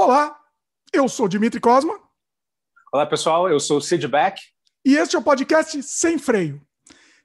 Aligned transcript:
Olá, 0.00 0.38
eu 0.92 1.08
sou 1.08 1.26
Dimitri 1.26 1.58
Cosma. 1.58 1.98
Olá, 2.92 3.04
pessoal, 3.04 3.50
eu 3.50 3.58
sou 3.58 3.78
o 3.78 3.80
Sid 3.80 4.06
Beck. 4.06 4.40
E 4.84 4.94
este 4.94 5.16
é 5.16 5.18
o 5.18 5.22
podcast 5.22 5.82
Sem 5.82 6.16
Freio. 6.16 6.64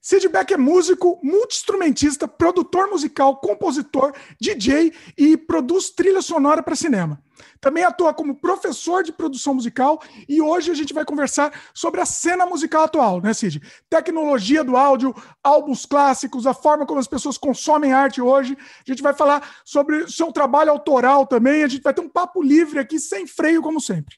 Sid 0.04 0.28
Beck 0.28 0.54
é 0.54 0.58
músico, 0.58 1.18
multi-instrumentista, 1.24 2.28
produtor 2.28 2.90
musical, 2.90 3.38
compositor, 3.38 4.14
DJ 4.38 4.92
e 5.18 5.38
produz 5.38 5.92
trilha 5.92 6.22
sonora 6.22 6.62
para 6.62 6.76
cinema. 6.76 7.24
Também 7.62 7.86
atua 7.86 8.14
como 8.14 8.36
professor 8.36 9.02
de 9.02 9.14
produção 9.14 9.54
musical 9.54 10.04
e 10.28 10.42
hoje 10.42 10.70
a 10.72 10.74
gente 10.74 10.94
vai 10.94 11.06
conversar 11.06 11.58
sobre 11.74 12.02
a 12.02 12.06
cena 12.06 12.46
musical 12.46 12.84
atual, 12.84 13.22
né, 13.22 13.34
Cid? 13.34 13.62
Tecnologia 13.90 14.62
do 14.62 14.76
áudio, 14.76 15.16
álbuns 15.42 15.86
clássicos, 15.86 16.46
a 16.46 16.54
forma 16.54 16.86
como 16.86 17.00
as 17.00 17.08
pessoas 17.08 17.38
consomem 17.38 17.94
arte 17.94 18.22
hoje. 18.22 18.58
A 18.60 18.92
gente 18.92 19.02
vai 19.02 19.14
falar 19.14 19.62
sobre 19.64 20.10
seu 20.12 20.34
trabalho 20.34 20.72
autoral 20.72 21.26
também. 21.26 21.64
A 21.64 21.68
gente 21.70 21.82
vai 21.82 21.94
ter 21.94 22.02
um 22.02 22.10
papo 22.10 22.44
livre 22.44 22.78
aqui, 22.78 23.00
sem 23.00 23.26
freio, 23.26 23.62
como 23.62 23.80
sempre. 23.80 24.18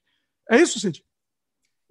É 0.50 0.60
isso, 0.60 0.80
Cid? 0.80 1.06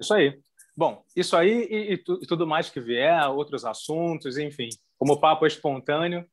Isso 0.01 0.12
aí. 0.12 0.44
Bom, 0.77 1.05
isso 1.14 1.37
aí 1.37 1.69
e, 1.70 1.92
e, 1.92 1.96
tu, 1.98 2.19
e, 2.20 2.27
tudo 2.27 2.46
mais 2.46 2.69
que 2.69 2.80
vier, 2.80 3.28
outros 3.28 3.64
assuntos, 3.64 4.37
enfim. 4.37 4.69
Como 4.98 5.12
o 5.12 5.20
papo 5.20 5.45
é 5.45 5.48
espontâneo, 5.48 6.24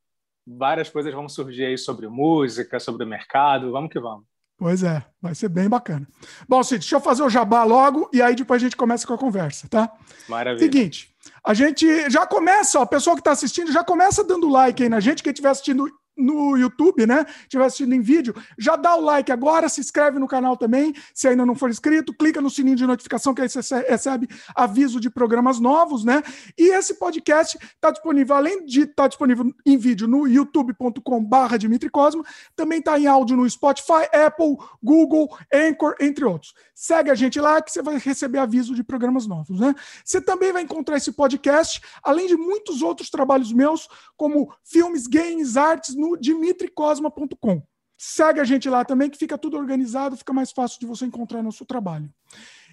várias 0.46 0.90
coisas 0.90 1.14
vão 1.14 1.28
surgir 1.28 1.64
aí 1.64 1.78
sobre 1.78 2.08
música, 2.08 2.80
sobre 2.80 3.04
o 3.04 3.08
mercado. 3.08 3.70
Vamos 3.70 3.90
que 3.90 4.00
vamos. 4.00 4.24
Pois 4.58 4.82
é, 4.82 5.04
vai 5.20 5.34
ser 5.34 5.48
bem 5.48 5.68
bacana. 5.68 6.06
Bom, 6.48 6.62
Cid, 6.62 6.80
deixa 6.80 6.96
eu 6.96 7.00
fazer 7.00 7.22
o 7.22 7.30
jabá 7.30 7.64
logo 7.64 8.08
e 8.12 8.22
aí 8.22 8.34
depois 8.34 8.62
a 8.62 8.64
gente 8.64 8.76
começa 8.76 9.06
com 9.06 9.14
a 9.14 9.18
conversa, 9.18 9.68
tá? 9.68 9.92
Maravilha. 10.28 10.64
Seguinte, 10.64 11.12
a 11.44 11.52
gente 11.52 12.08
já 12.08 12.26
começa, 12.26 12.78
ó, 12.78 12.82
a 12.82 12.86
pessoa 12.86 13.16
que 13.16 13.20
está 13.20 13.32
assistindo 13.32 13.72
já 13.72 13.82
começa 13.82 14.22
dando 14.22 14.48
like 14.48 14.82
aí 14.82 14.88
na 14.88 15.00
gente, 15.00 15.22
quem 15.22 15.32
estiver 15.32 15.48
assistindo 15.48 15.88
no 16.22 16.56
YouTube, 16.56 17.06
né? 17.06 17.26
Estiver 17.42 17.64
assistindo 17.64 17.94
em 17.94 18.00
vídeo, 18.00 18.34
já 18.58 18.76
dá 18.76 18.94
o 18.94 19.00
like 19.00 19.30
agora, 19.32 19.68
se 19.68 19.80
inscreve 19.80 20.18
no 20.18 20.28
canal 20.28 20.56
também, 20.56 20.94
se 21.12 21.28
ainda 21.28 21.44
não 21.44 21.54
for 21.54 21.70
inscrito, 21.70 22.14
clica 22.14 22.40
no 22.40 22.50
sininho 22.50 22.76
de 22.76 22.86
notificação 22.86 23.34
que 23.34 23.42
aí 23.42 23.48
você 23.48 23.60
recebe 23.88 24.28
aviso 24.54 25.00
de 25.00 25.10
programas 25.10 25.58
novos, 25.58 26.04
né? 26.04 26.22
E 26.56 26.74
esse 26.74 26.94
podcast 26.94 27.58
está 27.58 27.90
disponível, 27.90 28.36
além 28.36 28.64
de 28.64 28.82
estar 28.82 29.04
tá 29.04 29.08
disponível 29.08 29.52
em 29.66 29.76
vídeo 29.76 30.06
no 30.06 30.26
youtube.com/barra 30.26 31.56
Dimitri 31.56 31.90
Cosmo, 31.90 32.24
também 32.54 32.78
está 32.78 32.98
em 32.98 33.06
áudio 33.06 33.36
no 33.36 33.48
Spotify, 33.48 34.08
Apple, 34.12 34.56
Google, 34.82 35.28
Anchor, 35.52 35.94
entre 36.00 36.24
outros. 36.24 36.54
Segue 36.74 37.10
a 37.10 37.14
gente 37.14 37.40
lá 37.40 37.60
que 37.60 37.70
você 37.70 37.82
vai 37.82 37.98
receber 37.98 38.38
aviso 38.38 38.74
de 38.74 38.82
programas 38.82 39.26
novos, 39.26 39.60
né? 39.60 39.74
Você 40.04 40.20
também 40.20 40.52
vai 40.52 40.62
encontrar 40.62 40.96
esse 40.96 41.12
podcast, 41.12 41.80
além 42.02 42.26
de 42.26 42.36
muitos 42.36 42.82
outros 42.82 43.10
trabalhos 43.10 43.52
meus, 43.52 43.88
como 44.16 44.52
filmes, 44.64 45.06
games, 45.06 45.56
artes, 45.56 45.94
no 45.94 46.11
dimitricosma.com. 46.16 47.62
Segue 47.98 48.40
a 48.40 48.44
gente 48.44 48.68
lá 48.68 48.84
também, 48.84 49.08
que 49.08 49.18
fica 49.18 49.38
tudo 49.38 49.56
organizado, 49.56 50.16
fica 50.16 50.32
mais 50.32 50.50
fácil 50.50 50.80
de 50.80 50.86
você 50.86 51.04
encontrar 51.04 51.42
nosso 51.42 51.64
trabalho. 51.64 52.12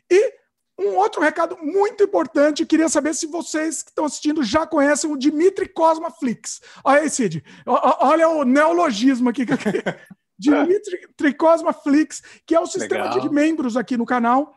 E 0.09 0.33
um 0.79 0.95
outro 0.95 1.21
recado 1.21 1.57
muito 1.61 2.03
importante, 2.03 2.65
queria 2.65 2.87
saber 2.87 3.13
se 3.13 3.27
vocês 3.27 3.83
que 3.83 3.89
estão 3.89 4.05
assistindo 4.05 4.41
já 4.41 4.65
conhecem 4.65 5.11
o 5.11 5.17
Dimitri 5.17 5.67
Cosma 5.67 6.09
Flix. 6.09 6.61
Olha 6.83 7.01
aí, 7.01 7.09
Cid. 7.09 7.43
Olha 7.65 8.29
o 8.29 8.43
neologismo 8.43 9.29
aqui. 9.29 9.45
Dimitri 10.39 11.33
Cosma 11.33 11.73
Flix, 11.73 12.23
que 12.45 12.55
é 12.55 12.59
o 12.59 12.65
sistema 12.65 13.09
Legal. 13.09 13.19
de 13.19 13.29
membros 13.29 13.75
aqui 13.75 13.97
no 13.97 14.05
canal, 14.05 14.55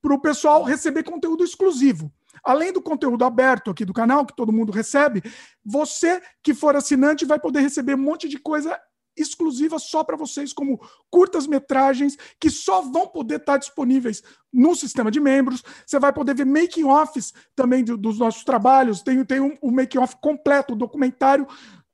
para 0.00 0.14
o 0.14 0.20
pessoal 0.20 0.62
receber 0.62 1.02
conteúdo 1.02 1.44
exclusivo. 1.44 2.10
Além 2.44 2.72
do 2.72 2.82
conteúdo 2.82 3.24
aberto 3.24 3.70
aqui 3.70 3.84
do 3.84 3.92
canal, 3.92 4.26
que 4.26 4.36
todo 4.36 4.52
mundo 4.52 4.72
recebe, 4.72 5.22
você 5.64 6.20
que 6.42 6.54
for 6.54 6.76
assinante 6.76 7.24
vai 7.24 7.38
poder 7.38 7.60
receber 7.60 7.94
um 7.94 7.98
monte 7.98 8.28
de 8.28 8.38
coisa 8.38 8.78
exclusiva 9.20 9.78
só 9.78 10.04
para 10.04 10.16
vocês, 10.16 10.52
como 10.52 10.80
curtas-metragens 11.10 12.16
que 12.40 12.50
só 12.50 12.80
vão 12.80 13.08
poder 13.08 13.36
estar 13.36 13.56
disponíveis 13.58 14.22
no 14.52 14.74
sistema 14.74 15.10
de 15.10 15.20
membros. 15.20 15.62
Você 15.84 15.98
vai 15.98 16.12
poder 16.12 16.34
ver 16.34 16.46
making-offs 16.46 17.34
também 17.54 17.84
do, 17.84 17.96
dos 17.96 18.18
nossos 18.18 18.44
trabalhos. 18.44 19.02
Tem, 19.02 19.24
tem 19.24 19.40
um, 19.40 19.56
um 19.62 19.70
making-off 19.70 20.16
completo, 20.20 20.74
um 20.74 20.78
documentário 20.78 21.46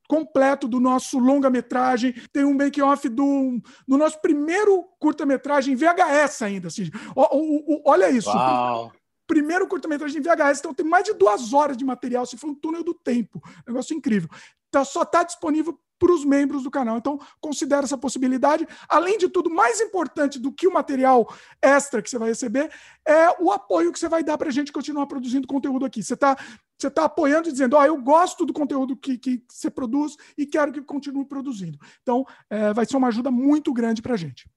completo 0.09 0.69
do 0.69 0.79
nosso 0.79 1.19
longa-metragem. 1.19 2.13
Tem 2.33 2.45
um 2.45 2.55
making-off 2.55 3.09
do, 3.09 3.61
do 3.89 3.97
nosso 3.97 4.21
primeiro 4.21 4.85
curta-metragem 4.99 5.75
VHS 5.75 6.43
ainda. 6.43 6.69
Assim. 6.69 6.91
O, 7.17 7.23
o, 7.23 7.75
o, 7.77 7.83
olha 7.87 8.11
isso. 8.11 8.29
Uau 8.29 8.93
primeiro 9.27 9.67
curta-metragem 9.67 10.19
em 10.19 10.23
VHS, 10.23 10.59
então 10.59 10.75
tem 10.75 10.87
mais 10.87 11.05
de 11.05 11.15
duas 11.15 11.53
horas 11.53 11.77
de 11.77 11.85
material, 11.85 12.27
se 12.27 12.37
for 12.37 12.51
um 12.51 12.55
túnel 12.55 12.83
do 12.83 12.95
tempo. 12.95 13.43
Negócio 13.67 13.97
incrível. 13.97 14.29
Então, 14.69 14.85
só 14.85 15.03
está 15.03 15.23
disponível 15.23 15.79
para 15.99 16.13
os 16.13 16.25
membros 16.25 16.65
do 16.65 16.71
canal. 16.71 16.99
Então, 16.99 17.19
considere 17.41 17.85
essa 17.85 17.97
possibilidade. 17.97 18.67
Além 18.89 19.17
de 19.17 19.29
tudo, 19.29 19.49
mais 19.49 19.81
importante 19.81 20.39
do 20.39 20.53
que 20.53 20.67
o 20.67 20.73
material 20.73 21.33
extra 21.63 22.03
que 22.03 22.11
você 22.11 22.19
vai 22.19 22.29
receber 22.29 22.71
é 23.07 23.41
o 23.41 23.51
apoio 23.53 23.93
que 23.93 23.99
você 23.99 24.09
vai 24.09 24.23
dar 24.23 24.37
para 24.37 24.49
a 24.49 24.53
gente 24.53 24.73
continuar 24.73 25.07
produzindo 25.07 25.47
conteúdo 25.47 25.85
aqui. 25.85 26.03
Você 26.03 26.15
está 26.15 26.37
você 26.77 26.91
tá 26.91 27.05
apoiando 27.05 27.49
e 27.49 27.53
dizendo, 27.53 27.77
oh, 27.77 27.85
eu 27.85 27.97
gosto 27.97 28.45
do 28.45 28.53
conteúdo 28.53 28.97
que, 28.97 29.17
que 29.17 29.43
você 29.49 29.71
produz 29.71 30.17
e 30.37 30.45
quero 30.45 30.73
que 30.73 30.83
continue 30.83 31.25
produzindo. 31.25 31.79
Então, 32.03 32.27
é, 32.51 32.73
vai 32.73 32.85
ser 32.85 32.97
uma 32.97 33.09
ajuda 33.09 33.31
muito 33.31 33.73
grande 33.73 34.03
para 34.03 34.15
a 34.15 34.17
gente. 34.17 34.51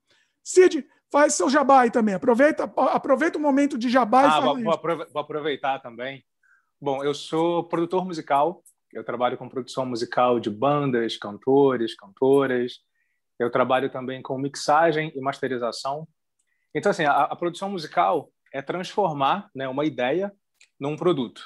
Cid, 0.44 0.86
Faz 1.12 1.36
seu 1.36 1.50
jabá 1.50 1.82
aí 1.82 1.92
também. 1.92 2.16
Aproveita, 2.16 2.64
aproveita 2.64 3.38
o 3.38 3.42
momento 3.42 3.78
de 3.78 3.90
jabá 3.90 4.36
ah, 4.36 4.40
e 4.40 4.64
vou, 4.64 4.72
vou 5.14 5.22
aproveitar 5.22 5.80
também. 5.80 6.24
Bom, 6.80 7.04
eu 7.04 7.14
sou 7.14 7.64
produtor 7.64 8.06
musical. 8.06 8.62
Eu 8.94 9.04
trabalho 9.04 9.38
com 9.38 9.50
produção 9.50 9.86
musical 9.86 10.40
de 10.40 10.50
bandas, 10.50 11.18
cantores, 11.18 11.96
cantoras. 11.96 12.80
Eu 13.40 13.50
trabalho 13.50 13.90
também 13.90 14.22
com 14.22 14.38
mixagem 14.38 15.12
e 15.16 15.22
masterização. 15.22 16.08
Então, 16.74 16.90
assim, 16.90 17.06
a, 17.06 17.24
a 17.24 17.36
produção 17.36 17.70
musical 17.70 18.30
é 18.54 18.62
transformar 18.62 19.50
né, 19.56 19.68
uma 19.68 19.86
ideia 19.86 20.32
num 20.80 20.96
produto. 20.96 21.42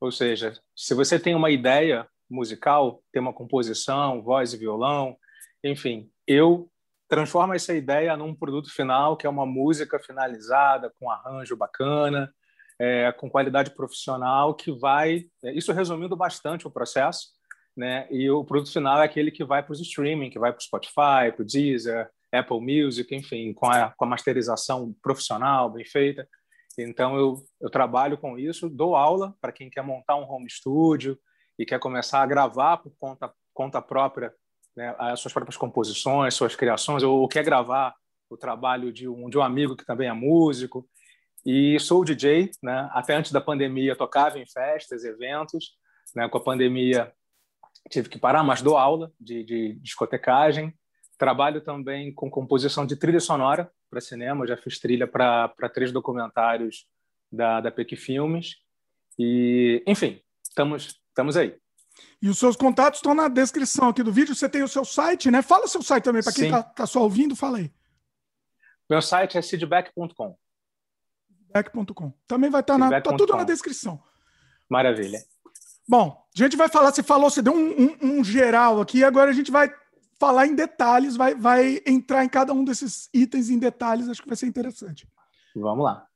Ou 0.00 0.12
seja, 0.12 0.54
se 0.74 0.94
você 0.94 1.18
tem 1.18 1.34
uma 1.34 1.50
ideia 1.50 2.06
musical, 2.30 3.02
tem 3.12 3.20
uma 3.20 3.32
composição, 3.32 4.22
voz 4.22 4.52
e 4.52 4.56
violão, 4.56 5.16
enfim, 5.64 6.10
eu 6.26 6.70
transforma 7.08 7.56
essa 7.56 7.74
ideia 7.74 8.16
num 8.16 8.34
produto 8.34 8.70
final 8.72 9.16
que 9.16 9.26
é 9.26 9.30
uma 9.30 9.46
música 9.46 9.98
finalizada 9.98 10.92
com 10.98 11.10
arranjo 11.10 11.56
bacana, 11.56 12.32
é, 12.78 13.10
com 13.12 13.30
qualidade 13.30 13.70
profissional 13.74 14.54
que 14.54 14.70
vai, 14.70 15.24
é, 15.42 15.52
isso 15.52 15.72
resumindo 15.72 16.16
bastante 16.16 16.66
o 16.66 16.70
processo, 16.70 17.28
né? 17.76 18.06
E 18.10 18.30
o 18.30 18.44
produto 18.44 18.72
final 18.72 19.00
é 19.00 19.04
aquele 19.04 19.30
que 19.30 19.44
vai 19.44 19.62
para 19.62 19.72
os 19.72 19.80
streaming, 19.80 20.30
que 20.30 20.38
vai 20.38 20.52
para 20.52 20.60
o 20.60 20.62
Spotify, 20.62 21.32
para 21.34 21.42
o 21.42 21.44
Deezer, 21.44 22.10
Apple 22.32 22.60
Music, 22.60 23.14
enfim, 23.14 23.52
com 23.54 23.66
a, 23.66 23.90
com 23.96 24.04
a 24.04 24.08
masterização 24.08 24.94
profissional 25.02 25.70
bem 25.70 25.84
feita. 25.84 26.28
Então 26.78 27.16
eu, 27.16 27.42
eu 27.60 27.70
trabalho 27.70 28.18
com 28.18 28.38
isso, 28.38 28.68
dou 28.68 28.94
aula 28.94 29.34
para 29.40 29.52
quem 29.52 29.70
quer 29.70 29.82
montar 29.82 30.16
um 30.16 30.30
home 30.30 30.48
studio 30.50 31.18
e 31.58 31.64
quer 31.64 31.80
começar 31.80 32.22
a 32.22 32.26
gravar 32.26 32.76
por 32.76 32.92
conta 32.98 33.32
conta 33.52 33.82
própria 33.82 34.32
né, 34.78 34.94
as 34.96 35.18
suas 35.18 35.32
próprias 35.32 35.56
composições, 35.56 36.34
suas 36.34 36.54
criações, 36.54 37.02
ou 37.02 37.26
quer 37.26 37.42
gravar 37.42 37.96
o 38.30 38.36
trabalho 38.36 38.92
de 38.92 39.08
um, 39.08 39.28
de 39.28 39.36
um 39.36 39.42
amigo 39.42 39.76
que 39.76 39.84
também 39.84 40.08
é 40.08 40.12
músico. 40.12 40.88
E 41.44 41.80
sou 41.80 42.04
DJ, 42.04 42.52
né? 42.62 42.88
até 42.92 43.16
antes 43.16 43.32
da 43.32 43.40
pandemia 43.40 43.96
tocava 43.96 44.38
em 44.38 44.46
festas, 44.46 45.04
eventos. 45.04 45.72
Né? 46.14 46.28
Com 46.28 46.38
a 46.38 46.44
pandemia 46.44 47.12
tive 47.90 48.08
que 48.08 48.20
parar, 48.20 48.44
mas 48.44 48.62
dou 48.62 48.78
aula 48.78 49.10
de, 49.18 49.42
de 49.42 49.72
discotecagem. 49.80 50.72
Trabalho 51.18 51.60
também 51.60 52.14
com 52.14 52.30
composição 52.30 52.86
de 52.86 52.94
trilha 52.94 53.18
sonora 53.18 53.68
para 53.90 54.00
cinema. 54.00 54.46
já 54.46 54.56
fiz 54.56 54.78
trilha 54.78 55.08
para 55.08 55.52
três 55.74 55.90
documentários 55.90 56.86
da, 57.32 57.60
da 57.60 57.72
PEC 57.72 57.96
Filmes. 57.96 58.54
E, 59.18 59.82
enfim, 59.88 60.20
estamos, 60.40 61.00
estamos 61.08 61.36
aí. 61.36 61.58
E 62.20 62.28
os 62.28 62.38
seus 62.38 62.56
contatos 62.56 62.98
estão 62.98 63.14
na 63.14 63.28
descrição 63.28 63.88
aqui 63.88 64.02
do 64.02 64.12
vídeo. 64.12 64.34
Você 64.34 64.48
tem 64.48 64.62
o 64.62 64.68
seu 64.68 64.84
site, 64.84 65.30
né? 65.30 65.42
Fala 65.42 65.64
o 65.64 65.68
seu 65.68 65.82
site 65.82 66.04
também, 66.04 66.22
para 66.22 66.32
quem 66.32 66.46
está 66.46 66.62
tá 66.62 66.86
só 66.86 67.02
ouvindo, 67.02 67.36
fala 67.36 67.58
aí. 67.58 67.72
Meu 68.88 69.00
site 69.02 69.38
é 69.38 69.42
seedback.com. 69.42 70.36
Seedback.com. 71.28 72.12
Também 72.26 72.50
vai 72.50 72.60
estar 72.60 72.74
tá 72.74 72.78
na. 72.78 73.00
Tá 73.00 73.16
tudo 73.16 73.36
na 73.36 73.44
descrição. 73.44 74.02
Maravilha. 74.68 75.18
Bom, 75.88 76.22
a 76.34 76.38
gente 76.38 76.56
vai 76.56 76.68
falar, 76.68 76.92
você 76.92 77.02
falou, 77.02 77.30
você 77.30 77.40
deu 77.40 77.54
um, 77.54 77.82
um, 77.82 78.18
um 78.18 78.24
geral 78.24 78.80
aqui, 78.80 79.02
agora 79.02 79.30
a 79.30 79.34
gente 79.34 79.50
vai 79.50 79.72
falar 80.18 80.46
em 80.46 80.54
detalhes, 80.54 81.16
vai, 81.16 81.34
vai 81.34 81.80
entrar 81.86 82.24
em 82.24 82.28
cada 82.28 82.52
um 82.52 82.64
desses 82.64 83.08
itens 83.14 83.48
em 83.48 83.58
detalhes, 83.58 84.08
acho 84.08 84.20
que 84.20 84.28
vai 84.28 84.36
ser 84.36 84.46
interessante. 84.46 85.08
Vamos 85.54 85.84
lá. 85.84 86.07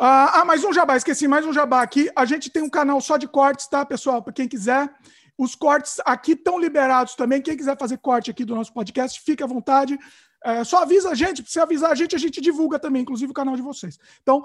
Ah, 0.00 0.42
ah, 0.42 0.44
mais 0.44 0.62
um 0.62 0.72
jabá, 0.72 0.96
esqueci 0.96 1.26
mais 1.26 1.44
um 1.44 1.52
jabá 1.52 1.82
aqui. 1.82 2.08
A 2.14 2.24
gente 2.24 2.48
tem 2.50 2.62
um 2.62 2.70
canal 2.70 3.00
só 3.00 3.16
de 3.16 3.26
cortes, 3.26 3.66
tá, 3.66 3.84
pessoal? 3.84 4.22
Para 4.22 4.32
quem 4.32 4.46
quiser. 4.46 4.88
Os 5.36 5.56
cortes 5.56 5.96
aqui 6.04 6.32
estão 6.32 6.56
liberados 6.56 7.16
também. 7.16 7.42
Quem 7.42 7.56
quiser 7.56 7.76
fazer 7.76 7.98
corte 7.98 8.30
aqui 8.30 8.44
do 8.44 8.54
nosso 8.54 8.72
podcast, 8.72 9.20
fique 9.20 9.42
à 9.42 9.46
vontade. 9.46 9.98
É, 10.44 10.62
só 10.62 10.82
avisa 10.82 11.10
a 11.10 11.14
gente. 11.16 11.44
Se 11.50 11.58
avisar 11.58 11.90
a 11.90 11.96
gente, 11.96 12.14
a 12.14 12.18
gente 12.18 12.40
divulga 12.40 12.78
também, 12.78 13.02
inclusive 13.02 13.32
o 13.32 13.34
canal 13.34 13.56
de 13.56 13.62
vocês. 13.62 13.98
Então, 14.22 14.44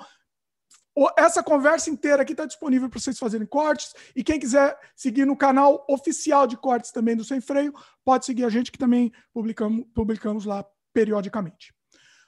essa 1.15 1.43
conversa 1.43 1.91
inteira 1.91 2.23
aqui 2.23 2.33
está 2.33 2.47
disponível 2.47 2.89
para 2.89 2.99
vocês 2.99 3.19
fazerem 3.19 3.45
cortes. 3.45 3.93
E 4.15 4.23
quem 4.23 4.39
quiser 4.39 4.75
seguir 4.95 5.25
no 5.25 5.37
canal 5.37 5.85
oficial 5.87 6.47
de 6.47 6.57
cortes 6.57 6.89
também 6.89 7.15
do 7.15 7.23
Sem 7.23 7.39
Freio, 7.39 7.71
pode 8.03 8.25
seguir 8.25 8.45
a 8.45 8.49
gente, 8.49 8.71
que 8.71 8.77
também 8.79 9.11
publicamos, 9.31 9.85
publicamos 9.93 10.45
lá 10.45 10.65
periodicamente. 10.91 11.75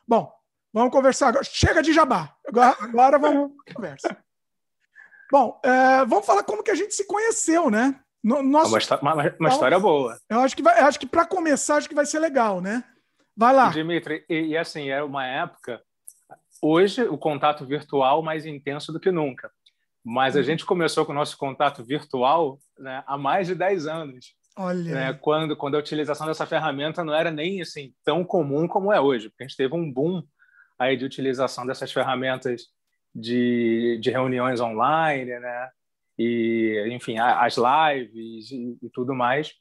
Bom, 0.07 0.31
vamos 0.75 0.91
conversar 0.91 1.29
agora. 1.29 1.43
Chega 1.45 1.81
de 1.81 1.93
jabá. 1.93 2.35
Agora, 2.45 2.75
agora 2.81 3.17
vamos 3.17 3.53
conversar. 3.73 4.21
Bom, 5.31 5.59
é, 5.63 6.05
vamos 6.05 6.25
falar 6.25 6.43
como 6.43 6.61
que 6.61 6.69
a 6.69 6.75
gente 6.75 6.93
se 6.93 7.07
conheceu, 7.07 7.71
né? 7.71 7.99
No, 8.21 8.43
nosso... 8.43 8.75
uma, 9.01 9.13
uma, 9.13 9.35
uma 9.39 9.49
história 9.49 9.79
boa. 9.79 10.19
Eu 10.29 10.39
acho 10.41 10.55
que, 10.55 10.61
vai, 10.61 10.79
acho 10.81 10.99
que 10.99 11.07
para 11.07 11.25
começar, 11.25 11.77
acho 11.77 11.87
que 11.87 11.95
vai 11.95 12.05
ser 12.05 12.19
legal, 12.19 12.59
né? 12.59 12.83
Vai 13.37 13.53
lá. 13.53 13.69
Dimitri, 13.69 14.25
e, 14.29 14.47
e 14.47 14.57
assim, 14.57 14.89
era 14.89 15.05
uma 15.05 15.25
época. 15.25 15.81
Hoje, 16.61 17.03
o 17.03 17.17
contato 17.17 17.65
virtual 17.65 18.21
mais 18.21 18.45
intenso 18.45 18.91
do 18.91 18.99
que 18.99 19.11
nunca. 19.11 19.51
Mas 20.03 20.35
a 20.35 20.39
uhum. 20.39 20.45
gente 20.45 20.65
começou 20.65 21.05
com 21.05 21.11
o 21.11 21.15
nosso 21.15 21.37
contato 21.37 21.83
virtual 21.83 22.59
né, 22.77 23.03
há 23.07 23.17
mais 23.17 23.47
de 23.47 23.55
10 23.55 23.87
anos. 23.87 24.35
Olha. 24.57 24.93
Né, 24.93 25.13
quando, 25.13 25.55
quando 25.55 25.75
a 25.75 25.79
utilização 25.79 26.27
dessa 26.27 26.45
ferramenta 26.45 27.03
não 27.03 27.13
era 27.13 27.31
nem 27.31 27.61
assim 27.61 27.93
tão 28.03 28.23
comum 28.23 28.67
como 28.67 28.93
é 28.93 28.99
hoje. 28.99 29.29
Porque 29.29 29.43
a 29.43 29.47
gente 29.47 29.57
teve 29.57 29.75
um 29.75 29.91
boom 29.91 30.23
aí 30.77 30.97
de 30.97 31.05
utilização 31.05 31.65
dessas 31.65 31.91
ferramentas 31.91 32.67
de, 33.13 33.97
de 34.01 34.11
reuniões 34.11 34.59
online, 34.59 35.39
né? 35.39 35.69
E, 36.17 36.87
enfim, 36.91 37.17
as 37.17 37.55
lives 37.57 38.51
e, 38.51 38.77
e 38.81 38.89
tudo 38.89 39.13
mais. 39.13 39.53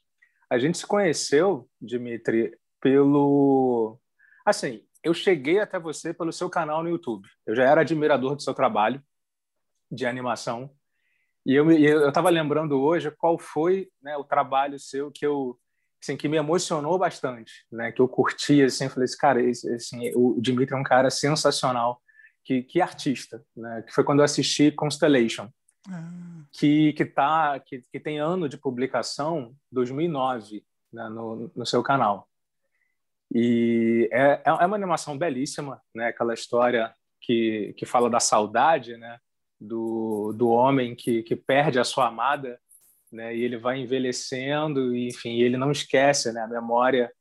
A 0.49 0.57
gente 0.57 0.77
se 0.77 0.85
conheceu, 0.85 1.69
Dimitri, 1.81 2.57
pelo. 2.79 3.99
Assim, 4.45 4.83
eu 5.03 5.13
cheguei 5.13 5.59
até 5.59 5.79
você 5.79 6.13
pelo 6.13 6.31
seu 6.31 6.49
canal 6.49 6.83
no 6.83 6.89
YouTube. 6.89 7.27
Eu 7.45 7.55
já 7.55 7.63
era 7.63 7.81
admirador 7.81 8.35
do 8.35 8.41
seu 8.41 8.53
trabalho 8.53 9.01
de 9.91 10.05
animação. 10.05 10.71
E 11.45 11.53
eu 11.53 12.07
estava 12.07 12.29
lembrando 12.29 12.81
hoje 12.81 13.11
qual 13.11 13.37
foi 13.37 13.89
né, 14.01 14.17
o 14.17 14.23
trabalho 14.23 14.79
seu 14.79 15.11
que 15.11 15.25
eu 15.25 15.59
assim, 16.05 16.17
que 16.17 16.27
me 16.27 16.37
emocionou 16.37 16.97
bastante, 16.97 17.65
né? 17.71 17.91
Que 17.91 18.01
eu 18.01 18.07
curti 18.07 18.61
assim, 18.61 18.89
falei 18.89 19.05
assim, 19.05 19.17
cara, 19.17 19.41
esse, 19.41 19.69
assim, 19.73 20.11
o 20.15 20.39
Dimitri 20.39 20.75
é 20.75 20.77
um 20.77 20.83
cara 20.83 21.09
sensacional 21.09 22.01
que, 22.43 22.61
que 22.63 22.81
artista, 22.81 23.43
né? 23.55 23.83
Que 23.85 23.93
foi 23.93 24.03
quando 24.03 24.19
eu 24.19 24.25
assisti 24.25 24.71
Constellation, 24.71 25.49
ah. 25.89 26.43
que 26.51 26.93
que 26.93 27.05
tá 27.05 27.59
que, 27.59 27.81
que 27.91 27.99
tem 27.99 28.19
ano 28.19 28.47
de 28.47 28.57
publicação 28.57 29.55
2009 29.71 30.63
né, 30.93 31.09
no, 31.09 31.51
no 31.55 31.65
seu 31.65 31.83
canal. 31.83 32.27
E 33.33 34.07
é, 34.11 34.41
é 34.45 34.51
uma 34.65 34.75
animação 34.75 35.17
belíssima, 35.17 35.81
né? 35.93 36.07
Aquela 36.07 36.33
história 36.33 36.93
que, 37.19 37.73
que 37.77 37.85
fala 37.85 38.09
da 38.09 38.19
saudade, 38.19 38.95
né? 38.97 39.19
Do, 39.59 40.33
do 40.33 40.49
homem 40.49 40.95
que, 40.95 41.23
que 41.23 41.35
perde 41.35 41.79
a 41.79 41.83
sua 41.83 42.07
amada, 42.07 42.59
né? 43.15 43.35
E 43.35 43.41
ele 43.41 43.57
vai 43.57 43.79
envelhecendo 43.79 44.95
e, 44.95 45.07
enfim, 45.07 45.39
ele 45.39 45.57
não 45.57 45.71
esquece, 45.71 46.31
né? 46.31 46.41
A 46.41 46.47
memória 46.47 47.11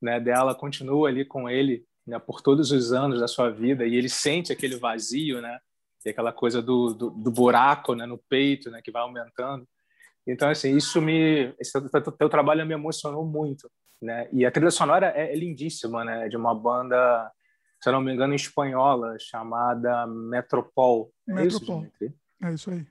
né, 0.00 0.18
dela 0.18 0.54
continua 0.54 1.08
ali 1.08 1.24
com 1.24 1.48
ele 1.48 1.84
né, 2.06 2.18
por 2.18 2.40
todos 2.40 2.72
os 2.72 2.92
anos 2.92 3.20
da 3.20 3.28
sua 3.28 3.50
vida 3.50 3.86
e 3.86 3.94
ele 3.94 4.08
sente 4.08 4.52
aquele 4.52 4.76
vazio, 4.76 5.40
né? 5.40 5.58
E 6.04 6.08
aquela 6.08 6.32
coisa 6.32 6.60
do, 6.60 6.92
do, 6.92 7.10
do 7.10 7.30
buraco 7.30 7.94
né, 7.94 8.06
no 8.06 8.18
peito, 8.18 8.70
né, 8.70 8.80
que 8.82 8.90
vai 8.90 9.02
aumentando. 9.02 9.64
Então, 10.26 10.48
assim, 10.48 10.76
isso 10.76 11.00
me... 11.00 11.54
Esse 11.60 11.72
teu, 11.90 12.12
teu 12.12 12.28
trabalho 12.28 12.66
me 12.66 12.74
emocionou 12.74 13.24
muito, 13.24 13.70
né? 14.00 14.28
E 14.32 14.44
a 14.44 14.50
trilha 14.50 14.70
sonora 14.70 15.12
é, 15.14 15.32
é 15.32 15.36
lindíssima, 15.36 16.04
né? 16.04 16.28
De 16.28 16.36
uma 16.36 16.54
banda, 16.54 17.30
se 17.80 17.88
eu 17.88 17.92
não 17.92 18.00
me 18.00 18.12
engano, 18.12 18.34
espanhola, 18.34 19.16
chamada 19.18 20.06
Metropol. 20.06 21.12
É 21.28 21.34
Metropol. 21.34 21.84
Isso, 22.00 22.14
é 22.42 22.54
isso 22.54 22.70
aí. 22.70 22.86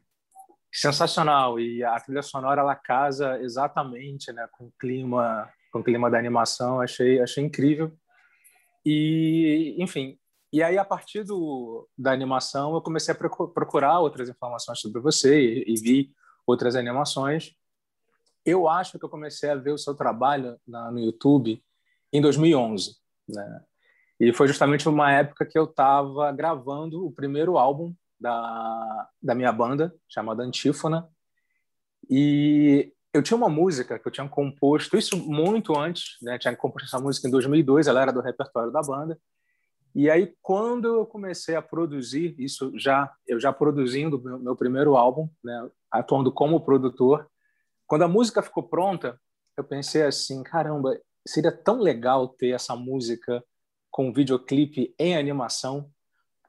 Sensacional. 0.71 1.59
E 1.59 1.83
a 1.83 1.99
trilha 1.99 2.21
sonora, 2.21 2.61
ela 2.61 2.75
casa 2.75 3.39
exatamente 3.41 4.31
né, 4.31 4.47
com 4.51 4.65
o 4.65 4.73
clima 4.79 5.51
com 5.71 5.79
o 5.79 5.83
clima 5.83 6.11
da 6.11 6.19
animação. 6.19 6.81
Achei, 6.81 7.19
achei 7.21 7.43
incrível. 7.43 7.91
E, 8.85 9.75
enfim, 9.77 10.17
e 10.51 10.61
aí 10.61 10.77
a 10.77 10.83
partir 10.83 11.23
do, 11.23 11.87
da 11.97 12.11
animação 12.11 12.73
eu 12.73 12.81
comecei 12.81 13.13
a 13.13 13.17
procurar 13.17 13.99
outras 13.99 14.27
informações 14.27 14.79
sobre 14.79 14.99
você 14.99 15.39
e, 15.39 15.63
e 15.67 15.79
vi 15.79 16.13
outras 16.45 16.75
animações. 16.75 17.55
Eu 18.45 18.67
acho 18.67 18.99
que 18.99 19.05
eu 19.05 19.09
comecei 19.09 19.49
a 19.49 19.55
ver 19.55 19.71
o 19.71 19.77
seu 19.77 19.95
trabalho 19.95 20.59
na, 20.67 20.91
no 20.91 20.99
YouTube 20.99 21.63
em 22.11 22.21
2011, 22.21 22.97
né? 23.29 23.63
E 24.19 24.31
foi 24.33 24.47
justamente 24.47 24.87
uma 24.87 25.11
época 25.11 25.45
que 25.45 25.57
eu 25.57 25.63
estava 25.63 26.31
gravando 26.31 27.05
o 27.05 27.11
primeiro 27.11 27.57
álbum 27.57 27.95
da, 28.21 29.09
da 29.21 29.33
minha 29.33 29.51
banda, 29.51 29.93
chamada 30.07 30.43
Antífona. 30.43 31.09
E 32.09 32.93
eu 33.13 33.23
tinha 33.23 33.35
uma 33.35 33.49
música 33.49 33.97
que 33.97 34.07
eu 34.07 34.11
tinha 34.11 34.27
composto, 34.29 34.95
isso 34.95 35.17
muito 35.17 35.77
antes, 35.77 36.17
né? 36.21 36.37
Tinha 36.37 36.55
composto 36.55 36.87
essa 36.87 37.03
música 37.03 37.27
em 37.27 37.31
2002, 37.31 37.87
ela 37.87 38.01
era 38.01 38.13
do 38.13 38.21
repertório 38.21 38.71
da 38.71 38.81
banda. 38.81 39.19
E 39.93 40.09
aí, 40.09 40.33
quando 40.41 40.87
eu 40.87 41.05
comecei 41.05 41.55
a 41.55 41.61
produzir, 41.61 42.35
isso 42.37 42.71
já 42.77 43.11
eu 43.27 43.39
já 43.39 43.51
produzindo 43.51 44.21
meu, 44.21 44.39
meu 44.39 44.55
primeiro 44.55 44.95
álbum, 44.95 45.27
né? 45.43 45.69
atuando 45.91 46.31
como 46.31 46.61
produtor, 46.61 47.29
quando 47.85 48.03
a 48.03 48.07
música 48.07 48.41
ficou 48.41 48.63
pronta, 48.63 49.19
eu 49.57 49.63
pensei 49.65 50.03
assim, 50.03 50.41
caramba, 50.43 50.97
seria 51.27 51.51
tão 51.51 51.81
legal 51.81 52.29
ter 52.29 52.51
essa 52.51 52.73
música 52.73 53.43
com 53.89 54.13
videoclipe 54.13 54.95
em 54.97 55.17
animação, 55.17 55.91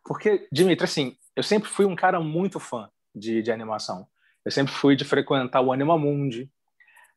porque 0.04 0.46
Dimitri, 0.52 0.84
assim, 0.84 1.16
eu 1.36 1.42
sempre 1.42 1.68
fui 1.68 1.84
um 1.84 1.96
cara 1.96 2.20
muito 2.20 2.60
fã 2.60 2.88
de, 3.14 3.42
de 3.42 3.50
animação. 3.50 4.06
Eu 4.44 4.50
sempre 4.50 4.72
fui 4.72 4.96
de 4.96 5.04
frequentar 5.04 5.60
o 5.60 5.72
Animamundi, 5.72 6.50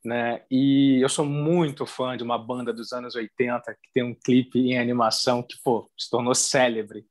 né? 0.03 0.43
E 0.49 0.99
eu 1.01 1.09
sou 1.09 1.25
muito 1.25 1.85
fã 1.85 2.15
de 2.15 2.23
uma 2.23 2.37
banda 2.37 2.71
dos 2.71 2.93
anos 2.93 3.15
80 3.15 3.73
que 3.73 3.91
tem 3.93 4.03
um 4.03 4.13
clipe 4.13 4.59
em 4.59 4.77
animação 4.77 5.41
que, 5.41 5.55
pô, 5.63 5.89
se 5.97 6.09
tornou 6.09 6.35
célebre, 6.35 7.05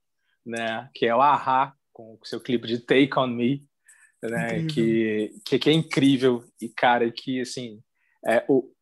né? 0.46 0.88
Que 0.94 1.06
é 1.06 1.14
o 1.14 1.20
Aha, 1.20 1.74
com 1.92 2.14
o 2.14 2.26
seu 2.26 2.40
clipe 2.40 2.68
de 2.68 2.78
Take 2.78 3.18
On 3.18 3.26
Me, 3.26 3.66
né? 4.22 4.66
Que, 4.66 5.34
que, 5.44 5.58
que, 5.58 5.70
é 5.70 5.72
incrível 5.72 6.44
e, 6.60 6.68
cara, 6.68 7.10
que, 7.10 7.40
assim, 7.40 7.82
é, 8.26 8.44
o, 8.48 8.72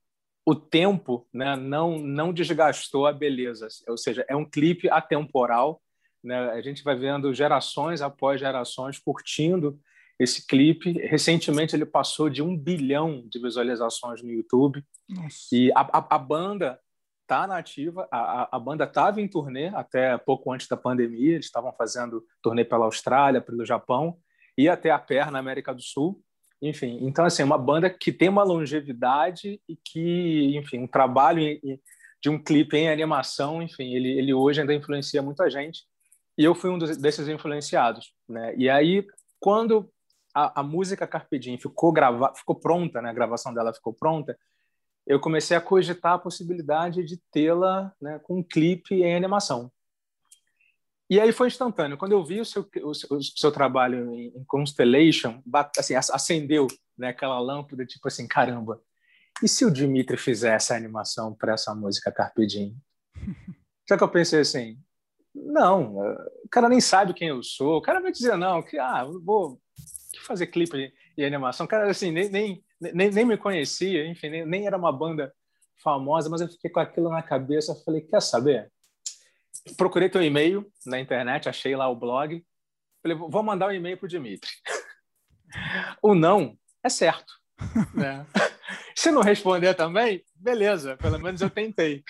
o 0.45 0.55
tempo 0.55 1.27
né, 1.33 1.57
não, 1.57 1.99
não 1.99 2.33
desgastou 2.33 3.07
a 3.07 3.13
beleza. 3.13 3.67
Ou 3.89 3.97
seja, 3.97 4.25
é 4.29 4.37
um 4.37 4.49
clipe 4.49 4.89
atemporal, 4.89 5.82
né? 6.23 6.51
A 6.51 6.61
gente 6.61 6.83
vai 6.83 6.97
vendo 6.97 7.33
gerações 7.35 8.01
após 8.01 8.41
gerações 8.41 8.99
curtindo 8.99 9.79
esse 10.19 10.47
clipe, 10.47 10.93
recentemente, 10.93 11.75
ele 11.75 11.87
passou 11.87 12.31
de 12.31 12.43
um 12.43 12.57
bilhão 12.57 13.25
de 13.29 13.41
visualizações 13.41 14.23
no 14.23 14.31
YouTube. 14.31 14.85
Nossa. 15.09 15.49
E 15.51 15.73
a, 15.73 15.81
a, 15.81 16.15
a 16.15 16.19
banda 16.19 16.79
está 17.23 17.47
nativa, 17.47 18.07
a, 18.11 18.57
a, 18.57 18.59
banda 18.59 18.85
estava 18.85 19.21
em 19.21 19.29
turnê 19.29 19.69
até 19.69 20.17
pouco 20.19 20.53
antes 20.53 20.69
da 20.69 20.77
pandemia, 20.77 21.35
eles 21.35 21.47
estavam 21.47 21.73
fazendo 21.73 22.25
turnê 22.43 22.65
pela 22.65 22.85
Austrália, 22.85 23.41
pelo 23.41 23.65
Japão 23.65 24.17
e 24.57 24.69
até 24.69 24.91
a 24.91 24.99
pé 24.99 25.29
na 25.31 25.39
América 25.39 25.75
do 25.75 25.83
Sul. 25.83 26.23
Enfim, 26.61 26.99
então, 27.03 27.25
assim, 27.25 27.43
uma 27.43 27.59
banda 27.59 27.91
que 27.91 28.13
tem 28.13 28.29
uma 28.29 28.45
longevidade 28.45 29.61
e 29.69 29.77
que, 29.77 30.57
enfim, 30.57 30.79
um 30.79 30.87
trabalho 30.87 31.43
de 32.23 32.29
um 32.29 32.39
clipe 32.41 32.77
em 32.77 32.89
animação, 32.89 33.61
enfim, 33.61 33.95
ele, 33.95 34.17
ele 34.17 34.33
hoje 34.33 34.61
ainda 34.61 34.73
influencia 34.73 35.21
muita 35.21 35.51
gente. 35.51 35.83
E 36.37 36.45
eu 36.45 36.55
fui 36.55 36.71
um 36.71 36.79
desses 36.79 37.29
influenciados, 37.29 38.15
né? 38.29 38.55
E 38.57 38.71
aí, 38.71 39.07
quando 39.39 39.91
a, 40.35 40.61
a 40.61 40.63
música 40.63 41.07
Carpe 41.07 41.39
Diem 41.39 41.59
ficou, 41.59 41.93
grava, 41.93 42.33
ficou 42.35 42.57
pronta, 42.57 43.03
né? 43.03 43.11
a 43.11 43.15
gravação 43.15 43.53
dela 43.53 43.75
ficou 43.75 43.93
pronta, 43.93 44.39
eu 45.07 45.21
comecei 45.21 45.57
a 45.57 45.61
cogitar 45.61 46.15
a 46.15 46.19
possibilidade 46.19 47.05
de 47.05 47.21
tê-la 47.31 47.93
né, 48.01 48.21
com 48.21 48.39
um 48.39 48.43
clipe 48.43 48.95
em 48.95 49.15
animação. 49.15 49.71
E 51.11 51.21
aí 51.21 51.33
foi 51.33 51.49
instantâneo. 51.49 51.99
Quando 51.99 52.13
eu 52.13 52.25
vi 52.25 52.41
o 52.41 52.45
seu, 52.45 52.67
o 52.85 52.95
seu, 52.95 53.17
o 53.17 53.23
seu 53.23 53.53
trabalho 53.53 54.15
em, 54.15 54.29
em 54.29 54.45
Constellation, 54.45 55.43
assim, 55.77 55.95
acendeu 55.95 56.67
né, 56.97 57.09
aquela 57.09 57.39
lâmpada, 57.39 57.85
tipo 57.85 58.09
assim, 58.09 58.27
caramba, 58.27 58.81
e 59.43 59.49
se 59.49 59.65
o 59.65 59.71
Dimitri 59.71 60.17
fizesse 60.17 60.73
a 60.73 60.77
animação 60.77 61.35
para 61.35 61.55
essa 61.55 61.75
música 61.75 62.13
Carpe 62.13 62.47
Diem? 62.47 62.77
Só 63.89 63.97
que 63.97 64.05
eu 64.05 64.09
pensei 64.09 64.41
assim, 64.41 64.79
não, 65.35 65.97
o 66.45 66.49
cara 66.51 66.69
nem 66.69 66.81
sabe 66.81 67.15
quem 67.15 67.29
eu 67.29 67.43
sou, 67.43 67.79
o 67.79 67.83
cara 67.83 68.01
vai 68.01 68.13
dizer 68.13 68.37
não, 68.37 68.63
que 68.63 68.79
ah, 68.79 69.05
vou 69.25 69.61
fazer 70.27 70.47
clipe 70.49 70.93
e 71.17 71.25
animação. 71.25 71.67
Cara, 71.67 71.91
assim, 71.91 72.11
nem, 72.11 72.29
nem, 72.29 72.65
nem, 72.81 73.11
nem 73.11 73.25
me 73.25 73.37
conhecia, 73.37 74.07
enfim, 74.07 74.29
nem, 74.29 74.47
nem, 74.47 74.67
era 74.67 74.77
uma 74.77 74.93
banda 74.93 75.33
famosa, 75.83 76.29
mas 76.29 76.41
eu 76.41 76.49
fiquei 76.49 76.71
com 76.71 76.81
aquilo 76.81 77.11
na 77.11 77.23
cabeça. 77.23 77.75
Falei, 77.85 78.03
quer 78.03 78.21
saber? 78.21 78.71
Procurei 79.77 80.09
teu 80.09 80.23
e-mail 80.23 80.71
na 80.87 81.01
internet, 81.01 81.49
achei 81.49 81.75
lá 81.75 81.89
o 81.89 81.97
blog. 81.97 82.45
Falei, 83.03 83.17
vou 83.17 83.43
mandar 83.43 83.69
um 83.69 83.73
e-mail 83.73 83.97
para 83.97 84.07
o 84.07 84.09
Dimitri. 84.09 84.51
o 86.03 86.15
não 86.15 86.57
é 86.83 86.89
certo. 86.89 87.33
Né? 87.95 88.27
Se 88.95 89.11
não 89.11 89.23
responder 89.23 89.75
também, 89.75 90.25
beleza, 90.35 90.97
pelo 90.97 91.19
menos 91.19 91.41
eu 91.41 91.51
tentei. 91.51 92.05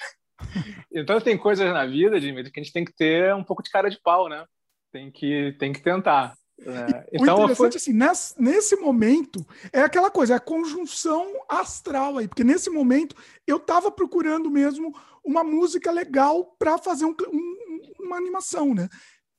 Então 0.94 1.20
tem 1.20 1.38
coisas 1.38 1.66
na 1.72 1.86
vida, 1.86 2.20
Dimitri, 2.20 2.52
que 2.52 2.60
a 2.60 2.62
gente 2.62 2.72
tem 2.72 2.84
que 2.84 2.94
ter 2.94 3.34
um 3.34 3.44
pouco 3.44 3.62
de 3.62 3.70
cara 3.70 3.88
de 3.88 4.00
pau, 4.02 4.28
né? 4.28 4.44
Tem 4.92 5.10
que, 5.10 5.56
tem 5.58 5.72
que 5.72 5.80
tentar. 5.80 6.34
É, 6.60 7.08
então, 7.12 7.38
o 7.38 7.44
interessante, 7.44 7.56
foi... 7.56 7.76
assim, 7.76 7.92
nesse, 7.92 8.40
nesse, 8.40 8.76
momento, 8.76 9.44
é 9.72 9.80
aquela 9.80 10.10
coisa, 10.10 10.34
é 10.34 10.36
a 10.36 10.40
conjunção 10.40 11.26
astral 11.48 12.18
aí, 12.18 12.28
porque 12.28 12.44
nesse 12.44 12.70
momento 12.70 13.16
eu 13.46 13.56
estava 13.56 13.90
procurando 13.90 14.50
mesmo 14.50 14.94
uma 15.24 15.42
música 15.42 15.90
legal 15.90 16.54
para 16.58 16.78
fazer 16.78 17.04
um, 17.04 17.16
um, 17.28 17.92
uma 18.00 18.16
animação, 18.16 18.74
né? 18.74 18.88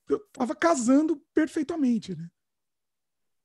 Eu 0.09 0.19
tava 0.33 0.55
casando 0.55 1.21
perfeitamente, 1.33 2.15
né? 2.15 2.27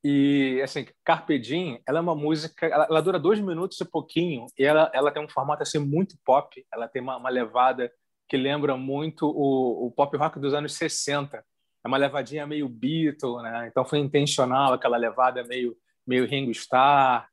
E, 0.04 0.60
assim, 0.62 0.86
Carpe 1.04 1.38
Diem, 1.38 1.80
ela 1.86 1.98
é 1.98 2.02
uma 2.02 2.14
música, 2.14 2.66
ela, 2.66 2.86
ela, 2.88 3.00
dura 3.00 3.18
dois 3.18 3.40
minutos 3.40 3.80
e 3.80 3.84
pouquinho, 3.84 4.46
e 4.56 4.64
ela, 4.64 4.90
ela 4.94 5.10
tem 5.10 5.22
um 5.22 5.28
formato, 5.28 5.62
assim, 5.62 5.78
muito 5.78 6.16
pop, 6.24 6.64
ela 6.72 6.86
tem 6.86 7.02
uma, 7.02 7.16
uma 7.16 7.28
levada 7.28 7.90
que 8.28 8.36
lembra 8.36 8.76
muito 8.76 9.26
o, 9.26 9.86
o 9.86 9.90
pop 9.90 10.16
rock 10.16 10.38
dos 10.38 10.54
anos 10.54 10.74
60. 10.74 11.38
É 11.84 11.88
uma 11.88 11.96
levadinha 11.96 12.46
meio 12.46 12.68
Beatle, 12.68 13.42
né? 13.42 13.68
Então 13.68 13.84
foi 13.84 13.98
intencional 13.98 14.72
aquela 14.72 14.96
levada 14.96 15.42
meio, 15.44 15.76
meio 16.06 16.26
Ringo 16.26 16.50
Starr, 16.50 17.28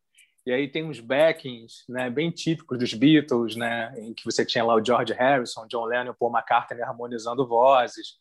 e 0.45 0.51
aí 0.51 0.67
tem 0.67 0.83
uns 0.83 0.99
backings, 0.99 1.83
né, 1.89 2.07
bem 2.07 2.29
típicos 2.29 2.77
dos 2.77 2.93
Beatles, 2.93 3.55
né, 3.55 3.91
em 3.97 4.13
que 4.13 4.23
você 4.23 4.45
tinha 4.45 4.63
lá 4.63 4.75
o 4.75 4.85
George 4.85 5.11
Harrison, 5.11 5.65
John 5.65 5.85
Lennon, 5.85 6.13
Paul 6.13 6.31
McCartney 6.31 6.83
harmonizando 6.83 7.47
vozes. 7.47 8.19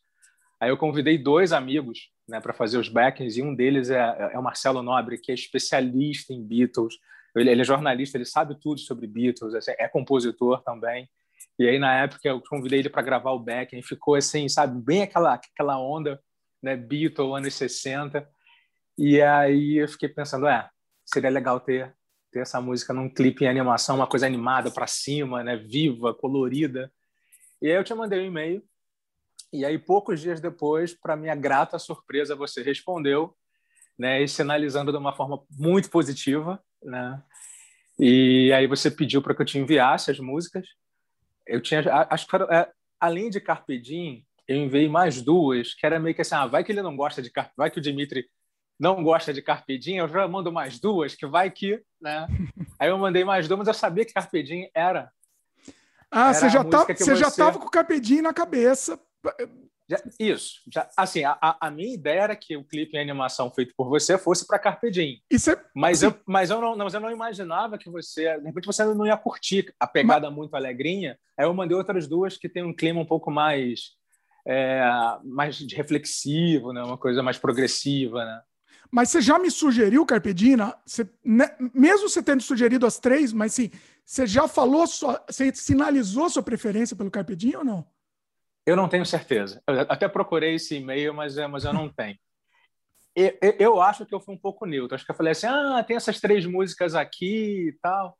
Aí 0.59 0.69
eu 0.69 0.77
convidei 0.77 1.19
dois 1.19 1.53
amigos, 1.53 2.09
né, 2.27 2.39
para 2.39 2.53
fazer 2.53 2.77
os 2.77 2.89
backings 2.89 3.37
e 3.37 3.43
um 3.43 3.53
deles 3.53 3.89
é, 3.89 4.31
é 4.33 4.39
o 4.39 4.43
Marcelo 4.43 4.81
Nobre, 4.81 5.17
que 5.17 5.31
é 5.31 5.35
especialista 5.35 6.33
em 6.33 6.43
Beatles. 6.43 6.95
Ele, 7.35 7.49
ele 7.49 7.61
é 7.61 7.65
jornalista, 7.65 8.17
ele 8.17 8.25
sabe 8.25 8.59
tudo 8.59 8.79
sobre 8.79 9.07
Beatles, 9.07 9.67
é, 9.67 9.75
é 9.79 9.87
compositor 9.87 10.61
também. 10.63 11.09
E 11.59 11.67
aí 11.67 11.79
na 11.79 11.93
época 12.01 12.27
eu 12.27 12.41
convidei 12.41 12.79
ele 12.79 12.89
para 12.89 13.01
gravar 13.01 13.31
o 13.31 13.39
backing, 13.39 13.81
ficou 13.81 14.15
assim, 14.15 14.49
sabe, 14.49 14.81
bem 14.81 15.03
aquela 15.03 15.33
aquela 15.33 15.79
onda, 15.79 16.19
né, 16.61 16.75
Beatles 16.75 17.33
anos 17.33 17.53
60. 17.53 18.27
E 18.97 19.21
aí 19.21 19.77
eu 19.77 19.87
fiquei 19.87 20.09
pensando, 20.09 20.47
é, 20.47 20.69
seria 21.05 21.29
legal 21.29 21.59
ter 21.59 21.93
ter 22.35 22.41
essa 22.41 22.59
música 22.59 22.93
num 22.93 23.09
clipe 23.09 23.45
em 23.45 23.47
animação, 23.47 23.95
uma 23.95 24.07
coisa 24.07 24.25
animada 24.25 24.69
para 24.69 24.85
cima, 24.87 25.41
né, 25.41 25.55
viva, 25.55 26.13
colorida. 26.13 26.91
E 27.61 27.67
aí 27.67 27.77
eu 27.77 27.83
te 27.83 27.93
mandei 27.93 28.19
um 28.19 28.25
e-mail. 28.25 28.61
E 29.51 29.65
aí 29.65 29.77
poucos 29.77 30.19
dias 30.19 30.41
depois, 30.41 30.93
para 30.93 31.15
minha 31.15 31.35
grata 31.35 31.79
surpresa, 31.79 32.35
você 32.35 32.61
respondeu, 32.61 33.35
né, 33.97 34.21
e 34.21 34.27
sinalizando 34.27 34.91
de 34.91 34.97
uma 34.97 35.15
forma 35.15 35.41
muito 35.49 35.89
positiva, 35.89 36.61
né? 36.83 37.23
E 37.97 38.51
aí 38.51 38.67
você 38.67 38.91
pediu 38.91 39.21
para 39.21 39.33
que 39.33 39.41
eu 39.41 39.45
te 39.45 39.57
enviasse 39.57 40.11
as 40.11 40.19
músicas. 40.19 40.67
Eu 41.47 41.61
tinha, 41.61 41.81
acho 42.09 42.27
que 42.27 42.35
era, 42.35 42.45
é, 42.53 42.71
além 42.99 43.29
de 43.29 43.39
Carpe 43.39 43.79
Diem, 43.79 44.25
eu 44.47 44.57
enviei 44.57 44.89
mais 44.89 45.21
duas, 45.21 45.73
que 45.73 45.85
era 45.85 45.99
meio 45.99 46.13
que 46.13 46.21
assim, 46.21 46.35
ah, 46.35 46.45
vai 46.45 46.63
que 46.63 46.71
ele 46.71 46.81
não 46.81 46.95
gosta 46.95 47.21
de 47.21 47.31
Carpe, 47.31 47.53
vai 47.55 47.71
que 47.71 47.79
o 47.79 47.81
Dimitri 47.81 48.27
não 48.79 49.03
gosta 49.03 49.33
de 49.33 49.41
carpedinho, 49.41 50.03
eu 50.03 50.07
já 50.07 50.27
mando 50.27 50.51
mais 50.51 50.79
duas, 50.79 51.15
que 51.15 51.25
vai 51.25 51.49
que, 51.49 51.81
né? 51.99 52.27
Aí 52.79 52.89
eu 52.89 52.97
mandei 52.97 53.23
mais 53.23 53.47
duas, 53.47 53.59
mas 53.59 53.67
eu 53.67 53.73
sabia 53.73 54.05
que 54.05 54.13
carpedinho 54.13 54.69
era. 54.73 55.11
Ah, 56.11 56.29
era 56.29 56.33
você 56.33 56.49
já 56.49 56.63
tá, 56.63 56.85
você, 56.85 56.95
você 56.95 57.15
já 57.15 57.27
estava 57.27 57.57
com 57.57 57.67
o 57.67 57.71
carpedinho 57.71 58.23
na 58.23 58.33
cabeça. 58.33 58.99
Já, 59.87 60.01
isso. 60.19 60.61
Já, 60.71 60.89
assim, 60.97 61.23
a, 61.23 61.37
a, 61.39 61.69
minha 61.69 61.93
ideia 61.93 62.21
era 62.21 62.35
que 62.35 62.57
o 62.57 62.63
clipe 62.63 62.97
em 62.97 63.01
animação 63.01 63.51
feito 63.51 63.73
por 63.77 63.87
você 63.87 64.17
fosse 64.17 64.45
para 64.47 64.57
Carpedinho. 64.57 65.19
Isso 65.29 65.51
é, 65.51 65.63
mas, 65.75 66.03
assim, 66.03 66.15
eu, 66.15 66.21
mas, 66.25 66.49
eu 66.49 66.59
não, 66.59 66.75
mas 66.75 66.93
eu 66.93 66.99
não 66.99 67.11
imaginava 67.11 67.77
que 67.77 67.89
você, 67.89 68.37
de 68.39 68.45
repente, 68.45 68.65
você 68.65 68.83
não 68.83 69.05
ia 69.05 69.17
curtir 69.17 69.73
a 69.79 69.85
pegada 69.85 70.27
mas... 70.27 70.35
muito 70.35 70.55
alegrinha. 70.55 71.17
Aí 71.37 71.45
eu 71.45 71.53
mandei 71.53 71.77
outras 71.77 72.07
duas 72.07 72.35
que 72.35 72.49
tem 72.49 72.63
um 72.63 72.75
clima 72.75 72.99
um 72.99 73.05
pouco 73.05 73.29
mais, 73.29 73.91
é, 74.47 74.81
mais 75.23 75.59
reflexivo, 75.71 76.73
né? 76.73 76.81
uma 76.81 76.97
coisa 76.97 77.21
mais 77.21 77.37
progressiva. 77.37 78.25
Né? 78.25 78.41
Mas 78.89 79.09
você 79.09 79.21
já 79.21 79.37
me 79.37 79.51
sugeriu, 79.51 80.03
Carpedina, 80.03 80.75
você, 80.83 81.07
né, 81.23 81.55
mesmo 81.73 82.09
você 82.09 82.23
tendo 82.23 82.41
sugerido 82.41 82.87
as 82.87 82.97
três, 82.97 83.31
mas 83.31 83.53
sim, 83.53 83.69
você 84.03 84.25
já 84.25 84.47
falou, 84.47 84.87
sua, 84.87 85.23
você 85.29 85.53
sinalizou 85.53 86.27
sua 86.27 86.41
preferência 86.41 86.95
pelo 86.95 87.11
Carpedinho 87.11 87.59
ou 87.59 87.65
não? 87.65 87.94
Eu 88.65 88.75
não 88.75 88.89
tenho 88.89 89.05
certeza. 89.05 89.61
Eu 89.67 89.81
até 89.81 90.07
procurei 90.07 90.55
esse 90.55 90.75
e-mail, 90.75 91.13
mas, 91.13 91.37
é, 91.37 91.47
mas 91.47 91.65
eu 91.65 91.73
não 91.73 91.87
tenho. 91.93 92.17
Eu, 93.15 93.55
eu, 93.59 93.81
acho 93.81 94.05
que 94.05 94.13
eu 94.13 94.19
fui 94.19 94.35
um 94.35 94.39
pouco 94.39 94.65
neutro. 94.65 94.95
Acho 94.95 95.05
que 95.05 95.11
eu 95.11 95.15
falei 95.15 95.31
assim, 95.31 95.47
ah, 95.47 95.83
tem 95.87 95.95
essas 95.95 96.19
três 96.19 96.45
músicas 96.45 96.95
aqui 96.95 97.69
e 97.69 97.77
tal. 97.81 98.17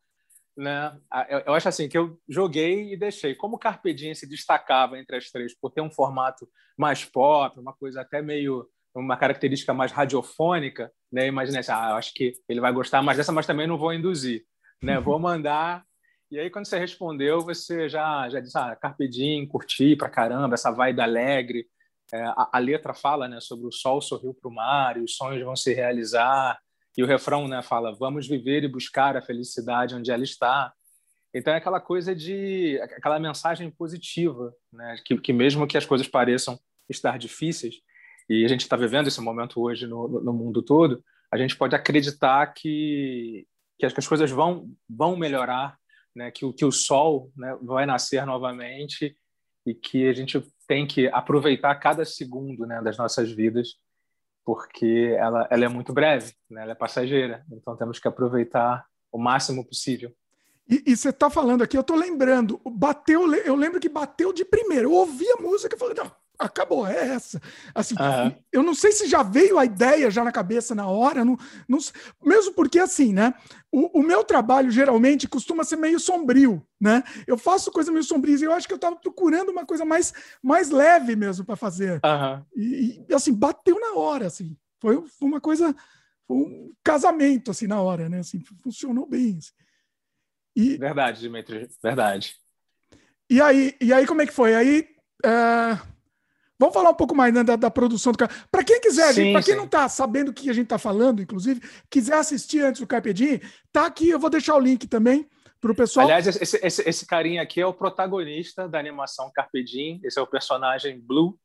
Né? 0.55 0.97
Eu, 1.27 1.39
eu 1.39 1.53
acho 1.53 1.67
assim 1.67 1.89
que 1.89 1.97
eu 1.97 2.17
joguei 2.29 2.93
e 2.93 2.97
deixei. 2.97 3.35
Como 3.35 3.57
o 3.57 3.59
Carpedinho 3.59 4.15
se 4.15 4.27
destacava 4.27 4.97
entre 4.97 5.17
as 5.17 5.29
três 5.29 5.53
por 5.53 5.71
ter 5.71 5.81
um 5.81 5.91
formato 5.91 6.47
mais 6.77 7.03
pop, 7.03 7.59
uma 7.59 7.73
coisa 7.73 8.01
até 8.01 8.21
meio 8.21 8.69
uma 8.99 9.17
característica 9.17 9.73
mais 9.73 9.91
radiofônica, 9.91 10.91
né? 11.11 11.27
Imaginei 11.27 11.59
assim, 11.59 11.71
ah, 11.71 11.95
acho 11.95 12.13
que 12.13 12.33
ele 12.47 12.61
vai 12.61 12.71
gostar 12.71 13.01
mais 13.01 13.17
dessa, 13.17 13.31
mas 13.31 13.45
também 13.45 13.67
não 13.67 13.77
vou 13.77 13.93
induzir, 13.93 14.45
né? 14.81 14.99
Vou 15.01 15.19
mandar. 15.19 15.84
E 16.31 16.39
aí, 16.39 16.49
quando 16.49 16.65
você 16.65 16.79
respondeu, 16.79 17.41
você 17.41 17.87
já, 17.87 18.27
já 18.29 18.39
disse, 18.39 18.57
ah, 18.57 18.75
Carpe 18.75 19.07
Diem, 19.07 19.47
curti 19.47 19.95
pra 19.95 20.09
caramba, 20.09 20.55
essa 20.55 20.71
vibe 20.71 21.01
alegre. 21.01 21.67
É, 22.11 22.23
a, 22.23 22.49
a, 22.53 22.59
letra 22.59 22.93
fala, 22.93 23.27
né, 23.27 23.39
sobre 23.39 23.67
o 23.67 23.71
sol 23.71 24.01
sorriu 24.01 24.33
para 24.33 24.49
o 24.49 24.53
mar 24.53 24.97
e 24.97 25.01
os 25.01 25.15
sonhos 25.15 25.43
vão 25.43 25.55
se 25.55 25.73
realizar. 25.73 26.59
E 26.97 27.03
o 27.03 27.07
refrão, 27.07 27.47
né, 27.47 27.61
fala, 27.61 27.95
vamos 27.95 28.27
viver 28.27 28.63
e 28.63 28.67
buscar 28.67 29.15
a 29.15 29.21
felicidade 29.21 29.95
onde 29.95 30.11
ela 30.11 30.23
está. 30.23 30.73
Então 31.33 31.53
é 31.53 31.57
aquela 31.57 31.81
coisa 31.81 32.15
de, 32.15 32.79
aquela 32.81 33.19
mensagem 33.19 33.69
positiva, 33.69 34.53
né, 34.71 34.95
que, 35.05 35.17
que 35.17 35.33
mesmo 35.33 35.67
que 35.67 35.77
as 35.77 35.85
coisas 35.85 36.07
pareçam 36.07 36.57
estar 36.89 37.19
difíceis, 37.19 37.75
e 38.29 38.45
a 38.45 38.47
gente 38.47 38.61
está 38.61 38.75
vivendo 38.75 39.07
esse 39.07 39.21
momento 39.21 39.61
hoje 39.61 39.85
no, 39.85 40.07
no, 40.07 40.33
mundo 40.33 40.63
todo, 40.63 41.03
a 41.31 41.37
gente 41.37 41.55
pode 41.55 41.75
acreditar 41.75 42.45
que, 42.53 43.45
que 43.77 43.85
as 43.85 44.07
coisas 44.07 44.31
vão, 44.31 44.71
vão 44.89 45.15
melhorar, 45.15 45.77
né? 46.15 46.31
que, 46.31 46.51
que 46.53 46.65
o 46.65 46.71
sol 46.71 47.31
né, 47.35 47.57
vai 47.61 47.85
nascer 47.85 48.25
novamente 48.25 49.15
e 49.65 49.73
que 49.73 50.07
a 50.07 50.13
gente 50.13 50.41
tem 50.67 50.87
que 50.87 51.07
aproveitar 51.07 51.75
cada 51.75 52.05
segundo 52.05 52.65
né, 52.65 52.81
das 52.81 52.97
nossas 52.97 53.31
vidas, 53.31 53.75
porque 54.43 55.15
ela, 55.17 55.47
ela 55.49 55.65
é 55.65 55.67
muito 55.67 55.91
breve, 55.91 56.33
né? 56.49 56.61
ela 56.61 56.71
é 56.71 56.75
passageira, 56.75 57.43
então 57.51 57.75
temos 57.75 57.99
que 57.99 58.07
aproveitar 58.07 58.85
o 59.11 59.17
máximo 59.17 59.65
possível. 59.65 60.15
E 60.67 60.95
você 60.95 61.09
está 61.09 61.29
falando 61.29 61.61
aqui, 61.61 61.77
eu 61.77 61.81
estou 61.81 61.95
lembrando, 61.95 62.59
bateu, 62.65 63.31
eu 63.35 63.55
lembro 63.55 63.79
que 63.79 63.87
bateu 63.87 64.33
de 64.33 64.43
primeiro, 64.43 64.89
eu 64.89 64.93
ouvi 64.93 65.29
a 65.31 65.41
música 65.41 65.75
e 65.75 65.79
falei, 65.79 65.95
não, 65.95 66.11
acabou, 66.37 66.87
é 66.87 67.09
essa. 67.09 67.41
Assim, 67.73 67.95
uhum. 67.95 68.35
Eu 68.51 68.63
não 68.63 68.73
sei 68.73 68.91
se 68.91 69.07
já 69.07 69.23
veio 69.23 69.57
a 69.57 69.65
ideia 69.65 70.09
já 70.11 70.23
na 70.23 70.31
cabeça 70.31 70.75
na 70.75 70.87
hora, 70.87 71.25
não, 71.25 71.37
não, 71.67 71.77
mesmo 72.23 72.53
porque 72.53 72.79
assim, 72.79 73.13
né? 73.13 73.33
O, 73.71 73.99
o, 73.99 74.03
meu 74.03 74.23
trabalho 74.23 74.71
geralmente 74.71 75.27
costuma 75.27 75.63
ser 75.63 75.75
meio 75.75 75.99
sombrio, 75.99 76.65
né? 76.79 77.03
Eu 77.27 77.37
faço 77.37 77.71
coisa 77.71 77.91
meio 77.91 78.03
sombria 78.03 78.37
e 78.37 78.43
eu 78.43 78.53
acho 78.53 78.67
que 78.67 78.73
eu 78.73 78.77
estava 78.77 78.95
procurando 78.95 79.49
uma 79.49 79.65
coisa 79.65 79.83
mais, 79.83 80.13
mais 80.41 80.69
leve 80.69 81.15
mesmo 81.15 81.45
para 81.45 81.55
fazer. 81.55 81.99
Uhum. 82.03 82.45
E, 82.55 83.05
e, 83.09 83.13
assim, 83.13 83.33
bateu 83.33 83.79
na 83.79 83.99
hora, 83.99 84.27
assim. 84.27 84.55
Foi, 84.79 84.95
foi, 85.07 85.27
uma 85.27 85.41
coisa, 85.41 85.75
foi 86.27 86.37
um 86.37 86.73
casamento, 86.83 87.51
assim, 87.51 87.67
na 87.67 87.81
hora, 87.81 88.07
né? 88.07 88.19
Assim, 88.19 88.41
funcionou 88.63 89.07
bem. 89.07 89.37
Assim. 89.37 89.51
E, 90.55 90.77
verdade, 90.77 91.19
Dimitri, 91.19 91.67
verdade. 91.83 92.35
E 93.29 93.41
aí, 93.41 93.75
e 93.81 93.91
aí, 93.91 94.05
como 94.05 94.21
é 94.21 94.25
que 94.25 94.33
foi? 94.33 94.55
Aí. 94.55 94.87
Uh, 95.25 95.94
Vamos 96.57 96.73
falar 96.73 96.91
um 96.91 96.95
pouco 96.95 97.13
mais 97.13 97.33
né, 97.33 97.43
da, 97.43 97.55
da, 97.55 97.69
produção 97.69 98.13
do 98.13 98.17
Para 98.49 98.63
quem 98.63 98.79
quiser, 98.79 99.13
para 99.33 99.43
quem 99.43 99.55
não 99.55 99.65
está 99.65 99.89
sabendo 99.89 100.29
o 100.29 100.33
que 100.33 100.49
a 100.49 100.53
gente 100.53 100.65
está 100.65 100.77
falando, 100.77 101.21
inclusive, 101.21 101.61
quiser 101.89 102.15
assistir 102.15 102.61
antes 102.61 102.79
do 102.79 102.87
Carpe 102.87 103.13
Diem, 103.13 103.41
tá 103.73 103.85
aqui, 103.85 104.09
eu 104.09 104.19
vou 104.19 104.29
deixar 104.29 104.55
o 104.55 104.59
link 104.59 104.87
também 104.87 105.27
para 105.59 105.71
o 105.71 105.75
pessoal. 105.75 106.05
Aliás, 106.05 106.27
esse, 106.27 106.59
esse, 106.63 106.87
esse 106.87 107.05
carinha 107.05 107.41
aqui 107.41 107.59
é 107.59 107.65
o 107.65 107.73
protagonista 107.73 108.69
da 108.69 108.79
animação 108.79 109.29
Carpe 109.33 109.63
Diem, 109.63 109.99
esse 110.03 110.17
é 110.17 110.21
o 110.21 110.27
personagem 110.27 110.99
Blue. 110.99 111.37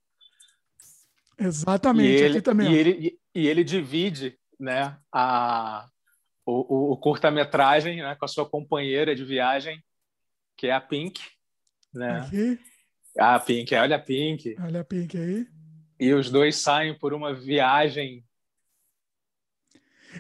Exatamente, 1.37 2.09
e 2.09 2.25
ele, 2.25 2.41
também. 2.41 2.71
E 2.71 2.77
ele, 2.77 2.91
e, 3.35 3.41
e 3.41 3.49
ele 3.49 3.65
divide 3.65 4.39
né, 4.61 4.97
a, 5.13 5.89
o, 6.47 6.53
o, 6.53 6.93
o 6.93 6.97
curta-metragem 6.99 7.97
né, 7.97 8.15
com 8.15 8.25
a 8.27 8.29
sua 8.29 8.49
companheira 8.49 9.15
de 9.17 9.25
viagem, 9.25 9.83
que 10.57 10.69
é 10.69 10.73
a 10.73 10.81
Pink. 10.81 11.21
Né? 11.93 12.21
Aqui. 12.21 12.61
Ah, 13.23 13.39
Pink, 13.39 13.75
olha 13.75 13.97
a 13.97 13.99
Pink. 13.99 14.57
Olha 14.59 14.81
a 14.81 14.85
Pink 14.85 15.15
aí. 15.19 15.47
E 15.99 16.15
os 16.15 16.31
dois 16.31 16.57
saem 16.57 16.99
por 16.99 17.13
uma 17.13 17.35
viagem. 17.35 18.25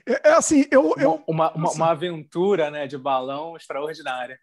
É, 0.07 0.29
é 0.29 0.33
assim, 0.35 0.67
eu. 0.71 0.95
eu 0.99 1.25
uma, 1.27 1.51
uma, 1.53 1.69
assim, 1.69 1.79
uma, 1.79 1.91
aventura 1.91 2.71
né, 2.71 2.87
de 2.87 2.99
balão 2.99 3.57
extraordinária. 3.57 4.39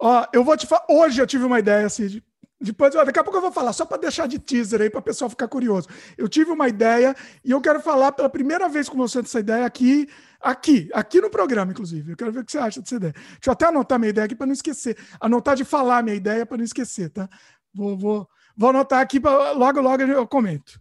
Ó, 0.00 0.26
eu 0.32 0.42
vou 0.42 0.56
te 0.56 0.66
falar. 0.66 0.84
Hoje 0.90 1.22
eu 1.22 1.26
tive 1.28 1.44
uma 1.44 1.60
ideia, 1.60 1.88
Cid. 1.88 2.24
Depois, 2.58 2.94
ó, 2.96 3.04
daqui 3.04 3.18
a 3.18 3.22
pouco 3.22 3.36
eu 3.36 3.42
vou 3.42 3.52
falar, 3.52 3.72
só 3.74 3.84
para 3.84 3.98
deixar 3.98 4.26
de 4.26 4.38
teaser 4.38 4.80
aí, 4.80 4.88
para 4.88 4.98
o 4.98 5.02
pessoal 5.02 5.28
ficar 5.28 5.46
curioso. 5.46 5.88
Eu 6.16 6.26
tive 6.26 6.50
uma 6.50 6.66
ideia 6.68 7.14
e 7.44 7.50
eu 7.50 7.60
quero 7.60 7.80
falar 7.80 8.12
pela 8.12 8.30
primeira 8.30 8.66
vez 8.68 8.88
com 8.88 8.96
você 8.96 9.20
dessa 9.20 9.40
ideia 9.40 9.66
aqui, 9.66 10.08
aqui, 10.40 10.88
aqui 10.94 11.20
no 11.20 11.28
programa, 11.28 11.72
inclusive. 11.72 12.12
Eu 12.12 12.16
quero 12.16 12.32
ver 12.32 12.40
o 12.40 12.44
que 12.44 12.52
você 12.52 12.58
acha 12.58 12.80
dessa 12.80 12.96
ideia. 12.96 13.12
Deixa 13.12 13.38
eu 13.46 13.52
até 13.52 13.66
anotar 13.66 13.98
minha 13.98 14.08
ideia 14.08 14.24
aqui 14.24 14.34
para 14.34 14.46
não 14.46 14.54
esquecer. 14.54 14.96
Anotar 15.20 15.54
de 15.54 15.64
falar 15.64 16.02
minha 16.02 16.16
ideia 16.16 16.46
para 16.46 16.56
não 16.56 16.64
esquecer, 16.64 17.10
tá? 17.10 17.28
Vou, 17.76 17.96
vou, 17.96 18.28
vou 18.56 18.70
anotar 18.70 19.00
aqui, 19.00 19.20
pra, 19.20 19.52
logo, 19.52 19.80
logo 19.80 20.02
eu 20.02 20.26
comento. 20.26 20.80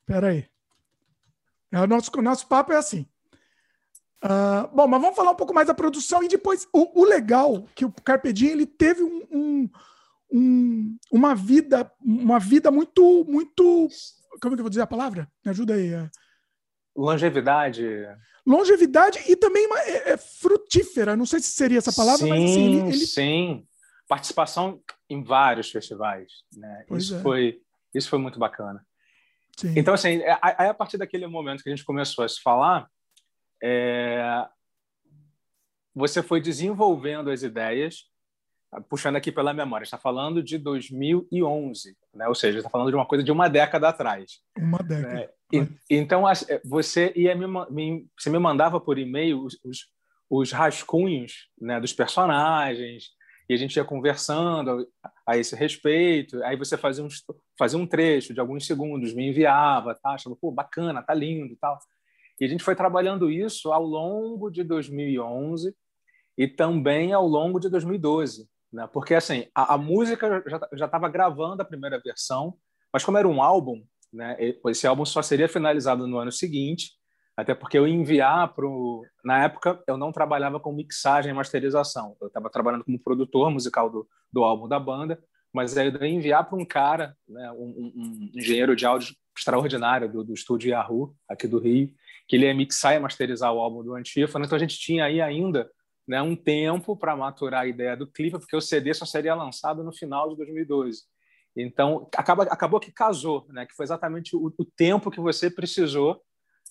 Espera 0.00 0.28
aí. 0.28 0.46
É, 1.72 1.80
o 1.80 1.86
nosso, 1.86 2.10
nosso 2.22 2.46
papo 2.46 2.72
é 2.72 2.76
assim. 2.76 3.06
Uh, 4.22 4.68
bom, 4.74 4.86
mas 4.86 5.00
vamos 5.00 5.16
falar 5.16 5.32
um 5.32 5.36
pouco 5.36 5.52
mais 5.52 5.66
da 5.66 5.74
produção 5.74 6.22
e 6.22 6.28
depois 6.28 6.66
o, 6.72 7.00
o 7.00 7.04
legal 7.04 7.66
que 7.74 7.84
o 7.84 7.92
Carpe 7.92 8.32
Diem, 8.32 8.52
ele 8.52 8.66
teve 8.66 9.02
um, 9.02 9.22
um, 9.30 9.70
um, 10.32 10.98
uma 11.10 11.34
vida, 11.34 11.90
uma 12.00 12.38
vida 12.38 12.70
muito, 12.70 13.24
muito. 13.28 13.88
Como 14.40 14.54
é 14.54 14.56
que 14.56 14.60
eu 14.60 14.64
vou 14.64 14.70
dizer 14.70 14.82
a 14.82 14.86
palavra? 14.86 15.30
Me 15.44 15.50
ajuda 15.50 15.74
aí. 15.74 15.92
É. 15.92 16.10
Longevidade. 16.96 17.84
Longevidade 18.46 19.18
e 19.26 19.36
também 19.36 19.66
uma, 19.66 19.78
é, 19.80 20.12
é 20.12 20.16
frutífera. 20.16 21.16
Não 21.16 21.26
sei 21.26 21.40
se 21.40 21.50
seria 21.50 21.78
essa 21.78 21.92
palavra, 21.92 22.24
sim, 22.24 22.28
mas 22.28 22.44
assim, 22.44 22.64
ele, 22.64 22.88
ele... 22.88 23.06
sim. 23.06 23.66
Participação 24.08 24.80
em 25.14 25.22
vários 25.22 25.70
festivais. 25.70 26.32
Né? 26.56 26.86
Isso, 26.92 27.16
é. 27.16 27.20
foi, 27.20 27.60
isso 27.94 28.08
foi 28.08 28.18
muito 28.18 28.38
bacana. 28.38 28.84
Sim. 29.56 29.72
Então, 29.76 29.94
assim, 29.94 30.20
aí 30.42 30.68
a 30.68 30.74
partir 30.74 30.98
daquele 30.98 31.26
momento 31.26 31.62
que 31.62 31.68
a 31.68 31.74
gente 31.74 31.84
começou 31.84 32.24
a 32.24 32.28
se 32.28 32.40
falar, 32.42 32.88
é... 33.62 34.46
você 35.94 36.22
foi 36.22 36.40
desenvolvendo 36.40 37.30
as 37.30 37.42
ideias 37.42 38.12
puxando 38.88 39.16
aqui 39.16 39.30
pela 39.30 39.54
memória, 39.54 39.84
está 39.84 39.98
falando 39.98 40.42
de 40.42 40.58
2011, 40.58 41.96
né? 42.14 42.28
ou 42.28 42.34
seja, 42.34 42.58
está 42.58 42.70
falando 42.70 42.90
de 42.90 42.96
uma 42.96 43.06
coisa 43.06 43.22
de 43.22 43.32
uma 43.32 43.48
década 43.48 43.88
atrás. 43.88 44.40
Uma 44.56 44.78
década. 44.78 45.14
Né? 45.14 45.28
E, 45.52 45.68
então, 45.90 46.24
você 46.64 47.12
ia 47.14 47.34
me, 47.34 47.46
me, 47.70 48.08
você 48.18 48.30
me 48.30 48.38
mandava 48.38 48.80
por 48.80 48.98
e-mail 48.98 49.44
os, 49.44 49.58
os, 49.64 49.86
os 50.28 50.52
rascunhos 50.52 51.48
né, 51.60 51.78
dos 51.80 51.92
personagens, 51.92 53.10
e 53.48 53.54
a 53.54 53.56
gente 53.56 53.76
ia 53.76 53.84
conversando 53.84 54.88
a, 55.26 55.36
esse 55.36 55.54
respeito. 55.54 56.42
Aí 56.44 56.56
você 56.56 56.76
fazia 56.76 57.04
um, 57.04 57.08
fazia 57.58 57.78
um 57.78 57.86
trecho 57.86 58.32
de 58.32 58.40
alguns 58.40 58.66
segundos, 58.66 59.12
me 59.12 59.28
enviava, 59.28 59.94
tá? 59.94 60.10
achava, 60.10 60.36
pô, 60.36 60.50
bacana, 60.50 61.02
tá 61.02 61.12
lindo 61.12 61.52
e 61.52 61.56
tal. 61.56 61.78
E 62.40 62.44
a 62.44 62.48
gente 62.48 62.64
foi 62.64 62.74
trabalhando 62.74 63.30
isso 63.30 63.72
ao 63.72 63.84
longo 63.84 64.50
de 64.50 64.64
2011 64.64 65.74
e 66.36 66.48
também 66.48 67.12
ao 67.12 67.26
longo 67.26 67.60
de 67.60 67.68
2012. 67.68 68.48
Né? 68.72 68.88
Porque 68.92 69.14
assim, 69.14 69.46
a, 69.54 69.74
a 69.74 69.78
música 69.78 70.42
já 70.72 70.86
estava 70.86 71.08
gravando 71.08 71.62
a 71.62 71.66
primeira 71.66 72.00
versão, 72.00 72.56
mas 72.92 73.04
como 73.04 73.18
era 73.18 73.28
um 73.28 73.42
álbum, 73.42 73.84
né, 74.12 74.36
esse 74.66 74.86
álbum 74.86 75.04
só 75.04 75.20
seria 75.22 75.48
finalizado 75.48 76.06
no 76.06 76.18
ano 76.18 76.32
seguinte, 76.32 76.92
até 77.36 77.54
porque 77.54 77.76
eu 77.76 77.86
enviar 77.86 78.52
para 78.54 78.66
Na 79.24 79.44
época, 79.44 79.82
eu 79.86 79.96
não 79.96 80.12
trabalhava 80.12 80.60
com 80.60 80.72
mixagem 80.72 81.30
e 81.30 81.34
masterização, 81.34 82.16
eu 82.20 82.28
estava 82.28 82.48
trabalhando 82.50 82.84
como 82.84 83.02
produtor 83.02 83.50
musical 83.50 83.90
do, 83.90 84.08
do 84.32 84.44
álbum 84.44 84.68
da 84.68 84.78
banda, 84.78 85.22
mas 85.52 85.76
aí 85.76 85.88
eu 85.88 86.04
enviar 86.04 86.44
para 86.48 86.58
um 86.58 86.64
cara, 86.64 87.16
né, 87.28 87.50
um, 87.52 87.92
um, 87.96 88.30
engenheiro 88.34 88.74
de 88.74 88.86
áudio 88.86 89.14
extraordinário 89.36 90.10
do, 90.10 90.24
do 90.24 90.34
estúdio 90.34 90.70
Yahoo, 90.70 91.14
aqui 91.28 91.46
do 91.46 91.58
Rio, 91.58 91.92
que 92.26 92.36
ele 92.36 92.46
ia 92.46 92.54
mixar 92.54 92.94
e 92.94 92.98
masterizar 92.98 93.52
o 93.52 93.60
álbum 93.60 93.82
do 93.82 93.94
Antífona, 93.94 94.46
então 94.46 94.56
a 94.56 94.60
gente 94.60 94.78
tinha 94.78 95.04
aí 95.04 95.20
ainda 95.20 95.70
né, 96.06 96.20
um 96.22 96.36
tempo 96.36 96.96
para 96.96 97.16
maturar 97.16 97.62
a 97.62 97.66
ideia 97.66 97.96
do 97.96 98.06
clipe, 98.06 98.38
porque 98.38 98.56
o 98.56 98.60
CD 98.60 98.92
só 98.94 99.04
seria 99.04 99.34
lançado 99.34 99.82
no 99.82 99.92
final 99.92 100.28
de 100.30 100.36
2012. 100.36 101.02
Então, 101.56 102.08
acaba, 102.16 102.42
acabou 102.44 102.80
que 102.80 102.92
casou, 102.92 103.46
né, 103.48 103.64
que 103.64 103.74
foi 103.74 103.84
exatamente 103.84 104.36
o, 104.36 104.52
o 104.56 104.64
tempo 104.64 105.10
que 105.10 105.20
você 105.20 105.50
precisou 105.50 106.20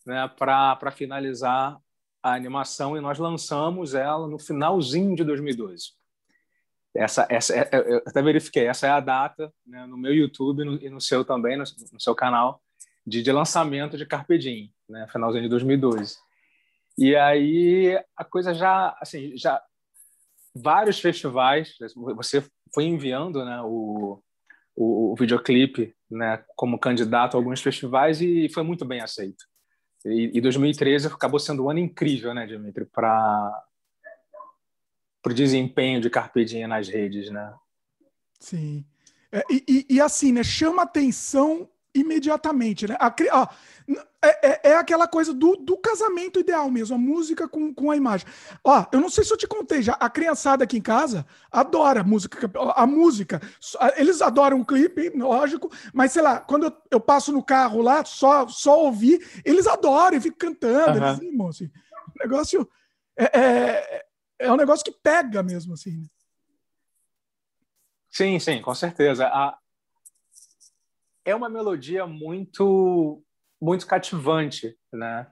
né, 0.05 0.27
para 0.38 0.91
finalizar 0.91 1.77
a 2.22 2.33
animação, 2.33 2.95
e 2.95 3.01
nós 3.01 3.19
lançamos 3.19 3.93
ela 3.93 4.27
no 4.27 4.39
finalzinho 4.39 5.15
de 5.15 5.24
2012. 5.24 5.91
Essa, 6.95 7.27
essa, 7.29 7.53
é, 7.55 7.69
é, 7.72 7.93
eu 7.95 7.98
até 8.05 8.22
verifiquei, 8.22 8.67
essa 8.67 8.88
é 8.88 8.89
a 8.91 9.00
data 9.00 9.51
né, 9.65 9.86
no 9.86 9.98
meu 9.98 10.13
YouTube 10.13 10.62
e 10.81 10.89
no 10.89 11.01
seu 11.01 11.25
também, 11.25 11.57
no, 11.57 11.63
no 11.91 12.00
seu 12.00 12.15
canal, 12.15 12.62
de, 13.05 13.22
de 13.22 13.31
lançamento 13.31 13.98
de 13.98 14.05
Carpe 14.05 14.38
Diem, 14.38 14.72
né, 14.88 15.07
finalzinho 15.12 15.43
de 15.43 15.50
2012. 15.50 16.15
E 16.98 17.15
aí 17.15 18.00
a 18.15 18.24
coisa 18.24 18.53
já, 18.53 18.95
assim, 19.01 19.36
já 19.36 19.62
vários 20.55 21.00
festivais, 21.00 21.75
você 22.15 22.45
foi 22.74 22.86
enviando, 22.86 23.43
né, 23.43 23.60
o, 23.63 24.22
o, 24.75 25.12
o 25.12 25.15
videoclipe, 25.15 25.95
né, 26.10 26.43
como 26.55 26.79
candidato 26.79 27.36
a 27.36 27.39
alguns 27.39 27.61
festivais 27.61 28.22
e 28.22 28.48
foi 28.50 28.63
muito 28.63 28.85
bem 28.85 29.01
aceito. 29.01 29.44
E, 30.05 30.31
e 30.33 30.42
2013 30.42 31.07
acabou 31.07 31.39
sendo 31.39 31.66
um 31.66 31.70
ano 31.70 31.79
incrível, 31.79 32.33
né, 32.33 32.46
Dimitri, 32.46 32.85
para 32.85 33.63
o 35.25 35.33
desempenho 35.33 36.01
de 36.01 36.09
Carpe 36.09 36.44
Diem 36.44 36.68
nas 36.68 36.87
redes, 36.89 37.29
né? 37.29 37.53
Sim. 38.39 38.85
É, 39.31 39.44
e, 39.50 39.63
e, 39.68 39.96
e, 39.96 40.01
assim, 40.01 40.31
né, 40.31 40.44
chama 40.44 40.83
atenção 40.83 41.70
imediatamente, 41.94 42.88
né? 42.88 42.98
A, 43.00 43.14
é, 44.22 44.50
é, 44.50 44.72
é, 44.72 44.75
aquela 44.75 45.08
coisa 45.08 45.34
do, 45.34 45.58
do 45.58 45.77
casamento 45.77 46.40
ideal 46.40 46.72
mesmo, 46.72 46.96
a 46.96 47.00
música 47.00 47.48
com, 47.48 47.74
com 47.74 47.92
a 47.92 47.96
imagem. 47.96 48.27
Ó, 48.64 48.86
eu 48.92 49.01
não 49.01 49.10
sei 49.10 49.24
se 49.24 49.34
eu 49.34 49.38
te 49.38 49.48
contei 49.48 49.82
já, 49.82 49.94
a 49.94 50.10
criançada 50.10 50.64
aqui 50.64 50.77
em 50.77 50.82
casa 50.82 51.25
adora 51.51 52.03
música, 52.03 52.50
a 52.75 52.88
música. 52.88 53.42
Eles 53.98 54.22
adoram 54.22 54.62
o 54.62 54.66
clipe, 54.66 55.10
lógico, 55.16 55.72
mas 55.94 56.12
sei 56.12 56.22
lá, 56.22 56.40
quando 56.40 56.68
eu, 56.68 56.74
eu 56.92 57.00
passo 57.00 57.32
no 57.32 57.44
carro 57.44 57.82
lá, 57.82 58.03
só, 58.06 58.48
só 58.48 58.82
ouvir, 58.84 59.25
eles 59.44 59.68
adoram 59.68 60.18
e 60.18 60.22
ficam 60.22 60.53
cantando. 60.53 61.00
Uhum. 61.00 61.08
Eles, 61.08 61.22
irmão, 61.22 61.48
assim, 61.50 61.66
o 61.66 62.24
negócio 62.24 62.70
é, 63.18 63.40
é, 63.40 64.06
é 64.40 64.51
um 64.51 64.58
negócio 64.58 64.84
que 64.84 64.92
pega 64.92 65.44
mesmo, 65.44 65.74
assim. 65.74 65.98
Né? 65.98 66.08
Sim, 68.10 68.40
sim, 68.40 68.62
com 68.62 68.74
certeza. 68.74 69.27
A... 69.27 69.58
É 71.25 71.36
uma 71.36 71.50
melodia 71.50 72.05
muito 72.05 73.24
muito 73.62 73.88
cativante, 73.88 74.75
né? 74.92 75.25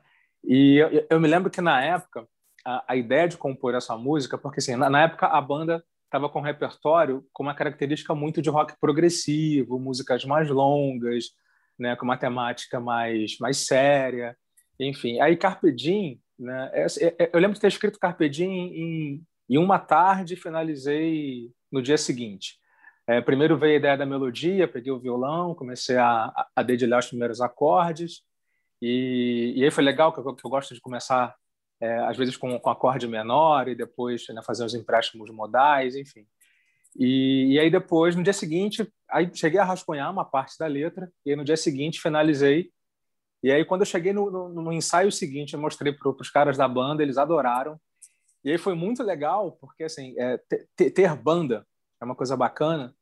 E 0.43 0.77
eu, 0.77 1.05
eu 1.09 1.19
me 1.19 1.27
lembro 1.27 1.51
que 1.51 1.59
na 1.59 1.83
época 1.83 2.25
a, 2.65 2.93
a, 2.93 2.95
ideia 2.95 3.27
de 3.27 3.37
compor 3.37 3.75
essa 3.75 3.97
música, 3.97 4.37
porque 4.37 4.59
assim, 4.59 4.75
na, 4.75 4.89
na 4.89 5.03
época 5.03 5.27
a 5.27 5.41
banda 5.41 5.83
estava 6.05 6.29
com 6.29 6.39
um 6.39 6.43
repertório 6.43 7.25
com 7.33 7.43
uma 7.43 7.53
característica 7.53 8.15
muito 8.15 8.41
de 8.41 8.49
rock 8.49 8.73
progressivo, 8.79 9.79
músicas 9.79 10.23
mais 10.23 10.49
longas, 10.49 11.31
né, 11.77 11.95
com 11.95 12.05
uma 12.05 12.17
temática 12.17 12.79
mais 12.79 13.37
mais 13.39 13.57
séria, 13.57 14.37
enfim. 14.79 15.19
Aí 15.19 15.35
Carpe 15.35 15.71
Diem, 15.71 16.21
né? 16.39 16.71
É, 16.73 16.85
é, 16.85 17.15
é, 17.19 17.29
eu 17.33 17.39
lembro 17.39 17.55
de 17.55 17.61
ter 17.61 17.67
escrito 17.67 17.99
Carpe 17.99 18.29
Diem 18.29 18.51
em, 18.51 19.23
em 19.49 19.57
uma 19.57 19.77
tarde 19.77 20.35
finalizei 20.35 21.51
no 21.71 21.81
dia 21.81 21.97
seguinte. 21.97 22.60
É, 23.07 23.19
primeiro 23.19 23.57
veio 23.57 23.73
a 23.73 23.77
ideia 23.77 23.97
da 23.97 24.05
melodia, 24.05 24.67
peguei 24.67 24.91
o 24.91 24.99
violão, 24.99 25.55
comecei 25.55 25.97
a, 25.97 26.31
a 26.55 26.63
dedilhar 26.63 26.99
os 26.99 27.07
primeiros 27.07 27.41
acordes, 27.41 28.23
e, 28.81 29.53
e 29.55 29.63
aí 29.63 29.71
foi 29.71 29.83
legal, 29.83 30.11
que 30.11 30.19
eu, 30.19 30.35
que 30.35 30.45
eu 30.45 30.49
gosto 30.49 30.73
de 30.73 30.81
começar, 30.81 31.35
é, 31.79 31.99
às 31.99 32.17
vezes, 32.17 32.35
com, 32.37 32.57
com 32.59 32.69
acorde 32.69 33.07
menor, 33.07 33.67
e 33.67 33.75
depois 33.75 34.27
né, 34.29 34.41
fazer 34.43 34.65
os 34.65 34.73
empréstimos 34.73 35.29
modais, 35.29 35.95
enfim. 35.95 36.25
E, 36.97 37.53
e, 37.53 37.59
aí 37.59 37.69
depois, 37.69 38.15
no 38.15 38.23
dia 38.23 38.33
seguinte, 38.33 38.87
aí 39.09 39.29
cheguei 39.33 39.59
a 39.59 39.63
rascunhar 39.63 40.11
uma 40.11 40.25
parte 40.25 40.57
da 40.57 40.67
letra, 40.67 41.11
e 41.25 41.31
aí 41.31 41.35
no 41.35 41.43
dia 41.43 41.57
seguinte 41.57 42.01
finalizei. 42.01 42.71
E 43.43 43.51
aí 43.51 43.63
quando 43.65 43.81
eu 43.81 43.85
cheguei 43.85 44.13
no, 44.13 44.29
no, 44.29 44.49
no 44.49 44.73
ensaio 44.73 45.11
seguinte, 45.11 45.53
eu 45.53 45.59
mostrei 45.59 45.93
para 45.93 46.09
os 46.09 46.29
caras 46.29 46.57
da 46.57 46.67
banda, 46.67 47.01
eles 47.01 47.17
adoraram. 47.17 47.79
E 48.43 48.51
aí 48.51 48.57
foi 48.57 48.75
muito 48.75 49.03
legal, 49.03 49.53
porque 49.53 49.83
assim, 49.83 50.15
é, 50.17 50.39
ter, 50.75 50.91
ter 50.91 51.15
banda 51.15 51.65
é 52.01 52.05
uma 52.05 52.15
coisa 52.15 52.35
bacana, 52.35 52.95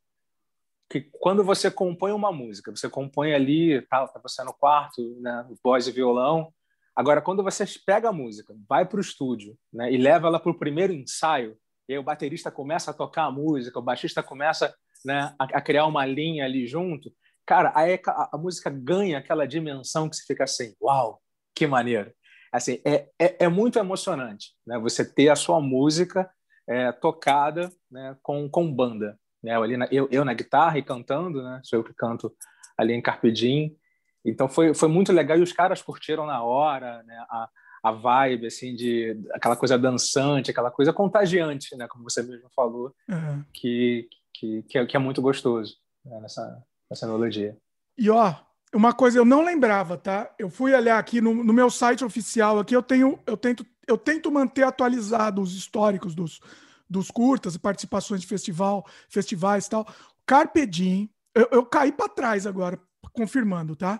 que 0.90 1.02
quando 1.02 1.44
você 1.44 1.72
compõe 1.72 2.12
uma 2.12 2.32
música, 2.32 2.76
você 2.76 2.90
compõe 2.90 3.34
ali, 3.34 3.82
tá, 3.84 4.08
tá 4.08 4.20
você 4.22 4.44
no 4.44 4.54
quarto, 4.54 5.18
né, 5.22 5.48
voz 5.64 5.88
e 5.88 5.92
violão. 5.92 6.52
Agora, 6.96 7.22
quando 7.22 7.44
você 7.44 7.64
pega 7.86 8.10
a 8.10 8.14
música, 8.14 8.56
vai 8.68 8.86
para 8.86 8.98
o 8.98 9.02
estúdio 9.02 9.58
né, 9.72 9.92
e 9.92 9.98
leva 9.98 10.28
ela 10.28 10.40
para 10.40 10.52
o 10.52 10.58
primeiro 10.58 10.92
ensaio, 10.92 11.56
e 11.88 11.94
aí 11.94 12.00
o 12.00 12.04
baterista 12.04 12.52
começa 12.52 12.92
a 12.92 12.94
tocar 12.94 13.26
a 13.26 13.32
música, 13.32 13.80
o 13.80 13.84
baixista 13.84 14.22
começa 14.22 14.76
né, 15.06 15.34
a, 15.40 15.44
a 15.46 15.62
criar 15.62 15.86
uma 15.86 16.06
linha 16.06 16.44
ali 16.44 16.68
junto, 16.68 17.14
cara, 17.46 17.72
aí 17.76 18.00
a, 18.06 18.30
a, 18.34 18.38
música 18.38 18.70
ganha 18.70 19.20
aquela 19.20 19.48
dimensão 19.48 20.10
que 20.10 20.16
você 20.16 20.24
fica 20.26 20.44
assim, 20.44 20.76
uau, 20.82 21.22
que 21.56 21.66
maneiro. 21.66 22.12
Assim, 22.52 22.82
é, 22.84 23.08
é, 23.20 23.46
é 23.46 23.48
muito 23.48 23.78
emocionante 23.78 24.56
né, 24.66 24.78
você 24.80 25.06
ter 25.06 25.30
a 25.30 25.36
sua 25.36 25.62
música 25.62 26.30
é, 26.70 26.92
tocada 26.92 27.72
né, 27.90 28.16
com, 28.22 28.48
com 28.48 28.72
banda. 28.72 29.20
Né? 29.44 29.56
Eu, 29.56 29.64
ali 29.64 29.76
na, 29.76 29.88
eu, 29.92 30.08
eu, 30.12 30.24
na 30.24 30.34
guitarra 30.34 30.78
e 30.78 30.84
cantando, 30.84 31.42
né? 31.42 31.60
sou 31.64 31.80
eu 31.80 31.84
que 31.84 31.94
canto 31.94 32.32
ali 32.78 32.94
em 32.94 33.02
Carpe 33.02 33.32
Diem. 33.32 33.76
Então 34.24 34.48
foi, 34.48 34.76
foi 34.76 34.88
muito 34.88 35.12
legal 35.12 35.38
e 35.38 35.42
os 35.42 35.52
caras 35.52 35.82
curtiram 35.82 36.28
na 36.28 36.44
hora 36.44 37.02
né? 37.04 37.26
a, 37.30 37.50
a 37.84 37.92
vibe, 37.92 38.46
assim, 38.46 38.76
de 38.76 39.20
aquela 39.34 39.56
coisa 39.56 39.80
dançante, 39.80 40.52
aquela 40.52 40.70
coisa 40.70 40.94
contagiante, 40.94 41.76
né? 41.76 41.88
como 41.88 42.04
você 42.04 42.22
mesmo 42.22 42.50
falou, 42.56 42.94
uhum. 43.10 43.44
que, 43.52 44.08
que, 44.34 44.64
que, 44.64 44.78
é, 44.78 44.86
que 44.86 44.96
é 44.96 45.00
muito 45.00 45.22
gostoso 45.22 45.76
né? 46.06 46.20
nessa, 46.22 46.64
nessa 46.90 47.08
melodia. 47.08 47.58
E 47.98 48.12
ó, 48.12 48.36
uma 48.74 48.94
coisa 48.94 49.18
eu 49.18 49.26
não 49.26 49.44
lembrava, 49.44 49.98
tá? 49.98 50.34
Eu 50.38 50.50
fui 50.50 50.74
olhar 50.74 51.00
aqui 51.00 51.22
no, 51.22 51.44
no 51.44 51.54
meu 51.54 51.70
site 51.70 52.06
oficial 52.06 52.60
aqui, 52.60 52.76
eu 52.76 52.84
tenho, 52.84 53.20
eu 53.26 53.36
tento 53.36 53.66
eu 53.90 53.98
tento 53.98 54.32
manter 54.32 54.64
atualizado 54.64 55.42
os 55.42 55.56
históricos 55.56 56.14
dos, 56.14 56.40
dos 56.88 57.10
curtas 57.10 57.56
e 57.56 57.60
participações 57.60 58.22
de 58.22 58.28
festival, 58.28 58.86
festivais 59.10 59.66
e 59.66 59.70
tal. 59.72 59.88
Carpe 60.26 60.66
Diem, 60.68 61.10
eu, 61.34 61.48
eu 61.52 61.66
caí 61.66 61.92
para 61.92 62.08
trás 62.08 62.46
agora, 62.46 62.80
confirmando, 63.12 63.76
tá? 63.76 64.00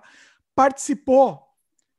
Participou 0.54 1.42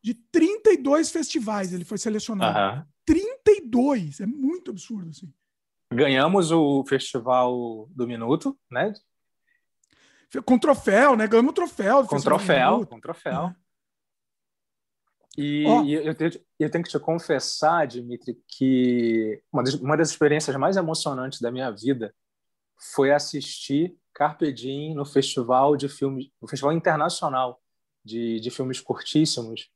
de 0.02 0.14
32 0.14 1.11
festivais, 1.11 1.72
ele 1.72 1.85
foi 1.85 1.98
selecionado. 1.98 2.78
Uhum. 2.78 2.85
32, 3.04 4.20
é 4.20 4.26
muito 4.26 4.70
absurdo, 4.70 5.11
assim. 5.11 5.33
Ganhamos 5.92 6.52
o 6.52 6.85
Festival 6.85 7.88
do 7.90 8.06
Minuto, 8.06 8.56
né? 8.70 8.92
Com 10.44 10.58
troféu, 10.58 11.16
né? 11.16 11.26
Ganhamos 11.26 11.50
um 11.50 11.54
troféu. 11.54 12.06
Com 12.06 12.20
troféu, 12.20 12.86
com 12.86 13.00
troféu. 13.00 13.46
É. 13.46 13.56
E, 15.36 15.64
oh. 15.66 15.82
e 15.84 15.94
eu, 15.94 16.14
tenho, 16.14 16.30
eu, 16.58 16.70
tenho, 16.70 16.84
que 16.84 16.90
te 16.90 16.98
confessar, 16.98 17.86
Dimitri, 17.86 18.38
que 18.46 19.42
uma 19.52 19.62
das, 19.62 19.74
uma 19.74 19.96
das 19.96 20.10
experiências 20.10 20.54
mais 20.56 20.76
emocionantes 20.76 21.40
da 21.40 21.50
minha 21.50 21.70
vida 21.70 22.14
foi 22.94 23.12
assistir 23.12 23.96
Carpe 24.12 24.52
Diem 24.52 24.94
no 24.94 25.04
festival 25.04 25.76
de 25.76 25.88
filmes, 25.88 26.30
no 26.40 26.48
festival 26.48 26.72
internacional 26.72 27.60
de, 28.04 28.40
de 28.40 28.50
filmes 28.50 28.80
curtíssimos 28.80 29.70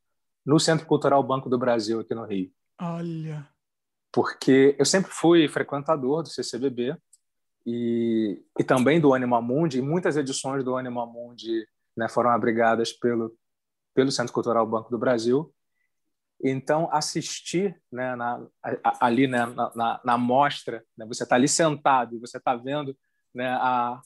no 0.45 0.59
Centro 0.59 0.87
Cultural 0.87 1.23
Banco 1.23 1.49
do 1.49 1.59
Brasil 1.59 2.01
aqui 2.01 2.15
no 2.15 2.25
Rio. 2.25 2.51
Olha. 2.81 3.49
Porque 4.13 4.77
eu 4.79 4.85
sempre 4.85 5.11
fui 5.11 5.49
frequentador 5.49 6.23
do 6.23 6.29
CCBB 6.29 6.97
e, 7.67 8.43
e 8.59 8.65
também 8.65 9.01
do 9.01 9.15
Anima 9.15 9.41
Mundi, 9.41 9.79
e 9.79 9.83
muitas 9.83 10.17
edições 10.17 10.65
do 10.65 10.77
Anima 10.77 11.07
Mundi 11.07 11.67
né, 11.97 12.09
foram 12.09 12.31
abrigadas 12.31 12.93
pelo 12.93 13.35
pelo 13.95 14.11
Centro 14.11 14.33
Cultural 14.33 14.67
Banco 14.67 14.91
do 14.91 14.99
Brasil. 14.99 15.55
Então, 16.43 16.89
assistir 16.93 17.81
né, 17.91 18.17
na, 18.17 18.45
ali 19.01 19.27
né, 19.27 19.47
na, 19.47 19.73
na, 19.75 20.01
na 20.05 20.19
mostra, 20.19 20.85
né, 20.99 21.07
você 21.07 21.23
está 21.23 21.37
ali 21.37 21.49
sentado 21.49 22.17
e 22.17 22.19
você 22.19 22.37
está 22.39 22.57
vendo 22.57 22.95
né, 23.33 23.49
a, 23.49 24.01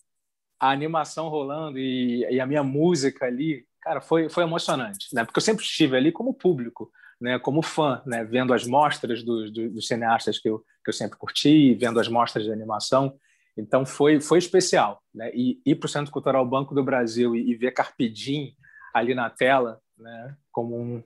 a 0.61 0.71
animação 0.71 1.29
rolando 1.29 1.79
e, 1.79 2.21
e, 2.31 2.40
a 2.40 2.47
minha 2.47 2.62
música 2.62 3.27
ali, 3.27 3.66
cara, 3.81 4.01
foi, 4.01 4.29
foi 4.29 4.44
emocionante, 4.44 5.09
né? 5.12 5.25
Porque 5.25 5.38
eu 5.38 5.42
sempre 5.42 5.64
estive 5.64 5.97
ali 5.97 6.12
como 6.12 6.35
público, 6.35 6.92
né? 7.21 7.38
Como 7.38 7.62
fã, 7.62 8.03
né? 8.07 8.25
Vendo 8.25 8.53
as 8.53 8.66
mostras 8.66 9.23
dos, 9.23 9.51
dos, 9.53 9.87
cineastas 9.87 10.38
que 10.38 10.49
eu, 10.49 10.61
que 10.85 10.90
eu 10.90 10.92
sempre 10.92 11.18
curti, 11.18 11.75
vendo 11.75 11.99
as 11.99 12.09
mostras 12.09 12.44
de 12.44 12.53
animação. 12.53 13.18
Então 13.59 13.85
foi 13.85 14.21
foi 14.21 14.38
especial, 14.38 15.03
né? 15.12 15.31
E 15.35 15.61
ir 15.66 15.75
para 15.75 15.87
o 15.87 15.88
Centro 15.88 16.12
Cultural 16.12 16.47
Banco 16.47 16.75
do 16.75 16.85
Brasil 16.85 17.35
e, 17.35 17.51
e 17.51 17.55
ver 17.57 17.73
Carpedim 17.73 18.55
ali 18.94 19.14
na 19.14 19.29
tela, 19.29 19.81
né? 19.99 20.37
Como 20.53 20.77
um 20.81 21.03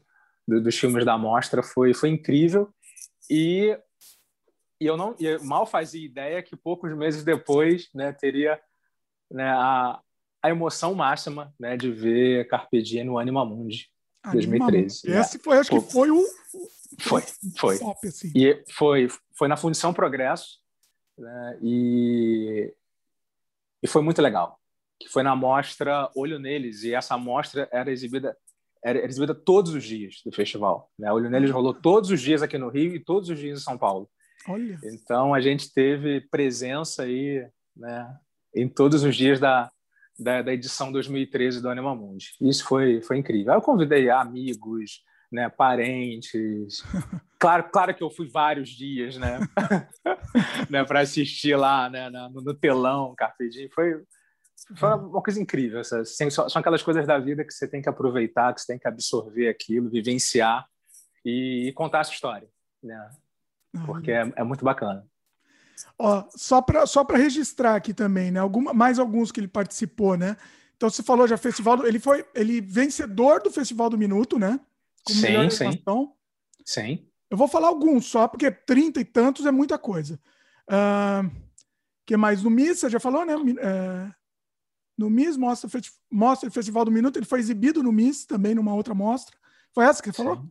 dos 0.46 0.78
filmes 0.78 1.04
da 1.04 1.16
mostra 1.16 1.62
foi 1.62 1.94
foi 1.94 2.10
incrível 2.10 2.68
e 3.30 3.76
e 4.78 4.86
eu 4.86 4.96
não 4.96 5.14
eu 5.18 5.42
mal 5.42 5.64
fazia 5.64 6.04
ideia 6.04 6.42
que 6.42 6.54
poucos 6.54 6.94
meses 6.94 7.24
depois, 7.24 7.88
né? 7.94 8.12
Teria 8.12 8.60
né, 9.30 9.48
a, 9.48 9.98
a 10.42 10.50
emoção 10.50 10.94
máxima 10.94 11.54
né, 11.58 11.76
de 11.76 11.90
ver 11.90 12.46
Carpe 12.48 12.82
Diem 12.82 13.04
no 13.04 13.18
Anima 13.18 13.46
Mundi, 13.46 13.88
Anima 14.22 14.70
2013. 14.70 15.08
Né? 15.08 15.20
Esse 15.20 15.38
foi, 15.38 15.56
acho 15.56 15.70
que 15.70 15.80
foi 15.80 16.10
o. 16.10 16.22
Foi, 17.00 17.22
foi. 17.56 17.78
Top, 17.78 18.06
assim. 18.06 18.30
E 18.34 18.62
foi, 18.70 19.08
foi 19.34 19.48
na 19.48 19.56
Fundição 19.56 19.94
Progresso 19.94 20.61
né, 21.18 21.58
e, 21.62 22.74
e 23.82 23.86
foi 23.88 24.02
muito 24.02 24.22
legal. 24.22 24.58
Que 25.00 25.08
foi 25.08 25.22
na 25.22 25.34
mostra 25.34 26.10
Olho 26.14 26.38
Neles, 26.38 26.84
e 26.84 26.94
essa 26.94 27.18
mostra 27.18 27.68
era 27.72 27.90
exibida 27.90 28.36
era 28.84 29.04
exibida 29.06 29.32
todos 29.32 29.72
os 29.74 29.84
dias 29.84 30.16
do 30.24 30.32
festival. 30.32 30.90
Né? 30.98 31.10
Olho 31.12 31.30
Neles 31.30 31.50
ah. 31.50 31.54
rolou 31.54 31.72
todos 31.72 32.10
os 32.10 32.20
dias 32.20 32.42
aqui 32.42 32.58
no 32.58 32.68
Rio 32.68 32.96
e 32.96 33.00
todos 33.00 33.28
os 33.28 33.38
dias 33.38 33.60
em 33.60 33.62
São 33.62 33.78
Paulo. 33.78 34.10
Olha. 34.48 34.76
Então 34.84 35.32
a 35.32 35.40
gente 35.40 35.72
teve 35.72 36.20
presença 36.22 37.04
aí, 37.04 37.46
né, 37.76 38.16
em 38.54 38.68
todos 38.68 39.04
os 39.04 39.14
dias 39.14 39.38
da, 39.38 39.70
da, 40.18 40.42
da 40.42 40.52
edição 40.52 40.90
2013 40.90 41.62
do 41.62 41.68
Anima 41.68 41.94
Mundi. 41.94 42.32
Isso 42.40 42.64
foi, 42.64 43.00
foi 43.02 43.18
incrível. 43.18 43.54
Eu 43.54 43.62
convidei 43.62 44.10
amigos, 44.10 45.02
né, 45.32 45.48
parentes. 45.48 46.84
Claro, 47.38 47.64
claro 47.72 47.94
que 47.94 48.02
eu 48.02 48.10
fui 48.10 48.28
vários 48.28 48.68
dias, 48.68 49.16
né, 49.16 49.40
né 50.70 50.84
para 50.84 51.00
assistir 51.00 51.56
lá, 51.56 51.90
né, 51.90 52.08
no, 52.10 52.54
telão, 52.54 53.14
Carpe 53.16 53.48
Diem. 53.48 53.68
Foi, 53.70 54.02
foi 54.76 54.88
uma 54.94 55.22
coisa 55.22 55.40
incrível. 55.40 55.80
Assim, 55.80 56.30
são, 56.30 56.46
aquelas 56.54 56.82
coisas 56.82 57.06
da 57.06 57.18
vida 57.18 57.44
que 57.44 57.52
você 57.52 57.66
tem 57.66 57.82
que 57.82 57.88
aproveitar, 57.88 58.54
que 58.54 58.60
você 58.60 58.68
tem 58.68 58.78
que 58.78 58.86
absorver 58.86 59.48
aquilo, 59.48 59.90
vivenciar 59.90 60.66
e, 61.24 61.68
e 61.68 61.72
contar 61.72 62.00
essa 62.00 62.12
história, 62.12 62.48
né? 62.82 63.10
Porque 63.86 64.12
é, 64.12 64.30
é 64.36 64.44
muito 64.44 64.64
bacana. 64.64 65.04
Ó, 65.98 66.24
só 66.30 66.60
para 66.60 66.86
só 66.86 67.02
registrar 67.04 67.74
aqui 67.74 67.94
também, 67.94 68.30
né? 68.30 68.38
Alguma, 68.38 68.72
mais 68.74 68.98
alguns 68.98 69.32
que 69.32 69.40
ele 69.40 69.48
participou, 69.48 70.16
né? 70.16 70.36
Então 70.76 70.90
você 70.90 71.02
falou 71.02 71.26
já 71.26 71.36
festival, 71.36 71.86
ele 71.86 71.98
foi 71.98 72.24
ele 72.34 72.60
vencedor 72.60 73.40
do 73.40 73.50
Festival 73.50 73.88
do 73.88 73.96
Minuto, 73.96 74.38
né? 74.38 74.60
Como 75.04 75.18
sim, 75.18 75.50
sim. 75.50 75.82
Sim. 76.64 77.08
Eu 77.30 77.36
vou 77.36 77.48
falar 77.48 77.68
alguns 77.68 78.06
só, 78.06 78.28
porque 78.28 78.50
trinta 78.50 79.00
e 79.00 79.04
tantos 79.04 79.46
é 79.46 79.50
muita 79.50 79.78
coisa. 79.78 80.20
Uh, 80.68 81.30
que 82.04 82.16
mais? 82.16 82.42
No 82.42 82.50
MIS, 82.50 82.80
você 82.80 82.90
já 82.90 83.00
falou, 83.00 83.24
né? 83.24 83.34
Uh, 83.36 84.14
no 84.96 85.08
MIS, 85.08 85.36
mostra, 85.36 85.68
mostra 86.10 86.48
o 86.48 86.52
Festival 86.52 86.84
do 86.84 86.92
Minuto, 86.92 87.16
ele 87.18 87.26
foi 87.26 87.40
exibido 87.40 87.82
no 87.82 87.90
MIS 87.90 88.26
também, 88.26 88.54
numa 88.54 88.74
outra 88.74 88.94
mostra. 88.94 89.36
Foi 89.72 89.84
essa 89.84 90.02
que 90.02 90.10
você 90.10 90.16
falou? 90.16 90.44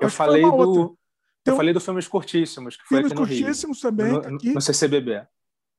Eu, 0.00 0.10
falei 0.10 0.42
do, 0.42 0.52
outra. 0.52 0.96
Então, 1.40 1.54
eu 1.54 1.56
falei 1.56 1.72
do 1.72 1.80
Filmes 1.80 2.08
Curtíssimos, 2.08 2.76
que 2.76 2.88
filmes 2.88 3.12
foi 3.12 3.12
aqui 3.12 3.20
no 3.20 3.26
Curtíssimos 3.26 3.82
Rio, 3.82 3.90
também. 3.90 4.12
No, 4.12 4.20
tá 4.20 4.30
no, 4.30 4.60
CCBB. 4.60 5.26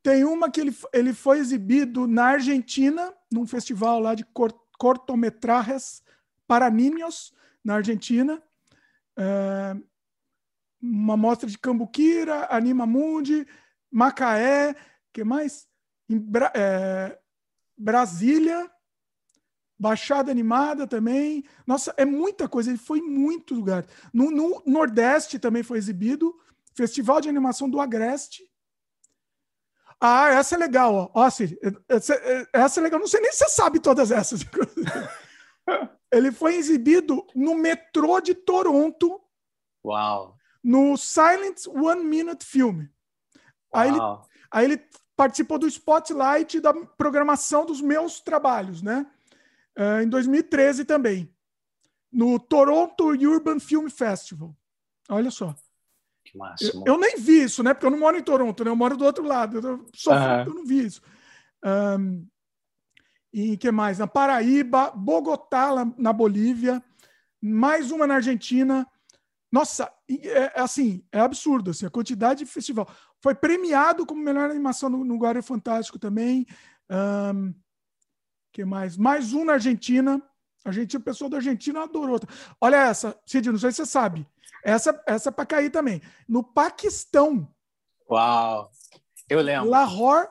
Tem 0.01 0.23
uma 0.23 0.49
que 0.49 0.61
ele, 0.61 0.77
ele 0.93 1.13
foi 1.13 1.39
exibido 1.39 2.07
na 2.07 2.25
Argentina, 2.25 3.13
num 3.31 3.45
festival 3.45 3.99
lá 3.99 4.15
de 4.15 4.25
cortometrajes 4.77 6.03
para 6.47 6.69
niños, 6.69 7.33
na 7.65 7.75
Argentina. 7.75 8.41
É, 9.17 9.75
uma 10.79 11.17
mostra 11.17 11.49
de 11.49 11.57
Cambuquira, 11.57 12.47
Anima 12.51 12.85
Mundi, 12.85 13.47
Macaé, 13.91 14.75
que 15.11 15.23
mais? 15.23 15.67
Bra 16.07 16.51
é, 16.55 17.17
Brasília, 17.75 18.69
Baixada 19.77 20.31
Animada 20.31 20.85
também. 20.85 21.43
Nossa, 21.65 21.93
é 21.97 22.05
muita 22.05 22.47
coisa. 22.47 22.69
Ele 22.69 22.77
foi 22.77 22.99
em 22.99 23.09
muito 23.09 23.55
lugar. 23.55 23.85
No, 24.13 24.29
no, 24.29 24.61
Nordeste 24.65 25.39
também 25.39 25.63
foi 25.63 25.79
exibido. 25.79 26.33
Festival 26.75 27.19
de 27.19 27.29
Animação 27.29 27.69
do 27.69 27.79
Agreste. 27.79 28.43
Ah, 29.99 30.29
essa 30.29 30.55
é 30.55 30.57
legal. 30.57 30.93
Ó, 30.93 31.09
ó 31.13 31.29
Ciri, 31.29 31.57
essa, 31.87 32.13
essa 32.53 32.79
é 32.79 32.83
legal. 32.83 32.99
Não 32.99 33.07
sei 33.07 33.21
nem 33.21 33.31
se 33.31 33.39
você 33.39 33.49
sabe 33.49 33.79
todas 33.79 34.11
essas. 34.11 34.41
Ele 36.11 36.31
foi 36.31 36.55
exibido 36.55 37.25
no 37.35 37.55
metrô 37.55 38.19
de 38.19 38.33
Toronto. 38.33 39.21
Uau! 39.83 40.37
No 40.63 40.97
Silent 40.97 41.67
One 41.67 42.03
Minute 42.03 42.45
Film. 42.45 42.85
Aí 43.73 43.89
ele, 43.89 43.99
aí 44.49 44.65
ele 44.65 44.81
participou 45.15 45.59
do 45.59 45.67
spotlight 45.67 46.59
da 46.59 46.73
programação 46.73 47.65
dos 47.65 47.81
meus 47.81 48.19
trabalhos, 48.19 48.81
né? 48.81 49.05
uh, 49.77 50.01
em 50.01 50.09
2013 50.09 50.85
também, 50.85 51.29
no 52.11 52.39
Toronto 52.39 53.09
Urban 53.09 53.59
Film 53.59 53.89
Festival. 53.89 54.55
Olha 55.09 55.29
só. 55.29 55.55
Que 56.23 56.37
máximo. 56.37 56.83
Eu, 56.87 56.93
eu, 56.93 56.99
nem 56.99 57.17
vi 57.17 57.43
isso, 57.43 57.61
né? 57.61 57.73
Porque 57.73 57.85
eu 57.85 57.91
não 57.91 57.99
moro 57.99 58.17
em 58.17 58.23
Toronto, 58.23 58.63
né? 58.63 58.71
Eu 58.71 58.75
moro 58.75 58.97
do 58.97 59.05
outro 59.05 59.23
lado. 59.23 59.59
Eu, 59.59 59.85
só 59.93 60.11
uhum. 60.11 60.39
eu 60.45 60.53
não 60.55 60.65
vi 60.65 60.85
isso. 60.85 61.01
Um, 61.63 62.25
e 63.35 63.57
que 63.57 63.69
mais? 63.69 63.99
Na 63.99 64.07
Paraíba, 64.07 64.91
Bogotá, 64.91 65.69
na 65.97 66.13
Bolívia, 66.13 66.81
mais 67.41 67.91
uma 67.91 68.07
na 68.07 68.15
Argentina. 68.15 68.87
Nossa, 69.51 69.91
é, 70.09 70.39
é, 70.55 70.61
assim, 70.61 71.03
é 71.11 71.19
absurdo 71.19 71.71
assim, 71.71 71.85
a 71.85 71.89
quantidade 71.89 72.45
de 72.45 72.49
festival. 72.49 72.87
Foi 73.21 73.35
premiado 73.35 74.05
como 74.05 74.23
melhor 74.23 74.49
animação 74.49 74.89
no, 74.89 75.03
no 75.03 75.17
Guarda 75.17 75.41
Fantástico 75.41 75.99
também. 75.99 76.45
Um, 76.89 77.53
que 78.53 78.63
mais? 78.63 78.95
Mais 78.95 79.33
um 79.33 79.43
na 79.43 79.53
Argentina. 79.53 80.21
A 80.63 80.69
Argentina, 80.69 81.03
pessoa 81.03 81.29
da 81.29 81.35
Argentina 81.35 81.83
adorou. 81.83 82.17
Olha 82.61 82.77
essa, 82.77 83.19
Cid, 83.25 83.51
não 83.51 83.59
sei 83.59 83.71
se 83.71 83.77
você 83.77 83.85
sabe. 83.85 84.25
Essa, 84.63 85.03
essa 85.05 85.27
é 85.27 85.31
para 85.33 85.45
cair 85.45 85.69
também. 85.69 86.01
No 86.25 86.41
Paquistão. 86.41 87.53
Uau! 88.09 88.71
Eu 89.27 89.41
lembro. 89.41 89.69
Lahore, 89.69 90.29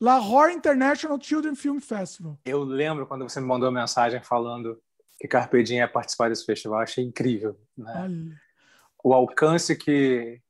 Lahore 0.00 0.52
International 0.54 1.18
Children 1.20 1.54
Film 1.54 1.78
Festival. 1.78 2.38
Eu 2.44 2.62
lembro 2.62 3.06
quando 3.06 3.28
você 3.28 3.40
me 3.40 3.46
mandou 3.46 3.68
a 3.68 3.72
mensagem 3.72 4.22
falando 4.22 4.80
que 5.18 5.28
Carpe 5.28 5.62
Diem 5.62 5.80
ia 5.80 5.88
participar 5.88 6.30
desse 6.30 6.44
festival. 6.46 6.80
Achei 6.80 7.04
incrível. 7.04 7.60
Né? 7.76 8.36
O 9.04 9.12
alcance 9.12 9.76
que, 9.76 10.40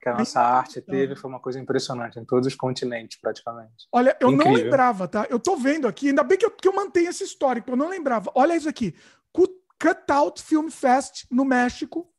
que 0.00 0.08
a 0.08 0.18
nossa 0.18 0.40
arte 0.40 0.82
teve 0.82 1.16
foi 1.16 1.30
uma 1.30 1.40
coisa 1.40 1.58
impressionante 1.58 2.18
em 2.18 2.24
todos 2.24 2.46
os 2.46 2.54
continentes, 2.54 3.18
praticamente. 3.18 3.88
Olha, 3.90 4.16
eu 4.20 4.30
Incrível. 4.30 4.52
não 4.52 4.62
lembrava, 4.62 5.08
tá? 5.08 5.26
Eu 5.30 5.38
tô 5.38 5.56
vendo 5.56 5.88
aqui, 5.88 6.08
ainda 6.08 6.22
bem 6.22 6.36
que 6.36 6.44
eu, 6.44 6.50
que 6.50 6.68
eu 6.68 6.74
mantenho 6.74 7.08
esse 7.08 7.24
histórico, 7.24 7.70
eu 7.70 7.76
não 7.76 7.88
lembrava. 7.88 8.30
Olha 8.34 8.56
isso 8.56 8.68
aqui: 8.68 8.94
Cutout 9.32 10.42
Film 10.42 10.68
Fest 10.68 11.24
no 11.30 11.44
México, 11.44 12.10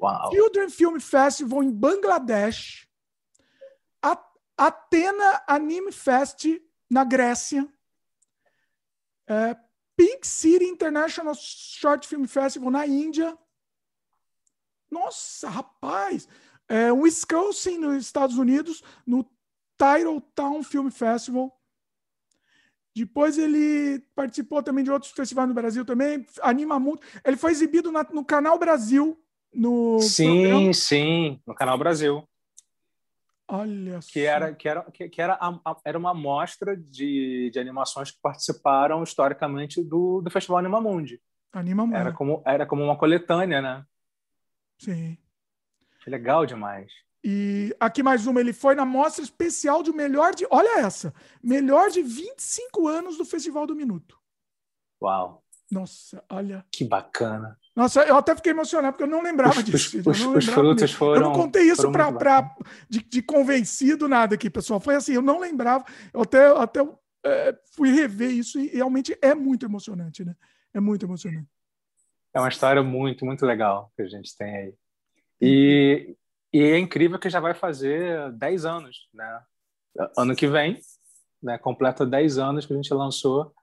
Uau. 0.00 0.30
Children 0.30 0.70
Film 0.70 0.98
Festival 0.98 1.62
em 1.62 1.70
Bangladesh, 1.70 2.85
Athena 4.56 5.42
Anime 5.46 5.92
Fest 5.92 6.46
na 6.88 7.04
Grécia, 7.04 7.68
é, 9.28 9.56
Pink 9.96 10.26
City 10.26 10.64
International 10.64 11.34
Short 11.34 12.06
Film 12.06 12.24
Festival 12.24 12.70
na 12.70 12.86
Índia. 12.86 13.36
Nossa, 14.90 15.48
rapaz! 15.48 16.28
é, 16.68 16.92
Wisconsin, 16.92 17.78
nos 17.78 18.04
Estados 18.04 18.36
Unidos, 18.38 18.82
no 19.06 19.24
Town 20.34 20.62
Film 20.62 20.90
Festival. 20.90 21.52
Depois 22.94 23.36
ele 23.36 24.02
participou 24.14 24.62
também 24.62 24.82
de 24.82 24.90
outros 24.90 25.12
festivais 25.12 25.48
no 25.48 25.54
Brasil 25.54 25.84
também, 25.84 26.26
anima 26.40 26.78
muito. 26.78 27.06
Ele 27.24 27.36
foi 27.36 27.50
exibido 27.50 27.92
na, 27.92 28.02
no 28.04 28.24
Canal 28.24 28.58
Brasil. 28.58 29.20
No 29.52 30.00
sim, 30.00 30.42
programa. 30.42 30.72
sim, 30.74 31.40
no 31.46 31.54
Canal 31.54 31.78
Brasil. 31.78 32.26
Olha 33.48 34.00
que 34.00 34.24
só. 34.24 34.32
era 34.32 34.54
que 34.54 34.68
era 34.68 34.82
que, 34.90 35.22
era, 35.22 35.34
a, 35.34 35.60
a, 35.64 35.76
era 35.84 35.98
uma 35.98 36.10
amostra 36.10 36.76
de, 36.76 37.50
de 37.52 37.58
animações 37.60 38.10
que 38.10 38.18
participaram 38.20 39.02
historicamente 39.02 39.82
do, 39.82 40.20
do 40.20 40.30
Festival 40.30 40.58
Animamundi. 40.58 41.20
Animamundi. 41.52 41.96
Era 41.96 42.12
como 42.12 42.42
era 42.44 42.66
como 42.66 42.82
uma 42.82 42.96
coletânea, 42.96 43.62
né? 43.62 43.86
Sim. 44.78 45.16
Legal 46.06 46.44
demais. 46.44 46.90
E 47.22 47.74
aqui 47.80 48.02
mais 48.02 48.26
uma, 48.26 48.40
ele 48.40 48.52
foi 48.52 48.74
na 48.74 48.84
mostra 48.84 49.24
especial 49.24 49.82
de 49.82 49.92
melhor 49.92 50.34
de, 50.34 50.46
olha 50.48 50.80
essa, 50.80 51.12
melhor 51.42 51.90
de 51.90 52.00
25 52.00 52.86
anos 52.86 53.16
do 53.16 53.24
Festival 53.24 53.66
do 53.66 53.74
Minuto. 53.74 54.16
Uau. 55.02 55.42
Nossa, 55.70 56.24
olha. 56.30 56.64
Que 56.70 56.84
bacana. 56.84 57.58
Nossa, 57.76 58.00
eu 58.04 58.16
até 58.16 58.34
fiquei 58.34 58.52
emocionado, 58.52 58.94
porque 58.94 59.02
eu 59.02 59.14
não 59.14 59.22
lembrava 59.22 59.58
os, 59.58 59.64
disso. 59.64 59.98
Os, 59.98 60.20
não 60.20 60.34
os 60.34 60.46
frutos 60.46 60.92
foram. 60.92 61.14
Eu 61.16 61.28
não 61.28 61.32
contei 61.34 61.64
isso 61.64 61.92
para 61.92 62.56
de, 62.88 63.02
de, 63.02 63.20
convencido 63.20 64.08
nada 64.08 64.34
aqui, 64.34 64.48
pessoal. 64.48 64.80
Foi 64.80 64.94
assim, 64.94 65.12
eu 65.12 65.20
não 65.20 65.38
lembrava. 65.38 65.84
Eu 66.10 66.22
até, 66.22 66.46
até 66.56 66.80
é, 67.22 67.54
fui 67.74 67.90
rever 67.92 68.30
isso 68.30 68.58
e 68.58 68.68
realmente 68.68 69.14
é 69.20 69.34
muito 69.34 69.66
emocionante, 69.66 70.24
né? 70.24 70.34
É 70.72 70.80
muito 70.80 71.04
emocionante. 71.04 71.46
É 72.32 72.40
uma 72.40 72.48
história 72.48 72.82
muito, 72.82 73.26
muito 73.26 73.44
legal 73.44 73.92
que 73.94 74.00
a 74.00 74.08
gente 74.08 74.34
tem 74.38 74.56
aí. 74.56 74.74
E, 75.38 76.16
e 76.54 76.62
é 76.62 76.78
incrível 76.78 77.18
que 77.18 77.28
já 77.28 77.40
vai 77.40 77.52
fazer 77.52 78.32
10 78.32 78.64
anos, 78.64 79.06
né? 79.12 79.42
Ano 80.16 80.34
que 80.34 80.46
vem, 80.46 80.80
né? 81.42 81.58
Completa 81.58 82.06
10 82.06 82.38
anos 82.38 82.64
que 82.64 82.72
a 82.72 82.76
gente 82.76 82.92
lançou 82.94 83.54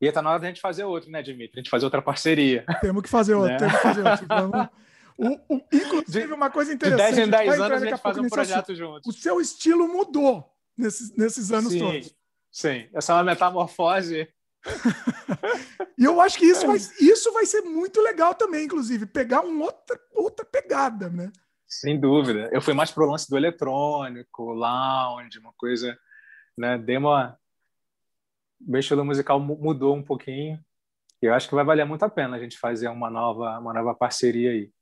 e 0.00 0.06
está 0.06 0.22
na 0.22 0.30
hora 0.30 0.40
da 0.40 0.46
gente 0.46 0.60
fazer 0.60 0.84
outro, 0.84 1.10
né, 1.10 1.22
Dimitri? 1.22 1.58
A 1.58 1.60
gente 1.60 1.70
fazer 1.70 1.84
outra 1.84 2.00
parceria. 2.00 2.64
Temos 2.80 3.02
que 3.02 3.08
fazer 3.08 3.34
outro, 3.34 3.52
né? 3.52 3.58
temos 3.58 3.76
que 3.76 3.82
fazer 3.82 4.08
outro. 4.08 4.26
Vamos... 4.26 4.68
O, 5.18 5.56
o, 5.56 5.60
inclusive, 5.72 6.32
uma 6.32 6.48
coisa 6.48 6.72
interessante. 6.72 7.10
De 7.10 7.16
10 7.16 7.26
em 7.26 7.30
10 7.30 7.60
anos 7.60 7.82
a 7.82 7.86
gente 7.86 8.00
faz 8.00 8.18
um 8.18 8.28
projeto 8.28 8.72
junto. 8.72 9.08
O 9.08 9.12
seu 9.12 9.40
estilo 9.40 9.88
mudou 9.88 10.48
nesses, 10.76 11.12
nesses 11.16 11.50
anos 11.50 11.72
sim, 11.72 11.80
todos. 11.80 12.14
Sim, 12.52 12.88
essa 12.94 13.12
é 13.12 13.16
uma 13.16 13.24
metamorfose. 13.24 14.28
e 15.98 16.04
eu 16.04 16.20
acho 16.20 16.38
que 16.38 16.46
isso 16.46 16.64
vai, 16.64 16.76
isso 16.76 17.32
vai 17.32 17.46
ser 17.46 17.62
muito 17.62 18.00
legal 18.00 18.32
também, 18.32 18.64
inclusive, 18.64 19.06
pegar 19.06 19.40
uma 19.40 19.64
outra, 19.64 20.00
outra 20.14 20.44
pegada, 20.44 21.10
né? 21.10 21.32
Sem 21.66 21.98
dúvida. 21.98 22.48
Eu 22.52 22.62
fui 22.62 22.72
mais 22.72 22.92
pro 22.92 23.10
lance 23.10 23.28
do 23.28 23.36
eletrônico, 23.36 24.52
lounge, 24.52 25.40
uma 25.40 25.52
coisa, 25.56 25.98
né? 26.56 26.78
Dei 26.78 26.96
uma, 26.96 27.36
meu 28.60 28.80
estilo 28.80 29.04
musical 29.04 29.38
mudou 29.40 29.94
um 29.94 30.02
pouquinho. 30.02 30.58
E 31.22 31.26
eu 31.26 31.34
acho 31.34 31.48
que 31.48 31.54
vai 31.54 31.64
valer 31.64 31.84
muito 31.84 32.04
a 32.04 32.08
pena 32.08 32.36
a 32.36 32.40
gente 32.40 32.58
fazer 32.58 32.88
uma 32.88 33.10
nova, 33.10 33.58
uma 33.58 33.72
nova 33.72 33.94
parceria 33.94 34.50
aí. 34.50 34.72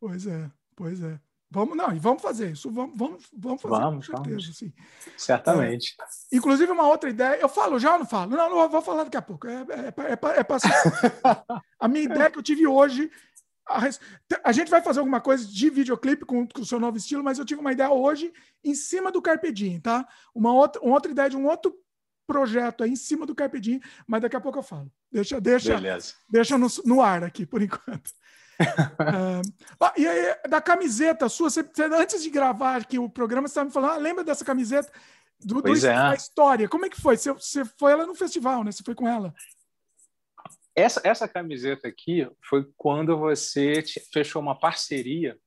Pois 0.00 0.26
é, 0.26 0.50
pois 0.76 1.02
é. 1.02 1.18
Vamos, 1.54 1.76
não, 1.76 1.92
e 1.92 1.98
vamos 1.98 2.22
fazer 2.22 2.50
isso, 2.50 2.70
vamos, 2.70 2.96
vamos, 2.96 3.28
vamos 3.30 3.60
fazer 3.60 3.74
vamos, 3.74 4.08
com 4.08 4.16
certeza, 4.16 4.40
vamos. 4.40 4.56
sim. 4.56 4.72
Certamente. 5.18 5.94
É, 6.00 6.36
inclusive, 6.36 6.72
uma 6.72 6.88
outra 6.88 7.10
ideia, 7.10 7.38
eu 7.38 7.48
falo 7.48 7.78
já 7.78 7.92
ou 7.92 7.98
não 7.98 8.06
falo? 8.06 8.30
Não, 8.30 8.48
não, 8.48 8.68
vou 8.70 8.80
falar 8.80 9.04
daqui 9.04 9.18
a 9.18 9.22
pouco. 9.22 9.46
É, 9.46 9.56
é, 9.56 9.58
é, 9.58 10.40
é, 10.40 10.46
a 11.78 11.88
minha 11.88 12.04
ideia 12.04 12.30
que 12.30 12.38
eu 12.38 12.42
tive 12.42 12.66
hoje, 12.66 13.10
a, 13.68 13.82
a, 14.44 14.52
gente 14.52 14.70
vai 14.70 14.80
fazer 14.80 15.00
alguma 15.00 15.20
coisa 15.20 15.46
de 15.46 15.68
videoclipe 15.68 16.24
com, 16.24 16.48
com 16.48 16.62
o 16.62 16.64
seu 16.64 16.80
novo 16.80 16.96
estilo, 16.96 17.22
mas 17.22 17.38
eu 17.38 17.44
tive 17.44 17.60
uma 17.60 17.72
ideia 17.72 17.90
hoje 17.90 18.32
em 18.64 18.74
cima 18.74 19.12
do 19.12 19.20
Carpe 19.20 19.52
Diem, 19.52 19.78
tá? 19.78 20.08
Uma 20.34 20.54
outra, 20.54 20.80
uma 20.80 20.94
outra 20.94 21.12
ideia 21.12 21.28
de 21.28 21.36
um 21.36 21.46
outro 21.46 21.78
projeto 22.26 22.84
aí 22.84 22.90
em 22.90 22.96
cima 22.96 23.26
do 23.26 23.34
Carpe 23.34 23.60
Diem, 23.60 23.80
mas 24.06 24.22
daqui 24.22 24.36
a 24.36 24.40
pouco 24.40 24.58
eu 24.58 24.62
falo. 24.62 24.90
Deixa, 25.10 25.40
deixa, 25.40 25.76
deixa 26.28 26.58
no, 26.58 26.66
no 26.84 27.00
ar 27.00 27.24
aqui, 27.24 27.44
por 27.44 27.62
enquanto. 27.62 28.10
uh, 28.62 29.92
e 29.96 30.06
aí, 30.06 30.36
da 30.48 30.60
camiseta 30.60 31.28
sua, 31.28 31.50
você, 31.50 31.64
antes 31.98 32.22
de 32.22 32.30
gravar 32.30 32.76
aqui 32.76 32.98
o 32.98 33.08
programa, 33.08 33.48
você 33.48 33.52
estava 33.52 33.66
me 33.66 33.72
falando, 33.72 33.92
ah, 33.92 33.96
lembra 33.96 34.24
dessa 34.24 34.44
camiseta 34.44 34.92
do, 35.40 35.60
do 35.60 35.74
é. 35.74 35.80
da 35.80 36.14
história? 36.14 36.68
Como 36.68 36.86
é 36.86 36.88
que 36.88 37.00
foi? 37.00 37.16
Você, 37.16 37.32
você 37.32 37.64
foi 37.64 37.92
ela 37.92 38.06
no 38.06 38.14
festival, 38.14 38.62
né? 38.62 38.70
Você 38.70 38.82
foi 38.84 38.94
com 38.94 39.08
ela? 39.08 39.34
Essa, 40.74 41.00
essa 41.04 41.28
camiseta 41.28 41.88
aqui 41.88 42.26
foi 42.40 42.66
quando 42.76 43.18
você 43.18 43.82
fechou 44.12 44.40
uma 44.40 44.58
parceria 44.58 45.38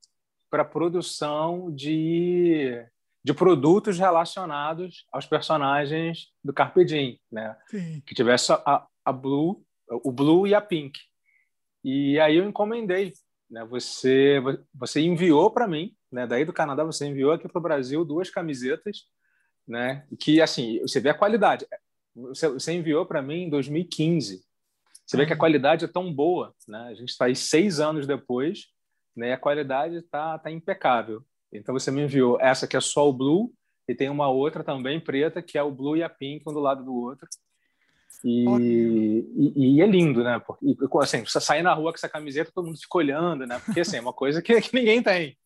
para 0.49 0.63
produção 0.63 1.73
de 1.73 2.85
de 3.25 3.33
produtos 3.33 3.97
relacionados 3.97 5.03
aos 5.11 5.25
personagens 5.25 6.27
do 6.43 6.53
Carpe 6.53 6.85
Diem, 6.85 7.19
né? 7.31 7.57
Sim. 7.65 7.99
Que 8.05 8.13
tivesse 8.13 8.51
a, 8.51 8.85
a 9.03 9.11
Blue, 9.11 9.65
o 9.89 10.11
Blue 10.11 10.45
e 10.45 10.53
a 10.53 10.61
Pink. 10.61 10.99
E 11.83 12.19
aí 12.19 12.35
eu 12.35 12.47
encomendei, 12.47 13.13
né? 13.49 13.65
Você 13.65 14.39
você 14.71 15.01
enviou 15.01 15.49
para 15.49 15.67
mim, 15.67 15.95
né? 16.11 16.27
Daí 16.27 16.45
do 16.45 16.53
Canadá 16.53 16.83
você 16.83 17.07
enviou 17.07 17.31
aqui 17.31 17.47
para 17.47 17.57
o 17.57 17.63
Brasil 17.63 18.05
duas 18.05 18.29
camisetas, 18.29 19.05
né? 19.67 20.05
Que 20.19 20.39
assim 20.39 20.79
você 20.81 20.99
vê 20.99 21.09
a 21.09 21.17
qualidade. 21.17 21.65
Você, 22.15 22.47
você 22.47 22.73
enviou 22.73 23.07
para 23.07 23.23
mim 23.23 23.45
em 23.45 23.49
2015. 23.49 24.45
Você 25.03 25.17
vê 25.17 25.25
que 25.25 25.33
a 25.33 25.35
uhum. 25.35 25.39
qualidade 25.39 25.83
é 25.83 25.87
tão 25.87 26.13
boa, 26.13 26.53
né? 26.67 26.89
A 26.89 26.93
gente 26.93 27.09
está 27.09 27.25
aí 27.25 27.35
seis 27.35 27.79
anos 27.79 28.05
depois, 28.05 28.67
né? 29.15 29.29
E 29.29 29.33
a 29.33 29.37
qualidade 29.37 29.95
está 29.95 30.37
tá 30.37 30.51
impecável. 30.51 31.25
Então 31.57 31.73
você 31.73 31.91
me 31.91 32.01
enviou 32.01 32.39
essa 32.39 32.67
que 32.67 32.77
é 32.77 32.81
só 32.81 33.07
o 33.07 33.13
blue 33.13 33.53
e 33.87 33.95
tem 33.95 34.09
uma 34.09 34.27
outra 34.27 34.63
também 34.63 34.99
preta 34.99 35.41
que 35.41 35.57
é 35.57 35.63
o 35.63 35.71
blue 35.71 35.97
e 35.97 36.03
a 36.03 36.09
pink 36.09 36.43
um 36.47 36.53
do 36.53 36.59
lado 36.59 36.83
do 36.83 36.93
outro. 36.93 37.27
E, 38.23 38.45
e, 39.35 39.75
e, 39.77 39.81
é 39.81 39.85
lindo, 39.85 40.23
né? 40.23 40.39
Porque, 40.39 40.65
assim, 41.01 41.23
você 41.23 41.39
sair 41.39 41.61
na 41.61 41.73
rua 41.73 41.91
com 41.91 41.97
essa 41.97 42.09
camiseta, 42.09 42.51
todo 42.53 42.65
mundo 42.65 42.79
fica 42.79 42.97
olhando, 42.97 43.45
né? 43.45 43.61
Porque 43.63 43.81
assim, 43.81 43.97
é 43.97 44.01
uma 44.01 44.13
coisa 44.13 44.41
que, 44.41 44.59
que 44.61 44.73
ninguém 44.73 45.03
tem. 45.03 45.37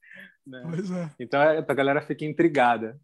Né? 0.48 0.64
É. 0.64 1.24
Então 1.24 1.40
a 1.42 1.74
galera 1.74 2.02
fica 2.02 2.26
intrigada. 2.26 3.00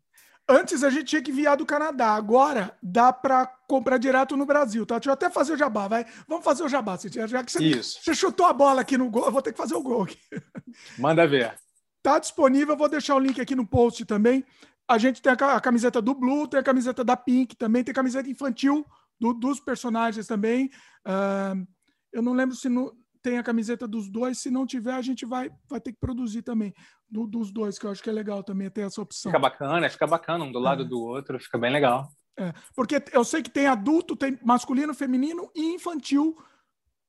Antes 0.47 0.83
a 0.83 0.91
gente 0.91 1.05
tinha 1.05 1.21
que 1.23 1.31
enviar 1.31 1.57
do 1.57 1.65
Canadá, 1.65 2.09
agora 2.09 2.77
dá 2.81 3.11
para 3.11 3.47
comprar 3.67 3.97
direto 3.97 4.37
no 4.37 4.45
Brasil, 4.45 4.85
tá? 4.85 4.95
Deixa 4.99 5.09
eu 5.09 5.13
até 5.13 5.27
fazer 5.27 5.53
o 5.53 5.57
jabá, 5.57 5.87
vai. 5.87 6.05
Vamos 6.27 6.45
fazer 6.45 6.63
o 6.63 6.69
jabá, 6.69 6.97
já 7.27 7.43
que 7.43 7.51
você, 7.51 7.63
Isso. 7.63 7.99
você 8.03 8.13
chutou 8.13 8.45
a 8.45 8.53
bola 8.53 8.81
aqui 8.81 8.95
no 8.95 9.09
gol, 9.09 9.25
eu 9.25 9.31
vou 9.31 9.41
ter 9.41 9.51
que 9.51 9.57
fazer 9.57 9.73
o 9.73 9.81
gol 9.81 10.03
aqui. 10.03 10.19
Manda 10.99 11.25
ver. 11.25 11.55
Tá 12.05 12.19
disponível, 12.19 12.77
vou 12.77 12.87
deixar 12.87 13.15
o 13.15 13.19
link 13.19 13.41
aqui 13.41 13.55
no 13.55 13.65
post 13.65 14.05
também. 14.05 14.45
A 14.87 14.95
gente 14.99 15.23
tem 15.23 15.31
a 15.33 15.59
camiseta 15.59 15.99
do 15.99 16.13
Blue, 16.13 16.47
tem 16.47 16.59
a 16.59 16.63
camiseta 16.63 17.03
da 17.03 17.17
Pink 17.17 17.55
também, 17.55 17.83
tem 17.83 17.91
a 17.91 17.95
camiseta 17.95 18.29
infantil 18.29 18.85
do, 19.19 19.33
dos 19.33 19.59
personagens 19.59 20.27
também. 20.27 20.69
Uh, 21.03 21.65
eu 22.13 22.21
não 22.21 22.33
lembro 22.33 22.55
se 22.55 22.69
no, 22.69 22.95
tem 23.23 23.39
a 23.39 23.43
camiseta 23.43 23.87
dos 23.87 24.07
dois. 24.07 24.37
Se 24.37 24.51
não 24.51 24.67
tiver, 24.67 24.93
a 24.93 25.01
gente 25.01 25.25
vai, 25.25 25.49
vai 25.67 25.81
ter 25.81 25.93
que 25.93 25.99
produzir 25.99 26.43
também 26.43 26.75
do, 27.09 27.25
dos 27.25 27.51
dois, 27.51 27.79
que 27.79 27.87
eu 27.87 27.91
acho 27.91 28.03
que 28.03 28.09
é 28.11 28.13
legal 28.13 28.43
também 28.43 28.69
ter 28.69 28.81
essa 28.81 29.01
opção. 29.01 29.31
Fica 29.31 29.39
bacana, 29.39 29.89
fica 29.89 30.05
bacana 30.05 30.45
um 30.45 30.51
do 30.51 30.59
lado 30.59 30.83
é. 30.83 30.85
do 30.85 31.01
outro, 31.01 31.39
fica 31.39 31.57
bem 31.57 31.73
legal. 31.73 32.07
É, 32.37 32.53
porque 32.75 33.03
eu 33.13 33.23
sei 33.23 33.41
que 33.41 33.49
tem 33.49 33.65
adulto, 33.65 34.15
tem 34.15 34.37
masculino, 34.43 34.93
feminino 34.93 35.49
e 35.55 35.73
infantil 35.73 36.37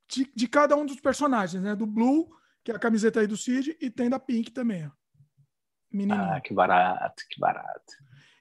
de, 0.09 0.33
de 0.35 0.49
cada 0.49 0.75
um 0.75 0.87
dos 0.87 0.99
personagens, 1.01 1.63
né? 1.63 1.77
Do 1.77 1.85
Blue 1.85 2.35
que 2.67 2.73
é 2.73 2.75
a 2.75 2.81
camiseta 2.81 3.21
aí 3.21 3.29
do 3.29 3.37
Cid, 3.37 3.77
e 3.81 3.89
tem 3.89 4.11
da 4.11 4.19
Pink 4.19 4.51
também, 4.51 4.89
ó. 4.89 4.91
Menininho. 5.89 6.21
Ah, 6.21 6.41
que 6.41 6.53
barato, 6.53 7.23
que 7.31 7.39
barato. 7.39 7.93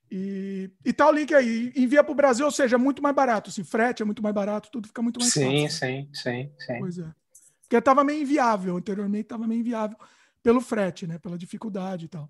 E, 0.10 0.72
e 0.84 0.92
tá 0.92 1.08
o 1.08 1.12
link 1.12 1.32
aí, 1.32 1.72
envia 1.76 2.04
para 2.04 2.12
o 2.12 2.16
Brasil, 2.16 2.44
ou 2.44 2.52
seja, 2.52 2.76
é 2.76 2.80
muito 2.80 3.04
mais 3.04 3.16
barato, 3.16 3.52
assim, 3.52 3.64
frete 3.64 4.02
é 4.02 4.06
muito 4.06 4.24
mais 4.24 4.34
barato, 4.34 4.72
tudo 4.72 4.88
fica 4.88 5.00
muito 5.04 5.20
mais 5.20 5.32
sim, 5.32 5.68
fácil. 5.68 5.78
Sim, 5.78 6.10
sim, 6.12 6.52
sim. 6.58 6.80
Pois 6.80 6.98
é. 6.98 7.14
Porque 7.62 7.76
estava 7.76 8.04
meio 8.04 8.24
inviável, 8.24 8.78
anteriormente 8.78 9.26
estava 9.26 9.46
meio 9.46 9.60
inviável 9.60 9.96
pelo 10.42 10.60
frete, 10.60 11.06
né, 11.06 11.20
pela 11.20 11.38
dificuldade 11.38 12.06
e 12.06 12.08
tal. 12.08 12.28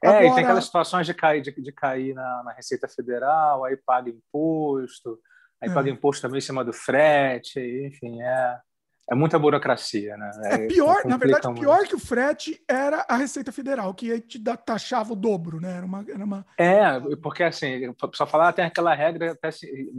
É, 0.00 0.08
Agora... 0.08 0.24
e 0.24 0.34
tem 0.36 0.44
aquelas 0.44 0.66
situações 0.66 1.04
de 1.04 1.14
cair, 1.14 1.42
de, 1.42 1.50
de 1.50 1.72
cair 1.72 2.14
na, 2.14 2.44
na, 2.44 2.52
Receita 2.52 2.86
Federal, 2.86 3.64
aí 3.64 3.76
paga 3.76 4.08
imposto, 4.08 5.18
aí 5.60 5.68
é. 5.68 5.74
paga 5.74 5.90
imposto 5.90 6.22
também 6.22 6.38
em 6.38 6.42
cima 6.42 6.64
do 6.64 6.72
frete, 6.72 7.58
enfim, 7.58 8.22
é 8.22 8.60
é 9.10 9.14
muita 9.14 9.38
burocracia, 9.38 10.16
né? 10.16 10.30
É, 10.44 10.54
é 10.54 10.66
pior, 10.66 11.02
na 11.06 11.16
verdade, 11.16 11.46
muito. 11.46 11.60
pior 11.60 11.86
que 11.86 11.94
o 11.94 11.98
frete 11.98 12.62
era 12.68 13.06
a 13.08 13.16
Receita 13.16 13.50
Federal, 13.50 13.94
que 13.94 14.20
te 14.20 14.38
taxava 14.38 15.14
o 15.14 15.16
dobro, 15.16 15.60
né? 15.60 15.78
Era 15.78 15.86
uma, 15.86 16.04
era 16.06 16.24
uma... 16.24 16.46
É, 16.58 17.00
porque 17.16 17.42
assim, 17.42 17.94
só 18.14 18.26
falar, 18.26 18.52
tem 18.52 18.66
aquela 18.66 18.94
regra 18.94 19.32
até 19.32 19.48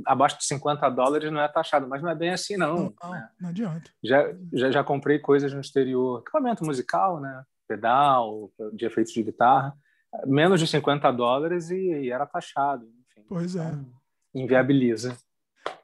abaixo 0.05 0.37
de 0.37 0.45
50 0.45 0.87
dólares 0.89 1.31
não 1.31 1.41
é 1.41 1.47
taxado, 1.47 1.87
mas 1.87 2.03
não 2.03 2.09
é 2.09 2.15
bem 2.15 2.29
assim, 2.29 2.55
não. 2.55 2.75
Não, 2.75 2.93
não, 3.01 3.11
né? 3.11 3.29
não 3.41 3.49
adianta. 3.49 3.89
Já, 4.03 4.31
já, 4.53 4.71
já 4.71 4.83
comprei 4.83 5.17
coisas 5.17 5.51
no 5.53 5.61
exterior, 5.61 6.19
equipamento 6.19 6.63
musical, 6.63 7.19
né? 7.19 7.43
Pedal, 7.67 8.51
de 8.73 8.85
efeitos 8.85 9.13
de 9.13 9.23
guitarra, 9.23 9.75
menos 10.25 10.59
de 10.59 10.67
50 10.67 11.11
dólares 11.11 11.69
e, 11.71 11.75
e 11.75 12.11
era 12.11 12.25
taxado, 12.25 12.85
enfim. 12.85 13.25
Pois 13.27 13.55
é. 13.55 13.67
Então, 13.67 13.85
inviabiliza. 14.35 15.17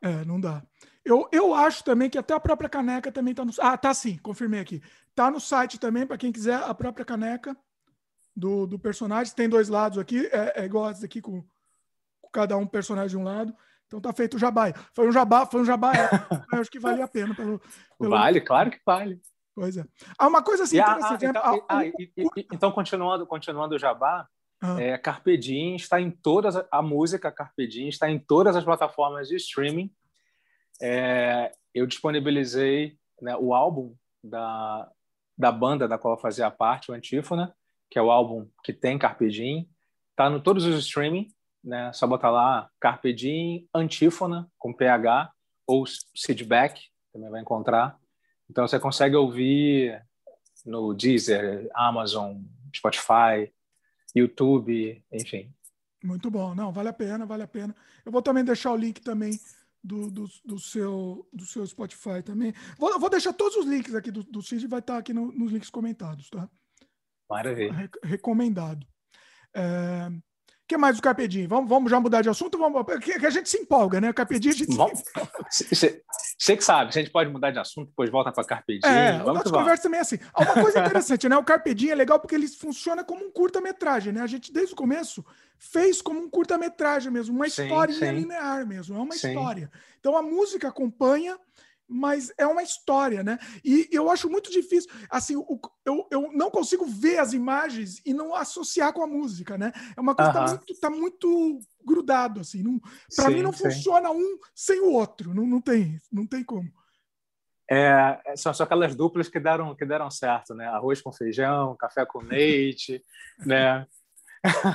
É, 0.01 0.23
não 0.25 0.39
dá. 0.39 0.61
Eu, 1.05 1.29
eu 1.31 1.53
acho 1.53 1.83
também 1.83 2.09
que 2.09 2.17
até 2.17 2.33
a 2.33 2.39
própria 2.39 2.67
caneca 2.67 3.11
também 3.11 3.31
está 3.31 3.45
no. 3.45 3.51
Ah, 3.59 3.77
tá 3.77 3.93
sim, 3.93 4.17
confirmei 4.17 4.59
aqui. 4.59 4.81
Tá 5.13 5.29
no 5.29 5.39
site 5.39 5.79
também, 5.79 6.05
para 6.05 6.17
quem 6.17 6.31
quiser, 6.31 6.55
a 6.55 6.73
própria 6.73 7.05
caneca 7.05 7.55
do, 8.35 8.65
do 8.65 8.79
personagem. 8.79 9.33
Tem 9.35 9.47
dois 9.47 9.69
lados 9.69 9.99
aqui, 9.99 10.25
é, 10.31 10.63
é 10.63 10.65
igual 10.65 10.89
essa 10.89 11.05
aqui, 11.05 11.21
com, 11.21 11.43
com, 12.21 12.29
cada 12.33 12.57
um 12.57 12.65
personagem 12.65 13.09
de 13.09 13.17
um 13.17 13.23
lado. 13.23 13.55
Então 13.85 14.01
tá 14.01 14.11
feito 14.11 14.35
o 14.35 14.39
jabá. 14.39 14.73
Foi 14.93 15.07
um 15.07 15.11
jabá, 15.11 15.45
foi 15.45 15.61
um 15.61 15.65
jabá. 15.65 15.93
eu 16.51 16.59
acho 16.59 16.71
que 16.71 16.79
vale 16.79 17.03
a 17.03 17.07
pena. 17.07 17.35
Pelo, 17.35 17.61
pelo... 17.99 18.09
Vale, 18.09 18.41
claro 18.41 18.71
que 18.71 18.79
vale. 18.83 19.21
Pois 19.53 19.77
é. 19.77 19.85
Ah, 20.17 20.27
uma 20.27 20.41
coisa 20.41 20.63
assim. 20.63 20.79
Ah, 20.79 20.97
ah, 21.01 21.17
então, 21.21 21.41
ah, 21.45 21.65
ah, 21.69 21.85
e, 21.85 22.11
e, 22.17 22.47
então, 22.51 22.71
continuando, 22.71 23.27
continuando 23.27 23.75
o 23.75 23.79
jabá, 23.79 24.27
ah. 24.59 24.81
é, 24.81 24.97
Carpe 24.97 25.37
Diem 25.37 25.75
está 25.75 26.01
em 26.01 26.09
todas 26.09 26.55
a 26.69 26.81
música 26.81 27.31
Carpe 27.31 27.67
Diem 27.67 27.89
está 27.89 28.09
em 28.09 28.17
todas 28.17 28.55
as 28.55 28.65
plataformas 28.65 29.27
de 29.27 29.35
streaming. 29.35 29.93
É, 30.81 31.51
eu 31.73 31.85
disponibilizei 31.85 32.97
né, 33.21 33.35
o 33.37 33.53
álbum 33.53 33.95
da, 34.23 34.89
da 35.37 35.51
banda 35.51 35.87
da 35.87 35.97
qual 35.97 36.15
eu 36.15 36.19
fazia 36.19 36.49
parte, 36.51 36.91
o 36.91 36.93
Antífona, 36.93 37.55
que 37.89 37.99
é 37.99 38.01
o 38.01 38.11
álbum 38.11 38.47
que 38.63 38.73
tem 38.73 38.97
Carpe 38.97 39.29
Diem. 39.29 39.69
Está 40.11 40.29
no 40.29 40.41
todos 40.41 40.65
os 40.65 40.85
streaming, 40.85 41.27
né? 41.63 41.91
Só 41.93 42.07
botar 42.07 42.31
lá 42.31 42.69
Carpe 42.79 43.13
Diem 43.13 43.67
Antífona 43.73 44.49
com 44.57 44.73
PH 44.73 45.31
ou 45.67 45.85
Seedback, 46.15 46.81
também 47.11 47.29
vai 47.29 47.41
encontrar. 47.41 47.97
Então 48.49 48.67
você 48.67 48.79
consegue 48.79 49.15
ouvir 49.15 50.01
no 50.65 50.93
Deezer, 50.93 51.69
Amazon, 51.73 52.37
Spotify, 52.75 53.51
YouTube, 54.15 55.03
enfim. 55.11 55.51
Muito 56.03 56.29
bom. 56.29 56.53
Não, 56.53 56.71
vale 56.71 56.89
a 56.89 56.93
pena, 56.93 57.25
vale 57.25 57.43
a 57.43 57.47
pena. 57.47 57.75
Eu 58.05 58.11
vou 58.11 58.21
também 58.21 58.43
deixar 58.43 58.71
o 58.71 58.77
link 58.77 59.01
também 59.01 59.39
do, 59.85 60.09
do, 60.09 60.25
do 60.43 60.59
seu, 60.59 61.27
do 61.31 61.45
seu 61.45 61.65
Spotify 61.65 62.23
também. 62.23 62.53
Vou, 62.77 62.99
vou 62.99 63.09
deixar 63.09 63.33
todos 63.33 63.55
os 63.55 63.65
links 63.65 63.93
aqui 63.93 64.09
do, 64.09 64.23
do 64.23 64.41
Cid, 64.41 64.67
vai 64.67 64.79
estar 64.79 64.97
aqui 64.97 65.13
no, 65.13 65.31
nos 65.31 65.51
links 65.51 65.69
comentados, 65.69 66.29
tá? 66.29 66.49
Maravilha. 67.29 67.71
Re, 67.71 67.89
recomendado. 68.03 68.85
É, 69.55 70.09
que 70.67 70.77
mais 70.77 70.95
do 70.95 71.01
Carpe 71.01 71.27
Diem? 71.27 71.47
Vamos, 71.47 71.69
vamos 71.69 71.91
já 71.91 71.99
mudar 71.99 72.21
de 72.21 72.29
assunto? 72.29 72.57
Vamos, 72.57 72.83
que, 73.01 73.25
a 73.25 73.29
gente 73.29 73.47
se 73.49 73.57
empolga, 73.57 74.01
né? 74.01 74.09
O 74.09 74.13
Carpe 74.13 74.39
Diem 74.39 74.53
a 74.53 74.57
gente 74.57 74.75
vamos, 74.75 75.03
Você 75.49 76.57
que 76.57 76.63
sabe, 76.63 76.91
se 76.91 76.99
a 76.99 77.01
gente 77.01 77.11
pode 77.11 77.29
mudar 77.29 77.51
de 77.51 77.59
assunto, 77.59 77.89
depois 77.89 78.09
volta 78.09 78.31
para 78.31 78.43
Carpe 78.43 78.79
Diem. 78.79 78.91
É, 78.91 79.11
vamos 79.19 79.29
a 79.29 79.33
nossa 79.33 79.51
conversa 79.51 79.83
também 79.83 79.99
é 79.99 80.01
assim. 80.01 80.17
Uma 80.35 80.53
coisa 80.53 80.79
interessante, 80.85 81.29
né? 81.29 81.37
O 81.37 81.43
Carpe 81.43 81.73
Diem 81.73 81.91
é 81.91 81.95
legal 81.95 82.19
porque 82.19 82.35
ele 82.35 82.47
funciona 82.47 83.03
como 83.03 83.23
um 83.23 83.31
curta-metragem, 83.31 84.11
né? 84.11 84.21
A 84.21 84.27
gente, 84.27 84.51
desde 84.51 84.73
o 84.73 84.77
começo, 84.77 85.23
fez 85.59 86.01
como 86.01 86.19
um 86.19 86.29
curta-metragem 86.29 87.11
mesmo, 87.11 87.35
uma 87.35 87.47
história 87.47 88.11
linear 88.11 88.65
mesmo, 88.65 88.95
é 88.95 88.99
uma 88.99 89.15
sim. 89.15 89.29
história. 89.29 89.71
Então 89.99 90.17
a 90.17 90.21
música 90.21 90.67
acompanha 90.67 91.37
mas 91.87 92.33
é 92.37 92.45
uma 92.45 92.63
história, 92.63 93.23
né? 93.23 93.37
E 93.63 93.87
eu 93.91 94.09
acho 94.09 94.29
muito 94.29 94.51
difícil, 94.51 94.89
assim, 95.09 95.35
o, 95.35 95.59
eu, 95.85 96.07
eu 96.11 96.31
não 96.33 96.49
consigo 96.49 96.85
ver 96.85 97.19
as 97.19 97.33
imagens 97.33 98.01
e 98.05 98.13
não 98.13 98.33
associar 98.33 98.91
com 98.93 99.03
a 99.03 99.07
música, 99.07 99.57
né? 99.57 99.71
É 99.95 100.01
uma 100.01 100.15
coisa 100.15 100.31
que 100.31 100.37
tá 100.37 100.47
muito, 100.47 100.79
tá 100.81 100.89
muito 100.89 101.59
grudado, 101.85 102.39
assim. 102.39 102.63
Para 103.15 103.29
mim 103.29 103.41
não 103.41 103.53
sim. 103.53 103.65
funciona 103.65 104.09
um 104.11 104.39
sem 104.53 104.79
o 104.81 104.91
outro, 104.91 105.33
não, 105.33 105.45
não 105.45 105.61
tem, 105.61 105.99
não 106.11 106.25
tem 106.25 106.43
como. 106.43 106.71
É, 107.69 108.35
são 108.35 108.53
só 108.53 108.63
aquelas 108.63 108.95
duplas 108.95 109.27
que 109.27 109.39
deram, 109.39 109.75
que 109.75 109.85
deram 109.85 110.09
certo, 110.11 110.53
né? 110.53 110.67
Arroz 110.67 111.01
com 111.01 111.11
feijão, 111.11 111.75
café 111.75 112.05
com 112.05 112.19
leite, 112.25 113.03
né? 113.39 113.85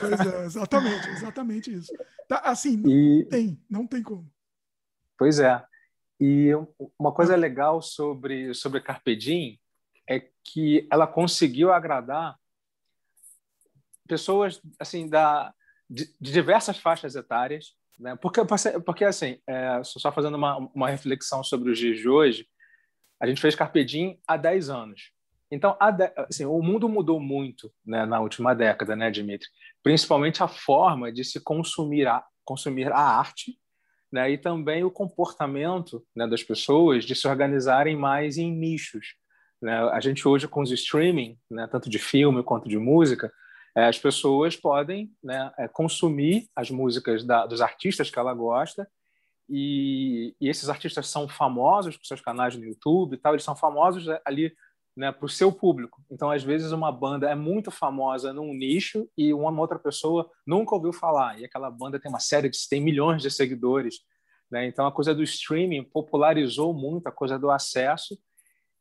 Pois 0.01 0.21
é, 0.21 0.45
exatamente, 0.45 1.09
exatamente 1.11 1.73
isso. 1.73 1.93
Tá, 2.27 2.39
assim, 2.45 2.83
e... 2.85 3.23
não 3.23 3.29
tem, 3.29 3.65
não 3.71 3.87
tem 3.87 4.03
como. 4.03 4.29
Pois 5.17 5.39
é. 5.39 5.63
E 6.21 6.51
uma 6.99 7.13
coisa 7.13 7.35
legal 7.35 7.81
sobre 7.81 8.53
sobre 8.53 8.81
Carpe 8.81 9.17
Diem 9.17 9.59
é 10.09 10.21
que 10.45 10.87
ela 10.93 11.07
conseguiu 11.07 11.73
agradar 11.73 12.39
pessoas 14.07 14.61
assim 14.79 15.09
da 15.09 15.55
de, 15.89 16.05
de 16.21 16.33
diversas 16.33 16.77
faixas 16.77 17.17
etárias, 17.17 17.75
né? 17.99 18.17
Porque 18.17 18.43
porque 18.85 19.05
assim, 19.05 19.41
é, 19.47 19.83
só 19.83 20.13
fazendo 20.13 20.37
uma, 20.37 20.59
uma 20.75 20.91
reflexão 20.91 21.43
sobre 21.43 21.71
os 21.71 21.79
dias 21.79 21.99
de 21.99 22.09
hoje, 22.09 22.47
a 23.19 23.27
gente 23.27 23.41
fez 23.41 23.55
Carpe 23.55 23.85
Diem 23.85 24.21
há 24.27 24.37
10 24.37 24.69
anos. 24.69 25.13
Então, 25.51 25.77
assim, 26.29 26.45
o 26.45 26.63
mundo 26.63 26.89
mudou 26.89 27.19
muito 27.19 27.73
né, 27.85 28.07
na 28.07 28.21
última 28.21 28.55
década, 28.55 28.95
né, 28.95 29.11
Dimitri? 29.11 29.49
Principalmente 29.83 30.45
a 30.45 30.49
forma 30.49 31.11
de 31.11 31.25
se 31.25 31.41
consumir 31.41 32.07
a, 32.07 32.25
consumir 32.45 32.93
a 32.93 33.01
arte 33.01 33.59
né? 34.13 34.31
e 34.31 34.39
também 34.39 34.85
o 34.85 34.91
comportamento 34.91 36.05
né, 36.15 36.27
das 36.27 36.43
pessoas 36.43 37.05
de 37.05 37.15
se 37.15 37.27
organizarem 37.29 37.97
mais 37.97 38.39
em 38.39 38.53
nichos. 38.53 39.15
Né? 39.61 39.77
A 39.91 40.01
gente 40.01 40.27
hoje 40.27 40.49
com 40.49 40.63
os 40.63 40.71
streaming, 40.71 41.39
né, 41.51 41.67
tanto 41.67 41.89
de 41.89 41.99
filme 41.99 42.43
quanto 42.43 42.69
de 42.69 42.79
música, 42.79 43.33
é, 43.77 43.87
as 43.87 43.99
pessoas 43.99 44.57
podem 44.57 45.13
né, 45.23 45.53
é, 45.59 45.69
consumir 45.69 46.49
as 46.57 46.71
músicas 46.71 47.25
da, 47.25 47.47
dos 47.47 47.61
artistas 47.61 48.11
que 48.11 48.19
ela 48.19 48.35
gosta 48.35 48.89
e, 49.49 50.35
e, 50.41 50.49
esses 50.49 50.69
artistas 50.69 51.09
são 51.09 51.29
famosos 51.29 51.97
com 51.97 52.05
seus 52.05 52.21
canais 52.21 52.57
no 52.57 52.65
YouTube 52.65 53.15
e 53.15 53.17
tal, 53.17 53.35
eles 53.35 53.45
são 53.45 53.57
famosos 53.57 54.07
ali 54.25 54.55
né, 54.97 55.13
para 55.13 55.25
o 55.25 55.29
seu 55.29 55.53
público. 55.53 56.03
Então, 56.11 56.31
às 56.31 56.43
vezes, 56.43 56.73
uma 56.73 56.91
banda 56.91 57.31
é 57.31 57.35
muito 57.35 57.71
famosa 57.71 58.33
num 58.33 58.53
nicho 58.53 59.09
e 59.17 59.33
uma 59.33 59.51
outra 59.61 59.79
pessoa 59.79 60.31
nunca 60.47 60.75
ouviu 60.75 60.93
falar. 60.93 61.39
E 61.41 61.45
aquela 61.45 61.71
banda 61.71 61.99
tem 61.99 62.11
uma 62.11 62.21
série 62.21 62.49
de 62.49 62.59
tem 62.69 62.81
milhões 62.81 63.23
de 63.23 63.31
seguidores. 63.31 64.01
Né? 64.51 64.67
Então, 64.67 64.87
a 64.87 64.93
coisa 64.93 65.15
do 65.15 65.23
streaming 65.23 65.85
popularizou 65.85 66.75
muito 66.75 67.07
a 67.07 67.13
coisa 67.13 67.39
do 67.39 67.51
acesso 67.51 68.19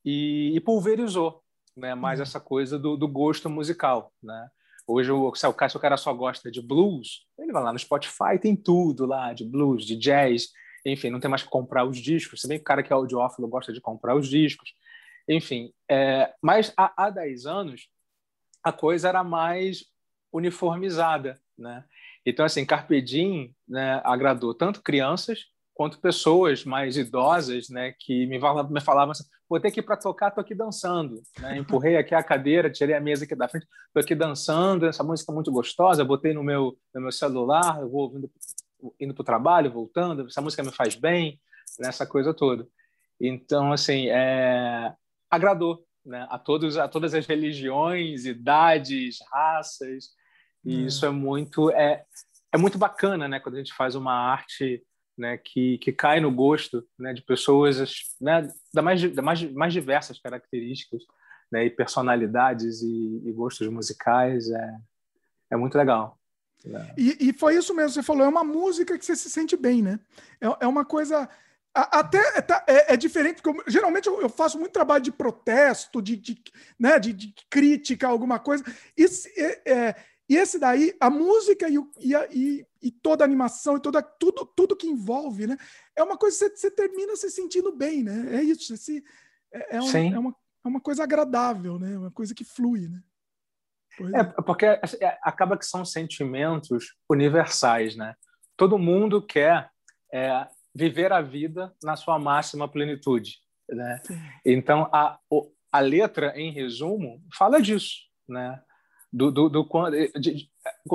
e, 0.04 0.54
e 0.56 0.60
pulverizou 0.60 1.42
né, 1.78 1.96
mais 1.96 2.20
uhum. 2.20 2.24
essa 2.24 2.40
coisa 2.40 2.78
do, 2.78 2.98
do, 2.98 3.08
gosto 3.08 3.50
musical. 3.50 4.12
Né? 4.22 4.50
Hoje, 4.88 5.12
o, 5.12 5.34
se, 5.36 5.46
o 5.46 5.54
cara, 5.54 5.70
se 5.70 5.78
o 5.78 5.80
cara 5.80 5.98
só 5.98 6.14
gosta 6.14 6.52
de 6.52 6.62
blues, 6.62 7.26
ele 7.38 7.52
vai 7.52 7.64
lá 7.64 7.72
no 7.72 7.80
Spotify, 7.80 8.40
tem 8.42 8.56
tudo 8.56 9.06
lá 9.06 9.34
de 9.34 9.46
blues, 9.46 9.86
de 9.86 9.96
jazz, 9.96 10.50
enfim, 10.86 11.10
não 11.10 11.20
tem 11.20 11.30
mais 11.30 11.44
que 11.44 11.50
comprar 11.50 11.86
os 11.86 11.98
discos. 11.98 12.42
Se 12.42 12.48
bem 12.48 12.58
que 12.58 12.64
o 12.64 12.66
cara 12.66 12.84
que 12.84 12.92
é 12.92 12.96
audiófilo 12.96 13.48
gosta 13.48 13.72
de 13.72 13.82
comprar 13.82 14.16
os 14.16 14.28
discos. 14.28 14.74
Enfim, 15.30 15.72
é, 15.90 16.34
mas 16.42 16.74
há, 16.76 17.06
há 17.06 17.10
10 17.12 17.46
anos 17.46 17.88
a 18.64 18.74
coisa 18.74 19.08
era 19.08 19.24
mais 19.24 19.86
uniformizada, 20.34 21.40
né? 21.58 21.86
Então, 22.26 22.44
assim, 22.44 22.66
Carpe 22.66 23.02
Diem 23.02 23.56
né, 23.68 24.02
agradou 24.04 24.54
tanto 24.54 24.82
crianças 24.82 25.46
quanto 25.74 26.02
pessoas 26.02 26.66
mais 26.66 26.98
idosas, 26.98 27.70
né, 27.70 27.94
que 27.98 28.26
me 28.26 28.38
falavam, 28.38 28.70
me 28.70 28.82
falavam 28.82 29.12
assim, 29.12 29.24
vou 29.48 29.62
ter 29.62 29.72
que 29.72 29.80
ir 29.80 29.84
para 29.84 29.96
tocar, 29.96 30.30
tô 30.30 30.42
aqui 30.42 30.54
dançando, 30.54 31.22
né? 31.40 31.58
Empurrei 31.58 31.96
aqui 31.96 32.14
a 32.14 32.22
cadeira, 32.22 32.70
tirei 32.70 32.96
a 32.96 33.00
mesa 33.00 33.24
aqui 33.24 33.34
da 33.34 33.48
frente, 33.48 33.66
tô 33.94 34.00
aqui 34.00 34.14
dançando, 34.14 34.86
essa 34.86 35.04
música 35.04 35.32
é 35.32 35.36
muito 35.36 35.52
gostosa, 35.52 36.04
botei 36.04 36.34
no 36.34 36.44
meu 36.44 36.78
no 36.94 37.02
meu 37.02 37.12
celular, 37.14 37.80
eu 37.80 37.90
vou 37.90 38.02
ouvindo, 38.02 38.30
indo 39.00 39.14
para 39.14 39.22
o 39.22 39.26
trabalho, 39.26 39.72
voltando, 39.72 40.28
essa 40.28 40.42
música 40.42 40.64
me 40.64 40.72
faz 40.72 40.96
bem, 40.96 41.40
nessa 41.80 42.04
né, 42.04 42.10
coisa 42.10 42.34
toda. 42.34 42.68
Então, 43.20 43.72
assim, 43.72 44.10
é, 44.10 44.94
agradou 45.30 45.86
né, 46.06 46.28
a, 46.30 46.38
todos, 46.38 46.78
a 46.78 46.88
todas 46.88 47.14
as 47.14 47.26
religiões, 47.26 48.26
idades, 48.26 49.20
raças. 49.32 50.10
E 50.66 50.78
hum. 50.78 50.86
isso 50.88 51.06
é 51.06 51.10
muito 51.10 51.72
é, 51.72 52.04
é 52.52 52.58
muito 52.58 52.78
bacana, 52.78 53.28
né, 53.28 53.40
quando 53.40 53.56
a 53.56 53.60
gente 53.60 53.74
faz 53.74 53.96
uma 53.96 54.14
arte 54.14 54.84
né, 55.18 55.38
que, 55.38 55.78
que 55.80 55.92
cai 55.92 56.20
no 56.20 56.32
gosto 56.32 56.88
né, 56.98 57.14
de 57.14 57.22
pessoas 57.22 57.78
né, 58.20 58.48
da 58.74 58.82
mais, 58.82 59.14
da 59.14 59.22
mais, 59.22 59.44
mais 59.52 59.74
diversas 59.74 60.20
características 60.20 61.04
né, 61.52 61.66
e 61.66 61.70
personalidades 61.70 62.82
e, 62.82 63.22
e 63.26 63.32
gostos 63.34 63.68
musicais. 63.68 64.50
É, 64.50 64.78
é 65.52 65.58
muito 65.58 65.78
legal. 65.78 66.18
E, 66.98 67.30
e, 67.30 67.34
foi 67.34 67.56
isso 67.56 67.74
mesmo, 67.74 67.92
você 67.92 68.04
falou, 68.04 68.26
é 68.26 68.28
uma 68.28 68.44
música 68.44 68.98
que 68.98 69.06
você 69.06 69.16
se 69.16 69.30
sente 69.30 69.56
bem, 69.56 69.82
né? 69.82 69.98
É, 70.42 70.66
é 70.66 70.68
uma 70.68 70.84
coisa 70.84 71.30
até 71.74 72.20
é, 72.38 72.42
tá, 72.42 72.64
é, 72.68 72.94
é, 72.94 72.98
diferente, 72.98 73.42
porque 73.42 73.60
eu, 73.60 73.64
geralmente 73.68 74.08
eu, 74.08 74.20
eu, 74.22 74.30
faço 74.30 74.58
muito 74.58 74.72
trabalho 74.72 75.04
de 75.04 75.12
protesto, 75.12 76.02
de, 76.02 76.16
de, 76.18 76.42
né, 76.80 77.00
de, 77.00 77.14
de 77.14 77.34
crítica, 77.50 78.08
alguma 78.08 78.40
coisa. 78.40 78.64
Esse, 78.98 79.30
é, 79.40 79.72
é, 79.72 79.96
e 80.28 80.36
esse 80.36 80.60
daí, 80.60 80.96
a 81.00 81.10
música 81.10 81.70
e, 81.70 81.78
o, 81.78 81.92
e, 82.00 82.16
a, 82.16 82.28
e, 82.32 82.66
e, 82.82 82.92
toda 82.92 83.24
a 83.24 83.26
animação 83.26 83.78
e 83.78 83.82
toda, 83.82 84.02
tudo, 84.02 84.46
tudo 84.56 84.76
que 84.76 84.88
envolve, 84.88 85.48
né? 85.48 85.58
É 85.96 86.04
uma 86.04 86.18
coisa 86.18 86.38
que 86.38 86.58
você, 86.58 86.70
você 86.70 86.72
termina 86.72 87.16
se 87.16 87.30
sentindo 87.30 87.76
bem, 87.76 88.04
né? 88.04 88.38
É 88.38 88.44
isso. 88.44 88.74
Esse, 88.74 89.04
é, 89.52 89.78
é, 89.78 89.82
um, 89.82 89.98
é, 89.98 90.20
uma, 90.20 90.36
é 90.66 90.68
uma 90.68 90.82
coisa 90.82 91.04
agradável, 91.04 91.80
né? 91.80 91.98
Uma 91.98 92.12
coisa 92.12 92.36
que 92.36 92.44
flui, 92.44 92.88
né? 92.88 93.02
É, 94.16 94.24
porque 94.44 94.66
assim, 94.82 94.98
acaba 95.24 95.58
que 95.58 95.66
são 95.66 95.84
sentimentos 95.84 96.96
universais, 97.10 97.96
né? 97.96 98.16
Todo 98.56 98.78
mundo 98.78 99.26
quer 99.26 99.70
é, 100.14 100.48
viver 100.74 101.12
a 101.12 101.22
vida 101.22 101.74
na 101.84 101.96
sua 101.96 102.20
máxima 102.20 102.68
plenitude. 102.68 103.38
Né? 103.68 104.02
Então, 104.46 104.90
a, 104.92 105.20
a 105.72 105.80
letra, 105.80 106.34
em 106.36 106.52
resumo, 106.52 107.22
fala 107.38 107.62
disso, 107.62 107.98
né? 108.28 108.62
Do, 109.12 109.32
do, 109.32 109.50
do 109.50 109.68
de, 109.90 110.12
de, 110.20 110.52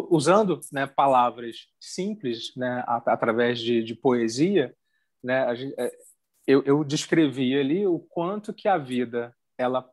usando 0.09 0.61
né, 0.73 0.87
palavras 0.87 1.57
simples, 1.81 2.55
né, 2.57 2.85
através 2.87 3.59
de, 3.59 3.83
de 3.83 3.93
poesia, 3.93 4.73
né, 5.21 5.53
gente, 5.57 5.75
é, 5.77 5.91
eu, 6.47 6.63
eu 6.65 6.85
descrevi 6.85 7.59
ali 7.59 7.87
o 7.89 7.99
quanto 7.99 8.55
que 8.55 8.69
a 8.69 8.79
vida, 8.79 9.35
ela, 9.59 9.85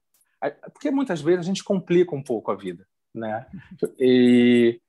porque 0.72 0.92
muitas 0.92 1.20
vezes 1.20 1.40
a 1.40 1.48
gente 1.48 1.64
complica 1.64 2.16
um 2.16 2.22
pouco 2.22 2.52
a 2.52 2.56
vida, 2.56 2.86
né? 3.14 3.48
E 4.00 4.80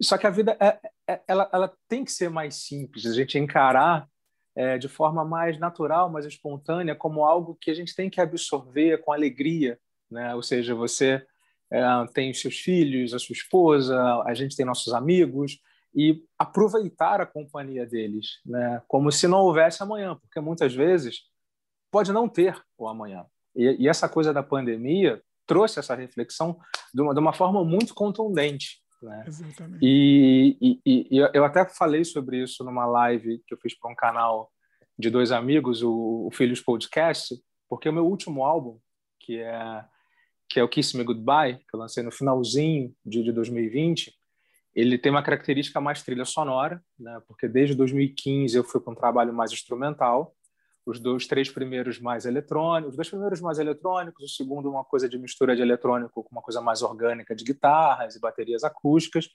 Só 0.00 0.16
que 0.16 0.26
a 0.26 0.30
vida 0.30 0.56
é, 0.60 0.78
é, 1.06 1.20
ela, 1.28 1.48
ela 1.52 1.76
tem 1.88 2.04
que 2.04 2.12
ser 2.12 2.30
mais 2.30 2.66
simples, 2.66 3.06
a 3.06 3.12
gente 3.12 3.38
encarar 3.38 4.08
é, 4.54 4.78
de 4.78 4.88
forma 4.88 5.24
mais 5.24 5.58
natural, 5.58 6.10
mais 6.10 6.26
espontânea, 6.26 6.94
como 6.94 7.24
algo 7.24 7.56
que 7.60 7.70
a 7.70 7.74
gente 7.74 7.94
tem 7.94 8.10
que 8.10 8.20
absorver 8.20 8.98
com 8.98 9.12
alegria. 9.12 9.78
Né? 10.10 10.34
Ou 10.34 10.42
seja, 10.42 10.74
você 10.74 11.24
é, 11.70 11.82
tem 12.12 12.32
seus 12.34 12.58
filhos, 12.58 13.14
a 13.14 13.18
sua 13.18 13.32
esposa, 13.32 13.96
a 14.26 14.34
gente 14.34 14.56
tem 14.56 14.66
nossos 14.66 14.92
amigos, 14.92 15.60
e 15.94 16.22
aproveitar 16.38 17.20
a 17.20 17.26
companhia 17.26 17.84
deles, 17.84 18.40
né? 18.46 18.80
como 18.86 19.10
se 19.10 19.26
não 19.26 19.40
houvesse 19.40 19.82
amanhã, 19.82 20.16
porque 20.16 20.40
muitas 20.40 20.74
vezes 20.74 21.22
pode 21.90 22.12
não 22.12 22.28
ter 22.28 22.60
o 22.78 22.88
amanhã. 22.88 23.26
E, 23.54 23.84
e 23.84 23.88
essa 23.88 24.08
coisa 24.08 24.32
da 24.32 24.42
pandemia 24.42 25.20
trouxe 25.46 25.80
essa 25.80 25.94
reflexão 25.94 26.58
de 26.94 27.02
uma, 27.02 27.12
de 27.12 27.18
uma 27.18 27.32
forma 27.32 27.64
muito 27.64 27.92
contundente. 27.92 28.80
Né? 29.02 29.24
Exatamente. 29.26 29.78
E, 29.82 30.80
e, 30.84 31.06
e, 31.10 31.18
eu 31.32 31.44
até 31.44 31.64
falei 31.68 32.04
sobre 32.04 32.42
isso 32.42 32.62
numa 32.64 32.86
live 32.86 33.42
que 33.46 33.54
eu 33.54 33.58
fiz 33.58 33.74
para 33.78 33.90
um 33.90 33.94
canal 33.94 34.50
de 34.98 35.08
dois 35.08 35.32
amigos, 35.32 35.82
o, 35.82 36.26
o 36.26 36.30
Filhos 36.30 36.60
Podcast, 36.60 37.34
porque 37.68 37.88
o 37.88 37.92
meu 37.92 38.06
último 38.06 38.44
álbum, 38.44 38.78
que 39.18 39.38
é 39.38 39.84
que 40.50 40.58
é 40.58 40.64
o 40.64 40.68
Kiss 40.68 40.96
Me 40.96 41.04
Goodbye, 41.04 41.58
que 41.58 41.74
eu 41.76 41.78
lancei 41.78 42.02
no 42.02 42.10
finalzinho 42.10 42.92
de, 43.06 43.22
de 43.22 43.30
2020, 43.30 44.12
ele 44.74 44.98
tem 44.98 45.10
uma 45.10 45.22
característica 45.22 45.80
mais 45.80 46.02
trilha 46.02 46.24
sonora, 46.24 46.82
né? 46.98 47.22
porque 47.28 47.46
desde 47.46 47.74
2015 47.76 48.56
eu 48.56 48.64
fui 48.64 48.80
para 48.80 48.92
um 48.92 48.96
trabalho 48.96 49.32
mais 49.32 49.52
instrumental, 49.52 50.34
os 50.90 50.98
dois, 50.98 51.26
três 51.26 51.48
primeiros 51.48 52.00
mais 52.00 52.26
eletrônicos, 52.26 52.90
os 52.90 52.96
dois 52.96 53.08
primeiros 53.08 53.40
mais 53.40 53.58
eletrônicos, 53.58 54.24
o 54.24 54.28
segundo 54.28 54.70
uma 54.70 54.84
coisa 54.84 55.08
de 55.08 55.18
mistura 55.18 55.54
de 55.54 55.62
eletrônico 55.62 56.24
com 56.24 56.30
uma 56.32 56.42
coisa 56.42 56.60
mais 56.60 56.82
orgânica 56.82 57.34
de 57.34 57.44
guitarras 57.44 58.16
e 58.16 58.20
baterias 58.20 58.64
acústicas, 58.64 59.28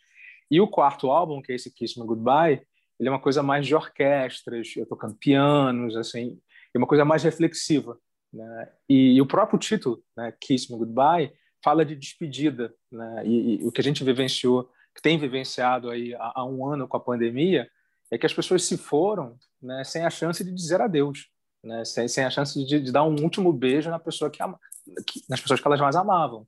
e 0.49 0.59
o 0.61 0.67
quarto 0.67 1.09
álbum, 1.09 1.41
que 1.41 1.51
é 1.51 1.55
esse 1.55 1.73
Kiss 1.73 1.99
Me 1.99 2.05
Goodbye, 2.05 2.61
ele 2.99 3.09
é 3.09 3.11
uma 3.11 3.19
coisa 3.19 3.41
mais 3.41 3.65
de 3.65 3.73
orquestras, 3.73 4.73
eu 4.75 4.85
tocando 4.85 5.15
pianos, 5.15 5.95
assim, 5.95 6.39
é 6.73 6.77
uma 6.77 6.87
coisa 6.87 7.03
mais 7.03 7.23
reflexiva, 7.23 7.97
né? 8.31 8.69
E, 8.87 9.15
e, 9.15 9.21
o 9.21 9.25
próprio 9.25 9.57
título, 9.57 10.03
né, 10.15 10.33
Kiss 10.39 10.71
Me 10.71 10.77
Goodbye, 10.77 11.33
fala 11.63 11.83
de 11.85 11.95
despedida, 11.95 12.73
né? 12.91 13.23
E, 13.25 13.55
e, 13.55 13.67
o 13.67 13.71
que 13.71 13.81
a 13.81 13.83
gente 13.83 14.03
vivenciou, 14.03 14.69
que 14.93 15.01
tem 15.01 15.17
vivenciado 15.17 15.89
aí 15.89 16.13
há, 16.15 16.33
há 16.35 16.45
um 16.45 16.65
ano 16.67 16.87
com 16.87 16.97
a 16.97 16.99
pandemia, 16.99 17.69
é 18.11 18.17
que 18.17 18.25
as 18.25 18.33
pessoas 18.33 18.63
se 18.63 18.77
foram, 18.77 19.37
né, 19.61 19.83
sem 19.83 20.05
a 20.05 20.09
chance 20.09 20.43
de 20.43 20.53
dizer 20.53 20.79
adeus 20.79 21.27
né? 21.65 21.83
sem, 21.83 22.07
sem 22.07 22.23
a 22.23 22.29
chance 22.29 22.63
de, 22.63 22.79
de, 22.79 22.91
dar 22.91 23.03
um 23.03 23.21
último 23.21 23.51
beijo 23.51 23.89
na 23.89 23.99
pessoa 23.99 24.29
que, 24.29 24.41
ama, 24.41 24.59
que, 25.05 25.21
nas 25.27 25.41
pessoas 25.41 25.59
que 25.59 25.67
elas 25.67 25.81
mais 25.81 25.95
amavam. 25.95 26.47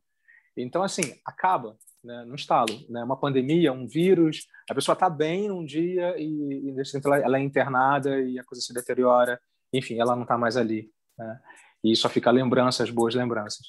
Então, 0.55 0.83
assim, 0.83 1.01
acaba 1.25 1.75
né, 2.03 2.23
no 2.25 2.35
estalo. 2.35 2.73
Né? 2.89 3.03
Uma 3.03 3.17
pandemia, 3.17 3.73
um 3.73 3.87
vírus, 3.87 4.47
a 4.69 4.75
pessoa 4.75 4.93
está 4.93 5.09
bem 5.09 5.51
um 5.51 5.65
dia 5.65 6.15
e, 6.17 6.69
e 6.69 6.75
ela, 7.03 7.17
ela 7.17 7.37
é 7.37 7.41
internada 7.41 8.21
e 8.21 8.39
a 8.39 8.43
coisa 8.43 8.61
se 8.61 8.73
deteriora. 8.73 9.39
Enfim, 9.73 9.99
ela 9.99 10.15
não 10.15 10.23
está 10.23 10.37
mais 10.37 10.55
ali. 10.55 10.89
Né? 11.17 11.39
E 11.83 11.95
só 11.95 12.07
fica 12.07 12.31
lembranças, 12.31 12.89
boas 12.89 13.15
lembranças. 13.15 13.67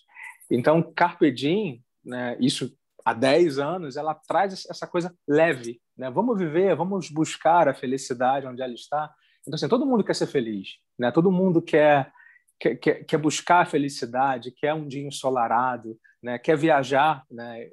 Então, 0.50 0.82
Carpe 0.82 1.30
Diem, 1.30 1.82
né, 2.04 2.36
isso 2.40 2.72
há 3.04 3.12
10 3.12 3.58
anos, 3.58 3.96
ela 3.96 4.14
traz 4.14 4.66
essa 4.68 4.86
coisa 4.86 5.14
leve. 5.26 5.80
Né? 5.96 6.10
Vamos 6.10 6.38
viver, 6.38 6.74
vamos 6.76 7.10
buscar 7.10 7.68
a 7.68 7.74
felicidade 7.74 8.46
onde 8.46 8.62
ela 8.62 8.72
está. 8.72 9.12
Então, 9.48 9.56
assim, 9.56 9.68
todo 9.68 9.86
mundo 9.86 10.04
quer 10.04 10.14
ser 10.14 10.26
feliz, 10.26 10.76
né? 10.98 11.10
Todo 11.10 11.32
mundo 11.32 11.62
quer, 11.62 12.12
quer, 12.60 12.76
quer, 12.76 13.04
quer 13.04 13.16
buscar 13.16 13.62
a 13.62 13.66
felicidade, 13.66 14.52
quer 14.52 14.74
um 14.74 14.86
dia 14.86 15.06
ensolarado, 15.06 15.98
né? 16.22 16.38
Quer 16.38 16.56
viajar, 16.56 17.24
né? 17.30 17.66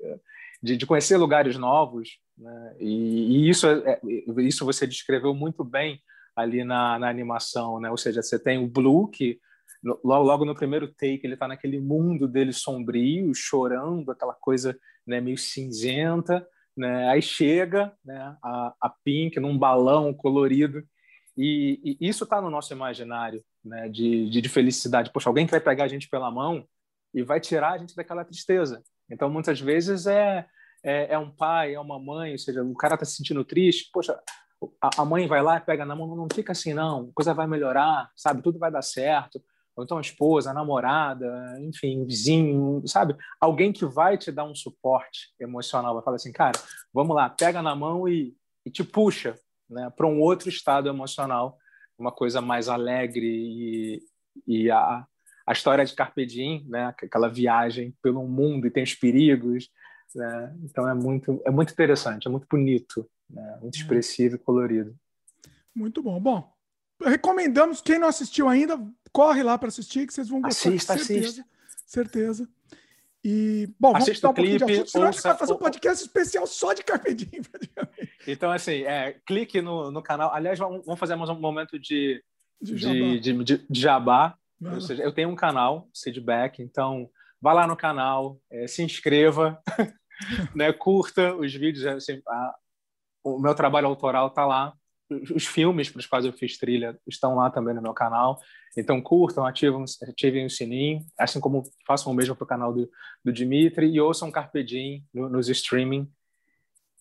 De, 0.63 0.77
de 0.77 0.85
conhecer 0.85 1.17
lugares 1.17 1.57
novos, 1.57 2.17
né? 2.37 2.75
E, 2.79 3.45
e 3.45 3.49
isso, 3.49 3.67
é, 3.67 3.91
é, 3.91 4.01
isso 4.41 4.63
você 4.63 4.87
descreveu 4.87 5.35
muito 5.35 5.65
bem 5.65 6.01
ali 6.33 6.63
na, 6.63 6.97
na 6.97 7.09
animação, 7.09 7.79
né? 7.81 7.91
Ou 7.91 7.97
seja, 7.97 8.23
você 8.23 8.39
tem 8.39 8.57
o 8.57 8.67
Blue 8.67 9.09
que 9.09 9.37
logo, 9.83 10.23
logo 10.25 10.45
no 10.45 10.55
primeiro 10.55 10.87
take 10.87 11.21
ele 11.23 11.33
está 11.33 11.47
naquele 11.47 11.79
mundo 11.79 12.25
dele 12.25 12.53
sombrio, 12.53 13.35
chorando, 13.35 14.11
aquela 14.11 14.33
coisa 14.33 14.77
né, 15.05 15.19
meio 15.19 15.37
cinzenta, 15.37 16.47
né? 16.75 17.09
Aí 17.09 17.21
chega 17.21 17.93
né, 18.03 18.37
a, 18.41 18.73
a 18.81 18.89
Pink 19.03 19.39
num 19.41 19.57
balão 19.57 20.13
colorido 20.13 20.81
e, 21.37 21.97
e 21.99 22.07
isso 22.07 22.23
está 22.23 22.41
no 22.41 22.49
nosso 22.49 22.73
imaginário 22.73 23.43
né, 23.63 23.89
de, 23.89 24.29
de, 24.29 24.41
de, 24.41 24.49
felicidade. 24.49 25.11
Poxa, 25.11 25.29
alguém 25.29 25.45
que 25.45 25.51
vai 25.51 25.59
pegar 25.59 25.83
a 25.83 25.87
gente 25.87 26.09
pela 26.09 26.31
mão 26.31 26.65
e 27.13 27.23
vai 27.23 27.39
tirar 27.39 27.73
a 27.73 27.77
gente 27.77 27.95
daquela 27.95 28.23
tristeza. 28.23 28.81
Então, 29.09 29.29
muitas 29.29 29.59
vezes 29.59 30.07
é, 30.07 30.45
é, 30.83 31.13
é 31.13 31.17
um 31.17 31.29
pai, 31.29 31.73
é 31.73 31.79
uma 31.79 31.99
mãe, 31.99 32.31
ou 32.31 32.37
seja, 32.37 32.63
o 32.63 32.75
cara 32.75 32.95
está 32.95 33.05
se 33.05 33.15
sentindo 33.15 33.43
triste. 33.43 33.89
Poxa, 33.91 34.17
a, 34.81 35.01
a 35.01 35.05
mãe 35.05 35.27
vai 35.27 35.41
lá, 35.41 35.59
pega 35.59 35.85
na 35.85 35.95
mão, 35.95 36.15
não 36.15 36.27
fica 36.33 36.53
assim, 36.53 36.73
não, 36.73 37.09
a 37.09 37.13
coisa 37.13 37.33
vai 37.33 37.47
melhorar, 37.47 38.09
sabe? 38.15 38.41
Tudo 38.41 38.57
vai 38.57 38.71
dar 38.71 38.81
certo. 38.81 39.41
Ou 39.75 39.83
então 39.83 39.97
a 39.97 40.01
esposa, 40.01 40.51
a 40.51 40.53
namorada, 40.53 41.57
enfim, 41.59 42.05
vizinho, 42.05 42.81
sabe? 42.87 43.13
Alguém 43.41 43.73
que 43.73 43.85
vai 43.85 44.17
te 44.17 44.31
dar 44.31 44.45
um 44.45 44.55
suporte 44.55 45.33
emocional, 45.37 45.93
vai 45.95 46.03
falar 46.03 46.15
assim, 46.15 46.31
cara, 46.31 46.57
vamos 46.93 47.13
lá, 47.13 47.29
pega 47.29 47.61
na 47.61 47.75
mão 47.75 48.07
e, 48.07 48.33
e 48.65 48.71
te 48.71 48.85
puxa 48.85 49.37
né, 49.69 49.89
para 49.95 50.07
um 50.07 50.19
outro 50.19 50.49
estado 50.49 50.89
emocional, 50.89 51.57
uma 51.97 52.11
coisa 52.11 52.41
mais 52.41 52.67
alegre 52.67 53.25
e, 53.25 54.03
e 54.47 54.71
a, 54.71 55.05
a 55.45 55.53
história 55.53 55.85
de 55.85 55.93
Carpe 55.93 56.25
Diem, 56.25 56.65
né, 56.67 56.87
aquela 56.87 57.27
viagem 57.27 57.95
pelo 58.01 58.27
mundo 58.27 58.67
e 58.67 58.71
tem 58.71 58.83
os 58.83 58.93
perigos, 58.93 59.69
né, 60.13 60.55
então 60.63 60.87
é 60.87 60.93
muito 60.93 61.41
é 61.45 61.51
muito 61.51 61.71
interessante, 61.71 62.27
é 62.27 62.31
muito 62.31 62.47
bonito, 62.49 63.09
né, 63.29 63.57
muito 63.61 63.75
expressivo 63.75 64.35
e 64.35 64.39
colorido. 64.39 64.95
Muito 65.73 66.01
bom. 66.01 66.19
Bom, 66.19 66.53
recomendamos 67.03 67.81
quem 67.81 67.99
não 67.99 68.07
assistiu 68.07 68.47
ainda, 68.47 68.79
corre 69.11 69.43
lá 69.43 69.57
para 69.57 69.67
assistir 69.67 70.07
que 70.07 70.13
vocês 70.13 70.29
vão 70.29 70.41
gostar. 70.41 70.69
Assista, 70.69 70.97
certeza, 70.97 71.27
assista. 71.27 71.45
Certeza. 71.85 72.49
E, 73.27 73.73
bom, 73.79 73.95
Assista 73.95 74.27
vamos 74.27 74.39
um 74.39 74.43
clipe, 74.43 74.87
senão 74.87 75.07
a 75.07 75.11
gente 75.11 75.23
vai 75.23 75.35
fazer 75.35 75.53
um 75.53 75.57
podcast 75.57 76.05
especial 76.05 76.45
só 76.45 76.73
de 76.73 76.83
Carpe 76.83 77.11
Diem, 77.15 77.41
Então, 78.27 78.51
assim, 78.51 78.83
é, 78.83 79.13
clique 79.25 79.63
no, 79.63 79.89
no 79.89 79.99
canal. 79.99 80.31
Aliás, 80.31 80.59
vamos 80.59 80.99
fazer 80.99 81.15
mais 81.15 81.31
um 81.31 81.39
momento 81.39 81.79
de, 81.79 82.23
de 82.61 82.77
jabá. 82.77 82.93
De, 82.93 83.19
de, 83.19 83.43
de, 83.43 83.65
de 83.67 83.81
jabá. 83.81 84.37
Ou 84.63 84.79
seja, 84.79 85.01
eu 85.01 85.11
tenho 85.11 85.29
um 85.29 85.35
canal, 85.35 85.89
Seedback, 85.91 86.61
então 86.61 87.09
vá 87.41 87.51
lá 87.51 87.65
no 87.65 87.75
canal, 87.75 88.39
é, 88.51 88.67
se 88.67 88.83
inscreva, 88.83 89.59
né, 90.55 90.71
curta 90.71 91.33
os 91.33 91.51
vídeos. 91.51 91.83
Assim, 91.83 92.21
a, 92.27 92.55
o 93.23 93.39
meu 93.39 93.55
trabalho 93.55 93.87
autoral 93.87 94.27
está 94.27 94.45
lá. 94.45 94.71
Os 95.33 95.45
filmes 95.45 95.89
para 95.89 95.99
os 95.99 96.07
quais 96.07 96.25
eu 96.25 96.33
fiz 96.33 96.57
trilha 96.57 96.99
estão 97.07 97.35
lá 97.35 97.49
também 97.49 97.75
no 97.75 97.81
meu 97.81 97.93
canal. 97.93 98.39
Então, 98.75 99.01
curtam, 99.01 99.45
ativem, 99.45 99.83
ativem 100.03 100.45
o 100.45 100.49
sininho, 100.49 101.05
assim 101.17 101.39
como 101.39 101.63
façam 101.85 102.11
o 102.11 102.15
mesmo 102.15 102.35
para 102.35 102.43
o 102.43 102.47
canal 102.47 102.73
do, 102.73 102.89
do 103.23 103.31
Dimitri 103.31 103.87
e 103.87 104.01
ouçam 104.01 104.31
Carpe 104.31 104.63
Diem 104.63 105.05
no, 105.13 105.29
nos 105.29 105.47
streaming. 105.47 106.11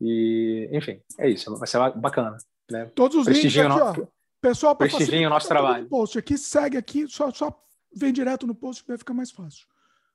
E, 0.00 0.68
enfim, 0.72 1.00
é 1.18 1.30
isso, 1.30 1.57
vai 1.57 1.66
ser 1.66 1.78
bacana. 1.96 2.36
Né? 2.70 2.86
Todos 2.94 3.16
os 3.16 3.26
links 3.26 3.57
aqui, 3.57 4.00
ó. 4.00 4.07
Pessoal, 4.40 4.76
para 4.76 4.86
o 4.86 5.30
nosso 5.30 5.48
trabalho. 5.48 5.88
Post 5.88 6.18
aqui, 6.18 6.36
segue 6.36 6.76
aqui, 6.76 7.09
só, 7.09 7.30
só 7.30 7.59
vem 7.96 8.12
direto 8.12 8.46
no 8.46 8.55
post 8.55 8.82
que 8.82 8.88
vai 8.88 8.98
ficar 8.98 9.14
mais 9.14 9.30
fácil. 9.30 9.66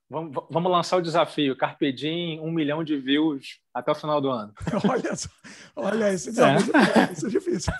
Vamos, 0.09 0.43
vamos 0.49 0.71
lançar 0.71 0.97
o 0.97 1.01
desafio. 1.01 1.55
Carpe 1.55 1.93
Diem, 1.93 2.39
um 2.39 2.51
milhão 2.51 2.83
de 2.83 2.97
views 2.97 3.59
até 3.71 3.91
o 3.91 3.95
final 3.95 4.19
do 4.19 4.29
ano. 4.29 4.51
olha 4.89 5.15
só, 5.15 5.29
olha 5.75 6.11
esse 6.11 6.31
desafio. 6.31 6.73
É. 6.75 7.13
Isso 7.13 7.27
é 7.27 7.29
difícil. 7.29 7.73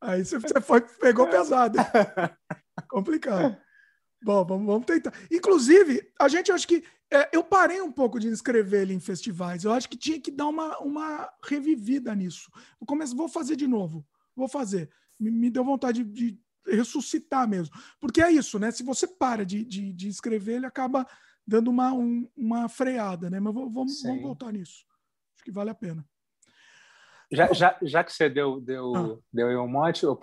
Aí 0.00 0.24
você 0.24 0.38
foi, 0.60 0.82
pegou 1.00 1.26
pesado. 1.28 1.78
Complicado. 2.88 3.56
Bom, 4.22 4.44
vamos, 4.44 4.66
vamos, 4.66 4.86
tentar. 4.86 5.12
Inclusive, 5.30 6.12
a 6.20 6.28
gente 6.28 6.52
acho 6.52 6.68
que. 6.68 6.84
É, 7.10 7.28
eu 7.32 7.44
parei 7.44 7.82
um 7.82 7.92
pouco 7.92 8.18
de 8.18 8.28
inscrever 8.28 8.82
ele 8.82 8.94
em 8.94 9.00
festivais. 9.00 9.64
Eu 9.64 9.72
acho 9.72 9.88
que 9.88 9.98
tinha 9.98 10.18
que 10.20 10.30
dar 10.30 10.46
uma, 10.46 10.78
uma 10.78 11.30
revivida 11.44 12.14
nisso. 12.14 12.50
Eu 12.80 12.86
começo, 12.86 13.14
vou 13.14 13.28
fazer 13.28 13.56
de 13.56 13.66
novo. 13.66 14.06
Vou 14.34 14.48
fazer. 14.48 14.90
Me, 15.20 15.30
me 15.30 15.50
deu 15.50 15.64
vontade 15.64 16.02
de, 16.04 16.32
de, 16.32 16.41
ressuscitar 16.66 17.48
mesmo. 17.48 17.74
Porque 18.00 18.22
é 18.22 18.30
isso, 18.30 18.58
né? 18.58 18.70
Se 18.70 18.82
você 18.82 19.06
para 19.06 19.44
de, 19.44 19.64
de, 19.64 19.92
de 19.92 20.08
escrever, 20.08 20.56
ele 20.56 20.66
acaba 20.66 21.06
dando 21.46 21.70
uma, 21.70 21.92
um, 21.92 22.28
uma 22.36 22.68
freada, 22.68 23.28
né? 23.28 23.40
Mas 23.40 23.54
vamos, 23.54 24.02
vamos 24.02 24.22
voltar 24.22 24.52
nisso. 24.52 24.84
Acho 25.34 25.44
que 25.44 25.52
vale 25.52 25.70
a 25.70 25.74
pena. 25.74 26.04
Já, 27.30 27.52
já, 27.52 27.78
já 27.82 28.04
que 28.04 28.12
você 28.12 28.28
deu, 28.28 28.60
deu, 28.60 28.94
ah. 28.94 29.18
deu 29.32 29.62
um 29.62 29.68
mote, 29.68 30.04
eu, 30.04 30.16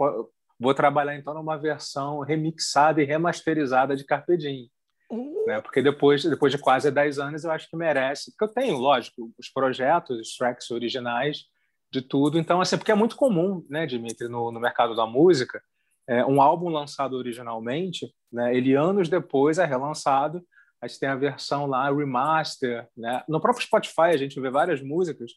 Vou 0.59 0.73
trabalhar 0.73 1.15
então 1.15 1.33
numa 1.33 1.57
versão 1.57 2.19
remixada 2.19 3.01
e 3.01 3.05
remasterizada 3.05 3.95
de 3.95 4.03
Carpe 4.03 4.35
Diem. 4.35 4.69
Uhum. 5.09 5.45
Né? 5.47 5.61
Porque 5.61 5.81
depois, 5.81 6.23
depois 6.23 6.51
de 6.51 6.57
quase 6.57 6.91
10 6.91 7.17
anos, 7.17 7.43
eu 7.45 7.51
acho 7.51 7.69
que 7.69 7.77
merece. 7.77 8.31
Porque 8.31 8.43
eu 8.43 8.53
tenho, 8.53 8.77
lógico, 8.77 9.31
os 9.39 9.49
projetos, 9.49 10.19
os 10.19 10.35
tracks 10.35 10.69
originais 10.69 11.45
de 11.89 12.01
tudo. 12.01 12.37
Então, 12.37 12.59
assim, 12.59 12.77
porque 12.77 12.91
é 12.91 12.95
muito 12.95 13.15
comum, 13.15 13.65
né, 13.69 13.85
Dimitri, 13.85 14.27
no, 14.27 14.51
no 14.51 14.59
mercado 14.59 14.95
da 14.95 15.07
música, 15.07 15.63
é, 16.09 16.25
um 16.25 16.41
álbum 16.41 16.69
lançado 16.69 17.15
originalmente, 17.15 18.11
né, 18.33 18.55
ele 18.55 18.73
anos 18.73 19.07
depois 19.07 19.59
é 19.59 19.65
relançado, 19.65 20.43
aí 20.81 20.89
você 20.89 20.99
tem 20.99 21.07
a 21.07 21.15
versão 21.15 21.67
lá, 21.67 21.93
remaster, 21.93 22.87
né? 22.97 23.23
No 23.27 23.39
próprio 23.39 23.63
Spotify 23.63 24.09
a 24.13 24.17
gente 24.17 24.39
vê 24.39 24.49
várias 24.49 24.81
músicas 24.81 25.33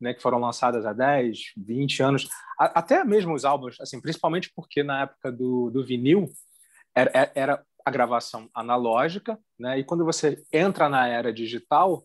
né, 0.00 0.12
que 0.12 0.20
foram 0.20 0.38
lançadas 0.38 0.84
há 0.84 0.92
10, 0.92 1.52
20 1.56 2.02
anos, 2.02 2.28
até 2.58 3.04
mesmo 3.04 3.34
os 3.34 3.44
álbuns, 3.44 3.80
assim, 3.80 4.00
principalmente 4.00 4.50
porque 4.54 4.82
na 4.82 5.02
época 5.02 5.30
do, 5.30 5.70
do 5.70 5.84
vinil 5.84 6.28
era, 6.94 7.30
era 7.34 7.64
a 7.84 7.90
gravação 7.90 8.50
analógica, 8.52 9.38
né, 9.56 9.78
e 9.78 9.84
quando 9.84 10.04
você 10.04 10.42
entra 10.52 10.88
na 10.88 11.06
era 11.06 11.32
digital, 11.32 12.04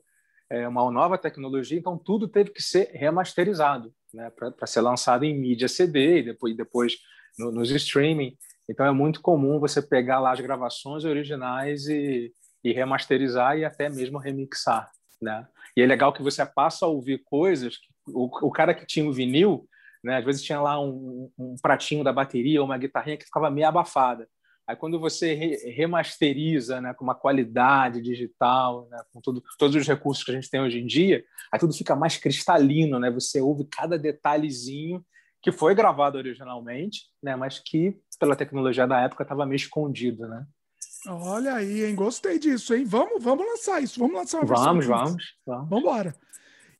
é 0.52 0.68
uma 0.68 0.91
nova 0.91 1.18
tecnologia, 1.18 1.80
então 1.80 1.97
tudo 1.97 2.28
teve 2.28 2.49
que 2.49 2.62
ser 2.62 2.89
remasterizado 2.93 3.93
né, 4.14 4.30
para 4.30 4.68
ser 4.68 4.82
lançado 4.82 5.24
em 5.24 5.34
mídia 5.34 5.70
CD 5.70 6.20
e 6.20 6.24
depois, 6.24 6.58
depois 6.58 6.97
no, 7.39 7.52
nos 7.52 7.72
streaming. 7.72 8.36
Então 8.70 8.86
é 8.86 8.91
muito 8.91 9.22
comum 9.22 9.60
você 9.60 9.82
pegar 9.82 10.20
lá 10.20 10.34
as 10.34 10.41
gravações 10.41 11.06
originais 11.06 11.88
e, 11.88 12.34
e 12.64 12.74
remasterizar 12.74 13.58
e 13.58 13.64
até 13.64 13.89
mesmo 13.89 14.18
remixar, 14.18 14.91
né? 15.22 15.47
E 15.76 15.82
é 15.82 15.86
legal 15.86 16.12
que 16.12 16.22
você 16.22 16.45
passa 16.45 16.86
a 16.86 16.89
ouvir 16.89 17.24
coisas 17.24 17.78
que 17.78 17.88
o, 18.08 18.26
o 18.47 18.52
cara 18.52 18.74
que 18.74 18.86
tinha 18.86 19.10
o 19.10 19.14
vinil, 19.14 19.66
né, 20.04 20.18
às 20.18 20.26
vezes 20.26 20.43
tinha 20.43 20.60
lá 20.60 20.82
um, 20.82 21.32
um 21.39 21.56
pratinho 21.62 22.04
da 22.04 22.12
bateria 22.12 22.60
ou 22.60 22.66
uma 22.66 22.78
guitarrinha 22.78 23.16
que 23.16 23.26
ficava 23.26 23.49
meio 23.49 23.68
abafada. 23.68 24.28
Aí 24.72 24.78
quando 24.78 24.97
você 24.97 25.34
re 25.34 25.57
remasteriza, 25.74 26.80
né, 26.80 26.93
com 26.93 27.03
uma 27.03 27.13
qualidade 27.13 28.01
digital, 28.01 28.88
né, 28.89 29.03
com 29.11 29.19
tudo, 29.19 29.43
todos 29.57 29.76
os 29.76 29.86
recursos 29.86 30.24
que 30.24 30.32
a 30.32 30.34
gente 30.34 30.49
tem 30.49 30.61
hoje 30.61 30.80
em 30.80 30.86
dia, 30.86 31.26
aí 31.51 31.59
tudo 31.59 31.74
fica 31.74 31.93
mais 31.93 32.15
cristalino, 32.15 32.97
né? 32.97 33.11
Você 33.11 33.41
ouve 33.41 33.65
cada 33.65 33.99
detalhezinho 33.99 35.03
que 35.41 35.51
foi 35.51 35.76
gravado 35.76 36.17
originalmente, 36.17 37.01
né, 37.22 37.36
mas 37.36 37.59
que 37.59 37.99
pela 38.17 38.34
tecnologia 38.34 38.88
da 38.88 39.01
época 39.01 39.24
estava 39.24 39.45
meio 39.45 39.57
escondido, 39.57 40.26
né? 40.26 40.45
Olha 41.05 41.55
aí, 41.55 41.84
hein? 41.84 41.93
Gostei 41.93 42.39
disso, 42.39 42.74
hein? 42.74 42.86
Vamos, 42.86 43.22
vamos 43.22 43.45
lançar 43.45 43.84
isso. 43.84 43.99
Vamos 43.99 44.15
lançar 44.15 44.38
uma 44.38 44.45
versão. 44.45 44.65
Vamos, 44.67 44.86
vamos, 44.86 45.36
vamos. 45.45 45.69
Vamos 45.69 45.80
embora. 45.80 46.15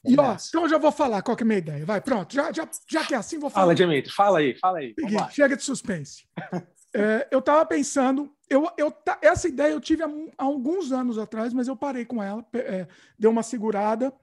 E 0.06 0.18
ó, 0.18 0.38
então 0.48 0.62
eu 0.62 0.70
já 0.70 0.78
vou 0.78 0.92
falar 0.92 1.22
qual 1.24 1.36
que 1.36 1.44
é 1.44 1.46
a 1.46 1.48
minha 1.48 1.60
ideia. 1.60 1.86
Vai, 1.86 2.00
pronto. 2.00 2.34
Já, 2.34 2.54
já, 2.54 2.70
já 2.90 3.04
que 3.04 3.14
é 3.14 3.18
assim, 3.18 3.38
vou 3.38 3.50
falar. 3.50 3.66
Fala, 3.66 3.76
Dimitri. 3.76 4.14
Fala 4.14 4.40
aí, 4.40 4.56
fala 4.56 4.78
aí. 4.78 4.96
Chega 5.32 5.58
de 5.58 5.64
suspense. 5.64 6.26
é, 6.94 7.28
eu 7.32 7.40
estava 7.40 7.66
pensando, 7.66 8.34
eu, 8.50 8.68
eu, 8.78 8.94
essa 9.22 9.48
ideia 9.48 9.72
eu 9.72 9.80
tive 9.80 10.04
há, 10.04 10.08
há, 10.38 10.44
alguns 10.44 10.92
anos 10.92 11.18
atrás, 11.18 11.54
mas 11.54 11.68
eu 11.68 11.76
parei 11.76 12.06
com 12.06 12.22
ela, 12.22 12.46
é, 12.54 12.88
deu 13.18 13.32
uma 13.32 13.44
segurada. 13.44 14.14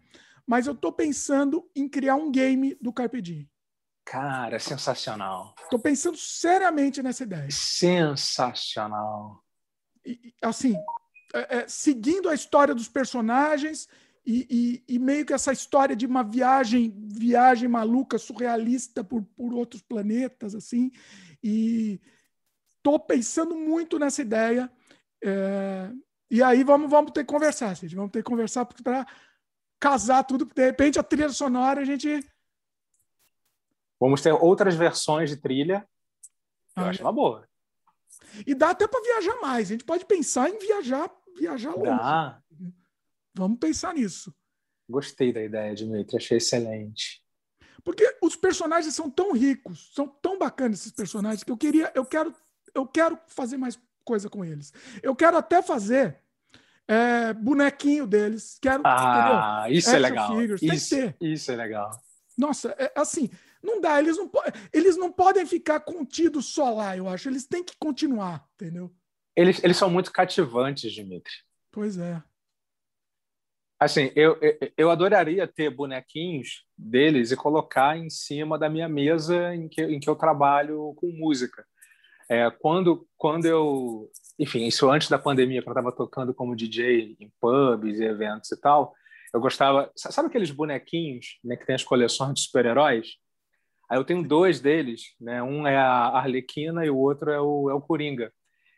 Mas 0.46 0.66
eu 0.66 0.72
estou 0.72 0.90
pensando 0.90 1.70
em 1.76 1.86
criar 1.86 2.14
um 2.14 2.30
game 2.30 2.74
do 2.80 2.90
Carpe 2.90 3.20
Diem. 3.20 3.46
Cara, 4.02 4.58
sensacional. 4.58 5.54
Estou 5.62 5.78
pensando 5.78 6.16
seriamente 6.16 7.02
nessa 7.02 7.24
ideia. 7.24 7.48
Sensacional. 7.50 9.44
E, 10.02 10.34
assim, 10.40 10.74
é, 11.34 11.58
é, 11.58 11.68
seguindo 11.68 12.30
a 12.30 12.34
história 12.34 12.74
dos 12.74 12.88
personagens 12.88 13.86
e, 14.24 14.82
e, 14.88 14.94
e, 14.94 14.98
meio 14.98 15.26
que 15.26 15.34
essa 15.34 15.52
história 15.52 15.94
de 15.94 16.06
uma 16.06 16.22
viagem, 16.22 16.94
viagem 16.96 17.68
maluca, 17.68 18.18
surrealista 18.18 19.04
por, 19.04 19.22
por 19.36 19.52
outros 19.52 19.82
planetas, 19.82 20.54
assim. 20.54 20.90
E 21.42 22.00
estou 22.79 22.99
pensando 22.99 23.55
muito 23.55 23.99
nessa 23.99 24.22
ideia. 24.22 24.70
É, 25.22 25.91
e 26.31 26.43
aí 26.43 26.64
vamos, 26.64 26.91
vamos 26.91 27.12
ter 27.12 27.24
que 27.24 27.33
conversar, 27.33 27.74
gente. 27.74 27.95
Vamos 27.95 28.11
ter 28.11 28.22
que 28.22 28.31
conversar 28.31 28.64
para 28.64 29.07
casar 29.79 30.24
tudo. 30.24 30.45
De 30.45 30.64
repente, 30.64 30.99
a 30.99 31.03
trilha 31.03 31.29
sonora 31.29 31.81
a 31.81 31.85
gente 31.85 32.24
Vamos 34.01 34.22
ter 34.22 34.33
outras 34.33 34.76
versões 34.76 35.31
de 35.31 35.37
trilha. 35.37 35.87
Eu 36.76 36.85
ah, 36.85 36.91
acho 36.91 37.03
uma 37.03 37.12
boa. 37.12 37.49
E 38.47 38.55
dá 38.55 38.70
até 38.70 38.87
para 38.87 39.03
viajar 39.03 39.41
mais. 39.41 39.68
A 39.68 39.72
gente 39.72 39.85
pode 39.85 40.05
pensar 40.05 40.49
em 40.49 40.59
viajar, 40.59 41.11
viajar 41.37 41.74
longe. 41.74 41.91
Dá. 41.91 42.41
Vamos 43.35 43.59
pensar 43.59 43.95
nisso. 43.95 44.33
Gostei 44.89 45.33
da 45.33 45.43
ideia, 45.43 45.74
Dimitri. 45.74 46.16
Achei 46.16 46.39
excelente. 46.39 47.22
Porque 47.83 48.18
os 48.22 48.37
personagens 48.37 48.95
são 48.95 49.11
tão 49.11 49.33
ricos, 49.33 49.91
são 49.95 50.07
tão 50.07 50.39
bacanas 50.39 50.81
esses 50.81 50.93
personagens 50.93 51.43
que 51.43 51.51
eu 51.51 51.57
queria, 51.57 51.91
eu 51.95 52.05
quero, 52.05 52.35
eu 52.79 52.87
quero 52.87 53.18
fazer 53.26 53.57
mais 53.57 53.79
coisa 54.05 54.29
com 54.29 54.45
eles. 54.45 54.72
Eu 55.03 55.14
quero 55.14 55.37
até 55.37 55.62
fazer 55.62 56.18
é, 56.87 57.33
bonequinho 57.35 58.07
deles. 58.07 58.59
Quero, 58.61 58.83
ah, 58.85 59.64
entendeu? 59.64 59.79
isso 59.79 59.91
é 59.91 59.99
legal. 59.99 60.37
Figures. 60.37 60.62
Isso, 60.62 61.14
isso 61.20 61.53
é 61.53 61.57
legal. 61.57 61.91
Nossa, 62.37 62.74
é, 62.79 62.93
assim, 62.97 63.29
não 63.62 63.81
dá, 63.81 63.99
eles 63.99 64.16
não, 64.16 64.31
eles 64.72 64.97
não 64.97 65.12
podem 65.12 65.45
ficar 65.45 65.81
contidos 65.81 66.47
só 66.47 66.70
lá, 66.70 66.97
eu 66.97 67.09
acho. 67.09 67.29
Eles 67.29 67.47
têm 67.47 67.62
que 67.62 67.76
continuar, 67.79 68.49
entendeu? 68.55 68.95
Eles, 69.37 69.62
eles 69.62 69.76
são 69.76 69.91
muito 69.91 70.11
cativantes, 70.11 70.93
Dimitri. 70.93 71.33
Pois 71.70 71.99
é. 71.99 72.22
Assim, 73.79 74.11
eu, 74.16 74.37
eu 74.76 74.91
adoraria 74.91 75.47
ter 75.47 75.70
bonequinhos 75.70 76.64
deles 76.76 77.31
e 77.31 77.37
colocar 77.37 77.97
em 77.97 78.11
cima 78.11 78.59
da 78.59 78.68
minha 78.68 78.89
mesa 78.89 79.55
em 79.55 79.68
que, 79.68 79.83
em 79.83 80.01
que 80.01 80.11
eu 80.11 80.16
trabalho 80.16 80.95
com 80.97 81.07
música. 81.12 81.64
É, 82.29 82.51
quando, 82.51 83.07
quando 83.16 83.47
eu. 83.47 84.11
Enfim, 84.39 84.66
isso 84.66 84.91
antes 84.91 85.09
da 85.09 85.18
pandemia, 85.18 85.62
quando 85.62 85.76
eu 85.76 85.81
estava 85.81 85.97
tocando 85.97 86.35
como 86.35 86.55
DJ 86.55 87.16
em 87.18 87.33
pubs 87.41 87.99
e 87.99 88.05
eventos 88.05 88.53
e 88.53 88.61
tal, 88.61 88.95
eu 89.33 89.41
gostava. 89.41 89.91
Sabe 89.97 90.29
aqueles 90.29 90.51
bonequinhos 90.51 91.39
né, 91.43 91.57
que 91.57 91.66
tem 91.66 91.74
as 91.74 91.85
coleções 91.85 92.35
de 92.35 92.41
super-heróis? 92.43 93.16
Aí 93.91 93.99
eu 93.99 94.05
tenho 94.05 94.22
dois 94.22 94.61
deles, 94.61 95.14
né? 95.18 95.43
Um 95.43 95.66
é 95.66 95.76
a 95.76 96.09
Arlequina 96.09 96.85
e 96.85 96.91
o 96.91 96.99
outro 96.99 97.31
é 97.31 97.41
o, 97.41 97.70
é 97.70 97.74
o 97.74 97.81
Coringa. 97.81 98.31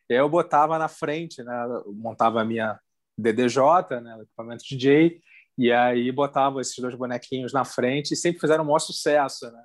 E 0.09 0.15
aí 0.15 0.21
eu 0.21 0.29
botava 0.29 0.79
na 0.79 0.89
frente, 0.89 1.43
né? 1.43 1.53
montava 1.87 2.41
a 2.41 2.45
minha 2.45 2.79
DDJ, 3.19 4.01
né? 4.01 4.17
O 4.17 4.23
equipamento 4.23 4.65
DJ, 4.69 5.21
e 5.59 5.73
aí 5.73 6.11
botava 6.13 6.61
esses 6.61 6.77
dois 6.79 6.95
bonequinhos 6.95 7.53
na 7.53 7.65
frente 7.65 8.13
e 8.13 8.17
sempre 8.17 8.41
fizeram 8.41 8.63
um 8.63 8.69
maior 8.69 8.79
sucesso, 8.79 9.51
né? 9.51 9.65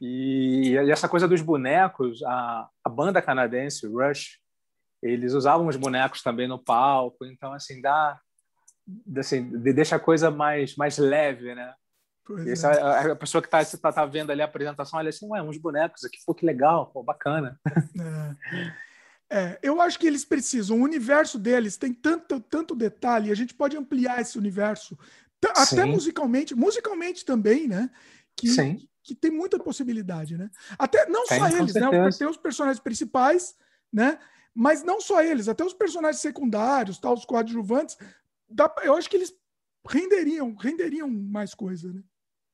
E, 0.00 0.70
e 0.70 0.90
essa 0.90 1.08
coisa 1.08 1.26
dos 1.26 1.42
bonecos, 1.42 2.22
a, 2.22 2.68
a 2.84 2.88
banda 2.88 3.20
canadense, 3.20 3.86
Rush, 3.86 4.38
eles 5.02 5.32
usavam 5.32 5.66
os 5.66 5.76
bonecos 5.76 6.22
também 6.22 6.46
no 6.46 6.58
palco, 6.58 7.24
então 7.24 7.52
assim 7.52 7.80
dá 7.80 8.20
assim, 9.16 9.42
deixa 9.60 9.96
a 9.96 10.00
coisa 10.00 10.30
mais 10.30 10.76
mais 10.76 10.98
leve, 10.98 11.54
né? 11.54 11.74
Pois 12.24 12.62
é. 12.62 12.66
a, 12.66 13.12
a, 13.12 13.16
pessoa 13.16 13.40
que 13.40 13.48
está 13.48 13.64
tá, 13.78 13.92
tá 13.92 14.06
vendo 14.06 14.30
ali 14.30 14.42
a 14.42 14.44
apresentação, 14.44 14.98
olha 14.98 15.08
assim, 15.08 15.26
ué, 15.28 15.42
uns 15.42 15.56
bonecos 15.56 16.04
aqui, 16.04 16.18
pô, 16.26 16.34
que 16.34 16.44
legal, 16.44 16.90
pô, 16.92 17.02
bacana. 17.02 17.58
É. 19.30 19.36
é. 19.38 19.58
eu 19.62 19.80
acho 19.80 19.98
que 19.98 20.06
eles 20.06 20.24
precisam. 20.24 20.78
O 20.78 20.82
universo 20.82 21.38
deles 21.38 21.76
tem 21.78 21.92
tanto, 21.92 22.38
tanto 22.40 22.74
detalhe, 22.76 23.30
a 23.30 23.34
gente 23.34 23.54
pode 23.54 23.76
ampliar 23.76 24.20
esse 24.20 24.36
universo, 24.36 24.98
até 25.42 25.82
Sim. 25.82 25.92
musicalmente, 25.92 26.54
musicalmente 26.54 27.24
também, 27.24 27.66
né? 27.66 27.90
Que, 28.36 28.48
Sim. 28.48 28.86
Que 29.08 29.14
tem 29.14 29.30
muita 29.30 29.58
possibilidade, 29.58 30.36
né? 30.36 30.50
Até 30.78 31.06
não 31.06 31.24
tem, 31.24 31.38
só 31.38 31.48
eles, 31.48 31.74
né? 31.74 32.10
Tem 32.18 32.28
os 32.28 32.36
personagens 32.36 32.78
principais, 32.78 33.56
né? 33.90 34.18
Mas 34.54 34.82
não 34.82 35.00
só 35.00 35.22
eles, 35.22 35.48
até 35.48 35.64
os 35.64 35.72
personagens 35.72 36.20
secundários, 36.20 36.98
tal, 36.98 37.14
os 37.14 37.24
coadjuvantes, 37.24 37.96
dá, 38.48 38.70
eu 38.82 38.94
acho 38.94 39.08
que 39.08 39.16
eles 39.16 39.32
renderiam, 39.88 40.54
renderiam 40.56 41.08
mais 41.08 41.54
coisa, 41.54 41.92
né? 41.92 42.02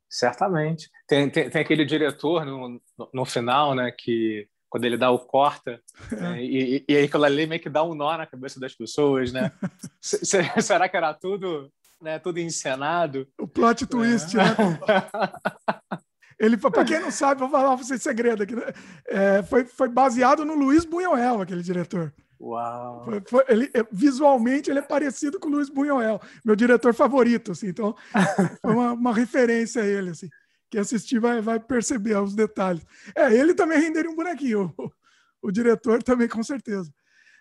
Certamente. 0.09 0.91
Tem, 1.09 1.29
tem, 1.29 1.51
tem 1.51 1.61
aquele 1.63 1.85
diretor 1.85 2.45
no, 2.45 2.81
no, 2.97 3.11
no, 3.13 3.25
final, 3.25 3.75
né, 3.75 3.91
que 3.91 4.47
quando 4.69 4.85
ele 4.85 4.97
dá 4.97 5.11
o 5.11 5.19
corta, 5.19 5.83
né, 6.13 6.41
e, 6.41 6.85
e 6.89 6.97
aí 6.97 7.05
aquilo 7.05 7.25
ali 7.25 7.47
meio 7.47 7.61
que 7.61 7.71
dá 7.71 7.83
um 7.83 7.95
nó 7.95 8.17
na 8.17 8.27
cabeça 8.27 8.61
das 8.61 8.75
pessoas, 8.75 9.33
né? 9.33 9.51
Será 10.01 10.89
que 10.89 10.97
era 10.97 11.13
tudo, 11.15 11.73
né, 12.01 12.19
tudo 12.21 12.39
encenado? 12.39 13.27
O 13.41 13.49
plot 13.49 13.87
twist, 13.87 14.37
é. 14.37 14.45
né? 14.45 14.55
Ele, 16.39 16.57
para 16.57 16.85
quem 16.85 17.01
não 17.01 17.11
sabe, 17.11 17.41
vou 17.41 17.51
falar 17.51 17.69
para 17.77 17.85
vocês 17.85 18.03
segredo 18.03 18.43
aqui. 18.43 18.55
Né? 18.55 18.73
É, 19.07 19.43
foi, 19.43 19.65
foi 19.65 19.89
baseado 19.89 20.45
no 20.45 20.55
Luiz 20.55 20.85
Buñuel, 20.85 21.41
aquele 21.41 21.63
diretor. 21.63 22.13
Uau! 22.41 23.05
Foi, 23.05 23.23
foi, 23.27 23.45
ele, 23.49 23.71
é, 23.73 23.87
visualmente, 23.91 24.71
ele 24.71 24.81
é 24.81 24.83
parecido 24.83 25.39
com 25.39 25.49
o 25.49 25.53
Luiz 25.53 25.71
Buñuel, 25.71 26.21
meu 26.45 26.57
diretor 26.57 26.93
favorito, 26.93 27.53
assim. 27.53 27.69
Então, 27.69 27.95
foi 28.61 28.73
uma, 28.73 28.93
uma 28.93 29.15
referência 29.15 29.83
a 29.83 29.87
ele, 29.87 30.11
assim. 30.11 30.29
Quem 30.71 30.81
assistir 30.81 31.21
vai, 31.21 31.41
vai 31.41 31.61
perceber 31.61 32.17
os 32.19 32.35
detalhes. 32.35 32.85
É, 33.15 33.33
ele 33.33 33.55
também 33.55 33.81
renderia 33.81 34.11
um 34.11 34.17
bonequinho, 34.17 34.75
o, 34.77 34.91
o 35.43 35.51
diretor 35.51 36.03
também, 36.03 36.29
com 36.29 36.43
certeza. 36.43 36.93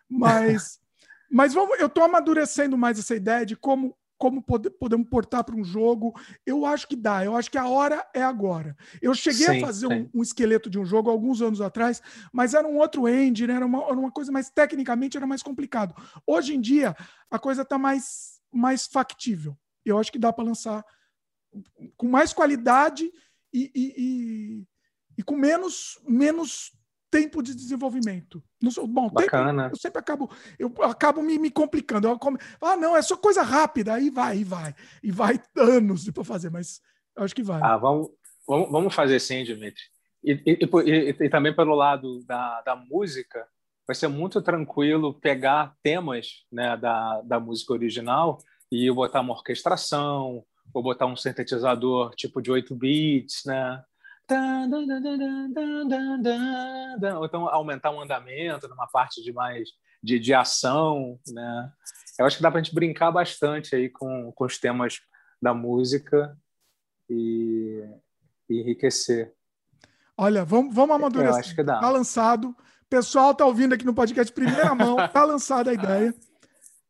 Mas, 0.09 0.79
mas 1.29 1.53
vamos, 1.53 1.79
eu 1.79 1.87
estou 1.87 2.03
amadurecendo 2.03 2.77
mais 2.77 2.99
essa 2.99 3.15
ideia 3.15 3.45
de 3.45 3.55
como 3.55 3.95
como 4.23 4.41
pode, 4.41 4.69
podemos 4.69 5.09
portar 5.09 5.43
para 5.43 5.53
um 5.53 5.65
jogo. 5.65 6.17
Eu 6.45 6.65
acho 6.65 6.87
que 6.87 6.95
dá, 6.95 7.25
eu 7.25 7.35
acho 7.35 7.51
que 7.51 7.57
a 7.57 7.67
hora 7.67 8.07
é 8.13 8.23
agora. 8.23 8.73
Eu 9.01 9.13
cheguei 9.13 9.47
sim, 9.47 9.57
a 9.57 9.65
fazer 9.65 9.87
um, 9.87 10.09
um, 10.13 10.21
esqueleto 10.21 10.69
de 10.69 10.79
um 10.79 10.85
jogo 10.85 11.09
alguns 11.09 11.41
anos 11.41 11.59
atrás, 11.59 12.01
mas 12.31 12.53
era 12.53 12.65
um 12.65 12.77
outro 12.77 13.09
engine, 13.09 13.51
era 13.51 13.65
uma, 13.65 13.83
era 13.83 13.99
uma 13.99 14.09
coisa 14.09 14.31
mais 14.31 14.49
tecnicamente 14.49 15.17
era 15.17 15.27
mais 15.27 15.43
complicado. 15.43 15.93
Hoje 16.25 16.55
em 16.55 16.61
dia, 16.61 16.95
a 17.29 17.37
coisa 17.37 17.63
está 17.63 17.77
mais, 17.77 18.39
mais 18.49 18.87
factível. 18.87 19.57
Eu 19.83 19.99
acho 19.99 20.09
que 20.09 20.17
dá 20.17 20.31
para 20.31 20.45
lançar 20.45 20.85
com 21.97 22.07
mais 22.07 22.31
qualidade 22.31 23.11
e, 23.53 23.71
e, 23.75 23.93
e, 23.97 24.67
e 25.17 25.23
com 25.23 25.35
menos, 25.35 25.99
menos 26.07 26.71
tempo 27.13 27.43
de 27.43 27.53
desenvolvimento. 27.53 28.43
Não 28.59 28.71
sou, 28.71 28.87
bom, 28.87 29.07
Bacana. 29.07 29.65
Tempo, 29.65 29.75
eu 29.75 29.79
sempre 29.79 29.99
acabo, 29.99 30.31
eu 30.57 30.73
acabo 30.81 31.21
me, 31.21 31.37
me 31.37 31.51
complicando. 31.51 32.07
Eu, 32.07 32.19
ah, 32.59 32.75
não, 32.75 32.97
é 32.97 33.03
só 33.03 33.15
coisa 33.15 33.43
rápida, 33.43 33.93
aí 33.93 34.09
vai, 34.09 34.39
e 34.39 34.43
vai. 34.43 34.75
E 35.03 35.11
vai 35.11 35.39
anos 35.55 36.09
para 36.09 36.23
fazer, 36.23 36.49
mas 36.49 36.81
Eu 37.15 37.23
acho 37.23 37.35
que 37.35 37.43
vai. 37.43 37.61
Ah, 37.61 37.77
vamos, 37.77 38.09
vamos, 38.47 38.71
vamos 38.71 38.95
fazer 38.95 39.19
sim, 39.19 39.43
Dimitri. 39.43 39.83
E, 40.23 40.41
e, 40.43 40.59
e, 40.63 41.15
e, 41.25 41.29
também 41.29 41.55
pelo 41.55 41.75
lado 41.75 42.23
da, 42.25 42.61
da 42.61 42.75
música, 42.75 43.45
vai 43.85 43.95
ser 43.95 44.07
muito 44.07 44.41
tranquilo 44.41 45.13
pegar 45.13 45.75
temas 45.83 46.45
né, 46.51 46.75
da, 46.77 47.21
da 47.21 47.39
música 47.39 47.73
original 47.73 48.39
e 48.71 48.89
botar 48.89 49.21
uma 49.21 49.33
orquestração, 49.33 50.43
ou 50.73 50.81
botar 50.81 51.05
um 51.05 51.15
sintetizador 51.15 52.15
tipo 52.15 52.41
de 52.41 52.49
8 52.49 52.73
bits, 52.73 53.43
né? 53.45 53.83
Ou 57.17 57.25
então 57.25 57.47
aumentar 57.49 57.91
o 57.91 57.97
um 57.97 58.01
andamento 58.01 58.67
numa 58.67 58.87
parte 58.87 59.21
de 59.21 59.31
mais 59.33 59.69
de, 60.01 60.19
de 60.19 60.33
ação, 60.33 61.19
né? 61.27 61.71
Eu 62.19 62.25
acho 62.25 62.37
que 62.37 62.43
dá 62.43 62.51
para 62.51 62.59
a 62.59 62.63
gente 62.63 62.75
brincar 62.75 63.11
bastante 63.11 63.75
aí 63.75 63.89
com, 63.89 64.31
com 64.33 64.45
os 64.45 64.57
temas 64.59 64.99
da 65.41 65.53
música 65.53 66.37
e, 67.09 67.83
e 68.49 68.61
enriquecer. 68.61 69.33
Olha, 70.17 70.45
vamos, 70.45 70.73
vamos 70.75 70.95
amadurecer. 70.95 71.33
Eu 71.33 71.39
acho 71.39 71.55
que 71.55 71.63
dá. 71.63 71.79
Tá 71.79 71.89
lançado. 71.89 72.55
Pessoal 72.89 73.33
tá 73.33 73.45
ouvindo 73.45 73.73
aqui 73.73 73.85
no 73.85 73.93
podcast 73.93 74.31
primeira 74.31 74.75
mão, 74.75 74.95
tá 75.11 75.23
lançada 75.23 75.71
a 75.71 75.73
ideia. 75.73 76.13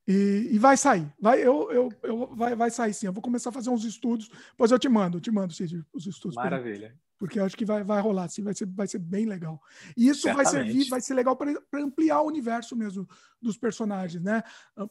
E, 0.08 0.50
e, 0.52 0.60
vai 0.60 0.76
sair. 0.76 1.08
Vai, 1.20 1.40
eu, 1.40 1.72
eu, 1.72 1.90
eu, 2.04 2.36
vai, 2.36 2.56
vai 2.56 2.70
sair 2.70 2.94
sim. 2.94 3.06
Eu 3.06 3.14
vou 3.14 3.22
começar 3.22 3.50
a 3.50 3.54
fazer 3.54 3.70
uns 3.70 3.86
estudos, 3.86 4.30
depois 4.52 4.72
eu 4.72 4.80
te 4.80 4.90
mando, 4.90 5.18
eu 5.18 5.22
te 5.22 5.32
mando, 5.32 5.54
Cid, 5.54 5.86
os 5.94 6.06
estudos. 6.06 6.36
Maravilha. 6.36 6.94
Porque 7.18 7.40
eu 7.40 7.46
acho 7.46 7.56
que 7.56 7.64
vai, 7.64 7.86
vai 7.86 8.02
rolar, 8.02 8.28
sim, 8.28 8.44
vai 8.44 8.54
ser, 8.54 8.66
vai 8.66 8.86
ser 8.86 9.00
bem 9.00 9.26
legal. 9.26 9.62
E 9.96 10.10
isso 10.10 10.24
Certamente. 10.24 10.44
vai 10.44 10.46
servir, 10.52 10.90
vai 10.90 11.00
ser 11.00 11.14
legal 11.14 11.38
para 11.38 11.54
ampliar 11.76 12.20
o 12.22 12.28
universo 12.28 12.76
mesmo 12.76 13.08
dos 13.42 13.58
personagens, 13.58 14.22
né? 14.22 14.44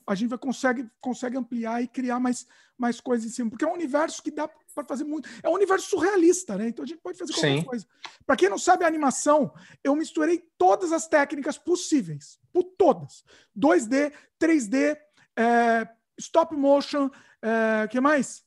A 0.06 0.14
gente 0.14 0.30
vai 0.30 0.38
consegue, 0.38 0.88
consegue 0.98 1.36
ampliar 1.36 1.82
e 1.82 1.88
criar 1.88 2.18
mais, 2.18 2.46
mais 2.78 3.02
coisas 3.02 3.26
em 3.26 3.34
cima, 3.34 3.50
porque 3.50 3.66
é 3.66 3.68
um 3.68 3.74
universo 3.74 4.22
que 4.22 4.30
dá 4.30 4.48
para 4.74 4.84
fazer 4.84 5.04
muito. 5.04 5.28
É 5.42 5.48
um 5.48 5.54
universo 5.54 5.88
surrealista, 5.88 6.56
né? 6.56 6.68
Então 6.68 6.84
a 6.84 6.86
gente 6.86 7.00
pode 7.00 7.18
fazer 7.18 7.32
qualquer 7.32 7.60
sim. 7.60 7.64
coisa. 7.64 7.86
Para 8.26 8.36
quem 8.36 8.48
não 8.48 8.58
sabe 8.58 8.84
a 8.84 8.88
animação, 8.88 9.52
eu 9.82 9.94
misturei 9.94 10.44
todas 10.56 10.92
as 10.92 11.06
técnicas 11.06 11.58
possíveis, 11.58 12.38
por 12.52 12.64
todas: 12.64 13.24
2D, 13.58 14.12
3D, 14.40 14.96
é, 15.36 15.88
stop 16.18 16.54
motion, 16.56 17.10
é, 17.42 17.88
que 17.88 18.00
mais? 18.00 18.44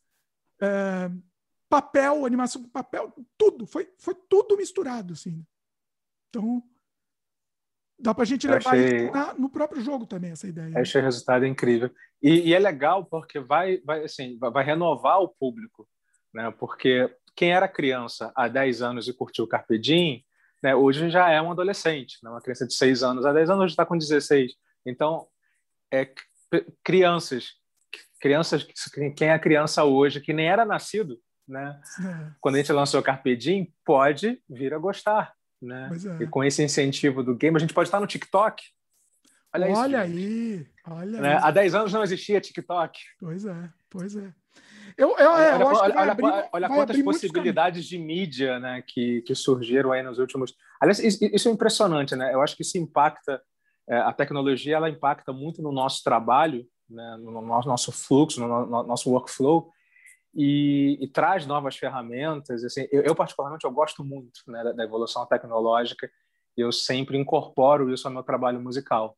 É, 0.62 1.10
papel, 1.70 2.26
animação 2.26 2.64
com 2.64 2.70
papel, 2.70 3.14
tudo, 3.38 3.66
foi, 3.66 3.90
foi 3.98 4.16
tudo 4.30 4.58
misturado, 4.58 5.14
assim. 5.14 5.46
Então, 6.30 6.64
dá 8.00 8.14
para 8.14 8.24
a 8.24 8.26
gente 8.26 8.48
levar 8.48 8.74
achei... 8.74 9.10
na, 9.12 9.34
no 9.34 9.50
próprio 9.50 9.82
jogo 9.82 10.06
também, 10.06 10.32
essa 10.32 10.48
ideia. 10.48 10.74
Eu 10.74 10.82
achei 10.82 11.02
o 11.02 11.04
resultado 11.04 11.46
incrível. 11.46 11.92
E, 12.22 12.50
e, 12.50 12.54
é 12.54 12.60
legal 12.60 13.06
porque 13.06 13.40
vai, 13.40 13.78
vai, 13.80 14.04
assim, 14.04 14.38
vai 14.40 14.64
renovar 14.64 15.20
o 15.20 15.30
público, 15.30 15.88
né? 16.36 16.54
Porque 16.60 17.10
quem 17.34 17.54
era 17.54 17.68
criança 17.68 18.32
há 18.36 18.48
10 18.48 18.82
anos 18.82 19.08
e 19.08 19.14
curtiu 19.14 19.48
Carpe 19.48 19.80
Diem, 19.80 20.24
né, 20.62 20.76
hoje 20.76 21.10
já 21.10 21.30
é 21.30 21.42
um 21.42 21.52
adolescente, 21.52 22.18
né? 22.22 22.30
uma 22.30 22.42
criança 22.42 22.68
de 22.68 22.74
6 22.74 23.04
anos, 23.04 23.26
há 23.26 23.32
10 23.32 23.50
anos 23.50 23.72
está 23.72 23.86
com 23.86 23.98
16. 23.98 24.54
Então, 24.86 25.28
é, 25.92 26.12
crianças, 26.84 27.54
crianças, 28.20 28.68
quem 29.16 29.30
é 29.30 29.40
criança 29.40 29.86
hoje, 29.86 30.20
que 30.20 30.34
nem 30.34 30.48
era 30.48 30.66
nascido, 30.66 31.20
né? 31.48 31.80
É. 32.00 32.32
Quando 32.42 32.56
a 32.56 32.58
gente 32.58 32.72
lançou 32.74 33.02
Carpe 33.02 33.36
Diem, 33.36 33.74
pode 33.86 34.42
vir 34.50 34.74
a 34.74 34.78
gostar, 34.78 35.34
né? 35.62 35.90
É. 36.20 36.24
E 36.24 36.28
com 36.28 36.44
esse 36.44 36.64
incentivo 36.64 37.24
do 37.24 37.36
game, 37.36 37.56
a 37.56 37.60
gente 37.60 37.74
pode 37.74 37.88
estar 37.88 38.00
no 38.00 38.08
TikTok. 38.08 38.64
Olha, 39.54 39.68
olha 39.68 40.06
isso, 40.06 40.18
aí, 40.18 40.68
olha 40.88 41.22
né? 41.22 41.36
aí. 41.36 41.42
Há 41.44 41.52
10 41.52 41.76
anos 41.76 41.94
não 41.94 42.04
existia 42.04 42.42
TikTok. 42.42 43.00
Pois 43.20 43.46
é, 43.46 43.70
pois 43.90 44.16
é. 44.16 44.34
Eu, 44.98 45.10
eu, 45.18 45.36
é, 45.36 45.62
eu 45.62 45.68
olha, 45.68 46.00
olha, 46.00 46.12
abrir, 46.12 46.50
olha 46.54 46.68
quantas 46.70 47.02
possibilidades 47.02 47.86
de 47.86 47.98
mídia 47.98 48.60
né, 48.60 48.82
que, 48.88 49.22
que 49.24 49.36
surgiram 49.36 49.92
aí 49.92 50.02
nos 50.02 50.20
últimos. 50.20 50.56
Aliás, 50.80 51.00
isso 51.00 51.50
é 51.50 51.52
impressionante, 51.52 52.16
né? 52.16 52.34
Eu 52.34 52.42
acho 52.42 52.56
que 52.56 52.62
isso 52.62 52.78
impacta. 52.78 53.42
É, 53.88 53.98
a 53.98 54.14
tecnologia 54.14 54.78
ela 54.78 54.90
impacta 54.90 55.34
muito 55.34 55.62
no 55.62 55.72
nosso 55.72 56.04
trabalho, 56.04 56.66
né, 56.90 57.18
no 57.20 57.42
nosso 57.42 57.92
fluxo, 57.92 58.40
no 58.40 58.84
nosso 58.84 59.12
workflow, 59.12 59.70
e, 60.34 60.98
e, 61.02 61.08
traz 61.08 61.46
novas 61.46 61.76
ferramentas. 61.76 62.64
Assim, 62.64 62.88
eu, 62.92 63.04
eu, 63.04 63.16
particularmente 63.16 63.66
eu 63.66 63.72
gosto 63.72 64.04
muito 64.04 64.42
né, 64.48 64.64
da, 64.64 64.72
da, 64.72 64.84
evolução 64.84 65.26
tecnológica 65.26 66.10
e 66.58 66.62
eu 66.62 66.72
sempre 66.72 67.18
incorporo 67.18 67.94
isso 67.94 68.08
ao 68.08 68.14
meu 68.14 68.24
trabalho 68.24 68.60
musical. 68.60 69.18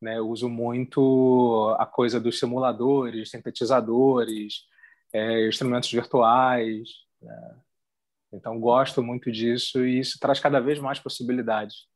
Né? 0.00 0.18
Eu 0.18 0.28
uso 0.28 0.48
muito 0.48 1.74
a 1.78 1.86
coisa 1.86 2.18
dos 2.18 2.38
simuladores, 2.38 3.30
sintetizadores, 3.30 4.64
é, 5.16 5.48
instrumentos 5.48 5.90
virtuais. 5.90 6.88
Né? 7.20 7.56
Então 8.32 8.58
gosto 8.60 9.02
muito 9.02 9.30
disso 9.30 9.84
e 9.86 10.00
isso 10.00 10.18
traz 10.20 10.40
cada 10.40 10.60
vez 10.60 10.78
mais 10.78 10.98
possibilidades. 10.98 11.86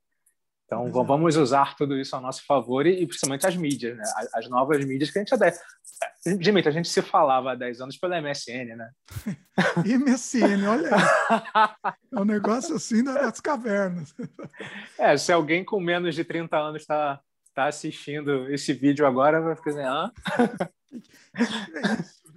Então, 0.71 0.85
Exato. 0.85 1.05
vamos 1.05 1.35
usar 1.35 1.75
tudo 1.75 1.99
isso 1.99 2.15
a 2.15 2.21
nosso 2.21 2.47
favor 2.47 2.87
e, 2.87 3.03
e, 3.03 3.05
principalmente 3.05 3.45
as 3.45 3.57
mídias, 3.57 3.97
né? 3.97 4.05
As, 4.15 4.35
as, 4.35 4.49
novas 4.49 4.85
mídias 4.85 5.11
que 5.11 5.19
a 5.19 5.23
gente 5.23 5.35
até... 5.35 5.53
Dimitri, 6.39 6.69
a 6.69 6.73
gente 6.73 6.89
se 6.89 7.03
falava 7.03 7.51
há 7.51 7.55
10 7.57 7.81
anos 7.81 7.97
pela 7.97 8.21
MSN, 8.23 8.77
né? 8.77 8.91
MSN, 9.85 10.69
olha 10.69 10.91
É 12.15 12.21
um 12.21 12.25
negócio 12.25 12.77
assim 12.77 13.03
das 13.03 13.41
cavernas. 13.41 14.15
É, 14.97 15.17
se 15.17 15.33
alguém 15.33 15.65
com 15.65 15.81
menos 15.81 16.15
de 16.15 16.23
30 16.23 16.57
anos 16.57 16.83
está 16.83 17.21
tá 17.53 17.67
assistindo 17.67 18.49
esse 18.53 18.73
vídeo 18.73 19.05
agora, 19.05 19.41
vai 19.41 19.57
ficar 19.57 19.71
assim, 19.71 19.81
hã? 19.81 20.13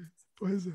Pois 0.44 0.68
é. 0.68 0.74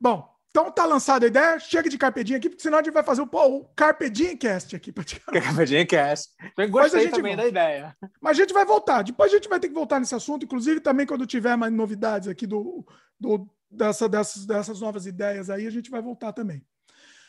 Bom, 0.00 0.28
então 0.50 0.68
tá 0.68 0.84
lançada 0.84 1.24
a 1.24 1.28
ideia, 1.28 1.60
chega 1.60 1.88
de 1.88 1.96
Carpedinho 1.96 2.38
aqui, 2.38 2.48
porque 2.48 2.60
senão 2.60 2.78
a 2.78 2.82
gente 2.82 2.92
vai 2.92 3.04
fazer 3.04 3.22
o, 3.22 3.28
o 3.32 3.64
Carpedinho 3.76 4.36
Cast 4.36 4.74
aqui. 4.74 4.92
Carpedinho 4.92 5.86
Cast. 5.86 6.34
Eu 6.58 6.68
gostei 6.68 7.08
também 7.08 7.36
volta. 7.36 7.42
da 7.42 7.48
ideia. 7.48 7.96
Mas 8.20 8.36
a 8.36 8.40
gente 8.40 8.52
vai 8.52 8.64
voltar. 8.64 9.02
Depois 9.02 9.30
a 9.30 9.36
gente 9.36 9.48
vai 9.48 9.60
ter 9.60 9.68
que 9.68 9.74
voltar 9.74 10.00
nesse 10.00 10.12
assunto, 10.12 10.44
inclusive 10.44 10.80
também 10.80 11.06
quando 11.06 11.24
tiver 11.24 11.56
mais 11.56 11.72
novidades 11.72 12.26
aqui 12.26 12.48
do, 12.48 12.84
do 13.18 13.48
dessa, 13.70 14.08
dessas, 14.08 14.44
dessas 14.44 14.80
novas 14.80 15.06
ideias 15.06 15.50
aí, 15.50 15.68
a 15.68 15.70
gente 15.70 15.88
vai 15.88 16.02
voltar 16.02 16.32
também. 16.32 16.66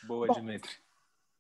Boa, 0.08 0.26
Bom, 0.26 0.34
Dimitri. 0.34 0.72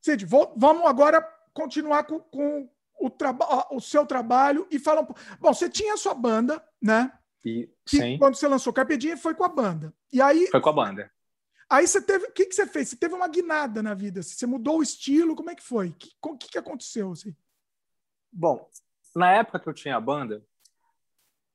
Cid, 0.03 0.23
vamos 0.23 0.85
agora 0.85 1.19
continuar 1.51 2.03
com, 2.03 2.19
com 2.19 2.69
o, 2.99 3.09
traba 3.09 3.67
o 3.71 3.81
seu 3.81 4.05
trabalho 4.05 4.67
e 4.69 4.77
falar 4.77 5.01
um 5.01 5.05
pouco. 5.05 5.19
Bom, 5.39 5.51
você 5.51 5.67
tinha 5.67 5.95
a 5.95 5.97
sua 5.97 6.13
banda, 6.13 6.63
né? 6.79 7.11
E, 7.45 7.69
sim. 7.85 8.17
quando 8.17 8.35
você 8.35 8.47
lançou 8.47 8.73
Carpedinho, 8.73 9.15
foi 9.17 9.35
com 9.35 9.43
a 9.43 9.49
banda. 9.49 9.93
E 10.11 10.19
aí. 10.19 10.47
Foi 10.47 10.59
com 10.59 10.69
a 10.69 10.73
banda. 10.73 11.11
Aí 11.69 11.87
você 11.87 12.01
teve. 12.01 12.25
O 12.25 12.31
que, 12.31 12.45
que 12.45 12.55
você 12.55 12.65
fez? 12.65 12.89
Você 12.89 12.95
teve 12.95 13.13
uma 13.13 13.27
guinada 13.27 13.83
na 13.83 13.93
vida? 13.93 14.23
Você 14.23 14.47
mudou 14.47 14.79
o 14.79 14.83
estilo? 14.83 15.35
Como 15.35 15.51
é 15.51 15.55
que 15.55 15.63
foi? 15.63 15.89
O 16.23 16.37
que, 16.37 16.49
que 16.49 16.57
aconteceu? 16.57 17.11
Assim? 17.11 17.35
Bom, 18.31 18.67
na 19.15 19.31
época 19.31 19.59
que 19.59 19.69
eu 19.69 19.73
tinha 19.73 19.95
a 19.95 20.01
banda, 20.01 20.43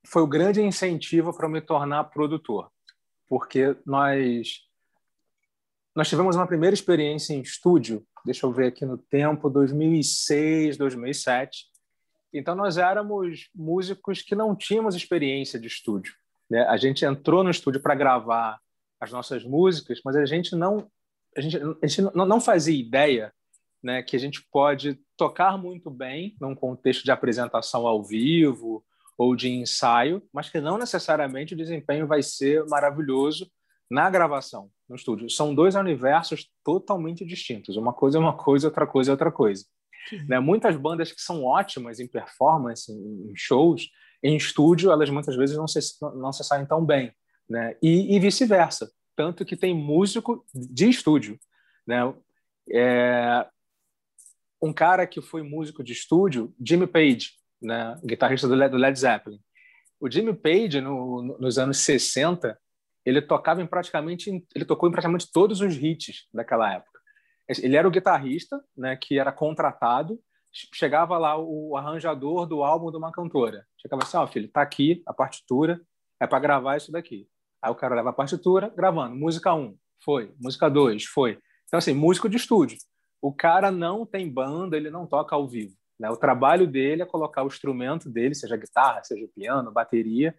foi 0.07 0.22
o 0.22 0.28
grande 0.28 0.62
incentivo 0.62 1.36
para 1.36 1.49
me 1.49 1.61
tornar 1.61 2.05
produtor. 2.05 2.70
Porque 3.28 3.76
nós. 3.84 4.68
Nós 5.95 6.09
tivemos 6.09 6.36
uma 6.36 6.47
primeira 6.47 6.72
experiência 6.72 7.34
em 7.34 7.41
estúdio, 7.41 8.07
deixa 8.24 8.47
eu 8.47 8.53
ver 8.53 8.68
aqui 8.68 8.86
no 8.86 8.97
tempo, 8.97 9.51
2006, 9.51 10.76
2007. 10.76 11.69
Então, 12.33 12.55
nós 12.55 12.78
éramos 12.78 13.49
músicos 13.55 14.22
que 14.22 14.35
não 14.35 14.55
tínhamos 14.55 14.95
experiência 14.95 15.59
de 15.59 15.66
estúdio. 15.66 16.14
Né? 16.49 16.62
A 16.66 16.76
gente 16.76 17.05
entrou 17.05 17.43
no 17.43 17.51
estúdio 17.51 17.81
para 17.81 17.95
gravar 17.95 18.59
as 19.01 19.11
nossas 19.11 19.45
músicas, 19.45 20.01
mas 20.05 20.16
a 20.16 20.26
gente 20.26 20.55
não 20.55 20.91
a 21.37 21.41
gente, 21.41 21.57
a 21.57 21.87
gente 21.87 22.03
não, 22.14 22.41
fazia 22.41 22.78
ideia 22.78 23.33
né, 23.83 24.03
que 24.03 24.16
a 24.16 24.18
gente 24.18 24.45
pode 24.51 24.99
tocar 25.16 25.57
muito 25.57 25.91
bem 25.91 26.37
num 26.41 26.55
contexto 26.55 27.05
de 27.05 27.11
apresentação 27.11 27.87
ao 27.87 28.03
vivo 28.03 28.85
ou 29.16 29.37
de 29.37 29.49
ensaio, 29.49 30.22
mas 30.33 30.49
que 30.49 30.61
não 30.61 30.76
necessariamente 30.78 31.55
o 31.55 31.57
desempenho 31.57 32.07
vai 32.07 32.22
ser 32.22 32.64
maravilhoso 32.66 33.51
na 33.91 34.09
gravação, 34.09 34.70
no 34.89 34.97
estúdio. 34.97 35.31
São 35.31 35.55
dois 35.55 35.74
universos 35.74 36.49
totalmente 36.64 37.24
distintos. 37.24 37.76
Uma 37.76 37.93
coisa 37.93 38.18
é 38.18 38.20
uma 38.20 38.37
coisa, 38.37 38.68
outra 38.68 38.87
coisa 38.87 39.11
é 39.11 39.12
outra 39.12 39.31
coisa. 39.31 39.64
Né? 40.28 40.38
Muitas 40.40 40.76
bandas 40.76 41.12
que 41.12 41.20
são 41.20 41.44
ótimas 41.44 42.01
em 42.01 42.07
performance, 42.07 42.90
em 42.90 43.32
shows, 43.36 43.88
em 44.22 44.36
estúdio, 44.36 44.90
elas 44.90 45.11
muitas 45.11 45.36
vezes 45.36 45.57
não 45.57 45.66
se, 45.66 45.80
não 46.01 46.32
se 46.32 46.44
saem 46.44 46.66
tão 46.66 46.84
bem 46.84 47.12
né? 47.48 47.76
e, 47.82 48.14
e 48.14 48.20
vice-versa. 48.20 48.90
Tanto 49.16 49.44
que 49.44 49.57
tem 49.57 49.74
músico 49.74 50.44
de 50.55 50.88
estúdio. 50.88 51.38
Né? 51.86 52.01
É, 52.72 53.46
um 54.62 54.72
cara 54.72 55.07
que 55.07 55.20
foi 55.20 55.42
músico 55.42 55.82
de 55.82 55.92
estúdio, 55.92 56.55
Jimmy 56.64 56.86
Page, 56.86 57.30
né? 57.61 57.98
guitarrista 58.05 58.46
do 58.46 58.55
Led 58.55 58.98
Zeppelin. 58.98 59.40
O 60.01 60.11
Jimmy 60.11 60.34
Page, 60.34 60.80
no, 60.80 61.36
nos 61.38 61.59
anos 61.59 61.78
60, 61.78 62.59
ele 63.05 63.20
tocava 63.20 63.61
em 63.62 63.66
praticamente 63.66 64.44
ele 64.55 64.64
tocou 64.64 64.88
em 64.88 64.92
praticamente 64.92 65.30
todos 65.30 65.61
os 65.61 65.76
hits 65.76 66.26
daquela 66.32 66.72
época. 66.72 66.89
Ele 67.62 67.76
era 67.76 67.86
o 67.86 67.90
guitarrista, 67.90 68.62
né, 68.76 68.96
que 68.96 69.18
era 69.18 69.32
contratado. 69.32 70.18
Chegava 70.53 71.16
lá 71.18 71.36
o 71.38 71.76
arranjador 71.76 72.46
do 72.46 72.62
álbum 72.62 72.90
de 72.90 72.96
uma 72.96 73.12
cantora. 73.12 73.66
Chegava 73.80 74.03
assim, 74.03 74.16
ó, 74.16 74.24
oh, 74.24 74.26
filho, 74.26 74.48
tá 74.48 74.62
aqui 74.62 75.03
a 75.07 75.12
partitura, 75.12 75.80
é 76.20 76.26
para 76.26 76.38
gravar 76.38 76.76
isso 76.76 76.92
daqui. 76.92 77.28
Aí 77.62 77.70
o 77.70 77.74
cara 77.74 77.94
leva 77.94 78.11
a 78.11 78.12
partitura, 78.12 78.72
gravando. 78.74 79.16
Música 79.16 79.55
1, 79.55 79.76
Foi. 80.05 80.32
Música 80.40 80.68
2, 80.68 81.05
foi. 81.05 81.38
Então, 81.66 81.78
assim, 81.78 81.94
músico 81.94 82.28
de 82.28 82.36
estúdio. 82.36 82.78
O 83.22 83.32
cara 83.32 83.70
não 83.70 84.07
tem 84.07 84.28
banda, 84.28 84.76
ele 84.76 84.90
não 84.90 85.07
toca 85.07 85.36
ao 85.36 85.46
vivo. 85.46 85.74
Né? 85.98 86.11
O 86.11 86.16
trabalho 86.16 86.66
dele 86.66 87.03
é 87.03 87.07
colocar 87.07 87.44
o 87.44 87.48
instrumento 87.48 88.09
dele, 88.09 88.34
seja 88.34 88.57
guitarra, 88.57 89.05
seja 89.05 89.28
piano, 89.34 89.70
bateria, 89.70 90.34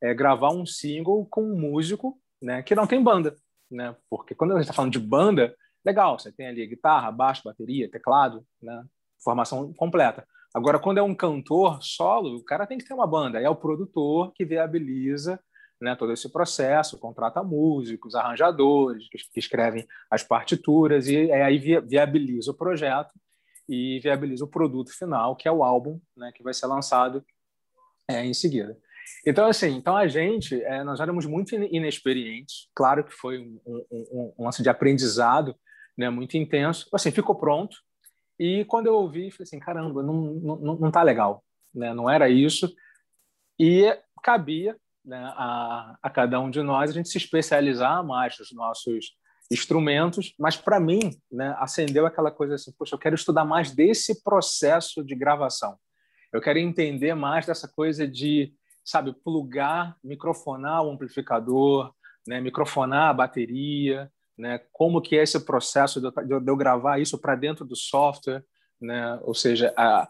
é 0.00 0.12
gravar 0.12 0.50
um 0.50 0.66
single 0.66 1.26
com 1.26 1.42
um 1.42 1.58
músico 1.58 2.20
né, 2.40 2.62
que 2.62 2.74
não 2.74 2.86
tem 2.86 3.02
banda. 3.02 3.34
Né? 3.70 3.96
Porque 4.10 4.34
quando 4.34 4.52
a 4.52 4.54
gente 4.56 4.64
está 4.64 4.74
falando 4.74 4.92
de 4.92 5.00
banda, 5.00 5.56
legal, 5.86 6.18
você 6.18 6.32
tem 6.32 6.48
ali 6.48 6.66
guitarra, 6.66 7.12
baixo, 7.12 7.42
bateria, 7.44 7.88
teclado, 7.88 8.44
né? 8.60 8.84
formação 9.22 9.72
completa. 9.74 10.26
Agora, 10.52 10.78
quando 10.78 10.98
é 10.98 11.02
um 11.02 11.14
cantor 11.14 11.82
solo, 11.82 12.36
o 12.36 12.44
cara 12.44 12.66
tem 12.66 12.78
que 12.78 12.84
ter 12.84 12.94
uma 12.94 13.06
banda. 13.06 13.40
É 13.40 13.48
o 13.48 13.54
produtor 13.54 14.32
que 14.32 14.44
viabiliza 14.44 15.38
né, 15.80 15.94
todo 15.94 16.12
esse 16.12 16.30
processo, 16.32 16.98
contrata 16.98 17.42
músicos, 17.42 18.14
arranjadores, 18.14 19.08
que, 19.08 19.38
escrevem 19.38 19.86
as 20.10 20.22
partituras, 20.22 21.06
e 21.06 21.30
aí 21.30 21.58
viabiliza 21.58 22.50
o 22.50 22.56
projeto 22.56 23.12
e 23.68 24.00
viabiliza 24.00 24.44
o 24.44 24.48
produto 24.48 24.90
final, 24.96 25.36
que 25.36 25.46
é 25.46 25.52
o 25.52 25.62
álbum, 25.62 26.00
né, 26.16 26.32
que 26.34 26.42
vai 26.42 26.54
ser 26.54 26.66
lançado 26.66 27.22
é, 28.08 28.24
em 28.24 28.32
seguida. 28.32 28.78
Então, 29.26 29.46
assim, 29.46 29.76
então 29.76 29.96
a 29.96 30.08
gente, 30.08 30.60
é, 30.62 30.82
nós 30.82 30.98
éramos 30.98 31.26
muito 31.26 31.54
inexperientes, 31.54 32.68
claro 32.74 33.04
que 33.04 33.12
foi 33.12 33.38
um, 33.38 33.60
um, 33.66 33.86
um, 33.90 34.34
um 34.38 34.44
lance 34.44 34.62
de 34.62 34.68
aprendizado 34.68 35.54
né, 35.96 36.10
muito 36.10 36.36
intenso, 36.36 36.88
assim, 36.92 37.10
ficou 37.10 37.34
pronto, 37.34 37.76
e 38.38 38.64
quando 38.66 38.86
eu 38.86 38.94
ouvi, 38.94 39.30
falei 39.30 39.44
assim, 39.44 39.58
caramba, 39.58 40.02
não, 40.02 40.14
não, 40.14 40.76
não 40.76 40.90
tá 40.90 41.02
legal, 41.02 41.42
né, 41.74 41.94
não 41.94 42.08
era 42.08 42.28
isso, 42.28 42.72
e 43.58 43.96
cabia 44.22 44.76
né, 45.04 45.32
a, 45.36 45.96
a 46.02 46.10
cada 46.10 46.40
um 46.40 46.50
de 46.50 46.62
nós 46.62 46.90
a 46.90 46.92
gente 46.92 47.08
se 47.08 47.16
especializar 47.16 48.04
mais 48.04 48.38
nos 48.38 48.52
nossos 48.52 49.16
instrumentos, 49.50 50.34
mas 50.38 50.56
para 50.56 50.80
mim, 50.80 51.16
né, 51.30 51.54
acendeu 51.58 52.04
aquela 52.04 52.30
coisa 52.30 52.56
assim, 52.56 52.72
poxa, 52.76 52.94
eu 52.94 52.98
quero 52.98 53.14
estudar 53.14 53.44
mais 53.44 53.72
desse 53.72 54.22
processo 54.24 55.04
de 55.04 55.14
gravação. 55.14 55.78
Eu 56.32 56.40
quero 56.40 56.58
entender 56.58 57.14
mais 57.14 57.46
dessa 57.46 57.68
coisa 57.68 58.06
de, 58.06 58.52
sabe, 58.84 59.14
plugar, 59.24 59.96
microfonar 60.02 60.82
o 60.82 60.90
amplificador, 60.90 61.94
né, 62.26 62.40
microfonar 62.40 63.10
a 63.10 63.14
bateria, 63.14 64.10
né, 64.36 64.60
como 64.72 65.00
que 65.00 65.16
é 65.16 65.22
esse 65.22 65.40
processo 65.40 66.00
de 66.00 66.06
eu, 66.28 66.40
de 66.40 66.50
eu 66.50 66.56
gravar 66.56 66.98
isso 66.98 67.18
para 67.18 67.34
dentro 67.34 67.64
do 67.64 67.76
software, 67.76 68.44
né, 68.80 69.18
ou 69.22 69.34
seja, 69.34 69.72
a, 69.76 70.08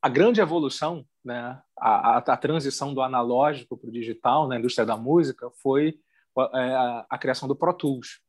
a 0.00 0.08
grande 0.08 0.40
evolução 0.40 1.04
né, 1.24 1.58
a, 1.78 2.16
a, 2.16 2.18
a 2.18 2.36
transição 2.36 2.92
do 2.92 3.00
analógico 3.00 3.76
para 3.76 3.88
o 3.88 3.92
digital 3.92 4.46
na 4.46 4.58
indústria 4.58 4.84
da 4.84 4.96
música 4.96 5.50
foi 5.62 5.98
a, 6.36 6.60
é, 6.60 6.74
a, 6.74 7.06
a, 7.10 7.18
criação 7.18 7.48
do 7.48 7.56
Pro 7.56 7.72
Tools, 7.72 8.20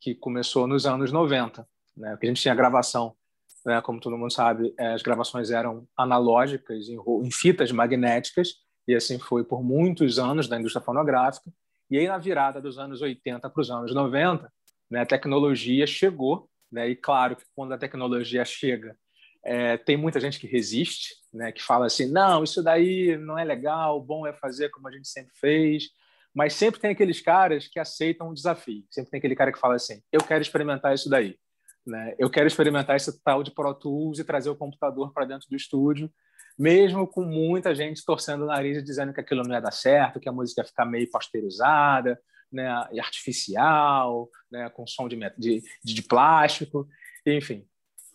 que 0.00 0.14
começou 0.14 0.66
nos 0.66 0.84
anos 0.84 1.10
90, 1.10 1.66
né, 1.96 2.10
porque 2.10 2.26
a 2.26 2.28
gente 2.28 2.42
tinha 2.42 2.54
gravação, 2.54 3.16
né, 3.64 3.80
como 3.80 4.00
todo 4.00 4.18
mundo 4.18 4.32
sabe, 4.32 4.74
é, 4.78 4.92
as 4.92 5.02
gravações 5.02 5.50
eram 5.50 5.88
analógicas, 5.96 6.88
em 6.88 7.30
fitas 7.30 7.72
magnéticas, 7.72 8.56
e 8.86 8.94
assim 8.94 9.18
foi 9.18 9.42
por 9.42 9.62
muitos 9.62 10.18
anos 10.18 10.46
da 10.46 10.58
indústria 10.58 10.84
fonográfica. 10.84 11.50
E 11.90 11.98
aí, 11.98 12.08
na 12.08 12.18
virada 12.18 12.60
dos 12.60 12.78
anos 12.78 13.02
80 13.02 13.48
para 13.48 13.60
os 13.60 13.70
anos 13.70 13.94
90, 13.94 14.50
né, 14.90 15.00
a 15.00 15.06
tecnologia 15.06 15.86
chegou, 15.86 16.48
né, 16.70 16.88
e 16.88 16.96
claro 16.96 17.36
que 17.36 17.44
quando 17.54 17.72
a 17.72 17.78
tecnologia 17.78 18.44
chega, 18.44 18.96
é, 19.44 19.76
tem 19.76 19.96
muita 19.96 20.18
gente 20.18 20.38
que 20.38 20.46
resiste, 20.46 21.14
né, 21.32 21.52
que 21.52 21.62
fala 21.62 21.86
assim, 21.86 22.10
não, 22.10 22.42
isso 22.42 22.62
daí 22.62 23.16
não 23.18 23.38
é 23.38 23.44
legal, 23.44 24.00
bom 24.00 24.26
é 24.26 24.32
fazer 24.32 24.70
como 24.70 24.88
a 24.88 24.92
gente 24.92 25.08
sempre 25.08 25.32
fez. 25.36 25.90
Mas 26.34 26.54
sempre 26.54 26.80
tem 26.80 26.90
aqueles 26.90 27.20
caras 27.20 27.68
que 27.68 27.78
aceitam 27.78 28.28
o 28.28 28.34
desafio. 28.34 28.84
Sempre 28.90 29.12
tem 29.12 29.18
aquele 29.18 29.36
cara 29.36 29.52
que 29.52 29.58
fala 29.58 29.76
assim, 29.76 30.02
eu 30.10 30.20
quero 30.20 30.42
experimentar 30.42 30.92
isso 30.92 31.08
daí. 31.08 31.38
Né? 31.86 32.14
Eu 32.18 32.28
quero 32.28 32.48
experimentar 32.48 32.96
esse 32.96 33.22
tal 33.22 33.42
de 33.42 33.52
Pro 33.52 33.72
Tools 33.74 34.18
e 34.18 34.24
trazer 34.24 34.50
o 34.50 34.56
computador 34.56 35.12
para 35.12 35.26
dentro 35.26 35.48
do 35.48 35.54
estúdio, 35.54 36.10
mesmo 36.58 37.06
com 37.06 37.22
muita 37.24 37.74
gente 37.74 38.04
torcendo 38.04 38.42
o 38.42 38.46
nariz 38.46 38.78
e 38.78 38.82
dizendo 38.82 39.12
que 39.12 39.20
aquilo 39.20 39.42
não 39.42 39.54
ia 39.54 39.60
dar 39.60 39.72
certo, 39.72 40.20
que 40.20 40.28
a 40.28 40.32
música 40.32 40.62
ia 40.62 40.66
ficar 40.66 40.84
meio 40.84 41.10
pasteurizada, 41.10 42.20
né, 42.52 42.68
e 42.92 43.00
artificial, 43.00 44.30
né, 44.50 44.70
com 44.70 44.86
som 44.86 45.08
de, 45.08 45.18
de, 45.36 45.62
de 45.82 46.02
plástico, 46.02 46.88
enfim. 47.26 47.66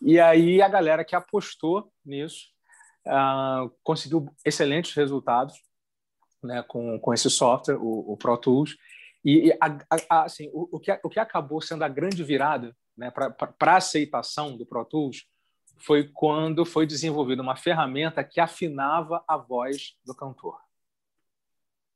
E 0.02 0.20
aí 0.20 0.62
a 0.62 0.70
galera 0.70 1.04
que 1.04 1.16
apostou 1.16 1.92
nisso 2.06 2.48
uh, 3.06 3.70
conseguiu 3.84 4.30
excelentes 4.46 4.94
resultados 4.94 5.56
né, 6.42 6.64
com, 6.64 6.98
com 7.00 7.14
esse 7.14 7.30
software, 7.30 7.76
o, 7.76 8.14
o 8.14 8.18
Pro 8.18 8.38
Tools. 8.38 8.78
E, 9.26 9.52
a, 9.60 9.78
a, 10.10 10.24
assim, 10.24 10.50
o, 10.54 10.78
o, 10.78 10.80
que, 10.80 10.98
o 11.04 11.10
que 11.10 11.20
acabou 11.20 11.62
sendo 11.62 11.84
a 11.84 11.90
grande 11.90 12.24
virada 12.24 12.74
né, 12.98 13.12
para 13.12 13.36
a 13.60 13.76
aceitação 13.76 14.56
do 14.56 14.66
Pro 14.66 14.86
Tools 14.86 15.26
foi 15.80 16.10
quando 16.14 16.66
foi 16.66 16.86
desenvolvida 16.86 17.42
uma 17.42 17.56
ferramenta 17.56 18.24
que 18.24 18.40
afinava 18.40 19.24
a 19.28 19.38
voz 19.38 19.96
do 20.06 20.14
cantor, 20.14 20.58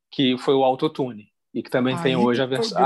que 0.09 0.37
foi 0.37 0.53
o 0.53 0.63
Autotune, 0.63 1.31
e 1.53 1.61
que 1.61 1.69
também 1.69 1.95
Aí 1.95 2.03
tem 2.03 2.15
hoje 2.15 2.41
a 2.41 2.45
versão. 2.45 2.81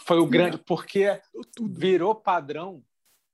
Foi 0.00 0.18
o 0.18 0.26
grande, 0.26 0.58
porque 0.58 1.20
virou 1.68 2.14
padrão 2.14 2.82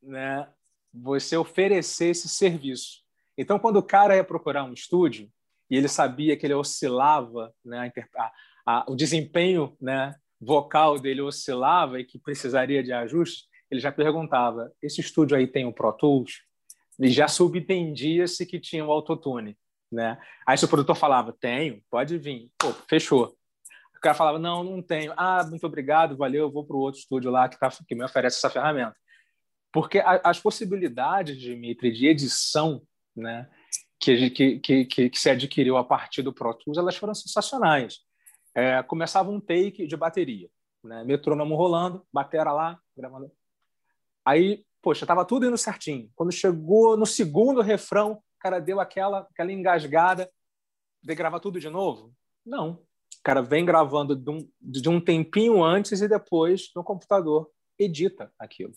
né, 0.02 0.48
você 0.92 1.36
oferecer 1.36 2.06
esse 2.06 2.28
serviço. 2.28 3.04
Então, 3.38 3.58
quando 3.58 3.76
o 3.76 3.82
cara 3.82 4.16
ia 4.16 4.24
procurar 4.24 4.64
um 4.64 4.72
estúdio 4.72 5.30
e 5.70 5.76
ele 5.76 5.88
sabia 5.88 6.36
que 6.36 6.46
ele 6.46 6.54
oscilava, 6.54 7.54
né, 7.64 7.92
a, 8.16 8.32
a, 8.66 8.84
o 8.88 8.96
desempenho 8.96 9.76
né, 9.80 10.14
vocal 10.40 10.98
dele 10.98 11.20
oscilava 11.20 12.00
e 12.00 12.04
que 12.04 12.18
precisaria 12.18 12.82
de 12.82 12.92
ajustes, 12.92 13.46
ele 13.70 13.80
já 13.80 13.92
perguntava: 13.92 14.72
esse 14.82 15.00
estúdio 15.00 15.36
aí 15.36 15.46
tem 15.46 15.66
o 15.66 15.72
Pro 15.72 15.92
Tools? 15.92 16.42
E 17.00 17.08
já 17.08 17.28
subentendia-se 17.28 18.46
que 18.46 18.58
tinha 18.58 18.84
o 18.84 18.90
autotune. 18.90 19.56
Né? 19.90 20.18
Aí 20.46 20.56
se 20.56 20.64
o 20.64 20.68
produtor 20.68 20.96
falava: 20.96 21.32
tenho, 21.32 21.82
pode 21.90 22.18
vir. 22.18 22.50
Pô, 22.58 22.72
fechou. 22.88 23.36
O 23.96 24.00
cara 24.00 24.14
falava: 24.14 24.38
não, 24.38 24.64
não 24.64 24.82
tenho. 24.82 25.12
Ah, 25.16 25.44
muito 25.48 25.66
obrigado, 25.66 26.16
valeu, 26.16 26.42
eu 26.42 26.50
vou 26.50 26.64
para 26.64 26.76
o 26.76 26.80
outro 26.80 27.00
estúdio 27.00 27.30
lá 27.30 27.48
que, 27.48 27.58
tá, 27.58 27.70
que 27.86 27.94
me 27.94 28.04
oferece 28.04 28.38
essa 28.38 28.50
ferramenta. 28.50 28.96
Porque 29.72 29.98
a, 29.98 30.20
as 30.24 30.40
possibilidades, 30.40 31.38
Dimitri, 31.38 31.92
de 31.92 32.06
edição 32.06 32.82
né, 33.14 33.48
que, 34.00 34.30
que, 34.30 34.58
que, 34.58 35.10
que, 35.10 35.18
se 35.18 35.30
adquiriu 35.30 35.76
a 35.76 35.84
partir 35.84 36.22
do 36.22 36.32
Pro 36.32 36.54
Tools, 36.54 36.78
elas 36.78 36.96
foram 36.96 37.14
sensacionais. 37.14 37.98
É, 38.54 38.82
começava 38.82 39.30
um 39.30 39.40
take 39.40 39.86
de 39.86 39.96
bateria, 39.96 40.48
né, 40.82 41.04
metrônomo 41.04 41.56
rolando, 41.56 42.06
batera 42.12 42.52
lá, 42.52 42.78
gravando. 42.96 43.30
Aí, 44.24 44.64
poxa, 44.86 45.02
estava 45.02 45.24
tudo 45.24 45.44
indo 45.44 45.58
certinho. 45.58 46.08
Quando 46.14 46.30
chegou 46.30 46.96
no 46.96 47.04
segundo 47.04 47.60
refrão, 47.60 48.12
o 48.12 48.22
cara 48.38 48.60
deu 48.60 48.78
aquela, 48.78 49.26
aquela 49.32 49.50
engasgada 49.50 50.30
de 51.02 51.12
gravar 51.12 51.40
tudo 51.40 51.58
de 51.58 51.68
novo? 51.68 52.14
Não. 52.44 52.74
O 52.74 53.22
cara 53.24 53.42
vem 53.42 53.64
gravando 53.64 54.14
de 54.14 54.30
um, 54.30 54.48
de 54.60 54.88
um 54.88 55.00
tempinho 55.00 55.64
antes 55.64 56.00
e 56.02 56.06
depois 56.06 56.70
no 56.72 56.84
computador 56.84 57.50
edita 57.76 58.32
aquilo. 58.38 58.74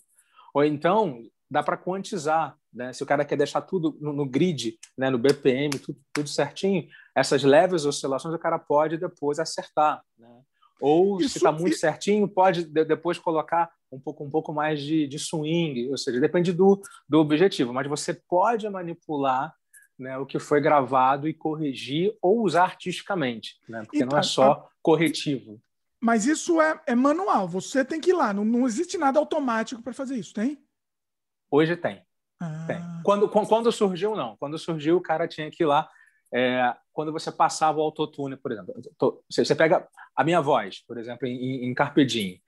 Ou 0.52 0.64
então, 0.64 1.22
dá 1.48 1.62
para 1.62 1.76
quantizar. 1.76 2.58
Né? 2.74 2.92
Se 2.92 3.04
o 3.04 3.06
cara 3.06 3.24
quer 3.24 3.36
deixar 3.36 3.60
tudo 3.60 3.96
no, 4.00 4.12
no 4.12 4.26
grid, 4.28 4.80
né? 4.98 5.10
no 5.10 5.18
BPM, 5.18 5.78
tudo, 5.78 6.00
tudo, 6.12 6.28
certinho, 6.28 6.88
essas 7.14 7.44
leves 7.44 7.84
oscilações 7.84 8.34
o 8.34 8.38
cara 8.38 8.58
pode 8.58 8.98
depois 8.98 9.38
acertar. 9.38 10.02
Né? 10.18 10.42
Ou, 10.80 11.20
Isso, 11.20 11.34
se 11.34 11.38
está 11.38 11.52
muito 11.52 11.76
certinho, 11.76 12.26
pode 12.26 12.64
depois 12.64 13.16
colocar 13.16 13.70
um 13.92 13.98
pouco, 13.98 14.24
um 14.24 14.30
pouco 14.30 14.52
mais 14.52 14.80
de, 14.80 15.06
de 15.06 15.18
swing, 15.18 15.90
ou 15.90 15.98
seja, 15.98 16.20
depende 16.20 16.52
do, 16.52 16.80
do 17.08 17.18
objetivo, 17.18 17.72
mas 17.72 17.86
você 17.86 18.14
pode 18.14 18.68
manipular 18.68 19.54
né, 19.98 20.16
o 20.16 20.24
que 20.24 20.38
foi 20.38 20.60
gravado 20.60 21.28
e 21.28 21.34
corrigir 21.34 22.16
ou 22.22 22.42
usar 22.42 22.64
artisticamente, 22.64 23.58
né, 23.68 23.82
porque 23.82 23.98
então, 23.98 24.10
não 24.10 24.18
é 24.18 24.22
só 24.22 24.68
corretivo. 24.82 25.60
Mas 26.00 26.24
isso 26.24 26.60
é, 26.60 26.80
é 26.86 26.94
manual, 26.94 27.46
você 27.46 27.84
tem 27.84 28.00
que 28.00 28.10
ir 28.10 28.14
lá, 28.14 28.32
não, 28.32 28.44
não 28.44 28.66
existe 28.66 28.96
nada 28.96 29.18
automático 29.18 29.82
para 29.82 29.92
fazer 29.92 30.16
isso, 30.16 30.32
tem? 30.32 30.58
Hoje 31.50 31.76
tem. 31.76 32.02
Ah. 32.40 32.64
tem. 32.66 32.80
Quando, 33.02 33.28
quando 33.28 33.72
surgiu, 33.72 34.14
não. 34.14 34.36
Quando 34.36 34.58
surgiu, 34.58 34.96
o 34.96 35.02
cara 35.02 35.26
tinha 35.26 35.50
que 35.50 35.62
ir 35.62 35.66
lá. 35.66 35.90
É, 36.32 36.74
quando 36.92 37.12
você 37.12 37.30
passava 37.30 37.78
o 37.78 37.82
autotune, 37.82 38.36
por 38.36 38.52
exemplo. 38.52 38.72
Você 39.28 39.54
pega 39.54 39.86
a 40.14 40.24
minha 40.24 40.40
voz, 40.40 40.82
por 40.86 40.96
exemplo, 40.96 41.26
em, 41.26 41.66
em 41.66 41.74
Carpe 41.74 42.04
Diem. 42.04 42.40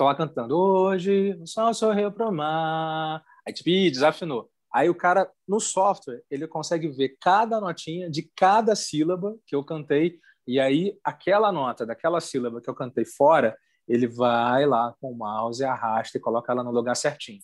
Lá 0.00 0.14
cantando, 0.14 0.56
hoje 0.56 1.36
o 1.40 1.46
sol 1.46 1.74
sorriu 1.74 2.12
para 2.12 2.28
o 2.28 2.32
mar. 2.32 3.22
Aí, 3.46 3.52
tipo, 3.52 3.68
desafinou. 3.68 4.50
Aí 4.72 4.88
o 4.88 4.94
cara, 4.94 5.30
no 5.46 5.58
software, 5.58 6.22
ele 6.30 6.46
consegue 6.46 6.88
ver 6.88 7.16
cada 7.20 7.60
notinha 7.60 8.10
de 8.10 8.30
cada 8.36 8.76
sílaba 8.76 9.36
que 9.46 9.56
eu 9.56 9.64
cantei 9.64 10.20
e 10.48 10.58
aí, 10.58 10.98
aquela 11.04 11.52
nota 11.52 11.84
daquela 11.84 12.22
sílaba 12.22 12.58
que 12.58 12.70
eu 12.70 12.74
cantei 12.74 13.04
fora, 13.04 13.54
ele 13.86 14.06
vai 14.06 14.64
lá 14.64 14.94
com 14.98 15.12
o 15.12 15.14
mouse, 15.14 15.62
arrasta 15.62 16.16
e 16.16 16.20
coloca 16.20 16.50
ela 16.50 16.64
no 16.64 16.70
lugar 16.70 16.96
certinho. 16.96 17.42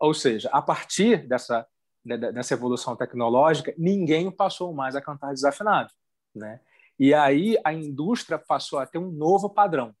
Ou 0.00 0.14
seja, 0.14 0.48
a 0.50 0.62
partir 0.62 1.28
dessa, 1.28 1.66
dessa 2.02 2.54
evolução 2.54 2.96
tecnológica, 2.96 3.74
ninguém 3.76 4.30
passou 4.30 4.72
mais 4.72 4.96
a 4.96 5.02
cantar 5.02 5.34
desafinado. 5.34 5.92
Né? 6.34 6.60
E 6.98 7.12
aí 7.12 7.58
a 7.62 7.74
indústria 7.74 8.38
passou 8.38 8.78
a 8.78 8.86
ter 8.86 8.96
um 8.96 9.10
novo 9.10 9.50
padrão. 9.50 9.94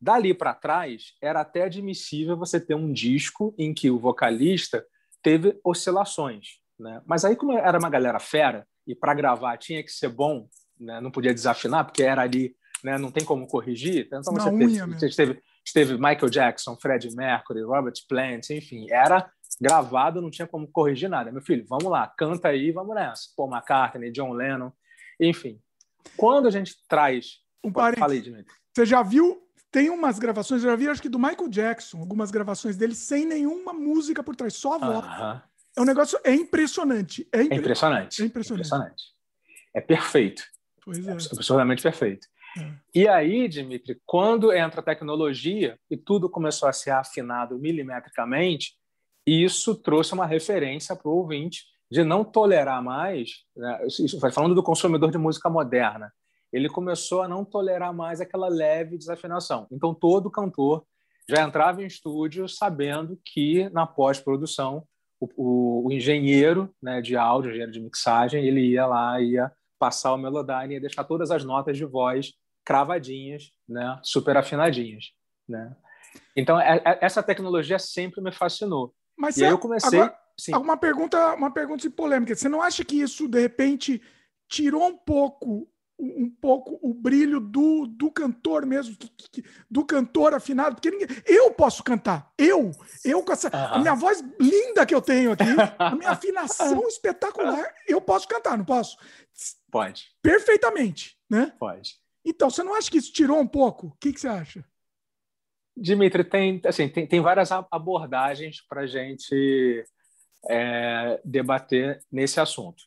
Dali 0.00 0.32
para 0.32 0.54
trás, 0.54 1.14
era 1.20 1.40
até 1.40 1.64
admissível 1.64 2.36
você 2.36 2.60
ter 2.60 2.74
um 2.74 2.92
disco 2.92 3.54
em 3.58 3.74
que 3.74 3.90
o 3.90 3.98
vocalista 3.98 4.84
teve 5.22 5.58
oscilações. 5.64 6.60
Né? 6.78 7.02
Mas 7.04 7.24
aí, 7.24 7.34
como 7.34 7.52
era 7.52 7.78
uma 7.78 7.90
galera 7.90 8.20
fera, 8.20 8.66
e 8.86 8.94
para 8.94 9.12
gravar 9.14 9.56
tinha 9.58 9.82
que 9.82 9.90
ser 9.90 10.08
bom, 10.08 10.48
né? 10.78 11.00
não 11.00 11.10
podia 11.10 11.34
desafinar, 11.34 11.84
porque 11.84 12.02
era 12.02 12.22
ali, 12.22 12.54
né? 12.82 12.96
não 12.96 13.10
tem 13.10 13.24
como 13.24 13.46
corrigir. 13.48 14.06
Então, 14.06 14.22
você 14.22 14.50
teve, 14.50 15.16
teve, 15.16 15.42
teve 15.74 15.94
Michael 15.94 16.30
Jackson, 16.30 16.76
Freddie 16.76 17.14
Mercury, 17.14 17.62
Robert 17.62 17.94
Plant, 18.08 18.50
enfim, 18.50 18.86
era 18.90 19.28
gravado, 19.60 20.22
não 20.22 20.30
tinha 20.30 20.46
como 20.46 20.68
corrigir 20.68 21.08
nada. 21.08 21.32
Meu 21.32 21.42
filho, 21.42 21.66
vamos 21.68 21.90
lá, 21.90 22.06
canta 22.16 22.48
aí, 22.48 22.70
vamos 22.70 22.94
nessa. 22.94 23.22
Paul 23.36 23.50
McCartney, 23.50 24.12
John 24.12 24.32
Lennon, 24.32 24.70
enfim. 25.20 25.60
Quando 26.16 26.46
a 26.46 26.50
gente 26.50 26.74
traz. 26.88 27.38
Um 27.64 27.72
Falei, 27.72 28.20
Dimitri. 28.20 28.54
Você 28.72 28.86
já 28.86 29.02
viu? 29.02 29.47
Tem 29.70 29.90
umas 29.90 30.18
gravações, 30.18 30.62
eu 30.62 30.70
já 30.70 30.76
vi, 30.76 30.88
acho 30.88 31.02
que 31.02 31.08
do 31.08 31.18
Michael 31.18 31.48
Jackson, 31.48 31.98
algumas 31.98 32.30
gravações 32.30 32.76
dele 32.76 32.94
sem 32.94 33.26
nenhuma 33.26 33.72
música 33.72 34.22
por 34.22 34.34
trás, 34.34 34.54
só 34.54 34.74
a 34.74 34.78
voz. 34.78 35.04
Uh 35.04 35.08
-huh. 35.08 35.42
É 35.76 35.80
um 35.80 35.84
negócio, 35.84 36.18
é 36.24 36.34
impressionante. 36.34 37.28
É, 37.32 37.42
impre... 37.42 37.56
é 37.56 37.60
impressionante. 37.60 38.22
É 38.22 38.24
impressionante. 38.24 38.66
impressionante. 38.66 39.04
É 39.74 39.80
perfeito. 39.80 40.42
Pois 40.84 41.06
é. 41.06 41.10
é 41.10 41.12
absolutamente 41.12 41.82
perfeito. 41.82 42.26
É. 42.58 42.72
E 42.94 43.06
aí, 43.06 43.46
Dimitri, 43.46 44.00
quando 44.06 44.52
entra 44.52 44.80
a 44.80 44.84
tecnologia 44.84 45.78
e 45.90 45.96
tudo 45.96 46.30
começou 46.30 46.68
a 46.68 46.72
ser 46.72 46.90
afinado 46.90 47.58
milimetricamente, 47.58 48.74
isso 49.26 49.74
trouxe 49.74 50.14
uma 50.14 50.26
referência 50.26 50.96
para 50.96 51.08
o 51.08 51.14
ouvinte 51.14 51.64
de 51.90 52.02
não 52.02 52.24
tolerar 52.24 52.82
mais, 52.82 53.44
né, 53.56 53.86
isso, 53.86 54.18
falando 54.32 54.54
do 54.54 54.62
consumidor 54.62 55.10
de 55.10 55.18
música 55.18 55.48
moderna, 55.48 56.12
ele 56.52 56.68
começou 56.68 57.22
a 57.22 57.28
não 57.28 57.44
tolerar 57.44 57.92
mais 57.92 58.20
aquela 58.20 58.48
leve 58.48 58.98
desafinação. 58.98 59.66
Então, 59.70 59.94
todo 59.94 60.30
cantor 60.30 60.84
já 61.28 61.42
entrava 61.42 61.82
em 61.82 61.86
estúdio 61.86 62.48
sabendo 62.48 63.18
que, 63.24 63.68
na 63.70 63.86
pós-produção, 63.86 64.84
o, 65.20 65.28
o, 65.36 65.86
o, 65.86 65.92
engenheiro 65.92 66.74
né, 66.82 67.00
de 67.02 67.16
áudio, 67.16 67.50
engenheiro 67.50 67.72
de 67.72 67.80
mixagem, 67.80 68.44
ele 68.44 68.60
ia 68.60 68.86
lá, 68.86 69.20
ia 69.20 69.52
passar 69.78 70.14
o 70.14 70.16
Melodyne 70.16 70.76
e 70.76 70.80
deixar 70.80 71.04
todas 71.04 71.30
as 71.30 71.44
notas 71.44 71.76
de 71.76 71.84
voz 71.84 72.32
cravadinhas, 72.64 73.52
né, 73.68 73.98
super 74.02 74.36
afinadinhas. 74.36 75.12
Né? 75.48 75.74
Então, 76.36 76.58
é, 76.60 76.80
é, 76.84 76.98
essa 77.02 77.22
tecnologia 77.22 77.78
sempre 77.78 78.22
me 78.22 78.32
fascinou. 78.32 78.94
Mas 79.16 79.36
e 79.36 79.44
aí 79.44 79.50
eu 79.50 79.58
comecei. 79.58 80.00
Agora, 80.00 80.16
uma 80.58 80.76
pergunta, 80.76 81.34
uma 81.34 81.52
pergunta 81.52 81.90
polêmica. 81.90 82.34
Você 82.34 82.48
não 82.48 82.62
acha 82.62 82.84
que 82.84 83.00
isso 83.00 83.28
de 83.28 83.40
repente 83.40 84.00
tirou 84.48 84.86
um 84.86 84.96
pouco 84.96 85.68
um 85.98 86.30
pouco 86.30 86.78
o 86.80 86.94
brilho 86.94 87.40
do, 87.40 87.86
do 87.86 88.10
cantor 88.10 88.64
mesmo, 88.64 88.96
do 89.68 89.84
cantor 89.84 90.34
afinado, 90.34 90.76
porque 90.76 90.90
ninguém, 90.90 91.08
eu 91.26 91.50
posso 91.50 91.82
cantar, 91.82 92.32
eu, 92.38 92.70
eu 93.04 93.22
com 93.22 93.32
essa 93.32 93.48
a 93.48 93.78
minha 93.78 93.94
voz 93.94 94.22
linda 94.38 94.86
que 94.86 94.94
eu 94.94 95.02
tenho 95.02 95.32
aqui, 95.32 95.44
a 95.78 95.96
minha 95.96 96.10
afinação 96.10 96.86
espetacular, 96.86 97.74
eu 97.86 98.00
posso 98.00 98.28
cantar, 98.28 98.56
não 98.56 98.64
posso? 98.64 98.96
Pode. 99.70 100.06
Perfeitamente, 100.22 101.18
né? 101.28 101.52
Pode. 101.58 101.96
Então, 102.24 102.50
você 102.50 102.62
não 102.62 102.74
acha 102.74 102.90
que 102.90 102.98
isso 102.98 103.12
tirou 103.12 103.40
um 103.40 103.46
pouco? 103.46 103.88
O 103.88 103.96
que, 104.00 104.12
que 104.12 104.20
você 104.20 104.28
acha? 104.28 104.64
Dimitri, 105.76 106.24
tem, 106.24 106.60
assim, 106.64 106.88
tem, 106.88 107.06
tem 107.06 107.20
várias 107.20 107.50
abordagens 107.52 108.60
para 108.68 108.82
a 108.82 108.86
gente 108.86 109.84
é, 110.48 111.20
debater 111.24 112.04
nesse 112.10 112.40
assunto. 112.40 112.82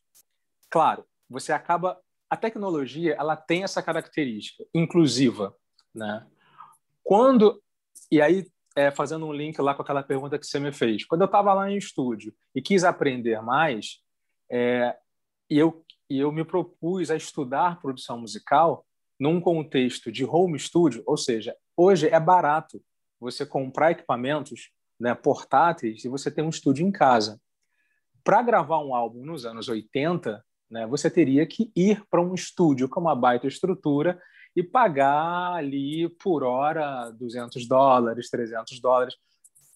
Claro, 0.69 1.05
você 1.29 1.51
acaba. 1.51 1.99
A 2.31 2.37
tecnologia 2.37 3.13
ela 3.19 3.35
tem 3.35 3.65
essa 3.65 3.83
característica 3.83 4.63
inclusiva, 4.73 5.53
né? 5.93 6.25
Quando 7.03 7.61
e 8.09 8.21
aí 8.21 8.47
é, 8.73 8.89
fazendo 8.89 9.25
um 9.25 9.33
link 9.33 9.59
lá 9.59 9.75
com 9.75 9.81
aquela 9.81 10.01
pergunta 10.01 10.39
que 10.39 10.47
você 10.47 10.57
me 10.57 10.71
fez, 10.71 11.03
quando 11.05 11.21
eu 11.21 11.25
estava 11.25 11.53
lá 11.53 11.69
em 11.69 11.75
estúdio 11.75 12.33
e 12.55 12.61
quis 12.61 12.85
aprender 12.85 13.41
mais, 13.41 13.99
é, 14.49 14.95
e 15.49 15.59
eu 15.59 15.83
e 16.09 16.19
eu 16.19 16.31
me 16.31 16.45
propus 16.45 17.11
a 17.11 17.17
estudar 17.17 17.81
produção 17.81 18.19
musical 18.19 18.85
num 19.19 19.41
contexto 19.41 20.09
de 20.09 20.23
home 20.23 20.57
studio, 20.57 21.03
ou 21.05 21.17
seja, 21.17 21.53
hoje 21.75 22.07
é 22.07 22.19
barato 22.19 22.81
você 23.19 23.45
comprar 23.45 23.91
equipamentos 23.91 24.71
né, 24.97 25.13
portáteis 25.13 26.05
e 26.05 26.09
você 26.09 26.31
ter 26.31 26.43
um 26.43 26.49
estúdio 26.49 26.87
em 26.87 26.91
casa. 26.91 27.41
Para 28.23 28.41
gravar 28.41 28.79
um 28.79 28.95
álbum 28.95 29.25
nos 29.25 29.45
anos 29.45 29.67
80, 29.67 30.41
né, 30.71 30.87
você 30.87 31.09
teria 31.09 31.45
que 31.45 31.71
ir 31.75 32.01
para 32.09 32.21
um 32.21 32.33
estúdio 32.33 32.87
com 32.87 33.01
uma 33.01 33.15
baita 33.15 33.45
estrutura 33.45 34.19
e 34.55 34.63
pagar 34.63 35.53
ali 35.53 36.09
por 36.09 36.43
hora 36.43 37.11
200 37.11 37.67
dólares, 37.67 38.29
300 38.29 38.79
dólares, 38.79 39.15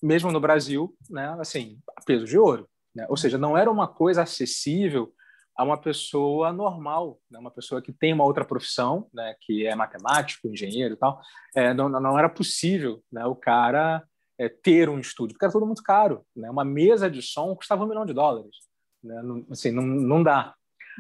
mesmo 0.02 0.32
no 0.32 0.40
Brasil, 0.40 0.96
né, 1.10 1.36
assim, 1.40 1.78
a 1.96 2.02
peso 2.02 2.26
de 2.26 2.38
ouro. 2.38 2.68
Né? 2.96 3.06
Ou 3.10 3.18
seja, 3.18 3.38
não 3.38 3.58
era 3.58 3.70
uma 3.70 3.88
coisa 3.88 4.24
acessível 4.24 5.14
a 5.56 5.64
uma 5.64 5.80
pessoa 5.80 6.52
normal, 6.52 7.20
né? 7.30 7.40
uma 7.40 7.52
pessoa 7.52 7.82
que 7.82 7.94
tem 7.94 8.14
uma 8.14 8.26
outra 8.26 8.46
profissão, 8.46 9.08
né? 9.14 9.36
que 9.42 9.66
é 9.66 9.76
matemático, 9.76 10.48
engenheiro 10.48 10.96
e 10.96 10.98
tal. 10.98 11.22
É, 11.56 11.74
não, 11.74 11.90
não 11.90 12.18
era 12.18 12.30
possível 12.30 13.02
né? 13.12 13.26
o 13.26 13.36
cara 13.36 14.04
é, 14.38 14.50
ter 14.50 14.90
um 14.90 15.00
estúdio, 15.00 15.34
porque 15.34 15.46
era 15.46 15.52
tudo 15.52 15.66
muito 15.66 15.84
caro. 15.84 16.26
Né? 16.36 16.50
Uma 16.50 16.66
mesa 16.66 17.10
de 17.10 17.22
som 17.22 17.56
custava 17.56 17.84
um 17.84 17.88
milhão 17.88 18.06
de 18.06 18.14
dólares. 18.14 18.56
Né? 19.04 19.22
Não, 19.22 19.46
assim, 19.50 19.72
não, 19.72 19.84
não 19.84 20.24
dá. 20.24 20.54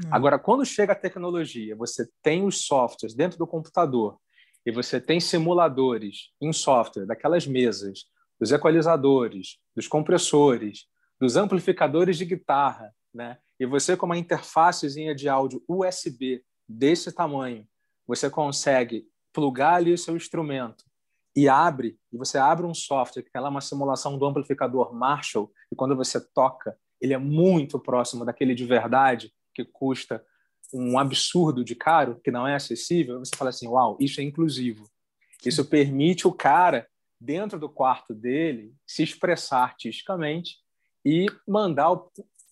Hum. 0.04 0.10
Agora, 0.12 0.38
quando 0.38 0.66
chega 0.66 0.94
a 0.94 0.96
tecnologia, 0.96 1.76
você 1.76 2.08
tem 2.22 2.46
os 2.46 2.66
softwares 2.66 3.16
dentro 3.16 3.38
do 3.38 3.48
computador 3.48 4.18
e 4.66 4.72
você 4.72 5.00
tem 5.00 5.20
simuladores 5.20 6.32
em 6.42 6.52
software 6.52 7.06
daquelas 7.06 7.46
mesas, 7.46 8.06
dos 8.40 8.52
equalizadores, 8.52 9.58
dos 9.76 9.88
compressores, 9.88 10.88
dos 11.20 11.38
amplificadores 11.38 12.18
de 12.18 12.26
guitarra, 12.26 12.94
né? 13.14 13.38
E 13.60 13.66
você, 13.66 13.96
com 13.96 14.06
uma 14.06 14.18
interfacezinha 14.18 15.16
de 15.16 15.30
áudio 15.30 15.64
USB 15.68 16.44
desse 16.68 17.12
tamanho, 17.12 17.66
você 18.06 18.30
consegue 18.30 19.08
plugar 19.32 19.76
ali 19.76 19.94
o 19.94 19.98
seu 19.98 20.16
instrumento 20.16 20.84
e 21.36 21.50
abre, 21.50 21.98
e 22.12 22.18
você 22.18 22.38
abre 22.38 22.66
um 22.66 22.74
software 22.74 23.24
que 23.24 23.30
é 23.34 23.42
uma 23.42 23.62
simulação 23.62 24.18
do 24.18 24.26
amplificador 24.26 24.94
Marshall, 24.94 25.52
e 25.72 25.76
quando 25.76 25.96
você 25.96 26.20
toca, 26.20 26.78
ele 27.02 27.14
é 27.14 27.18
muito 27.18 27.78
próximo 27.78 28.24
daquele 28.24 28.56
de 28.56 28.66
verdade, 28.66 29.34
que 29.56 29.64
custa 29.64 30.24
um 30.74 31.00
absurdo 31.00 31.64
de 31.64 31.76
caro, 31.76 32.20
que 32.24 32.30
não 32.30 32.46
é 32.46 32.56
acessível, 32.56 33.20
você 33.20 33.36
fala 33.36 33.50
assim, 33.50 33.68
uau, 33.68 33.98
isso 34.00 34.20
é 34.20 34.24
inclusivo. 34.24 34.90
Isso 35.46 35.64
permite 35.64 36.28
o 36.28 36.34
cara, 36.34 36.88
dentro 37.20 37.58
do 37.58 37.70
quarto 37.70 38.14
dele, 38.14 38.74
se 38.86 39.04
expressar 39.04 39.64
artisticamente 39.64 40.58
e 41.06 41.28
mandar 41.48 41.96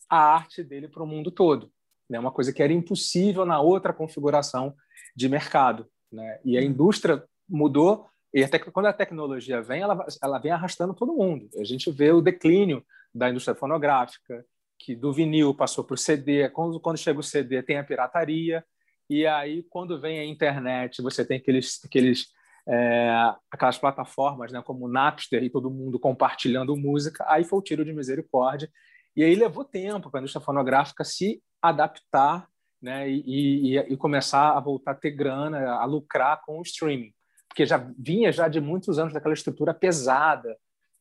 a 0.09 0.17
arte 0.17 0.63
dele 0.63 0.87
para 0.87 1.03
o 1.03 1.07
mundo 1.07 1.31
todo. 1.31 1.71
Né? 2.09 2.19
Uma 2.19 2.31
coisa 2.31 2.53
que 2.53 2.61
era 2.61 2.71
impossível 2.71 3.45
na 3.45 3.59
outra 3.59 3.91
configuração 3.91 4.75
de 5.15 5.27
mercado. 5.27 5.87
Né? 6.11 6.39
E 6.45 6.57
a 6.57 6.61
uhum. 6.61 6.67
indústria 6.67 7.23
mudou, 7.49 8.07
e 8.33 8.43
até 8.43 8.57
quando 8.59 8.85
a 8.85 8.93
tecnologia 8.93 9.61
vem, 9.61 9.81
ela, 9.81 10.05
ela 10.21 10.39
vem 10.39 10.51
arrastando 10.51 10.93
todo 10.93 11.15
mundo. 11.15 11.49
A 11.57 11.63
gente 11.63 11.91
vê 11.91 12.11
o 12.11 12.21
declínio 12.21 12.85
da 13.13 13.29
indústria 13.29 13.55
fonográfica, 13.55 14.45
que 14.83 14.95
do 14.95 15.13
vinil 15.13 15.55
passou 15.55 15.83
para 15.83 15.93
o 15.93 15.97
CD, 15.97 16.49
quando, 16.49 16.79
quando 16.79 16.97
chega 16.97 17.19
o 17.19 17.23
CD 17.23 17.63
tem 17.63 17.77
a 17.77 17.83
pirataria, 17.83 18.63
e 19.09 19.25
aí 19.25 19.63
quando 19.69 19.99
vem 19.99 20.19
a 20.19 20.25
internet 20.25 21.01
você 21.01 21.25
tem 21.25 21.37
aqueles, 21.37 21.79
aqueles 21.85 22.27
é, 22.67 23.33
aquelas 23.51 23.77
plataformas 23.77 24.51
né, 24.51 24.61
como 24.61 24.87
Napster 24.87 25.43
e 25.43 25.49
todo 25.49 25.71
mundo 25.71 25.99
compartilhando 25.99 26.75
música, 26.75 27.25
aí 27.27 27.43
foi 27.43 27.59
o 27.59 27.61
tiro 27.61 27.85
de 27.85 27.93
misericórdia 27.93 28.69
e 29.15 29.23
aí 29.23 29.35
levou 29.35 29.63
tempo 29.63 30.09
para 30.09 30.19
a 30.19 30.21
indústria 30.21 30.43
fonográfica 30.43 31.03
se 31.03 31.41
adaptar 31.61 32.47
né, 32.81 33.09
e, 33.09 33.75
e, 33.75 33.77
e, 33.77 33.97
começar 33.97 34.57
a 34.57 34.59
voltar 34.59 34.91
a 34.91 34.95
ter 34.95 35.11
grana, 35.11 35.75
a 35.75 35.85
lucrar 35.85 36.41
com 36.45 36.59
o 36.59 36.61
streaming. 36.63 37.13
Porque 37.47 37.65
já 37.65 37.77
vinha 37.97 38.29
já 38.31 38.49
de 38.49 38.59
muitos 38.59 38.99
anos 38.99 39.13
daquela 39.13 39.33
estrutura 39.33 39.73
pesada, 39.73 40.57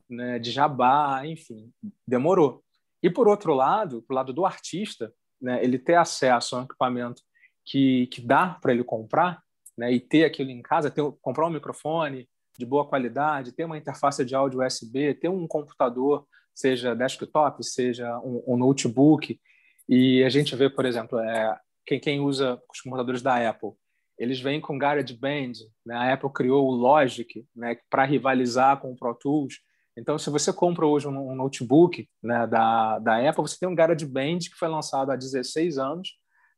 né, 0.09 0.39
de 0.39 0.53
jabá, 0.53 1.27
enfim, 1.27 1.73
demorou. 2.07 2.63
E 3.03 3.11
por 3.11 3.29
outro 3.29 3.55
lado, 3.55 4.03
pro 4.03 4.15
lado 4.15 4.33
do 4.33 4.47
artista, 4.47 5.13
né, 5.41 5.63
ele 5.63 5.79
ter 5.79 5.97
acesso 5.97 6.57
a 6.57 6.61
um 6.61 6.65
equipamento 6.65 7.23
que, 7.65 8.07
que 8.09 8.21
dá 8.21 8.59
para 8.61 8.73
ele 8.73 8.85
comprar 8.85 9.43
né, 9.77 9.93
e 9.93 10.01
ter 10.01 10.25
aquilo 10.25 10.51
em 10.51 10.63
casa, 10.63 10.91
ter, 10.91 11.03
comprar 11.21 11.47
um 11.47 11.51
microfone 11.51 12.29
de 12.59 12.67
boa 12.67 12.87
qualidade, 12.87 13.53
ter 13.53 13.65
uma 13.65 13.79
interface 13.79 14.25
de 14.25 14.35
áudio 14.35 14.65
USB, 14.65 15.15
ter 15.15 15.29
um 15.29 15.47
computador 15.47 16.27
seja 16.55 16.95
desktop, 16.95 17.65
seja 17.65 18.19
um, 18.21 18.43
um 18.47 18.57
notebook. 18.57 19.41
E 19.89 20.23
a 20.23 20.29
gente 20.29 20.55
vê, 20.55 20.69
por 20.69 20.85
exemplo, 20.85 21.19
é, 21.19 21.59
quem, 21.85 21.99
quem 21.99 22.21
usa 22.21 22.61
os 22.71 22.81
computadores 22.81 23.23
da 23.23 23.49
Apple, 23.49 23.73
eles 24.19 24.41
vêm 24.41 24.61
com 24.61 24.79
GarageBand, 24.79 25.53
né? 25.85 25.97
a 25.97 26.13
Apple 26.13 26.33
criou 26.33 26.67
o 26.67 26.71
Logic 26.71 27.45
né, 27.57 27.77
para 27.91 28.05
rivalizar 28.05 28.79
com 28.81 28.93
o 28.93 28.97
Pro 28.97 29.15
Tools. 29.15 29.55
Então, 29.97 30.19
se 30.19 30.31
você 30.31 30.53
compra 30.53 30.87
hoje 30.87 31.07
um, 31.07 31.35
notebook 31.35 32.09
né, 32.23 32.47
da, 32.47 32.99
da 32.99 33.29
Apple, 33.29 33.43
você 33.43 33.59
tem 33.59 33.69
um 33.69 33.75
GarageBand 33.75 34.39
que 34.39 34.57
foi 34.57 34.69
lançado 34.69 35.11
há 35.11 35.17
16 35.17 35.79
anos, 35.79 36.09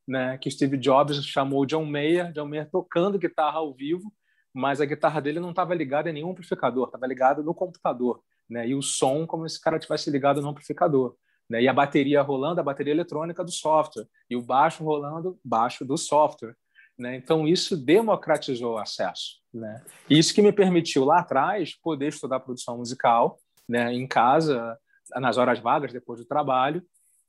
né, 0.06 0.38
que 0.38 0.50
Steve 0.50 0.76
Jobs 0.76 1.24
chamou 1.24 1.66
John 1.66 1.84
Mayer, 1.84 2.32
John 2.32 2.46
Mayer 2.46 2.70
tocando 2.70 3.18
guitarra 3.18 3.58
ao 3.58 3.74
vivo, 3.74 4.12
mas 4.52 4.80
a 4.80 4.84
guitarra 4.84 5.20
dele 5.20 5.40
não 5.40 5.50
estava 5.50 5.74
ligada 5.74 6.08
em 6.08 6.12
nenhum 6.12 6.30
amplificador, 6.30 6.86
estava 6.86 7.06
ligada 7.06 7.42
no 7.42 7.52
computador, 7.52 8.22
né? 8.48 8.68
E 8.68 8.74
o 8.74 8.82
som 8.82 9.26
como 9.26 9.48
se 9.48 9.58
o 9.58 9.60
cara 9.60 9.80
tivesse 9.80 10.08
ligado 10.10 10.40
no 10.40 10.48
amplificador, 10.48 11.16
né? 11.50 11.60
E 11.60 11.66
a 11.66 11.72
bateria 11.72 12.22
rolando, 12.22 12.60
a 12.60 12.64
bateria 12.64 12.92
eletrônica 12.92 13.42
do 13.42 13.50
software, 13.50 14.06
e 14.30 14.36
o 14.36 14.42
baixo 14.42 14.84
rolando, 14.84 15.38
baixo 15.44 15.84
do 15.84 15.96
software, 15.96 16.54
né? 16.96 17.16
Então 17.16 17.48
isso 17.48 17.76
democratizou 17.76 18.74
o 18.74 18.78
acesso, 18.78 19.40
né? 19.54 19.82
Isso 20.10 20.34
que 20.34 20.42
me 20.42 20.52
permitiu 20.52 21.04
lá 21.04 21.20
atrás 21.20 21.74
poder 21.80 22.08
estudar 22.08 22.40
produção 22.40 22.78
musical, 22.78 23.38
né? 23.68 23.92
Em 23.92 24.06
casa, 24.06 24.78
nas 25.16 25.36
horas 25.36 25.58
vagas 25.60 25.92
depois 25.92 26.20
do 26.20 26.26
trabalho, 26.26 26.82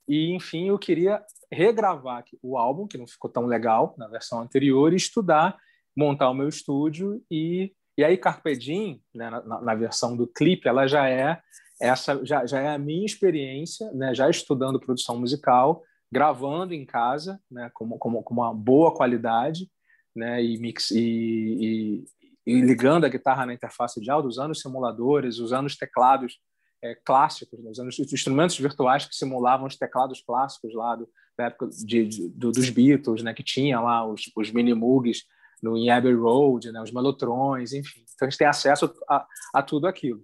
e 0.08 0.34
enfim 0.34 0.68
eu 0.68 0.78
queria 0.78 1.22
regravar 1.50 2.24
o 2.42 2.58
álbum 2.58 2.86
que 2.86 2.98
não 2.98 3.06
ficou 3.06 3.30
tão 3.30 3.46
legal 3.46 3.94
na 3.96 4.08
versão 4.08 4.40
anterior 4.40 4.92
e 4.92 4.96
estudar 4.96 5.56
montar 5.96 6.30
o 6.30 6.34
meu 6.34 6.48
estúdio 6.48 7.22
e 7.30 7.72
e 7.98 8.04
aí 8.04 8.18
Carpe 8.18 8.54
Diem, 8.54 9.00
né, 9.14 9.30
na, 9.30 9.62
na, 9.62 9.74
versão 9.74 10.14
do 10.14 10.26
clipe, 10.26 10.68
ela 10.68 10.86
já 10.86 11.08
é 11.08 11.40
essa 11.80 12.22
já, 12.26 12.44
já 12.44 12.60
é 12.60 12.68
a 12.68 12.78
minha 12.78 13.06
experiência, 13.06 13.90
né, 13.92 14.14
já 14.14 14.28
estudando 14.28 14.78
produção 14.78 15.18
musical, 15.18 15.82
gravando 16.12 16.74
em 16.74 16.84
casa, 16.84 17.40
né, 17.50 17.70
com, 17.72 17.88
com, 17.98 18.22
com 18.22 18.34
uma 18.34 18.52
boa 18.52 18.94
qualidade, 18.94 19.70
né, 20.14 20.44
e 20.44 20.58
mix 20.58 20.90
e, 20.90 22.04
e, 22.46 22.60
ligando 22.60 23.04
a 23.04 23.08
guitarra 23.08 23.46
na 23.46 23.54
interface 23.54 24.00
de 24.00 24.10
áudio, 24.10 24.28
usando 24.28 24.52
os 24.52 24.60
simuladores, 24.60 25.38
usando 25.38 25.66
os 25.66 25.76
teclados 25.76 26.38
é, 26.82 26.94
clássicos, 26.94 27.62
né, 27.62 27.70
usando 27.70 27.88
os 27.88 27.98
instrumentos 27.98 28.58
virtuais 28.58 29.04
que 29.04 29.16
simulavam 29.16 29.66
os 29.66 29.76
teclados 29.76 30.20
clássicos 30.20 30.74
lá 30.74 30.94
do, 30.94 31.08
da 31.36 31.46
época 31.46 31.68
de, 31.84 32.06
de, 32.06 32.28
dos 32.28 32.70
Beatles, 32.70 33.22
né, 33.22 33.34
que 33.34 33.42
tinha 33.42 33.80
lá 33.80 34.06
os, 34.06 34.30
os 34.36 34.50
mini 34.52 34.74
Moogs 34.74 35.24
no 35.62 35.76
em 35.76 35.90
Abbey 35.90 36.14
Road, 36.14 36.70
né, 36.70 36.80
os 36.80 36.92
melotrões, 36.92 37.72
enfim. 37.72 38.04
Então 38.14 38.26
a 38.26 38.30
gente 38.30 38.38
tem 38.38 38.46
acesso 38.46 38.92
a, 39.08 39.26
a 39.54 39.62
tudo 39.62 39.86
aquilo. 39.86 40.22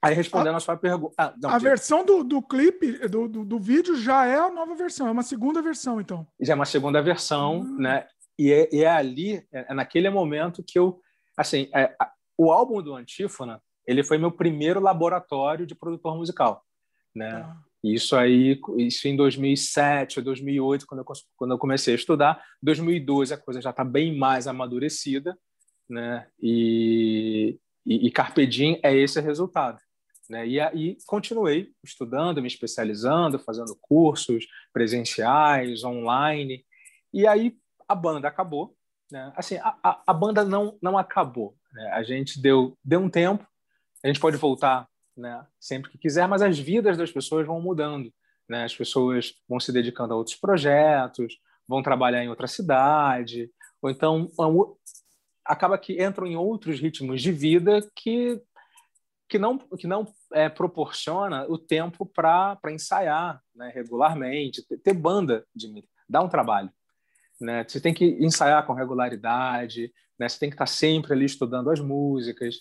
Aí 0.00 0.14
respondendo 0.14 0.54
a, 0.54 0.58
a 0.58 0.60
sua 0.60 0.76
pergunta. 0.76 1.14
Ah, 1.18 1.34
a 1.44 1.58
versão 1.58 2.04
do, 2.04 2.22
do 2.22 2.40
clipe, 2.40 3.08
do, 3.08 3.28
do, 3.28 3.44
do, 3.44 3.58
vídeo, 3.58 3.96
já 3.96 4.24
é 4.26 4.36
a 4.36 4.50
nova 4.50 4.74
versão, 4.74 5.08
é 5.08 5.10
uma 5.10 5.24
segunda 5.24 5.60
versão, 5.60 6.00
então. 6.00 6.26
Já 6.40 6.52
é 6.52 6.56
uma 6.56 6.64
segunda 6.64 7.02
versão, 7.02 7.60
hum. 7.60 7.78
né? 7.78 8.06
E 8.38 8.52
é, 8.52 8.68
e 8.72 8.84
é 8.84 8.90
ali, 8.90 9.44
é, 9.52 9.66
é, 9.68 9.74
naquele 9.74 10.08
momento 10.08 10.62
que 10.62 10.78
eu. 10.78 11.00
Assim, 11.38 11.70
é, 11.72 11.94
o 12.36 12.50
álbum 12.50 12.82
do 12.82 12.94
Antífona, 12.94 13.62
ele 13.86 14.02
foi 14.02 14.18
meu 14.18 14.32
primeiro 14.32 14.80
laboratório 14.80 15.66
de 15.66 15.74
produtor 15.74 16.16
musical, 16.16 16.64
né? 17.14 17.30
Ah. 17.30 17.56
Isso 17.82 18.16
aí, 18.16 18.60
isso 18.76 19.06
em 19.06 19.14
2007, 19.14 20.20
2008, 20.20 20.84
quando 20.84 21.00
eu, 21.00 21.04
quando 21.36 21.50
eu 21.52 21.58
comecei 21.58 21.94
a 21.94 21.96
estudar. 21.96 22.44
2012 22.60 23.32
a 23.32 23.38
coisa 23.38 23.62
já 23.62 23.70
está 23.70 23.84
bem 23.84 24.16
mais 24.18 24.48
amadurecida, 24.48 25.38
né? 25.88 26.26
E, 26.42 27.56
e, 27.86 28.08
e 28.08 28.10
Carpe 28.10 28.46
Diem 28.46 28.80
é 28.82 28.94
esse 28.94 29.20
resultado. 29.20 29.78
Né? 30.28 30.46
E 30.46 30.60
aí 30.60 30.98
continuei 31.06 31.72
estudando, 31.82 32.42
me 32.42 32.48
especializando, 32.48 33.38
fazendo 33.38 33.76
cursos 33.80 34.46
presenciais, 34.72 35.84
online. 35.84 36.64
E 37.12 37.26
aí 37.26 37.56
a 37.86 37.94
banda 37.94 38.28
acabou. 38.28 38.76
Né? 39.10 39.32
Assim, 39.36 39.56
a, 39.56 39.76
a, 39.82 40.02
a 40.06 40.12
banda 40.12 40.44
não, 40.44 40.76
não 40.82 40.98
acabou. 40.98 41.56
Né? 41.72 41.90
A 41.92 42.02
gente 42.02 42.40
deu, 42.40 42.76
deu 42.84 43.00
um 43.00 43.10
tempo, 43.10 43.46
a 44.02 44.06
gente 44.06 44.20
pode 44.20 44.36
voltar 44.36 44.88
né, 45.16 45.44
sempre 45.58 45.90
que 45.90 45.98
quiser, 45.98 46.28
mas 46.28 46.42
as 46.42 46.58
vidas 46.58 46.96
das 46.96 47.10
pessoas 47.10 47.46
vão 47.46 47.60
mudando. 47.60 48.12
Né? 48.48 48.64
As 48.64 48.74
pessoas 48.74 49.34
vão 49.48 49.58
se 49.58 49.72
dedicando 49.72 50.14
a 50.14 50.16
outros 50.16 50.36
projetos, 50.36 51.38
vão 51.66 51.82
trabalhar 51.82 52.22
em 52.22 52.28
outra 52.28 52.46
cidade, 52.46 53.50
ou 53.82 53.90
então 53.90 54.30
acaba 55.44 55.78
que 55.78 56.02
entram 56.02 56.26
em 56.26 56.36
outros 56.36 56.80
ritmos 56.80 57.22
de 57.22 57.32
vida 57.32 57.80
que 57.94 58.40
que 59.28 59.38
não 59.38 59.58
que 59.58 59.86
não 59.86 60.10
é, 60.32 60.48
proporciona 60.48 61.46
o 61.48 61.58
tempo 61.58 62.06
para 62.06 62.58
ensaiar 62.70 63.42
né, 63.54 63.70
regularmente, 63.74 64.66
ter, 64.66 64.78
ter 64.78 64.94
banda, 64.94 65.46
de 65.54 65.84
dá 66.08 66.22
um 66.22 66.28
trabalho. 66.28 66.70
Né? 67.40 67.64
Você 67.66 67.80
tem 67.80 67.94
que 67.94 68.04
ensaiar 68.04 68.66
com 68.66 68.72
regularidade, 68.72 69.92
né? 70.18 70.28
você 70.28 70.38
tem 70.38 70.50
que 70.50 70.54
estar 70.54 70.66
sempre 70.66 71.12
ali 71.12 71.24
estudando 71.24 71.70
as 71.70 71.80
músicas. 71.80 72.56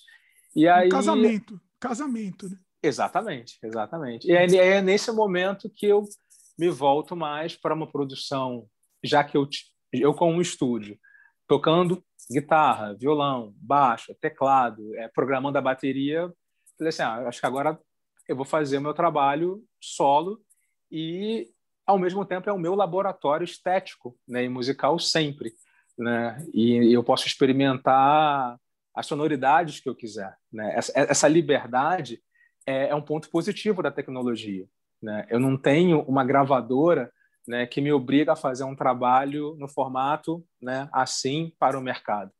E 0.55 0.67
aí... 0.67 0.87
Um 0.87 0.91
casamento 0.91 1.59
casamento, 1.79 2.49
né? 2.49 2.57
Exatamente, 2.81 3.57
exatamente. 3.63 4.27
E 4.27 4.31
é, 4.33 4.45
é 4.45 4.81
nesse 4.81 5.11
momento 5.11 5.69
que 5.69 5.85
eu 5.85 6.03
me 6.57 6.69
volto 6.69 7.15
mais 7.15 7.55
para 7.55 7.73
uma 7.73 7.89
produção, 7.89 8.67
já 9.03 9.23
que 9.23 9.37
eu, 9.37 9.47
eu 9.93 10.13
com 10.13 10.33
um 10.33 10.41
estúdio, 10.41 10.97
tocando 11.47 12.03
guitarra, 12.29 12.95
violão, 12.95 13.53
baixo, 13.57 14.15
teclado, 14.19 14.95
é, 14.95 15.07
programando 15.07 15.57
a 15.57 15.61
bateria, 15.61 16.31
falei 16.77 16.89
assim, 16.89 17.03
ah, 17.03 17.27
acho 17.27 17.39
que 17.39 17.45
agora 17.45 17.79
eu 18.27 18.35
vou 18.35 18.45
fazer 18.45 18.77
o 18.77 18.81
meu 18.81 18.93
trabalho 18.93 19.63
solo 19.79 20.41
e, 20.91 21.49
ao 21.87 21.97
mesmo 21.97 22.25
tempo, 22.25 22.49
é 22.49 22.53
o 22.53 22.59
meu 22.59 22.75
laboratório 22.75 23.45
estético 23.45 24.15
né, 24.27 24.43
e 24.43 24.49
musical 24.49 24.99
sempre. 24.99 25.53
Né? 25.97 26.45
E 26.53 26.93
eu 26.93 27.01
posso 27.01 27.25
experimentar 27.25 28.59
as 28.93 29.05
sonoridades 29.05 29.79
que 29.79 29.87
eu 29.87 29.95
quiser. 29.95 30.35
Né? 30.51 30.73
Essa, 30.75 30.91
essa 30.95 31.27
liberdade 31.29 32.21
é, 32.65 32.89
é, 32.89 32.95
um 32.95 33.01
ponto 33.01 33.29
positivo 33.29 33.81
da 33.81 33.89
tecnologia. 33.89 34.67
Né? 35.01 35.25
Eu 35.29 35.39
não 35.39 35.55
tenho 35.55 36.01
uma 36.01 36.25
gravadora 36.25 37.09
né, 37.47 37.65
que 37.65 37.79
me 37.79 37.93
obriga 37.93 38.33
a 38.33 38.35
fazer 38.35 38.65
um 38.65 38.75
trabalho 38.75 39.55
no 39.57 39.69
formato 39.69 40.45
né, 40.61 40.89
assim 40.91 41.53
para 41.57 41.79
o 41.79 41.81
mercado. 41.81 42.31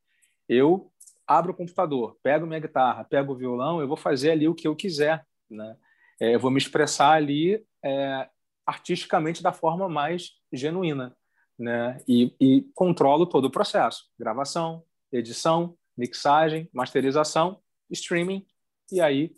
Eu 0.50 0.92
abro 1.26 1.54
o 1.54 1.56
computador, 1.56 2.18
pego 2.22 2.46
minha 2.46 2.60
guitarra, 2.60 3.06
pego 3.06 3.32
o 3.32 3.38
violão, 3.38 3.80
eu 3.80 3.88
vou 3.88 3.98
fazer 3.98 4.32
ali 4.32 4.48
o 4.48 4.56
que 4.56 4.68
eu 4.68 4.76
quiser. 4.76 5.26
Né? 5.50 5.78
É, 6.20 6.36
eu 6.36 6.40
vou 6.40 6.52
me 6.52 6.58
expressar 6.58 7.14
ali 7.14 7.64
é, 7.84 8.28
artisticamente 8.68 9.42
da 9.42 9.54
forma 9.54 9.88
mais 9.88 10.32
genuína. 10.52 11.16
Né? 11.58 12.00
E, 12.08 12.36
e 12.40 12.62
controlo 12.76 13.26
todo 13.26 13.46
o 13.46 13.52
processo: 13.52 14.04
gravação, 14.20 14.84
edição, 15.12 15.76
mixagem, 15.98 16.70
masterização, 16.72 17.60
streaming, 17.90 18.46
e 18.92 19.02
aí 19.02 19.36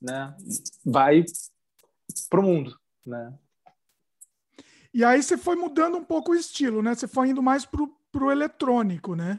né, 0.00 0.34
vai 0.84 1.24
para 2.30 2.40
o 2.40 2.42
mundo. 2.42 2.78
Né? 3.04 3.36
E 4.94 5.04
aí 5.04 5.22
você 5.22 5.36
foi 5.36 5.56
mudando 5.56 5.98
um 5.98 6.04
pouco 6.04 6.32
o 6.32 6.34
estilo, 6.34 6.82
né? 6.82 6.94
Você 6.94 7.06
foi 7.06 7.28
indo 7.28 7.42
mais 7.42 7.66
para 7.66 7.82
o 8.24 8.32
eletrônico, 8.32 9.14
né? 9.14 9.38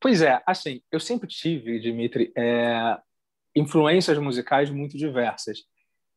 Pois 0.00 0.22
é, 0.22 0.42
assim, 0.46 0.82
eu 0.90 0.98
sempre 0.98 1.28
tive, 1.28 1.78
Dimitri, 1.78 2.32
é, 2.36 2.98
influências 3.54 4.18
musicais 4.18 4.70
muito 4.70 4.96
diversas. 4.96 5.58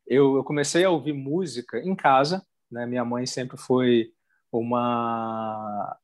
Eu, 0.08 0.36
eu, 0.38 0.44
comecei 0.44 0.84
a 0.84 0.90
ouvir 0.90 1.14
música 1.14 1.80
em 1.80 1.96
casa, 1.96 2.46
né? 2.72 2.86
Minha 2.86 3.06
mãe 3.06 3.26
sempre 3.26 3.58
foi 3.58 4.12
uma 4.52 5.98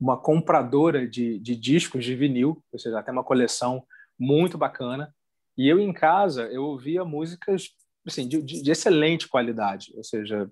uma 0.00 0.16
compradora 0.16 1.08
de, 1.08 1.40
de 1.40 1.56
discos 1.56 2.04
de 2.04 2.14
vinil, 2.14 2.62
ou 2.70 2.78
seja, 2.78 3.02
tem 3.02 3.12
uma 3.12 3.24
coleção 3.24 3.84
muito 4.16 4.56
bacana. 4.56 5.12
E 5.56 5.68
eu 5.68 5.80
em 5.80 5.92
casa 5.92 6.44
eu 6.52 6.64
ouvia 6.64 7.04
músicas 7.04 7.70
assim 8.06 8.28
de, 8.28 8.40
de, 8.40 8.62
de 8.62 8.70
excelente 8.70 9.26
qualidade, 9.28 9.92
ou 9.96 10.04
seja, 10.04 10.48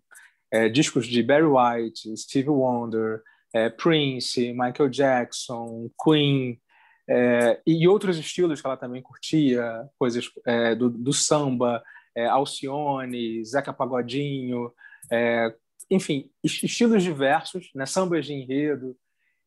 é, 0.50 0.68
discos 0.68 1.06
de 1.06 1.22
Barry 1.22 1.46
White, 1.46 2.16
Stevie 2.16 2.50
Wonder, 2.50 3.22
é, 3.54 3.70
Prince, 3.70 4.52
Michael 4.52 4.88
Jackson, 4.90 5.90
Queen 6.02 6.60
é, 7.08 7.60
e 7.66 7.86
outros 7.86 8.18
estilos 8.18 8.60
que 8.60 8.66
ela 8.66 8.76
também 8.76 9.00
curtia, 9.00 9.88
coisas 9.98 10.28
é, 10.44 10.74
do, 10.74 10.90
do, 10.90 11.12
samba, 11.12 11.82
é, 12.16 12.26
Alcione, 12.26 13.44
Zeca 13.44 13.72
Pagodinho, 13.72 14.72
é, 15.12 15.54
enfim, 15.90 16.30
estilos 16.42 17.02
diversos, 17.02 17.70
né, 17.74 17.86
sambas 17.86 18.26
de 18.26 18.32
enredo, 18.32 18.96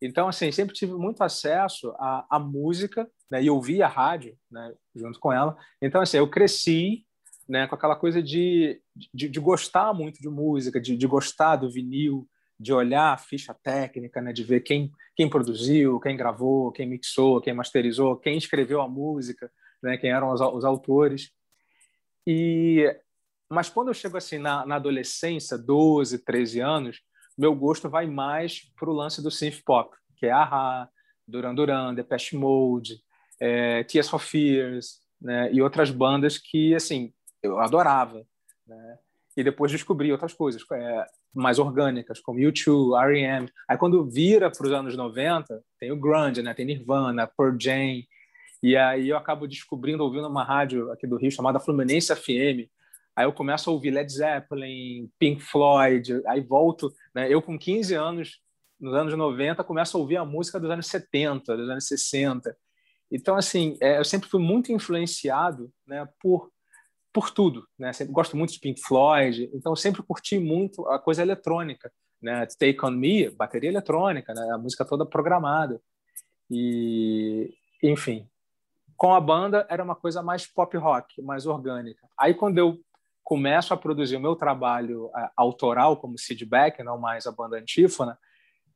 então, 0.01 0.29
assim, 0.29 0.51
sempre 0.51 0.73
tive 0.73 0.93
muito 0.93 1.21
acesso 1.23 1.91
à, 1.97 2.25
à 2.29 2.39
música, 2.39 3.09
né? 3.29 3.43
E 3.43 3.49
ouvia 3.49 3.85
a 3.85 3.89
rádio, 3.89 4.37
né? 4.49 4.73
Junto 4.95 5.19
com 5.19 5.31
ela. 5.31 5.57
Então, 5.81 6.01
assim, 6.01 6.17
eu 6.17 6.29
cresci, 6.29 7.05
né? 7.47 7.67
Com 7.67 7.75
aquela 7.75 7.95
coisa 7.95 8.23
de, 8.23 8.81
de, 9.13 9.27
de 9.27 9.39
gostar 9.39 9.93
muito 9.93 10.21
de 10.21 10.29
música, 10.29 10.79
de, 10.79 10.95
de 10.95 11.07
gostar 11.07 11.57
do 11.57 11.69
vinil, 11.69 12.27
de 12.57 12.71
olhar 12.71 13.13
a 13.13 13.17
ficha 13.17 13.53
técnica, 13.53 14.21
né? 14.21 14.31
De 14.31 14.43
ver 14.43 14.61
quem, 14.61 14.89
quem 15.15 15.29
produziu, 15.29 15.99
quem 15.99 16.15
gravou, 16.15 16.71
quem 16.71 16.87
mixou, 16.87 17.41
quem 17.41 17.53
masterizou, 17.53 18.15
quem 18.15 18.37
escreveu 18.37 18.81
a 18.81 18.87
música, 18.87 19.51
né? 19.83 19.97
Quem 19.97 20.11
eram 20.11 20.31
os, 20.31 20.39
os 20.39 20.63
autores. 20.63 21.29
E... 22.25 22.85
Mas 23.49 23.69
quando 23.69 23.87
eu 23.87 23.93
chego, 23.93 24.17
assim, 24.17 24.37
na, 24.37 24.65
na 24.65 24.75
adolescência, 24.75 25.57
12, 25.57 26.19
13 26.19 26.59
anos, 26.59 27.01
meu 27.37 27.55
gosto 27.55 27.89
vai 27.89 28.05
mais 28.05 28.61
para 28.77 28.89
o 28.89 28.93
lance 28.93 29.23
do 29.23 29.31
synth 29.31 29.63
pop, 29.65 29.95
que 30.17 30.27
é 30.27 30.31
Aha, 30.31 30.87
Duran 31.27 31.55
Duran, 31.55 31.93
Depeche 31.93 32.35
Mode, 32.35 33.01
é, 33.39 33.83
Tears 33.85 34.09
for 34.09 34.19
Fears, 34.19 34.99
né, 35.19 35.51
e 35.51 35.61
outras 35.61 35.89
bandas 35.89 36.37
que 36.37 36.75
assim 36.75 37.11
eu 37.41 37.59
adorava. 37.59 38.23
Né? 38.67 38.99
e 39.39 39.43
depois 39.43 39.71
descobri 39.71 40.11
outras 40.11 40.33
coisas 40.33 40.61
é, 40.73 41.05
mais 41.33 41.59
orgânicas, 41.59 42.19
como 42.19 42.39
U2, 42.39 43.01
R.E.M. 43.01 43.49
Aí 43.69 43.77
quando 43.77 44.05
vira 44.05 44.51
para 44.51 44.67
os 44.67 44.73
anos 44.73 44.97
90, 44.97 45.63
tem 45.79 45.91
o 45.93 45.97
grunge, 45.97 46.41
né? 46.41 46.53
Tem 46.53 46.65
Nirvana, 46.65 47.25
Pearl 47.25 47.55
Jam, 47.57 48.01
e 48.61 48.75
aí 48.75 49.09
eu 49.09 49.17
acabo 49.17 49.47
descobrindo, 49.47 50.03
ouvindo 50.03 50.27
uma 50.27 50.43
rádio 50.43 50.91
aqui 50.91 51.07
do 51.07 51.17
Rio 51.17 51.31
chamada 51.31 51.59
Fluminense 51.59 52.13
FM. 52.15 52.69
Aí 53.15 53.25
eu 53.25 53.33
começo 53.33 53.69
a 53.69 53.73
ouvir 53.73 53.91
Led 53.91 54.11
Zeppelin, 54.11 55.09
Pink 55.17 55.41
Floyd, 55.41 56.21
aí 56.27 56.41
volto, 56.41 56.93
né? 57.13 57.31
Eu 57.31 57.41
com 57.41 57.57
15 57.57 57.93
anos, 57.95 58.41
nos 58.79 58.93
anos 58.93 59.13
90, 59.13 59.63
começo 59.63 59.97
a 59.97 59.99
ouvir 59.99 60.17
a 60.17 60.25
música 60.25 60.59
dos 60.59 60.69
anos 60.69 60.87
70, 60.87 61.57
dos 61.57 61.69
anos 61.69 61.87
60. 61.87 62.55
Então, 63.11 63.35
assim, 63.35 63.77
é, 63.81 63.97
eu 63.97 64.05
sempre 64.05 64.29
fui 64.29 64.41
muito 64.41 64.71
influenciado 64.71 65.71
né, 65.87 66.07
por 66.21 66.51
por 67.11 67.31
tudo, 67.31 67.67
né? 67.77 67.91
Sempre 67.91 68.13
gosto 68.13 68.37
muito 68.37 68.53
de 68.53 68.59
Pink 68.59 68.81
Floyd, 68.81 69.49
então 69.53 69.75
sempre 69.75 70.03
curti 70.03 70.37
muito 70.37 70.87
a 70.87 70.99
coisa 70.99 71.21
eletrônica, 71.21 71.91
né? 72.21 72.45
Take 72.45 72.77
on 72.85 72.91
Me, 72.91 73.29
bateria 73.31 73.69
eletrônica, 73.69 74.33
né? 74.33 74.51
A 74.53 74.57
música 74.57 74.85
toda 74.85 75.05
programada. 75.05 75.81
E, 76.49 77.53
enfim, 77.81 78.27
com 78.99 79.13
a 79.13 79.19
banda 79.19 79.65
era 79.69 79.83
uma 79.83 79.95
coisa 79.95 80.21
mais 80.21 80.45
pop 80.45 80.77
rock, 80.77 81.21
mais 81.23 81.47
orgânica. 81.47 82.07
Aí 82.19 82.35
quando 82.35 82.59
eu 82.59 82.77
começo 83.23 83.73
a 83.73 83.77
produzir 83.77 84.17
o 84.17 84.19
meu 84.19 84.35
trabalho 84.35 85.05
uh, 85.05 85.29
autoral 85.35 85.97
como 85.97 86.19
Sid 86.19 86.45
Beck, 86.45 86.83
não 86.83 86.99
mais 86.99 87.25
a 87.25 87.31
banda 87.31 87.57
Antífona, 87.57 88.19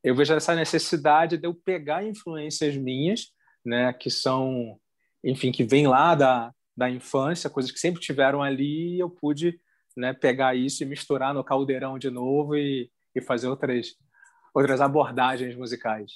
eu 0.03 0.15
vejo 0.15 0.33
essa 0.33 0.55
necessidade 0.55 1.37
de 1.37 1.45
eu 1.45 1.53
pegar 1.53 2.03
influências 2.03 2.75
minhas, 2.75 3.27
né, 3.63 3.93
que 3.93 4.09
são, 4.09 4.79
enfim, 5.23 5.51
que 5.51 5.63
vêm 5.63 5.87
lá 5.87 6.15
da 6.15 6.53
da 6.75 6.89
infância, 6.89 7.49
coisas 7.49 7.71
que 7.71 7.79
sempre 7.79 8.01
tiveram 8.01 8.41
ali, 8.41 8.95
e 8.95 8.99
eu 8.99 9.09
pude 9.09 9.59
né, 9.95 10.11
pegar 10.11 10.55
isso 10.55 10.83
e 10.83 10.87
misturar 10.87 11.33
no 11.33 11.43
caldeirão 11.43 11.99
de 11.99 12.09
novo 12.09 12.55
e, 12.55 12.89
e 13.15 13.21
fazer 13.21 13.47
outras, 13.47 13.95
outras 14.53 14.81
abordagens 14.81 15.55
musicais. 15.55 16.13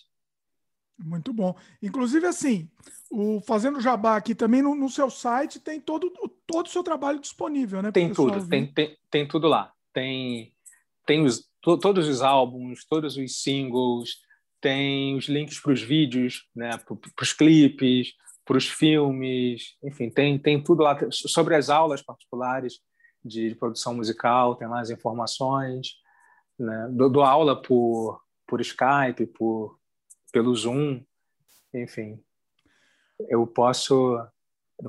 Muito 0.97 1.31
bom. 1.31 1.55
Inclusive, 1.81 2.25
assim, 2.25 2.69
o 3.09 3.39
Fazendo 3.41 3.79
Jabá 3.79 4.15
aqui 4.15 4.33
também 4.33 4.61
no, 4.61 4.73
no 4.75 4.89
seu 4.89 5.09
site 5.09 5.59
tem 5.59 5.79
todo, 5.79 6.11
todo 6.45 6.65
o 6.65 6.69
seu 6.69 6.83
trabalho 6.83 7.19
disponível, 7.19 7.81
né? 7.81 7.91
Tem 7.91 8.11
tudo, 8.11 8.47
tem, 8.47 8.71
tem, 8.73 8.97
tem 9.09 9.27
tudo 9.27 9.47
lá. 9.47 9.71
Tem, 9.93 10.53
tem 11.05 11.23
os, 11.23 11.47
to, 11.61 11.77
todos 11.77 12.07
os 12.07 12.21
álbuns, 12.21 12.85
todos 12.85 13.15
os 13.17 13.41
singles, 13.41 14.17
tem 14.59 15.15
os 15.15 15.27
links 15.27 15.59
para 15.59 15.71
os 15.71 15.81
vídeos, 15.81 16.47
né, 16.55 16.71
para 16.77 17.23
os 17.23 17.33
clipes, 17.33 18.13
para 18.43 18.57
os 18.57 18.67
filmes, 18.67 19.75
enfim, 19.83 20.09
tem, 20.09 20.39
tem 20.39 20.63
tudo 20.63 20.81
lá 20.81 20.97
sobre 21.11 21.55
as 21.55 21.69
aulas 21.69 22.01
particulares 22.01 22.79
de, 23.23 23.49
de 23.49 23.55
produção 23.55 23.93
musical, 23.93 24.55
tem 24.55 24.67
lá 24.67 24.79
as 24.79 24.89
informações, 24.89 25.89
né? 26.57 26.87
dou, 26.91 27.09
dou 27.09 27.23
aula 27.23 27.61
por, 27.61 28.21
por 28.47 28.61
Skype, 28.61 29.27
por, 29.37 29.77
pelo 30.31 30.55
Zoom, 30.55 31.03
enfim. 31.73 32.23
Eu 33.29 33.45
posso. 33.47 34.17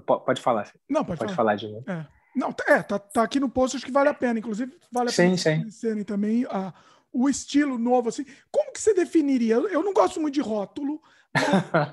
Pode 0.04 0.40
falar. 0.40 0.72
Não, 0.88 1.04
pode, 1.04 1.18
pode 1.18 1.34
falar. 1.34 1.54
falar 1.54 1.56
de 1.56 1.68
mim. 1.68 1.82
É. 1.86 2.06
Não, 2.36 2.54
é, 2.66 2.82
tá, 2.82 2.98
tá 2.98 3.22
aqui 3.22 3.40
no 3.40 3.48
post, 3.48 3.76
acho 3.76 3.86
que 3.86 3.92
vale 3.92 4.08
a 4.08 4.14
pena. 4.14 4.38
Inclusive, 4.38 4.72
vale 4.92 5.08
a 5.08 5.12
sim, 5.12 5.34
pena 5.34 5.60
conhecerem 5.60 6.04
também 6.04 6.44
a, 6.50 6.72
o 7.12 7.28
estilo 7.28 7.78
novo. 7.78 8.10
Assim. 8.10 8.24
Como 8.50 8.72
que 8.72 8.80
você 8.80 8.94
definiria? 8.94 9.54
Eu 9.54 9.82
não 9.82 9.92
gosto 9.92 10.20
muito 10.20 10.34
de 10.34 10.40
rótulo, 10.40 11.02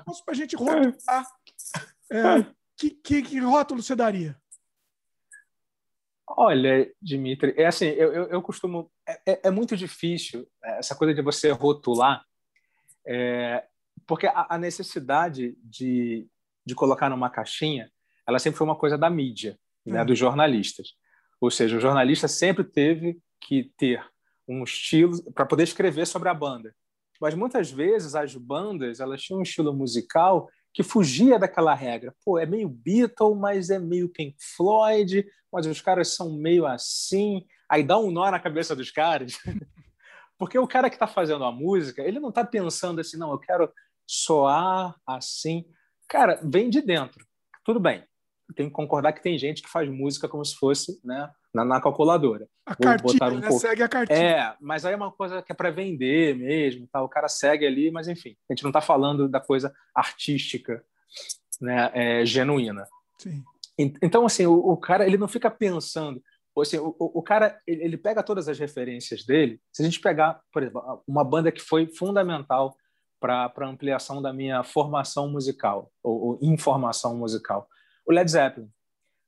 mas 0.06 0.20
para 0.22 0.32
a 0.32 0.36
gente 0.36 0.54
rotular 0.54 1.26
é, 2.10 2.46
que, 2.76 2.90
que, 2.90 3.22
que, 3.22 3.40
rótulo 3.40 3.82
você 3.82 3.96
daria? 3.96 4.36
Olha, 6.28 6.92
Dimitri, 7.00 7.54
é 7.56 7.66
assim, 7.66 7.86
eu, 7.86 8.12
eu, 8.12 8.26
eu 8.26 8.42
costumo. 8.42 8.90
É, 9.06 9.32
é, 9.32 9.40
é 9.44 9.50
muito 9.50 9.76
difícil 9.76 10.46
essa 10.62 10.94
coisa 10.94 11.14
de 11.14 11.22
você 11.22 11.50
rotular, 11.50 12.24
é, 13.06 13.64
porque 14.06 14.26
a, 14.26 14.46
a, 14.50 14.58
necessidade 14.58 15.56
de, 15.62 16.26
de 16.64 16.74
colocar 16.74 17.08
numa 17.08 17.30
caixinha, 17.30 17.90
ela 18.26 18.38
sempre 18.38 18.58
foi 18.58 18.66
uma 18.66 18.76
coisa 18.76 18.98
da 18.98 19.08
mídia, 19.08 19.58
né, 19.84 20.00
é. 20.00 20.04
dos 20.04 20.18
jornalistas. 20.18 20.94
Ou 21.40 21.50
seja, 21.50 21.76
o 21.76 21.80
jornalista 21.80 22.26
sempre 22.28 22.64
teve 22.64 23.18
que 23.40 23.72
ter 23.76 24.04
um 24.48 24.64
estilo 24.64 25.22
para 25.32 25.46
poder 25.46 25.64
escrever 25.64 26.06
sobre 26.06 26.28
a 26.28 26.34
banda. 26.34 26.74
Mas 27.20 27.34
muitas 27.34 27.70
vezes 27.70 28.14
as 28.14 28.34
bandas 28.34 29.00
elas 29.00 29.22
tinham 29.22 29.40
um 29.40 29.42
estilo 29.42 29.72
musical 29.72 30.48
que 30.72 30.82
fugia 30.82 31.38
daquela 31.38 31.74
regra. 31.74 32.14
Pô, 32.24 32.38
é 32.38 32.44
meio 32.44 32.68
Beatle, 32.68 33.34
mas 33.34 33.70
é 33.70 33.78
meio 33.78 34.10
Pink 34.10 34.36
Floyd, 34.38 35.26
mas 35.50 35.66
os 35.66 35.80
caras 35.80 36.14
são 36.14 36.36
meio 36.36 36.66
assim. 36.66 37.46
Aí 37.68 37.82
dá 37.82 37.98
um 37.98 38.10
nó 38.10 38.30
na 38.30 38.38
cabeça 38.38 38.76
dos 38.76 38.90
caras. 38.90 39.38
Porque 40.38 40.58
o 40.58 40.66
cara 40.66 40.90
que 40.90 40.96
está 40.96 41.06
fazendo 41.06 41.44
a 41.44 41.52
música, 41.52 42.02
ele 42.02 42.20
não 42.20 42.28
está 42.28 42.44
pensando 42.44 43.00
assim, 43.00 43.16
não, 43.16 43.32
eu 43.32 43.38
quero 43.38 43.72
soar 44.06 44.94
assim. 45.06 45.64
Cara, 46.08 46.40
vem 46.44 46.70
de 46.70 46.80
dentro. 46.80 47.26
Tudo 47.64 47.80
bem. 47.80 48.04
Tem 48.54 48.66
que 48.66 48.72
concordar 48.72 49.12
que 49.12 49.22
tem 49.22 49.36
gente 49.36 49.62
que 49.62 49.68
faz 49.68 49.88
música 49.90 50.28
como 50.28 50.44
se 50.44 50.54
fosse 50.54 51.00
né, 51.04 51.28
na, 51.52 51.64
na 51.64 51.80
calculadora. 51.80 52.46
A 52.64 52.74
Vou 52.74 52.84
cartilha, 52.84 53.26
um 53.26 53.40
né? 53.40 53.48
pouco... 53.48 53.60
segue 53.60 53.82
a 53.82 53.88
cartilha. 53.88 54.18
É, 54.18 54.56
mas 54.60 54.84
aí 54.84 54.92
é 54.92 54.96
uma 54.96 55.10
coisa 55.10 55.42
que 55.42 55.50
é 55.50 55.54
para 55.54 55.70
vender 55.70 56.36
mesmo, 56.36 56.86
tá? 56.86 57.02
o 57.02 57.08
cara 57.08 57.28
segue 57.28 57.66
ali, 57.66 57.90
mas 57.90 58.06
enfim, 58.06 58.36
a 58.48 58.52
gente 58.52 58.62
não 58.62 58.70
está 58.70 58.80
falando 58.80 59.28
da 59.28 59.40
coisa 59.40 59.74
artística, 59.92 60.84
né, 61.60 61.90
é, 61.92 62.26
genuína. 62.26 62.86
Sim. 63.18 63.42
Então, 63.78 64.24
assim, 64.24 64.46
o, 64.46 64.54
o, 64.54 64.76
cara 64.76 65.06
ele 65.06 65.18
não 65.18 65.28
fica 65.28 65.50
pensando. 65.50 66.22
Assim, 66.62 66.78
o, 66.78 66.94
o 66.98 67.22
cara 67.22 67.60
ele, 67.66 67.84
ele 67.84 67.96
pega 67.96 68.22
todas 68.22 68.48
as 68.48 68.58
referências 68.58 69.24
dele. 69.24 69.60
Se 69.72 69.82
a 69.82 69.84
gente 69.84 70.00
pegar, 70.00 70.40
por 70.52 70.62
exemplo, 70.62 71.02
uma 71.06 71.24
banda 71.24 71.52
que 71.52 71.60
foi 71.60 71.86
fundamental 71.86 72.76
para 73.20 73.52
a 73.56 73.66
ampliação 73.66 74.20
da 74.22 74.32
minha 74.32 74.62
formação 74.62 75.28
musical 75.28 75.90
ou, 76.02 76.28
ou 76.28 76.38
informação 76.42 77.16
musical, 77.16 77.68
o 78.06 78.12
Led 78.12 78.30
Zeppelin. 78.30 78.70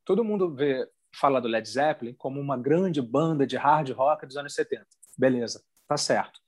Todo 0.05 0.24
mundo 0.24 0.55
vê 0.55 0.89
fala 1.14 1.41
do 1.41 1.49
Led 1.49 1.68
Zeppelin 1.68 2.14
como 2.14 2.41
uma 2.41 2.57
grande 2.57 3.01
banda 3.01 3.47
de 3.47 3.57
hard 3.57 3.91
rock 3.91 4.26
dos 4.26 4.37
anos 4.37 4.55
70. 4.55 4.87
Beleza, 5.16 5.62
tá 5.87 5.97
certo. 5.97 6.41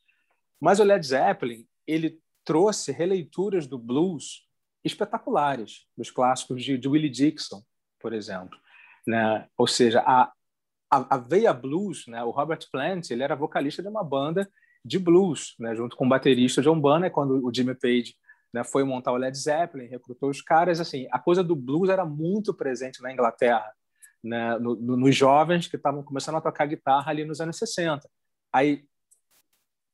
Mas 0.61 0.79
o 0.79 0.85
Led 0.85 1.05
Zeppelin, 1.05 1.67
ele 1.87 2.21
trouxe 2.45 2.93
releituras 2.93 3.67
do 3.67 3.79
blues 3.79 4.47
espetaculares, 4.85 5.87
dos 5.97 6.11
clássicos 6.11 6.63
de, 6.63 6.79
de 6.79 6.89
Willie 6.89 7.11
Dixon, 7.11 7.63
por 7.99 8.13
exemplo. 8.13 8.59
Né? 9.07 9.49
Ou 9.57 9.67
seja, 9.67 10.03
a, 10.07 10.33
a, 10.91 11.15
a, 11.15 11.19
veia 11.19 11.53
blues, 11.53 12.07
né? 12.07 12.23
o 12.25 12.31
Robert 12.31 12.61
Plant, 12.71 13.11
ele 13.11 13.23
era 13.23 13.37
vocalista 13.37 13.83
de 13.83 13.89
uma 13.89 14.03
banda 14.03 14.51
de 14.85 14.99
blues, 14.99 15.55
né? 15.59 15.75
junto 15.77 15.97
com 15.97 16.07
o 16.07 16.09
baterista 16.09 16.61
John 16.61 16.81
Bonham, 16.81 17.11
quando 17.11 17.47
o 17.47 17.55
Jimmy 17.55 17.75
Page 17.75 18.17
né? 18.53 18.65
foi 18.65 18.83
montar 18.83 19.13
o 19.13 19.17
Led 19.17 19.37
Zeppelin, 19.37 19.87
recrutou 19.87 20.29
os 20.31 20.43
caras, 20.43 20.81
assim, 20.81 21.07
a 21.13 21.19
coisa 21.19 21.45
do 21.45 21.55
blues 21.55 21.89
era 21.89 22.05
muito 22.05 22.53
presente 22.53 23.01
na 23.01 23.13
Inglaterra, 23.13 23.73
né, 24.23 24.59
no, 24.59 24.75
no, 24.75 24.97
nos 24.97 25.17
jovens 25.17 25.69
que 25.69 25.77
estavam 25.77 26.03
começando 26.03 26.37
a 26.37 26.41
tocar 26.41 26.67
guitarra 26.67 27.11
ali 27.11 27.25
nos 27.25 27.41
anos 27.41 27.57
60. 27.57 28.09
Aí, 28.53 28.85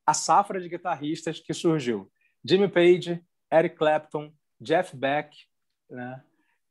a 0.05 0.15
safra 0.15 0.61
de 0.61 0.69
guitarristas 0.69 1.41
que 1.41 1.53
surgiu. 1.53 2.11
Jimmy 2.45 2.69
Page, 2.69 3.23
Eric 3.53 3.77
Clapton, 3.77 4.33
Jeff 4.61 4.97
Beck, 4.97 5.37
né? 5.91 6.23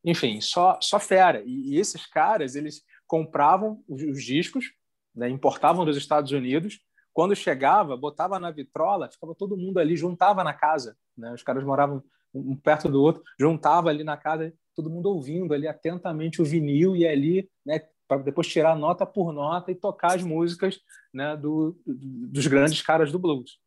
enfim, 0.03 0.39
só, 0.39 0.79
só 0.81 0.99
fera. 0.99 1.43
E, 1.45 1.73
e, 1.73 1.79
esses 1.79 2.05
caras, 2.05 2.55
eles 2.55 2.83
compravam 3.07 3.83
os, 3.87 4.01
os 4.01 4.23
discos, 4.23 4.65
né, 5.15 5.29
importavam 5.29 5.85
dos 5.85 5.97
Estados 5.97 6.31
Unidos, 6.31 6.79
quando 7.13 7.35
chegava, 7.35 7.95
botava 7.95 8.39
na 8.39 8.51
vitrola, 8.51 9.09
ficava 9.09 9.33
todo 9.33 9.55
mundo 9.55 9.79
ali, 9.79 9.95
juntava 9.95 10.43
na 10.43 10.53
casa. 10.53 10.97
Né? 11.17 11.31
Os 11.33 11.43
caras 11.43 11.63
moravam 11.63 12.03
um 12.33 12.55
perto 12.55 12.89
do 12.89 13.01
outro, 13.01 13.23
juntava 13.39 13.89
ali 13.89 14.03
na 14.03 14.17
casa 14.17 14.53
todo 14.75 14.89
mundo 14.89 15.05
ouvindo 15.05 15.53
ali 15.53 15.67
atentamente 15.67 16.41
o 16.41 16.45
vinil 16.45 16.95
e 16.95 17.07
ali, 17.07 17.49
né, 17.65 17.81
para 18.07 18.21
depois 18.21 18.47
tirar 18.47 18.75
nota 18.75 19.05
por 19.05 19.31
nota 19.31 19.71
e 19.71 19.75
tocar 19.75 20.15
as 20.15 20.21
músicas 20.21 20.79
né, 21.13 21.37
do, 21.37 21.79
dos 21.85 22.45
grandes 22.47 22.81
caras 22.81 23.11
do 23.11 23.17
blues. 23.17 23.57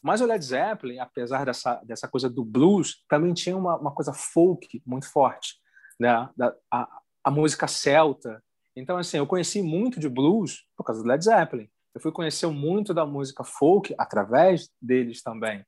Mas 0.00 0.20
o 0.20 0.26
Led 0.26 0.44
Zeppelin, 0.44 0.98
apesar 0.98 1.46
dessa, 1.46 1.82
dessa 1.82 2.06
coisa 2.06 2.28
do 2.28 2.44
blues, 2.44 3.04
também 3.08 3.32
tinha 3.32 3.56
uma, 3.56 3.76
uma 3.76 3.90
coisa 3.90 4.12
folk 4.12 4.82
muito 4.86 5.10
forte, 5.10 5.54
né? 5.98 6.28
Da, 6.36 6.54
a, 6.70 7.00
a 7.24 7.30
música 7.30 7.66
celta. 7.66 8.43
Então, 8.76 8.96
assim, 8.96 9.18
eu 9.18 9.26
conheci 9.26 9.62
muito 9.62 10.00
de 10.00 10.08
blues 10.08 10.64
por 10.76 10.84
causa 10.84 11.02
do 11.02 11.08
Led 11.08 11.24
Zeppelin. 11.24 11.68
Eu 11.94 12.00
fui 12.00 12.10
conhecer 12.10 12.46
muito 12.48 12.92
da 12.92 13.06
música 13.06 13.44
folk 13.44 13.94
através 13.96 14.68
deles 14.82 15.22
também. 15.22 15.64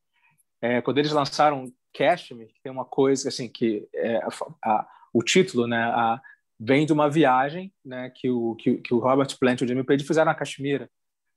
É, 0.60 0.80
quando 0.82 0.98
eles 0.98 1.12
lançaram 1.12 1.72
Cashmere, 1.94 2.52
que 2.52 2.60
tem 2.62 2.72
uma 2.72 2.84
coisa 2.84 3.28
assim 3.28 3.48
que 3.48 3.88
é, 3.94 4.16
a, 4.16 4.28
a, 4.64 4.88
o 5.12 5.22
título, 5.22 5.66
né, 5.66 5.82
a, 5.82 6.20
vem 6.58 6.84
de 6.84 6.92
uma 6.92 7.08
viagem, 7.08 7.72
né, 7.84 8.10
que 8.10 8.28
o 8.28 8.54
que, 8.56 8.78
que 8.78 8.92
o 8.92 8.98
Robert 8.98 9.38
Plant 9.38 9.60
e 9.60 9.64
o 9.64 9.68
Jimmy 9.68 9.84
Page 9.84 10.04
fizeram 10.04 10.26
na 10.26 10.34
Caxemira, 10.34 10.90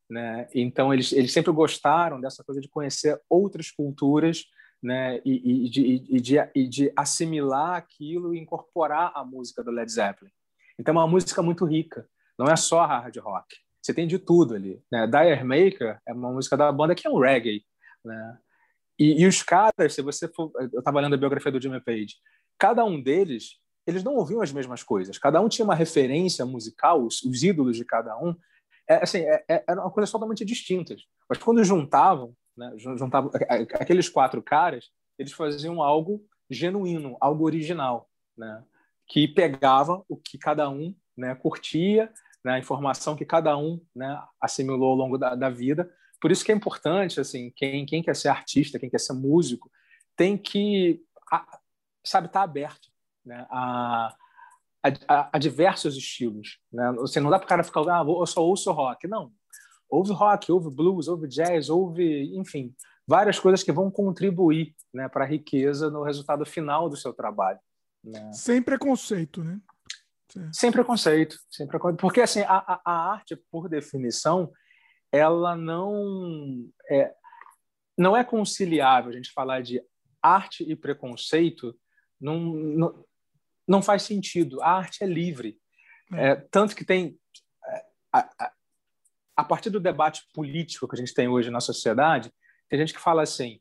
né? 0.09 0.47
Então 0.53 0.93
eles 0.93 1.11
eles 1.11 1.31
sempre 1.31 1.51
gostaram 1.51 2.19
dessa 2.19 2.43
coisa 2.43 2.59
de 2.59 2.67
conhecer 2.67 3.21
outras 3.29 3.69
culturas, 3.69 4.45
né, 4.81 5.21
e, 5.25 5.65
e, 5.65 5.69
de, 5.69 5.85
e, 6.09 6.21
de, 6.21 6.35
e 6.55 6.67
de 6.67 6.93
assimilar 6.95 7.75
aquilo 7.75 8.33
e 8.33 8.39
incorporar 8.39 9.11
a 9.13 9.23
música 9.25 9.63
do 9.63 9.71
Led 9.71 9.91
Zeppelin. 9.91 10.31
Então 10.79 10.93
é 10.93 10.97
uma 10.97 11.07
música 11.07 11.41
muito 11.41 11.65
rica, 11.65 12.07
não 12.37 12.47
é 12.47 12.55
só 12.55 12.85
hard 12.85 13.15
rock. 13.17 13.57
você 13.81 13.93
tem 13.93 14.07
de 14.07 14.17
tudo 14.17 14.55
ali. 14.55 14.81
Né? 14.89 15.05
Dire 15.05 15.43
Maker 15.43 15.99
é 16.07 16.13
uma 16.13 16.31
música 16.31 16.55
da 16.55 16.71
banda 16.71 16.95
que 16.95 17.05
é 17.05 17.09
um 17.09 17.19
reggae. 17.19 17.65
Né? 18.03 18.37
E, 18.97 19.21
e 19.21 19.27
os 19.27 19.43
caras, 19.43 19.93
se 19.93 20.01
você 20.01 20.27
for. 20.27 20.51
Eu 20.73 20.79
estava 20.79 21.01
lendo 21.01 21.15
a 21.15 21.17
biografia 21.17 21.51
do 21.51 21.61
Jimmy 21.61 21.81
Page, 21.81 22.15
cada 22.57 22.83
um 22.85 23.01
deles, 23.01 23.59
eles 23.85 24.03
não 24.03 24.15
ouviam 24.15 24.41
as 24.41 24.53
mesmas 24.53 24.81
coisas. 24.81 25.17
Cada 25.17 25.41
um 25.41 25.49
tinha 25.49 25.65
uma 25.65 25.75
referência 25.75 26.45
musical, 26.45 27.03
os, 27.03 27.21
os 27.23 27.43
ídolos 27.43 27.75
de 27.75 27.83
cada 27.83 28.17
um. 28.17 28.33
É, 28.87 29.03
assim, 29.03 29.19
é, 29.19 29.43
é, 29.49 29.63
eram 29.67 29.89
totalmente 29.89 30.45
distintas. 30.45 31.03
Mas 31.27 31.37
quando 31.37 31.63
juntavam, 31.63 32.33
né, 32.57 32.73
juntavam 32.77 33.31
aqueles 33.73 34.09
quatro 34.09 34.41
caras, 34.41 34.89
eles 35.17 35.33
faziam 35.33 35.83
algo 35.83 36.23
genuíno, 36.49 37.17
algo 37.19 37.45
original, 37.45 38.09
né? 38.37 38.63
Que 39.09 39.27
pegava 39.27 40.03
o 40.07 40.15
que 40.15 40.37
cada 40.37 40.69
um 40.69 40.95
né, 41.17 41.33
curtia, 41.33 42.13
né, 42.45 42.53
a 42.53 42.59
informação 42.59 43.15
que 43.15 43.25
cada 43.25 43.57
um 43.57 43.83
né, 43.93 44.21
assimilou 44.39 44.91
ao 44.91 44.95
longo 44.95 45.17
da, 45.17 45.35
da, 45.35 45.49
vida. 45.49 45.91
Por 46.21 46.31
isso 46.31 46.45
que 46.45 46.51
é 46.51 46.55
importante, 46.55 47.19
assim, 47.19 47.51
quem, 47.55 47.85
quem 47.85 48.03
quer 48.03 48.15
ser 48.15 48.29
artista, 48.29 48.77
quem 48.79 48.89
quer 48.89 48.99
ser 48.99 49.13
músico, 49.13 49.69
tem 50.15 50.37
que, 50.37 51.01
a, 51.31 51.59
sabe, 52.03 52.27
estar 52.27 52.41
tá 52.41 52.43
aberto 52.43 52.87
né, 53.25 53.47
a, 53.49 54.15
a, 54.83 55.29
a, 55.33 55.39
diversos 55.39 55.97
estilos. 55.97 56.59
Né? 56.71 56.91
Você 56.97 57.19
não 57.19 57.31
dá 57.31 57.39
para 57.39 57.45
o 57.45 57.49
cara 57.49 57.63
ficar, 57.63 57.81
ah, 57.81 58.05
eu 58.07 58.25
só 58.27 58.45
ouço 58.45 58.71
rock. 58.71 59.07
Não. 59.07 59.33
Ouve 59.89 60.13
rock, 60.13 60.51
ouve 60.51 60.69
blues, 60.69 61.07
ouve 61.07 61.27
jazz, 61.27 61.67
ouve, 61.67 62.37
enfim, 62.37 62.75
várias 63.07 63.39
coisas 63.39 63.63
que 63.63 63.71
vão 63.71 63.89
contribuir 63.89 64.75
né, 64.93 65.09
para 65.09 65.25
a 65.25 65.27
riqueza 65.27 65.89
no 65.89 66.03
resultado 66.03 66.45
final 66.45 66.87
do 66.87 66.95
seu 66.95 67.11
trabalho. 67.11 67.59
Né? 68.03 68.31
Sem 68.33 68.61
preconceito, 68.61 69.43
né? 69.43 69.59
Sem 70.53 70.71
preconceito, 70.71 71.39
sem 71.49 71.67
preconceito. 71.67 71.99
Porque 71.99 72.21
assim, 72.21 72.41
a, 72.41 72.81
a 72.85 73.11
arte, 73.11 73.35
por 73.51 73.67
definição, 73.67 74.51
ela 75.11 75.55
não 75.55 76.69
é, 76.89 77.13
não 77.97 78.15
é 78.15 78.23
conciliável 78.23 79.09
a 79.09 79.15
gente 79.15 79.31
falar 79.31 79.61
de 79.61 79.81
arte 80.21 80.63
e 80.69 80.75
preconceito 80.75 81.75
não, 82.19 82.39
não, 82.39 83.05
não 83.67 83.81
faz 83.81 84.03
sentido. 84.03 84.61
A 84.61 84.71
arte 84.71 85.03
é 85.03 85.07
livre. 85.07 85.57
É. 86.13 86.29
É, 86.29 86.35
tanto 86.35 86.75
que 86.75 86.85
tem. 86.85 87.17
É, 87.65 87.85
a, 88.13 88.19
a, 88.19 88.51
a, 89.37 89.43
partir 89.43 89.69
do 89.69 89.79
debate 89.79 90.23
político 90.33 90.87
que 90.87 90.95
a 90.95 90.99
gente 90.99 91.13
tem 91.13 91.27
hoje 91.27 91.49
na 91.49 91.59
sociedade, 91.59 92.31
tem 92.67 92.79
gente 92.79 92.93
que 92.93 92.99
fala 92.99 93.23
assim: 93.23 93.59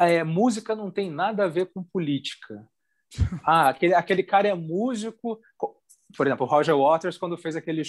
é, 0.00 0.22
música 0.24 0.74
não 0.74 0.90
tem 0.90 1.10
nada 1.10 1.44
a 1.44 1.48
ver 1.48 1.66
com 1.72 1.82
política. 1.82 2.66
Ah, 3.44 3.68
aquele, 3.68 3.94
aquele 3.94 4.22
cara 4.22 4.48
é 4.48 4.54
músico. 4.54 5.40
Por 6.16 6.26
exemplo, 6.26 6.46
o 6.46 6.48
Roger 6.48 6.76
Waters, 6.76 7.18
quando 7.18 7.36
fez 7.36 7.56
aquele. 7.56 7.82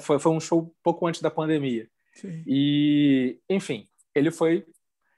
Foi, 0.00 0.18
foi 0.18 0.32
um 0.32 0.40
show 0.40 0.74
pouco 0.82 1.06
antes 1.06 1.20
da 1.20 1.30
pandemia. 1.30 1.88
Sim. 2.14 2.42
E, 2.46 3.38
enfim, 3.48 3.86
ele 4.14 4.30
foi. 4.30 4.66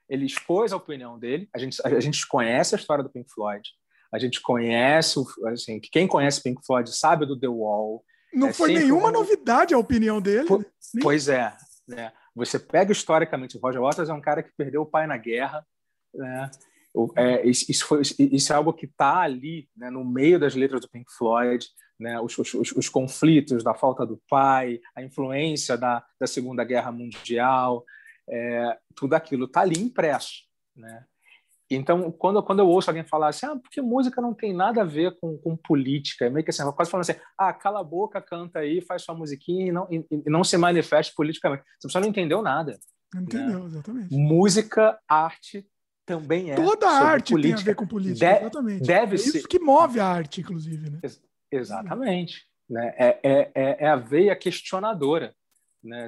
Ele 0.08 0.24
expôs 0.24 0.72
a 0.72 0.76
opinião 0.76 1.18
dele. 1.18 1.48
A 1.54 1.58
gente, 1.58 1.80
a 1.84 2.00
gente 2.00 2.26
conhece 2.28 2.74
a 2.74 2.78
história 2.78 3.02
do 3.02 3.10
Pink 3.10 3.30
Floyd. 3.32 3.68
A 4.12 4.18
gente 4.18 4.40
conhece, 4.40 5.18
assim, 5.46 5.80
quem 5.80 6.06
conhece 6.06 6.42
Pink 6.42 6.64
Floyd 6.64 6.88
sabe 6.96 7.26
do 7.26 7.38
The 7.38 7.48
Wall. 7.48 8.04
Não 8.32 8.48
é 8.48 8.52
foi 8.52 8.72
nenhuma 8.72 9.08
um... 9.08 9.12
novidade 9.12 9.74
a 9.74 9.78
opinião 9.78 10.20
dele. 10.20 10.46
Po 10.46 10.64
pois 11.02 11.28
é. 11.28 11.52
Né? 11.88 12.12
Você 12.34 12.58
pega 12.58 12.92
historicamente, 12.92 13.56
o 13.56 13.60
Roger 13.60 13.80
Waters 13.80 14.08
é 14.08 14.12
um 14.12 14.20
cara 14.20 14.42
que 14.42 14.52
perdeu 14.56 14.82
o 14.82 14.86
pai 14.86 15.06
na 15.06 15.16
guerra. 15.16 15.66
Né? 16.14 16.50
É, 17.16 17.46
isso, 17.46 17.86
foi, 17.86 18.02
isso, 18.18 18.52
é 18.52 18.56
algo 18.56 18.72
que 18.72 18.86
está 18.86 19.20
ali, 19.20 19.68
né, 19.76 19.90
no 19.90 20.04
meio 20.04 20.40
das 20.40 20.54
letras 20.54 20.80
do 20.80 20.88
Pink 20.88 21.10
Floyd, 21.16 21.66
né, 21.98 22.18
os, 22.20 22.36
os, 22.38 22.54
os, 22.54 22.88
conflitos 22.88 23.62
da 23.62 23.74
falta 23.74 24.06
do 24.06 24.20
pai, 24.28 24.80
a 24.94 25.02
influência 25.02 25.76
da, 25.76 26.04
da 26.18 26.26
Segunda 26.26 26.64
Guerra 26.64 26.90
Mundial, 26.92 27.84
é, 28.28 28.78
tudo 28.94 29.14
aquilo 29.14 29.44
está 29.44 29.60
ali 29.60 29.78
impresso. 29.78 30.44
Né? 30.74 31.04
Então, 31.70 32.10
quando, 32.12 32.42
quando 32.42 32.60
eu 32.60 32.68
ouço 32.68 32.88
alguém 32.88 33.04
falar 33.04 33.28
assim, 33.28 33.46
ah, 33.46 33.56
porque 33.56 33.82
música 33.82 34.20
não 34.20 34.32
tem 34.32 34.54
nada 34.54 34.82
a 34.82 34.84
ver 34.84 35.18
com, 35.20 35.36
com 35.36 35.56
política, 35.56 36.26
é 36.26 36.30
meio 36.30 36.44
que 36.44 36.50
assim, 36.50 36.62
quase 36.72 36.90
falando 36.90 37.08
assim, 37.08 37.20
ah, 37.36 37.52
cala 37.52 37.80
a 37.80 37.84
boca, 37.84 38.22
canta 38.22 38.60
aí, 38.60 38.80
faz 38.80 39.02
sua 39.02 39.14
musiquinha 39.14 39.66
e 39.66 39.72
não, 39.72 39.88
e, 39.90 40.06
e 40.10 40.30
não 40.30 40.44
se 40.44 40.56
manifeste 40.56 41.12
politicamente. 41.14 41.62
Essa 41.62 41.88
pessoa 41.88 42.00
não 42.00 42.08
entendeu 42.08 42.40
nada. 42.40 42.78
Não 43.12 43.22
entendeu, 43.22 43.60
né? 43.60 43.66
exatamente. 43.66 44.14
Música, 44.14 44.98
arte 45.08 45.66
também 46.06 46.52
é. 46.52 46.54
Toda 46.54 46.88
arte 46.88 47.32
política. 47.32 47.56
tem 47.56 47.62
a 47.62 47.66
ver 47.66 47.74
com 47.74 47.86
política, 47.86 48.26
de 48.26 48.40
exatamente. 48.40 48.86
Deve 48.86 49.12
é 49.12 49.14
isso 49.16 49.48
que 49.48 49.58
move 49.58 49.98
a 49.98 50.06
arte, 50.06 50.40
inclusive. 50.40 50.88
Né? 50.88 51.00
Ex 51.02 51.20
exatamente. 51.50 52.46
Né? 52.70 52.94
É, 52.96 53.20
é, 53.22 53.50
é, 53.54 53.76
é 53.80 53.88
a 53.88 53.96
veia 53.96 54.36
questionadora. 54.36 55.34
Né? 55.82 56.06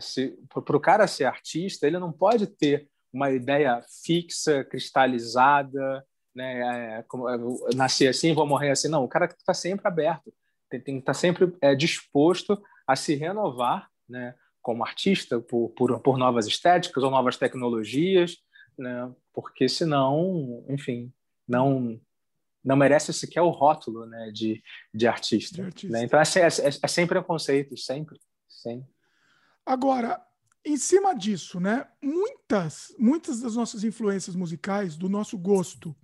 Para 0.49 0.77
o 0.77 0.81
cara 0.81 1.07
ser 1.07 1.25
artista, 1.25 1.87
ele 1.87 1.99
não 1.99 2.13
pode 2.13 2.47
ter 2.47 2.89
uma 3.13 3.31
ideia 3.31 3.83
fixa, 4.05 4.65
cristalizada, 4.65 6.05
né? 6.35 6.99
É, 6.99 7.03
como, 7.09 7.29
eu 7.29 7.59
nasci 7.75 8.07
assim, 8.07 8.35
vou 8.35 8.47
morrer 8.47 8.71
assim. 8.71 8.89
Não, 8.89 9.05
o 9.05 9.09
cara 9.09 9.27
está 9.27 9.53
sempre 9.53 9.87
aberto, 9.89 10.33
tem, 10.71 10.81
tem 10.81 10.95
que 10.97 11.01
estar 11.01 11.13
tá 11.13 11.19
sempre 11.19 11.53
é, 11.61 11.75
disposto 11.75 12.61
a 12.87 12.95
se 12.95 13.15
renovar, 13.15 13.89
né? 14.09 14.35
Como 14.63 14.85
artista, 14.85 15.41
por, 15.41 15.71
por, 15.71 15.99
por 16.01 16.19
novas 16.19 16.47
estéticas 16.47 17.03
ou 17.03 17.11
novas 17.11 17.37
tecnologias, 17.37 18.37
né? 18.79 19.11
Porque 19.41 19.69
senão, 19.69 20.65
enfim, 20.69 21.13
não 21.47 22.01
não 22.65 22.75
merece 22.75 23.13
sequer 23.13 23.41
o 23.41 23.51
rótulo, 23.51 24.05
né? 24.05 24.33
De, 24.33 24.61
de 24.93 25.07
artista. 25.07 25.55
De 25.55 25.63
artista. 25.63 25.97
Né? 25.97 26.05
Então 26.05 26.19
é, 26.19 26.25
é, 26.25 26.41
é, 26.41 26.69
é 26.83 26.89
sempre 26.89 27.21
preconceito, 27.21 27.77
sempre, 27.77 28.19
sempre. 28.49 28.91
Agora, 29.65 30.21
em 30.65 30.77
cima 30.77 31.15
disso, 31.15 31.61
né, 31.61 31.87
muitas, 32.03 32.93
muitas 32.99 33.41
das 33.41 33.55
nossas 33.55 33.85
influências 33.85 34.35
musicais, 34.35 34.97
do 34.97 35.09
nosso 35.09 35.39
gosto, 35.39 35.95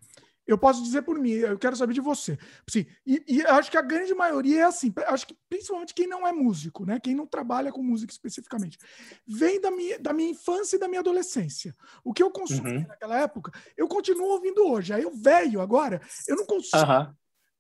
eu 0.46 0.58
posso 0.58 0.82
dizer 0.82 1.02
por 1.02 1.18
mim, 1.18 1.30
eu 1.30 1.58
quero 1.58 1.74
saber 1.76 1.94
de 1.94 2.00
você. 2.00 2.38
Assim, 2.68 2.86
e, 3.06 3.22
e 3.26 3.42
acho 3.42 3.70
que 3.70 3.78
a 3.78 3.82
grande 3.82 4.14
maioria 4.14 4.60
é 4.60 4.64
assim, 4.64 4.92
acho 5.06 5.26
que 5.26 5.36
principalmente 5.48 5.94
quem 5.94 6.06
não 6.06 6.26
é 6.26 6.32
músico, 6.32 6.84
né? 6.84 7.00
Quem 7.00 7.14
não 7.14 7.26
trabalha 7.26 7.72
com 7.72 7.82
música 7.82 8.12
especificamente. 8.12 8.78
Vem 9.26 9.60
da 9.60 9.70
minha, 9.70 9.98
da 9.98 10.12
minha 10.12 10.30
infância 10.30 10.76
e 10.76 10.78
da 10.78 10.88
minha 10.88 11.00
adolescência. 11.00 11.74
O 12.02 12.12
que 12.12 12.22
eu 12.22 12.30
consumi 12.30 12.78
uhum. 12.78 12.86
naquela 12.86 13.18
época, 13.18 13.52
eu 13.76 13.88
continuo 13.88 14.28
ouvindo 14.28 14.66
hoje. 14.66 14.92
Aí 14.92 15.02
eu 15.02 15.12
velho 15.12 15.60
agora, 15.60 16.00
eu 16.28 16.36
não 16.36 16.44
consigo. 16.44 16.76
Uhum. 16.76 17.14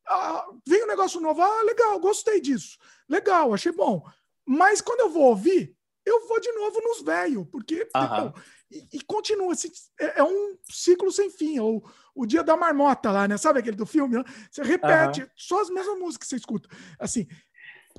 Ah, 0.06 0.46
vem 0.66 0.84
um 0.84 0.88
negócio 0.88 1.20
novo, 1.20 1.40
ah, 1.40 1.62
legal, 1.62 1.98
gostei 1.98 2.40
disso. 2.40 2.78
Legal, 3.08 3.54
achei 3.54 3.72
bom. 3.72 4.06
Mas 4.44 4.82
quando 4.82 5.00
eu 5.00 5.10
vou 5.10 5.24
ouvir, 5.24 5.74
eu 6.04 6.28
vou 6.28 6.38
de 6.38 6.52
novo 6.52 6.80
nos 6.82 7.00
velhos, 7.00 7.46
porque. 7.50 7.88
Então, 7.88 8.34
e, 8.70 8.96
e, 8.98 9.00
continua. 9.02 9.52
Assim, 9.52 9.70
é, 10.00 10.20
é, 10.20 10.22
um 10.22 10.56
ciclo 10.70 11.10
sem 11.10 11.30
fim. 11.30 11.58
Ou 11.58 11.84
o 12.14 12.26
dia 12.26 12.42
da 12.42 12.56
marmota 12.56 13.10
lá, 13.10 13.28
né? 13.28 13.36
Sabe 13.36 13.58
aquele 13.58 13.76
do 13.76 13.86
filme? 13.86 14.16
Né? 14.16 14.24
Você 14.50 14.62
repete 14.62 15.26
só 15.36 15.60
as 15.60 15.70
mesmas 15.70 15.98
músicas 15.98 16.28
que 16.28 16.30
você 16.30 16.36
escuta. 16.36 16.68
Assim. 16.98 17.26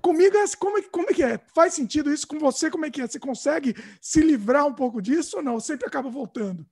Comigo, 0.02 0.36
é, 0.36 0.42
assim, 0.42 0.58
como, 0.58 0.78
é, 0.78 0.82
como 0.84 1.10
é 1.10 1.14
que 1.14 1.24
é? 1.24 1.40
Faz 1.54 1.74
sentido 1.74 2.14
isso 2.14 2.28
com 2.28 2.38
você? 2.38 2.70
Como 2.70 2.86
é 2.86 2.92
que 2.92 3.02
é? 3.02 3.08
Você 3.08 3.20
consegue 3.20 3.74
se 4.02 4.20
livrar 4.22 4.66
um 4.66 4.74
pouco 4.74 5.02
disso 5.02 5.38
ou 5.38 5.44
não? 5.44 5.60
Sempre 5.60 5.88
acaba 5.88 6.10
voltando? 6.10 6.66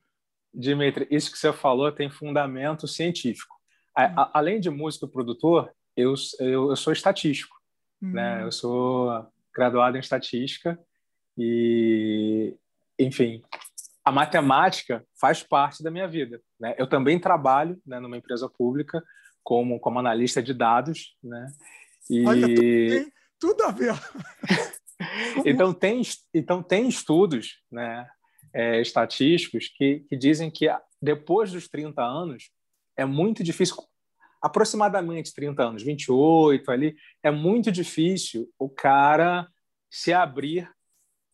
Dimitri, 0.54 1.08
isso 1.10 1.32
que 1.32 1.38
você 1.38 1.52
falou 1.52 1.92
tem 1.92 2.12
fundamento 2.12 2.88
científico. 2.88 3.56
A, 3.96 4.06
hum. 4.06 4.14
a, 4.18 4.40
além 4.40 4.60
de 4.60 4.70
músico 4.70 5.08
produtor, 5.08 5.72
eu, 5.96 6.14
eu, 6.40 6.70
eu 6.70 6.76
sou 6.76 6.92
estatístico. 6.92 7.56
Né? 8.02 8.10
Hum. 8.10 8.14
Né? 8.14 8.44
Eu 8.44 8.52
sou 8.52 9.26
graduado 9.54 9.98
em 9.98 10.00
estatística 10.00 10.80
e, 11.38 12.56
enfim, 13.00 13.44
a 14.04 14.12
matemática 14.12 15.06
faz 15.20 15.42
parte 15.42 15.82
da 15.82 15.90
minha 15.90 16.08
vida. 16.08 16.42
Né? 16.60 16.76
Eu 16.78 16.88
também 16.88 17.20
trabalho 17.20 17.80
né, 17.86 18.00
numa 18.00 18.18
empresa 18.18 18.50
pública 18.50 19.02
como, 19.44 19.80
como 19.80 20.00
analista 20.00 20.42
de 20.42 20.54
dados, 20.54 21.18
né? 21.24 21.52
E... 22.10 22.26
Olha, 22.26 22.48
tem 22.48 23.12
tudo 23.40 23.64
a 23.64 23.72
ver. 23.72 23.94
então, 25.46 25.74
tem, 25.74 26.02
então, 26.34 26.64
tem 26.64 26.88
estudos 26.88 27.62
né, 27.72 28.08
é, 28.54 28.82
estatísticos 28.82 29.70
que, 29.70 30.06
que 30.10 30.18
dizem 30.18 30.50
que 30.52 30.68
depois 31.02 31.52
dos 31.52 31.68
30 31.68 32.02
anos 32.02 32.52
é 32.96 33.06
muito 33.06 33.44
difícil, 33.44 33.76
aproximadamente 34.42 35.34
30 35.34 35.64
anos, 35.64 35.84
28 35.84 36.72
ali, 36.72 36.96
é 37.22 37.32
muito 37.32 37.72
difícil 37.72 38.50
o 38.58 38.70
cara 38.70 39.48
se 39.90 40.14
abrir 40.14 40.70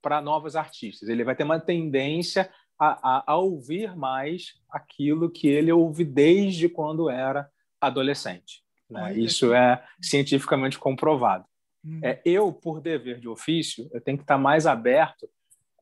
para 0.01 0.21
novos 0.21 0.55
artistas. 0.55 1.09
Ele 1.09 1.23
vai 1.23 1.35
ter 1.35 1.43
uma 1.43 1.59
tendência 1.59 2.51
a, 2.80 3.18
a, 3.18 3.34
a, 3.34 3.38
ouvir 3.38 3.95
mais 3.95 4.53
aquilo 4.69 5.30
que 5.30 5.47
ele 5.47 5.72
ouve 5.72 6.06
desde 6.06 6.69
quando 6.69 7.10
era 7.10 7.49
adolescente. 7.81 8.64
Né? 8.89 9.18
Isso 9.18 9.53
é 9.53 9.84
cientificamente 10.01 10.80
comprovado. 10.80 11.45
Hum. 11.84 11.99
É, 12.03 12.22
eu, 12.26 12.51
por 12.51 12.81
dever 12.81 13.19
de 13.19 13.27
ofício, 13.27 13.89
eu 13.93 14.01
tenho 14.01 14.18
que 14.18 14.23
estar 14.23 14.38
mais 14.38 14.65
aberto, 14.65 15.30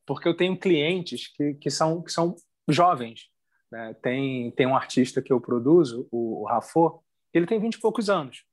porque 0.05 0.27
eu 0.27 0.35
tenho 0.35 0.57
clientes 0.57 1.27
que, 1.27 1.53
que, 1.55 1.69
são, 1.69 2.01
que 2.01 2.11
são 2.11 2.35
jovens. 2.67 3.29
Né? 3.71 3.93
Tem, 4.01 4.51
tem 4.51 4.65
um 4.65 4.75
artista 4.75 5.21
que 5.21 5.31
eu 5.31 5.39
produzo, 5.39 6.07
o, 6.11 6.43
o 6.43 6.45
Rafô, 6.45 7.01
ele 7.33 7.45
tem 7.45 7.59
vinte 7.59 7.75
e 7.75 7.79
poucos 7.79 8.09
anos. 8.09 8.43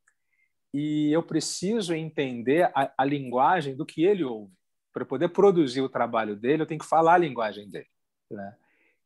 E 0.73 1.13
eu 1.13 1.23
preciso 1.23 1.95
entender 1.95 2.71
a, 2.75 2.93
a 2.99 3.05
linguagem 3.05 3.77
do 3.77 3.87
que 3.87 4.05
ele 4.05 4.25
ouve. 4.25 4.53
para 4.93 5.05
poder 5.05 5.29
produzir 5.29 5.81
o 5.81 5.89
trabalho 5.89 6.37
dele, 6.37 6.63
eu 6.63 6.67
tenho 6.67 6.81
que 6.81 6.87
falar 6.87 7.15
a 7.15 7.19
linguagem 7.19 7.71
dele. 7.71 7.87
Né? 8.35 8.55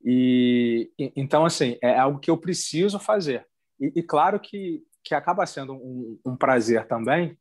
E, 0.05 0.91
e, 0.99 1.13
então, 1.17 1.45
assim, 1.45 1.77
é 1.83 1.99
algo 1.99 2.19
que 2.19 2.31
eu 2.31 2.37
preciso 2.37 2.99
fazer. 2.99 3.47
E, 3.81 3.93
e 3.97 4.03
claro 4.03 4.39
que, 4.39 4.83
que 5.05 5.15
acaba 5.15 5.47
sendo 5.47 5.75
um, 5.75 6.19
um, 6.25 6.37
prazer 6.37 6.87
também, 6.87 7.37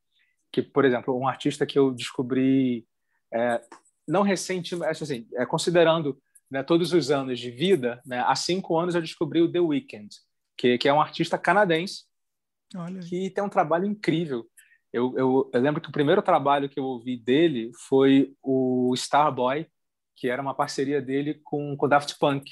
que, 0.52 0.62
por 0.62 0.86
exemplo, 0.86 1.18
um 1.18 1.28
artista 1.28 1.66
que 1.66 1.78
eu 1.78 1.92
descobri 1.92 2.86
é, 3.34 3.62
não 4.08 4.22
recentemente, 4.22 5.04
assim, 5.04 5.28
é, 5.36 5.46
considerando 5.46 6.20
né, 6.50 6.64
todos 6.64 6.94
os 6.94 7.12
anos 7.12 7.40
de 7.40 7.52
vida, 7.52 8.02
né, 8.06 8.24
há 8.26 8.36
cinco 8.36 8.78
anos 8.78 8.96
eu 8.96 9.02
descobri 9.02 9.42
o 9.42 9.52
The 9.52 9.60
Weeknd, 9.60 10.10
que, 10.58 10.78
que 10.78 10.88
é 10.88 10.94
um 10.94 11.02
artista 11.02 11.38
canadense 11.38 12.06
Olha. 12.76 13.02
que 13.02 13.30
tem 13.30 13.44
um 13.44 13.50
trabalho 13.50 13.86
incrível. 13.86 14.46
Eu, 14.94 15.14
eu, 15.18 15.50
eu, 15.54 15.62
lembro 15.62 15.82
que 15.82 15.90
o 15.90 15.92
primeiro 15.92 16.22
trabalho 16.22 16.70
que 16.70 16.80
eu 16.80 16.86
ouvi 16.86 17.18
dele 17.18 17.72
foi 17.88 18.34
o 18.42 18.94
Starboy, 18.96 19.68
que 20.18 20.28
era 20.28 20.42
uma 20.42 20.56
parceria 20.56 21.00
dele 21.00 21.36
com 21.44 21.78
o 21.80 21.88
Daft 21.88 22.18
Punk. 22.20 22.52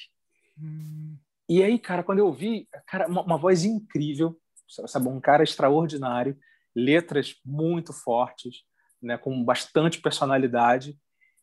Hum. 0.58 1.18
E 1.50 1.64
aí, 1.64 1.78
cara, 1.78 2.04
quando 2.04 2.20
eu 2.20 2.28
ouvi, 2.28 2.70
cara, 2.88 3.08
uma, 3.08 3.24
uma, 3.24 3.38
voz 3.38 3.66
incrível, 3.66 4.40
sabe, 4.68 5.08
um 5.08 5.20
cara 5.20 5.44
extraordinário, 5.44 6.38
letras 6.76 7.36
muito 7.44 7.92
fortes, 7.92 8.64
né, 9.02 9.18
com 9.18 9.44
bastante 9.44 10.00
personalidade. 10.00 10.98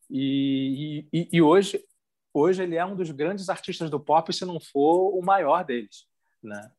E, 0.08 1.06
e, 1.12 1.28
e 1.32 1.42
hoje, 1.42 1.84
hoje 2.32 2.62
ele 2.62 2.76
é 2.76 2.84
um 2.84 2.96
dos 2.96 3.10
grandes 3.10 3.48
artistas 3.48 3.90
do 3.90 4.00
pop, 4.00 4.32
se 4.32 4.44
não 4.44 4.60
for 4.60 5.16
o 5.16 5.22
maior 5.22 5.64
deles, 5.64 6.06
né? 6.42 6.70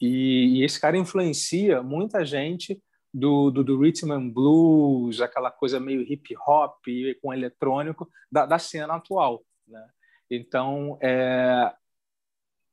E, 0.00 0.58
e 0.60 0.64
esse 0.64 0.80
cara 0.80 0.96
influencia 0.96 1.82
muita 1.82 2.24
gente 2.24 2.80
do, 3.12 3.50
do, 3.50 3.64
do 3.64 3.78
rhythm 3.78 4.12
and 4.12 4.30
blues, 4.30 5.20
aquela 5.20 5.50
coisa 5.50 5.80
meio 5.80 6.02
hip 6.02 6.34
hop 6.46 6.84
com 7.20 7.32
eletrônico 7.32 8.08
da, 8.30 8.46
da 8.46 8.58
cena 8.58 8.94
atual, 8.94 9.42
né? 9.66 9.88
Então 10.30 10.98
é 11.00 11.72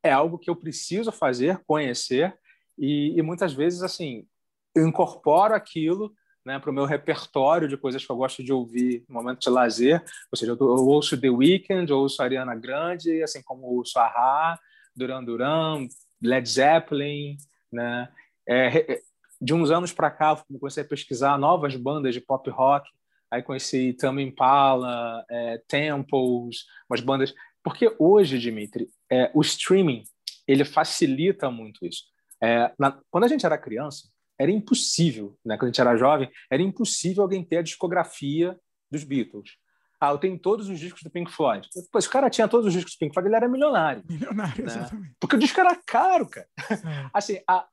é 0.00 0.12
algo 0.12 0.38
que 0.38 0.48
eu 0.48 0.54
preciso 0.54 1.10
fazer, 1.10 1.58
conhecer 1.66 2.38
e, 2.78 3.18
e 3.18 3.22
muitas 3.22 3.52
vezes 3.52 3.82
assim 3.82 4.26
eu 4.74 4.86
incorporo 4.86 5.54
aquilo 5.54 6.14
né, 6.48 6.58
para 6.58 6.70
o 6.70 6.72
meu 6.72 6.86
repertório 6.86 7.68
de 7.68 7.76
coisas 7.76 8.04
que 8.04 8.10
eu 8.10 8.16
gosto 8.16 8.42
de 8.42 8.52
ouvir 8.52 9.04
no 9.06 9.16
momento 9.16 9.40
de 9.40 9.50
lazer. 9.50 10.02
Ou 10.32 10.38
seja, 10.38 10.52
eu, 10.52 10.56
eu 10.58 10.86
ouço 10.86 11.20
The 11.20 11.28
Weeknd, 11.28 11.92
ouço 11.92 12.22
Ariana 12.22 12.54
Grande, 12.54 13.22
assim 13.22 13.42
como 13.42 13.66
ouço 13.66 13.98
Ahá, 13.98 14.58
Duran 14.96 15.22
Duran, 15.22 15.86
Led 16.22 16.48
Zeppelin. 16.48 17.36
Né? 17.70 18.08
É 18.48 19.02
de 19.40 19.54
uns 19.54 19.70
anos 19.70 19.92
para 19.92 20.10
cá, 20.10 20.42
eu 20.50 20.58
comecei 20.58 20.82
a 20.82 20.86
pesquisar 20.86 21.38
novas 21.38 21.76
bandas 21.76 22.14
de 22.14 22.20
pop 22.20 22.48
rock. 22.50 22.88
Aí 23.30 23.42
conheci 23.42 23.92
Tame 23.92 24.22
Impala, 24.22 25.24
é, 25.30 25.62
Temples, 25.68 26.64
umas 26.90 27.00
bandas. 27.00 27.34
Porque 27.62 27.94
hoje, 27.98 28.38
Dimitri, 28.38 28.88
é, 29.10 29.30
o 29.34 29.40
streaming 29.42 30.02
ele 30.46 30.64
facilita 30.64 31.50
muito 31.50 31.84
isso. 31.84 32.04
É, 32.42 32.72
na, 32.78 32.98
quando 33.10 33.24
a 33.24 33.28
gente 33.28 33.44
era 33.44 33.58
criança, 33.58 34.08
era 34.38 34.50
impossível, 34.50 35.36
né? 35.44 35.56
quando 35.56 35.64
a 35.64 35.72
gente 35.72 35.80
era 35.80 35.96
jovem, 35.96 36.30
era 36.50 36.62
impossível 36.62 37.24
alguém 37.24 37.44
ter 37.44 37.58
a 37.58 37.62
discografia 37.62 38.58
dos 38.90 39.04
Beatles. 39.04 39.56
Ah, 40.00 40.10
eu 40.10 40.18
tenho 40.18 40.38
todos 40.38 40.68
os 40.68 40.78
discos 40.78 41.02
do 41.02 41.10
Pink 41.10 41.30
Floyd. 41.30 41.68
Pois 41.90 42.06
o 42.06 42.10
cara 42.10 42.30
tinha 42.30 42.46
todos 42.46 42.68
os 42.68 42.72
discos 42.72 42.94
do 42.94 42.98
Pink 42.98 43.12
Floyd, 43.12 43.28
ele 43.28 43.36
era 43.36 43.48
milionário. 43.48 44.04
Milionário, 44.08 44.64
né? 44.64 44.72
exatamente. 44.72 45.14
Porque 45.18 45.34
o 45.34 45.38
disco 45.38 45.60
era 45.60 45.74
caro, 45.84 46.28
cara. 46.28 46.48
É. 46.70 47.10
Assim, 47.12 47.40
a, 47.48 47.66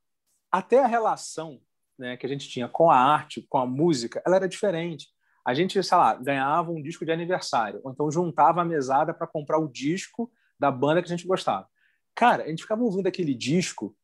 até 0.57 0.83
a 0.83 0.87
relação 0.87 1.59
né, 1.97 2.15
que 2.17 2.25
a 2.25 2.29
gente 2.29 2.47
tinha 2.47 2.67
com 2.67 2.89
a 2.89 2.97
arte, 2.97 3.45
com 3.49 3.57
a 3.57 3.65
música, 3.65 4.21
ela 4.25 4.35
era 4.35 4.47
diferente. 4.47 5.09
A 5.45 5.53
gente, 5.53 5.81
sei 5.81 5.97
lá, 5.97 6.15
ganhava 6.15 6.71
um 6.71 6.81
disco 6.81 7.05
de 7.05 7.11
aniversário, 7.11 7.79
ou 7.83 7.91
então 7.91 8.09
juntava 8.09 8.61
a 8.61 8.65
mesada 8.65 9.13
para 9.13 9.27
comprar 9.27 9.59
o 9.59 9.67
disco 9.67 10.31
da 10.59 10.71
banda 10.71 11.01
que 11.01 11.07
a 11.07 11.15
gente 11.15 11.27
gostava. 11.27 11.67
Cara, 12.15 12.43
a 12.43 12.47
gente 12.47 12.63
ficava 12.63 12.81
ouvindo 12.81 13.07
aquele 13.07 13.33
disco 13.33 13.95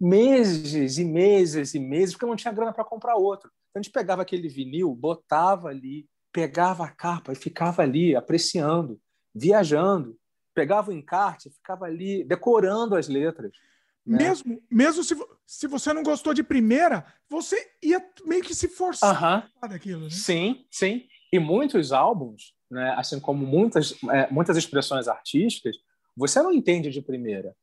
meses 0.00 0.98
e 0.98 1.04
meses 1.04 1.74
e 1.74 1.78
meses, 1.78 2.14
porque 2.14 2.26
não 2.26 2.36
tinha 2.36 2.52
grana 2.52 2.72
para 2.72 2.84
comprar 2.84 3.14
outro. 3.14 3.50
Então 3.70 3.80
a 3.80 3.82
gente 3.82 3.92
pegava 3.92 4.22
aquele 4.22 4.48
vinil, 4.48 4.94
botava 4.94 5.68
ali, 5.68 6.06
pegava 6.32 6.84
a 6.84 6.90
capa 6.90 7.32
e 7.32 7.36
ficava 7.36 7.82
ali 7.82 8.14
apreciando, 8.16 9.00
viajando, 9.34 10.18
pegava 10.52 10.90
o 10.90 10.92
encarte, 10.92 11.50
ficava 11.50 11.86
ali 11.86 12.24
decorando 12.24 12.96
as 12.96 13.08
letras. 13.08 13.52
Né? 14.06 14.18
Mesmo, 14.18 14.62
mesmo 14.70 15.02
se, 15.02 15.14
se 15.46 15.66
você 15.66 15.92
não 15.92 16.02
gostou 16.02 16.34
de 16.34 16.42
primeira, 16.42 17.06
você 17.28 17.56
ia 17.82 18.04
meio 18.24 18.42
que 18.42 18.54
se 18.54 18.68
forçar 18.68 19.14
uh 19.14 19.42
-huh. 19.62 19.68
daquilo. 19.68 20.04
Né? 20.04 20.10
Sim, 20.10 20.64
sim. 20.70 21.06
E 21.32 21.38
muitos 21.38 21.92
álbuns, 21.92 22.54
né, 22.70 22.94
assim 22.96 23.18
como 23.18 23.46
muitas, 23.46 23.94
é, 24.10 24.30
muitas 24.30 24.56
expressões 24.56 25.08
artísticas, 25.08 25.76
você 26.16 26.42
não 26.42 26.52
entende 26.52 26.90
de 26.90 27.02
primeira. 27.02 27.56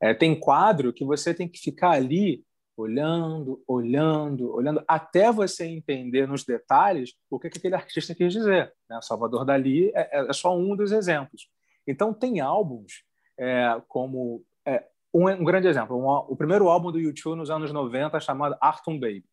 É, 0.00 0.12
tem 0.12 0.38
quadro 0.38 0.92
que 0.92 1.04
você 1.04 1.32
tem 1.32 1.48
que 1.48 1.58
ficar 1.58 1.90
ali 1.90 2.44
olhando, 2.76 3.62
olhando, 3.66 4.54
olhando, 4.54 4.84
até 4.86 5.32
você 5.32 5.64
entender 5.64 6.28
nos 6.28 6.44
detalhes 6.44 7.14
o 7.30 7.38
que, 7.38 7.48
que 7.48 7.58
aquele 7.58 7.74
artista 7.74 8.14
quis 8.14 8.32
dizer. 8.32 8.72
Né? 8.88 8.98
Salvador 9.02 9.44
Dali 9.44 9.90
é, 9.94 10.18
é, 10.18 10.28
é, 10.28 10.32
só 10.32 10.56
um 10.56 10.76
dos 10.76 10.92
exemplos. 10.92 11.48
Então, 11.86 12.12
tem 12.12 12.40
álbuns 12.40 13.02
é, 13.38 13.80
como. 13.88 14.44
É, 14.66 14.84
um, 15.18 15.28
um, 15.28 15.44
grande 15.44 15.68
exemplo, 15.68 15.96
um, 15.96 16.06
o 16.06 16.36
primeiro 16.36 16.68
álbum 16.68 16.92
do 16.92 16.98
YouTube 16.98 17.36
nos 17.36 17.50
anos 17.50 17.72
90, 17.72 18.18
chamado 18.20 18.56
Arton 18.60 18.98
Baby. 18.98 19.24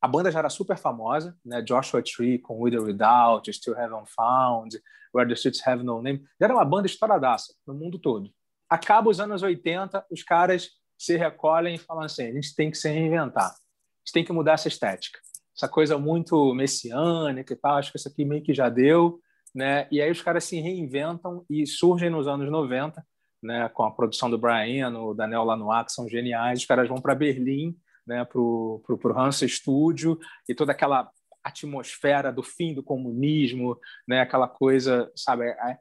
A 0.00 0.08
banda 0.08 0.30
já 0.30 0.40
era 0.40 0.50
super 0.50 0.76
famosa, 0.76 1.36
né? 1.44 1.62
Joshua 1.62 2.02
Tree 2.02 2.38
com 2.38 2.60
With 2.60 2.76
or 2.76 2.84
Without, 2.84 3.50
Still 3.50 3.78
Haven't 3.78 4.10
Found, 4.14 4.78
Where 5.14 5.26
the 5.26 5.34
Streets 5.34 5.66
Have 5.66 5.82
No 5.82 6.02
Name. 6.02 6.22
Já 6.38 6.46
era 6.46 6.54
uma 6.54 6.64
banda 6.64 6.86
estouradaça 6.86 7.54
no 7.66 7.72
mundo 7.72 7.98
todo 7.98 8.30
acaba 8.68 9.10
os 9.10 9.20
anos 9.20 9.42
80, 9.42 10.06
os 10.10 10.22
caras 10.22 10.70
se 10.98 11.16
recolhem 11.16 11.76
e 11.76 11.78
falam 11.78 12.04
assim: 12.04 12.24
a 12.24 12.32
gente 12.32 12.54
tem 12.54 12.70
que 12.70 12.76
se 12.76 12.88
reinventar, 12.88 13.50
a 13.50 13.54
gente 14.04 14.12
tem 14.12 14.24
que 14.24 14.32
mudar 14.32 14.54
essa 14.54 14.68
estética. 14.68 15.18
Essa 15.56 15.68
coisa 15.68 15.96
muito 15.96 16.52
messiânica 16.52 17.52
e 17.52 17.56
tal, 17.56 17.76
acho 17.76 17.92
que 17.92 17.98
isso 17.98 18.08
aqui 18.08 18.24
meio 18.24 18.42
que 18.42 18.52
já 18.52 18.68
deu. 18.68 19.20
Né? 19.54 19.86
E 19.88 20.02
aí 20.02 20.10
os 20.10 20.20
caras 20.20 20.42
se 20.42 20.58
reinventam 20.58 21.46
e 21.48 21.64
surgem 21.64 22.10
nos 22.10 22.26
anos 22.26 22.50
90, 22.50 23.06
né? 23.44 23.68
com 23.68 23.84
a 23.84 23.90
produção 23.90 24.30
do 24.30 24.38
Brian, 24.38 24.98
o 24.98 25.14
Daniel 25.14 25.44
Lanois, 25.44 25.86
que 25.86 25.92
são 25.92 26.08
geniais. 26.08 26.60
Os 26.60 26.66
caras 26.66 26.88
vão 26.88 27.00
para 27.00 27.14
Berlim, 27.14 27.76
né? 28.06 28.24
para 28.24 28.40
o 28.40 28.82
Hansa 29.16 29.46
Studio, 29.46 30.18
e 30.48 30.54
toda 30.54 30.72
aquela 30.72 31.10
atmosfera 31.42 32.32
do 32.32 32.42
fim 32.42 32.74
do 32.74 32.82
comunismo, 32.82 33.78
né? 34.08 34.20
aquela 34.20 34.48
coisa, 34.48 35.12
sabe? 35.14 35.44
É, 35.44 35.78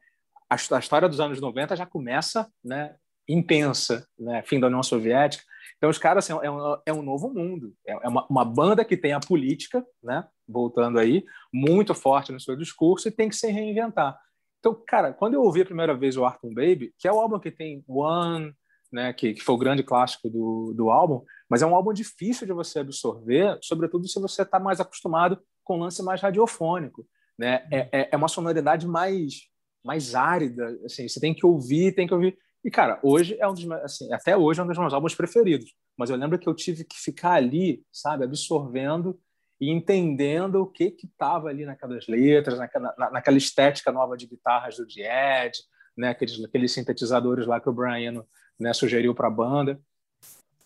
a, 0.50 0.56
a 0.76 0.80
história 0.80 1.10
dos 1.10 1.20
anos 1.20 1.40
90 1.40 1.76
já 1.76 1.86
começa 1.86 2.52
né, 2.64 2.96
intensa, 3.28 4.08
né, 4.20 4.44
fim 4.44 4.60
da 4.60 4.68
União 4.68 4.84
Soviética. 4.84 5.44
Então, 5.78 5.90
os 5.90 5.98
caras 5.98 6.24
assim, 6.24 6.40
é, 6.46 6.52
um, 6.52 6.78
é 6.86 6.94
um 6.94 7.02
novo 7.02 7.34
mundo. 7.34 7.74
É, 7.86 7.94
é 7.94 8.08
uma, 8.08 8.26
uma, 8.30 8.46
banda 8.46 8.86
que 8.86 8.96
tem 8.96 9.14
a 9.14 9.20
política, 9.20 9.86
né, 10.02 10.26
voltando 10.48 11.00
aí, 11.00 11.24
muito 11.52 11.94
forte 11.94 12.32
no 12.32 12.40
seu 12.40 12.56
discurso 12.56 13.08
e 13.08 13.12
tem 13.12 13.30
que 13.30 13.36
se 13.36 13.50
reinventar. 13.50 14.18
Então, 14.64 14.82
cara, 14.88 15.12
quando 15.12 15.34
eu 15.34 15.42
ouvi 15.42 15.62
a 15.62 15.66
primeira 15.66 15.94
vez 15.94 16.16
o 16.16 16.24
Arthur 16.24 16.54
Baby, 16.54 16.96
que 16.98 17.06
é 17.06 17.12
o 17.12 17.20
álbum 17.20 17.38
que 17.38 17.52
tem 17.52 17.84
One, 17.86 18.56
né, 18.90 19.12
que, 19.12 19.34
que 19.34 19.42
foi 19.42 19.56
o 19.56 19.58
grande 19.58 19.84
clássico 19.84 20.30
do, 20.30 20.74
do 20.74 20.90
álbum, 20.90 21.22
mas 21.50 21.62
é 21.62 21.66
um 21.66 21.76
álbum 21.76 21.92
difícil 21.92 22.48
de 22.48 22.54
você 22.54 22.80
absorver, 22.80 23.60
sobretudo 23.62 24.08
se 24.08 24.22
você 24.22 24.44
está 24.44 24.62
mais 24.62 24.80
acostumado 24.80 25.38
com 25.66 25.80
lance 25.80 26.02
mais 26.02 26.22
radiofônico. 26.22 27.06
Né? 27.38 27.68
É, 27.70 27.90
é, 27.92 28.10
é 28.14 28.16
uma 28.16 28.30
sonoridade 28.30 28.88
mais 28.88 29.52
mais 29.84 30.16
árida, 30.16 30.80
assim, 30.86 31.10
você 31.10 31.20
tem 31.20 31.34
que 31.34 31.46
ouvir, 31.46 31.94
tem 31.94 32.08
que 32.08 32.14
ouvir. 32.14 32.38
E 32.64 32.72
cara, 32.72 33.02
hoje 33.04 33.36
é 33.38 33.46
um 33.46 33.54
dos 33.54 33.70
assim, 33.70 34.14
até 34.14 34.38
hoje 34.38 34.62
é 34.62 34.64
um 34.64 34.68
dos 34.68 34.78
meus 34.78 34.94
álbuns 34.94 35.14
preferidos, 35.14 35.76
mas 35.98 36.10
eu 36.10 36.16
lembro 36.16 36.40
que 36.40 36.48
eu 36.48 36.54
tive 36.54 36.86
que 36.86 36.96
ficar 36.98 37.34
ali, 37.34 37.84
sabe, 37.92 38.24
absorvendo 38.24 39.20
e 39.64 39.70
entendendo 39.70 40.56
o 40.56 40.68
que 40.68 40.92
que 40.92 41.06
estava 41.06 41.48
ali 41.48 41.66
naquelas 41.66 42.06
letras, 42.06 42.60
naquela, 42.60 42.94
naquela 42.98 43.38
estética 43.38 43.94
nova 43.94 44.18
de 44.18 44.28
guitarras 44.28 44.76
do 44.76 44.84
Ed, 44.84 45.58
né, 45.96 46.10
aqueles, 46.10 46.44
aqueles 46.44 46.74
sintetizadores 46.74 47.48
lá 47.48 47.62
que 47.62 47.70
o 47.70 47.74
Brian 47.74 48.26
né, 48.60 48.74
sugeriu 48.74 49.16
para 49.16 49.28
a 49.28 49.32
banda. 49.32 49.82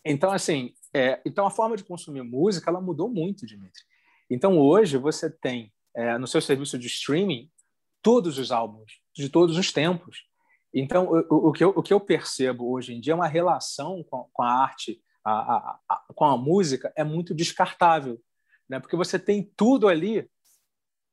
Então, 0.03 0.31
assim, 0.31 0.73
é, 0.91 1.21
então 1.23 1.45
a 1.45 1.51
forma 1.51 1.77
de 1.77 1.83
consumir 1.83 2.23
música 2.23 2.71
ela 2.71 2.81
mudou 2.81 3.07
muito, 3.07 3.45
Dimitri. 3.45 3.83
Então, 4.27 4.57
hoje 4.57 4.97
você 4.97 5.29
tem 5.29 5.71
é, 5.95 6.17
no 6.17 6.25
seu 6.25 6.41
serviço 6.41 6.79
de 6.79 6.87
streaming 6.87 7.51
todos 8.01 8.39
os 8.39 8.51
álbuns 8.51 8.93
de 9.13 9.29
todos 9.29 9.57
os 9.57 9.71
tempos. 9.71 10.23
Então, 10.73 11.07
o, 11.29 11.49
o, 11.49 11.51
que, 11.51 11.63
eu, 11.63 11.69
o 11.69 11.83
que 11.83 11.93
eu 11.93 11.99
percebo 11.99 12.71
hoje 12.71 12.95
em 12.95 12.99
dia 12.99 13.13
é 13.13 13.15
uma 13.15 13.27
relação 13.27 14.03
com, 14.09 14.27
com 14.33 14.41
a 14.41 14.51
arte, 14.51 14.99
a, 15.23 15.31
a, 15.31 15.79
a, 15.87 16.03
com 16.15 16.25
a 16.25 16.35
música, 16.35 16.91
é 16.95 17.03
muito 17.03 17.35
descartável, 17.35 18.19
né? 18.69 18.79
porque 18.79 18.95
você 18.95 19.17
tem 19.17 19.51
tudo 19.55 19.87
ali 19.87 20.21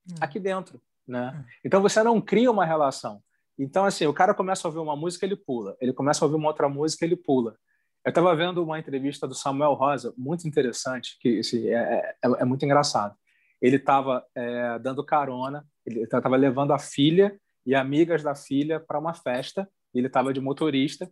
hum. 0.09 0.15
aqui 0.21 0.39
dentro. 0.39 0.81
Né? 1.07 1.35
Hum. 1.37 1.45
Então, 1.65 1.83
você 1.83 2.03
não 2.03 2.21
cria 2.21 2.51
uma 2.51 2.65
relação. 2.65 3.23
Então, 3.59 3.85
assim, 3.85 4.07
o 4.07 4.15
cara 4.15 4.35
começa 4.35 4.67
a 4.67 4.69
ouvir 4.69 4.81
uma 4.81 4.97
música, 4.97 5.25
ele 5.25 5.37
pula. 5.37 5.77
Ele 5.81 5.93
começa 5.93 6.25
a 6.25 6.27
ouvir 6.27 6.37
uma 6.37 6.49
outra 6.49 6.69
música, 6.69 7.05
ele 7.05 7.17
pula. 7.17 7.57
Eu 8.05 8.11
estava 8.11 8.35
vendo 8.37 8.63
uma 8.63 8.79
entrevista 8.79 9.27
do 9.27 9.35
Samuel 9.35 9.73
Rosa, 9.73 10.13
muito 10.17 10.47
interessante, 10.47 11.17
que 11.21 11.39
assim, 11.39 11.69
é, 11.69 12.17
é, 12.23 12.29
é 12.41 12.45
muito 12.45 12.65
engraçado. 12.65 13.17
Ele 13.63 13.77
estava 13.77 14.23
é, 14.35 14.79
dando 14.79 15.03
carona 15.03 15.65
Ele 15.87 16.03
estava 16.03 16.37
levando 16.37 16.73
a 16.73 16.79
filha 16.79 17.39
e 17.65 17.75
amigas 17.75 18.23
da 18.23 18.35
filha 18.35 18.79
para 18.79 18.99
uma 18.99 19.15
festa. 19.15 19.67
Ele 19.95 20.09
estava 20.09 20.35
de 20.35 20.41
motorista 20.41 21.11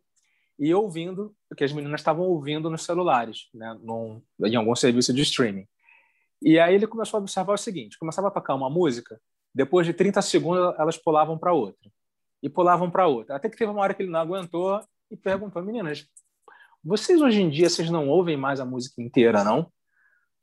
e 0.58 0.74
ouvindo 0.74 1.34
o 1.50 1.54
que 1.54 1.64
as 1.64 1.72
meninas 1.72 2.00
estavam 2.00 2.26
ouvindo 2.26 2.68
nos 2.68 2.84
celulares, 2.84 3.48
né, 3.54 3.76
num, 3.82 4.22
em 4.44 4.54
algum 4.54 4.74
serviço 4.74 5.12
de 5.14 5.22
streaming. 5.22 5.66
E 6.44 6.58
aí 6.58 6.74
ele 6.74 6.86
começou 6.86 7.18
a 7.18 7.20
observar 7.20 7.54
o 7.54 7.58
seguinte: 7.58 7.98
começava 7.98 8.28
a 8.28 8.30
tocar 8.30 8.54
uma 8.54 8.68
música, 8.68 9.20
depois 9.54 9.86
de 9.86 9.92
30 9.92 10.20
segundos 10.22 10.74
elas 10.78 10.96
pulavam 10.96 11.38
para 11.38 11.52
outra. 11.52 11.90
E 12.42 12.48
pulavam 12.48 12.90
para 12.90 13.06
outra. 13.06 13.36
Até 13.36 13.48
que 13.48 13.56
teve 13.56 13.70
uma 13.70 13.80
hora 13.80 13.94
que 13.94 14.02
ele 14.02 14.10
não 14.10 14.20
aguentou 14.20 14.82
e 15.10 15.16
perguntou: 15.16 15.62
meninas, 15.62 16.06
vocês 16.82 17.20
hoje 17.20 17.40
em 17.40 17.48
dia 17.48 17.68
vocês 17.68 17.90
não 17.90 18.08
ouvem 18.08 18.36
mais 18.36 18.58
a 18.60 18.64
música 18.64 19.00
inteira, 19.00 19.44
não? 19.44 19.70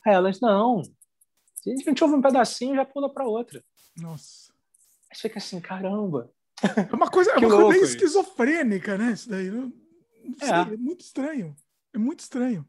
Aí 0.05 0.13
elas: 0.13 0.39
não. 0.39 0.81
A 0.81 1.89
gente 1.89 2.03
ouve 2.03 2.15
um 2.15 2.21
pedacinho 2.21 2.73
e 2.73 2.77
já 2.77 2.85
pula 2.85 3.13
para 3.13 3.26
outra. 3.26 3.61
Nossa. 3.97 4.53
Aí 5.11 5.19
fica 5.19 5.39
assim: 5.39 5.59
caramba. 5.59 6.31
É 6.61 6.95
uma 6.95 7.09
coisa, 7.09 7.31
é 7.31 7.38
uma 7.38 7.49
coisa 7.49 7.69
meio 7.69 7.84
esquizofrênica, 7.84 8.97
né? 8.97 9.11
Isso 9.11 9.30
daí. 9.30 9.49
Não, 9.49 9.71
não 10.23 10.38
sei, 10.39 10.49
é. 10.49 10.73
é 10.73 10.77
muito 10.77 11.01
estranho. 11.01 11.55
É 11.93 11.97
muito 11.97 12.19
estranho. 12.19 12.67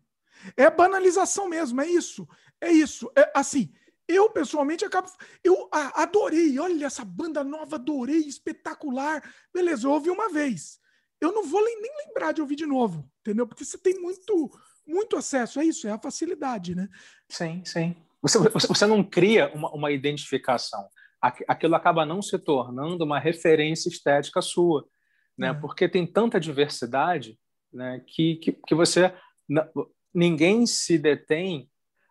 É 0.56 0.70
banalização 0.70 1.48
mesmo, 1.48 1.80
é 1.80 1.86
isso. 1.86 2.26
É 2.60 2.70
isso. 2.70 3.10
É, 3.16 3.30
assim, 3.34 3.72
eu 4.06 4.28
pessoalmente 4.30 4.84
acabo. 4.84 5.08
Eu 5.42 5.68
adorei. 5.72 6.58
Olha 6.58 6.86
essa 6.86 7.04
banda 7.04 7.44
nova, 7.44 7.76
adorei, 7.76 8.18
espetacular. 8.18 9.22
Beleza, 9.54 9.86
eu 9.86 9.92
ouvi 9.92 10.10
uma 10.10 10.30
vez. 10.32 10.78
Eu 11.20 11.32
não 11.32 11.44
vou 11.44 11.62
nem 11.64 11.78
lembrar 12.06 12.32
de 12.32 12.40
ouvir 12.40 12.56
de 12.56 12.66
novo, 12.66 13.08
entendeu? 13.20 13.46
Porque 13.46 13.64
você 13.64 13.78
tem 13.78 14.00
muito, 14.00 14.50
muito 14.86 15.16
acesso. 15.16 15.60
É 15.60 15.64
isso, 15.64 15.86
é 15.86 15.92
a 15.92 15.98
facilidade, 15.98 16.74
né? 16.74 16.88
Sim, 17.28 17.62
sim. 17.64 17.94
Você, 18.22 18.38
você 18.38 18.86
não 18.86 19.04
cria 19.04 19.50
uma, 19.54 19.70
uma 19.70 19.92
identificação. 19.92 20.88
Aquilo 21.20 21.74
acaba 21.74 22.06
não 22.06 22.22
se 22.22 22.38
tornando 22.38 23.04
uma 23.04 23.18
referência 23.18 23.90
estética 23.90 24.40
sua, 24.40 24.86
né? 25.36 25.48
É. 25.48 25.54
Porque 25.54 25.88
tem 25.88 26.06
tanta 26.06 26.40
diversidade, 26.40 27.38
né? 27.72 28.02
Que, 28.06 28.36
que, 28.36 28.52
que 28.52 28.74
você 28.74 29.14
ninguém 30.14 30.66
se 30.66 30.98
detém 30.98 31.70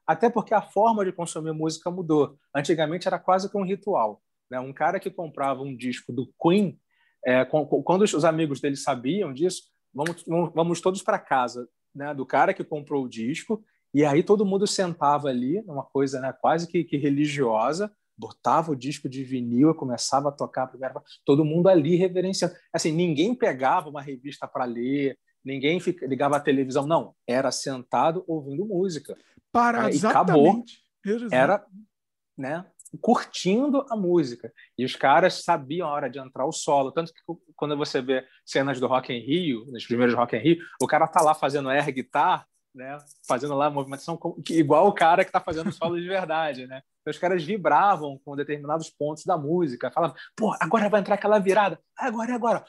até 0.09 0.27
porque 0.27 0.55
a 0.55 0.61
forma 0.63 1.05
de 1.05 1.11
consumir 1.11 1.53
música 1.53 1.91
mudou. 1.91 2.35
Antigamente 2.55 3.07
era 3.07 3.19
quase 3.19 3.47
que 3.47 3.55
um 3.55 3.63
ritual. 3.63 4.23
Né? 4.49 4.59
Um 4.59 4.73
cara 4.73 4.99
que 4.99 5.11
comprava 5.11 5.61
um 5.61 5.75
disco 5.75 6.11
do 6.11 6.33
Queen, 6.41 6.79
é, 7.23 7.45
quando 7.45 8.01
os 8.01 8.25
amigos 8.25 8.59
dele 8.59 8.75
sabiam 8.75 9.31
disso, 9.31 9.65
vamos, 9.93 10.25
vamos 10.55 10.81
todos 10.81 11.03
para 11.03 11.19
casa 11.19 11.69
né? 11.93 12.11
do 12.11 12.25
cara 12.25 12.55
que 12.55 12.63
comprou 12.63 13.03
o 13.03 13.07
disco, 13.07 13.63
e 13.93 14.03
aí 14.03 14.23
todo 14.23 14.47
mundo 14.47 14.65
sentava 14.65 15.27
ali, 15.27 15.61
numa 15.61 15.83
coisa 15.83 16.19
né, 16.19 16.33
quase 16.41 16.67
que, 16.67 16.83
que 16.83 16.97
religiosa, 16.97 17.91
botava 18.17 18.71
o 18.71 18.75
disco 18.75 19.07
de 19.07 19.23
vinil 19.23 19.69
e 19.69 19.75
começava 19.75 20.29
a 20.29 20.31
tocar 20.31 20.63
a 20.63 20.67
primeira 20.67 20.99
todo 21.23 21.45
mundo 21.45 21.69
ali 21.69 21.95
reverenciando. 21.95 22.55
Assim, 22.73 22.91
ninguém 22.91 23.35
pegava 23.35 23.89
uma 23.89 24.01
revista 24.01 24.47
para 24.47 24.65
ler, 24.65 25.19
ninguém 25.49 25.79
fica, 25.79 26.05
ligava 26.05 26.37
a 26.37 26.39
televisão, 26.39 26.85
não, 26.85 27.15
era 27.27 27.51
sentado 27.51 28.23
ouvindo 28.27 28.65
música. 28.65 29.17
Para, 29.51 29.87
é, 29.87 29.89
exatamente. 29.89 30.81
acabou. 31.03 31.31
Era, 31.31 31.65
né, 32.37 32.65
curtindo 33.01 33.85
a 33.89 33.95
música. 33.95 34.51
E 34.77 34.85
os 34.85 34.95
caras 34.95 35.43
sabiam 35.43 35.87
a 35.87 35.91
hora 35.91 36.09
de 36.09 36.19
entrar 36.19 36.45
o 36.45 36.51
solo. 36.51 36.91
Tanto 36.91 37.13
que 37.13 37.19
quando 37.55 37.75
você 37.75 38.01
vê 38.01 38.25
cenas 38.45 38.79
do 38.79 38.87
Rock 38.87 39.11
em 39.11 39.21
Rio, 39.21 39.65
nos 39.71 39.85
primeiros 39.85 40.15
Rock 40.15 40.35
em 40.35 40.41
Rio, 40.41 40.57
o 40.81 40.87
cara 40.87 41.07
tá 41.07 41.21
lá 41.21 41.33
fazendo 41.33 41.69
air 41.69 41.91
guitar, 41.91 42.47
né, 42.73 42.97
fazendo 43.27 43.55
lá 43.55 43.65
a 43.65 43.71
movimentação 43.71 44.19
igual 44.49 44.87
o 44.87 44.93
cara 44.93 45.25
que 45.25 45.31
tá 45.31 45.39
fazendo 45.39 45.71
solo 45.71 45.99
de 45.99 46.07
verdade, 46.07 46.67
né? 46.67 46.83
Então, 47.09 47.11
os 47.11 47.17
caras 47.17 47.43
vibravam 47.43 48.19
com 48.23 48.35
determinados 48.35 48.89
pontos 48.89 49.25
da 49.25 49.37
música, 49.37 49.91
falavam, 49.91 50.15
pô, 50.35 50.55
agora 50.59 50.89
vai 50.89 51.01
entrar 51.01 51.15
aquela 51.15 51.39
virada, 51.39 51.79
agora 51.97 52.31
é 52.31 52.35
agora, 52.35 52.63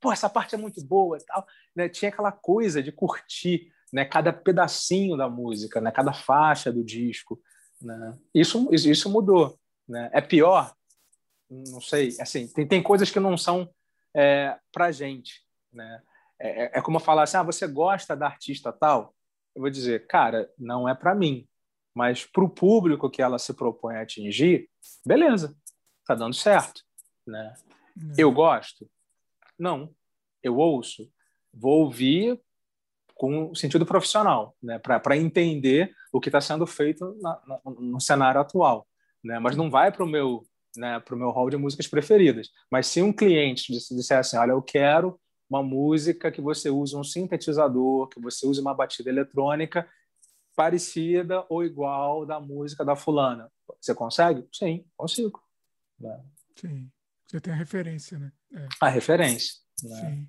pô, 0.00 0.12
essa 0.12 0.30
parte 0.30 0.54
é 0.54 0.58
muito 0.58 0.84
boa 0.84 1.18
e 1.18 1.24
tal. 1.24 1.44
Né? 1.74 1.88
Tinha 1.88 2.10
aquela 2.10 2.30
coisa 2.30 2.82
de 2.82 2.92
curtir 2.92 3.72
né, 3.92 4.04
cada 4.04 4.32
pedacinho 4.32 5.16
da 5.16 5.28
música, 5.28 5.80
né, 5.80 5.90
cada 5.90 6.12
faixa 6.12 6.72
do 6.72 6.84
disco. 6.84 7.40
Né? 7.82 8.16
Isso, 8.32 8.68
isso 8.72 9.10
mudou. 9.10 9.58
Né? 9.88 10.08
É 10.12 10.20
pior? 10.20 10.72
Não 11.50 11.80
sei. 11.80 12.16
Assim, 12.20 12.46
tem, 12.46 12.66
tem 12.66 12.82
coisas 12.82 13.10
que 13.10 13.18
não 13.18 13.36
são 13.36 13.68
é, 14.14 14.56
para 14.72 14.92
gente. 14.92 15.42
Né? 15.72 16.00
É, 16.38 16.64
é, 16.64 16.70
é 16.74 16.82
como 16.82 17.00
falar 17.00 17.24
assim: 17.24 17.36
ah, 17.36 17.42
você 17.42 17.66
gosta 17.66 18.16
da 18.16 18.26
artista 18.26 18.72
tal? 18.72 19.12
Eu 19.56 19.62
vou 19.62 19.70
dizer, 19.70 20.06
cara, 20.06 20.48
não 20.56 20.88
é 20.88 20.94
para 20.94 21.14
mim. 21.16 21.48
Mas 21.94 22.24
para 22.24 22.44
o 22.44 22.48
público 22.48 23.10
que 23.10 23.22
ela 23.22 23.38
se 23.38 23.52
propõe 23.52 23.96
a 23.96 24.02
atingir, 24.02 24.68
beleza, 25.04 25.56
tá 26.06 26.14
dando 26.14 26.34
certo. 26.34 26.82
Né? 27.26 27.54
Eu 28.16 28.30
gosto? 28.32 28.88
Não. 29.58 29.92
Eu 30.42 30.56
ouço? 30.56 31.10
Vou 31.52 31.84
ouvir 31.84 32.40
com 33.14 33.54
sentido 33.54 33.84
profissional, 33.84 34.56
né, 34.62 34.78
para 34.78 35.14
entender 35.14 35.94
o 36.10 36.18
que 36.18 36.30
está 36.30 36.40
sendo 36.40 36.66
feito 36.66 37.14
na, 37.20 37.38
na, 37.46 37.60
no 37.66 38.00
cenário 38.00 38.40
atual. 38.40 38.86
Né, 39.22 39.38
mas 39.38 39.56
não 39.56 39.70
vai 39.70 39.92
para 39.92 40.02
o 40.02 40.08
meu 40.08 40.42
né, 40.76 41.00
para 41.00 41.14
o 41.14 41.18
meu 41.18 41.30
hall 41.30 41.50
de 41.50 41.56
músicas 41.56 41.86
preferidas. 41.86 42.48
Mas 42.70 42.86
se 42.86 43.02
um 43.02 43.12
cliente 43.12 43.72
disser 43.72 44.18
assim, 44.18 44.36
olha, 44.36 44.52
eu 44.52 44.62
quero 44.62 45.20
uma 45.48 45.62
música 45.62 46.30
que 46.30 46.40
você 46.40 46.70
use 46.70 46.96
um 46.96 47.02
sintetizador, 47.02 48.08
que 48.08 48.20
você 48.20 48.46
use 48.46 48.60
uma 48.60 48.72
batida 48.72 49.10
eletrônica 49.10 49.86
parecida 50.54 51.44
ou 51.48 51.64
igual 51.64 52.26
da 52.26 52.40
música 52.40 52.84
da 52.84 52.96
fulana, 52.96 53.50
você 53.80 53.94
consegue? 53.94 54.46
Sim, 54.52 54.84
consigo. 54.96 55.42
Né? 55.98 56.22
Sim, 56.56 56.90
você 57.26 57.40
tem 57.40 57.52
a 57.52 57.56
referência, 57.56 58.18
né? 58.18 58.32
É. 58.54 58.68
A 58.80 58.88
referência. 58.88 59.54
Né? 59.84 59.96
Sim. 59.96 60.28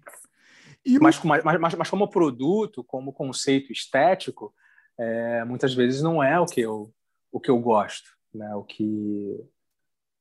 Mas, 0.99 1.21
mas, 1.23 1.43
mas, 1.43 1.75
mas, 1.75 1.89
como 1.89 2.09
produto, 2.09 2.83
como 2.83 3.13
conceito 3.13 3.71
estético, 3.71 4.53
é, 4.97 5.43
muitas 5.45 5.73
vezes 5.73 6.01
não 6.01 6.23
é 6.23 6.39
o 6.39 6.45
que 6.45 6.61
eu, 6.61 6.93
o 7.31 7.39
que 7.39 7.49
eu 7.49 7.59
gosto, 7.59 8.09
né? 8.33 8.53
o, 8.55 8.63
que, 8.63 9.39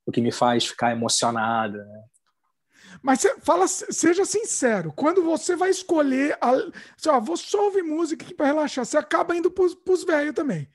o 0.05 0.13
que 0.13 0.21
me 0.21 0.31
faz 0.31 0.67
ficar 0.67 0.93
emocionada. 0.93 1.85
Né? 1.85 2.05
Mas 3.03 3.27
fala, 3.43 3.67
seja 3.67 4.25
sincero, 4.25 4.93
quando 4.95 5.23
você 5.23 5.57
vai 5.57 5.71
escolher, 5.71 6.37
a, 6.41 6.51
assim, 6.51 7.21
vou 7.23 7.37
só 7.37 7.65
ouvir 7.65 7.83
música 7.83 8.25
aqui 8.25 8.35
para 8.35 8.47
relaxar, 8.47 8.85
você 8.85 8.99
acaba 8.99 9.37
indo 9.37 9.51
para 9.51 9.65
os 9.65 10.05
velhos 10.05 10.35
também. 10.35 10.69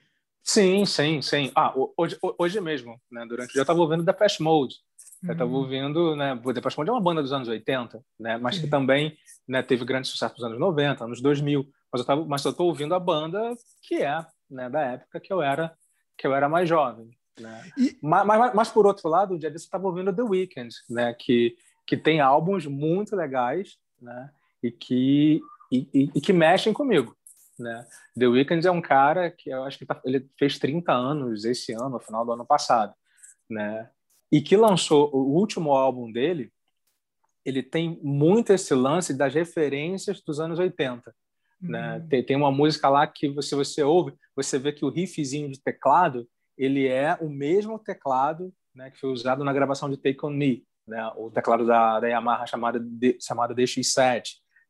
Sim, 0.44 0.86
sim, 0.86 1.22
sim. 1.22 1.52
Ah, 1.56 1.74
hoje, 1.98 2.18
hoje 2.38 2.62
mesmo, 2.62 3.02
né, 3.12 3.26
durante 3.28 3.50
o 3.50 3.54
dia 3.54 3.60
eu 3.62 3.64
estava 3.64 3.80
ouvindo 3.80 4.04
Depeche 4.04 4.44
Mode. 4.44 4.76
Eu 5.24 5.32
estava 5.32 5.50
uhum. 5.50 5.58
ouvindo, 5.58 6.16
né, 6.16 6.40
o 6.44 6.54
Depeche 6.54 6.78
Mode 6.78 6.90
é 6.90 6.94
uma 6.94 7.02
banda 7.02 7.22
dos 7.22 7.34
anos 7.34 7.48
80, 7.48 8.00
né, 8.20 8.38
mas 8.38 8.60
que 8.60 8.68
também 8.68 9.18
né, 9.48 9.64
teve 9.64 9.84
grande 9.84 10.08
sucesso 10.08 10.36
nos 10.36 10.44
anos 10.44 10.60
90, 10.60 11.04
anos 11.04 11.20
2000. 11.20 11.68
Mas 11.92 12.02
eu 12.02 12.06
tava, 12.06 12.26
mas 12.26 12.46
eu 12.46 12.52
estou 12.52 12.68
ouvindo 12.68 12.94
a 12.94 13.00
banda 13.00 13.56
que 13.82 13.96
é, 14.04 14.24
né, 14.50 14.70
da 14.70 14.82
época 14.82 15.20
que 15.20 15.34
eu 15.34 15.42
era 15.42 15.76
que 16.18 16.28
eu 16.28 16.34
era 16.34 16.48
mais 16.48 16.70
jovem, 16.70 17.10
né? 17.40 17.72
E... 17.78 17.98
Mas, 18.02 18.26
mas, 18.26 18.54
mas, 18.54 18.70
por 18.70 18.86
outro 18.86 19.10
lado, 19.10 19.34
o 19.34 19.40
dia 19.40 19.50
desse 19.50 19.66
eu 19.66 19.68
estava 19.68 19.88
ouvindo 19.88 20.16
The 20.16 20.22
Weeknd, 20.22 20.74
né, 20.90 21.14
que 21.14 21.58
que 21.86 21.96
tem 21.96 22.20
álbuns 22.20 22.66
muito 22.66 23.16
legais, 23.16 23.78
né, 24.02 24.30
e 24.62 24.72
que 24.72 25.42
e, 25.72 25.88
e, 25.94 26.12
e 26.16 26.22
que 26.22 26.32
mexem 26.32 26.72
comigo, 26.72 27.16
né? 27.58 27.86
The 28.18 28.28
Weeknd 28.28 28.66
é 28.68 28.72
um 28.72 28.82
cara 28.82 29.32
que 29.32 29.50
eu 29.50 29.64
acho 29.64 29.80
que 29.80 29.86
tá, 29.86 30.00
ele 30.06 30.30
fez 30.38 30.60
30 30.60 30.92
anos 30.92 31.44
esse 31.44 31.74
ano, 31.74 31.90
no 31.90 32.00
final 32.00 32.24
do 32.26 32.32
ano 32.34 32.46
passado, 32.46 32.94
né? 33.50 33.90
e 34.32 34.42
que 34.42 34.58
lançou 34.58 35.10
o 35.14 35.20
último 35.20 35.72
álbum 35.72 36.12
dele, 36.12 36.52
ele 37.46 37.62
tem 37.62 38.00
muito 38.04 38.52
esse 38.52 38.74
lance 38.74 39.14
das 39.14 39.34
referências 39.34 40.22
dos 40.22 40.40
anos 40.40 40.60
80. 40.60 41.16
Né? 41.62 41.98
Uhum. 41.98 42.08
Tem, 42.08 42.24
tem, 42.24 42.36
uma 42.36 42.52
música 42.52 42.90
lá 42.90 43.08
que 43.08 43.30
você, 43.30 43.56
você 43.56 43.84
ouve, 43.84 44.14
você 44.36 44.60
vê 44.60 44.74
que 44.74 44.84
o 44.84 44.90
riffzinho 44.90 45.50
de 45.50 45.62
teclado 45.62 46.28
ele 46.58 46.88
é 46.88 47.18
o 47.22 47.30
mesmo 47.30 47.80
teclado 47.80 48.54
né, 48.74 48.92
que 48.92 49.00
foi 49.00 49.10
usado 49.10 49.44
na 49.44 49.54
gravação 49.54 49.90
de 49.90 49.96
Take 49.96 50.26
On 50.26 50.30
Me, 50.30 50.66
né? 50.88 51.12
o 51.16 51.32
teclado 51.32 51.66
da, 51.66 52.00
da 52.00 52.08
Yamaha 52.08 52.46
chamada, 52.46 52.80
de, 52.80 53.18
chamada 53.22 53.56
DX7. 53.56 54.24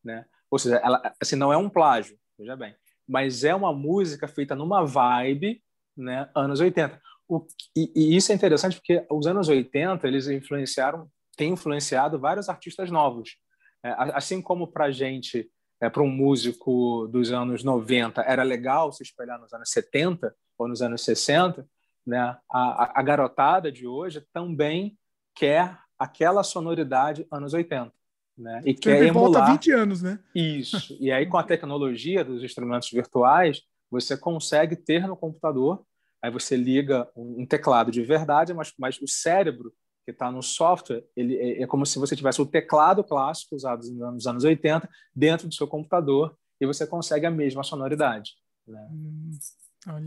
Né? 0.04 0.26
Ou 0.50 0.60
seja, 0.60 0.78
ela, 0.78 1.14
assim, 1.22 1.36
não 1.36 1.52
é 1.52 1.58
um 1.58 1.70
plágio, 1.70 2.18
veja 2.38 2.56
bem, 2.56 2.76
mas 3.08 3.44
é 3.44 3.54
uma 3.54 3.74
música 3.74 4.28
feita 4.28 4.56
numa 4.56 4.86
vibe 4.86 5.62
né, 5.96 6.30
anos 6.36 6.60
80. 6.60 7.00
O, 7.28 7.46
e, 7.76 7.92
e, 7.96 8.16
isso 8.16 8.32
é 8.32 8.36
interessante 8.36 8.76
porque 8.76 9.06
os 9.10 9.26
anos 9.26 9.48
80 9.48 10.08
eles 10.08 10.28
influenciaram, 10.28 11.10
têm 11.36 11.54
influenciado 11.54 12.20
vários 12.20 12.50
artistas 12.50 12.92
novos. 12.92 13.38
É, 13.84 13.94
assim 14.14 14.42
como 14.42 14.68
para 14.68 14.92
gente, 14.92 15.50
é, 15.82 15.90
para 15.90 16.04
um 16.04 16.10
músico 16.10 17.08
dos 17.08 17.32
anos 17.32 17.64
90, 17.64 18.22
era 18.22 18.44
legal 18.44 18.92
se 18.92 19.04
espelhar 19.04 19.40
nos 19.40 19.54
anos 19.54 19.70
70 19.72 20.36
ou 20.58 20.68
nos 20.68 20.82
anos 20.82 21.04
60, 21.04 21.68
né? 22.06 22.38
a, 22.52 23.00
a 23.00 23.04
garotada 23.04 23.72
de 23.72 23.88
hoje 23.88 24.26
também 24.32 24.98
quer 25.36 25.78
aquela 25.98 26.44
sonoridade 26.44 27.26
anos 27.32 27.54
80. 27.54 27.92
Né? 28.38 28.62
E 28.66 28.74
quer 28.74 29.04
emular... 29.04 29.32
volta 29.32 29.52
20 29.54 29.72
anos, 29.72 30.02
né? 30.02 30.20
Isso. 30.34 30.98
E 31.00 31.12
aí, 31.12 31.26
com 31.26 31.38
a 31.38 31.44
tecnologia 31.44 32.24
dos 32.24 32.44
instrumentos 32.44 32.90
virtuais, 32.92 33.62
você 33.90 34.18
consegue 34.18 34.76
ter 34.76 35.08
no 35.08 35.16
computador 35.16 35.86
Aí 36.26 36.32
você 36.32 36.58
liga 36.58 37.08
um 37.16 37.46
teclado 37.46 37.92
de 37.92 38.02
verdade, 38.02 38.52
mas, 38.52 38.74
mas 38.80 39.00
o 39.00 39.08
cérebro 39.08 39.72
que 40.04 40.10
está 40.10 40.32
no 40.32 40.42
software, 40.42 41.04
ele 41.16 41.38
é, 41.38 41.62
é, 41.62 41.68
como 41.68 41.86
se 41.86 42.00
você 42.00 42.16
tivesse 42.16 42.42
o 42.42 42.48
teclado 42.48 43.04
clássico 43.04 43.56
usado 43.56 43.84
nos 43.92 44.26
anos 44.26 44.44
80 44.44 44.90
dentro 45.16 45.48
do 45.48 45.54
seu 45.54 45.68
computador 45.68 46.36
e 46.60 46.66
você 46.66 46.88
consegue 46.88 47.28
a 47.28 47.32
mesma 47.32 47.62
sonoridade. 47.62 48.32
Né? 48.68 48.88
Hum, 48.92 49.32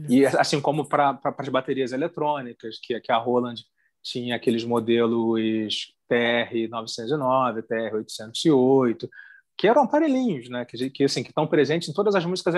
e 0.09 0.27
assim 0.27 0.60
como 0.60 0.89
para 0.89 1.20
as 1.39 1.48
baterias 1.48 1.93
eletrônicas, 1.93 2.81
que, 2.82 2.98
que 2.98 3.12
a 3.12 3.16
Roland 3.16 3.62
tinha 4.10 4.36
aqueles 4.36 4.64
modelos 4.64 5.94
TR-909, 6.10 7.62
TR-808, 7.62 9.09
que 9.56 9.66
eram 9.66 9.82
aparelhinhos, 9.82 10.48
né? 10.48 10.64
que, 10.64 10.90
que 10.90 11.05
assim 11.05 11.22
que 11.22 11.30
estão 11.30 11.47
presentes 11.47 11.89
em 11.89 11.93
todas 11.93 12.14
as 12.14 12.24
músicas 12.24 12.55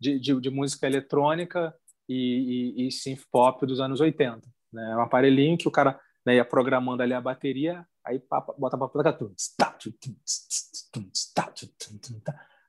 de, 0.00 0.18
de, 0.18 0.40
de 0.40 0.50
música 0.50 0.86
eletrônica 0.86 1.74
e, 2.08 2.74
e, 2.76 2.88
e 2.88 2.92
synth 2.92 3.22
pop 3.30 3.66
dos 3.66 3.80
anos 3.80 4.00
80. 4.00 4.40
Né? 4.72 4.92
É 4.92 4.96
um 4.96 5.02
aparelhinho 5.02 5.58
que 5.58 5.68
o 5.68 5.70
cara 5.70 5.98
né, 6.24 6.36
ia 6.36 6.44
programando 6.44 7.02
ali 7.02 7.12
a 7.12 7.20
bateria, 7.20 7.86
aí 8.04 8.22
bota 8.58 8.78
para 8.78 8.88
placa. 8.88 9.18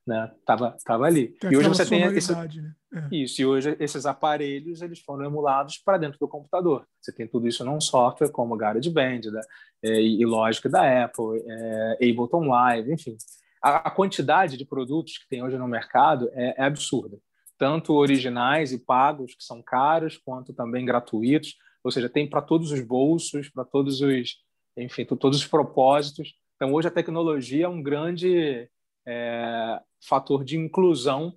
Né? 0.05 0.31
Tava, 0.45 0.77
tava 0.85 1.05
ali. 1.05 1.29
Tem 1.39 1.51
e 1.51 1.57
hoje 1.57 1.67
você 1.67 1.85
tem 1.85 2.03
esse, 2.03 2.31
né? 2.31 2.47
é. 2.93 3.15
isso. 3.15 3.41
E 3.41 3.45
hoje 3.45 3.75
esses 3.79 4.05
aparelhos 4.05 4.81
eles 4.81 4.99
foram 4.99 5.25
emulados 5.25 5.77
para 5.77 5.97
dentro 5.97 6.19
do 6.19 6.27
computador. 6.27 6.85
Você 7.01 7.11
tem 7.11 7.27
tudo 7.27 7.47
isso 7.47 7.65
num 7.65 7.81
software 7.81 8.29
como 8.29 8.55
GarageBand, 8.55 9.31
né? 9.31 9.41
É, 9.83 10.01
e 10.01 10.23
Logic 10.25 10.67
da 10.69 11.05
Apple, 11.05 11.43
é, 11.47 11.97
Ableton 12.01 12.47
Live, 12.47 12.93
enfim. 12.93 13.17
A, 13.61 13.87
a, 13.87 13.91
quantidade 13.91 14.57
de 14.57 14.65
produtos 14.65 15.17
que 15.17 15.27
tem 15.27 15.43
hoje 15.43 15.57
no 15.57 15.67
mercado 15.67 16.29
é, 16.33 16.55
é 16.57 16.63
absurda. 16.65 17.17
Tanto 17.57 17.93
originais 17.93 18.71
e 18.71 18.77
pagos, 18.77 19.33
que 19.33 19.43
são 19.43 19.61
caros, 19.61 20.17
quanto 20.17 20.53
também 20.53 20.85
gratuitos 20.85 21.55
ou 21.85 21.91
seja, 21.91 22.09
tem 22.09 22.27
para 22.27 22.41
todos 22.41 22.71
os 22.71 22.81
bolsos, 22.81 23.47
para 23.47 23.63
todos 23.63 24.01
os, 24.01 24.37
enfim, 24.75 25.05
todos 25.05 25.37
os 25.37 25.45
propósitos. 25.45 26.33
Então, 26.55 26.73
hoje 26.73 26.87
a 26.87 26.91
tecnologia 26.91 27.65
é 27.65 27.69
um 27.69 27.83
grande 27.83 28.67
é, 29.07 29.79
fator 30.07 30.43
de 30.43 30.57
inclusão, 30.57 31.35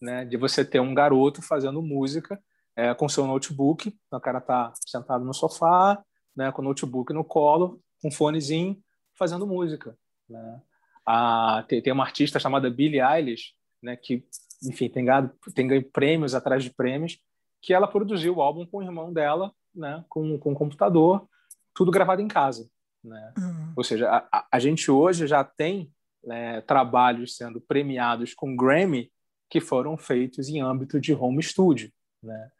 né, 0.00 0.24
de 0.24 0.36
você 0.36 0.64
ter 0.64 0.80
um 0.80 0.94
garoto 0.94 1.42
fazendo 1.42 1.82
música 1.82 2.42
é, 2.76 2.94
com 2.94 3.08
seu 3.08 3.26
notebook, 3.26 3.88
então, 4.06 4.18
o 4.18 4.22
cara 4.22 4.38
está 4.38 4.72
sentado 4.86 5.24
no 5.24 5.34
sofá, 5.34 6.02
né, 6.34 6.50
com 6.52 6.62
o 6.62 6.64
notebook 6.64 7.12
no 7.12 7.24
colo, 7.24 7.80
com 8.00 8.10
fonezinho, 8.10 8.78
fazendo 9.18 9.46
música. 9.46 9.96
Né? 10.28 10.62
A, 11.04 11.64
tem, 11.68 11.82
tem 11.82 11.92
uma 11.92 12.04
artista 12.04 12.38
chamada 12.38 12.70
Billie 12.70 13.00
Eilish, 13.00 13.52
né, 13.82 13.96
que, 13.96 14.24
enfim, 14.64 14.88
tem 14.88 15.04
ganho, 15.04 15.30
tem 15.54 15.66
ganho 15.66 15.90
prêmios 15.90 16.34
atrás 16.34 16.64
de 16.64 16.70
prêmios, 16.70 17.18
que 17.60 17.74
ela 17.74 17.86
produziu 17.86 18.36
o 18.36 18.42
álbum 18.42 18.64
com 18.64 18.78
o 18.78 18.82
irmão 18.82 19.12
dela 19.12 19.52
né, 19.74 20.04
com, 20.08 20.38
com 20.38 20.54
computador, 20.54 21.28
tudo 21.74 21.90
gravado 21.90 22.22
em 22.22 22.28
casa. 22.28 22.68
Né? 23.02 23.32
Uhum. 23.38 23.72
Ou 23.76 23.84
seja, 23.84 24.28
a, 24.30 24.46
a, 24.52 24.58
gente 24.58 24.90
hoje 24.90 25.26
já 25.26 25.42
tem 25.42 25.90
né, 26.24 26.60
trabalhos 26.62 27.36
sendo 27.36 27.60
premiados 27.60 28.34
com 28.34 28.56
Grammy 28.56 29.10
que 29.48 29.60
foram 29.60 29.96
feitos 29.96 30.48
em 30.48 30.60
âmbito 30.60 31.00
de 31.00 31.12
home 31.12 31.42
studio. 31.42 31.90
Né? 32.22 32.50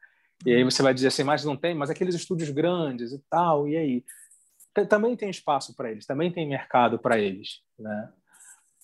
E 0.44 0.54
aí 0.54 0.64
você 0.64 0.82
vai 0.82 0.92
dizer 0.92 1.08
assim, 1.08 1.22
mas 1.22 1.44
não 1.44 1.56
tem, 1.56 1.74
mas 1.74 1.90
aqueles 1.90 2.14
estúdios 2.14 2.50
grandes 2.50 3.12
e 3.12 3.18
tal, 3.30 3.68
e 3.68 3.76
aí? 3.76 4.04
Também 4.88 5.16
tem 5.16 5.28
espaço 5.28 5.74
para 5.74 5.90
eles, 5.90 6.06
também 6.06 6.32
tem 6.32 6.48
mercado 6.48 6.98
para 6.98 7.18
eles. 7.18 7.60
Né? 7.78 8.12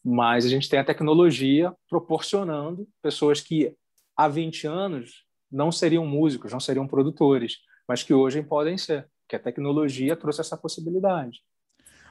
Mas 0.05 0.45
a 0.45 0.49
gente 0.49 0.69
tem 0.69 0.79
a 0.79 0.85
tecnologia 0.85 1.73
proporcionando 1.89 2.89
pessoas 3.01 3.41
que 3.41 3.75
há 4.17 4.29
20 4.29 4.67
anos 4.67 5.25
não 5.51 5.73
seriam 5.73 6.07
músicos, 6.07 6.53
não 6.53 6.61
seriam 6.61 6.87
produtores, 6.87 7.59
mas 7.89 8.03
que 8.03 8.13
hoje 8.13 8.43
podem 8.43 8.77
ser, 8.77 9.09
que 9.29 9.37
a 9.37 9.39
tecnologia 9.39 10.17
trouxe 10.17 10.41
essa 10.41 10.57
possibilidade. 10.57 11.41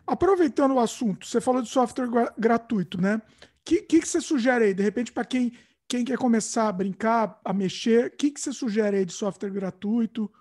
Aproveitando 0.08 0.76
o 0.76 0.80
assunto, 0.80 1.26
você 1.26 1.42
falou 1.42 1.62
de 1.62 1.70
software 1.70 2.08
gratuito, 2.38 3.02
né? 3.02 3.18
O 3.18 3.22
que, 3.66 3.82
que, 3.82 4.00
que, 4.00 4.08
você 4.08 4.22
sugere 4.22 4.66
aí? 4.66 4.74
De 4.74 4.84
repente, 4.84 5.12
para 5.12 5.26
quem, 5.26 5.52
quem 5.88 6.06
quer 6.06 6.18
começar 6.18 6.68
a 6.68 6.72
brincar, 6.72 7.40
a 7.44 7.52
mexer, 7.52 8.08
o 8.08 8.12
que, 8.12 8.30
que 8.30 8.40
você 8.40 8.54
sugere 8.54 8.98
aí 8.98 9.06
de 9.06 9.14
software 9.14 9.50
gratuito? 9.50 10.32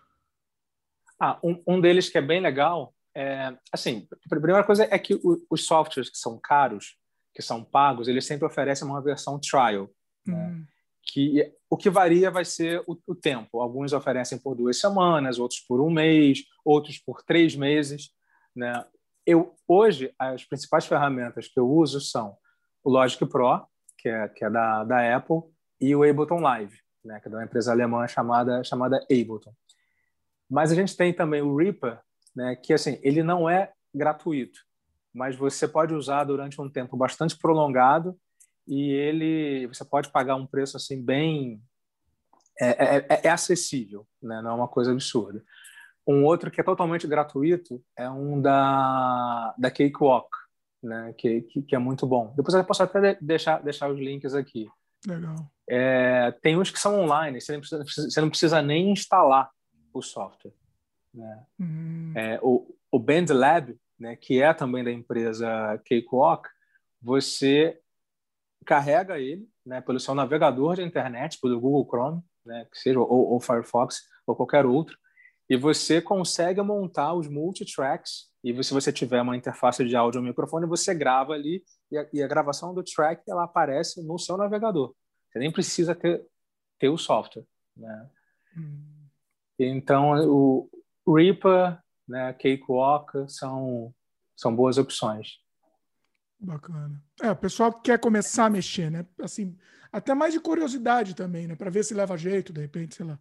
Ah, 1.18 1.38
um, 1.42 1.62
um 1.66 1.80
deles 1.80 2.10
que 2.10 2.18
é 2.18 2.22
bem 2.22 2.40
legal 2.40 2.94
é, 3.16 3.56
assim, 3.72 4.08
a 4.12 4.28
primeira 4.28 4.64
coisa 4.64 4.88
é 4.90 4.98
que 4.98 5.14
o, 5.14 5.40
os 5.48 5.64
softwares 5.64 6.10
que 6.10 6.18
são 6.18 6.38
caros, 6.38 6.96
que 7.32 7.40
são 7.40 7.64
pagos, 7.64 8.08
eles 8.08 8.26
sempre 8.26 8.44
oferecem 8.44 8.86
uma 8.86 9.00
versão 9.00 9.38
trial. 9.38 9.88
Né? 10.26 10.36
Hum 10.36 10.66
que 11.04 11.52
o 11.68 11.76
que 11.76 11.90
varia 11.90 12.30
vai 12.30 12.44
ser 12.44 12.82
o, 12.86 12.96
o, 13.06 13.14
tempo. 13.14 13.60
Alguns 13.60 13.92
oferecem 13.92 14.38
por 14.38 14.54
duas 14.54 14.80
semanas, 14.80 15.38
outros 15.38 15.60
por 15.60 15.80
um 15.80 15.90
mês, 15.90 16.44
outros 16.64 16.98
por 16.98 17.22
três 17.22 17.54
meses. 17.54 18.10
Né? 18.54 18.84
Eu 19.26 19.54
hoje 19.66 20.14
as 20.18 20.44
principais 20.44 20.86
ferramentas 20.86 21.48
que 21.48 21.58
eu 21.58 21.68
uso 21.68 22.00
são 22.00 22.36
o 22.82 22.90
Logic 22.90 23.24
Pro, 23.26 23.66
que 23.98 24.08
é, 24.08 24.28
que 24.28 24.44
é 24.44 24.50
da, 24.50 24.84
da 24.84 25.16
Apple, 25.16 25.42
e 25.80 25.94
o 25.96 26.02
Ableton 26.02 26.40
Live, 26.40 26.78
né? 27.04 27.18
que 27.20 27.28
é 27.28 27.30
de 27.30 27.36
uma 27.36 27.44
empresa 27.44 27.72
alemã 27.72 28.06
chamada 28.06 28.62
chamada 28.62 28.98
Ableton. 29.10 29.54
Mas 30.48 30.70
a 30.70 30.74
gente 30.74 30.96
tem 30.96 31.12
também 31.12 31.40
o 31.40 31.56
Reaper, 31.56 31.98
né? 32.36 32.54
que 32.56 32.72
assim 32.72 33.00
ele 33.02 33.22
não 33.22 33.48
é 33.48 33.72
gratuito, 33.94 34.60
mas 35.12 35.36
você 35.36 35.66
pode 35.66 35.94
usar 35.94 36.24
durante 36.24 36.60
um 36.60 36.68
tempo 36.68 36.96
bastante 36.96 37.36
prolongado 37.38 38.18
e 38.66 38.90
ele 38.90 39.66
você 39.68 39.84
pode 39.84 40.10
pagar 40.10 40.36
um 40.36 40.46
preço 40.46 40.76
assim 40.76 41.02
bem 41.02 41.62
é, 42.60 42.68
é, 42.68 43.06
é, 43.08 43.20
é 43.24 43.28
acessível, 43.30 44.06
né? 44.22 44.40
não 44.42 44.50
é 44.50 44.54
uma 44.54 44.68
coisa 44.68 44.92
absurda. 44.92 45.42
Um 46.06 46.24
outro 46.24 46.50
que 46.50 46.60
é 46.60 46.64
totalmente 46.64 47.06
gratuito 47.06 47.82
é 47.96 48.08
um 48.10 48.40
da 48.40 49.54
da 49.58 49.70
Cakewalk, 49.70 50.28
né? 50.82 51.14
que, 51.16 51.42
que, 51.42 51.62
que 51.62 51.74
é 51.74 51.78
muito 51.78 52.06
bom. 52.06 52.32
Depois 52.36 52.54
eu 52.54 52.64
posso 52.64 52.82
até 52.82 53.16
deixar 53.20 53.62
deixar 53.62 53.88
os 53.88 53.98
links 53.98 54.34
aqui. 54.34 54.68
Legal. 55.06 55.36
É, 55.68 56.30
tem 56.42 56.58
uns 56.58 56.70
que 56.70 56.78
são 56.78 57.00
online, 57.00 57.40
você 57.40 57.52
não 57.52 57.60
precisa, 57.60 57.84
você 57.84 58.20
não 58.20 58.30
precisa 58.30 58.62
nem 58.62 58.90
instalar 58.90 59.50
o 59.92 60.02
software. 60.02 60.52
Né? 61.12 61.44
Hum. 61.60 62.12
É, 62.14 62.38
o, 62.42 62.74
o 62.90 62.98
BandLab, 62.98 63.78
né, 63.98 64.16
que 64.16 64.42
é 64.42 64.52
também 64.52 64.82
da 64.82 64.90
empresa 64.90 65.48
Cakewalk, 65.88 66.48
você 67.00 67.78
carrega 68.64 69.18
ele 69.18 69.48
né, 69.64 69.80
pelo 69.80 70.00
seu 70.00 70.14
navegador 70.14 70.76
de 70.76 70.82
internet, 70.82 71.38
pelo 71.40 71.60
Google 71.60 71.86
Chrome, 71.86 72.22
né, 72.44 72.66
que 72.70 72.78
seja 72.78 72.98
ou, 72.98 73.32
ou 73.32 73.40
Firefox 73.40 74.02
ou 74.26 74.34
qualquer 74.34 74.66
outro, 74.66 74.98
e 75.48 75.56
você 75.56 76.00
consegue 76.00 76.60
montar 76.62 77.14
os 77.14 77.28
multitracks. 77.28 78.30
E 78.42 78.62
se 78.62 78.72
você 78.72 78.92
tiver 78.92 79.22
uma 79.22 79.36
interface 79.36 79.84
de 79.84 79.96
áudio 79.96 80.20
ou 80.20 80.26
microfone, 80.26 80.66
você 80.66 80.94
grava 80.94 81.32
ali 81.32 81.62
e 81.90 81.98
a, 81.98 82.08
e 82.12 82.22
a, 82.22 82.26
gravação 82.26 82.74
do 82.74 82.82
track 82.82 83.22
ela 83.28 83.44
aparece 83.44 84.02
no 84.02 84.18
seu 84.18 84.36
navegador. 84.36 84.94
Você 85.30 85.38
nem 85.38 85.52
precisa 85.52 85.94
ter, 85.94 86.24
ter 86.78 86.88
o 86.88 86.98
software. 86.98 87.44
Né? 87.76 88.10
Hum. 88.56 88.82
Então, 89.58 90.12
o 91.04 91.14
Reaper, 91.14 91.78
né, 92.08 92.32
Cakewalk 92.32 93.12
são, 93.28 93.94
são 94.36 94.54
boas 94.54 94.78
opções. 94.78 95.38
Bacana. 96.38 97.02
É, 97.22 97.30
o 97.30 97.36
pessoal 97.36 97.72
quer 97.72 97.98
começar 97.98 98.46
a 98.46 98.50
mexer, 98.50 98.90
né? 98.90 99.06
Assim, 99.20 99.56
até 99.92 100.14
mais 100.14 100.34
de 100.34 100.40
curiosidade 100.40 101.14
também, 101.14 101.46
né? 101.46 101.54
Para 101.54 101.70
ver 101.70 101.84
se 101.84 101.94
leva 101.94 102.18
jeito, 102.18 102.52
de 102.52 102.60
repente, 102.60 102.96
sei 102.96 103.06
lá. 103.06 103.18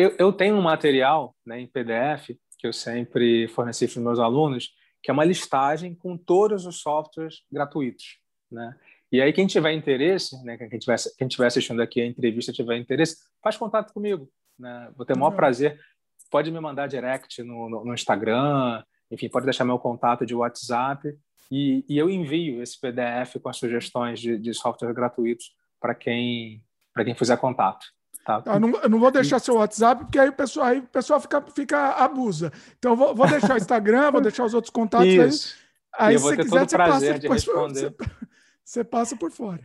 Eu, 0.00 0.14
eu 0.18 0.32
tenho 0.32 0.56
um 0.56 0.62
material 0.62 1.34
né, 1.44 1.60
em 1.60 1.66
PDF 1.66 2.30
que 2.58 2.66
eu 2.66 2.72
sempre 2.72 3.48
forneci 3.48 3.86
para 3.86 3.98
os 3.98 4.04
meus 4.04 4.18
alunos, 4.18 4.70
que 5.02 5.10
é 5.10 5.14
uma 5.14 5.24
listagem 5.24 5.94
com 5.94 6.16
todos 6.16 6.66
os 6.66 6.80
softwares 6.80 7.42
gratuitos, 7.50 8.18
né? 8.50 8.76
E 9.12 9.20
aí, 9.20 9.32
quem 9.32 9.46
tiver 9.46 9.72
interesse, 9.72 10.40
né, 10.44 10.56
quem 10.56 10.68
estiver 10.68 10.96
quem 11.18 11.26
tiver 11.26 11.46
assistindo 11.46 11.82
aqui 11.82 12.00
a 12.00 12.06
entrevista 12.06 12.52
tiver 12.52 12.76
interesse, 12.76 13.16
faz 13.42 13.56
contato 13.56 13.92
comigo. 13.92 14.30
Né? 14.56 14.92
Vou 14.96 15.04
ter 15.04 15.14
o 15.14 15.18
maior 15.18 15.32
prazer. 15.32 15.80
Pode 16.30 16.50
me 16.52 16.60
mandar 16.60 16.86
direct 16.86 17.42
no, 17.42 17.68
no, 17.68 17.84
no 17.86 17.94
Instagram, 17.94 18.84
enfim, 19.10 19.28
pode 19.28 19.46
deixar 19.46 19.64
meu 19.64 19.80
contato 19.80 20.24
de 20.24 20.32
WhatsApp 20.32 21.12
e, 21.50 21.84
e 21.88 21.98
eu 21.98 22.08
envio 22.08 22.62
esse 22.62 22.80
PDF 22.80 23.40
com 23.42 23.48
as 23.48 23.56
sugestões 23.56 24.20
de, 24.20 24.38
de 24.38 24.54
software 24.54 24.94
gratuitos 24.94 25.52
para 25.80 25.94
quem, 25.94 26.62
quem 27.04 27.14
fizer 27.16 27.36
contato. 27.36 27.86
Tá? 28.24 28.42
Eu, 28.46 28.60
não, 28.60 28.68
eu 28.80 28.88
não 28.88 28.98
vou 28.98 29.10
deixar 29.10 29.38
seu 29.38 29.56
WhatsApp, 29.56 30.04
porque 30.04 30.18
aí 30.18 30.28
o 30.28 30.32
pessoal, 30.32 30.66
aí 30.66 30.78
o 30.78 30.86
pessoal 30.86 31.20
fica, 31.20 31.40
fica 31.42 31.90
abusa. 31.92 32.52
Então, 32.78 32.94
vou, 32.94 33.14
vou 33.14 33.26
deixar 33.26 33.54
o 33.54 33.56
Instagram, 33.56 34.10
vou 34.12 34.20
deixar 34.20 34.44
os 34.44 34.54
outros 34.54 34.70
contatos 34.70 35.06
Isso. 35.06 35.54
aí. 35.98 36.14
Aí, 36.14 36.18
se 36.18 36.36
quiser, 36.36 36.68
você 36.68 36.76
passa, 36.76 37.18
de 37.18 37.28
você, 37.28 37.94
você, 38.64 38.84
passa 38.84 39.16
por 39.16 39.30
fora. 39.32 39.60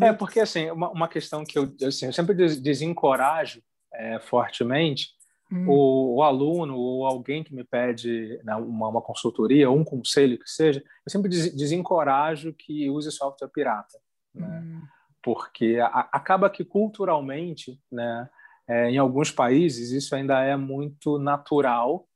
É, 0.00 0.12
porque, 0.12 0.40
assim, 0.40 0.70
uma, 0.70 0.90
uma 0.90 1.08
questão 1.08 1.44
que 1.44 1.58
eu, 1.58 1.72
assim, 1.86 2.06
eu 2.06 2.12
sempre 2.12 2.34
desencorajo 2.34 3.62
é, 3.94 4.20
fortemente 4.20 5.08
Hum. 5.52 5.68
O, 5.68 6.16
o, 6.16 6.22
aluno 6.22 6.76
ou 6.76 7.04
alguém 7.04 7.42
que 7.42 7.52
me 7.52 7.64
pede 7.64 8.40
né, 8.44 8.54
uma, 8.54 8.88
uma, 8.88 9.02
consultoria, 9.02 9.68
um 9.68 9.82
conselho 9.82 10.38
que 10.38 10.48
seja, 10.48 10.80
eu 11.04 11.10
sempre 11.10 11.28
des 11.28 11.52
desencorajo 11.52 12.52
que 12.52 12.88
use 12.88 13.10
software 13.10 13.48
pirata, 13.48 13.98
né? 14.32 14.62
Hum. 14.64 14.80
Porque 15.22 15.78
a, 15.82 16.08
acaba 16.12 16.50
que 16.50 16.64
culturalmente, 16.64 17.80
né, 17.90 18.28
é, 18.68 18.90
em 18.90 18.98
alguns 18.98 19.30
países, 19.30 19.90
isso 19.90 20.14
ainda 20.14 20.40
é 20.42 20.56
muito 20.56 21.18
natural 21.18 22.06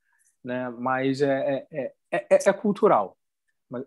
né? 0.44 0.68
mas 0.78 1.22
é, 1.22 1.66
é, 1.72 1.92
é, 2.12 2.26
é 2.30 2.52
cultural. 2.52 3.16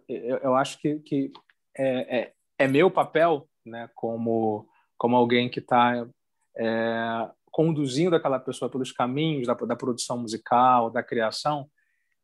Eu, 0.10 0.38
eu 0.38 0.56
acho 0.56 0.80
que, 0.80 0.99
que 0.99 1.31
é, 1.77 2.19
é, 2.19 2.34
é 2.57 2.68
meu 2.68 2.89
papel 2.89 3.48
né, 3.65 3.89
como, 3.94 4.68
como 4.98 5.15
alguém 5.15 5.49
que 5.49 5.60
está 5.60 6.06
é, 6.57 7.30
conduzindo 7.52 8.15
aquela 8.15 8.39
pessoa 8.39 8.69
pelos 8.72 8.91
caminhos 8.91 9.45
da, 9.45 9.53
da, 9.53 9.76
produção 9.76 10.18
musical, 10.18 10.89
da 10.89 11.03
criação, 11.03 11.69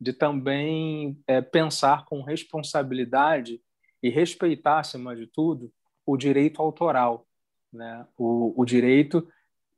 de 0.02 0.12
também 0.12 1.18
é, 1.28 1.42
pensar 1.42 2.06
com 2.06 2.24
responsabilidade 2.24 3.62
e 4.02 4.10
respeitar, 4.10 4.80
acima 4.80 5.16
de 5.16 5.28
tudo, 5.28 5.72
o 6.06 6.18
direito 6.18 6.62
autoral, 6.62 7.28
né? 7.72 8.08
o, 8.18 8.54
o 8.62 8.66
direito 8.66 9.28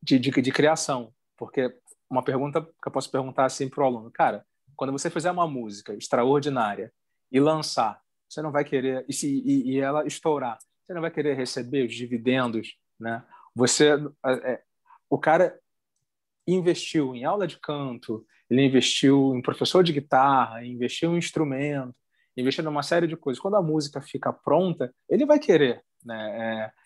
de, 0.01 0.19
de, 0.19 0.29
de 0.29 0.51
criação. 0.51 1.13
Porque 1.37 1.73
uma 2.09 2.23
pergunta 2.23 2.61
que 2.61 2.87
eu 2.87 2.91
posso 2.91 3.11
perguntar 3.11 3.45
assim 3.45 3.69
para 3.69 3.83
o 3.83 3.85
aluno, 3.85 4.11
cara, 4.11 4.45
quando 4.75 4.91
você 4.91 5.09
fizer 5.09 5.31
uma 5.31 5.47
música 5.47 5.93
extraordinária 5.93 6.91
e 7.31 7.39
lançar, 7.39 8.01
você 8.29 8.41
não 8.41 8.51
vai 8.51 8.63
querer, 8.63 9.05
e, 9.07 9.13
se, 9.13 9.27
e, 9.27 9.71
e 9.71 9.79
ela 9.79 10.05
estourar, 10.05 10.57
você 10.85 10.93
não 10.93 11.01
vai 11.01 11.11
querer 11.11 11.35
receber 11.35 11.85
os 11.85 11.93
dividendos, 11.93 12.77
né? 12.99 13.23
Você, 13.55 13.91
é, 14.25 14.61
o 15.09 15.17
cara 15.17 15.57
investiu 16.47 17.15
em 17.15 17.23
aula 17.25 17.47
de 17.47 17.57
canto, 17.57 18.25
ele 18.49 18.63
investiu 18.63 19.33
em 19.35 19.41
professor 19.41 19.83
de 19.83 19.93
guitarra, 19.93 20.63
investiu 20.63 21.13
em 21.13 21.17
instrumento, 21.17 21.95
investiu 22.37 22.63
numa 22.63 22.83
série 22.83 23.07
de 23.07 23.15
coisas. 23.15 23.41
Quando 23.41 23.55
a 23.55 23.61
música 23.61 24.01
fica 24.01 24.31
pronta, 24.31 24.93
ele 25.09 25.25
vai 25.25 25.39
querer, 25.39 25.81
né? 26.05 26.37
É, 26.37 26.85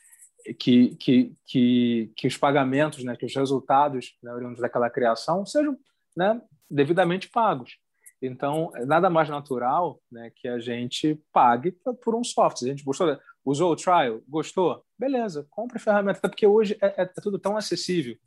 que, 0.58 0.96
que, 0.96 1.36
que, 1.46 2.12
que 2.16 2.28
os 2.28 2.38
pagamentos, 2.38 3.04
né, 3.04 3.16
que 3.16 3.26
os 3.26 3.36
resultados 3.36 4.18
né, 4.24 4.34
oriundos 4.34 4.60
daquela 4.60 4.90
criação 4.90 5.46
sejam 5.46 5.78
né, 6.16 6.42
devidamente 6.70 7.30
pagos. 7.30 7.78
Então, 8.22 8.72
nada 8.86 9.10
mais 9.10 9.30
natural 9.30 10.00
né, 10.12 10.32
que 10.36 10.48
a 10.48 10.60
gente 10.60 11.22
pague 11.32 11.72
por 12.04 12.16
um 12.16 12.24
software. 12.24 12.68
A 12.68 12.72
gente 12.72 12.84
gostou, 12.84 13.18
usou 13.46 13.72
o 13.72 13.76
trial, 13.76 14.22
gostou? 14.28 14.84
Beleza, 14.98 15.48
compre 15.50 15.78
a 15.78 15.82
ferramenta, 15.82 16.20
porque 16.22 16.46
hoje 16.46 16.78
é, 16.82 16.88
é, 16.88 17.02
é 17.04 17.22
tudo 17.22 17.40
tão 17.40 17.56
acessível. 17.56 18.18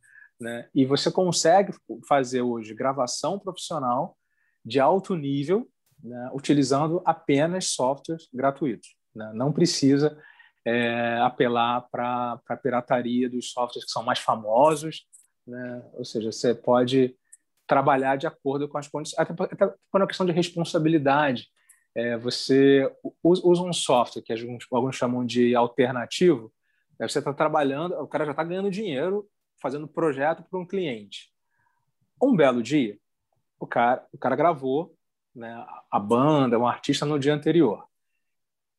Né? 0.41 0.69
E 0.75 0.87
você 0.87 1.11
consegue 1.11 1.73
fazer 2.09 2.41
hoje 2.41 2.75
gravação 2.75 3.39
profissional 3.39 4.17
de 4.65 4.81
alto 4.81 5.15
nível, 5.15 5.69
né, 6.03 6.31
utilizando 6.33 7.03
apenas 7.05 7.67
softwares 7.67 8.29
gratuitos. 8.33 8.97
Né? 9.15 9.31
Não 9.35 9.53
precisa 9.53 10.19
é, 10.65 11.19
apelar 11.21 11.89
para 11.91 12.41
a 12.49 12.57
pirataria 12.57 13.29
dos 13.29 13.51
softwares 13.51 13.85
que 13.85 13.91
são 13.91 14.03
mais 14.03 14.19
famosos, 14.19 15.07
né? 15.47 15.83
ou 15.95 16.05
seja, 16.05 16.31
você 16.31 16.55
pode 16.55 17.17
trabalhar 17.67 18.17
de 18.17 18.27
acordo 18.27 18.69
com 18.69 18.79
as 18.79 18.89
condições, 18.89 19.19
até, 19.19 19.33
até 19.45 19.67
por 19.91 20.01
uma 20.01 20.07
questão 20.07 20.27
de 20.27 20.33
responsabilidade. 20.33 21.49
É, 21.95 22.17
você 22.17 22.91
usa 23.23 23.63
um 23.63 23.73
software 23.73 24.23
que 24.23 24.33
alguns, 24.33 24.67
alguns 24.71 24.97
chamam 24.97 25.25
de 25.25 25.55
alternativo, 25.55 26.53
você 26.99 27.19
está 27.19 27.33
trabalhando, 27.33 27.95
o 27.95 28.07
cara 28.07 28.25
já 28.25 28.31
está 28.31 28.45
ganhando 28.45 28.71
dinheiro 28.71 29.27
fazendo 29.61 29.89
projeto 29.89 30.45
para 30.49 30.59
um 30.59 30.67
cliente. 30.67 31.31
Um 32.23 32.35
belo 32.35 32.63
dia, 32.63 32.97
o 33.59 33.67
cara, 33.67 34.07
o 34.13 34.19
cara 34.19 34.37
gravou 34.37 34.95
né, 35.35 35.65
a 35.91 35.99
banda, 35.99 36.59
um 36.59 36.67
artista 36.67 37.07
no 37.07 37.19
dia 37.19 37.35
anterior. 37.35 37.87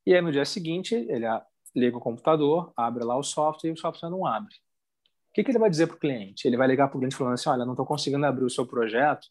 E 0.06 0.14
aí, 0.14 0.22
no 0.22 0.32
dia 0.32 0.46
seguinte, 0.46 0.94
ele 0.94 1.26
liga 1.76 1.98
o 1.98 2.02
computador, 2.02 2.72
abre 2.76 3.04
lá 3.04 3.18
o 3.18 3.24
software 3.24 3.70
e 3.70 3.74
o 3.74 3.78
software 3.78 4.10
não 4.10 4.26
abre. 4.26 4.54
O 4.54 5.34
que, 5.34 5.44
que 5.44 5.52
ele 5.52 5.60
vai 5.60 5.70
dizer 5.70 5.88
para 5.88 5.96
o 5.96 6.00
cliente? 6.00 6.48
Ele 6.48 6.58
vai 6.58 6.68
ligar 6.68 6.88
para 6.88 6.98
o 6.98 7.00
cliente 7.00 7.16
falando 7.16 7.34
assim: 7.34 7.50
olha, 7.50 7.66
não 7.66 7.74
estou 7.74 7.86
conseguindo 7.86 8.26
abrir 8.26 8.46
o 8.46 8.50
seu 8.50 8.66
projeto 8.66 9.28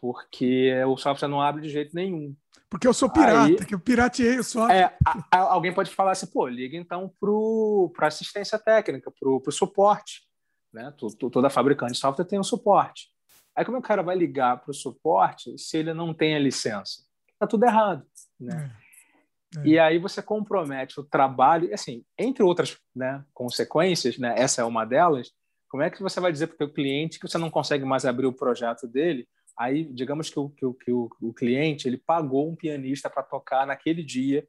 porque 0.00 0.72
o 0.84 0.96
software 0.96 1.28
não 1.28 1.40
abre 1.40 1.62
de 1.62 1.68
jeito 1.68 1.94
nenhum. 1.94 2.34
Porque 2.70 2.86
eu 2.86 2.94
sou 2.94 3.10
pirata, 3.10 3.46
Aí, 3.46 3.56
que 3.66 3.74
eu 3.74 3.80
pirateei 3.80 4.38
o 4.38 4.44
software. 4.44 4.76
É, 4.76 4.96
a, 5.04 5.24
a, 5.30 5.38
alguém 5.52 5.72
pode 5.72 5.90
falar 5.90 6.12
assim, 6.12 6.26
pô, 6.26 6.46
liga 6.46 6.76
então 6.76 7.12
para 7.96 8.06
assistência 8.06 8.58
técnica, 8.58 9.10
para 9.10 9.28
o 9.28 9.50
suporte. 9.50 10.22
Né? 10.72 10.92
Toda 11.32 11.50
fabricante 11.50 11.92
de 11.92 11.98
software 11.98 12.26
tem 12.26 12.38
um 12.38 12.44
suporte. 12.44 13.08
Aí 13.56 13.64
como 13.64 13.76
é 13.76 13.80
o 13.80 13.82
cara 13.82 14.02
vai 14.02 14.16
ligar 14.16 14.60
para 14.60 14.70
o 14.70 14.74
suporte 14.74 15.58
se 15.58 15.78
ele 15.78 15.92
não 15.92 16.14
tem 16.14 16.36
a 16.36 16.38
licença? 16.38 17.02
Está 17.32 17.46
tudo 17.46 17.64
errado. 17.64 18.06
Né? 18.38 18.70
É. 18.84 18.87
É. 19.56 19.66
E 19.66 19.78
aí 19.78 19.98
você 19.98 20.20
compromete 20.20 21.00
o 21.00 21.04
trabalho, 21.04 21.72
assim, 21.72 22.04
entre 22.18 22.42
outras 22.42 22.78
né, 22.94 23.24
consequências, 23.32 24.18
né, 24.18 24.34
essa 24.36 24.60
é 24.60 24.64
uma 24.64 24.84
delas, 24.84 25.30
como 25.68 25.82
é 25.82 25.90
que 25.90 26.02
você 26.02 26.20
vai 26.20 26.32
dizer 26.32 26.48
para 26.48 26.54
o 26.54 26.56
seu 26.58 26.72
cliente 26.72 27.18
que 27.18 27.28
você 27.28 27.38
não 27.38 27.50
consegue 27.50 27.84
mais 27.84 28.04
abrir 28.04 28.26
o 28.26 28.32
projeto 28.32 28.86
dele? 28.86 29.28
Aí, 29.58 29.84
digamos 29.84 30.30
que 30.30 30.38
o, 30.38 30.48
que 30.48 30.64
o, 30.64 30.74
que 30.74 30.92
o, 30.92 31.10
o 31.20 31.34
cliente 31.34 31.86
ele 31.88 31.98
pagou 31.98 32.50
um 32.50 32.56
pianista 32.56 33.10
para 33.10 33.22
tocar 33.22 33.66
naquele 33.66 34.02
dia, 34.02 34.46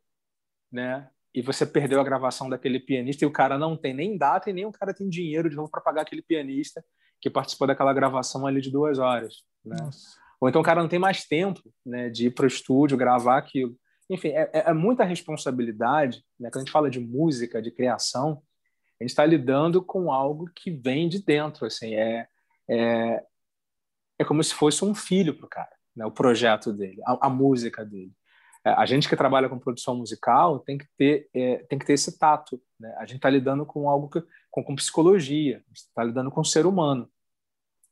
né? 0.71 1.09
E 1.34 1.41
você 1.41 1.65
perdeu 1.65 1.99
a 1.99 2.03
gravação 2.03 2.49
daquele 2.49 2.80
pianista 2.80 3.23
e 3.23 3.27
o 3.27 3.31
cara 3.31 3.57
não 3.57 3.76
tem 3.76 3.93
nem 3.93 4.17
data 4.17 4.49
e 4.49 4.53
nem 4.53 4.65
o 4.65 4.71
cara 4.71 4.93
tem 4.93 5.09
dinheiro 5.09 5.49
de 5.49 5.55
novo 5.55 5.69
para 5.69 5.81
pagar 5.81 6.01
aquele 6.03 6.21
pianista 6.21 6.84
que 7.19 7.30
participou 7.30 7.67
daquela 7.67 7.93
gravação 7.93 8.47
ali 8.47 8.61
de 8.61 8.71
duas 8.71 8.97
horas, 8.97 9.43
né? 9.63 9.77
Ou 10.39 10.47
então 10.47 10.61
o 10.61 10.63
cara 10.63 10.81
não 10.81 10.88
tem 10.88 10.99
mais 10.99 11.26
tempo, 11.26 11.61
né, 11.85 12.09
de 12.09 12.27
ir 12.27 12.31
para 12.31 12.45
o 12.45 12.47
estúdio 12.47 12.97
gravar 12.97 13.38
aquilo. 13.38 13.76
Enfim, 14.10 14.30
é, 14.30 14.49
é, 14.53 14.69
é 14.69 14.73
muita 14.73 15.03
responsabilidade. 15.03 16.23
Né? 16.40 16.49
Quando 16.49 16.57
a 16.57 16.65
gente 16.65 16.72
fala 16.72 16.90
de 16.90 16.99
música, 16.99 17.61
de 17.61 17.72
criação, 17.72 18.41
a 18.99 19.03
gente 19.03 19.11
está 19.11 19.26
lidando 19.26 19.81
com 19.84 20.11
algo 20.11 20.49
que 20.53 20.72
vem 20.72 21.07
de 21.07 21.23
dentro. 21.23 21.65
Assim, 21.65 21.95
é, 21.95 22.27
é, 22.69 23.23
é 24.18 24.26
como 24.26 24.44
se 24.44 24.53
fosse 24.53 24.84
um 24.84 24.95
filho 24.95 25.36
para 25.36 25.45
o 25.45 25.49
cara, 25.49 25.76
né? 25.95 26.06
o 26.06 26.11
projeto 26.11 26.73
dele, 26.73 27.02
a, 27.06 27.27
a 27.27 27.30
música 27.30 27.86
dele. 27.86 28.11
É, 28.65 28.72
a 28.72 28.86
gente 28.86 29.07
que 29.07 29.15
trabalha 29.15 29.48
com 29.48 29.60
produção 29.60 29.95
musical 29.95 30.60
tem 30.60 30.77
que 30.77 30.88
ter, 30.98 31.30
é, 31.34 31.57
tem 31.69 31.80
que 31.80 31.86
ter 31.86 31.94
esse 31.94 32.18
tato. 32.18 32.61
Né? 32.80 32.94
A 32.98 33.06
gente 33.06 33.18
está 33.18 33.30
lidando 33.30 33.65
com 33.65 33.90
algo 33.90 34.10
que, 34.10 34.22
com, 34.49 34.64
com 34.64 34.76
psicologia, 34.76 35.64
está 35.73 36.03
lidando 36.03 36.31
com 36.31 36.41
o 36.41 36.45
ser 36.45 36.65
humano, 36.65 37.10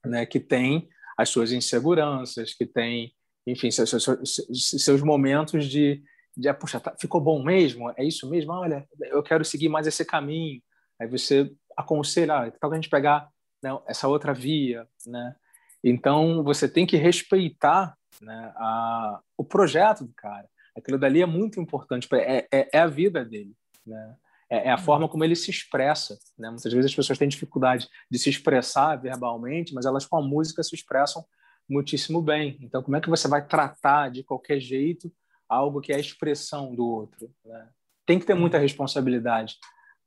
né? 0.05 0.25
que 0.25 0.39
tem 0.39 0.89
as 1.17 1.29
suas 1.29 1.51
inseguranças, 1.51 2.53
que 2.53 2.65
tem 2.65 3.13
enfim, 3.47 3.71
seus, 3.71 3.89
seus, 3.89 4.83
seus 4.83 5.01
momentos 5.01 5.65
de, 5.65 6.03
de 6.35 6.49
ah, 6.49 6.53
puxa, 6.53 6.81
tá, 6.81 6.93
ficou 6.99 7.21
bom 7.21 7.41
mesmo? 7.41 7.89
É 7.95 8.03
isso 8.03 8.29
mesmo? 8.29 8.51
Ah, 8.51 8.59
olha, 8.59 8.87
eu 9.03 9.23
quero 9.23 9.45
seguir 9.45 9.69
mais 9.69 9.87
esse 9.87 10.03
caminho. 10.03 10.61
Aí 10.99 11.07
você 11.07 11.49
aconselha, 11.75 12.35
ah, 12.35 12.51
tal 12.51 12.71
a 12.71 12.75
gente 12.75 12.89
pegar 12.89 13.29
né, 13.63 13.69
essa 13.87 14.07
outra 14.07 14.33
via, 14.33 14.85
né? 15.05 15.33
Então, 15.81 16.43
você 16.43 16.67
tem 16.67 16.85
que 16.85 16.97
respeitar 16.97 17.95
né, 18.21 18.51
a, 18.57 19.21
o 19.37 19.45
projeto 19.45 20.03
do 20.03 20.13
cara. 20.13 20.49
Aquilo 20.75 20.99
dali 20.99 21.21
é 21.21 21.25
muito 21.25 21.61
importante, 21.61 22.07
é, 22.13 22.47
é, 22.51 22.69
é 22.73 22.79
a 22.79 22.87
vida 22.87 23.23
dele, 23.23 23.55
né? 23.85 24.15
É, 24.49 24.69
é, 24.69 24.71
a 24.71 24.77
forma 24.77 25.09
como 25.09 25.23
ele 25.23 25.35
se 25.35 25.51
expressa. 25.51 26.17
Né? 26.37 26.49
Muitas 26.49 26.71
vezes 26.71 26.91
as 26.91 26.95
pessoas 26.95 27.17
têm 27.17 27.27
dificuldade 27.27 27.87
de 28.09 28.17
se 28.17 28.29
expressar 28.29 28.95
verbalmente, 28.95 29.73
mas 29.73 29.85
elas 29.85 30.05
com 30.05 30.17
a 30.17 30.21
música 30.21 30.63
se 30.63 30.73
expressam 30.73 31.25
muitíssimo 31.69 32.21
bem. 32.21 32.57
Então, 32.61 32.81
como 32.81 32.95
é 32.95 33.01
que 33.01 33.09
você 33.09 33.27
vai 33.27 33.45
tratar 33.45 34.09
de 34.09 34.23
qualquer 34.23 34.59
jeito 34.59 35.11
algo 35.47 35.81
que 35.81 35.91
é 35.91 35.95
a 35.95 35.99
expressão 35.99 36.73
do 36.73 36.85
outro? 36.85 37.29
Né? 37.45 37.69
Tem 38.05 38.19
que 38.19 38.25
ter 38.25 38.33
muita 38.33 38.57
responsabilidade 38.57 39.57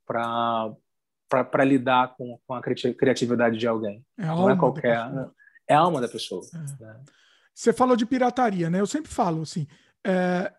para 0.05 1.63
lidar 1.63 2.15
com, 2.15 2.39
com 2.45 2.53
a 2.53 2.61
criatividade 2.61 3.57
de 3.57 3.67
alguém. 3.67 4.03
É 4.17 4.25
Não 4.25 4.49
é 4.49 4.57
qualquer. 4.57 4.97
É 5.67 5.73
a 5.73 5.79
alma 5.79 6.01
da 6.01 6.07
pessoa. 6.07 6.43
É. 6.53 6.83
Né? 6.83 7.03
Você 7.53 7.71
falou 7.71 7.95
de 7.95 8.05
pirataria, 8.05 8.69
né? 8.69 8.79
Eu 8.79 8.87
sempre 8.87 9.11
falo 9.11 9.41
assim. 9.43 9.67
É, 10.03 10.51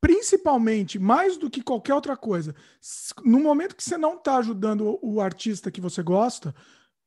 principalmente, 0.00 0.98
mais 0.98 1.36
do 1.36 1.48
que 1.48 1.62
qualquer 1.62 1.94
outra 1.94 2.16
coisa, 2.16 2.54
no 3.24 3.38
momento 3.38 3.76
que 3.76 3.84
você 3.84 3.96
não 3.96 4.16
está 4.16 4.38
ajudando 4.38 4.98
o 5.00 5.20
artista 5.20 5.70
que 5.70 5.80
você 5.80 6.02
gosta, 6.02 6.52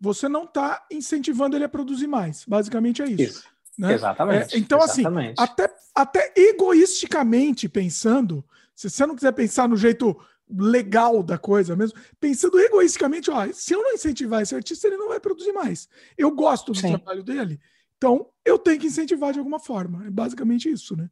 você 0.06 0.30
não 0.30 0.44
está 0.44 0.86
incentivando 0.92 1.58
ele 1.58 1.66
a 1.66 1.70
produzir 1.70 2.06
mais. 2.06 2.46
Basicamente 2.48 3.02
é 3.02 3.08
isso. 3.08 3.24
isso. 3.24 3.44
Né? 3.78 3.94
Exatamente. 3.94 4.56
É, 4.56 4.58
então, 4.60 4.82
assim, 4.82 5.02
Exatamente. 5.02 5.34
assim, 5.40 5.52
até, 5.52 5.76
até 5.94 6.34
egoisticamente 6.36 7.68
pensando, 7.68 8.46
se 8.76 8.90
você 8.90 9.06
não 9.06 9.16
quiser 9.16 9.32
pensar 9.34 9.68
no 9.68 9.76
jeito 9.76 10.16
legal 10.48 11.24
da 11.24 11.40
coisa 11.40 11.76
mesmo, 11.76 12.00
pensando 12.20 12.60
egoisticamente, 12.60 13.32
ó, 13.32 13.48
se 13.52 13.74
eu 13.74 13.82
não 13.82 13.94
incentivar 13.94 14.44
esse 14.44 14.56
artista, 14.56 14.88
ele 14.88 14.98
não 14.98 15.10
vai 15.10 15.20
produzir 15.20 15.52
mais. 15.52 15.90
Eu 16.16 16.30
gosto 16.32 16.72
do 16.72 16.78
Sim. 16.78 16.90
trabalho 16.90 17.24
dele, 17.24 17.60
então 17.98 18.30
eu 18.46 18.60
tenho 18.60 18.80
que 18.80 18.88
incentivar 18.88 19.34
de 19.34 19.40
alguma 19.40 19.60
forma. 19.60 20.06
É 20.06 20.10
basicamente 20.12 20.70
isso, 20.70 20.96
né? 20.96 21.10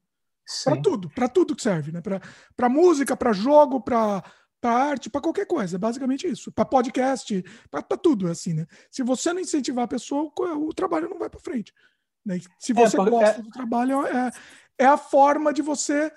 Para 0.64 0.82
tudo, 0.82 1.10
para 1.10 1.28
tudo 1.28 1.56
que 1.56 1.64
serve, 1.64 1.92
né? 1.92 2.02
Para 2.56 2.70
música, 2.70 3.18
para 3.18 3.34
jogo, 3.34 3.82
para 3.82 4.24
para 4.64 4.72
arte, 4.72 5.10
para 5.10 5.20
qualquer 5.20 5.46
coisa, 5.46 5.76
é 5.76 5.78
basicamente 5.78 6.26
isso. 6.26 6.50
Para 6.50 6.64
podcast, 6.64 7.44
para 7.70 7.82
tudo, 7.98 8.30
assim, 8.30 8.54
né? 8.54 8.66
Se 8.90 9.04
você 9.04 9.34
não 9.34 9.42
incentivar 9.42 9.84
a 9.84 9.88
pessoa, 9.90 10.32
o, 10.34 10.70
o 10.70 10.74
trabalho 10.74 11.10
não 11.10 11.20
vai 11.20 11.30
para 11.30 11.42
frente. 11.42 11.74
Né? 12.26 12.40
Se 12.58 12.72
é, 12.72 12.76
você 12.76 12.96
é, 12.96 13.04
gosta 13.04 13.42
do 13.42 13.50
trabalho, 13.50 14.08
é, 14.08 14.32
é 14.80 14.86
a 14.86 14.96
forma 14.96 15.52
de 15.52 15.62
você 15.62 16.10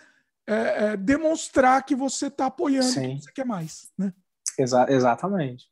é, 0.47 0.93
é 0.93 0.97
demonstrar 0.97 1.85
que 1.85 1.97
você 1.97 2.29
está 2.29 2.47
apoiando, 2.47 2.87
Sim. 2.87 3.17
que 3.17 3.25
você 3.25 3.33
quer 3.33 3.45
mais, 3.45 3.91
né? 3.99 4.15
Exa 4.57 4.87
exatamente. 4.89 5.67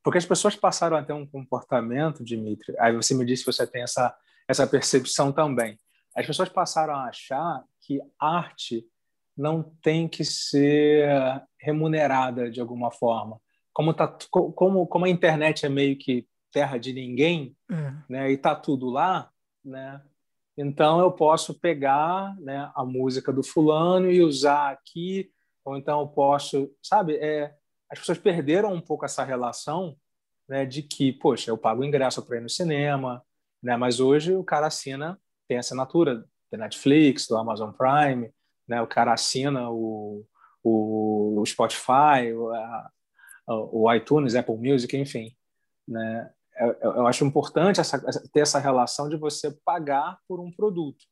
Porque 0.00 0.18
as 0.18 0.26
pessoas 0.26 0.54
passaram 0.54 0.96
a 0.96 1.02
ter 1.02 1.14
um 1.14 1.26
comportamento, 1.26 2.22
Dimitri, 2.22 2.78
aí 2.78 2.94
você 2.94 3.12
me 3.12 3.26
disse 3.26 3.44
que 3.44 3.52
você 3.52 3.66
tem 3.66 3.82
essa, 3.82 4.16
essa 4.46 4.64
percepção 4.68 5.32
também. 5.32 5.80
as 6.14 6.24
pessoas 6.24 6.48
passaram 6.48 6.94
a 6.94 7.08
achar 7.08 7.64
que 7.80 8.00
arte 8.20 8.86
não 9.36 9.62
tem 9.82 10.08
que 10.08 10.24
ser 10.24 11.08
remunerada 11.58 12.50
de 12.50 12.60
alguma 12.60 12.90
forma. 12.90 13.40
Como, 13.72 13.92
tá, 13.92 14.06
como, 14.30 14.86
como 14.86 15.04
a 15.04 15.08
internet 15.08 15.66
é 15.66 15.68
meio 15.68 15.96
que 15.98 16.26
terra 16.52 16.78
de 16.78 16.92
ninguém, 16.92 17.56
é. 17.68 17.92
né, 18.08 18.30
e 18.30 18.36
tá 18.36 18.54
tudo 18.54 18.88
lá, 18.88 19.28
né, 19.64 20.00
então 20.56 21.00
eu 21.00 21.10
posso 21.10 21.58
pegar 21.58 22.36
né, 22.40 22.70
a 22.76 22.84
música 22.84 23.32
do 23.32 23.42
fulano 23.42 24.08
e 24.10 24.22
usar 24.22 24.70
aqui, 24.70 25.30
ou 25.64 25.76
então 25.76 26.00
eu 26.00 26.06
posso, 26.06 26.70
sabe, 26.80 27.16
é, 27.16 27.52
as 27.90 27.98
pessoas 27.98 28.18
perderam 28.18 28.72
um 28.72 28.80
pouco 28.80 29.04
essa 29.04 29.24
relação 29.24 29.96
né, 30.48 30.64
de 30.64 30.82
que, 30.82 31.12
poxa, 31.12 31.50
eu 31.50 31.58
pago 31.58 31.82
ingresso 31.82 32.24
para 32.24 32.36
ir 32.36 32.42
no 32.42 32.48
cinema, 32.48 33.24
né, 33.62 33.76
mas 33.76 33.98
hoje 33.98 34.34
o 34.34 34.44
cara 34.44 34.68
assina, 34.68 35.18
tem 35.48 35.58
assinatura 35.58 36.24
da 36.52 36.58
Netflix, 36.58 37.26
do 37.26 37.36
Amazon 37.36 37.72
Prime, 37.72 38.30
né, 38.68 38.80
o 38.80 38.86
cara 38.86 39.12
assina 39.12 39.70
o, 39.70 40.24
o, 40.62 41.42
Spotify, 41.46 42.32
o, 42.34 42.52
o 43.46 43.92
iTunes, 43.92 44.34
Apple 44.34 44.56
Music, 44.56 44.96
enfim. 44.96 45.34
Né? 45.86 46.30
Eu, 46.56 46.72
eu 46.80 47.06
acho 47.06 47.24
importante 47.24 47.80
essa, 47.80 48.00
ter 48.32 48.40
essa 48.40 48.58
relação 48.58 49.08
de 49.08 49.16
você 49.16 49.50
pagar 49.64 50.18
por 50.26 50.40
um 50.40 50.50
produto. 50.50 51.04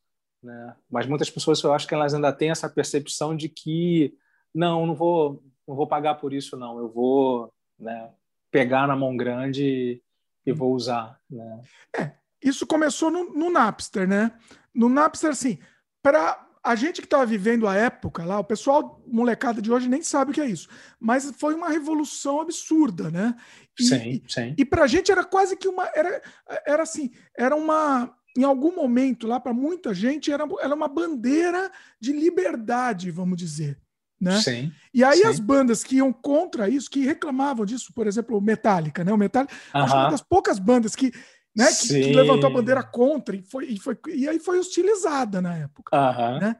Né? 0.42 0.76
Mas 0.90 1.06
muitas 1.06 1.30
pessoas, 1.30 1.62
eu 1.62 1.72
acho 1.72 1.86
que 1.86 1.94
elas 1.94 2.14
ainda 2.14 2.32
têm 2.32 2.50
essa 2.50 2.68
percepção 2.68 3.36
de 3.36 3.48
que 3.48 4.14
não, 4.54 4.86
não 4.86 4.94
vou, 4.94 5.42
não 5.66 5.76
vou 5.76 5.86
pagar 5.86 6.16
por 6.16 6.32
isso, 6.32 6.56
não. 6.56 6.78
Eu 6.78 6.88
vou 6.88 7.52
né, 7.78 8.10
pegar 8.50 8.86
na 8.86 8.96
mão 8.96 9.16
grande 9.16 9.64
e, 9.64 10.02
e 10.46 10.52
vou 10.52 10.72
usar. 10.72 11.18
Né? 11.30 11.62
É, 11.96 12.12
isso 12.42 12.66
começou 12.66 13.10
no, 13.10 13.32
no 13.32 13.50
Napster, 13.50 14.08
né? 14.08 14.32
No 14.74 14.88
Napster, 14.88 15.30
assim, 15.30 15.58
para 16.02 16.48
a 16.64 16.76
gente 16.76 17.00
que 17.00 17.06
estava 17.06 17.26
vivendo 17.26 17.66
a 17.66 17.74
época 17.74 18.24
lá, 18.24 18.38
o 18.38 18.44
pessoal 18.44 19.02
molecada 19.06 19.60
de 19.60 19.70
hoje 19.72 19.88
nem 19.88 20.02
sabe 20.02 20.30
o 20.30 20.34
que 20.34 20.40
é 20.40 20.46
isso, 20.46 20.68
mas 21.00 21.32
foi 21.36 21.54
uma 21.54 21.68
revolução 21.68 22.40
absurda, 22.40 23.10
né? 23.10 23.34
E, 23.78 23.84
sim, 23.84 24.22
sim. 24.28 24.54
E 24.56 24.64
para 24.64 24.84
a 24.84 24.86
gente 24.86 25.10
era 25.10 25.24
quase 25.24 25.56
que 25.56 25.66
uma 25.66 25.86
era, 25.94 26.22
era 26.64 26.82
assim, 26.82 27.10
era 27.36 27.56
uma 27.56 28.14
em 28.36 28.44
algum 28.44 28.74
momento 28.74 29.26
lá 29.26 29.38
para 29.38 29.52
muita 29.52 29.92
gente 29.92 30.32
era, 30.32 30.44
era 30.60 30.74
uma 30.74 30.88
bandeira 30.88 31.70
de 32.00 32.12
liberdade, 32.12 33.10
vamos 33.10 33.36
dizer. 33.36 33.78
Né? 34.20 34.40
Sim, 34.40 34.72
e 34.94 35.02
aí 35.02 35.18
sim. 35.18 35.26
as 35.26 35.40
bandas 35.40 35.82
que 35.82 35.96
iam 35.96 36.12
contra 36.12 36.68
isso, 36.68 36.88
que 36.88 37.04
reclamavam 37.04 37.66
disso, 37.66 37.92
por 37.92 38.06
exemplo, 38.06 38.38
o 38.38 38.40
Metallica, 38.40 39.02
né? 39.02 39.12
O 39.12 39.18
Metallica, 39.18 39.52
uh 39.52 39.78
-huh. 39.78 39.82
acho 39.82 39.92
que 39.92 39.98
uma 39.98 40.10
das 40.10 40.22
poucas 40.22 40.60
bandas 40.60 40.94
que 40.94 41.12
né? 41.54 41.66
Que, 41.66 41.88
que, 41.88 42.12
levantou 42.12 42.48
a 42.48 42.52
bandeira 42.52 42.82
contra 42.82 43.36
e, 43.36 43.42
foi, 43.42 43.66
e, 43.66 43.78
foi, 43.78 43.98
e 44.08 44.28
aí 44.28 44.38
foi 44.38 44.58
hostilizada 44.58 45.40
na 45.40 45.56
época. 45.56 45.96
Uhum. 45.96 46.38
Né? 46.40 46.56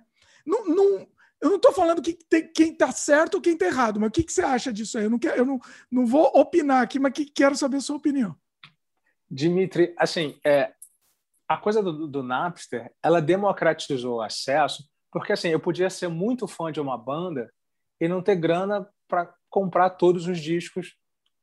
Não, 0.47 0.65
não, 0.67 1.09
eu 1.41 1.49
não 1.49 1.57
estou 1.57 1.73
falando 1.73 2.03
que 2.03 2.13
tem, 2.13 2.47
quem 2.53 2.73
está 2.73 2.93
certo 2.93 3.35
ou 3.35 3.41
quem 3.41 3.55
está 3.55 3.67
errado, 3.67 3.99
mas 3.99 4.09
o 4.09 4.13
que, 4.13 4.23
que 4.23 4.33
você 4.33 4.43
acha 4.43 4.73
disso 4.73 4.99
aí? 4.99 5.05
Eu 5.05 5.11
não, 5.11 5.19
quero, 5.19 5.37
eu 5.37 5.45
não, 5.45 5.59
não 5.91 6.07
vou 6.07 6.31
opinar 6.35 6.83
aqui, 6.83 6.99
mas 6.99 7.13
que, 7.13 7.25
quero 7.27 7.57
saber 7.57 7.79
a 7.79 7.81
sua 7.81 7.97
opinião. 7.97 8.37
Dimitri, 9.31 9.95
assim, 9.97 10.39
é, 10.45 10.73
a 11.49 11.57
coisa 11.57 11.83
do, 11.83 12.07
do 12.07 12.23
Napster, 12.23 12.93
ela 13.03 13.21
democratizou 13.21 14.17
o 14.17 14.23
acesso, 14.23 14.89
porque 15.11 15.33
assim, 15.33 15.49
eu 15.49 15.61
podia 15.61 15.91
ser 15.91 16.09
muito 16.09 16.47
fã 16.47 16.71
de 16.71 16.81
uma 16.81 16.97
banda 16.97 17.53
e 18.01 18.07
não 18.07 18.23
ter 18.23 18.37
grana 18.37 18.89
para 19.09 19.33
comprar 19.49 19.91
todos 19.91 20.27
os 20.27 20.39
discos 20.39 20.97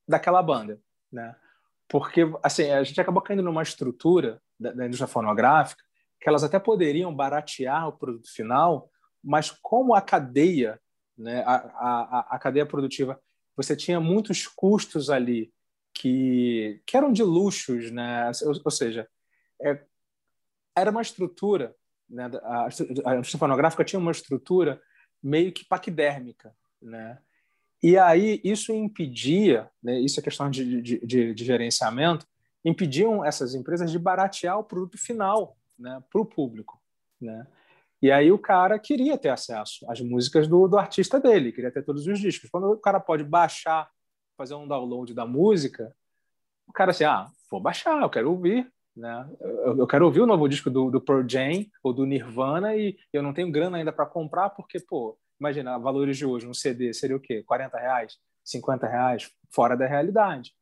daquela 0.07 0.41
banda, 0.41 0.80
né? 1.11 1.35
Porque 1.90 2.22
assim 2.44 2.70
a 2.70 2.84
gente 2.84 3.02
acabou 3.02 3.22
caindo 3.22 3.41
numa 3.44 3.64
estrutura 3.64 4.41
da, 4.60 4.72
da, 4.72 4.86
indústria 4.86 5.07
fonográfica 5.07 5.84
que 6.22 6.30
elas 6.30 6.44
até 6.44 6.60
poderiam 6.60 7.14
baratear 7.14 7.88
o 7.88 7.98
produto 7.98 8.32
final, 8.32 8.90
mas 9.24 9.49
como 9.49 9.95
a 9.95 10.02
cadeia, 10.02 10.80
né, 11.18 11.44
a, 11.45 11.56
a, 11.56 12.28
a 12.32 12.40
cadeia 12.40 12.66
produtiva, 12.66 13.20
você 13.56 13.76
tinha 13.76 13.99
muitos 13.99 14.45
custos 14.45 15.10
ali 15.10 15.52
que, 15.94 16.82
que 16.86 16.95
eram 16.95 17.11
de 17.11 17.24
luxos, 17.24 17.90
né? 17.91 18.30
ou, 18.44 18.53
ou 18.66 18.72
seja, 18.72 19.07
é, 19.61 19.82
era 20.76 20.91
uma 20.91 21.02
estrutura, 21.02 21.74
né, 22.10 22.30
a, 22.44 22.66
a 23.06 23.16
indústria 23.16 23.40
fonográfica 23.40 23.84
tinha 23.86 23.99
uma 23.99 24.11
estrutura 24.11 24.82
meio 25.24 25.52
que 25.52 25.66
paquidérmica, 25.66 26.56
né? 26.82 27.18
E 27.81 27.97
aí 27.97 28.41
isso 28.43 28.73
impedia, 28.73 29.69
né, 29.81 29.99
isso 29.99 30.19
é 30.19 30.23
questão 30.23 30.49
de, 30.49 30.81
de, 30.81 31.06
de, 31.06 31.34
de, 31.34 31.45
gerenciamento, 31.45 32.27
impediam 32.64 33.23
essas 33.23 33.56
empresas 33.56 33.89
de 33.89 33.97
baratear 33.97 34.60
o 34.60 34.64
produto 34.64 34.97
final 34.97 35.56
né, 35.77 36.03
para 36.11 36.19
o 36.19 36.26
público. 36.26 36.80
Né? 37.22 37.47
E 38.01 38.11
aí 38.11 38.31
o 38.31 38.38
cara 38.38 38.77
queria 38.77 39.18
ter 39.18 39.30
acesso 39.30 39.89
às 39.89 40.01
músicas 40.01 40.47
do, 40.47 40.68
do 40.68 40.77
artista 40.77 41.19
dele, 41.19 41.51
queria 41.51 41.72
ter 41.72 41.84
todos 41.84 42.06
os 42.06 42.19
discos. 42.19 42.49
Quando 42.49 42.72
o 42.72 42.77
cara 42.77 42.99
pode 42.99 43.23
baixar, 43.23 43.89
fazer 44.38 44.56
um 44.56 44.68
download 44.68 45.14
da 45.14 45.26
música, 45.26 45.95
o 46.68 46.73
cara 46.73 46.91
assim, 46.91 47.03
ah, 47.03 47.30
vou 47.49 47.61
baixar, 47.61 48.01
eu 48.01 48.10
quero 48.10 48.30
ouvir, 48.30 48.72
né? 48.95 49.30
Eu, 49.39 49.80
eu 49.80 49.88
quero 49.88 50.06
ouvir 50.06 50.22
o 50.22 50.26
novo 50.26 50.47
disco 50.47 50.69
do, 50.69 50.91
do 50.91 51.01
Pearl 51.01 51.27
Jam 51.27 51.65
ou 51.81 51.93
do 51.93 52.06
Nirvana 52.06 52.76
e 52.76 52.97
eu 53.11 53.23
não 53.23 53.34
tenho 53.34 53.51
grana 53.51 53.77
ainda 53.77 53.91
para 53.91 54.06
comprar 54.06 54.49
porque, 54.49 54.80
pô, 54.80 55.18
imagina, 55.40 55.78
valores 55.78 56.18
de 56.18 56.26
hoje, 56.26 56.48
um 56.48 56.53
CD 56.53 56.94
seria 56.94 57.16
o 57.16 57.20
quê? 57.20 57.44
40 57.44 57.78
reais, 57.78 58.18
50 58.44 58.88
reais, 58.88 59.32
fora 59.52 59.76
da 59.76 59.88
realidade. 59.88 60.53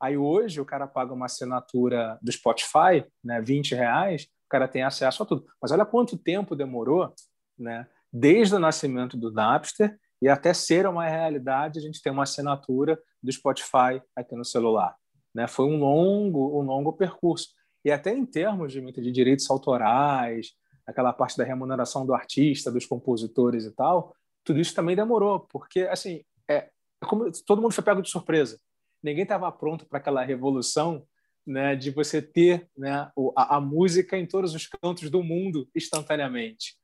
Aí 0.00 0.16
hoje 0.16 0.60
o 0.60 0.64
cara 0.64 0.86
paga 0.86 1.12
uma 1.12 1.26
assinatura 1.26 2.18
do 2.20 2.30
Spotify, 2.30 3.04
né, 3.24 3.40
20 3.40 3.74
reais, 3.74 4.24
o 4.24 4.48
cara 4.48 4.68
tem 4.68 4.82
acesso 4.82 5.22
a 5.22 5.26
tudo. 5.26 5.46
Mas 5.60 5.72
olha 5.72 5.86
quanto 5.86 6.18
tempo 6.18 6.54
demorou, 6.54 7.12
né, 7.58 7.86
desde 8.12 8.54
o 8.54 8.58
nascimento 8.58 9.16
do 9.16 9.32
Napster 9.32 9.98
e 10.20 10.28
até 10.28 10.52
ser 10.52 10.86
uma 10.86 11.06
realidade 11.08 11.78
a 11.78 11.82
gente 11.82 12.02
ter 12.02 12.10
uma 12.10 12.22
assinatura 12.22 12.98
do 13.22 13.32
Spotify 13.32 14.02
aqui 14.14 14.34
no 14.34 14.44
celular. 14.44 14.94
Né? 15.34 15.46
Foi 15.46 15.66
um 15.66 15.78
longo, 15.78 16.60
um 16.60 16.64
longo 16.64 16.92
percurso. 16.92 17.48
E 17.84 17.90
até 17.90 18.12
em 18.12 18.24
termos 18.24 18.72
de, 18.72 18.80
de 18.80 19.12
direitos 19.12 19.48
autorais, 19.50 20.52
aquela 20.86 21.12
parte 21.12 21.36
da 21.36 21.44
remuneração 21.44 22.06
do 22.06 22.14
artista, 22.14 22.70
dos 22.70 22.86
compositores 22.86 23.64
e 23.64 23.74
tal, 23.74 24.14
tudo 24.46 24.60
isso 24.60 24.74
também 24.74 24.94
demorou, 24.94 25.40
porque 25.40 25.80
assim, 25.80 26.24
é, 26.48 26.70
como 27.04 27.30
todo 27.44 27.60
mundo 27.60 27.74
foi 27.74 27.82
pego 27.82 28.00
de 28.00 28.08
surpresa. 28.08 28.58
Ninguém 29.02 29.24
estava 29.24 29.50
pronto 29.50 29.84
para 29.84 29.98
aquela 29.98 30.24
revolução 30.24 31.04
né, 31.44 31.74
de 31.74 31.90
você 31.90 32.22
ter 32.22 32.68
né, 32.76 33.10
a, 33.36 33.56
a, 33.56 33.60
música 33.60 34.16
em 34.16 34.24
todos 34.24 34.54
os 34.54 34.66
cantos 34.66 35.10
do 35.10 35.22
mundo 35.22 35.68
instantaneamente. 35.74 36.76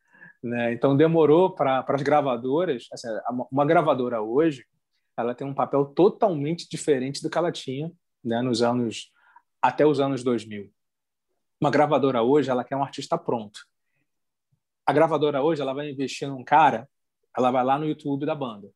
Né? 0.42 0.72
Então 0.72 0.96
demorou 0.96 1.54
para 1.54 1.84
as 1.86 2.02
gravadoras. 2.02 2.88
Assim, 2.92 3.08
uma 3.50 3.64
gravadora 3.64 4.20
hoje, 4.20 4.66
ela 5.16 5.34
tem 5.34 5.46
um 5.46 5.54
papel 5.54 5.84
totalmente 5.84 6.68
diferente 6.68 7.22
do 7.22 7.30
que 7.30 7.38
ela 7.38 7.52
tinha 7.52 7.92
né, 8.24 8.42
nos 8.42 8.60
anos 8.60 9.12
até 9.60 9.86
os 9.86 10.00
anos 10.00 10.24
2000. 10.24 10.68
Uma 11.60 11.70
gravadora 11.70 12.22
hoje, 12.22 12.50
ela 12.50 12.64
quer 12.64 12.76
um 12.76 12.82
artista 12.82 13.16
pronto. 13.16 13.60
A 14.84 14.92
gravadora 14.92 15.42
hoje, 15.42 15.62
ela 15.62 15.72
vai 15.72 15.88
investir 15.88 16.28
num 16.28 16.42
cara 16.42 16.88
ela 17.36 17.50
vai 17.50 17.64
lá 17.64 17.78
no 17.78 17.86
YouTube 17.86 18.26
da 18.26 18.34
banda. 18.34 18.68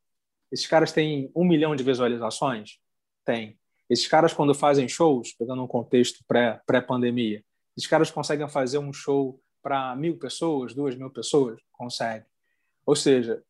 Esses 0.51 0.67
caras 0.67 0.93
têm 0.93 1.31
um 1.35 1.45
milhão 1.45 1.75
de 1.75 1.83
visualizações? 1.83 2.79
Tem. 3.25 3.59
Esses 3.89 4.07
caras, 4.07 4.33
quando 4.33 4.55
fazem 4.55 4.89
shows, 4.89 5.33
pegando 5.33 5.63
um 5.63 5.67
contexto 5.67 6.25
pré-pandemia, 6.27 7.39
pré 7.39 7.45
esses 7.77 7.89
caras 7.89 8.11
conseguem 8.11 8.49
fazer 8.49 8.79
um 8.79 8.93
show 8.93 9.41
para 9.63 9.95
mil 9.97 10.19
pessoas, 10.19 10.75
duas 10.75 10.97
mil 10.97 11.11
pessoas? 11.11 11.61
Consegue. 11.73 12.25
Ou 12.85 12.97
seja, 12.97 13.43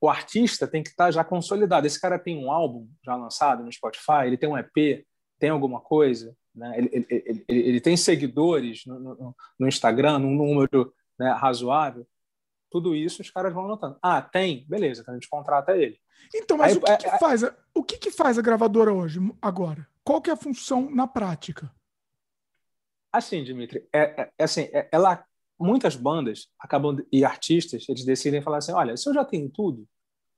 o 0.00 0.08
artista 0.08 0.66
tem 0.66 0.82
que 0.82 0.90
estar 0.90 1.06
tá 1.06 1.10
já 1.10 1.24
consolidado. 1.24 1.86
Esse 1.86 2.00
cara 2.00 2.18
tem 2.18 2.36
um 2.36 2.52
álbum 2.52 2.88
já 3.04 3.16
lançado 3.16 3.64
no 3.64 3.72
Spotify, 3.72 4.26
ele 4.26 4.36
tem 4.36 4.48
um 4.48 4.58
EP, 4.58 5.06
tem 5.38 5.50
alguma 5.50 5.80
coisa, 5.80 6.36
né? 6.54 6.78
ele, 6.78 6.90
ele, 6.92 7.06
ele, 7.08 7.44
ele 7.48 7.80
tem 7.80 7.96
seguidores 7.96 8.84
no, 8.84 8.98
no, 8.98 9.36
no 9.58 9.68
Instagram, 9.68 10.18
num 10.18 10.34
número 10.34 10.92
né, 11.18 11.32
razoável 11.32 12.06
tudo 12.70 12.94
isso 12.94 13.22
os 13.22 13.30
caras 13.30 13.52
vão 13.52 13.64
anotando. 13.64 13.98
Ah, 14.02 14.20
tem? 14.20 14.66
Beleza, 14.68 15.02
então 15.02 15.12
a 15.12 15.16
gente 15.16 15.28
contrata 15.28 15.76
ele. 15.76 15.98
Então, 16.34 16.56
mas 16.56 16.72
Aí, 16.72 16.78
o, 16.78 16.80
que, 16.80 16.90
é, 16.90 16.96
que 16.96 17.06
é... 17.06 17.18
faz 17.18 17.44
a, 17.44 17.54
o 17.74 17.82
que, 17.82 17.96
que 17.96 18.10
faz 18.10 18.38
a 18.38 18.42
gravadora 18.42 18.92
hoje, 18.92 19.20
agora? 19.40 19.86
Qual 20.04 20.20
que 20.20 20.30
é 20.30 20.32
a 20.32 20.36
função 20.36 20.90
na 20.90 21.06
prática? 21.06 21.70
Assim, 23.12 23.42
Dimitri, 23.42 23.88
é, 23.92 24.22
é, 24.22 24.32
é 24.38 24.44
assim, 24.44 24.62
é, 24.72 24.88
ela, 24.92 25.24
muitas 25.58 25.96
bandas 25.96 26.48
acabam 26.58 26.96
e 27.10 27.24
artistas, 27.24 27.88
eles 27.88 28.04
decidem 28.04 28.42
falar 28.42 28.58
assim, 28.58 28.72
olha, 28.72 28.96
se 28.96 29.08
eu 29.08 29.14
já 29.14 29.24
tenho 29.24 29.48
tudo, 29.48 29.86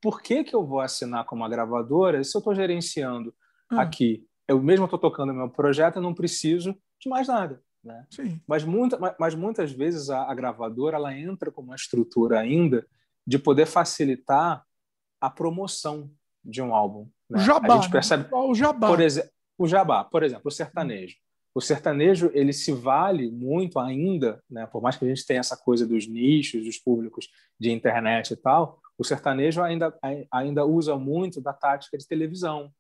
por 0.00 0.22
que, 0.22 0.44
que 0.44 0.54
eu 0.54 0.64
vou 0.64 0.80
assinar 0.80 1.24
com 1.26 1.36
uma 1.36 1.48
gravadora 1.48 2.22
se 2.24 2.36
eu 2.36 2.38
estou 2.38 2.54
gerenciando 2.54 3.34
ah. 3.70 3.82
aqui? 3.82 4.24
Eu 4.48 4.62
mesmo 4.62 4.86
estou 4.86 4.98
tocando 4.98 5.34
meu 5.34 5.48
projeto, 5.48 5.96
eu 5.96 6.02
não 6.02 6.14
preciso 6.14 6.74
de 6.98 7.08
mais 7.08 7.28
nada. 7.28 7.62
Né? 7.82 8.06
Sim. 8.10 8.40
Mas, 8.46 8.62
muita, 8.62 8.98
mas 9.18 9.34
muitas 9.34 9.72
vezes 9.72 10.10
a, 10.10 10.30
a, 10.30 10.34
gravadora 10.34 10.96
ela 10.96 11.16
entra 11.16 11.50
com 11.50 11.62
uma 11.62 11.74
estrutura 11.74 12.38
ainda 12.38 12.86
de 13.26 13.38
poder 13.38 13.66
facilitar 13.66 14.64
a 15.20 15.30
promoção 15.30 16.10
de 16.44 16.60
um 16.60 16.74
álbum. 16.74 17.08
Né? 17.28 17.38
O 17.38 17.42
jabá. 17.42 17.74
A 17.74 17.80
gente 17.80 17.90
percebe, 17.90 18.28
o 18.32 18.54
jabá. 18.54 18.88
Por 18.88 19.00
exemplo, 19.00 19.30
o 19.58 19.66
jabá, 19.66 20.04
por 20.04 20.22
exemplo, 20.22 20.42
o 20.46 20.50
sertanejo. 20.50 21.16
o 21.54 21.60
sertanejo 21.60 22.30
ele 22.32 22.52
se 22.52 22.72
vale 22.72 23.30
muito 23.30 23.78
ainda, 23.78 24.42
né? 24.48 24.66
Por 24.66 24.82
mais 24.82 24.96
que 24.96 25.04
a 25.04 25.08
gente 25.08 25.26
tenha 25.26 25.40
essa 25.40 25.56
coisa 25.56 25.86
dos 25.86 26.06
nichos, 26.06 26.64
dos 26.64 26.78
públicos 26.78 27.28
de 27.58 27.70
internet 27.70 28.32
e 28.32 28.36
tal, 28.36 28.80
o 28.98 29.04
sertanejo 29.04 29.62
ainda 29.62 29.96
ainda 30.32 30.64
usa 30.64 30.96
muito 30.96 31.40
da 31.40 31.52
tática 31.52 31.98
de 31.98 32.06
televisão, 32.06 32.72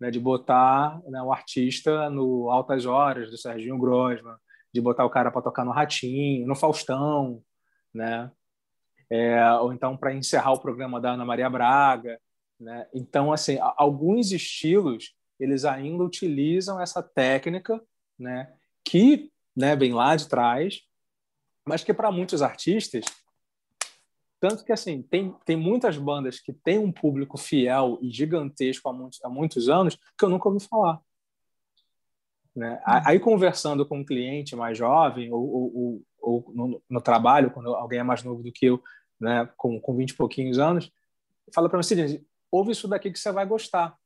né? 0.00 0.10
De 0.10 0.18
botar 0.18 1.00
né, 1.08 1.22
o 1.22 1.32
artista 1.32 2.10
no 2.10 2.50
altas 2.50 2.84
horas 2.84 3.30
do 3.30 3.38
Serginho 3.38 3.78
Grosman, 3.78 4.36
de 4.74 4.80
botar 4.80 5.04
o 5.04 5.10
cara 5.10 5.30
para 5.30 5.40
tocar 5.40 5.64
no 5.64 5.70
Ratinho, 5.70 6.48
no 6.48 6.56
Faustão, 6.56 7.40
né? 7.94 8.28
É, 9.08 9.52
ou 9.60 9.72
então 9.72 9.96
para 9.96 10.12
encerrar 10.12 10.52
o 10.52 10.60
programa 10.60 11.00
da 11.00 11.12
Ana 11.12 11.24
Maria 11.24 11.48
Braga, 11.48 12.20
né? 12.58 12.88
Então 12.92 13.32
assim, 13.32 13.56
alguns 13.76 14.32
estilos 14.32 15.14
eles 15.38 15.64
ainda 15.64 16.02
utilizam 16.02 16.80
essa 16.80 17.02
técnica 17.02 17.80
né, 18.18 18.52
que 18.84 19.30
né, 19.54 19.76
vem 19.76 19.92
lá 19.92 20.16
de 20.16 20.28
trás, 20.28 20.80
mas 21.64 21.84
que 21.84 21.94
para 21.94 22.10
muitos 22.10 22.42
artistas, 22.42 23.04
tanto 24.40 24.64
que 24.64 24.72
assim 24.72 25.02
tem, 25.02 25.34
tem 25.44 25.56
muitas 25.56 25.96
bandas 25.96 26.40
que 26.40 26.52
têm 26.52 26.78
um 26.78 26.92
público 26.92 27.36
fiel 27.36 27.98
e 28.02 28.10
gigantesco 28.10 28.88
há 28.88 28.92
muitos, 28.92 29.24
há 29.24 29.28
muitos 29.28 29.68
anos 29.68 29.96
que 30.18 30.24
eu 30.24 30.28
nunca 30.28 30.48
ouvi 30.48 30.64
falar. 30.66 31.00
Né? 32.54 32.72
Uhum. 32.86 33.02
Aí 33.06 33.18
conversando 33.18 33.86
com 33.86 33.98
um 33.98 34.04
cliente 34.04 34.54
mais 34.54 34.78
jovem 34.78 35.32
ou, 35.32 35.42
ou, 35.42 36.02
ou 36.20 36.52
no, 36.54 36.82
no, 36.88 37.00
trabalho, 37.00 37.50
quando 37.50 37.74
alguém 37.74 37.98
é 37.98 38.04
mais 38.04 38.22
novo 38.22 38.42
do 38.42 38.52
que 38.52 38.66
eu, 38.66 38.82
né, 39.20 39.48
com, 39.56 39.80
com 39.80 39.96
20 39.96 40.10
e 40.10 40.14
pouquinhos 40.14 40.58
anos, 40.58 40.90
fala 41.52 41.68
para 41.68 41.78
mim 41.78 41.80
assim, 41.80 42.24
ouve 42.50 42.72
isso 42.72 42.86
daqui 42.86 43.10
que 43.10 43.18
você 43.18 43.32
vai 43.32 43.44
gostar. 43.44 43.96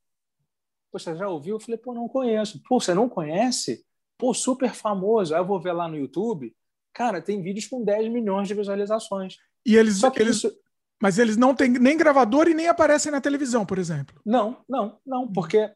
Poxa, 0.91 1.15
já 1.15 1.29
ouviu? 1.29 1.57
Eu 1.57 1.61
falei, 1.61 1.77
pô, 1.77 1.93
não 1.93 2.09
conheço. 2.09 2.62
Pô, 2.66 2.81
você 2.81 2.95
não 2.95 3.09
conhece? 3.09 3.85
Pô, 4.16 4.33
super 4.33 4.73
famoso. 4.73 5.35
Aí 5.35 5.41
eu 5.41 5.47
vou 5.47 5.61
ver 5.61 5.73
lá 5.73 5.87
no 5.87 5.99
YouTube. 5.99 6.55
Cara, 6.95 7.20
tem 7.20 7.43
vídeos 7.43 7.66
com 7.66 7.85
10 7.85 8.11
milhões 8.11 8.49
de 8.49 8.55
visualizações. 8.55 9.37
E 9.66 9.77
eles. 9.77 9.99
Só 9.99 10.11
que 10.11 10.20
eles... 10.20 10.37
Isso... 10.37 10.53
Mas 11.01 11.19
eles 11.19 11.37
não 11.37 11.55
têm 11.55 11.69
nem 11.69 11.97
gravador 11.97 12.49
e 12.49 12.55
nem 12.55 12.66
aparecem 12.66 13.12
na 13.12 13.20
televisão, 13.20 13.65
por 13.65 13.79
exemplo. 13.79 14.20
Não, 14.27 14.65
não, 14.69 14.99
não, 15.07 15.31
porque 15.31 15.70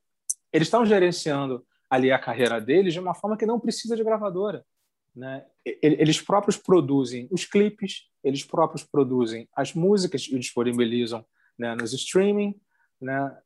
eles 0.53 0.67
estão 0.67 0.85
gerenciando 0.85 1.65
ali 1.93 2.11
a 2.11 2.19
carreira 2.19 2.59
deles 2.59 2.95
de 2.95 3.01
uma 3.01 3.13
forma 3.13 3.37
que 3.37 3.45
não 3.45 3.61
precisa 3.61 3.95
de 3.95 4.03
gravadora. 4.03 4.65
Né? 5.15 5.45
Eles 5.63 6.23
próprios 6.23 6.57
produzem 6.57 7.29
os 7.31 7.45
clipes, 7.45 8.09
eles 8.25 8.43
próprios 8.43 8.83
produzem 8.83 9.47
as 9.55 9.75
músicas 9.75 10.27
e 10.27 10.39
disponibilizam 10.39 11.23
né, 11.59 11.75
nos 11.75 11.93
streaming, 11.93 12.59
né? 12.99 13.39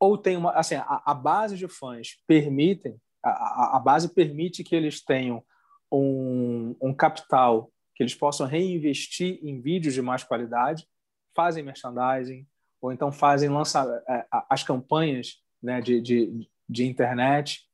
ou 0.00 0.18
tem 0.18 0.36
uma 0.36 0.50
assim 0.50 0.74
a, 0.74 1.00
a 1.06 1.14
base 1.14 1.56
de 1.56 1.68
fãs 1.68 2.20
permitem 2.26 3.00
a, 3.24 3.76
a, 3.76 3.78
base 3.78 4.12
permite 4.12 4.64
que 4.64 4.74
eles 4.74 5.00
tenham 5.00 5.44
um, 5.92 6.74
um 6.82 6.92
capital 6.92 7.70
que 7.94 8.02
eles 8.02 8.16
possam 8.16 8.48
reinvestir 8.48 9.38
em 9.44 9.60
vídeos 9.60 9.94
de 9.94 10.02
mais 10.02 10.24
qualidade, 10.24 10.88
fazem 11.36 11.62
merchandising, 11.62 12.44
ou 12.80 12.90
então 12.90 13.12
fazem 13.12 13.48
lançar 13.48 13.86
é, 14.08 14.26
as 14.50 14.64
campanhas 14.64 15.40
né, 15.62 15.80
de, 15.80 16.00
de, 16.00 16.50
de 16.72 16.86
internet. 16.86 17.68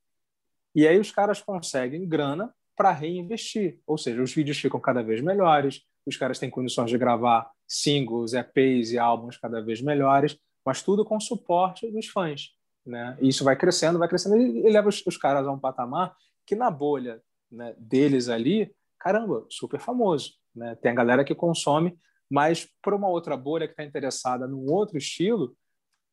E 0.74 0.86
aí 0.86 0.98
os 0.98 1.10
caras 1.10 1.40
conseguem 1.40 2.06
grana 2.06 2.52
para 2.76 2.90
reinvestir. 2.90 3.80
Ou 3.86 3.96
seja, 3.96 4.22
os 4.22 4.34
vídeos 4.34 4.58
ficam 4.58 4.78
cada 4.78 5.02
vez 5.02 5.20
melhores, 5.20 5.82
os 6.06 6.16
caras 6.16 6.38
têm 6.38 6.50
condições 6.50 6.90
de 6.90 6.98
gravar 6.98 7.50
singles, 7.66 8.32
EPs 8.32 8.92
e 8.92 8.98
álbuns 8.98 9.36
cada 9.36 9.60
vez 9.60 9.80
melhores, 9.80 10.38
mas 10.64 10.82
tudo 10.82 11.04
com 11.04 11.18
suporte 11.20 11.90
dos 11.90 12.06
fãs. 12.06 12.50
Né? 12.86 13.16
E 13.20 13.28
isso 13.28 13.44
vai 13.44 13.56
crescendo, 13.56 13.98
vai 13.98 14.08
crescendo 14.08 14.36
e, 14.36 14.70
leva 14.70 14.88
os, 14.88 15.04
os, 15.06 15.16
caras 15.16 15.46
a 15.46 15.52
um 15.52 15.58
patamar 15.58 16.16
que 16.46 16.54
na 16.54 16.70
bolha 16.70 17.22
né, 17.50 17.74
deles 17.78 18.28
ali, 18.28 18.74
caramba, 18.98 19.46
super 19.50 19.78
famoso. 19.78 20.34
Né? 20.54 20.74
Tem 20.76 20.90
a 20.90 20.94
galera 20.94 21.24
que 21.24 21.34
consome, 21.34 21.98
mas 22.30 22.68
para 22.82 22.96
uma 22.96 23.08
outra 23.08 23.36
bolha 23.36 23.66
que 23.66 23.72
está 23.72 23.84
interessada 23.84 24.46
num 24.46 24.70
outro 24.70 24.96
estilo, 24.96 25.54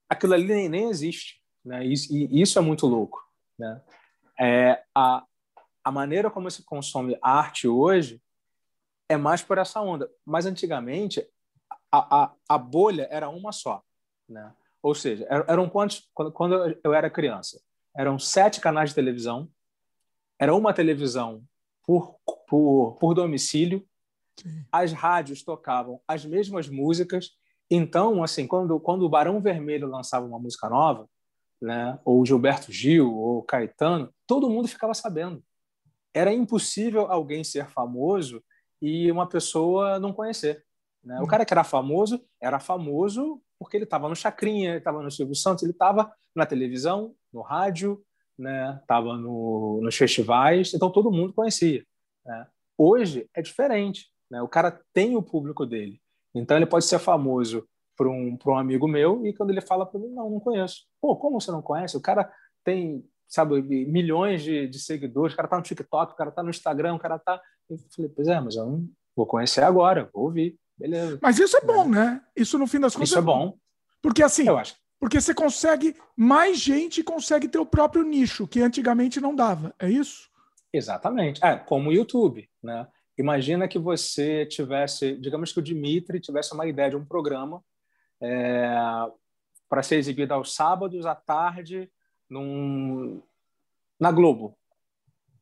aquilo 0.10 0.34
ali 0.34 0.45
nem, 0.45 0.70
nem 0.70 0.90
existe. 0.90 1.41
Né? 1.66 1.86
E, 1.86 1.94
e, 2.12 2.42
isso 2.42 2.60
é 2.60 2.62
muito 2.62 2.86
louco. 2.86 3.24
Né? 3.58 3.82
É, 4.40 4.84
a, 4.94 5.24
a 5.84 5.92
maneira 5.92 6.30
como 6.30 6.50
se 6.52 6.64
consome 6.64 7.18
arte 7.22 7.68
hoje 7.68 8.22
é 9.10 9.18
mais 9.18 9.42
por 9.42 9.58
essa 9.58 9.82
onda. 9.82 10.10
Mas 10.26 10.46
antigamente, 10.46 11.28
a, 11.92 12.24
a, 12.24 12.34
a 12.50 12.58
bolha 12.58 13.08
era 13.10 13.30
uma 13.30 13.52
só. 13.52 13.84
Né? 14.30 14.54
Ou 14.82 14.94
seja, 14.94 15.26
er, 15.30 15.46
eram 15.48 15.70
quantos 15.70 16.08
quando 16.34 16.78
eu 16.84 16.94
era 16.94 17.10
criança? 17.10 17.60
Eram 17.96 18.20
sete 18.20 18.60
canais 18.60 18.90
de 18.90 18.96
televisão, 18.96 19.50
era 20.38 20.54
uma 20.54 20.74
televisão 20.74 21.44
por, 21.84 22.20
por, 22.48 22.98
por 23.00 23.14
domicílio, 23.14 23.88
as 24.72 24.92
rádios 24.92 25.44
tocavam 25.44 26.02
as 26.08 26.26
mesmas 26.26 26.68
músicas. 26.68 27.32
Então, 27.72 28.22
assim, 28.22 28.46
quando, 28.46 28.80
quando 28.80 29.04
o 29.04 29.10
Barão 29.10 29.40
Vermelho 29.40 29.88
lançava 29.88 30.26
uma 30.26 30.40
música 30.40 30.70
nova, 30.70 31.10
né, 31.61 31.99
ou 32.03 32.26
Gilberto 32.26 32.72
Gil, 32.72 33.14
ou 33.14 33.44
Caetano, 33.44 34.14
todo 34.27 34.49
mundo 34.49 34.68
ficava 34.68 34.94
sabendo. 34.94 35.44
Era 36.14 36.34
impossível 36.34 37.11
alguém 37.11 37.44
ser 37.44 37.68
famoso 37.68 38.44
e 38.82 39.11
uma 39.11 39.27
pessoa 39.27 39.99
não 39.99 40.14
conhecer. 40.14 40.64
Né? 41.03 41.19
O 41.19 41.23
hum. 41.23 41.27
cara 41.27 41.45
que 41.45 41.53
era 41.53 41.64
famoso 41.64 42.23
era 42.41 42.60
famoso 42.60 43.41
porque 43.60 43.77
ele 43.77 43.86
estava 43.86 44.10
no 44.10 44.15
Chacrinha, 44.15 44.72
ele 44.72 44.77
estava 44.80 45.02
no 45.02 45.11
Silvio 45.11 45.36
Santos, 45.36 45.64
ele 45.64 45.72
estava 45.72 46.14
na 46.36 46.45
televisão, 46.45 47.15
no 47.32 47.41
rádio, 47.41 48.03
né? 48.38 48.77
Estava 48.82 49.15
no, 49.18 49.80
nos 49.82 49.95
festivais, 49.95 50.73
então 50.73 50.91
todo 50.91 51.11
mundo 51.11 51.34
conhecia. 51.34 51.86
Né? 52.26 52.48
Hoje 52.77 53.30
é 53.34 53.41
diferente, 53.41 54.10
né? 54.30 54.41
O 54.41 54.48
cara 54.48 54.82
tem 54.94 55.15
o 55.15 55.23
público 55.23 55.65
dele, 55.65 56.02
então 56.34 56.57
ele 56.57 56.65
pode 56.65 56.86
ser 56.86 56.99
famoso 56.99 57.65
para 57.96 58.10
um, 58.10 58.38
um 58.46 58.58
amigo 58.58 58.88
meu 58.88 59.26
e 59.26 59.34
quando 59.34 59.52
ele 59.52 59.62
fala 59.62 59.86
para 59.86 60.00
mim, 60.00 60.10
não, 60.10 60.30
não 60.30 60.40
conheço. 60.40 60.86
Pô, 61.02 61.16
como 61.16 61.40
você 61.40 61.52
não 61.52 61.62
conhece? 61.62 61.96
O 61.98 62.02
cara 62.02 62.32
tem, 62.64 63.04
sabe, 63.28 63.62
milhões 63.62 64.44
de, 64.44 64.68
de 64.68 64.80
seguidores, 64.80 65.34
o 65.34 65.38
cara 65.38 65.48
tá 65.48 65.58
no 65.58 65.64
TikTok, 65.64 66.14
o 66.14 66.16
cara 66.16 66.32
tá 66.32 66.44
no 66.44 66.50
Instagram, 66.50 66.96
o 66.96 67.00
cara 67.00 67.18
tá. 67.20 67.42
Eu 67.70 67.78
falei, 67.96 68.12
pois 68.14 68.28
é, 68.28 68.40
mas 68.40 68.56
eu 68.56 68.66
não 68.66 68.90
vou 69.16 69.26
conhecer 69.26 69.64
agora, 69.64 70.10
vou 70.14 70.26
ouvir. 70.26 70.58
Beleza. 70.78 71.20
Mas 71.22 71.40
isso 71.40 71.56
é 71.58 71.62
bom, 71.62 71.88
né? 71.88 72.22
Isso 72.36 72.58
no 72.58 72.68
fim 72.68 72.80
das 72.80 72.94
contas. 72.94 73.10
Isso 73.10 73.18
é 73.18 73.22
bom. 73.22 73.58
Porque 74.02 74.22
assim, 74.22 74.48
eu 74.48 74.58
acho. 74.58 74.76
Porque 75.00 75.20
você 75.20 75.34
consegue, 75.34 75.96
mais 76.18 76.60
gente 76.60 77.04
consegue 77.04 77.48
ter 77.48 77.60
o 77.60 77.66
próprio 77.66 78.04
nicho, 78.04 78.48
que 78.48 78.62
antigamente 78.62 79.22
não 79.22 79.36
dava. 79.36 79.74
É 79.80 79.90
isso? 79.90 80.30
Exatamente. 80.74 81.44
É, 81.44 81.56
como 81.56 81.90
o 81.90 81.94
YouTube, 81.94 82.50
né? 82.62 82.88
Imagina 83.18 83.68
que 83.68 83.80
você 83.80 84.46
tivesse, 84.46 85.16
digamos 85.18 85.54
que 85.54 85.60
o 85.60 85.64
Dimitri 85.64 86.20
tivesse 86.20 86.54
uma 86.54 86.68
ideia 86.68 86.90
de 86.90 86.96
um 86.98 87.06
programa 87.06 87.64
é, 88.26 88.76
para 89.69 89.84
ser 89.84 89.97
exibido 89.97 90.34
aos 90.34 90.56
sábados 90.56 91.06
à 91.06 91.14
tarde 91.14 91.89
num, 92.30 93.22
na 93.99 94.11
Globo. 94.11 94.57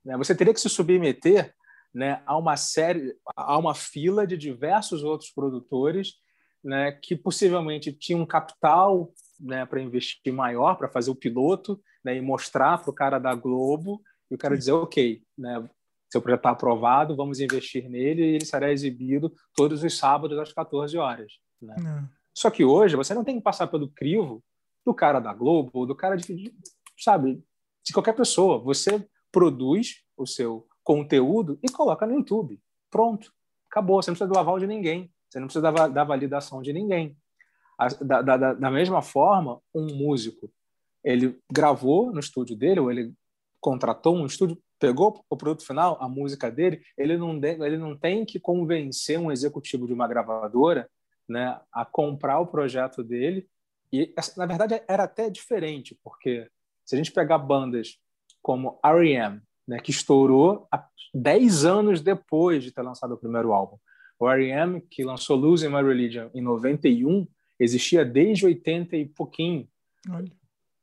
Né? 0.04 0.18
Você 0.18 0.36
teria 0.36 0.54
que 0.54 0.60
se 0.60 0.70
submeter 0.70 1.54
né, 1.94 2.22
há 2.26 2.38
uma 2.38 2.58
série, 2.58 3.16
há 3.36 3.58
uma 3.58 3.76
fila 3.76 4.26
de 4.26 4.36
diversos 4.38 5.04
outros 5.04 5.30
produtores 5.30 6.16
né, 6.64 6.92
que 6.92 7.16
possivelmente 7.16 7.94
tinham 7.94 8.22
um 8.22 8.26
capital 8.26 9.14
né, 9.40 9.66
para 9.66 9.82
investir 9.82 10.34
maior, 10.34 10.76
para 10.76 10.90
fazer 10.90 11.12
o 11.12 11.16
piloto 11.16 11.82
né, 12.04 12.16
e 12.16 12.22
mostrar 12.22 12.80
para 12.80 12.90
o 12.90 12.94
cara 12.94 13.20
da 13.20 13.36
Globo 13.36 14.02
e 14.32 14.36
o 14.36 14.38
cara 14.38 14.58
dizer, 14.58 14.72
ok, 14.72 15.22
né, 15.38 15.70
seu 16.12 16.22
projeto 16.22 16.40
está 16.40 16.52
aprovado, 16.52 17.16
vamos 17.16 17.40
investir 17.40 17.90
nele 17.90 18.22
e 18.22 18.36
ele 18.36 18.46
será 18.46 18.72
exibido 18.72 19.34
todos 19.56 19.84
os 19.84 19.98
sábados 19.98 20.38
às 20.38 20.54
14 20.54 20.98
horas. 20.98 21.34
Né? 21.62 21.76
Só 22.34 22.50
que 22.50 22.66
hoje 22.66 22.96
você 22.96 23.14
não 23.14 23.24
tem 23.24 23.36
que 23.36 23.44
passar 23.44 23.68
pelo 23.68 23.90
crivo 23.90 24.44
do 24.86 24.94
cara 24.94 25.20
da 25.20 25.34
Globo 25.34 25.86
do 25.86 25.96
cara 25.96 26.18
de, 26.18 26.54
sabe, 26.98 27.44
de 27.84 27.94
qualquer 27.94 28.14
pessoa. 28.14 28.60
Você 28.60 29.06
produz 29.32 30.04
o 30.18 30.26
seu 30.26 30.68
conteúdo 30.84 31.58
e 31.64 31.72
coloca 31.72 32.06
no 32.06 32.16
YouTube. 32.16 32.60
Pronto. 32.90 33.32
Acabou. 33.68 34.02
Você 34.02 34.12
não 34.12 34.16
precisa 34.16 34.32
do 34.32 34.40
aval 34.40 34.60
de 34.60 34.68
ninguém. 34.68 35.12
Você 35.30 35.40
não 35.40 35.48
precisa 35.48 35.72
da, 35.72 35.88
da 35.88 36.04
validação 36.04 36.62
de 36.62 36.74
ninguém. 36.74 37.18
Da, 38.02 38.22
da, 38.22 38.54
da, 38.54 38.72
mesma 38.72 39.02
forma, 39.02 39.60
um 39.74 39.88
músico, 39.96 40.50
ele 41.04 41.40
gravou 41.52 42.12
no 42.12 42.20
estúdio 42.20 42.56
dele, 42.56 42.80
ou 42.80 42.92
ele 42.92 43.12
contratou 43.60 44.16
um 44.16 44.28
estúdio, 44.28 44.62
pegou 44.80 45.26
o 45.28 45.36
produto 45.36 45.66
final, 45.66 45.98
a 46.00 46.08
música 46.08 46.52
dele, 46.52 46.82
ele 46.96 47.18
não, 47.18 47.34
ele 47.44 47.78
não 47.78 47.98
tem 47.98 48.24
que 48.26 48.40
convencer 48.40 49.20
um 49.20 49.32
executivo 49.32 49.88
de 49.88 49.94
uma 49.94 50.08
gravadora 50.08 50.88
né, 51.28 51.60
a 51.72 51.86
comprar 51.86 52.40
o 52.40 52.48
projeto 52.48 53.04
dele. 53.04 53.48
E, 53.92 54.14
na 54.38 54.46
verdade, 54.46 54.82
era 54.88 55.04
até 55.04 55.30
diferente, 55.30 55.98
porque 56.04 56.50
se 56.86 56.96
a 56.96 56.98
gente 56.98 57.12
pegar 57.12 57.38
bandas 57.38 57.98
como 58.42 58.80
R.E.M., 58.84 59.42
né, 59.68 59.80
que 59.80 59.92
estourou 59.92 60.68
10 61.14 61.66
anos 61.66 62.02
depois 62.02 62.64
de 62.64 62.72
ter 62.72 62.82
lançado 62.82 63.14
o 63.14 63.18
primeiro 63.18 63.54
álbum. 63.54 63.78
O 64.20 64.30
R.E.M., 64.30 64.82
que 64.90 65.04
lançou 65.04 65.38
Losing 65.38 65.70
My 65.70 65.82
Religion 65.82 66.30
em 66.34 66.42
91, 66.42 67.28
existia 67.60 68.04
desde 68.04 68.46
80 68.46 68.96
e 68.98 69.06
pouquinho. 69.06 69.68
Olha. 70.10 70.32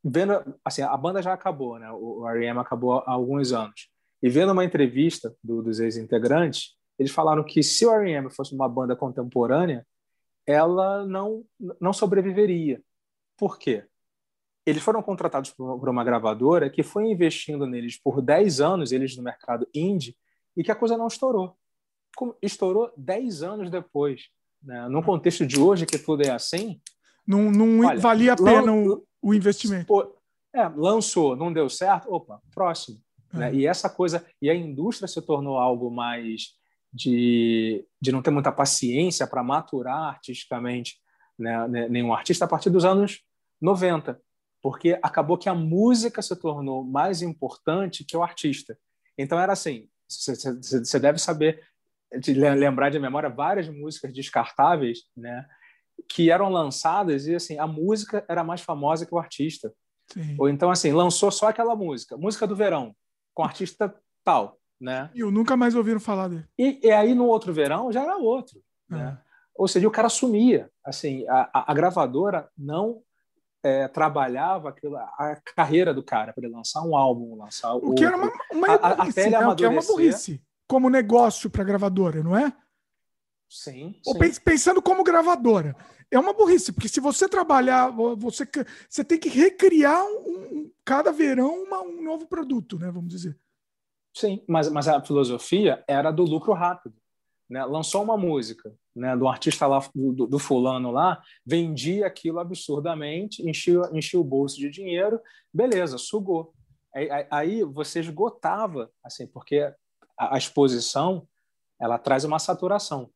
vendo, 0.03 0.33
assim, 0.65 0.83
a 0.83 0.97
banda 0.97 1.21
já 1.21 1.35
acabou, 1.35 1.79
né? 1.79 1.91
O 1.93 2.27
R.E.M. 2.27 2.59
acabou 2.59 2.95
há 3.01 3.13
alguns 3.13 3.53
anos. 3.53 3.91
E 4.23 4.29
vendo 4.29 4.53
uma 4.53 4.65
entrevista 4.65 5.35
do, 5.43 5.63
dos 5.63 5.81
ex-integrantes, 5.81 6.75
eles 6.99 7.13
falaram 7.13 7.43
que 7.45 7.63
se 7.63 7.85
o 7.85 7.93
R.E.M. 7.93 8.31
fosse 8.31 8.55
uma 8.55 8.69
banda 8.69 8.97
contemporânea, 8.97 9.87
ela 10.47 11.07
não, 11.07 11.45
não 11.81 11.93
sobreviveria. 11.93 12.83
Por 13.37 13.59
quê? 13.59 13.85
Eles 14.67 14.83
foram 14.83 15.03
contratados 15.03 15.51
por 15.51 15.89
uma 15.89 16.05
gravadora 16.05 16.69
que 16.69 16.83
foi 16.83 17.07
investindo 17.07 17.67
neles 17.67 17.99
por 17.99 18.21
10 18.21 18.61
anos, 18.61 18.93
eles 18.93 19.17
no 19.17 19.23
mercado 19.23 19.67
indie, 19.75 20.17
e 20.57 20.63
que 20.63 20.71
a 20.71 20.77
coisa 20.77 20.97
não 20.97 21.07
estourou. 21.07 21.57
Estourou 22.43 22.93
10 22.97 23.43
anos 23.43 23.71
depois. 23.71 24.29
Né? 24.63 24.89
No 24.89 25.03
contexto 25.03 25.47
de 25.47 25.59
hoje, 25.59 25.87
que 25.87 25.99
tudo 25.99 26.23
é 26.23 26.31
assim. 26.31 26.81
Não, 27.27 27.51
não 27.51 27.87
olha, 27.87 27.99
valia 27.99 28.35
a 28.35 28.37
pena 28.37 28.73
o, 28.73 29.05
o 29.23 29.35
investimento. 29.35 29.93
É, 30.55 30.69
lançou, 30.69 31.37
não 31.37 31.53
deu 31.53 31.69
certo, 31.69 32.13
opa, 32.13 32.43
próximo. 32.53 33.01
É. 33.33 33.39
Né? 33.39 33.55
E 33.55 33.67
essa 33.67 33.89
coisa, 33.89 34.27
e 34.43 34.51
a 34.51 34.55
indústria 34.55 35.09
se 35.09 35.23
tornou 35.23 35.57
algo 35.57 35.91
mais 35.91 36.60
de, 36.93 37.87
de 38.01 38.11
não 38.11 38.23
ter 38.23 38.31
muita 38.31 38.51
paciência 38.51 39.27
para 39.27 39.43
maturar 39.43 40.09
artisticamente 40.09 40.97
né, 41.39 41.69
né, 41.69 41.89
nenhum 41.89 42.13
artista 42.13 42.45
a 42.45 42.49
partir 42.49 42.71
dos 42.71 42.85
anos 42.85 43.23
90, 43.61 44.21
porque 44.63 44.99
acabou 45.03 45.39
que 45.39 45.49
a 45.49 45.55
música 45.55 46.21
se 46.21 46.35
tornou 46.37 46.85
mais 46.85 47.23
importante 47.23 48.05
que 48.05 48.17
o 48.17 48.23
artista. 48.23 48.77
Então 49.17 49.39
era 49.39 49.53
assim, 49.53 49.89
você 50.09 50.99
deve 50.99 51.19
saber, 51.19 51.63
de 52.19 52.35
lembrar 52.35 52.91
de 52.91 52.99
memória 52.99 53.29
várias 53.29 53.69
músicas 53.69 54.13
descartáveis, 54.13 55.05
né, 55.17 55.47
que 56.09 56.31
eram 56.31 56.51
lançadas 56.51 57.27
e 57.27 57.35
assim 57.35 57.59
a 57.59 57.67
música 57.67 58.25
era 58.29 58.43
mais 58.43 58.61
famosa 58.61 59.07
que 59.07 59.15
o 59.15 59.19
artista. 59.19 59.73
Sim. 60.13 60.35
Ou 60.39 60.49
então 60.49 60.71
assim 60.71 60.93
lançou 60.93 61.31
só 61.31 61.49
aquela 61.49 61.77
música, 61.77 62.17
música 62.17 62.47
do 62.47 62.57
verão, 62.57 62.97
com 63.33 63.45
artista 63.45 63.95
tal 64.25 64.60
né? 64.81 65.11
E 65.15 65.21
eu 65.21 65.31
nunca 65.31 65.57
mais 65.57 65.75
ouviram 65.75 66.01
falar 66.01 66.29
dele. 66.29 66.47
E, 66.59 66.81
e 66.83 66.91
aí 66.91 67.15
no 67.15 67.27
outro 67.27 67.53
verão 67.53 67.93
já 67.93 68.03
era 68.03 68.17
outro, 68.17 68.63
é. 68.91 68.95
né? 68.95 69.19
Ou 69.55 69.69
seja, 69.69 69.87
o 69.87 69.91
cara 69.91 70.09
sumia. 70.09 70.71
Assim, 70.83 71.27
a, 71.29 71.71
a 71.71 71.75
gravadora 71.75 72.49
não 72.57 73.03
é, 73.63 73.87
trabalhava 73.89 74.71
aquilo, 74.71 74.97
a 74.97 75.37
carreira 75.55 75.93
do 75.93 76.03
cara 76.03 76.33
para 76.33 76.45
ele 76.45 76.55
lançar 76.55 76.83
um 76.83 76.97
álbum, 76.97 77.37
lançar 77.37 77.75
o 77.75 77.95
que 77.95 78.05
era 78.05 78.17
uma, 78.17 78.33
uma 78.51 78.75
a, 78.75 78.95
burrice, 78.95 79.31
né? 79.31 79.47
o 79.47 79.55
que 79.55 79.65
é 79.65 79.69
uma 79.69 79.83
burrice 79.83 80.43
como 80.67 80.89
negócio 80.89 81.51
para 81.51 81.65
gravadora, 81.65 82.23
não 82.23 82.37
é? 82.37 82.53
Sim. 83.49 83.97
Ou 84.07 84.15
sim. 84.15 84.41
pensando 84.43 84.81
como 84.81 85.05
gravadora, 85.05 85.77
é 86.11 86.19
uma 86.19 86.33
burrice 86.33 86.73
porque 86.73 86.89
se 86.89 87.01
você 87.01 87.29
trabalhar, 87.29 87.91
você 87.91 88.49
você 88.89 89.05
tem 89.05 89.19
que 89.19 89.29
recriar 89.29 90.03
um, 90.05 90.39
um 90.39 90.73
cada 90.85 91.13
verão 91.13 91.65
uma, 91.65 91.83
um 91.83 92.03
novo 92.03 92.27
produto, 92.27 92.79
né? 92.79 92.91
Vamos 92.91 93.11
dizer. 93.11 93.37
Sim, 94.21 94.45
mas, 94.47 94.69
mas 94.69 94.87
a 94.87 95.01
filosofia 95.01 95.83
era 95.89 96.11
do 96.11 96.25
lucro 96.25 96.53
rápido. 96.53 96.95
Né? 97.49 97.65
Lançou 97.65 98.03
uma 98.03 98.19
música 98.19 98.71
né, 98.95 99.17
do 99.17 99.27
artista 99.27 99.67
lá, 99.67 99.83
do, 99.95 100.27
do, 100.27 100.39
fulano 100.39 100.91
lá, 100.91 101.23
vendia 101.45 102.07
aquilo 102.07 102.39
absurdamente, 102.39 103.43
enchia, 103.49 103.81
enchia 103.95 104.21
o 104.21 104.25
bolso 104.25 104.59
de 104.59 104.69
dinheiro, 104.69 105.19
beleza, 105.51 105.97
sugou. 105.97 106.53
Aí, 106.95 107.09
aí 107.31 107.65
você 107.65 108.01
esgotava, 108.01 108.91
assim, 109.03 109.27
porque 109.27 109.61
a, 110.19 110.35
a 110.35 110.37
exposição 110.37 111.27
ela 111.81 111.97
traz 111.97 112.23
uma 112.23 112.39
saturação. 112.39 113.09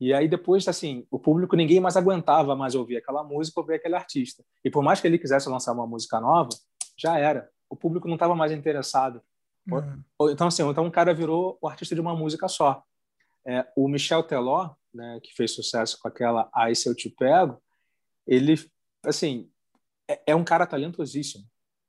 E 0.00 0.14
aí 0.14 0.28
depois, 0.28 0.68
assim, 0.68 1.04
o 1.10 1.18
público, 1.18 1.56
ninguém 1.56 1.80
mais 1.80 1.96
aguentava 1.96 2.54
mais 2.54 2.76
ouvir 2.76 2.98
aquela 2.98 3.24
música, 3.24 3.58
ouvir 3.58 3.74
aquele 3.74 3.96
artista. 3.96 4.44
E 4.64 4.70
por 4.70 4.84
mais 4.84 5.00
que 5.00 5.08
ele 5.08 5.18
quisesse 5.18 5.48
lançar 5.48 5.72
uma 5.72 5.88
música 5.88 6.20
nova, 6.20 6.50
já 6.96 7.18
era. 7.18 7.50
O 7.68 7.74
público 7.74 8.06
não 8.06 8.14
estava 8.14 8.36
mais 8.36 8.52
interessado. 8.52 9.20
Uhum. 9.70 10.30
Então, 10.30 10.46
assim, 10.46 10.68
então 10.68 10.86
o 10.86 10.90
cara 10.90 11.12
virou 11.12 11.58
o 11.60 11.68
artista 11.68 11.94
de 11.94 12.00
uma 12.00 12.14
música 12.14 12.48
só. 12.48 12.82
É, 13.46 13.66
o 13.76 13.88
Michel 13.88 14.22
Teló, 14.22 14.74
né, 14.92 15.20
que 15.22 15.34
fez 15.34 15.54
sucesso 15.54 15.98
com 16.00 16.08
aquela 16.08 16.48
Aí 16.54 16.74
Se 16.74 16.88
Eu 16.88 16.94
Te 16.94 17.08
Pego, 17.10 17.62
ele, 18.26 18.54
assim, 19.04 19.50
é, 20.08 20.20
é 20.28 20.34
um 20.34 20.44
cara 20.44 20.66
talentosíssimo, 20.66 21.44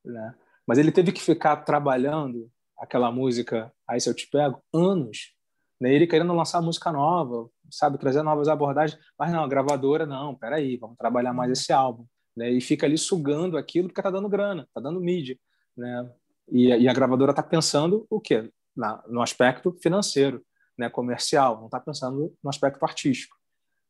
né? 0.06 0.36
Mas 0.68 0.78
ele 0.78 0.91
teve 0.91 1.12
que 1.12 1.22
ficar 1.22 1.58
trabalhando 1.58 2.52
aquela 2.78 3.12
música 3.12 3.74
Aí 3.88 3.99
Se 3.99 4.10
Eu 4.10 4.14
Te 4.14 4.30
Pego 4.30 4.62
anos, 4.74 5.34
né? 5.80 5.94
Ele 5.94 6.06
querendo 6.06 6.34
lançar 6.34 6.62
música 6.62 6.91
nova, 6.91 7.49
sabe, 7.72 7.98
trazer 7.98 8.22
novas 8.22 8.48
abordagens, 8.48 8.99
mas 9.18 9.32
não, 9.32 9.44
a 9.44 9.48
gravadora, 9.48 10.06
não, 10.06 10.36
peraí, 10.36 10.78
vamos 10.78 10.98
trabalhar 10.98 11.34
mais 11.34 11.52
esse 11.52 11.72
álbum, 11.72 12.06
né? 12.36 12.52
E 12.52 12.62
fica 12.62 12.86
ali 12.86 12.98
sugando 12.98 13.58
aquilo 13.58 13.88
porque 13.88 14.02
tá 14.02 14.12
dando 14.12 14.30
grana, 14.30 14.68
tá 14.74 14.82
dando 14.82 15.02
mídia, 15.02 15.38
né? 15.76 16.12
E, 16.49 16.68
e 16.68 16.88
a 16.88 16.94
gravadora 16.94 17.32
está 17.32 17.44
pensando 17.44 18.06
o 18.10 18.19
quê? 18.19 18.49
Na, 18.76 19.03
no 19.07 19.22
aspecto 19.22 19.72
financeiro, 19.82 20.44
né, 20.78 20.90
comercial, 20.90 21.57
não 21.57 21.65
está 21.65 21.80
pensando 21.80 22.34
no 22.44 22.49
aspecto 22.49 22.84
artístico. 22.84 23.36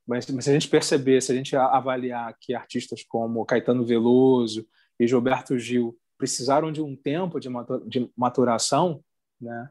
Mas, 0.08 0.26
mas, 0.30 0.46
se 0.46 0.50
a 0.50 0.54
gente 0.54 0.70
perceber, 0.70 1.22
se 1.22 1.32
a 1.32 1.36
gente 1.36 1.56
avaliar 1.56 2.34
que 2.40 2.54
artistas 2.54 3.04
como 3.04 3.46
Caetano 3.46 3.86
Veloso 3.86 4.66
e 5.00 5.06
Gilberto 5.06 5.60
Gil 5.60 5.98
precisaram 6.18 6.72
de 6.72 6.82
um 6.82 6.96
tempo 6.96 7.40
de 7.40 7.50
maturação, 8.16 9.04
né, 9.40 9.70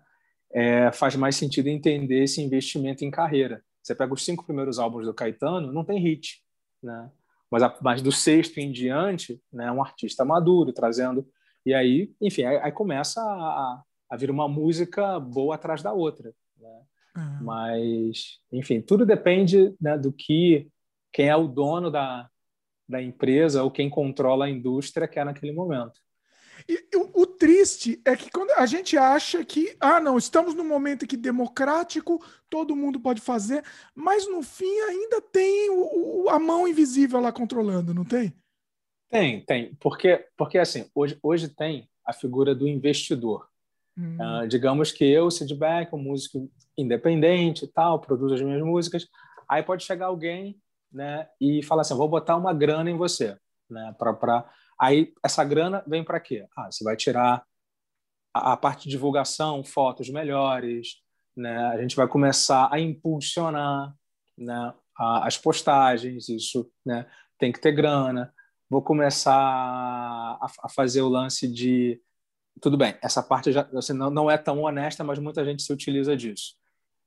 é, 0.52 0.92
faz 0.92 1.16
mais 1.16 1.36
sentido 1.36 1.68
entender 1.68 2.22
esse 2.24 2.40
investimento 2.40 3.04
em 3.04 3.10
carreira. 3.10 3.64
Você 3.82 3.94
pega 3.94 4.12
os 4.12 4.24
cinco 4.24 4.44
primeiros 4.44 4.78
álbuns 4.78 5.06
do 5.06 5.14
Caetano, 5.14 5.72
não 5.72 5.84
tem 5.84 5.98
hit, 5.98 6.42
né? 6.82 7.10
mas, 7.50 7.62
a, 7.62 7.78
mas 7.80 8.02
do 8.02 8.12
sexto 8.12 8.58
em 8.58 8.70
diante, 8.70 9.40
né, 9.52 9.70
um 9.70 9.82
artista 9.82 10.24
maduro, 10.24 10.72
trazendo 10.72 11.26
e 11.66 11.74
aí, 11.74 12.14
enfim, 12.20 12.44
aí, 12.44 12.58
aí 12.58 12.70
começa 12.70 13.20
a, 13.20 13.82
a, 14.08 14.16
vir 14.16 14.30
uma 14.30 14.46
música 14.46 15.18
boa 15.18 15.56
atrás 15.56 15.82
da 15.82 15.92
outra. 15.92 16.32
Né? 16.56 16.82
Uhum. 17.16 17.38
Mas, 17.42 18.38
enfim, 18.52 18.80
tudo 18.80 19.04
depende 19.04 19.74
né, 19.80 19.98
do 19.98 20.12
que 20.12 20.68
quem 21.12 21.28
é 21.28 21.34
o 21.34 21.48
dono 21.48 21.90
da, 21.90 22.30
da 22.88 23.02
empresa 23.02 23.64
ou 23.64 23.70
quem 23.70 23.90
controla 23.90 24.44
a 24.44 24.50
indústria 24.50 25.08
quer 25.08 25.24
naquele 25.24 25.50
momento. 25.50 26.00
E 26.68 26.96
o, 26.96 27.22
o, 27.22 27.26
triste 27.26 28.00
é 28.04 28.16
que 28.16 28.30
quando 28.30 28.52
a 28.52 28.64
gente 28.64 28.96
acha 28.96 29.44
que, 29.44 29.76
ah, 29.80 30.00
não, 30.00 30.16
estamos 30.16 30.54
num 30.54 30.66
momento 30.66 31.04
aqui 31.04 31.16
democrático, 31.16 32.24
todo 32.48 32.76
mundo 32.76 33.00
pode 33.00 33.20
fazer, 33.20 33.62
mas 33.94 34.26
no 34.30 34.42
fim 34.42 34.78
ainda 34.82 35.20
tem 35.20 35.68
o, 35.70 36.24
o, 36.24 36.28
a 36.30 36.38
mão 36.38 36.66
invisível 36.66 37.20
lá 37.20 37.32
controlando, 37.32 37.92
não 37.92 38.04
tem? 38.04 38.32
Tem, 39.10 39.40
tem. 39.44 39.74
Porque, 39.76 40.26
porque 40.36 40.58
assim, 40.58 40.90
hoje, 40.94 41.18
hoje 41.22 41.48
tem 41.48 41.88
a 42.04 42.12
figura 42.12 42.54
do 42.54 42.68
investidor. 42.68 43.48
Hum. 43.96 44.16
Uh, 44.20 44.46
digamos 44.48 44.92
que 44.92 45.04
eu, 45.04 45.30
Sid 45.30 45.54
Beck, 45.54 45.94
um 45.94 45.98
músico 45.98 46.50
independente 46.76 47.64
e 47.64 47.68
tal, 47.68 47.98
produzo 47.98 48.34
as 48.34 48.42
minhas 48.42 48.62
músicas. 48.62 49.06
Aí 49.48 49.62
pode 49.62 49.84
chegar 49.84 50.06
alguém 50.06 50.60
né, 50.92 51.28
e 51.40 51.62
falar 51.62 51.82
assim: 51.82 51.94
vou 51.94 52.08
botar 52.08 52.36
uma 52.36 52.52
grana 52.52 52.90
em 52.90 52.96
você. 52.96 53.36
Né, 53.68 53.94
pra, 53.98 54.12
pra... 54.12 54.48
Aí 54.78 55.12
essa 55.24 55.42
grana 55.42 55.82
vem 55.86 56.04
para 56.04 56.20
quê? 56.20 56.46
Ah, 56.56 56.70
você 56.70 56.84
vai 56.84 56.96
tirar 56.96 57.44
a, 58.34 58.52
a, 58.52 58.56
parte 58.56 58.84
de 58.84 58.90
divulgação, 58.90 59.64
fotos 59.64 60.08
melhores, 60.10 61.00
né, 61.36 61.56
a 61.68 61.80
gente 61.80 61.96
vai 61.96 62.06
começar 62.06 62.68
a 62.70 62.78
impulsionar 62.78 63.94
né, 64.36 64.74
a, 64.96 65.26
as 65.26 65.38
postagens, 65.38 66.28
isso 66.28 66.70
né, 66.84 67.06
tem 67.38 67.50
que 67.50 67.60
ter 67.60 67.72
grana 67.72 68.32
vou 68.68 68.82
começar 68.82 69.34
a, 69.34 70.46
a 70.62 70.68
fazer 70.68 71.02
o 71.02 71.08
lance 71.08 71.46
de 71.46 72.00
tudo 72.60 72.76
bem, 72.76 72.96
essa 73.02 73.22
parte 73.22 73.52
já 73.52 73.68
assim, 73.74 73.92
não, 73.92 74.10
não 74.10 74.30
é 74.30 74.38
tão 74.38 74.62
honesta, 74.62 75.04
mas 75.04 75.18
muita 75.18 75.44
gente 75.44 75.62
se 75.62 75.72
utiliza 75.72 76.16
disso. 76.16 76.54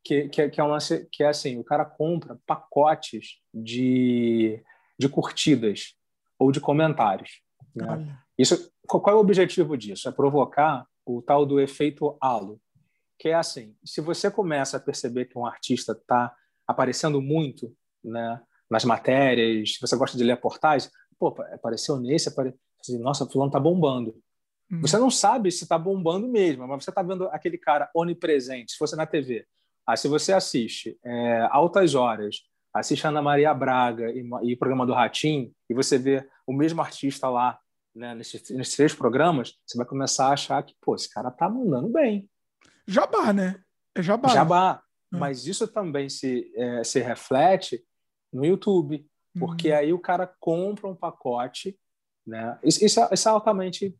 Que, 0.04 0.30
que, 0.30 0.50
que, 0.50 0.62
é 0.62 0.64
um 0.64 0.70
lance 0.70 1.08
que 1.12 1.24
é 1.24 1.28
assim: 1.28 1.58
o 1.58 1.64
cara 1.64 1.84
compra 1.84 2.40
pacotes 2.46 3.40
de, 3.54 4.64
de 4.98 5.10
curtidas 5.10 5.96
ou 6.38 6.52
de 6.52 6.62
comentários. 6.62 7.42
Né? 7.76 8.18
Isso, 8.38 8.72
qual 8.88 9.04
é 9.10 9.14
o 9.14 9.20
objetivo 9.20 9.76
disso? 9.76 10.08
É 10.08 10.12
provocar 10.12 10.86
o 11.06 11.22
tal 11.22 11.46
do 11.46 11.60
efeito 11.60 12.16
halo, 12.22 12.62
que 13.18 13.30
é 13.30 13.34
assim: 13.34 13.76
se 13.84 14.00
você 14.00 14.32
começa 14.32 14.78
a 14.78 14.80
perceber 14.80 15.26
que 15.26 15.38
um 15.38 15.46
artista 15.46 15.92
está 15.92 16.34
aparecendo 16.66 17.22
muito 17.22 17.76
né, 18.04 18.42
nas 18.70 18.86
matérias, 18.86 19.74
se 19.74 19.82
você 19.82 19.98
gosta 19.98 20.18
de 20.18 20.24
ler 20.24 20.34
a 20.34 20.38
portagem, 20.38 20.90
pô, 21.20 21.28
apareceu 21.28 22.00
nesse, 22.00 22.30
apare... 22.30 22.56
Assim, 22.80 22.98
nossa, 22.98 23.26
fulano 23.26 23.52
tá 23.52 23.60
bombando. 23.60 24.16
Uhum. 24.72 24.82
Você 24.82 24.98
não 24.98 25.12
sabe 25.12 25.52
se 25.52 25.68
tá 25.68 25.78
bombando 25.78 26.28
mesmo, 26.28 26.68
mas 26.68 26.84
você 26.84 26.92
tá 26.92 27.02
vendo 27.02 27.28
aquele 27.30 27.58
cara 27.58 27.90
onipresente, 27.94 28.72
se 28.72 28.78
fosse 28.78 28.96
na 28.96 29.06
TV. 29.06 29.46
Aí 29.88 29.98
se 29.98 30.08
você 30.08 30.32
assiste 30.32 30.98
é, 31.04 31.48
Altas 31.52 31.96
Horas, 31.96 32.38
assiste 32.74 33.06
Ana 33.06 33.22
Maria 33.22 33.54
Braga 33.54 34.12
e, 34.12 34.24
e 34.44 34.54
o 34.54 34.58
programa 34.58 34.86
do 34.86 34.94
Ratim, 34.94 35.52
e 35.70 35.74
você 35.74 35.98
vê 35.98 36.28
o 36.46 36.54
mesmo 36.54 36.82
artista 36.82 37.28
lá, 37.28 37.60
né, 37.96 38.14
nesses, 38.14 38.50
nesses 38.52 38.76
três 38.76 38.94
programas, 38.94 39.56
você 39.66 39.78
vai 39.78 39.86
começar 39.86 40.28
a 40.28 40.34
achar 40.34 40.64
que, 40.64 40.76
pô, 40.80 40.96
esse 40.96 41.10
cara 41.12 41.32
tá 41.32 41.50
mandando 41.50 41.90
bem. 41.90 42.30
Jabá, 42.88 43.34
né? 43.34 43.62
É 43.96 44.02
jabá. 44.02 44.30
Jabá. 44.30 44.84
Uhum. 45.12 45.20
Mas 45.20 45.48
isso 45.48 45.68
também 45.68 46.08
se, 46.08 46.52
é, 46.56 46.84
se 46.84 47.00
reflete 47.00 47.84
no 48.32 48.46
YouTube, 48.46 49.06
porque 49.40 49.70
uhum. 49.70 49.78
aí 49.78 49.94
o 49.94 50.00
cara 50.00 50.28
compra 50.40 50.88
um 50.88 50.96
pacote 50.96 51.78
Né? 52.28 52.60
Isso, 52.64 52.86
isso, 52.86 53.00
é, 53.00 53.10
isso 53.12 53.28
é 53.28 53.32
altamente 53.32 53.98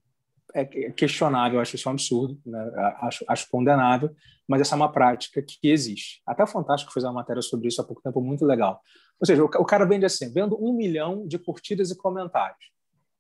é 0.54 0.66
questionável, 0.66 1.60
acho 1.60 1.76
isso 1.76 1.88
um 1.88 1.92
absurdo, 1.92 2.40
né? 2.46 2.72
acho, 3.02 3.24
acho 3.28 3.48
condenável, 3.50 4.10
mas 4.48 4.62
essa 4.62 4.76
é 4.76 4.78
uma 4.78 4.92
prática 4.92 5.42
que 5.44 5.70
existe. 5.70 6.22
Até 6.26 6.44
o 6.44 6.48
Fantástico 6.48 6.92
fez 6.92 7.04
uma 7.04 7.14
matéria 7.14 7.42
sobre 7.42 7.68
isso 7.68 7.82
há 7.82 7.84
pouco 7.84 8.02
tempo, 8.02 8.20
muito 8.22 8.46
legal. 8.46 8.82
Ou 9.20 9.28
seja, 9.28 9.44
o, 9.44 9.46
o 9.46 9.66
cara 9.66 9.86
vende 9.86 10.06
assim, 10.06 10.32
vendo 10.32 10.58
um 10.60 10.74
milhão 10.74 11.28
de 11.28 11.38
curtidas 11.38 11.92
e 11.92 11.98
comentários. 11.98 12.72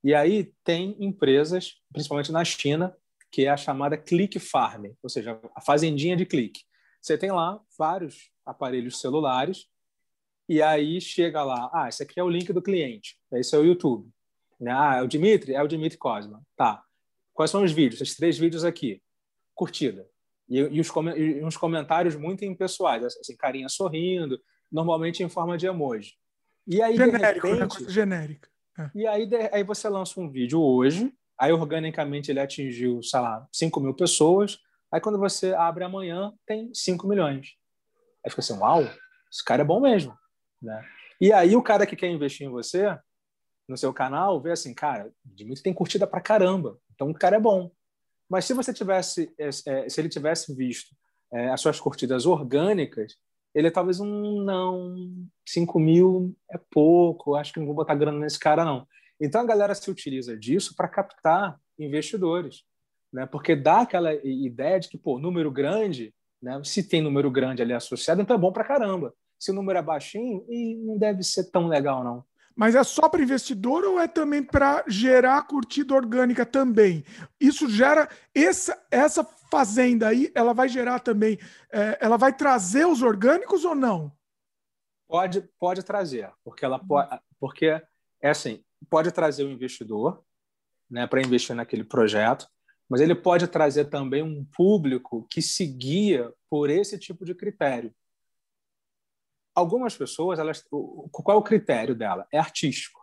E 0.03 0.13
aí 0.15 0.51
tem 0.63 0.95
empresas, 0.99 1.75
principalmente 1.91 2.31
na 2.31 2.43
China, 2.43 2.95
que 3.31 3.45
é 3.45 3.49
a 3.49 3.57
chamada 3.57 3.97
click 3.97 4.39
farm, 4.39 4.85
ou 5.03 5.09
seja, 5.09 5.39
a 5.55 5.61
fazendinha 5.61 6.15
de 6.15 6.25
clique. 6.25 6.61
Você 7.01 7.17
tem 7.17 7.31
lá 7.31 7.59
vários 7.77 8.31
aparelhos 8.45 8.99
celulares 8.99 9.65
e 10.49 10.63
aí 10.63 10.99
chega 10.99 11.43
lá, 11.43 11.69
ah, 11.71 11.87
esse 11.87 12.01
aqui 12.01 12.19
é 12.19 12.23
o 12.23 12.29
link 12.29 12.51
do 12.51 12.61
cliente, 12.61 13.15
esse 13.33 13.55
é 13.55 13.59
o 13.59 13.63
YouTube. 13.63 14.09
Ah, 14.67 14.97
é 14.97 15.01
o 15.03 15.07
Dimitri? 15.07 15.53
É 15.53 15.61
o 15.61 15.67
Dimitri 15.67 15.97
Cosma. 15.97 16.41
Tá. 16.57 16.83
Quais 17.33 17.51
são 17.51 17.63
os 17.63 17.71
vídeos? 17.71 18.01
Esses 18.01 18.15
três 18.15 18.37
vídeos 18.37 18.65
aqui. 18.65 19.01
Curtida. 19.53 20.05
E, 20.49 20.57
e, 20.57 20.81
os, 20.81 20.89
e 21.15 21.43
uns 21.43 21.55
comentários 21.55 22.15
muito 22.15 22.43
impessoais, 22.43 23.03
assim, 23.03 23.37
carinha 23.37 23.69
sorrindo, 23.69 24.41
normalmente 24.71 25.21
em 25.21 25.29
forma 25.29 25.55
de 25.55 25.67
emoji. 25.67 26.15
E 26.67 26.81
aí, 26.81 26.97
Genérico, 26.97 27.47
de 27.47 27.53
né? 27.53 27.59
repente, 27.59 27.77
coisa 27.77 27.91
genérica. 27.91 28.49
É. 28.77 28.89
E 28.95 29.07
aí, 29.07 29.25
de, 29.27 29.35
aí 29.35 29.63
você 29.63 29.87
lança 29.87 30.19
um 30.19 30.29
vídeo 30.29 30.59
hoje, 30.59 31.13
aí 31.37 31.53
organicamente 31.53 32.31
ele 32.31 32.39
atingiu, 32.39 33.01
sei 33.03 33.19
lá, 33.19 33.47
5 33.51 33.79
mil 33.79 33.93
pessoas, 33.93 34.59
aí 34.91 34.99
quando 34.99 35.19
você 35.19 35.53
abre 35.53 35.83
amanhã, 35.83 36.33
tem 36.45 36.73
5 36.73 37.07
milhões. 37.07 37.55
Aí 38.25 38.29
fica 38.29 38.41
assim, 38.41 38.57
uau, 38.57 38.81
esse 39.31 39.45
cara 39.45 39.61
é 39.61 39.65
bom 39.65 39.79
mesmo. 39.79 40.17
Né? 40.61 40.85
E 41.19 41.31
aí 41.31 41.55
o 41.55 41.63
cara 41.63 41.85
que 41.85 41.95
quer 41.95 42.09
investir 42.09 42.47
em 42.47 42.49
você, 42.49 42.97
no 43.67 43.77
seu 43.77 43.93
canal, 43.93 44.41
vê 44.41 44.51
assim, 44.51 44.73
cara, 44.73 45.11
Dimitri 45.23 45.63
tem 45.63 45.73
curtida 45.73 46.07
pra 46.07 46.21
caramba, 46.21 46.77
então 46.93 47.09
o 47.09 47.13
cara 47.13 47.35
é 47.35 47.39
bom. 47.39 47.71
Mas 48.29 48.45
se 48.45 48.53
você 48.53 48.73
tivesse, 48.73 49.33
é, 49.39 49.49
é, 49.67 49.89
se 49.89 49.99
ele 49.99 50.09
tivesse 50.09 50.53
visto 50.55 50.95
é, 51.31 51.49
as 51.49 51.61
suas 51.61 51.79
curtidas 51.79 52.25
orgânicas, 52.25 53.15
ele 53.53 53.71
talvez 53.71 53.99
um 53.99 54.43
não, 54.43 54.95
5 55.47 55.79
mil 55.79 56.35
é 56.51 56.59
pouco, 56.71 57.35
acho 57.35 57.51
que 57.51 57.59
não 57.59 57.65
vou 57.65 57.75
botar 57.75 57.95
grana 57.95 58.19
nesse 58.19 58.39
cara 58.39 58.63
não. 58.63 58.87
Então 59.19 59.41
a 59.41 59.45
galera 59.45 59.75
se 59.75 59.89
utiliza 59.89 60.37
disso 60.37 60.75
para 60.75 60.87
captar 60.87 61.59
investidores, 61.77 62.63
né? 63.11 63.25
Porque 63.25 63.55
dá 63.55 63.81
aquela 63.81 64.13
ideia 64.13 64.79
de 64.79 64.87
que, 64.87 64.97
pô, 64.97 65.19
número 65.19 65.51
grande, 65.51 66.13
né? 66.41 66.61
Se 66.63 66.87
tem 66.87 67.01
número 67.01 67.29
grande 67.31 67.61
ali 67.61 67.73
associado, 67.73 68.21
então 68.21 68.35
é 68.35 68.39
bom 68.39 68.51
para 68.51 68.63
caramba. 68.63 69.13
Se 69.39 69.51
o 69.51 69.53
número 69.53 69.79
é 69.79 69.81
baixinho, 69.81 70.45
e 70.49 70.75
não 70.75 70.97
deve 70.97 71.23
ser 71.23 71.45
tão 71.45 71.67
legal 71.67 72.03
não. 72.03 72.25
Mas 72.59 72.75
é 72.75 72.83
só 72.83 73.07
para 73.07 73.23
investidor 73.23 73.85
ou 73.85 73.97
é 73.97 74.05
também 74.05 74.43
para 74.43 74.83
gerar 74.85 75.47
curtida 75.47 75.93
orgânica 75.93 76.45
também? 76.45 77.05
Isso 77.39 77.69
gera 77.69 78.09
essa 78.35 78.77
essa 78.91 79.23
fazenda 79.23 80.09
aí, 80.09 80.29
ela 80.35 80.53
vai 80.53 80.67
gerar 80.67 80.99
também, 80.99 81.39
é, 81.71 81.97
ela 82.01 82.17
vai 82.17 82.35
trazer 82.35 82.85
os 82.85 83.01
orgânicos 83.01 83.63
ou 83.63 83.73
não? 83.73 84.11
Pode 85.07 85.41
pode 85.57 85.83
trazer, 85.83 86.29
porque 86.43 86.65
ela 86.65 86.77
pode, 86.77 87.17
porque 87.39 87.81
é 88.21 88.29
assim, 88.29 88.61
pode 88.89 89.09
trazer 89.13 89.45
o 89.45 89.51
investidor, 89.51 90.21
né, 90.91 91.07
para 91.07 91.21
investir 91.21 91.55
naquele 91.55 91.85
projeto, 91.85 92.45
mas 92.89 92.99
ele 92.99 93.15
pode 93.15 93.47
trazer 93.47 93.85
também 93.85 94.21
um 94.21 94.43
público 94.43 95.25
que 95.29 95.41
seguia 95.41 96.33
por 96.49 96.69
esse 96.69 96.99
tipo 96.99 97.23
de 97.23 97.33
critério 97.33 97.93
algumas 99.59 99.95
pessoas, 99.95 100.39
elas, 100.39 100.63
qual 101.11 101.37
é 101.37 101.39
o 101.39 101.43
critério 101.43 101.95
dela? 101.95 102.27
É 102.31 102.39
artístico. 102.39 102.99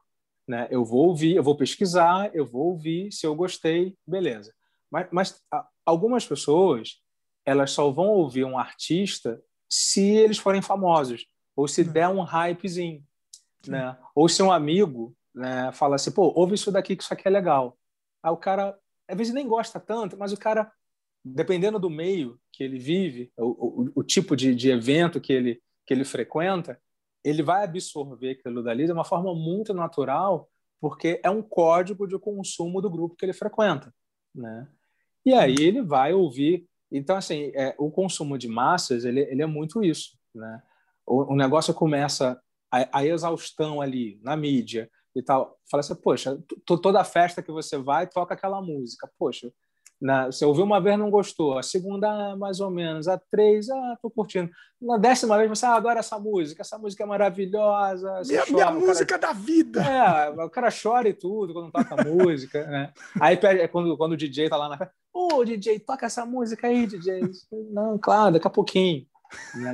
Né? 0.47 0.69
Eu 0.71 0.85
vou 0.85 1.09
ouvir, 1.09 1.37
eu 1.37 1.43
vou 1.43 1.57
pesquisar, 1.57 2.31
eu 2.35 2.47
vou 2.47 2.69
ouvir, 2.69 3.13
se 3.13 3.27
eu 3.27 3.35
gostei, 3.35 3.97
beleza. 4.07 4.55
Mas, 4.91 5.09
mas 5.11 5.43
algumas 5.85 6.27
pessoas, 6.27 7.01
elas 7.45 7.71
só 7.73 7.91
vão 7.91 8.09
ouvir 8.09 8.45
um 8.45 8.59
artista 8.59 9.43
se 9.69 10.03
eles 10.03 10.39
forem 10.39 10.63
famosos, 10.63 11.27
ou 11.55 11.67
se 11.67 11.83
der 11.83 12.09
um 12.09 12.23
hypezinho. 12.23 13.05
Né? 13.67 13.97
Ou 14.15 14.29
se 14.29 14.43
um 14.43 14.53
amigo 14.53 15.17
né, 15.35 15.71
fala 15.73 15.97
assim, 15.97 16.13
pô, 16.13 16.33
ouve 16.37 16.55
isso 16.55 16.71
daqui 16.71 16.95
que 16.95 17.03
isso 17.03 17.13
aqui 17.13 17.27
é 17.27 17.31
legal. 17.31 17.77
Aí 18.23 18.31
o 18.31 18.37
cara, 18.37 18.79
às 19.09 19.17
vezes 19.17 19.35
nem 19.35 19.47
gosta 19.47 19.81
tanto, 19.81 20.17
mas 20.17 20.33
o 20.33 20.37
cara, 20.37 20.71
dependendo 21.25 21.79
do 21.79 21.91
meio 21.91 22.41
que 22.53 22.63
ele 22.63 22.79
vive, 22.79 23.33
o, 23.37 23.83
o, 23.83 23.93
o 23.97 24.03
tipo 24.05 24.37
de, 24.37 24.55
de 24.55 24.71
evento 24.71 25.21
que 25.21 25.33
ele, 25.33 25.61
que 25.87 25.95
ele 25.95 26.05
frequenta, 26.05 26.81
ele 27.25 27.43
vai 27.43 27.65
absorver 27.65 28.31
aquilo 28.31 28.63
dali 28.63 28.87
de 28.87 28.93
uma 28.93 29.05
forma 29.05 29.35
muito 29.35 29.73
natural, 29.73 30.49
porque 30.81 31.21
é 31.23 31.31
um 31.31 31.43
código 31.43 32.07
de 32.07 32.19
consumo 32.19 32.81
do 32.81 32.91
grupo 32.91 33.17
que 33.17 33.25
ele 33.25 33.33
frequenta, 33.33 33.93
né? 34.35 34.69
E 35.25 35.33
aí 35.33 35.57
ele 35.59 35.83
vai 35.83 36.13
ouvir. 36.13 36.69
Então, 36.91 37.17
assim, 37.17 37.51
é, 37.55 37.75
o 37.79 37.91
consumo 37.91 38.39
de 38.39 38.47
massas, 38.47 39.05
ele, 39.05 39.21
ele 39.23 39.43
é 39.43 39.47
muito 39.47 39.83
isso, 39.83 40.17
né? 40.35 40.63
O, 41.05 41.33
o 41.33 41.37
negócio 41.37 41.75
começa 41.75 42.41
a, 42.71 42.99
a, 42.99 43.05
exaustão 43.05 43.81
ali 43.81 44.21
na 44.23 44.37
mídia 44.37 44.89
e 45.15 45.23
tal. 45.23 45.59
Fala 45.69 45.81
assim, 45.81 45.95
poxa, 45.97 46.41
toda 46.65 47.03
festa 47.05 47.43
que 47.43 47.51
você 47.51 47.77
vai, 47.77 48.07
toca 48.07 48.35
aquela 48.35 48.61
música. 48.63 49.11
Poxa, 49.19 49.53
na, 50.01 50.27
você 50.27 50.45
ouviu 50.45 50.65
uma 50.65 50.81
vez 50.81 50.99
não 50.99 51.11
gostou, 51.11 51.59
a 51.59 51.63
segunda 51.63 52.09
ah, 52.09 52.37
mais 52.37 52.61
ou 52.61 52.71
menos, 52.71 53.09
a 53.09 53.19
três, 53.31 53.71
ah, 53.71 53.99
tô 54.01 54.11
curtindo. 54.11 54.51
Na 54.81 54.99
décima 54.99 55.39
vez 55.39 55.49
você 55.49 55.65
ah, 55.65 55.77
adora 55.77 56.01
essa 56.01 56.19
música, 56.19 56.63
essa 56.63 56.79
música 56.79 57.03
é 57.03 57.07
maravilhosa. 57.07 58.23
Minha, 58.27 58.41
chora, 58.41 58.53
minha 58.53 58.71
música 58.73 59.19
cara... 59.19 59.33
da 59.33 59.39
vida. 59.39 59.83
É, 59.83 60.29
o 60.45 60.51
cara 60.51 60.69
chora 60.71 61.09
e 61.09 61.15
tudo 61.15 61.55
quando 61.55 61.73
toca 61.73 62.01
a 62.01 62.05
música, 62.05 62.67
né? 62.67 62.93
Aí 63.21 63.39
é 63.43 63.69
quando, 63.69 63.97
quando 63.97 64.13
o 64.13 64.17
DJ 64.17 64.51
tá 64.51 64.57
lá 64.57 64.69
na 64.69 64.77
festa, 64.77 64.95
ô 65.15 65.29
oh, 65.37 65.45
DJ, 65.45 65.81
toca 65.81 66.05
essa 66.05 66.27
música 66.27 66.67
aí, 66.67 66.87
DJ. 66.87 67.23
Não, 67.71 67.99
claro, 67.99 68.35
daqui 68.35 68.47
a 68.47 68.51
pouquinho. 68.51 69.07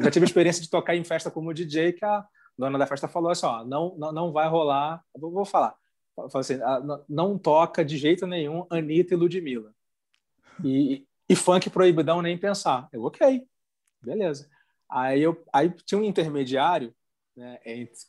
Já 0.02 0.10
tive 0.10 0.24
a 0.24 0.28
experiência 0.28 0.62
de 0.62 0.70
tocar 0.70 0.94
em 0.94 1.04
festa 1.04 1.30
como 1.30 1.52
DJ, 1.52 1.92
que 1.92 2.04
a 2.04 2.24
dona 2.56 2.78
da 2.78 2.86
festa 2.86 3.08
falou 3.08 3.30
assim: 3.30 3.46
ó, 3.46 3.64
não, 3.64 3.94
não, 3.98 4.12
não 4.12 4.32
vai 4.32 4.48
rolar. 4.48 5.02
Eu 5.14 5.30
vou 5.30 5.44
falar. 5.44 5.74
Assim, 6.34 6.60
ah, 6.62 6.80
não 7.08 7.38
toca 7.38 7.84
de 7.84 7.96
jeito 7.96 8.26
nenhum 8.26 8.66
Anitta 8.70 9.14
e 9.14 9.16
Ludmilla. 9.16 9.72
E, 10.64 11.06
e 11.28 11.36
funk 11.36 11.70
proibidão 11.70 12.22
nem 12.22 12.38
pensar. 12.38 12.88
Eu, 12.92 13.04
ok, 13.04 13.46
beleza. 14.02 14.48
Aí, 14.90 15.22
eu, 15.22 15.42
aí 15.52 15.70
tinha 15.86 16.00
um 16.00 16.04
intermediário, 16.04 16.94
né, 17.36 17.58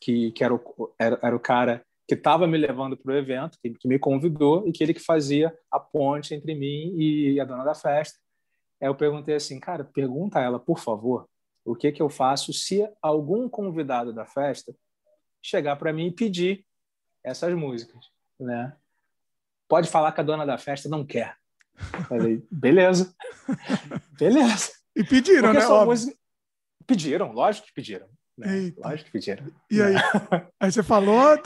que, 0.01 0.31
que 0.31 0.43
era, 0.43 0.53
o, 0.53 0.93
era, 0.99 1.19
era 1.21 1.35
o 1.35 1.39
cara 1.39 1.85
que 2.07 2.15
estava 2.15 2.45
me 2.45 2.57
levando 2.57 2.97
para 2.97 3.13
o 3.13 3.17
evento, 3.17 3.57
que, 3.61 3.69
que, 3.71 3.87
me 3.87 3.97
convidou, 3.97 4.67
e 4.67 4.71
que 4.71 4.83
ele 4.83 4.93
que 4.93 4.99
fazia 4.99 5.57
a 5.71 5.79
ponte 5.79 6.33
entre 6.33 6.53
mim 6.53 6.93
e 6.97 7.39
a 7.39 7.45
dona 7.45 7.63
da 7.63 7.73
festa. 7.73 8.19
Aí 8.81 8.87
eu 8.87 8.95
perguntei 8.95 9.35
assim, 9.35 9.59
cara, 9.59 9.85
pergunta 9.85 10.39
a 10.39 10.41
ela, 10.41 10.59
por 10.59 10.79
favor, 10.79 11.29
o 11.63 11.75
que, 11.75 11.91
que 11.91 12.01
eu 12.01 12.09
faço 12.09 12.51
se 12.51 12.85
algum 13.01 13.47
convidado 13.47 14.11
da 14.11 14.25
festa 14.25 14.75
chegar 15.41 15.77
para 15.77 15.93
mim 15.93 16.07
e 16.07 16.11
pedir 16.11 16.65
essas 17.23 17.53
músicas, 17.53 18.09
né? 18.37 18.75
Pode 19.67 19.89
falar 19.89 20.11
que 20.11 20.19
a 20.19 20.23
dona 20.23 20.45
da 20.45 20.57
festa 20.57 20.89
não 20.89 21.05
quer. 21.05 21.37
Falei, 22.07 22.45
beleza. 22.51 23.13
beleza. 24.17 24.71
E 24.95 25.03
pediram, 25.03 25.53
Porque 25.53 25.67
né? 25.67 25.85
Música... 25.85 26.17
Pediram, 26.85 27.31
lógico 27.31 27.67
que 27.67 27.73
pediram. 27.73 28.07
Né? 28.37 28.73
Lógico 28.77 29.05
que 29.05 29.11
pediram. 29.11 29.45
E 29.69 29.81
aí? 29.81 29.95
aí 30.59 30.71
você 30.71 30.83
falou, 30.83 31.37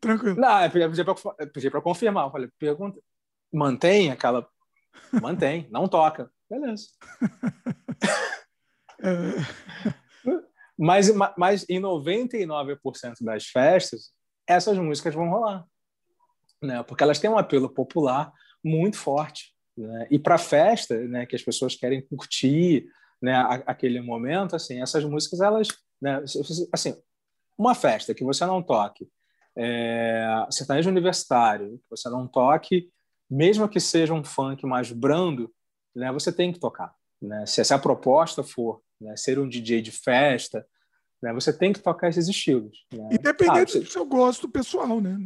tranquilo. 0.00 0.36
Não, 0.36 0.64
eu 0.64 0.70
pedi 1.52 1.70
para 1.70 1.80
confirmar. 1.80 2.26
Eu 2.26 2.30
falei, 2.30 2.48
pergunta, 2.58 3.00
mantém 3.52 4.10
aquela. 4.10 4.46
Mantém, 5.12 5.68
não 5.70 5.88
toca. 5.88 6.30
Beleza. 6.50 6.88
é... 9.02 9.72
mas, 10.78 11.08
mas 11.36 11.66
em 11.68 11.80
99% 11.80 12.78
das 13.20 13.46
festas, 13.46 14.12
essas 14.46 14.76
músicas 14.78 15.14
vão 15.14 15.30
rolar. 15.30 15.64
Né? 16.62 16.82
Porque 16.82 17.02
elas 17.02 17.18
têm 17.18 17.30
um 17.30 17.38
apelo 17.38 17.68
popular 17.68 18.32
muito 18.62 18.96
forte. 18.96 19.51
Né? 19.76 20.06
E 20.10 20.18
para 20.18 20.38
festa, 20.38 20.98
né, 21.06 21.26
que 21.26 21.36
as 21.36 21.42
pessoas 21.42 21.74
querem 21.74 22.02
curtir 22.02 22.86
né, 23.20 23.34
aquele 23.66 24.00
momento, 24.00 24.56
assim, 24.56 24.82
essas 24.82 25.04
músicas, 25.04 25.40
elas, 25.40 25.68
né, 26.00 26.22
assim, 26.72 26.96
uma 27.56 27.74
festa 27.74 28.14
que 28.14 28.24
você 28.24 28.44
não 28.44 28.62
toque, 28.62 29.08
é, 29.56 30.26
sertanejo 30.50 30.90
universitário, 30.90 31.78
que 31.78 31.90
você 31.90 32.08
não 32.08 32.26
toque, 32.26 32.90
mesmo 33.30 33.68
que 33.68 33.78
seja 33.78 34.12
um 34.12 34.24
funk 34.24 34.66
mais 34.66 34.90
brando, 34.90 35.52
né, 35.94 36.10
você 36.10 36.32
tem 36.32 36.52
que 36.52 36.58
tocar. 36.58 36.92
Né? 37.20 37.46
Se, 37.46 37.64
se 37.64 37.72
a 37.72 37.78
proposta 37.78 38.42
for 38.42 38.82
né, 39.00 39.16
ser 39.16 39.38
um 39.38 39.48
DJ 39.48 39.80
de 39.80 39.92
festa, 39.92 40.66
né, 41.22 41.32
você 41.32 41.52
tem 41.52 41.72
que 41.72 41.80
tocar 41.80 42.08
esses 42.08 42.28
estilos. 42.28 42.84
Né? 42.92 43.10
Independente 43.12 43.78
ah, 43.78 43.80
do 43.80 43.86
seu 43.86 44.04
gosto 44.04 44.48
pessoal, 44.48 45.00
né? 45.00 45.16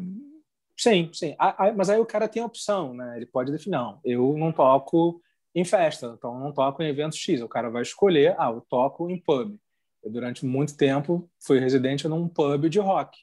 Sim, 0.76 1.10
sim. 1.12 1.34
Mas 1.76 1.88
aí 1.88 1.98
o 1.98 2.06
cara 2.06 2.28
tem 2.28 2.42
a 2.42 2.46
opção, 2.46 2.92
né? 2.94 3.16
Ele 3.16 3.26
pode 3.26 3.50
definir, 3.50 3.76
não, 3.76 3.98
eu 4.04 4.36
não 4.36 4.52
toco 4.52 5.20
em 5.54 5.64
festa, 5.64 6.14
então 6.16 6.34
eu 6.34 6.40
não 6.40 6.52
toco 6.52 6.82
em 6.82 6.88
evento 6.88 7.16
X. 7.16 7.40
O 7.40 7.48
cara 7.48 7.70
vai 7.70 7.82
escolher, 7.82 8.34
ah, 8.38 8.50
eu 8.50 8.60
toco 8.60 9.08
em 9.08 9.18
pub. 9.18 9.56
Eu, 10.04 10.10
durante 10.10 10.44
muito 10.44 10.76
tempo, 10.76 11.28
fui 11.40 11.58
residente 11.58 12.06
num 12.06 12.28
pub 12.28 12.68
de 12.68 12.78
rock. 12.78 13.18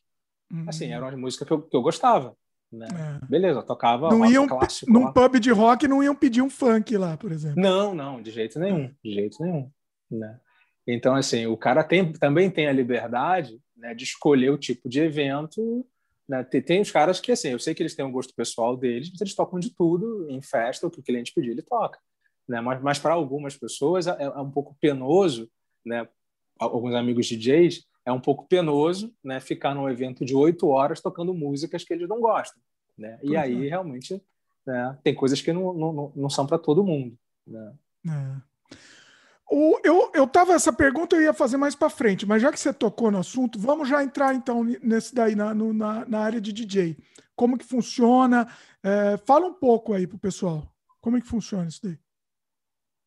Uhum. 0.51 0.65
Assim, 0.67 0.91
era 0.91 1.05
uma 1.05 1.15
música 1.15 1.45
que 1.45 1.53
eu, 1.53 1.61
que 1.61 1.75
eu 1.75 1.81
gostava. 1.81 2.35
Né? 2.71 2.87
É. 2.91 3.25
Beleza, 3.27 3.61
tocava 3.61 4.09
não 4.09 4.25
iam, 4.25 4.47
clássico. 4.47 4.91
Num 4.91 5.05
lá. 5.05 5.11
pub 5.11 5.39
de 5.39 5.51
rock 5.51 5.87
não 5.87 6.01
iam 6.01 6.15
pedir 6.15 6.41
um 6.41 6.49
funk 6.49 6.97
lá, 6.97 7.15
por 7.15 7.31
exemplo. 7.31 7.61
Não, 7.61 7.93
não, 7.93 8.19
de 8.19 8.31
jeito 8.31 8.59
nenhum, 8.59 8.91
de 9.03 9.13
jeito 9.13 9.41
nenhum. 9.43 9.69
Né? 10.09 10.39
Então, 10.87 11.15
assim, 11.15 11.45
o 11.45 11.55
cara 11.55 11.83
tem, 11.83 12.11
também 12.13 12.49
tem 12.49 12.67
a 12.67 12.73
liberdade 12.73 13.61
né, 13.77 13.93
de 13.93 14.03
escolher 14.03 14.49
o 14.49 14.57
tipo 14.57 14.89
de 14.89 15.01
evento. 15.01 15.85
Né? 16.27 16.43
Tem, 16.43 16.61
tem, 16.61 16.81
os 16.81 16.91
caras 16.91 17.19
que, 17.19 17.31
assim, 17.31 17.49
eu 17.49 17.59
sei 17.59 17.73
que 17.73 17.81
eles 17.81 17.95
têm 17.95 18.05
um 18.05 18.11
gosto 18.11 18.33
pessoal 18.35 18.77
deles, 18.77 19.09
mas 19.11 19.21
eles 19.21 19.35
tocam 19.35 19.59
de 19.59 19.73
tudo 19.73 20.27
em 20.29 20.41
festa, 20.41 20.87
o 20.87 20.91
que 20.91 20.99
o 20.99 21.03
cliente 21.03 21.33
pedir, 21.33 21.51
ele 21.51 21.61
toca. 21.61 21.99
Né? 22.47 22.61
Mas, 22.61 22.81
mas 22.81 22.99
para 22.99 23.13
algumas 23.13 23.55
pessoas 23.57 24.07
é, 24.07 24.15
é, 24.19 24.29
um 24.29 24.51
pouco 24.51 24.75
penoso, 24.79 25.49
né? 25.85 26.07
alguns 26.59 26.93
amigos 26.95 27.27
DJs, 27.27 27.85
é 28.05 28.11
um 28.11 28.19
pouco 28.19 28.47
penoso 28.47 29.13
né, 29.23 29.39
ficar 29.39 29.73
num 29.73 29.89
evento 29.89 30.25
de 30.25 30.35
oito 30.35 30.67
horas 30.67 31.01
tocando 31.01 31.33
músicas 31.33 31.83
que 31.83 31.93
eles 31.93 32.07
não 32.07 32.19
gostam. 32.19 32.61
Né? 32.97 33.17
E 33.23 33.35
aí, 33.35 33.65
é. 33.65 33.69
realmente, 33.69 34.21
né, 34.65 34.97
tem 35.03 35.15
coisas 35.15 35.41
que 35.41 35.53
não, 35.53 35.73
não, 35.73 36.11
não 36.15 36.29
são 36.29 36.45
para 36.45 36.59
todo 36.59 36.83
mundo. 36.83 37.17
Né? 37.47 37.73
É. 38.07 38.52
O, 39.49 39.79
eu, 39.83 40.11
eu 40.13 40.27
tava, 40.27 40.53
essa 40.53 40.71
pergunta 40.71 41.15
eu 41.15 41.21
ia 41.21 41.33
fazer 41.33 41.57
mais 41.57 41.75
para 41.75 41.89
frente, 41.89 42.25
mas 42.25 42.41
já 42.41 42.51
que 42.51 42.59
você 42.59 42.73
tocou 42.73 43.11
no 43.11 43.19
assunto, 43.19 43.59
vamos 43.59 43.87
já 43.87 44.03
entrar 44.03 44.33
então 44.33 44.63
nesse 44.81 45.13
daí, 45.13 45.35
na, 45.35 45.53
no, 45.53 45.73
na, 45.73 46.05
na 46.05 46.19
área 46.19 46.41
de 46.41 46.51
DJ. 46.51 46.97
Como 47.35 47.57
que 47.57 47.65
funciona? 47.65 48.47
É, 48.81 49.17
fala 49.17 49.45
um 49.45 49.53
pouco 49.53 49.93
aí 49.93 50.07
pro 50.07 50.17
pessoal. 50.17 50.67
Como 51.01 51.17
é 51.17 51.21
que 51.21 51.27
funciona 51.27 51.67
isso 51.67 51.81
daí? 51.83 51.97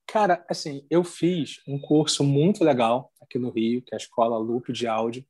Cara, 0.06 0.44
assim, 0.48 0.86
eu 0.88 1.02
fiz 1.02 1.60
um 1.66 1.80
curso 1.80 2.22
muito 2.22 2.62
legal 2.62 3.12
aqui 3.20 3.38
no 3.38 3.50
Rio, 3.50 3.82
que 3.82 3.94
é 3.94 3.96
a 3.96 3.98
Escola 3.98 4.38
Loop 4.38 4.72
de 4.72 4.86
Áudio, 4.86 5.24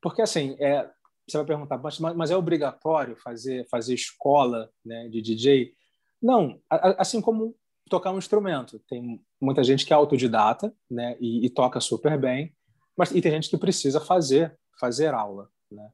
porque, 0.00 0.22
assim, 0.22 0.56
é, 0.60 0.88
você 1.26 1.36
vai 1.36 1.46
perguntar, 1.46 1.78
mas, 1.78 1.98
mas 1.98 2.30
é 2.30 2.36
obrigatório 2.36 3.16
fazer, 3.16 3.66
fazer 3.68 3.94
escola 3.94 4.70
né, 4.84 5.08
de 5.08 5.20
DJ? 5.20 5.74
Não, 6.22 6.60
assim 6.70 7.20
como 7.20 7.54
tocar 7.88 8.12
um 8.12 8.18
instrumento. 8.18 8.78
Tem 8.88 9.20
muita 9.40 9.62
gente 9.64 9.84
que 9.84 9.92
é 9.92 9.96
autodidata 9.96 10.72
né, 10.90 11.16
e, 11.20 11.46
e 11.46 11.50
toca 11.50 11.80
super 11.80 12.18
bem, 12.18 12.54
mas 12.96 13.10
e 13.12 13.20
tem 13.20 13.32
gente 13.32 13.50
que 13.50 13.56
precisa 13.56 14.00
fazer, 14.00 14.56
fazer 14.78 15.14
aula. 15.14 15.50
Né? 15.70 15.88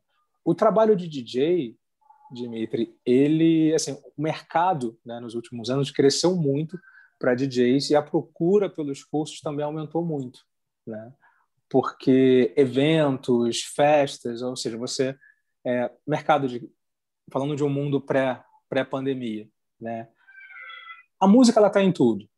O 0.45 0.55
trabalho 0.55 0.97
de 0.97 1.09
DJ, 1.09 1.77
Dimitri, 2.33 2.97
ele, 3.05 3.75
assim, 3.75 3.93
o 4.17 4.23
mercado 4.23 4.99
né, 5.05 5.21
nos 5.21 5.35
últimos 5.35 5.71
anos 5.71 5.91
cresceu 5.91 6.35
muito 6.35 6.79
para 7.19 7.35
DJs 7.35 7.91
e 7.91 7.97
a 7.97 8.03
procura 8.03 8.69
pelos 8.69 9.05
cursos 9.05 9.41
também 9.41 9.65
aumentou 9.65 10.05
muito, 10.05 10.41
né? 10.87 11.13
Porque 11.71 12.53
eventos, 12.57 13.63
festas, 13.63 14.43
ou 14.43 14.57
seja, 14.57 14.77
você 14.77 15.17
é, 15.65 15.91
mercado 16.07 16.47
de 16.47 16.71
falando 17.33 17.57
de 17.57 17.65
um 17.65 17.71
mundo 17.71 18.01
pré 18.01 18.45
pré 18.69 18.85
pandemia, 18.85 19.49
né? 19.81 20.09
A 21.25 21.27
música 21.27 21.59
ela 21.59 21.69
está 21.69 21.83
em 21.83 21.91
tudo. 21.91 22.29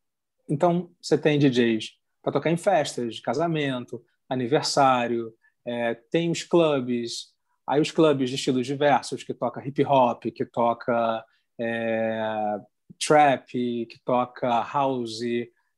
Então 0.49 0.89
você 1.03 1.19
tem 1.19 1.41
DJs 1.41 1.95
para 2.23 2.33
tocar 2.33 2.53
em 2.53 2.57
festas 2.57 3.19
casamento, 3.19 4.01
aniversário, 4.29 5.35
é, 5.67 5.95
tem 5.95 6.31
os 6.31 6.45
clubes, 6.45 7.35
aí 7.67 7.81
os 7.81 7.91
clubes 7.91 8.31
de 8.31 8.37
estilos 8.37 8.65
diversos 8.65 9.25
que 9.25 9.35
toca 9.35 9.67
hip 9.67 9.85
hop, 9.85 10.23
que 10.27 10.47
toca 10.47 11.25
é, 11.59 12.61
trap, 13.05 13.51
que 13.51 14.01
toca 14.05 14.63
house, 14.63 15.19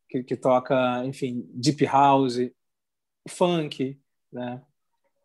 que, 0.06 0.22
que 0.22 0.36
toca, 0.36 1.02
enfim, 1.06 1.48
deep 1.54 1.86
house, 1.86 2.38
funk, 3.26 3.98
né? 4.30 4.60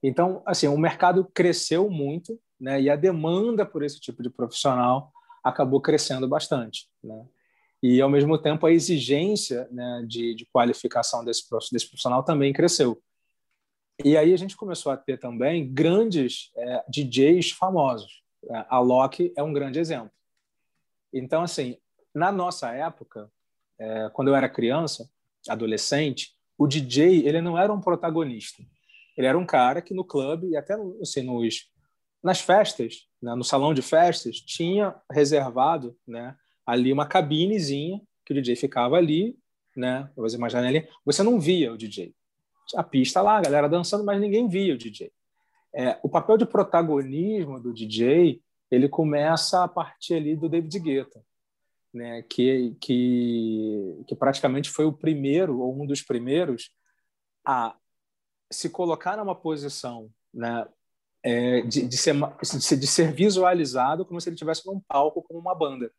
Então, 0.02 0.42
assim, 0.46 0.70
o 0.70 0.78
mercado 0.78 1.26
cresceu 1.34 1.90
muito, 1.90 2.40
né? 2.58 2.82
E 2.82 2.90
a 2.90 2.96
demanda 2.96 3.66
por 3.66 3.84
esse 3.84 4.00
tipo 4.00 4.24
de 4.24 4.30
profissional 4.30 5.12
acabou 5.44 5.82
crescendo 5.82 6.30
bastante, 6.30 6.88
né? 7.04 7.26
E 7.84 8.00
ao 8.00 8.10
mesmo 8.10 8.38
tempo 8.38 8.66
a 8.66 8.72
exigência 8.72 9.68
né, 9.70 10.06
de, 10.08 10.34
de 10.34 10.46
qualificação 10.46 11.26
desse, 11.26 11.44
desse 11.70 11.86
profissional 11.86 12.24
também 12.24 12.54
cresceu. 12.54 13.04
E 14.02 14.16
aí 14.16 14.34
a 14.34 14.38
gente 14.38 14.56
começou 14.56 14.90
a 14.90 14.96
ter 14.96 15.20
também 15.20 15.70
grandes 15.72 16.50
é, 16.56 16.86
DJs 16.88 17.52
famosos. 17.52 18.24
A 18.70 18.80
Loki 18.80 19.34
é 19.36 19.44
um 19.44 19.52
grande 19.52 19.80
exemplo. 19.80 20.12
Então, 21.14 21.44
assim, 21.44 21.78
na 22.16 22.32
nossa 22.32 22.72
época, 22.74 23.30
é, 23.78 24.10
quando 24.14 24.30
eu 24.30 24.36
era 24.36 24.48
criança, 24.48 25.10
adolescente, 25.50 26.34
o 26.58 26.66
DJ 26.66 27.28
ele 27.28 27.42
não 27.42 27.58
era 27.58 27.72
um 27.72 27.82
protagonista. 27.82 28.64
Ele 29.18 29.28
era 29.28 29.38
um 29.38 29.46
cara 29.46 29.82
que 29.82 29.94
no 29.94 30.06
clube 30.06 30.48
e 30.48 30.56
até 30.56 30.76
assim, 31.02 31.24
nos, 31.24 31.70
nas 32.24 32.40
festas, 32.40 33.10
né, 33.22 33.36
no 33.36 33.44
salão 33.44 33.74
de 33.74 33.82
festas, 33.82 34.38
tinha 34.38 34.96
reservado 35.12 35.98
né, 36.08 36.36
ali 36.66 36.92
uma 36.92 37.08
cabinezinha 37.08 38.02
que 38.26 38.34
o 38.34 38.36
DJ 38.36 38.56
ficava 38.56 38.98
ali, 38.98 39.38
né? 39.76 40.10
Você 40.16 40.36
imagina 40.38 40.68
ali, 40.68 40.88
você 41.06 41.24
não 41.24 41.40
via 41.40 41.74
o 41.74 41.78
DJ. 41.78 42.14
A 42.76 42.84
pista 42.84 43.22
lá, 43.22 43.38
a 43.38 43.42
galera 43.42 43.68
dançando, 43.68 44.04
mas 44.04 44.20
ninguém 44.20 44.48
via 44.48 44.74
o 44.74 44.78
DJ. 44.78 45.12
É, 45.76 46.00
o 46.04 46.10
papel 46.10 46.38
de 46.38 46.46
protagonismo 46.46 47.60
do 47.60 47.74
DJ 47.74 48.42
ele 48.70 48.88
começa 48.88 49.64
a 49.64 49.68
partir 49.68 50.16
ali 50.16 50.36
do 50.36 50.48
David 50.48 50.80
Guetta 50.80 51.24
né, 51.94 52.24
que, 52.24 52.76
que, 52.82 54.04
que 54.08 54.16
praticamente 54.16 54.70
foi 54.70 54.86
o 54.86 54.94
primeiro, 54.94 55.60
ou 55.60 55.80
um 55.82 55.86
dos 55.86 56.02
primeiros, 56.02 56.72
a 57.46 57.76
se 58.52 58.70
colocar 58.70 59.16
numa 59.16 59.36
posição 59.36 60.10
né, 60.34 60.68
é, 61.22 61.62
de, 61.62 61.88
de, 61.88 61.98
ser, 61.98 62.16
de 62.78 62.88
ser 62.88 63.14
visualizado 63.14 64.06
como 64.06 64.20
se 64.20 64.30
ele 64.30 64.36
estivesse 64.36 64.66
num 64.66 64.80
palco 64.80 65.22
com 65.22 65.38
uma 65.38 65.54
banda. 65.54 65.92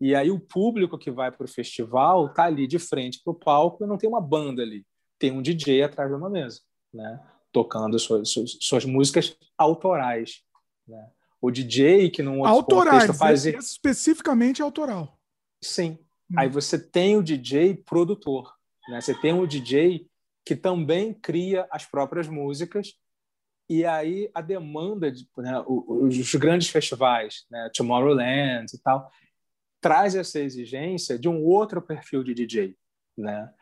E 0.00 0.14
aí 0.14 0.30
o 0.30 0.40
público 0.40 0.98
que 0.98 1.10
vai 1.10 1.30
para 1.30 1.44
o 1.44 1.48
festival 1.48 2.26
está 2.26 2.44
ali 2.44 2.66
de 2.66 2.78
frente 2.78 3.20
para 3.22 3.32
o 3.32 3.38
palco 3.38 3.84
e 3.84 3.86
não 3.86 3.96
tem 3.96 4.08
uma 4.08 4.20
banda 4.20 4.62
ali. 4.62 4.84
Tem 5.18 5.30
um 5.30 5.42
DJ 5.42 5.82
atrás 5.82 6.10
de 6.10 6.16
uma 6.16 6.28
mesa, 6.28 6.60
né? 6.92 7.20
tocando 7.52 7.98
suas, 7.98 8.28
suas, 8.30 8.58
suas 8.60 8.84
músicas 8.84 9.36
autorais. 9.56 10.42
Né? 10.86 11.08
o 11.44 11.50
DJ 11.50 12.08
que 12.08 12.22
não 12.22 12.46
autorais, 12.46 13.14
faz 13.18 13.44
especificamente 13.44 14.62
autoral. 14.62 15.18
Sim. 15.62 15.98
Hum. 16.30 16.36
Aí 16.38 16.48
você 16.48 16.78
tem 16.78 17.18
o 17.18 17.22
DJ 17.22 17.74
produtor, 17.74 18.50
né? 18.88 18.98
Você 18.98 19.14
tem 19.14 19.38
o 19.38 19.46
DJ 19.46 20.06
que 20.42 20.56
também 20.56 21.12
cria 21.12 21.66
as 21.70 21.84
próprias 21.84 22.28
músicas 22.28 22.94
e 23.68 23.84
aí 23.84 24.30
a 24.34 24.40
demanda 24.40 25.12
de 25.12 25.28
né, 25.36 25.62
os 25.66 26.34
grandes 26.34 26.68
festivais, 26.68 27.44
né, 27.50 27.70
Tomorrowland 27.74 28.66
e 28.74 28.78
tal, 28.78 29.10
traz 29.84 30.14
essa 30.14 30.40
exigência 30.40 31.18
de 31.18 31.28
um 31.28 31.44
outro 31.44 31.82
perfil 31.82 32.24
de 32.24 32.32
DJ, 32.32 32.74
né? 33.18 33.52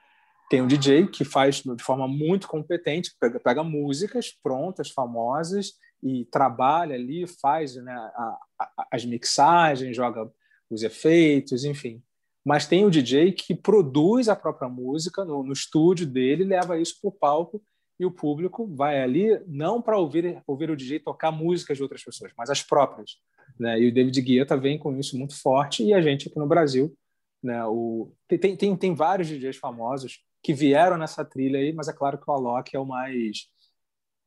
Tem 0.49 0.63
um 0.63 0.69
DJ 0.69 1.09
que 1.09 1.25
faz 1.25 1.63
de 1.63 1.83
forma 1.83 2.07
muito 2.07 2.47
competente, 2.47 3.11
pega, 3.19 3.41
pega 3.41 3.65
músicas 3.65 4.31
prontas, 4.31 4.89
famosas 4.89 5.73
e 6.01 6.25
trabalha 6.27 6.95
ali, 6.95 7.27
faz 7.27 7.75
né, 7.75 7.93
a, 7.93 8.39
a, 8.57 8.87
as 8.93 9.05
mixagens, 9.05 9.97
joga 9.97 10.31
os 10.71 10.85
efeitos, 10.85 11.65
enfim. 11.65 12.01
Mas 12.45 12.69
tem 12.69 12.85
o 12.85 12.91
DJ 12.91 13.33
que 13.33 13.53
produz 13.53 14.29
a 14.29 14.37
própria 14.37 14.69
música 14.69 15.25
no, 15.25 15.43
no 15.43 15.53
estúdio 15.53 16.07
dele, 16.07 16.45
leva 16.45 16.79
isso 16.79 17.01
para 17.01 17.09
o 17.09 17.13
palco 17.13 17.61
e 17.99 18.07
o 18.07 18.13
público 18.13 18.65
vai 18.77 19.03
ali 19.03 19.43
não 19.49 19.83
para 19.83 19.99
ouvir, 19.99 20.41
ouvir 20.47 20.71
o 20.71 20.77
DJ 20.77 21.01
tocar 21.01 21.33
músicas 21.33 21.79
de 21.79 21.83
outras 21.83 22.05
pessoas, 22.05 22.31
mas 22.39 22.49
as 22.49 22.63
próprias. 22.63 23.17
Né? 23.59 23.81
E 23.81 23.89
o 23.89 23.95
David 23.95 24.21
Guetta 24.21 24.57
vem 24.57 24.79
com 24.79 24.97
isso 24.99 25.17
muito 25.19 25.41
forte 25.41 25.83
e 25.85 25.95
a 25.95 26.01
gente 26.01 26.29
aqui 26.29 26.39
no 26.39 26.47
Brasil, 26.47 26.95
né? 27.43 27.65
O, 27.67 28.13
tem, 28.29 28.57
tem, 28.57 28.77
tem 28.77 28.95
vários 28.95 29.29
DJs 29.29 29.57
famosos 29.57 30.21
que 30.43 30.53
vieram 30.53 30.97
nessa 30.97 31.25
trilha 31.25 31.59
aí, 31.59 31.73
mas 31.73 31.89
é 31.89 31.93
claro 31.93 32.19
que 32.19 32.29
o 32.29 32.33
Alok 32.33 32.75
é 32.75 32.79
o 32.79 32.87
mais 32.87 33.49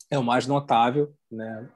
é 0.09 0.19
o 0.19 0.23
mais 0.23 0.45
notável, 0.45 1.13
né? 1.31 1.69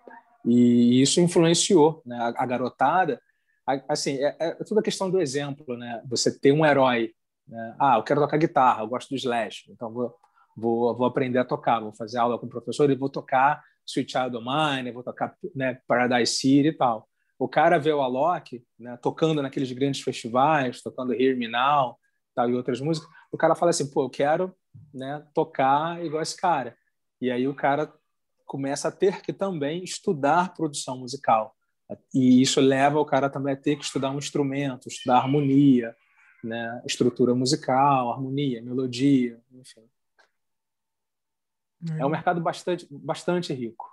E 0.46 1.02
isso 1.02 1.20
influenciou, 1.20 2.02
né? 2.06 2.18
A, 2.18 2.44
a 2.44 2.46
garotada, 2.46 3.22
a, 3.66 3.82
assim, 3.90 4.18
é, 4.18 4.36
é 4.40 4.52
toda 4.64 4.82
a 4.82 4.84
questão 4.84 5.10
do 5.10 5.20
exemplo, 5.20 5.78
né? 5.78 6.02
Você 6.08 6.38
ter 6.38 6.52
um 6.52 6.66
herói, 6.66 7.14
né? 7.48 7.76
Ah, 7.80 7.98
eu 7.98 8.04
quero 8.04 8.22
tocar 8.22 8.38
guitarra, 8.38 8.84
eu 8.84 8.88
gosto 8.88 9.10
do 9.10 9.16
Slash, 9.16 9.72
então 9.72 9.92
vou, 9.92 10.16
vou, 10.56 10.96
vou 10.96 11.08
aprender 11.08 11.40
a 11.40 11.46
tocar, 11.46 11.80
vou 11.80 11.94
fazer 11.94 12.20
aula 12.20 12.38
com 12.38 12.46
o 12.46 12.50
professor 12.50 12.90
e 12.90 12.96
vou 12.96 13.10
tocar 13.10 13.64
Sweet 13.86 14.12
Child 14.12 14.38
of 14.38 14.46
Mine, 14.46 14.92
vou 14.92 15.04
tocar 15.04 15.36
né, 15.56 15.80
Paradise 15.88 16.34
City 16.34 16.70
e 16.70 16.74
tal. 16.74 17.10
O 17.40 17.48
cara 17.48 17.80
vê 17.80 17.94
o 17.94 18.02
Alok 18.02 18.62
né, 18.78 18.98
tocando 18.98 19.42
naqueles 19.42 19.72
grandes 19.72 20.02
festivais, 20.02 20.82
tocando 20.82 21.14
Hear 21.14 21.38
Me 21.38 21.48
Now 21.48 21.98
tal, 22.36 22.50
e 22.50 22.54
outras 22.54 22.80
músicas, 22.80 23.10
o 23.32 23.38
cara 23.38 23.56
fala 23.56 23.72
assim, 23.72 23.90
pô, 23.90 24.04
eu 24.04 24.10
quero 24.10 24.54
né, 24.94 25.26
tocar 25.34 26.04
igual 26.04 26.22
esse 26.22 26.36
cara. 26.36 26.78
E 27.22 27.32
aí 27.32 27.48
o 27.48 27.56
cara 27.56 27.94
começa 28.46 28.88
a 28.88 28.92
ter 28.92 29.22
que 29.22 29.34
também 29.34 29.84
estudar 29.84 30.54
produção 30.54 30.98
musical. 30.98 31.56
E 32.14 32.42
isso 32.42 32.62
leva 32.62 33.00
o 33.00 33.06
cara 33.06 33.30
também 33.30 33.54
a 33.54 33.58
ter 33.58 33.76
que 33.76 33.84
estudar 33.84 34.12
um 34.12 34.18
instrumento, 34.18 34.88
estudar 34.88 35.18
harmonia, 35.18 35.96
né? 36.44 36.82
estrutura 36.86 37.34
musical, 37.34 38.12
harmonia, 38.12 38.62
melodia, 38.62 39.40
enfim. 39.52 39.90
É, 41.92 42.02
é 42.02 42.06
um 42.06 42.10
mercado 42.10 42.40
bastante, 42.42 42.88
bastante 42.90 43.54
rico. 43.54 43.90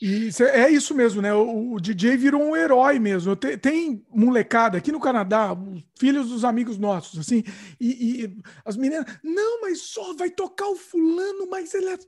E 0.00 0.30
é 0.42 0.70
isso 0.70 0.94
mesmo, 0.94 1.20
né? 1.20 1.32
O, 1.32 1.78
DJ 1.80 2.16
virou 2.16 2.42
um 2.42 2.56
herói 2.56 2.98
mesmo. 2.98 3.36
Tem, 3.36 3.58
tem, 3.58 4.06
molecada 4.10 4.78
aqui 4.78 4.90
no 4.90 5.00
Canadá, 5.00 5.56
filhos 5.98 6.28
dos 6.28 6.44
amigos 6.44 6.78
nossos, 6.78 7.18
assim, 7.20 7.42
e, 7.80 8.24
e, 8.24 8.38
as 8.64 8.76
meninas, 8.76 9.04
não, 9.22 9.62
mas 9.62 9.82
só 9.82 10.14
vai 10.14 10.30
tocar 10.30 10.68
o 10.68 10.76
fulano, 10.76 11.48
mas 11.50 11.74
ele 11.74 11.88
é. 11.88 11.98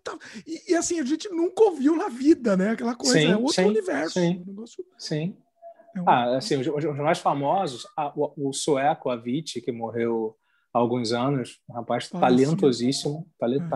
E, 0.47 0.73
e, 0.73 0.75
assim, 0.75 1.01
a 1.01 1.05
gente 1.05 1.29
nunca 1.29 1.63
ouviu 1.65 1.97
na 1.97 2.09
vida, 2.09 2.57
né? 2.57 2.71
Aquela 2.71 2.95
coisa, 2.95 3.15
sim, 3.15 3.27
é 3.27 3.37
outro 3.37 3.55
sim, 3.55 3.65
universo. 3.65 4.21
Sim. 4.21 4.43
Um 4.43 4.47
negócio... 4.47 4.85
sim. 4.99 5.37
É 5.95 6.01
um... 6.01 6.09
Ah, 6.09 6.37
assim, 6.37 6.57
os, 6.57 6.67
os, 6.67 6.97
mais 6.97 7.19
famosos, 7.19 7.87
a, 7.97 8.13
o, 8.17 8.49
o 8.49 8.53
sueco 8.53 9.11
Avicii, 9.11 9.61
que 9.63 9.73
morreu 9.73 10.35
há 10.73 10.79
alguns 10.79 11.13
anos, 11.13 11.61
um 11.69 11.75
rapaz 11.75 12.09
ah, 12.15 12.21
talentosíssimo, 12.21 13.29
talent, 13.39 13.63
é. 13.63 13.69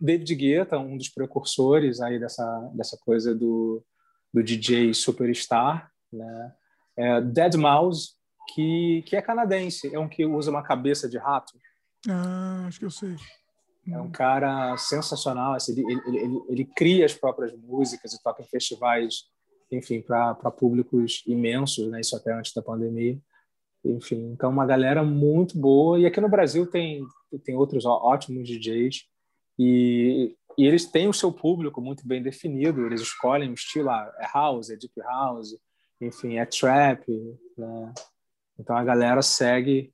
David 0.00 0.34
Guetta, 0.34 0.78
um 0.78 0.96
dos 0.96 1.08
precursores 1.08 2.00
aí 2.00 2.18
dessa, 2.18 2.70
dessa 2.74 2.96
coisa 2.96 3.34
do, 3.34 3.84
do 4.32 4.42
DJ 4.42 4.94
superstar, 4.94 5.90
né? 6.12 6.52
É 6.96 7.20
Dead 7.20 7.54
Mouse, 7.54 8.10
que, 8.54 9.02
que 9.06 9.16
é 9.16 9.22
canadense, 9.22 9.94
é 9.94 9.98
um 9.98 10.08
que 10.08 10.24
usa 10.26 10.50
uma 10.50 10.62
cabeça 10.62 11.08
de 11.08 11.18
rato. 11.18 11.52
Ah, 12.08 12.64
acho 12.66 12.78
que 12.78 12.84
eu 12.84 12.90
sei. 12.90 13.16
É 13.88 14.00
um 14.00 14.10
cara 14.10 14.76
sensacional, 14.76 15.54
assim, 15.54 15.72
ele, 15.72 16.00
ele, 16.06 16.18
ele, 16.18 16.42
ele, 16.48 16.64
cria 16.64 17.04
as 17.04 17.14
próprias 17.14 17.52
músicas 17.56 18.12
e 18.12 18.22
toca 18.22 18.42
em 18.42 18.46
festivais, 18.46 19.24
enfim, 19.70 20.00
para 20.00 20.34
públicos 20.50 21.22
imensos, 21.26 21.88
né? 21.88 22.00
Isso 22.00 22.16
até 22.16 22.32
antes 22.32 22.52
da 22.52 22.62
pandemia. 22.62 23.18
Enfim, 23.84 24.30
então 24.32 24.50
uma 24.50 24.66
galera 24.66 25.02
muito 25.02 25.58
boa. 25.58 25.98
E 25.98 26.06
aqui 26.06 26.20
no 26.20 26.28
Brasil 26.28 26.66
tem, 26.66 27.02
tem 27.44 27.56
outros 27.56 27.84
ótimos 27.86 28.48
DJs. 28.48 29.09
E, 29.62 30.34
e 30.56 30.66
eles 30.66 30.86
têm 30.86 31.06
o 31.06 31.12
seu 31.12 31.30
público 31.30 31.82
muito 31.82 32.08
bem 32.08 32.22
definido. 32.22 32.86
Eles 32.86 33.02
escolhem 33.02 33.50
o 33.50 33.54
estilo, 33.54 33.90
ah, 33.90 34.10
é 34.18 34.26
house, 34.32 34.70
é 34.70 34.76
deep 34.76 34.98
house, 35.02 35.54
enfim, 36.00 36.38
é 36.38 36.46
trap. 36.46 37.06
Né? 37.58 37.92
Então 38.58 38.74
a 38.74 38.82
galera 38.82 39.20
segue, 39.20 39.92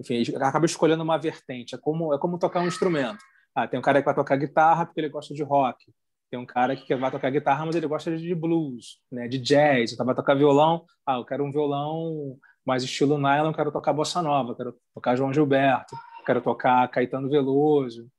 enfim, 0.00 0.24
acaba 0.34 0.66
escolhendo 0.66 1.04
uma 1.04 1.16
vertente. 1.16 1.76
É 1.76 1.78
como, 1.78 2.12
é 2.12 2.18
como 2.18 2.40
tocar 2.40 2.60
um 2.60 2.66
instrumento. 2.66 3.22
Ah, 3.54 3.68
tem 3.68 3.78
um 3.78 3.82
cara 3.82 4.00
que 4.00 4.04
vai 4.04 4.14
tocar 4.16 4.36
guitarra 4.36 4.84
porque 4.84 5.00
ele 5.00 5.08
gosta 5.08 5.32
de 5.32 5.44
rock. 5.44 5.94
Tem 6.28 6.40
um 6.40 6.46
cara 6.46 6.74
que 6.74 6.96
vai 6.96 7.12
tocar 7.12 7.30
guitarra, 7.30 7.64
mas 7.64 7.76
ele 7.76 7.86
gosta 7.86 8.16
de 8.16 8.34
blues, 8.34 8.98
né? 9.12 9.28
de 9.28 9.38
jazz. 9.38 9.92
Então 9.92 10.04
vai 10.04 10.16
tocar 10.16 10.34
violão. 10.34 10.84
Ah, 11.06 11.18
eu 11.18 11.24
quero 11.24 11.44
um 11.44 11.52
violão 11.52 12.36
mais 12.66 12.82
estilo 12.82 13.16
nylon, 13.16 13.52
quero 13.52 13.70
tocar 13.70 13.92
bossa 13.92 14.20
nova, 14.20 14.56
quero 14.56 14.74
tocar 14.92 15.14
João 15.14 15.32
Gilberto, 15.32 15.94
quero 16.26 16.40
tocar 16.40 16.88
Caetano 16.88 17.30
Veloso. 17.30 18.10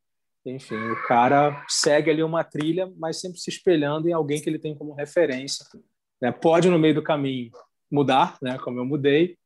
Enfim, 0.46 0.76
o 0.76 1.08
cara 1.08 1.66
segue 1.68 2.12
ali 2.12 2.22
uma 2.22 2.44
trilha, 2.44 2.92
mas 2.98 3.20
sempre 3.20 3.40
se 3.40 3.50
espelhando 3.50 4.08
em 4.08 4.14
alguém 4.14 4.40
que 4.40 4.48
ele 4.48 4.60
tem 4.60 4.76
como 4.76 4.94
referência. 4.94 5.66
Né? 6.22 6.32
Pode, 6.32 6.70
no 6.70 6.78
meio 6.78 6.94
do 6.94 7.04
caminho, 7.04 7.52
mudar, 7.92 8.38
né? 8.42 8.60
como 8.60 8.80
eu 8.80 8.86
mudei, 8.86 9.38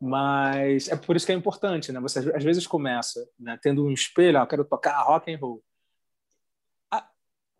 mas 0.00 0.88
é 0.88 0.96
por 0.96 1.14
isso 1.14 1.24
que 1.24 1.30
é 1.30 1.34
importante. 1.34 1.92
Né? 1.92 2.00
Você 2.00 2.18
às 2.34 2.42
vezes 2.42 2.66
começa 2.66 3.24
né? 3.38 3.56
tendo 3.62 3.84
um 3.84 3.92
espelho, 3.92 4.40
ah, 4.40 4.46
quero 4.46 4.64
tocar 4.64 5.00
rock 5.02 5.32
and 5.32 5.38
roll. 5.38 5.62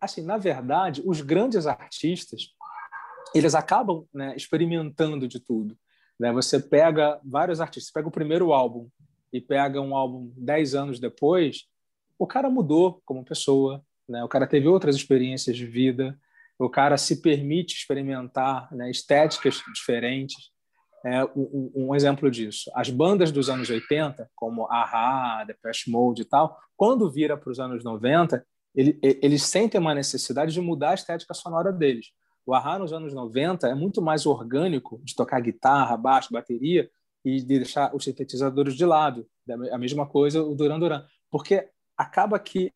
Assim, 0.01 0.21
na 0.21 0.37
verdade, 0.37 1.01
os 1.05 1.19
grandes 1.19 1.67
artistas, 1.67 2.53
eles 3.35 3.53
acabam 3.53 4.07
né, 4.13 4.33
experimentando 4.35 5.27
de 5.27 5.41
tudo. 5.41 5.77
Né? 6.17 6.31
Você 6.31 6.59
pega 6.59 7.19
vários 7.23 7.59
artistas, 7.59 7.91
pega 7.91 8.07
o 8.07 8.11
primeiro 8.11 8.53
álbum 8.53 8.89
e 9.31 9.41
pega 9.41 9.81
um 9.81 9.95
álbum 9.95 10.31
dez 10.37 10.73
anos 10.73 10.99
depois, 10.99 11.65
o 12.19 12.27
cara 12.27 12.49
mudou 12.49 13.01
como 13.05 13.25
pessoa, 13.25 13.81
né? 14.07 14.23
o 14.23 14.27
cara 14.27 14.45
teve 14.45 14.67
outras 14.67 14.95
experiências 14.95 15.55
de 15.55 15.65
vida, 15.65 16.19
o 16.59 16.69
cara 16.69 16.97
se 16.97 17.21
permite 17.21 17.75
experimentar 17.75 18.67
né, 18.73 18.91
estéticas 18.91 19.63
diferentes. 19.73 20.51
É, 21.05 21.23
um, 21.33 21.71
um, 21.73 21.95
exemplo 21.95 22.29
disso, 22.29 22.69
as 22.75 22.89
bandas 22.89 23.31
dos 23.31 23.49
anos 23.49 23.69
80, 23.69 24.29
como 24.35 24.67
A-Ha, 24.69 25.45
Depeche 25.45 25.89
Mode 25.89 26.23
e 26.23 26.25
tal, 26.25 26.59
quando 26.75 27.09
vira 27.09 27.37
para 27.37 27.49
os 27.49 27.57
anos 27.57 27.85
90, 27.85 28.45
ele, 28.75 28.99
eles 29.01 29.43
sentem 29.43 29.79
uma 29.79 29.95
necessidade 29.95 30.51
de 30.51 30.59
mudar 30.59 30.91
a 30.91 30.95
estética 30.95 31.33
sonora 31.33 31.71
deles. 31.71 32.07
O 32.45 32.53
Ahá 32.53 32.79
nos 32.79 32.91
anos 32.91 33.13
90 33.13 33.67
é 33.67 33.75
muito 33.75 34.01
mais 34.01 34.25
orgânico 34.25 34.99
de 35.03 35.15
tocar 35.15 35.39
guitarra, 35.39 35.95
baixo, 35.95 36.33
bateria 36.33 36.89
e 37.23 37.41
de 37.41 37.59
deixar 37.59 37.95
os 37.95 38.03
sintetizadores 38.03 38.75
de 38.75 38.85
lado. 38.85 39.27
A 39.71 39.77
mesma 39.77 40.07
coisa 40.07 40.41
o 40.43 40.55
Duran 40.55 40.79
Duran. 40.79 41.05
Porque 41.29 41.69
acaba 41.99 42.39
que 42.39 42.71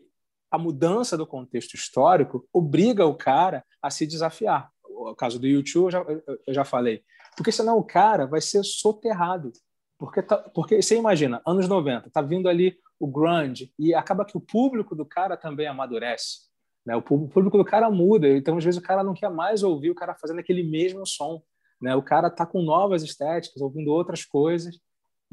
a 0.51 0.57
mudança 0.57 1.17
do 1.17 1.25
contexto 1.25 1.75
histórico 1.75 2.45
obriga 2.51 3.05
o 3.05 3.15
cara 3.15 3.63
a 3.81 3.89
se 3.89 4.05
desafiar. 4.05 4.69
O 4.83 5.15
caso 5.15 5.39
do 5.39 5.47
YouTube 5.47 5.85
eu 5.85 5.91
já, 5.91 6.05
eu 6.45 6.53
já 6.53 6.65
falei. 6.65 7.03
Porque 7.37 7.51
senão 7.51 7.77
o 7.77 7.83
cara 7.83 8.27
vai 8.27 8.41
ser 8.41 8.63
soterrado. 8.63 9.53
Porque, 9.97 10.21
tá, 10.21 10.37
porque 10.37 10.81
você 10.81 10.97
imagina, 10.97 11.41
anos 11.47 11.69
90, 11.69 12.09
tá 12.09 12.21
vindo 12.21 12.49
ali 12.49 12.77
o 12.99 13.07
grunge 13.07 13.73
e 13.79 13.95
acaba 13.95 14.25
que 14.25 14.37
o 14.37 14.41
público 14.41 14.93
do 14.93 15.05
cara 15.05 15.37
também 15.37 15.67
amadurece. 15.67 16.49
Né? 16.85 16.95
O 16.95 17.01
público 17.01 17.57
do 17.57 17.63
cara 17.63 17.89
muda, 17.89 18.27
então 18.27 18.57
às 18.57 18.63
vezes 18.63 18.79
o 18.79 18.83
cara 18.83 19.03
não 19.03 19.13
quer 19.13 19.29
mais 19.29 19.63
ouvir 19.63 19.89
o 19.89 19.95
cara 19.95 20.13
fazendo 20.15 20.39
aquele 20.39 20.63
mesmo 20.63 21.07
som. 21.07 21.41
Né? 21.81 21.95
O 21.95 22.03
cara 22.03 22.27
está 22.27 22.45
com 22.45 22.61
novas 22.61 23.03
estéticas, 23.03 23.61
ouvindo 23.61 23.91
outras 23.91 24.25
coisas, 24.25 24.77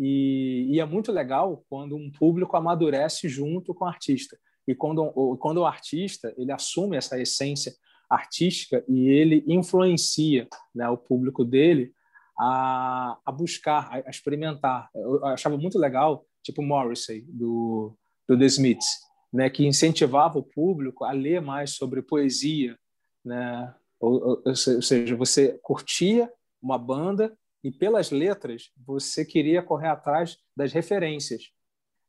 e, 0.01 0.67
e, 0.71 0.81
é 0.81 0.85
muito 0.85 1.13
legal 1.13 1.65
quando 1.69 1.97
um 1.97 2.11
público 2.11 2.57
amadurece 2.57 3.29
junto 3.29 3.75
com 3.75 3.85
o 3.85 3.89
artista. 3.89 4.39
E 4.67 4.75
quando, 4.75 5.11
quando 5.39 5.59
o 5.59 5.67
artista 5.67 6.33
ele 6.37 6.53
assume 6.53 6.97
essa 6.97 7.21
essência 7.21 7.73
artística 8.09 8.85
e 8.89 9.09
ele 9.09 9.45
influencia 9.47 10.49
né, 10.75 10.89
o 10.89 10.97
público 10.97 11.45
dele 11.45 11.93
a, 12.39 13.19
a 13.25 13.31
buscar, 13.33 13.89
a, 13.93 14.11
experimentar. 14.11 14.89
Eu 14.95 15.25
achava 15.27 15.57
muito 15.57 15.79
legal, 15.79 16.25
tipo 16.43 16.63
Morrissey, 16.63 17.25
do, 17.29 17.95
do 18.27 18.39
The 18.39 18.47
Smiths 18.47 19.11
né, 19.33 19.49
que 19.49 19.67
incentivava 19.67 20.39
o 20.39 20.43
público 20.43 21.05
a 21.05 21.13
ler 21.13 21.41
mais 21.41 21.73
sobre 21.73 22.03
poesia, 22.03 22.77
né? 23.25 23.73
ou, 24.01 24.43
ou, 24.45 24.55
seja, 24.55 25.15
você 25.15 25.59
curtia 25.63 26.31
uma 26.61 26.79
banda 26.79 27.37
e 27.63 27.71
pelas 27.71 28.11
letras 28.11 28.71
você 28.77 29.25
queria 29.25 29.63
correr 29.63 29.89
atrás 29.89 30.39
das 30.57 30.73
referências, 30.73 31.51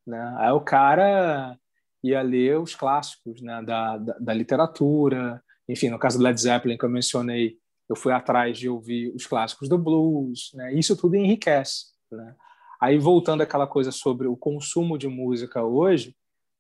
né? 0.06 0.36
Aí 0.38 0.52
o 0.52 0.62
cara 0.62 1.58
ia 2.04 2.22
ler 2.22 2.60
os 2.60 2.74
clássicos 2.74 3.42
né, 3.42 3.62
da, 3.64 3.98
da, 3.98 4.18
da 4.20 4.34
literatura, 4.34 5.44
enfim, 5.68 5.90
no 5.90 6.00
caso 6.00 6.18
do 6.18 6.24
Led 6.24 6.40
Zeppelin 6.40 6.78
que 6.78 6.86
eu 6.86 6.90
mencionei, 6.90 7.58
eu 7.88 7.96
fui 7.96 8.12
atrás 8.12 8.58
de 8.58 8.70
ouvir 8.70 9.14
os 9.14 9.28
clássicos 9.28 9.68
do 9.68 9.78
blues, 9.78 10.52
né? 10.54 10.74
Isso 10.74 10.96
tudo 10.96 11.16
enriquece, 11.16 11.88
né? 12.12 12.36
Aí 12.80 12.98
voltando 12.98 13.42
àquela 13.42 13.68
coisa 13.68 13.92
sobre 13.92 14.28
o 14.28 14.36
consumo 14.36 14.98
de 14.98 15.08
música 15.08 15.64
hoje, 15.64 16.16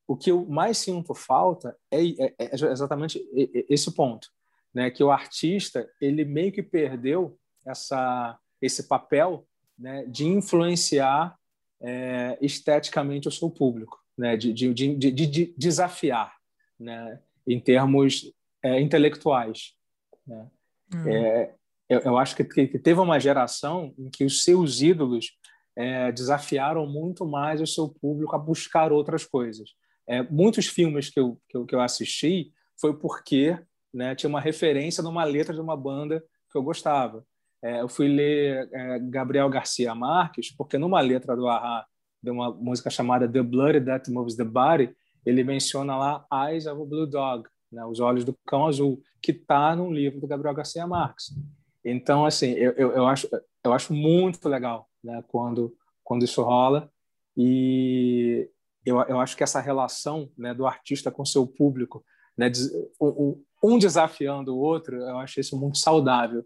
o 0.07 0.15
que 0.15 0.29
eu 0.29 0.45
mais 0.45 0.77
sinto 0.77 1.15
falta 1.15 1.75
é, 1.89 1.99
é, 1.99 2.35
é 2.37 2.55
exatamente 2.55 3.25
esse 3.69 3.91
ponto, 3.95 4.27
né? 4.73 4.91
Que 4.91 5.03
o 5.03 5.11
artista 5.11 5.89
ele 5.99 6.25
meio 6.25 6.51
que 6.51 6.61
perdeu 6.61 7.39
essa 7.65 8.37
esse 8.61 8.87
papel, 8.87 9.47
né? 9.77 10.05
De 10.05 10.25
influenciar 10.25 11.35
é, 11.81 12.37
esteticamente 12.41 13.27
o 13.27 13.31
seu 13.31 13.49
público, 13.49 13.99
né? 14.17 14.37
De, 14.37 14.53
de, 14.53 14.73
de, 14.73 15.11
de 15.11 15.53
desafiar, 15.57 16.35
né? 16.79 17.19
Em 17.47 17.59
termos 17.59 18.31
é, 18.63 18.79
intelectuais, 18.79 19.73
né? 20.25 20.47
Uhum. 20.93 21.07
É, 21.07 21.53
eu, 21.89 21.99
eu, 21.99 22.17
acho 22.17 22.35
que, 22.35 22.43
que, 22.43 22.79
teve 22.79 22.99
uma 22.99 23.19
geração 23.19 23.93
em 23.97 24.09
que 24.09 24.23
os 24.23 24.43
seus 24.43 24.81
ídolos 24.81 25.37
é, 25.75 26.11
desafiaram 26.11 26.85
muito 26.85 27.25
mais 27.25 27.61
o 27.61 27.67
seu 27.67 27.89
público 27.89 28.35
a 28.35 28.39
buscar 28.39 28.91
outras 28.91 29.25
coisas. 29.25 29.71
É, 30.07 30.23
muitos 30.23 30.67
filmes 30.67 31.09
que 31.09 31.19
eu, 31.19 31.39
que 31.49 31.57
eu, 31.57 31.65
que 31.65 31.75
eu 31.75 31.81
assisti 31.81 32.51
foi 32.79 32.97
porque 32.97 33.57
né, 33.93 34.15
tinha 34.15 34.29
uma 34.29 34.41
referência 34.41 35.03
numa 35.03 35.23
letra 35.23 35.53
de 35.53 35.61
uma 35.61 35.75
banda 35.75 36.23
que 36.51 36.57
eu 36.57 36.63
gostava. 36.63 37.25
É, 37.63 37.81
eu 37.81 37.87
fui 37.87 38.07
ler 38.07 38.69
é, 38.73 38.99
Gabriel 38.99 39.49
Garcia 39.49 39.93
Marques 39.93 40.51
porque 40.55 40.77
numa 40.77 40.99
letra 40.99 41.35
do 41.35 41.47
Ahá, 41.47 41.85
de 42.21 42.31
uma 42.31 42.51
música 42.51 42.89
chamada 42.89 43.27
The 43.27 43.41
Blood 43.41 43.81
That 43.81 44.11
Moves 44.11 44.35
the 44.35 44.43
Body, 44.43 44.95
ele 45.25 45.43
menciona 45.43 45.95
lá 45.97 46.25
Eyes 46.47 46.65
of 46.65 46.81
a 46.81 46.85
Blue 46.85 47.05
Dog, 47.05 47.47
né, 47.71 47.85
os 47.85 47.99
olhos 47.99 48.25
do 48.25 48.35
cão 48.45 48.67
azul, 48.67 49.01
que 49.21 49.31
está 49.31 49.75
no 49.75 49.91
livro 49.91 50.19
do 50.19 50.27
Gabriel 50.27 50.55
Garcia 50.55 50.85
Marques. 50.87 51.33
Então, 51.83 52.25
assim, 52.25 52.51
eu, 52.51 52.71
eu, 52.73 52.91
eu, 52.91 53.07
acho, 53.07 53.27
eu 53.63 53.73
acho 53.73 53.93
muito 53.93 54.47
legal 54.49 54.87
né, 55.03 55.23
quando, 55.27 55.75
quando 56.03 56.23
isso 56.23 56.41
rola. 56.41 56.91
E, 57.35 58.49
eu, 58.85 58.99
eu 59.01 59.19
acho 59.19 59.37
que 59.37 59.43
essa 59.43 59.59
relação 59.59 60.29
né, 60.37 60.53
do 60.53 60.65
artista 60.65 61.11
com 61.11 61.25
seu 61.25 61.45
público, 61.45 62.03
né, 62.37 62.51
um, 62.99 63.41
um 63.63 63.77
desafiando 63.77 64.55
o 64.55 64.59
outro, 64.59 64.95
eu 64.95 65.17
acho 65.17 65.39
isso 65.39 65.59
muito 65.59 65.77
saudável. 65.77 66.43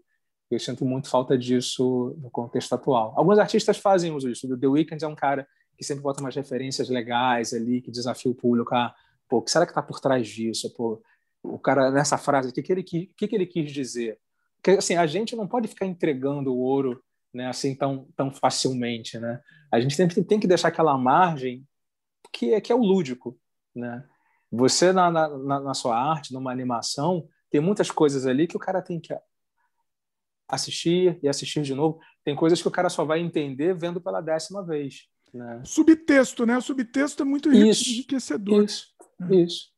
Eu 0.50 0.60
sinto 0.60 0.84
muito 0.84 1.08
falta 1.08 1.36
disso 1.36 2.16
no 2.18 2.30
contexto 2.30 2.72
atual. 2.72 3.12
Alguns 3.16 3.38
artistas 3.38 3.78
fazem 3.78 4.16
isso. 4.16 4.52
O 4.52 4.58
The 4.58 4.66
Weeknd 4.66 5.04
é 5.04 5.08
um 5.08 5.14
cara 5.14 5.46
que 5.76 5.84
sempre 5.84 6.02
bota 6.02 6.20
umas 6.20 6.34
referências 6.34 6.88
legais 6.88 7.52
ali, 7.52 7.80
que 7.80 7.90
desafia 7.90 8.30
o 8.30 8.34
público 8.34 8.74
a, 8.74 8.94
pô, 9.28 9.38
o 9.38 9.42
que 9.42 9.50
será 9.50 9.66
que 9.66 9.72
está 9.72 9.82
por 9.82 10.00
trás 10.00 10.26
disso? 10.28 10.72
Pô, 10.74 11.02
o 11.42 11.58
cara 11.58 11.90
nessa 11.90 12.16
frase, 12.16 12.50
o 12.50 12.52
que, 12.52 12.62
que, 12.62 12.72
ele, 12.72 12.82
que, 12.82 13.06
que 13.06 13.34
ele 13.34 13.46
quis 13.46 13.70
dizer? 13.72 14.18
Porque 14.56 14.70
assim, 14.78 14.96
a 14.96 15.06
gente 15.06 15.36
não 15.36 15.46
pode 15.46 15.68
ficar 15.68 15.86
entregando 15.86 16.52
o 16.52 16.58
ouro 16.58 17.02
né, 17.34 17.48
assim 17.48 17.74
tão, 17.74 18.08
tão 18.16 18.32
facilmente. 18.32 19.18
Né? 19.18 19.40
A 19.70 19.80
gente 19.80 19.96
tem, 19.96 20.08
tem 20.08 20.40
que 20.40 20.46
deixar 20.46 20.68
aquela 20.68 20.96
margem 20.96 21.66
que 22.32 22.54
é, 22.54 22.60
que 22.60 22.72
é 22.72 22.74
o 22.74 22.82
lúdico. 22.82 23.38
Né? 23.74 24.04
Você, 24.50 24.92
na, 24.92 25.10
na, 25.10 25.60
na 25.60 25.74
sua 25.74 25.98
arte, 25.98 26.32
numa 26.32 26.50
animação, 26.50 27.28
tem 27.50 27.60
muitas 27.60 27.90
coisas 27.90 28.26
ali 28.26 28.46
que 28.46 28.56
o 28.56 28.60
cara 28.60 28.80
tem 28.80 28.98
que 28.98 29.12
assistir 30.48 31.18
e 31.22 31.28
assistir 31.28 31.62
de 31.62 31.74
novo. 31.74 32.00
Tem 32.24 32.34
coisas 32.34 32.60
que 32.60 32.68
o 32.68 32.70
cara 32.70 32.88
só 32.88 33.04
vai 33.04 33.20
entender 33.20 33.74
vendo 33.74 34.00
pela 34.00 34.20
décima 34.20 34.64
vez. 34.64 35.08
Né? 35.32 35.62
Subtexto, 35.64 36.46
né? 36.46 36.56
O 36.56 36.62
subtexto 36.62 37.22
é 37.22 37.26
muito 37.26 37.52
isso, 37.52 37.90
enriquecedor. 37.90 38.64
Isso, 38.64 38.86
isso. 39.30 39.76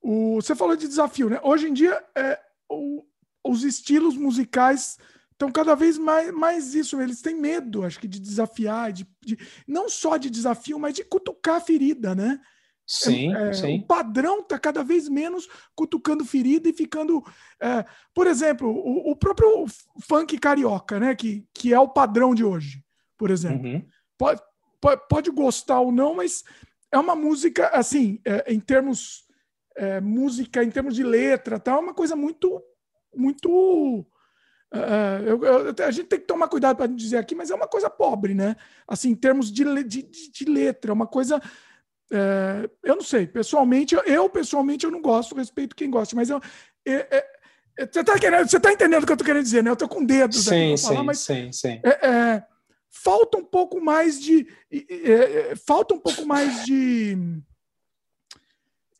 O, 0.00 0.36
você 0.36 0.54
falou 0.54 0.76
de 0.76 0.88
desafio, 0.88 1.28
né? 1.28 1.40
Hoje 1.42 1.68
em 1.68 1.72
dia, 1.72 2.02
é, 2.16 2.40
o, 2.68 3.04
os 3.44 3.62
estilos 3.62 4.16
musicais 4.16 4.98
estão 5.30 5.50
cada 5.50 5.74
vez 5.74 5.98
mais, 5.98 6.32
mais 6.32 6.74
isso. 6.74 7.00
Eles 7.00 7.20
têm 7.20 7.34
medo, 7.34 7.84
acho 7.84 8.00
que, 8.00 8.08
de 8.08 8.18
desafiar, 8.18 8.92
de, 8.92 9.06
de 9.24 9.38
não 9.66 9.88
só 9.88 10.16
de 10.16 10.30
desafio, 10.30 10.78
mas 10.78 10.94
de 10.94 11.04
cutucar 11.04 11.56
a 11.56 11.60
ferida, 11.60 12.14
né? 12.14 12.40
Sim, 12.86 13.34
é, 13.34 13.52
sim. 13.52 13.78
O 13.78 13.86
padrão 13.86 14.40
está 14.40 14.58
cada 14.58 14.82
vez 14.82 15.08
menos 15.08 15.48
cutucando 15.74 16.24
ferida 16.24 16.68
e 16.68 16.72
ficando. 16.72 17.24
É, 17.60 17.84
por 18.12 18.26
exemplo, 18.26 18.68
o, 18.68 19.12
o, 19.12 19.16
próprio 19.16 19.66
funk 20.00 20.36
carioca, 20.38 20.98
né? 20.98 21.14
Que, 21.14 21.46
que 21.54 21.72
é 21.72 21.78
o 21.78 21.88
padrão 21.88 22.34
de 22.34 22.44
hoje, 22.44 22.84
por 23.16 23.30
exemplo. 23.30 23.66
Uhum. 23.66 23.86
Pode, 24.18 24.42
pode, 24.80 25.02
pode, 25.08 25.30
gostar 25.30 25.80
ou 25.80 25.92
não, 25.92 26.14
mas 26.14 26.42
é 26.90 26.98
uma 26.98 27.14
música, 27.14 27.68
assim, 27.68 28.20
é, 28.24 28.52
em 28.52 28.60
termos. 28.60 29.24
É, 29.74 30.02
música, 30.02 30.62
em 30.62 30.70
termos 30.70 30.94
de 30.94 31.02
letra, 31.02 31.58
tá, 31.58 31.72
é 31.72 31.76
uma 31.76 31.94
coisa 31.94 32.14
muito. 32.16 32.62
muito 33.14 34.06
Uh, 34.74 35.20
eu, 35.26 35.44
eu, 35.44 35.86
a 35.86 35.90
gente 35.90 36.06
tem 36.06 36.18
que 36.18 36.26
tomar 36.26 36.48
cuidado 36.48 36.78
para 36.78 36.86
dizer 36.86 37.18
aqui, 37.18 37.34
mas 37.34 37.50
é 37.50 37.54
uma 37.54 37.68
coisa 37.68 37.90
pobre, 37.90 38.32
né? 38.32 38.56
Assim, 38.88 39.10
em 39.10 39.14
termos 39.14 39.52
de, 39.52 39.64
de, 39.84 40.02
de 40.02 40.44
letra, 40.46 40.90
é 40.90 40.94
uma 40.94 41.06
coisa 41.06 41.38
é, 42.12 42.68
eu 42.82 42.96
não 42.96 43.02
sei, 43.02 43.26
pessoalmente, 43.26 43.96
eu 44.04 44.28
pessoalmente 44.28 44.84
eu 44.84 44.90
não 44.90 45.00
gosto, 45.00 45.34
respeito 45.34 45.74
quem 45.74 45.90
gosta, 45.90 46.14
mas 46.14 46.28
eu, 46.28 46.38
é, 46.86 46.92
é, 46.92 47.26
é 47.78 47.86
você 47.86 48.00
está 48.00 48.60
tá 48.60 48.72
entendendo 48.72 49.02
o 49.02 49.06
que 49.06 49.12
eu 49.12 49.14
estou 49.14 49.24
querendo 49.24 49.44
dizer, 49.44 49.64
né? 49.64 49.70
Eu 49.70 49.74
estou 49.74 49.88
com 49.88 50.04
dedos 50.04 50.44
sim, 50.44 50.76
sim, 50.76 50.88
falar, 50.88 51.02
mas 51.04 51.20
sim, 51.20 51.50
sim. 51.50 51.80
É, 51.82 52.06
é, 52.06 52.46
falta 52.90 53.38
um 53.38 53.44
pouco 53.44 53.80
mais 53.80 54.20
de, 54.20 54.46
falta 55.66 55.94
um 55.94 55.98
pouco 55.98 56.26
mais 56.26 56.66
de, 56.66 57.16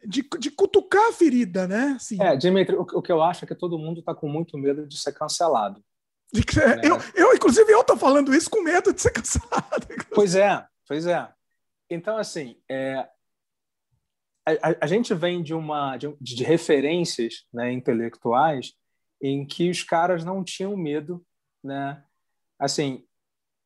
de, 0.06 0.26
de 0.39 0.51
cutucar 0.51 1.10
a 1.10 1.12
ferida, 1.12 1.68
né? 1.68 1.94
Assim. 1.97 2.16
É, 2.18 2.34
Dimitri, 2.34 2.76
o, 2.76 2.80
o 2.80 3.02
que 3.02 3.12
eu 3.12 3.22
acho 3.22 3.44
é 3.44 3.48
que 3.48 3.55
todo 3.55 3.78
mundo 3.78 4.01
está 4.01 4.14
com 4.14 4.26
muito 4.26 4.56
medo 4.56 4.86
de 4.86 4.98
ser 4.98 5.12
cancelado. 5.12 5.84
De 6.32 6.40
né? 6.56 6.80
eu, 6.82 6.98
eu, 7.14 7.34
inclusive, 7.34 7.70
eu 7.70 7.82
estou 7.82 7.98
falando 7.98 8.34
isso 8.34 8.48
com 8.48 8.62
medo 8.62 8.90
de 8.94 9.02
ser 9.02 9.10
cancelado. 9.10 9.86
Pois 10.14 10.34
é, 10.34 10.64
pois 10.89 11.06
é. 11.06 11.28
Então, 11.93 12.16
assim, 12.16 12.56
é, 12.69 13.09
a, 14.47 14.77
a, 14.81 14.86
gente 14.86 15.14
vem 15.14 15.43
de 15.43 15.55
uma 15.55 15.97
de, 15.97 16.14
de 16.20 16.43
referências 16.43 17.44
né, 17.52 17.73
intelectuais 17.73 18.74
em 19.20 19.47
que 19.47 19.70
os 19.70 19.82
caras 19.82 20.24
não 20.24 20.43
tinham 20.43 20.77
medo, 20.77 21.24
né? 21.62 22.02
Assim, 22.59 23.05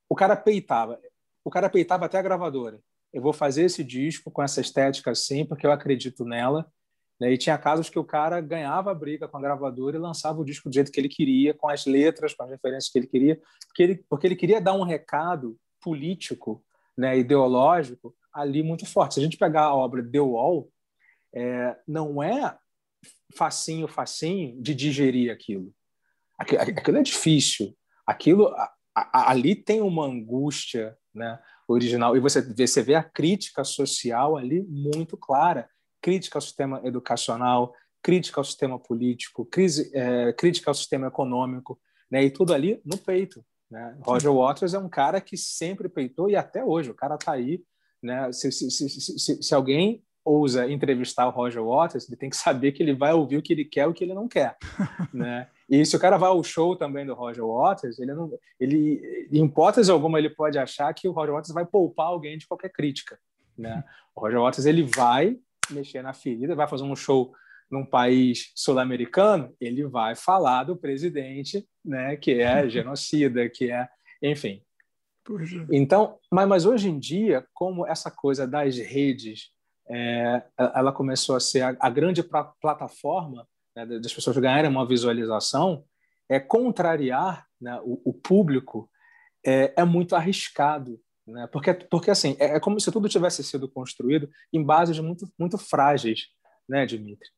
o 0.09 0.15
cara 0.15 0.37
peitava, 0.37 1.01
o 1.45 1.51
cara 1.51 1.71
peitava 1.71 2.07
até 2.07 2.19
a 2.19 2.23
gravadora. 2.23 2.81
Eu 3.13 3.23
vou 3.23 3.33
fazer 3.33 3.63
esse 3.63 3.83
disco 3.83 4.31
com 4.31 4.43
essa 4.43 4.61
estética 4.61 5.11
assim, 5.11 5.47
porque 5.47 5.67
eu 5.67 5.73
acredito 5.73 6.25
nela. 6.25 6.71
Né? 7.19 7.33
E 7.33 7.39
tinha 7.39 7.57
casos 7.57 7.89
que 7.89 7.99
o 7.99 8.05
cara 8.05 8.41
ganhava 8.41 8.91
a 8.91 8.95
briga 8.95 9.27
com 9.27 9.39
a 9.39 9.41
gravadora 9.41 9.97
e 9.97 10.01
lançava 10.01 10.41
o 10.41 10.45
disco 10.45 10.69
do 10.69 10.75
jeito 10.75 10.93
que 10.93 11.01
ele 11.01 11.09
queria, 11.09 11.55
com 11.55 11.69
as 11.69 11.87
letras, 11.87 12.35
com 12.35 12.43
as 12.43 12.51
referências 12.51 12.93
que 12.93 12.99
ele 12.99 13.07
queria, 13.07 13.41
porque 13.69 13.83
ele, 13.83 14.05
porque 14.09 14.27
ele 14.27 14.37
queria 14.37 14.61
dar 14.61 14.75
um 14.75 14.83
recado 14.83 15.57
político 15.81 16.63
né, 16.97 17.19
ideológico 17.19 18.15
ali 18.33 18.63
muito 18.63 18.87
forte. 18.87 19.15
Se 19.15 19.21
a 19.21 19.23
gente 19.23 19.39
pegar 19.39 19.63
a 19.63 19.75
obra 19.75 20.03
The 20.03 20.21
Wall, 20.21 20.71
é, 21.35 21.77
não 21.87 22.23
é 22.23 22.57
facinho, 23.35 23.89
facinho 23.89 24.61
de 24.61 24.75
digerir 24.75 25.33
aquilo. 25.33 25.73
Aquilo, 26.39 26.99
é 26.99 27.03
difícil. 27.03 27.75
Aquilo 28.07 28.49
a, 28.49 28.73
a, 28.95 29.31
ali 29.31 29.55
tem 29.55 29.81
uma 29.81 30.05
angústia 30.05 30.97
né, 31.15 31.39
original. 31.67 32.17
E 32.17 32.21
você 32.21 32.41
vê, 32.41 32.67
você 32.67 32.83
vê 32.83 32.95
a 32.95 33.03
crítica 33.03 33.65
social 33.65 34.37
ali 34.37 34.63
muito 34.63 35.17
clara. 35.17 35.69
Crítica 36.01 36.37
ao 36.37 36.43
sistema 36.43 36.81
educacional, 36.85 37.75
crítica 38.03 38.39
ao 38.39 38.45
sistema 38.45 38.79
político, 38.79 39.45
crise, 39.45 39.91
é, 39.95 40.33
crítica 40.33 40.71
ao 40.71 40.75
sistema 40.75 41.09
econômico, 41.09 41.81
né, 42.11 42.23
e 42.23 42.31
tudo 42.31 42.55
ali 42.55 42.81
no 42.85 42.97
peito. 42.97 43.45
Né? 43.71 43.97
Roger 44.01 44.33
Waters 44.33 44.75
é 44.75 44.79
um 44.79 44.89
cara 44.89 45.21
que 45.21 45.37
sempre 45.37 45.89
peitou 45.89 46.31
e 46.31 46.37
até 46.37 46.65
hoje 46.65 46.91
o 46.91 46.95
cara 46.95 47.17
está 47.17 47.33
aí. 47.33 47.63
Né? 48.03 48.31
Se, 48.33 48.53
se, 48.53 48.71
se, 48.71 49.43
se, 49.43 49.55
alguém 49.55 50.05
ousa 50.25 50.71
entrevistar 50.71 51.27
o 51.27 51.31
Roger 51.31 51.65
Waters, 51.65 52.09
ele 52.09 52.17
tem 52.17 52.31
que 52.31 52.37
saber 52.37 52.73
que 52.73 52.83
ele 52.83 52.95
vai 52.95 53.13
ouvir 53.13 53.37
o 53.37 53.43
que 53.43 53.53
ele 53.53 53.65
quer 53.65 53.83
e 53.83 53.87
o 53.87 53.95
que 53.95 54.05
ele 54.05 54.15
não 54.15 54.29
quer. 54.29 54.57
né? 55.13 55.49
E 55.69 55.85
se 55.85 55.97
o 55.97 55.99
cara 55.99 56.17
vai 56.17 56.29
ao 56.29 56.43
show 56.45 56.77
também 56.77 57.05
do 57.05 57.15
Roger 57.15 57.45
Waters, 57.45 57.99
ele 57.99 58.15
não, 58.15 58.31
ele, 58.59 59.29
em 59.33 59.45
hipótese 59.45 59.91
alguma, 59.91 60.19
ele 60.19 60.31
pode 60.31 60.59
achar 60.59 60.93
que 60.95 61.09
o 61.09 61.13
Roger 61.13 61.33
Waters 61.33 61.55
vai 61.55 61.65
poupar 61.65 62.07
alguém 62.07 62.39
de 62.39 62.47
qualquer 62.47 62.71
crítica. 62.71 63.19
Né? 63.57 63.83
O 64.15 64.21
Roger 64.21 64.41
Waters 64.41 64.67
ele 64.67 64.83
vai 64.83 65.39
mexer 65.71 66.03
na 66.03 66.13
ferida, 66.13 66.55
vai 66.55 66.69
fazer 66.69 66.85
um 66.85 66.95
show 66.95 67.33
num 67.71 67.85
país 67.85 68.53
sul-americano, 68.55 69.55
ele 69.61 69.85
vai 69.87 70.15
falar 70.15 70.65
do 70.65 70.77
presidente, 70.77 71.67
né, 71.85 72.17
que 72.17 72.41
é 72.41 72.69
genocida, 72.71 73.49
que 73.49 73.71
é, 73.71 73.89
enfim. 74.23 74.63
É. 75.29 75.77
Então, 75.77 76.19
mas, 76.33 76.49
mas 76.49 76.67
hoje 76.67 76.89
em 76.89 76.99
dia, 76.99 77.47
como 77.53 77.87
essa 77.87 78.11
coisa 78.11 78.47
das 78.47 78.77
redes, 78.79 79.51
é, 79.89 80.43
ela 80.57 80.93
começou 80.93 81.37
a 81.37 81.41
ser 81.41 81.63
a, 81.63 81.77
a 81.81 81.91
grande 81.91 82.23
plataforma 82.61 83.47
né, 83.75 83.85
das 83.85 84.13
pessoas 84.13 84.37
ganharem 84.39 84.71
uma 84.71 84.87
visualização, 84.87 85.85
é 86.29 86.41
contrariar 86.41 87.47
né, 87.61 87.79
o, 87.83 88.01
o, 88.05 88.13
público 88.13 88.91
é, 89.45 89.73
é, 89.77 89.85
muito 89.85 90.17
arriscado, 90.17 91.01
né? 91.27 91.49
Porque, 91.53 91.75
porque 91.75 92.11
assim 92.11 92.37
é, 92.39 92.57
é 92.57 92.61
como 92.61 92.81
se 92.81 92.91
tudo 92.91 93.09
tivesse 93.09 93.45
sido 93.45 93.69
construído 93.69 94.29
em 94.53 94.63
bases 94.63 94.99
muito 94.99 95.29
muito 95.39 95.59
frágeis, 95.59 96.29
né, 96.69 96.85
Dimitri? 96.85 97.29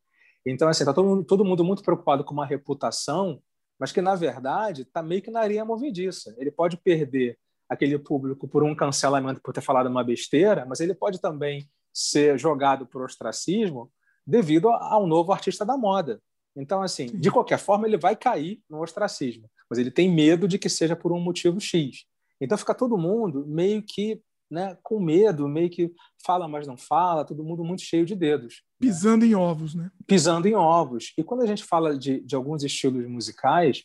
Então, 0.51 0.69
assim, 0.69 0.85
tá 0.85 0.93
todo 0.93 1.07
mundo, 1.07 1.25
todo 1.25 1.45
mundo 1.45 1.65
muito 1.65 1.83
preocupado 1.83 2.25
com 2.25 2.33
uma 2.33 2.47
reputação, 2.47 3.43
mas 3.79 3.93
que, 3.93 4.01
na 4.01 4.15
verdade, 4.15 4.83
está 4.83 5.03
meio 5.03 5.23
que 5.23 5.31
na 5.31 5.41
areia 5.41 5.65
movediça. 5.65 6.35
Ele 6.39 6.51
pode 6.51 6.77
perder 6.77 7.39
aquele 7.69 7.99
público 7.99 8.49
por 8.49 8.63
um 8.63 8.75
cancelamento 8.75 9.41
por 9.43 9.53
ter 9.53 9.61
falado 9.61 9.89
uma 9.89 10.03
besteira, 10.03 10.65
mas 10.67 10.81
ele 10.81 10.95
pode 10.95 11.21
também 11.21 11.69
ser 11.93 12.39
jogado 12.39 12.87
por 12.87 13.03
ostracismo 13.03 13.91
devido 14.27 14.71
a 14.71 14.99
um 14.99 15.07
novo 15.07 15.33
artista 15.33 15.65
da 15.65 15.77
moda. 15.77 16.21
Então, 16.57 16.83
assim, 16.83 17.07
de 17.07 17.31
qualquer 17.31 17.59
forma, 17.59 17.87
ele 17.87 17.97
vai 17.97 18.17
cair 18.17 18.61
no 18.69 18.83
ostracismo, 18.83 19.49
mas 19.69 19.79
ele 19.79 19.91
tem 19.91 20.11
medo 20.11 20.49
de 20.49 20.59
que 20.59 20.69
seja 20.69 20.97
por 20.97 21.13
um 21.13 21.21
motivo 21.21 21.61
X. 21.61 22.05
Então, 22.41 22.57
fica 22.57 22.75
todo 22.75 22.99
mundo 22.99 23.47
meio 23.47 23.83
que 23.83 24.21
né, 24.51 24.77
com 24.83 24.99
medo, 24.99 25.49
meio 25.49 25.69
que 25.69 25.93
fala, 26.25 26.49
mas 26.49 26.67
não 26.67 26.77
fala, 26.77 27.25
todo 27.25 27.45
mundo 27.45 27.65
muito 27.65 27.83
cheio 27.83 28.07
de 28.07 28.15
dedos. 28.15 28.63
Pisando 28.79 29.25
né? 29.25 29.33
em 29.33 29.35
ovos, 29.35 29.75
né? 29.75 29.91
Pisando 30.07 30.49
em 30.49 30.55
ovos. 30.55 31.13
E 31.17 31.23
quando 31.23 31.43
a 31.43 31.47
gente 31.47 31.65
fala 31.65 31.97
de, 31.97 32.21
de 32.21 32.35
alguns 32.35 32.65
estilos 32.65 33.07
musicais, 33.07 33.85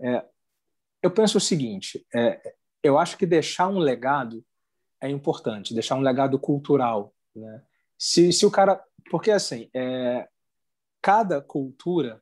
é, 0.00 0.24
eu 1.02 1.10
penso 1.10 1.38
o 1.38 1.40
seguinte: 1.40 2.06
é, 2.14 2.54
eu 2.82 2.98
acho 2.98 3.16
que 3.16 3.26
deixar 3.26 3.68
um 3.68 3.78
legado 3.78 4.44
é 5.00 5.08
importante, 5.08 5.74
deixar 5.74 5.96
um 5.96 6.00
legado 6.00 6.38
cultural. 6.38 7.14
Né? 7.34 7.62
Se, 7.98 8.32
se 8.32 8.46
o 8.46 8.50
cara. 8.50 8.82
Porque, 9.10 9.30
assim, 9.30 9.70
é, 9.74 10.28
cada 11.00 11.40
cultura, 11.40 12.20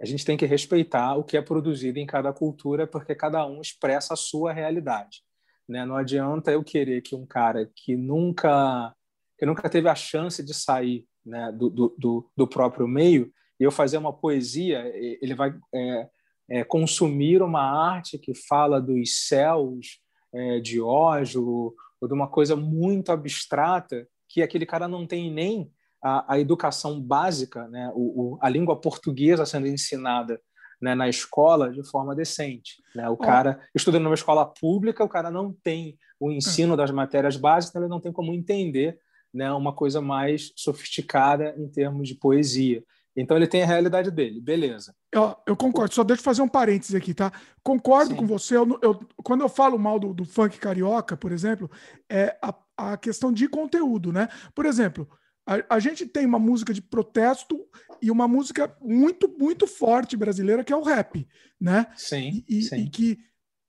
a 0.00 0.04
gente 0.04 0.24
tem 0.24 0.36
que 0.36 0.46
respeitar 0.46 1.16
o 1.16 1.24
que 1.24 1.36
é 1.36 1.42
produzido 1.42 1.98
em 1.98 2.06
cada 2.06 2.32
cultura, 2.32 2.86
porque 2.86 3.14
cada 3.14 3.44
um 3.46 3.60
expressa 3.60 4.14
a 4.14 4.16
sua 4.16 4.52
realidade. 4.52 5.22
Né? 5.68 5.84
Não 5.84 5.96
adianta 5.96 6.50
eu 6.52 6.62
querer 6.62 7.00
que 7.02 7.14
um 7.14 7.26
cara 7.26 7.70
que 7.74 7.96
nunca 7.96 8.94
que 9.38 9.46
nunca 9.46 9.68
teve 9.68 9.88
a 9.88 9.94
chance 9.94 10.40
de 10.44 10.54
sair 10.54 11.04
né, 11.26 11.50
do, 11.50 11.68
do, 11.68 12.30
do, 12.36 12.46
próprio 12.46 12.86
meio 12.86 13.32
e 13.58 13.64
eu 13.64 13.72
fazer 13.72 13.96
uma 13.96 14.12
poesia, 14.12 14.84
ele 14.94 15.34
vai 15.34 15.52
é, 15.74 16.08
é, 16.48 16.64
consumir 16.64 17.42
uma 17.42 17.60
arte 17.60 18.18
que 18.18 18.34
fala 18.34 18.80
dos 18.80 19.26
céus 19.26 19.98
é, 20.32 20.60
de 20.60 20.80
Ógio 20.80 21.74
ou 22.00 22.08
de 22.08 22.14
uma 22.14 22.28
coisa 22.28 22.54
muito 22.54 23.10
abstrata 23.10 24.06
que 24.28 24.42
aquele 24.42 24.64
cara 24.64 24.86
não 24.86 25.08
tem 25.08 25.28
nem 25.28 25.72
a, 26.00 26.34
a 26.34 26.38
educação 26.38 27.00
básica, 27.00 27.66
né, 27.68 27.90
o, 27.94 28.34
o, 28.34 28.38
a 28.40 28.48
língua 28.48 28.80
portuguesa 28.80 29.44
sendo 29.44 29.66
ensinada 29.66 30.40
né, 30.82 30.96
na 30.96 31.08
escola 31.08 31.70
de 31.70 31.88
forma 31.88 32.14
decente. 32.14 32.82
Né? 32.92 33.08
O 33.08 33.16
cara 33.16 33.60
estudando 33.72 34.02
numa 34.02 34.14
escola 34.14 34.44
pública, 34.44 35.04
o 35.04 35.08
cara 35.08 35.30
não 35.30 35.52
tem 35.62 35.96
o 36.18 36.32
ensino 36.32 36.76
das 36.76 36.90
matérias 36.90 37.36
básicas, 37.36 37.70
então 37.70 37.82
ele 37.82 37.90
não 37.90 38.00
tem 38.00 38.12
como 38.12 38.34
entender 38.34 38.98
né, 39.32 39.50
uma 39.52 39.72
coisa 39.72 40.00
mais 40.00 40.52
sofisticada 40.56 41.54
em 41.56 41.68
termos 41.68 42.08
de 42.08 42.16
poesia. 42.16 42.84
Então 43.16 43.36
ele 43.36 43.46
tem 43.46 43.62
a 43.62 43.66
realidade 43.66 44.10
dele, 44.10 44.40
beleza. 44.40 44.94
Eu, 45.12 45.36
eu 45.46 45.56
concordo, 45.56 45.94
só 45.94 46.02
deixa 46.02 46.20
eu 46.20 46.24
fazer 46.24 46.42
um 46.42 46.48
parênteses 46.48 46.94
aqui, 46.94 47.14
tá? 47.14 47.30
Concordo 47.62 48.10
Sim. 48.10 48.16
com 48.16 48.26
você. 48.26 48.56
Eu, 48.56 48.78
eu, 48.82 48.98
quando 49.22 49.42
eu 49.42 49.48
falo 49.48 49.78
mal 49.78 49.98
do, 49.98 50.14
do 50.14 50.24
funk 50.24 50.58
carioca, 50.58 51.16
por 51.16 51.30
exemplo, 51.30 51.70
é 52.10 52.36
a, 52.42 52.54
a 52.76 52.96
questão 52.96 53.30
de 53.30 53.46
conteúdo, 53.48 54.12
né? 54.12 54.28
Por 54.54 54.64
exemplo, 54.64 55.06
a, 55.46 55.76
a, 55.76 55.78
gente 55.78 56.06
tem 56.06 56.24
uma 56.24 56.38
música 56.38 56.72
de 56.72 56.80
protesto 56.80 57.66
e 58.00 58.10
uma 58.10 58.28
música 58.28 58.76
muito, 58.80 59.28
muito 59.28 59.66
forte 59.66 60.16
brasileira, 60.16 60.64
que 60.64 60.72
é 60.72 60.76
o 60.76 60.82
rap, 60.82 61.26
né? 61.60 61.92
Sim. 61.96 62.44
E, 62.48 62.62
sim. 62.62 62.76
e 62.76 62.90
que, 62.90 63.18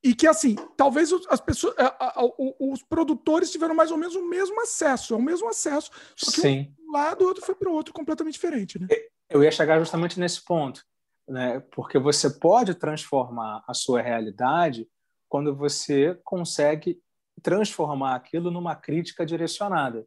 e 0.03 0.13
que, 0.13 0.27
assim, 0.27 0.55
talvez 0.77 1.11
as 1.29 1.41
pessoas, 1.41 1.75
a, 1.77 2.19
a, 2.19 2.25
os 2.59 2.83
produtores 2.83 3.51
tiveram 3.51 3.75
mais 3.75 3.91
ou 3.91 3.97
menos 3.97 4.15
o 4.15 4.27
mesmo 4.27 4.61
acesso, 4.61 5.13
é 5.13 5.17
o 5.17 5.21
mesmo 5.21 5.49
acesso, 5.49 5.91
só 6.15 6.31
que 6.31 6.41
sim. 6.41 6.73
um 6.79 6.91
lado, 6.91 7.23
o 7.23 7.27
outro 7.27 7.45
foi 7.45 7.55
para 7.55 7.69
o 7.69 7.73
outro 7.73 7.93
completamente 7.93 8.33
diferente, 8.33 8.79
né? 8.79 8.87
Eu 9.29 9.43
ia 9.43 9.51
chegar 9.51 9.79
justamente 9.79 10.19
nesse 10.19 10.43
ponto, 10.43 10.85
né? 11.27 11.59
Porque 11.71 11.97
você 11.97 12.29
pode 12.29 12.75
transformar 12.75 13.63
a 13.67 13.73
sua 13.73 14.01
realidade 14.01 14.87
quando 15.27 15.55
você 15.55 16.19
consegue 16.23 17.01
transformar 17.41 18.15
aquilo 18.15 18.51
numa 18.51 18.75
crítica 18.75 19.25
direcionada, 19.25 20.05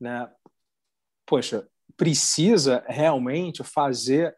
né? 0.00 0.28
Poxa, 1.30 1.64
precisa 1.96 2.84
realmente 2.88 3.62
fazer 3.62 4.36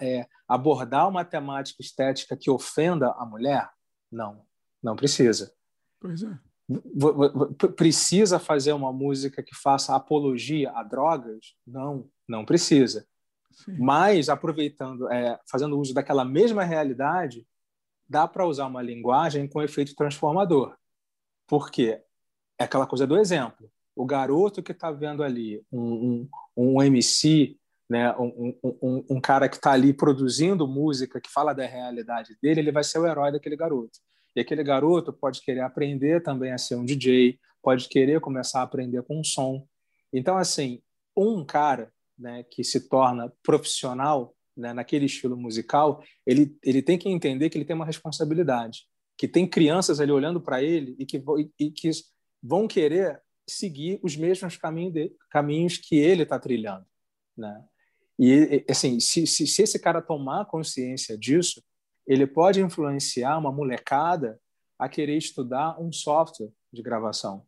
é, 0.00 0.26
abordar 0.48 1.08
uma 1.08 1.24
temática 1.24 1.80
estética 1.80 2.36
que 2.36 2.50
ofenda 2.50 3.12
a 3.12 3.24
mulher? 3.24 3.70
Não, 4.10 4.44
não 4.82 4.96
precisa. 4.96 5.54
Pois 6.00 6.24
é. 6.24 6.36
Precisa 7.76 8.40
fazer 8.40 8.72
uma 8.72 8.92
música 8.92 9.44
que 9.44 9.54
faça 9.54 9.94
apologia 9.94 10.72
a 10.72 10.82
drogas? 10.82 11.54
Não, 11.64 12.10
não 12.28 12.44
precisa. 12.44 13.06
Sim. 13.52 13.76
Mas, 13.78 14.28
aproveitando, 14.28 15.08
é, 15.12 15.38
fazendo 15.48 15.78
uso 15.78 15.94
daquela 15.94 16.24
mesma 16.24 16.64
realidade, 16.64 17.46
dá 18.08 18.26
para 18.26 18.44
usar 18.44 18.66
uma 18.66 18.82
linguagem 18.82 19.46
com 19.46 19.62
efeito 19.62 19.94
transformador. 19.94 20.76
Por 21.46 21.70
quê? 21.70 22.02
É 22.58 22.64
aquela 22.64 22.88
coisa 22.88 23.06
do 23.06 23.16
exemplo. 23.16 23.70
O 23.96 24.04
garoto 24.04 24.62
que 24.62 24.72
está 24.72 24.90
vendo 24.90 25.22
ali 25.22 25.62
um, 25.70 26.28
um, 26.56 26.74
um 26.74 26.82
MC, 26.82 27.56
né, 27.88 28.12
um, 28.16 28.56
um, 28.62 29.04
um 29.10 29.20
cara 29.20 29.48
que 29.48 29.56
está 29.56 29.72
ali 29.72 29.92
produzindo 29.92 30.66
música 30.66 31.20
que 31.20 31.30
fala 31.30 31.52
da 31.52 31.66
realidade 31.66 32.36
dele, 32.42 32.60
ele 32.60 32.72
vai 32.72 32.82
ser 32.82 32.98
o 32.98 33.06
herói 33.06 33.32
daquele 33.32 33.56
garoto. 33.56 33.98
E 34.34 34.40
aquele 34.40 34.64
garoto 34.64 35.12
pode 35.12 35.40
querer 35.42 35.60
aprender 35.60 36.22
também 36.22 36.52
a 36.52 36.58
ser 36.58 36.74
um 36.74 36.84
DJ, 36.84 37.38
pode 37.62 37.88
querer 37.88 38.20
começar 38.20 38.60
a 38.60 38.64
aprender 38.64 39.02
com 39.02 39.22
som. 39.22 39.66
Então, 40.12 40.36
assim, 40.36 40.82
um 41.16 41.44
cara 41.44 41.92
né, 42.18 42.44
que 42.50 42.64
se 42.64 42.88
torna 42.88 43.32
profissional 43.42 44.34
né, 44.56 44.72
naquele 44.72 45.06
estilo 45.06 45.36
musical, 45.36 46.02
ele, 46.26 46.56
ele 46.62 46.82
tem 46.82 46.98
que 46.98 47.08
entender 47.08 47.50
que 47.50 47.58
ele 47.58 47.64
tem 47.64 47.76
uma 47.76 47.86
responsabilidade, 47.86 48.86
que 49.16 49.28
tem 49.28 49.48
crianças 49.48 50.00
ali 50.00 50.12
olhando 50.12 50.40
para 50.40 50.62
ele 50.62 50.96
e 50.98 51.06
que, 51.06 51.16
e, 51.16 51.66
e 51.66 51.70
que 51.70 51.90
vão 52.42 52.66
querer 52.66 53.20
seguir 53.46 54.00
os 54.02 54.16
mesmos 54.16 54.56
caminhos, 54.56 54.92
de, 54.92 55.12
caminhos 55.30 55.76
que 55.76 55.96
ele 55.96 56.22
está 56.22 56.38
trilhando. 56.38 56.86
Né? 57.36 57.64
E, 58.18 58.64
assim, 58.68 59.00
se, 59.00 59.26
se, 59.26 59.46
se 59.46 59.62
esse 59.62 59.78
cara 59.78 60.00
tomar 60.00 60.46
consciência 60.46 61.18
disso, 61.18 61.62
ele 62.06 62.26
pode 62.26 62.60
influenciar 62.60 63.38
uma 63.38 63.52
molecada 63.52 64.40
a 64.78 64.88
querer 64.88 65.16
estudar 65.16 65.80
um 65.80 65.92
software 65.92 66.52
de 66.72 66.82
gravação. 66.82 67.46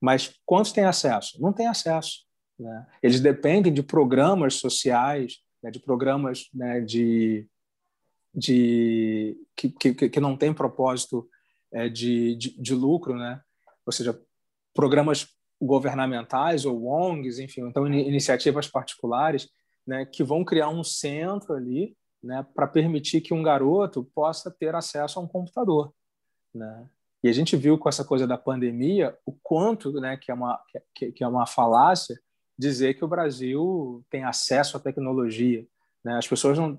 Mas 0.00 0.40
quantos 0.44 0.72
têm 0.72 0.84
acesso? 0.84 1.40
Não 1.40 1.52
tem 1.52 1.66
acesso. 1.66 2.24
Né? 2.58 2.86
Eles 3.02 3.20
dependem 3.20 3.72
de 3.72 3.82
programas 3.82 4.54
sociais, 4.54 5.38
né, 5.62 5.70
de 5.70 5.78
programas 5.78 6.48
né, 6.52 6.80
de, 6.80 7.46
de 8.34 9.36
que, 9.56 9.70
que, 9.70 10.08
que 10.08 10.20
não 10.20 10.36
têm 10.36 10.52
propósito 10.52 11.28
é, 11.72 11.88
de, 11.88 12.34
de, 12.34 12.60
de, 12.60 12.74
lucro, 12.74 13.16
né? 13.16 13.40
ou 13.86 13.92
seja, 13.92 14.20
programas 14.74 15.28
governamentais 15.60 16.64
ou 16.64 16.86
ONGs, 16.86 17.38
enfim, 17.38 17.62
então 17.62 17.86
iniciativas 17.86 18.66
particulares 18.66 19.48
né, 19.86 20.04
que 20.04 20.24
vão 20.24 20.44
criar 20.44 20.68
um 20.68 20.82
centro 20.82 21.54
ali 21.54 21.96
né, 22.22 22.44
para 22.54 22.66
permitir 22.66 23.20
que 23.20 23.34
um 23.34 23.42
garoto 23.42 24.04
possa 24.14 24.50
ter 24.50 24.74
acesso 24.74 25.18
a 25.18 25.22
um 25.22 25.28
computador. 25.28 25.92
Né? 26.54 26.88
E 27.22 27.28
a 27.28 27.32
gente 27.32 27.56
viu 27.56 27.78
com 27.78 27.88
essa 27.88 28.04
coisa 28.04 28.26
da 28.26 28.36
pandemia 28.36 29.16
o 29.24 29.32
quanto 29.32 29.92
né, 30.00 30.16
que, 30.16 30.30
é 30.30 30.34
uma, 30.34 30.60
que, 30.94 31.12
que 31.12 31.24
é 31.24 31.28
uma 31.28 31.46
falácia 31.46 32.18
dizer 32.58 32.94
que 32.94 33.04
o 33.04 33.08
Brasil 33.08 34.04
tem 34.10 34.24
acesso 34.24 34.76
à 34.76 34.80
tecnologia. 34.80 35.66
Né? 36.04 36.16
As 36.16 36.26
pessoas 36.26 36.58
não, 36.58 36.78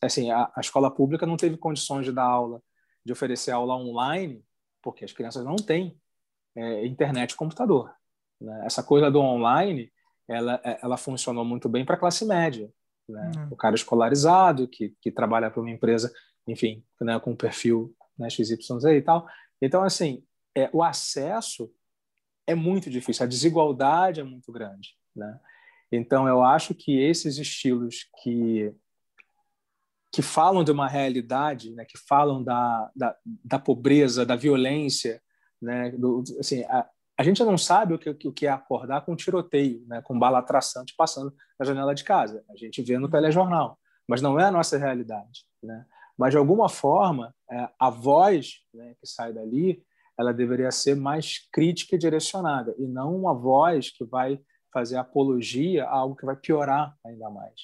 assim, 0.00 0.30
a, 0.30 0.50
a, 0.54 0.60
escola 0.60 0.90
pública 0.90 1.26
não 1.26 1.36
teve 1.36 1.56
condições 1.56 2.04
de 2.04 2.12
dar 2.12 2.24
aula, 2.24 2.62
de 3.04 3.12
oferecer 3.12 3.50
aula 3.50 3.76
online, 3.76 4.44
porque 4.80 5.04
as 5.04 5.12
crianças 5.12 5.44
não 5.44 5.56
têm 5.56 5.96
é, 6.56 6.86
internet 6.86 7.32
e 7.32 7.36
computador. 7.36 7.92
Né? 8.40 8.62
Essa 8.64 8.82
coisa 8.82 9.10
do 9.10 9.20
online, 9.20 9.92
ela, 10.28 10.60
é, 10.64 10.78
ela 10.82 10.96
funcionou 10.96 11.44
muito 11.44 11.68
bem 11.68 11.84
para 11.84 11.96
a 11.96 11.98
classe 11.98 12.24
média. 12.24 12.70
Né? 13.08 13.30
Uhum. 13.36 13.48
O 13.52 13.56
cara 13.56 13.74
escolarizado, 13.74 14.68
que, 14.68 14.94
que 15.00 15.10
trabalha 15.10 15.50
para 15.50 15.60
uma 15.60 15.70
empresa, 15.70 16.12
enfim, 16.46 16.84
né, 17.00 17.18
com 17.20 17.32
um 17.32 17.36
perfil 17.36 17.94
né, 18.18 18.28
XYZ 18.30 18.84
e 18.96 19.02
tal. 19.02 19.26
Então, 19.60 19.82
assim, 19.82 20.24
é, 20.56 20.68
o 20.72 20.82
acesso 20.82 21.72
é 22.46 22.54
muito 22.54 22.90
difícil, 22.90 23.24
a 23.24 23.28
desigualdade 23.28 24.20
é 24.20 24.24
muito 24.24 24.50
grande. 24.52 24.96
Né? 25.14 25.40
Então, 25.90 26.26
eu 26.26 26.42
acho 26.42 26.74
que 26.74 26.98
esses 26.98 27.38
estilos 27.38 28.08
que 28.22 28.74
que 30.14 30.20
falam 30.20 30.62
de 30.62 30.70
uma 30.70 30.86
realidade, 30.86 31.72
né, 31.72 31.86
que 31.86 31.96
falam 31.96 32.44
da, 32.44 32.90
da, 32.94 33.16
da 33.24 33.58
pobreza, 33.58 34.26
da 34.26 34.36
violência, 34.36 35.22
né, 35.62 35.90
do, 35.92 36.22
assim, 36.38 36.62
a, 36.64 36.86
a 37.18 37.22
gente 37.22 37.42
não 37.44 37.56
sabe 37.56 37.94
o 37.94 37.98
que, 37.98 38.10
o 38.10 38.32
que 38.32 38.46
é 38.46 38.50
acordar 38.50 39.02
com 39.02 39.14
tiroteio, 39.14 39.84
né, 39.86 40.02
com 40.02 40.18
bala 40.18 40.42
traçante 40.42 40.94
passando 40.96 41.32
na 41.58 41.64
janela 41.64 41.94
de 41.94 42.04
casa. 42.04 42.44
A 42.50 42.56
gente 42.56 42.82
vê 42.82 42.98
no 42.98 43.08
telejornal, 43.08 43.78
mas 44.08 44.20
não 44.20 44.38
é 44.38 44.44
a 44.44 44.50
nossa 44.50 44.76
realidade. 44.76 45.46
Né? 45.62 45.86
Mas, 46.18 46.32
de 46.32 46.36
alguma 46.36 46.68
forma, 46.68 47.34
é, 47.50 47.68
a 47.78 47.88
voz 47.88 48.56
né, 48.74 48.94
que 49.00 49.06
sai 49.06 49.32
dali 49.32 49.82
ela 50.18 50.32
deveria 50.32 50.70
ser 50.70 50.94
mais 50.94 51.48
crítica 51.50 51.96
e 51.96 51.98
direcionada, 51.98 52.74
e 52.78 52.86
não 52.86 53.16
uma 53.16 53.34
voz 53.34 53.90
que 53.90 54.04
vai 54.04 54.38
fazer 54.72 54.96
apologia 54.96 55.84
a 55.84 55.96
algo 55.96 56.14
que 56.14 56.26
vai 56.26 56.36
piorar 56.36 56.94
ainda 57.04 57.30
mais, 57.30 57.54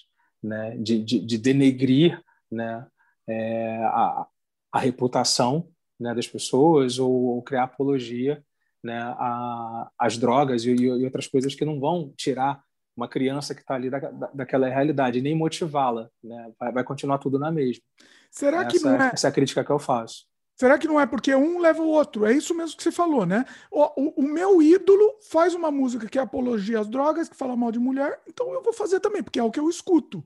né? 0.42 0.76
de, 0.78 1.02
de, 1.04 1.20
de 1.20 1.38
denegrir 1.38 2.22
né? 2.50 2.86
É, 3.28 3.76
a, 3.84 4.26
a 4.72 4.78
reputação 4.78 5.68
né, 5.98 6.14
das 6.14 6.26
pessoas 6.26 6.98
ou, 6.98 7.10
ou, 7.10 7.42
criar 7.42 7.64
apologia 7.64 8.42
né, 8.82 8.98
a, 8.98 9.90
às 9.98 10.16
drogas 10.16 10.64
e, 10.64 10.70
e, 10.70 11.04
outras 11.04 11.26
coisas 11.26 11.54
que 11.54 11.64
não 11.64 11.80
vão 11.80 12.12
tirar 12.16 12.62
uma 12.96 13.08
criança 13.08 13.54
que 13.54 13.60
está 13.60 13.74
ali 13.74 13.90
da, 13.90 13.98
da, 13.98 14.30
daquela 14.34 14.68
realidade, 14.68 15.20
nem 15.20 15.34
motivá-la. 15.34 16.08
Né? 16.22 16.52
Vai, 16.58 16.72
vai, 16.72 16.84
continuar 16.84 17.18
tudo 17.18 17.38
na 17.38 17.50
mesma. 17.50 17.82
Será 18.30 18.62
essa, 18.62 18.68
que 18.68 18.80
não 18.80 19.00
é... 19.00 19.10
Essa 19.12 19.28
é 19.28 19.30
a 19.30 19.32
crítica 19.32 19.64
que 19.64 19.70
eu 19.70 19.78
faço. 19.78 20.26
Será 20.58 20.76
que 20.76 20.88
não 20.88 20.98
é 20.98 21.06
porque 21.06 21.32
um 21.36 21.60
leva 21.60 21.80
o 21.80 21.88
outro? 21.88 22.26
É 22.26 22.32
isso 22.32 22.52
mesmo 22.52 22.76
que 22.76 22.82
você 22.82 22.90
falou, 22.90 23.24
né? 23.24 23.44
O, 23.70 23.84
o, 23.84 24.14
o, 24.16 24.22
meu 24.22 24.60
ídolo 24.60 25.16
faz 25.30 25.54
uma 25.54 25.70
música 25.70 26.08
que 26.08 26.18
é 26.18 26.20
apologia 26.20 26.80
às 26.80 26.88
drogas, 26.88 27.28
que 27.28 27.36
fala 27.36 27.56
mal 27.56 27.70
de 27.70 27.78
mulher, 27.78 28.20
então 28.26 28.52
eu 28.52 28.60
vou 28.60 28.72
fazer 28.72 28.98
também, 28.98 29.22
porque 29.22 29.38
é 29.38 29.42
o 29.42 29.52
que 29.52 29.60
eu 29.60 29.70
escuto. 29.70 30.24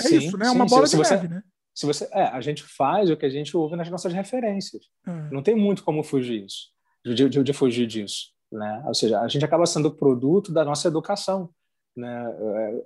É 0.00 0.08
sim, 0.08 0.18
isso, 0.18 0.38
né? 0.38 0.46
É 0.46 0.50
uma 0.52 0.64
bola 0.64 0.86
se, 0.86 0.96
de 0.96 1.02
neve, 1.02 1.16
você, 1.16 1.28
né? 1.28 1.42
Se 1.74 1.86
você, 1.86 2.08
é, 2.12 2.24
a 2.24 2.40
gente 2.40 2.62
faz 2.62 3.10
o 3.10 3.16
que 3.16 3.26
a 3.26 3.30
gente 3.30 3.56
ouve 3.56 3.76
nas 3.76 3.90
nossas 3.90 4.12
referências. 4.12 4.84
É. 5.06 5.30
Não 5.30 5.42
tem 5.42 5.56
muito 5.56 5.82
como 5.82 6.02
fugir 6.04 6.42
disso, 6.42 6.68
de, 7.04 7.28
de, 7.28 7.42
de, 7.42 7.52
fugir 7.52 7.86
disso, 7.86 8.30
né? 8.52 8.82
Ou 8.86 8.94
seja, 8.94 9.20
a 9.20 9.28
gente 9.28 9.44
acaba 9.44 9.66
sendo 9.66 9.90
produto 9.90 10.52
da 10.52 10.64
nossa 10.64 10.86
educação, 10.86 11.50
né? 11.96 12.32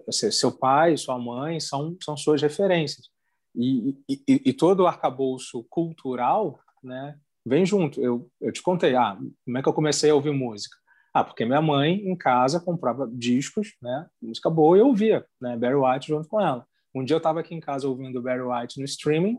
É, 0.08 0.12
seu 0.12 0.50
pai, 0.50 0.96
sua 0.96 1.18
mãe 1.18 1.60
são 1.60 1.96
são 2.02 2.16
suas 2.16 2.40
referências. 2.40 3.06
E, 3.54 3.96
e, 4.08 4.22
e 4.46 4.52
todo 4.52 4.80
o 4.80 4.86
arcabouço 4.86 5.64
cultural 5.68 6.60
né, 6.82 7.18
vem 7.44 7.66
junto. 7.66 8.00
Eu, 8.00 8.30
eu 8.40 8.52
te 8.52 8.62
contei, 8.62 8.94
ah, 8.94 9.18
como 9.44 9.58
é 9.58 9.62
que 9.62 9.68
eu 9.68 9.72
comecei 9.72 10.10
a 10.10 10.14
ouvir 10.14 10.32
música? 10.32 10.76
Ah, 11.12 11.24
porque 11.24 11.44
minha 11.44 11.62
mãe 11.62 11.94
em 12.08 12.16
casa 12.16 12.60
comprava 12.60 13.10
discos, 13.12 13.76
né, 13.82 14.06
música 14.22 14.48
boa 14.48 14.76
e 14.76 14.80
eu 14.80 14.86
ouvia, 14.86 15.26
né, 15.40 15.56
Barry 15.56 15.74
White 15.74 16.08
junto 16.08 16.28
com 16.28 16.40
ela. 16.40 16.66
Um 16.98 17.04
dia 17.04 17.14
eu 17.14 17.18
estava 17.18 17.40
aqui 17.40 17.54
em 17.54 17.60
casa 17.60 17.88
ouvindo 17.88 18.20
Barry 18.20 18.42
White 18.42 18.78
no 18.78 18.84
streaming, 18.84 19.38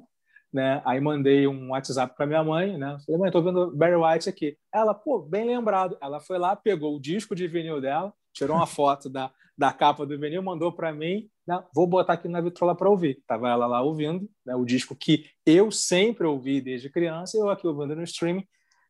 né, 0.52 0.81
aí 0.86 0.99
mandei 0.99 1.48
um 1.48 1.69
WhatsApp 1.72 2.15
para 2.15 2.26
minha 2.26 2.44
mãe, 2.44 2.77
né, 2.77 2.98
falei, 3.06 3.22
mãe, 3.22 3.31
tô 3.31 3.40
ouvindo 3.40 3.76
Barry 3.76 3.95
White 3.95 4.30
aqui. 4.30 4.57
Ela, 4.73 4.94
pô, 4.94 5.19
bem 5.19 5.45
lembrado. 5.45 5.98
Ela 6.02 6.19
foi 6.19 6.38
lá, 6.38 6.56
pegou 6.56 6.95
o 6.95 6.99
disco 6.99 7.36
de 7.36 7.48
vinil 7.48 7.80
dela, 7.80 8.14
tirou 8.34 8.56
uma 8.56 8.65
foto 8.65 9.10
da, 9.10 9.31
da 9.57 9.72
capa 9.72 10.06
do 10.06 10.18
vinil, 10.18 10.41
mandou 10.41 10.72
para 10.72 10.91
mim, 10.94 11.30
né? 11.45 11.64
vou 11.73 11.86
botar 11.86 12.14
aqui 12.14 12.27
na 12.27 12.41
vitrola 12.41 12.76
para 12.76 12.90
ouvir. 12.90 13.22
Tava 13.27 13.49
ela 13.49 13.68
lá 13.68 13.81
ouvindo, 13.81 14.27
né? 14.45 14.56
o 14.56 14.65
disco 14.65 14.95
que 14.95 15.26
eu 15.45 15.69
sempre 15.69 16.26
ouvi 16.26 16.61
desde 16.61 16.90
criança, 16.90 17.38
eu 17.38 17.49
aqui 17.49 17.68
ouvindo 17.68 17.95
no 17.95 18.03
streaming. 18.03 18.48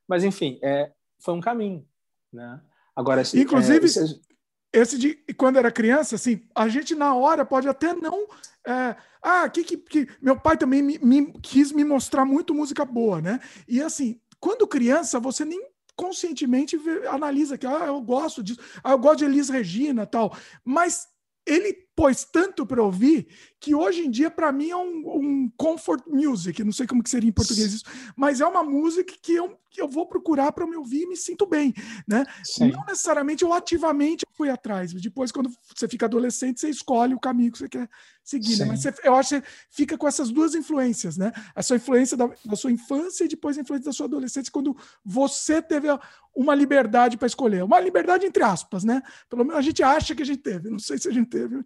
Mas 0.08 0.24
enfim, 0.24 0.60
é, 0.64 0.91
foi 1.20 1.34
um 1.34 1.41
caminho, 1.41 1.86
né? 2.32 2.62
Agora, 2.96 3.22
inclusive, 3.34 3.86
é, 3.86 4.28
esse 4.72 4.98
de 4.98 5.16
quando 5.36 5.58
era 5.58 5.72
criança, 5.72 6.16
assim, 6.16 6.41
a 6.56 6.68
gente 6.68 6.94
na 6.96 7.14
hora 7.16 7.46
pode 7.46 7.68
até 7.68 7.94
não. 7.94 8.28
É, 8.66 8.96
ah, 9.22 9.50
que, 9.50 9.64
que, 9.64 9.78
que 9.78 10.08
meu 10.22 10.40
pai 10.40 10.58
também 10.58 10.82
me, 10.82 11.00
me, 11.00 11.34
quis 11.41 11.72
me 11.72 11.84
mostrar 11.84 12.26
muito 12.26 12.54
música 12.54 12.86
boa, 12.86 13.22
né? 13.22 13.40
E 13.68 13.82
assim, 13.82 14.20
quando 14.40 14.68
criança, 14.68 15.20
você 15.20 15.44
nem 15.44 15.62
conscientemente 15.96 16.80
analisa 17.10 17.58
que 17.58 17.68
ah, 17.68 17.86
eu 17.88 18.00
gosto 18.00 18.41
disso, 18.41 18.60
ah, 18.84 18.91
eu 18.91 19.00
gosto 19.00 19.20
de 19.20 19.26
Elis 19.26 19.50
Regina 19.50 20.06
tal, 20.06 20.36
mas 20.64 21.08
ele 21.46 21.89
pôs 22.00 22.24
tanto 22.24 22.66
para 22.66 22.82
ouvir 22.82 23.28
que 23.60 23.76
hoje 23.76 24.06
em 24.06 24.10
dia 24.10 24.32
para 24.32 24.54
mim 24.54 24.70
é 24.70 24.78
um, 24.78 25.04
um, 25.06 25.52
comfort 25.58 26.02
music, 26.08 26.64
não 26.64 26.72
sei 26.72 26.88
como 26.88 27.04
que 27.04 27.10
seria 27.10 27.28
em 27.28 27.34
português 27.34 27.74
isso, 27.74 27.84
mas 28.16 28.40
é 28.40 28.46
uma 28.46 28.64
música 28.64 29.14
que 29.22 29.34
eu, 29.34 29.60
que 29.70 29.82
eu 29.82 29.88
vou 29.90 30.08
procurar 30.08 30.54
para 30.54 30.66
me 30.66 30.78
ouvir 30.78 31.02
e 31.02 31.08
me 31.08 31.18
sinto 31.18 31.46
bem, 31.46 31.74
né? 32.08 32.24
Sim. 32.42 32.72
Não 32.72 32.86
necessariamente 32.86 33.44
eu 33.44 33.52
ativamente 33.52 34.26
fui 34.32 34.50
atrás, 34.50 34.94
depois 34.94 35.30
quando 35.30 35.52
você 35.76 35.90
fica 35.90 36.06
adolescente 36.06 36.62
você 36.62 36.70
escolhe 36.70 37.14
o 37.14 37.20
caminho 37.20 37.52
que 37.52 37.58
você 37.58 37.68
quer 37.68 37.90
seguir, 38.24 38.58
né? 38.60 38.66
mas 38.66 38.82
você, 38.82 38.94
eu 39.04 39.16
acho 39.16 39.30
que 39.30 39.36
você 39.36 39.54
fica 39.70 39.98
com 39.98 40.08
essas 40.08 40.32
duas 40.32 40.56
influências, 40.56 41.18
né? 41.18 41.34
A 41.54 41.62
sua 41.62 41.76
influência 41.76 42.16
da, 42.16 42.30
da 42.46 42.56
sua 42.56 42.72
infância 42.72 43.26
e 43.26 43.28
depois 43.28 43.58
a 43.58 43.62
influência 43.62 43.88
da 43.88 43.94
sua 43.94 44.06
adolescência 44.06 44.54
quando 44.54 44.74
você 45.04 45.62
teve 45.62 45.90
uma 46.34 46.56
liberdade 46.56 47.18
para 47.18 47.28
escolher, 47.28 47.62
uma 47.62 47.80
liberdade 47.82 48.26
entre 48.26 48.42
aspas, 48.42 48.86
né? 48.86 49.02
Pelo 49.30 49.44
menos 49.44 49.60
a 49.60 49.62
gente 49.62 49.84
acha 49.84 50.16
que 50.16 50.24
a 50.24 50.26
gente 50.26 50.42
teve, 50.42 50.70
não 50.70 50.80
sei 50.80 50.98
se 50.98 51.10
a 51.10 51.12
gente 51.12 51.30
teve. 51.30 51.62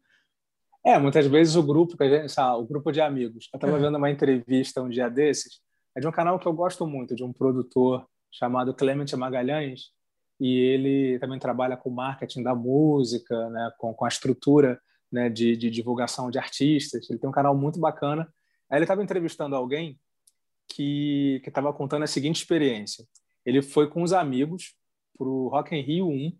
É, 0.86 1.00
muitas 1.00 1.26
vezes 1.28 1.56
o 1.56 1.64
grupo, 1.64 1.96
o 1.96 2.66
grupo 2.66 2.92
de 2.92 3.00
amigos. 3.00 3.50
Eu 3.54 3.58
estava 3.58 3.78
é. 3.78 3.80
vendo 3.80 3.98
uma 3.98 4.12
entrevista 4.12 4.82
um 4.82 4.90
dia 4.90 5.10
desses, 5.10 5.62
é 5.96 6.02
de 6.02 6.08
um 6.08 6.12
canal 6.12 6.38
que 6.38 6.46
eu 6.46 6.54
gosto 6.54 6.86
muito, 6.86 7.16
de 7.16 7.24
um 7.24 7.32
produtor 7.32 8.06
chamado 8.32 8.74
Clemente 8.74 9.16
Magalhães, 9.16 9.92
e 10.40 10.58
ele 10.58 11.20
também 11.20 11.40
trabalha 11.40 11.78
com 11.78 11.90
marketing 11.90 12.44
da 12.44 12.54
música, 12.54 13.50
né, 13.50 13.72
com, 13.78 13.94
com 13.94 14.04
a 14.04 14.10
estrutura 14.10 14.82
né, 15.10 15.30
de, 15.30 15.56
de 15.56 15.70
divulgação 15.70 16.30
de 16.30 16.38
artistas. 16.38 17.10
Ele 17.10 17.20
tem 17.20 17.30
um 17.30 17.34
canal 17.34 17.56
muito 17.56 17.80
bacana. 17.80 18.28
Aí 18.70 18.78
ele 18.78 18.84
estava 18.84 19.04
entrevistando 19.04 19.56
alguém 19.56 19.98
que 20.68 21.42
estava 21.46 21.72
contando 21.72 22.04
a 22.04 22.08
seguinte 22.08 22.38
experiência. 22.38 23.06
Ele 23.46 23.62
foi 23.62 23.88
com 23.90 24.02
os 24.02 24.12
amigos 24.12 24.76
para 25.18 25.28
o 25.28 25.48
Rock 25.48 25.76
in 25.76 25.82
Rio 25.82 26.08
1, 26.08 26.38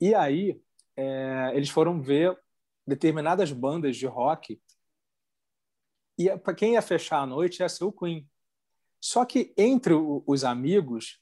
e 0.00 0.14
aí 0.14 0.60
é, 0.96 1.50
eles 1.54 1.68
foram 1.68 2.00
ver 2.00 2.38
determinadas 2.86 3.52
bandas 3.52 3.96
de 3.96 4.06
rock 4.06 4.60
e 6.18 6.36
para 6.38 6.54
quem 6.54 6.74
ia 6.74 6.82
fechar 6.82 7.20
a 7.20 7.26
noite 7.26 7.60
ia 7.60 7.68
ser 7.68 7.84
o 7.84 7.92
Queen. 7.92 8.28
Só 9.00 9.24
que 9.24 9.52
entre 9.56 9.94
o, 9.94 10.22
os 10.26 10.44
amigos, 10.44 11.18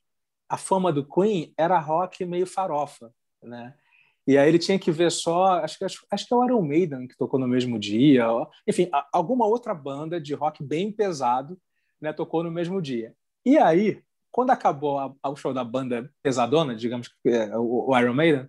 a 0.49 0.57
fama 0.57 0.93
do 0.93 1.07
Queen 1.07 1.55
era 1.57 1.79
rock 1.79 2.25
meio 2.25 2.47
farofa, 2.47 3.13
né? 3.43 3.75
E 4.27 4.37
aí 4.37 4.49
ele 4.49 4.59
tinha 4.59 4.79
que 4.79 4.93
ver 4.93 5.11
só, 5.11 5.65
acho 5.65 5.79
que 5.79 5.85
acho, 5.85 6.07
acho 6.11 6.27
que 6.27 6.35
é 6.35 6.37
o 6.37 6.45
Iron 6.45 6.63
Maiden 6.63 7.09
que 7.09 7.17
tocou 7.17 7.41
no 7.41 7.49
mesmo 7.49 7.79
dia, 7.79 8.27
enfim, 8.67 8.89
a, 8.93 9.09
alguma 9.13 9.47
outra 9.47 9.75
banda 9.75 10.21
de 10.21 10.35
rock 10.35 10.63
bem 10.63 10.93
pesado, 10.93 11.59
né, 12.01 12.13
tocou 12.13 12.45
no 12.45 12.51
mesmo 12.51 12.81
dia. 12.81 13.15
E 13.45 13.59
aí, 13.59 14.03
quando 14.31 14.51
acabou 14.51 14.99
a, 14.99 15.15
a, 15.23 15.31
o 15.31 15.37
show 15.37 15.53
da 15.53 15.65
banda 15.65 16.13
pesadona, 16.23 16.77
digamos 16.77 17.09
que 17.09 17.29
é, 17.29 17.57
o, 17.57 17.91
o 17.91 17.99
Iron 17.99 18.15
Maiden, 18.15 18.49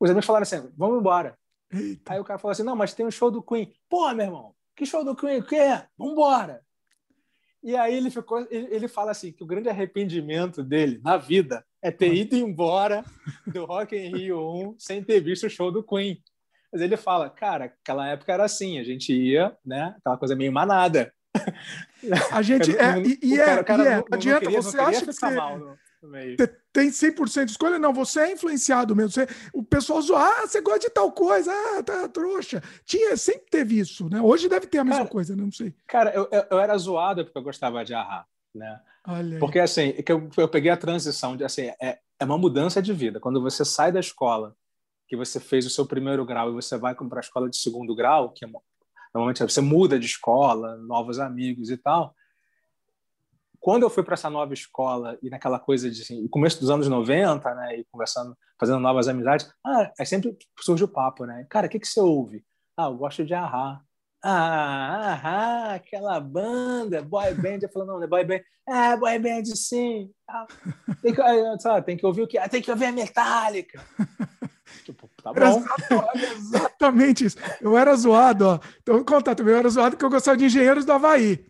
os 0.00 0.10
amigos 0.10 0.26
falaram 0.26 0.42
assim: 0.42 0.72
"Vamos 0.76 0.98
embora". 0.98 1.38
Eita. 1.72 2.14
Aí 2.14 2.20
o 2.20 2.24
cara 2.24 2.38
falou 2.38 2.52
assim: 2.52 2.62
não, 2.62 2.76
mas 2.76 2.94
tem 2.94 3.06
um 3.06 3.10
show 3.10 3.30
do 3.30 3.42
Queen. 3.42 3.72
Pô, 3.88 4.12
meu 4.12 4.26
irmão, 4.26 4.54
que 4.76 4.86
show 4.86 5.04
do 5.04 5.14
Queen? 5.14 5.40
O 5.40 5.46
que 5.46 5.56
é? 5.56 5.86
Vambora! 5.96 6.62
E 7.62 7.76
aí 7.76 7.94
ele 7.94 8.10
ficou, 8.10 8.46
ele 8.50 8.88
fala 8.88 9.10
assim 9.10 9.32
que 9.32 9.42
o 9.42 9.46
grande 9.46 9.68
arrependimento 9.68 10.62
dele 10.62 10.98
na 11.04 11.18
vida 11.18 11.64
é 11.82 11.90
ter 11.90 12.12
ido 12.14 12.34
embora 12.34 13.04
do 13.46 13.66
Rock 13.66 13.94
in 13.94 14.16
Rio 14.16 14.40
1 14.70 14.76
sem 14.78 15.04
ter 15.04 15.20
visto 15.20 15.46
o 15.46 15.50
show 15.50 15.70
do 15.70 15.82
Queen. 15.82 16.22
Mas 16.72 16.80
ele 16.80 16.96
fala, 16.96 17.28
cara, 17.28 17.66
aquela 17.66 18.08
época 18.08 18.32
era 18.32 18.44
assim, 18.44 18.78
a 18.78 18.84
gente 18.84 19.12
ia, 19.12 19.54
né, 19.64 19.94
aquela 19.98 20.16
coisa 20.16 20.34
meio 20.34 20.52
manada. 20.52 21.12
A 22.32 22.40
gente 22.40 22.70
é, 22.78 23.02
e, 23.22 23.38
é, 23.38 23.62
cara, 23.62 23.82
e 23.82 23.86
é, 23.86 23.96
não, 23.96 24.04
adianta, 24.10 24.50
você 24.50 24.78
acha 24.78 25.00
que 25.00 25.12
você, 25.12 25.30
mal, 25.30 25.76
tem 26.72 26.88
100% 26.88 27.44
de 27.44 27.50
escolha? 27.50 27.78
Não, 27.78 27.92
você 27.92 28.20
é 28.20 28.32
influenciado 28.32 28.96
mesmo. 28.96 29.10
Você, 29.10 29.26
o 29.52 29.62
pessoal 29.62 30.00
zoa, 30.00 30.20
ah, 30.20 30.46
você 30.46 30.60
gosta 30.60 30.80
de 30.80 30.90
tal 30.90 31.12
coisa, 31.12 31.52
ah, 31.52 31.82
tá 31.82 32.08
trouxa. 32.08 32.62
Tinha, 32.84 33.16
sempre 33.16 33.46
teve 33.50 33.78
isso, 33.78 34.08
né? 34.08 34.20
Hoje 34.20 34.48
deve 34.48 34.66
ter 34.66 34.78
a 34.78 34.84
mesma 34.84 35.00
cara, 35.00 35.10
coisa, 35.10 35.36
né? 35.36 35.42
não 35.42 35.52
sei. 35.52 35.74
Cara, 35.86 36.10
eu, 36.14 36.26
eu, 36.32 36.44
eu, 36.50 36.58
era 36.58 36.76
zoado 36.78 37.24
porque 37.24 37.38
eu 37.38 37.42
gostava 37.42 37.84
de 37.84 37.92
arrar, 37.92 38.26
né? 38.54 38.80
Porque, 39.38 39.58
assim, 39.58 39.92
que 39.92 40.10
eu, 40.10 40.30
eu 40.36 40.48
peguei 40.48 40.70
a 40.70 40.76
transição, 40.76 41.36
de, 41.36 41.44
assim, 41.44 41.70
é, 41.80 41.98
é 42.18 42.24
uma 42.24 42.38
mudança 42.38 42.80
de 42.80 42.92
vida. 42.92 43.20
Quando 43.20 43.40
você 43.42 43.64
sai 43.64 43.92
da 43.92 44.00
escola, 44.00 44.54
que 45.08 45.16
você 45.16 45.40
fez 45.40 45.66
o 45.66 45.70
seu 45.70 45.84
primeiro 45.86 46.24
grau 46.24 46.50
e 46.50 46.54
você 46.54 46.78
vai 46.78 46.94
para 46.94 47.18
a 47.18 47.20
escola 47.20 47.50
de 47.50 47.56
segundo 47.56 47.94
grau, 47.94 48.30
que 48.30 48.44
é, 48.44 48.48
normalmente 49.12 49.42
você 49.42 49.60
muda 49.60 49.98
de 49.98 50.06
escola, 50.06 50.76
novos 50.76 51.18
amigos 51.18 51.70
e 51.70 51.76
tal, 51.76 52.14
quando 53.60 53.82
eu 53.82 53.90
fui 53.90 54.02
para 54.02 54.14
essa 54.14 54.30
nova 54.30 54.54
escola 54.54 55.18
e 55.22 55.28
naquela 55.28 55.58
coisa 55.58 55.90
de 55.90 56.00
assim, 56.00 56.26
começo 56.28 56.58
dos 56.58 56.70
anos 56.70 56.88
90, 56.88 57.54
né, 57.54 57.78
e 57.78 57.84
conversando, 57.92 58.36
fazendo 58.58 58.80
novas 58.80 59.06
amizades, 59.06 59.52
ah, 59.64 59.92
é 59.98 60.04
sempre 60.04 60.36
surge 60.58 60.82
o 60.82 60.88
papo, 60.88 61.26
né? 61.26 61.46
Cara, 61.50 61.66
o 61.66 61.70
que 61.70 61.78
que 61.78 61.86
você 61.86 62.00
ouve? 62.00 62.42
Ah, 62.76 62.86
eu 62.86 62.96
gosto 62.96 63.24
de 63.24 63.34
Ahá. 63.34 63.80
Ah, 64.22 65.12
Ahá, 65.12 65.74
aquela 65.74 66.18
banda, 66.18 67.02
boy 67.02 67.34
band. 67.34 67.58
Eu 67.62 67.68
falo, 67.70 67.86
não, 67.86 67.96
não 67.98 68.04
é 68.04 68.06
boy 68.06 68.24
band. 68.24 68.40
Ah, 68.66 68.96
boy 68.96 69.18
band, 69.18 69.44
sim. 69.54 70.10
Ah, 70.28 70.46
tem, 71.02 71.14
que, 71.14 71.22
sabe, 71.60 71.86
tem 71.86 71.96
que 71.96 72.06
ouvir 72.06 72.22
o 72.22 72.26
que? 72.26 72.38
Ah, 72.38 72.48
tem 72.48 72.62
que 72.62 72.70
ouvir 72.70 72.86
a 72.86 72.92
Metallica. 72.92 73.82
Tipo, 74.84 75.10
tá 75.22 75.32
bom. 75.32 75.62
Exatamente 76.14 77.24
isso. 77.24 77.36
Eu 77.60 77.76
era 77.76 77.94
zoado, 77.94 78.46
ó. 78.46 78.60
Então, 78.80 79.04
contar 79.04 79.34
também. 79.34 79.52
Eu 79.52 79.58
era 79.58 79.68
zoado 79.68 79.90
porque 79.90 80.04
eu 80.04 80.10
gostava 80.10 80.36
de 80.36 80.44
engenheiros 80.44 80.84
do 80.84 80.92
Havaí. 80.92 81.49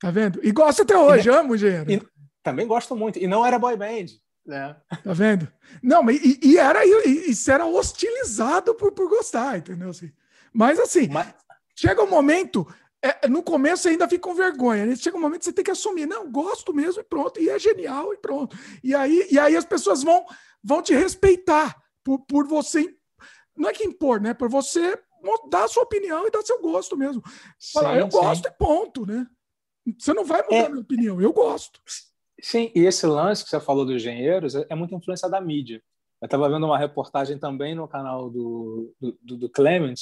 Tá 0.00 0.10
vendo? 0.10 0.40
E 0.42 0.50
gosto 0.52 0.82
até 0.82 0.96
hoje, 0.96 1.28
e, 1.28 1.32
amo 1.32 1.54
engenheiro. 1.54 1.90
E, 1.90 2.02
também 2.42 2.66
gosto 2.66 2.94
muito. 2.94 3.18
E 3.18 3.26
não 3.26 3.44
era 3.44 3.58
boy 3.58 3.76
band. 3.76 4.06
Né? 4.46 4.76
Tá 5.02 5.12
vendo? 5.12 5.50
Não, 5.82 6.08
e, 6.10 6.38
e 6.42 6.58
era 6.58 6.84
e, 6.84 7.30
isso 7.30 7.50
era 7.50 7.64
hostilizado 7.64 8.74
por, 8.74 8.92
por 8.92 9.08
gostar, 9.08 9.58
entendeu? 9.58 9.88
Assim. 9.88 10.12
Mas 10.52 10.78
assim, 10.78 11.08
mas... 11.08 11.34
chega 11.74 12.02
um 12.02 12.10
momento. 12.10 12.66
É, 13.02 13.28
no 13.28 13.42
começo 13.42 13.88
ainda 13.88 14.08
fica 14.08 14.28
com 14.28 14.34
vergonha. 14.34 14.86
Né? 14.86 14.96
Chega 14.96 15.16
um 15.16 15.20
momento 15.20 15.40
que 15.40 15.44
você 15.46 15.52
tem 15.52 15.64
que 15.64 15.70
assumir. 15.70 16.06
Não, 16.06 16.30
gosto 16.30 16.72
mesmo 16.72 17.00
e 17.00 17.04
pronto. 17.04 17.40
E 17.40 17.48
é 17.48 17.58
genial 17.58 18.12
e 18.12 18.16
pronto. 18.16 18.56
E 18.82 18.94
aí, 18.94 19.26
e 19.30 19.38
aí 19.38 19.56
as 19.56 19.64
pessoas 19.64 20.02
vão, 20.02 20.24
vão 20.62 20.82
te 20.82 20.94
respeitar 20.94 21.76
por, 22.02 22.20
por 22.26 22.46
você. 22.46 22.94
Não 23.56 23.68
é 23.68 23.72
que 23.72 23.84
impor, 23.84 24.20
né? 24.20 24.34
Por 24.34 24.48
você 24.48 24.98
dar 25.48 25.64
a 25.64 25.68
sua 25.68 25.82
opinião 25.82 26.26
e 26.26 26.30
dar 26.30 26.42
seu 26.42 26.60
gosto 26.60 26.96
mesmo. 26.96 27.22
Falar, 27.72 27.98
eu 27.98 28.10
sim. 28.10 28.18
gosto 28.18 28.46
e 28.46 28.50
ponto, 28.50 29.06
né? 29.06 29.26
Você 29.98 30.12
não 30.14 30.24
vai 30.24 30.42
mudar 30.42 30.56
é, 30.56 30.68
minha 30.68 30.80
opinião, 30.80 31.20
eu 31.20 31.32
gosto. 31.32 31.80
Sim, 32.40 32.70
e 32.74 32.80
esse 32.80 33.06
lance 33.06 33.44
que 33.44 33.50
você 33.50 33.60
falou 33.60 33.84
dos 33.84 33.96
engenheiros 33.96 34.54
é, 34.54 34.66
é 34.68 34.74
muita 34.74 34.94
influência 34.94 35.28
da 35.28 35.40
mídia. 35.40 35.82
Eu 36.20 36.26
estava 36.26 36.48
vendo 36.48 36.64
uma 36.64 36.78
reportagem 36.78 37.38
também 37.38 37.74
no 37.74 37.86
canal 37.86 38.30
do, 38.30 38.94
do, 39.00 39.36
do 39.36 39.48
Clement, 39.48 39.94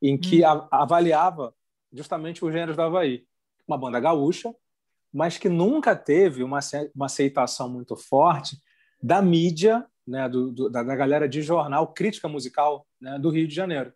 em 0.00 0.18
que 0.18 0.44
hum. 0.44 0.48
a, 0.48 0.82
avaliava 0.82 1.54
justamente 1.92 2.44
os 2.44 2.48
engenheiros 2.48 2.76
da 2.76 2.86
Havaí. 2.86 3.24
Uma 3.66 3.78
banda 3.78 4.00
gaúcha, 4.00 4.54
mas 5.12 5.38
que 5.38 5.48
nunca 5.48 5.94
teve 5.94 6.42
uma, 6.42 6.58
uma 6.94 7.06
aceitação 7.06 7.68
muito 7.68 7.96
forte 7.96 8.56
da 9.02 9.20
mídia, 9.20 9.86
né, 10.06 10.28
do, 10.28 10.50
do, 10.50 10.70
da, 10.70 10.82
da, 10.82 10.96
galera 10.96 11.28
de 11.28 11.42
jornal, 11.42 11.92
crítica 11.92 12.28
musical 12.28 12.86
né, 13.00 13.18
do 13.18 13.30
Rio 13.30 13.46
de 13.46 13.54
Janeiro. 13.54 13.92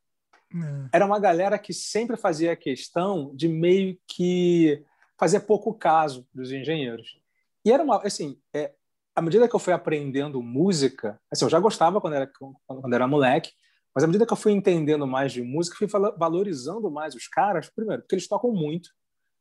É. 0.54 0.96
Era 0.96 1.06
uma 1.06 1.18
galera 1.18 1.58
que 1.58 1.72
sempre 1.72 2.16
fazia 2.16 2.54
questão 2.56 3.34
de 3.34 3.48
meio 3.48 3.98
que 4.06 4.84
fazia 5.18 5.40
pouco 5.40 5.74
caso 5.74 6.26
dos 6.34 6.52
engenheiros. 6.52 7.18
E 7.64 7.72
era 7.72 7.82
uma, 7.82 7.96
assim, 8.02 8.38
é, 8.54 8.72
à 9.14 9.22
medida 9.22 9.48
que 9.48 9.54
eu 9.54 9.60
fui 9.60 9.72
aprendendo 9.72 10.42
música, 10.42 11.18
assim, 11.30 11.44
eu 11.44 11.50
já 11.50 11.58
gostava 11.58 12.00
quando 12.00 12.14
era, 12.14 12.30
quando 12.66 12.94
era 12.94 13.08
moleque, 13.08 13.52
mas 13.94 14.04
à 14.04 14.06
medida 14.06 14.26
que 14.26 14.32
eu 14.32 14.36
fui 14.36 14.52
entendendo 14.52 15.06
mais 15.06 15.32
de 15.32 15.42
música, 15.42 15.76
fui 15.76 15.88
valorizando 16.18 16.90
mais 16.90 17.14
os 17.14 17.26
caras, 17.26 17.70
primeiro, 17.70 18.02
porque 18.02 18.14
eles 18.14 18.28
tocam 18.28 18.52
muito. 18.52 18.90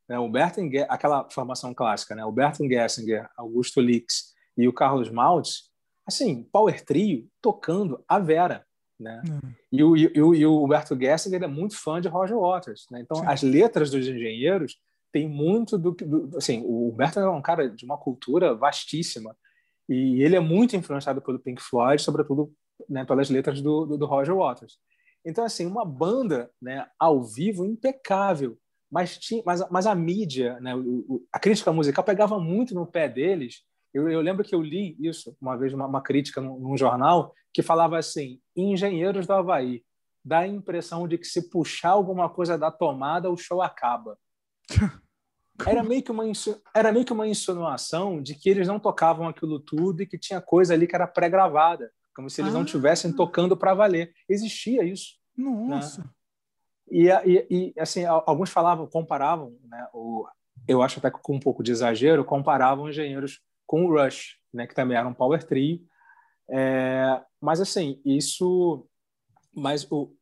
Né? 0.08 0.18
O 0.18 0.30
Bertin, 0.30 0.72
aquela 0.88 1.30
formação 1.30 1.74
clássica, 1.74 2.16
né? 2.16 2.24
o 2.24 2.32
Bertin 2.32 2.70
Gessinger, 2.70 3.30
Augusto 3.36 3.82
Lix 3.82 4.34
e 4.58 4.68
o 4.68 4.74
Carlos 4.74 5.10
Maltz, 5.10 5.70
assim, 6.08 6.44
power 6.44 6.84
trio 6.86 7.28
tocando 7.42 8.02
a 8.08 8.18
Vera. 8.18 8.66
Né? 8.98 9.22
Hum. 9.28 9.52
E, 9.72 9.84
o, 9.84 9.98
e, 9.98 10.22
o, 10.22 10.34
e 10.34 10.46
o 10.46 10.64
Humberto 10.64 10.98
Gessinger 10.98 11.44
é 11.44 11.48
muito 11.48 11.78
fã 11.78 12.00
de 12.00 12.08
Roger 12.08 12.40
Waters. 12.40 12.86
Né? 12.90 13.02
Então, 13.02 13.18
Sim. 13.18 13.28
as 13.28 13.42
letras 13.42 13.92
dos 13.92 14.08
engenheiros 14.08 14.78
tem 15.16 15.30
muito 15.30 15.78
do 15.78 15.96
que. 15.96 16.06
Assim, 16.36 16.62
o 16.66 16.90
Humberto 16.90 17.22
é 17.22 17.30
um 17.30 17.42
cara 17.42 17.70
de 17.70 17.86
uma 17.86 17.98
cultura 17.98 18.54
vastíssima. 18.54 19.34
E 19.88 20.22
ele 20.22 20.36
é 20.36 20.42
muito 20.42 20.76
influenciado 20.76 21.22
pelo 21.22 21.40
Pink 21.40 21.62
Floyd, 21.62 22.02
sobretudo 22.02 22.52
né, 22.90 23.06
pelas 23.06 23.30
letras 23.30 23.62
do, 23.62 23.86
do, 23.86 23.98
do, 23.98 24.06
Roger 24.06 24.36
Waters. 24.36 24.78
Então, 25.24 25.46
assim, 25.46 25.66
uma 25.66 25.86
banda 25.86 26.52
né, 26.62 26.86
ao 27.00 27.24
vivo 27.24 27.64
impecável, 27.64 28.58
mas, 28.92 29.18
tinha, 29.18 29.42
mas, 29.46 29.64
mas 29.70 29.88
a 29.88 29.96
mídia, 29.96 30.60
né, 30.60 30.76
o, 30.76 31.26
a 31.32 31.40
crítica 31.40 31.72
musical 31.72 32.04
pegava 32.04 32.38
muito 32.38 32.76
no 32.76 32.86
pé 32.86 33.08
deles 33.08 33.62
Eu, 33.94 34.10
eu 34.10 34.20
lembro 34.20 34.44
que 34.44 34.54
eu 34.54 34.62
li 34.62 34.98
isso 35.00 35.34
uma 35.40 35.56
vez, 35.56 35.74
uma, 35.74 35.86
uma 35.86 36.02
crítica 36.02 36.42
num, 36.42 36.60
num, 36.60 36.76
jornal, 36.76 37.34
que 37.54 37.62
falava 37.62 37.98
assim: 37.98 38.42
engenheiros 38.54 39.26
do 39.26 39.32
Havaí, 39.32 39.82
dá 40.26 40.40
a 40.40 40.48
impressão 40.48 41.08
de 41.08 41.18
que 41.18 41.26
se 41.26 41.50
puxar 41.50 41.92
alguma 41.92 42.30
coisa 42.30 42.58
da 42.58 42.70
tomada, 42.70 43.32
o 43.32 43.38
show 43.38 43.62
acaba. 43.62 44.18
Era 45.66 45.84
meio, 45.84 46.04
que 46.04 46.12
uma, 46.12 46.24
era 46.74 46.92
meio 46.92 47.06
que 47.06 47.14
uma 47.14 47.28
insinuação 47.28 48.22
de 48.22 48.36
que 48.36 48.50
eles 48.50 48.68
não 48.68 48.80
tocavam 48.80 49.28
aquilo 49.28 49.60
tudo 49.60 50.02
e 50.02 50.06
que 50.06 50.18
tinha 50.18 50.42
coisa 50.42 50.74
ali 50.74 50.86
que 50.86 50.96
era 50.96 51.08
pré-gravada, 51.08 51.92
como 52.14 52.30
se 52.30 52.42
eles 52.42 52.52
ah. 52.54 52.58
não 52.58 52.66
estivessem 52.66 53.14
tocando 53.14 53.56
para 53.56 53.74
valer. 53.74 54.14
Existia 54.28 54.84
isso. 54.84 55.14
Nossa! 55.38 56.02
Né? 56.02 56.10
E, 56.92 57.10
e, 57.10 57.48
e, 57.50 57.80
assim, 57.80 58.06
alguns 58.06 58.50
falavam, 58.50 58.86
comparavam, 58.88 59.58
né, 59.64 59.88
o, 59.94 60.26
eu 60.68 60.82
acho 60.82 61.00
até 61.00 61.10
com 61.10 61.36
um 61.36 61.40
pouco 61.40 61.64
de 61.64 61.72
exagero, 61.72 62.24
comparavam 62.24 62.90
engenheiros 62.90 63.42
com 63.66 63.86
o 63.86 63.92
Rush, 63.92 64.38
né, 64.54 64.68
que 64.68 64.76
também 64.76 64.98
era 64.98 65.08
um 65.08 65.14
power 65.14 65.44
trio. 65.44 65.82
É, 66.48 67.22
mas 67.42 67.60
assim, 67.60 68.00
isso, 68.06 68.88
mas 69.54 69.90
o, 69.92 70.16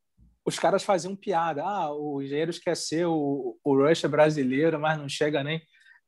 os 0.45 0.59
caras 0.59 0.83
faziam 0.83 1.15
piada. 1.15 1.63
Ah, 1.63 1.93
o 1.93 2.21
Engenheiros 2.21 2.59
quer 2.59 2.75
ser 2.75 3.05
o, 3.05 3.57
o 3.63 3.75
Rush 3.75 4.03
é 4.03 4.07
brasileiro, 4.07 4.79
mas 4.79 4.97
não 4.97 5.07
chega 5.07 5.43
nem. 5.43 5.61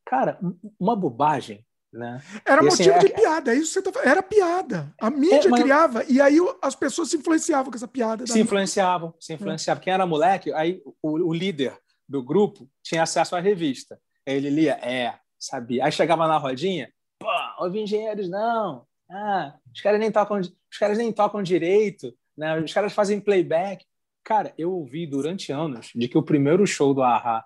Cara, 0.05 0.39
uma 0.79 0.95
bobagem. 0.95 1.65
Né? 1.91 2.21
Era 2.45 2.61
e, 2.61 2.67
assim, 2.67 2.83
motivo 2.83 2.97
assim, 2.97 3.07
de 3.07 3.13
é... 3.13 3.15
piada, 3.15 3.53
é 3.53 3.55
isso 3.55 3.67
que 3.67 3.73
você 3.73 3.81
tá 3.81 3.91
falando. 3.93 4.09
Era 4.09 4.21
piada. 4.21 4.93
A 4.99 5.09
mídia 5.09 5.47
é, 5.47 5.47
mas... 5.47 5.61
criava, 5.61 6.03
e 6.09 6.19
aí 6.19 6.37
as 6.61 6.75
pessoas 6.75 7.09
se 7.09 7.15
influenciavam 7.15 7.71
com 7.71 7.77
essa 7.77 7.87
piada. 7.87 8.27
Se 8.27 8.39
influenciavam, 8.39 9.13
se 9.17 9.33
influenciavam. 9.33 9.81
É. 9.81 9.83
Quem 9.83 9.93
era 9.93 10.05
moleque, 10.05 10.51
aí 10.53 10.81
o, 11.01 11.29
o, 11.29 11.33
líder 11.33 11.77
do 12.07 12.21
grupo 12.21 12.69
tinha 12.83 13.03
acesso 13.03 13.33
à 13.35 13.39
revista. 13.39 13.97
Ele 14.25 14.49
lia, 14.49 14.73
é, 14.73 15.17
sabia. 15.39 15.85
Aí 15.85 15.91
chegava 15.91 16.27
na 16.27 16.37
rodinha, 16.37 16.91
pô, 17.17 17.29
ouve 17.59 17.79
engenheiros, 17.79 18.29
não. 18.29 18.85
Ah, 19.09 19.55
os 19.73 19.79
caras 19.79 19.99
nem 19.99 20.11
tocam, 20.11 20.39
os 20.39 20.77
caras 20.77 20.97
nem 20.97 21.13
tocam 21.13 21.41
direito, 21.41 22.13
né? 22.37 22.59
Os 22.59 22.73
caras 22.73 22.91
fazem 22.91 23.21
playback. 23.21 23.85
Cara, 24.25 24.51
eu 24.57 24.73
ouvi 24.73 25.05
durante 25.05 25.51
anos 25.51 25.91
de 25.93 26.07
que 26.07 26.17
o 26.17 26.23
primeiro 26.23 26.65
show 26.65 26.95
do 26.95 27.03
Ahá 27.03 27.45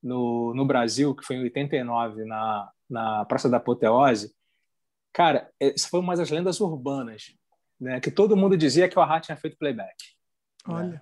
no, 0.00 0.54
no 0.54 0.64
Brasil, 0.64 1.12
que 1.12 1.24
foi 1.24 1.34
em 1.34 1.42
89, 1.42 2.24
na, 2.24 2.70
na 2.88 3.24
Praça 3.24 3.48
da 3.48 3.56
Apoteose, 3.56 4.32
cara, 5.12 5.50
isso 5.60 5.90
foi 5.90 5.98
uma 5.98 6.16
das 6.16 6.30
lendas 6.30 6.60
urbanas, 6.60 7.34
né? 7.80 7.98
Que 7.98 8.12
todo 8.12 8.36
mundo 8.36 8.56
dizia 8.56 8.88
que 8.88 8.96
o 8.96 9.02
Ahá 9.02 9.18
tinha 9.18 9.36
feito 9.36 9.58
playback. 9.58 9.96
Né? 10.68 10.74
Olha. 10.74 10.88
Né? 10.88 11.00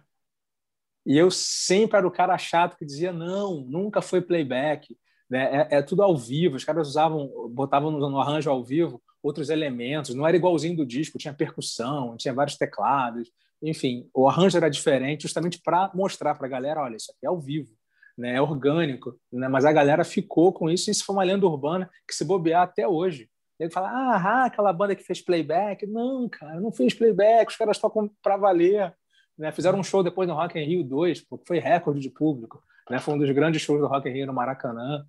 E 1.05 1.17
eu 1.17 1.31
sempre 1.31 1.99
era 1.99 2.09
o 2.09 2.11
cara 2.11 2.37
chato 2.39 2.79
que 2.79 2.87
dizia, 2.87 3.13
não, 3.13 3.61
nunca 3.61 4.01
foi 4.01 4.23
playback. 4.23 4.97
Né? 5.29 5.69
É, 5.71 5.77
é 5.77 5.83
tudo 5.83 6.03
ao 6.03 6.17
vivo, 6.17 6.57
os 6.57 6.65
caras 6.65 6.89
usavam, 6.89 7.51
botavam 7.51 7.91
no 7.91 8.19
arranjo 8.19 8.51
ao 8.51 8.65
vivo 8.65 9.03
outros 9.23 9.51
elementos, 9.51 10.15
não 10.15 10.27
era 10.27 10.37
igualzinho 10.37 10.77
do 10.77 10.87
disco, 10.87 11.19
tinha 11.19 11.35
percussão, 11.35 12.17
tinha 12.17 12.33
vários 12.33 12.57
teclados, 12.57 13.31
enfim, 13.63 14.09
o 14.15 14.29
arranjo 14.29 14.57
era 14.57 14.69
diferente 14.69 15.23
justamente 15.23 15.61
para 15.63 15.91
mostrar 15.95 16.35
para 16.35 16.47
a 16.47 16.51
galera, 16.51 16.83
olha, 16.83 16.97
isso 16.97 17.11
aqui 17.11 17.27
é 17.27 17.29
ao 17.29 17.41
vivo, 17.41 17.71
né? 18.17 18.35
é 18.35 18.43
orgânico, 18.43 19.19
né? 19.33 19.49
mas 19.49 19.65
a 19.65 19.73
galera 19.73 20.05
ficou 20.05 20.53
com 20.53 20.71
isso 20.71 20.89
e 20.89 20.93
isso 20.93 21.05
foi 21.05 21.17
uma 21.17 21.25
lenda 21.25 21.47
urbana 21.47 21.91
que 22.07 22.15
se 22.15 22.25
bobear 22.25 22.63
até 22.63 22.87
hoje. 22.87 23.29
Ele 23.59 23.71
fala, 23.71 23.91
ah, 23.91 24.45
aquela 24.45 24.73
banda 24.73 24.95
que 24.95 25.03
fez 25.03 25.21
playback. 25.21 25.85
Não, 25.85 26.29
cara, 26.29 26.61
não 26.61 26.71
fez 26.71 26.95
playback, 26.95 27.51
os 27.51 27.57
caras 27.57 27.79
tocam 27.79 28.09
para 28.23 28.37
valer. 28.37 28.95
Né? 29.37 29.51
Fizeram 29.51 29.81
um 29.81 29.83
show 29.83 30.03
depois 30.03 30.29
no 30.29 30.35
Rock 30.35 30.59
in 30.59 30.65
Rio 30.65 30.85
2, 30.85 31.23
porque 31.23 31.45
foi 31.47 31.59
recorde 31.59 32.01
de 32.01 32.09
público. 32.09 32.63
Né? 32.89 33.01
Foi 33.01 33.15
um 33.15 33.19
dos 33.19 33.31
grandes 33.33 33.61
shows 33.61 33.81
do 33.81 33.89
Rock 33.89 34.09
in 34.09 34.13
Rio 34.13 34.27
no 34.27 34.33
Maracanã. 34.33 35.05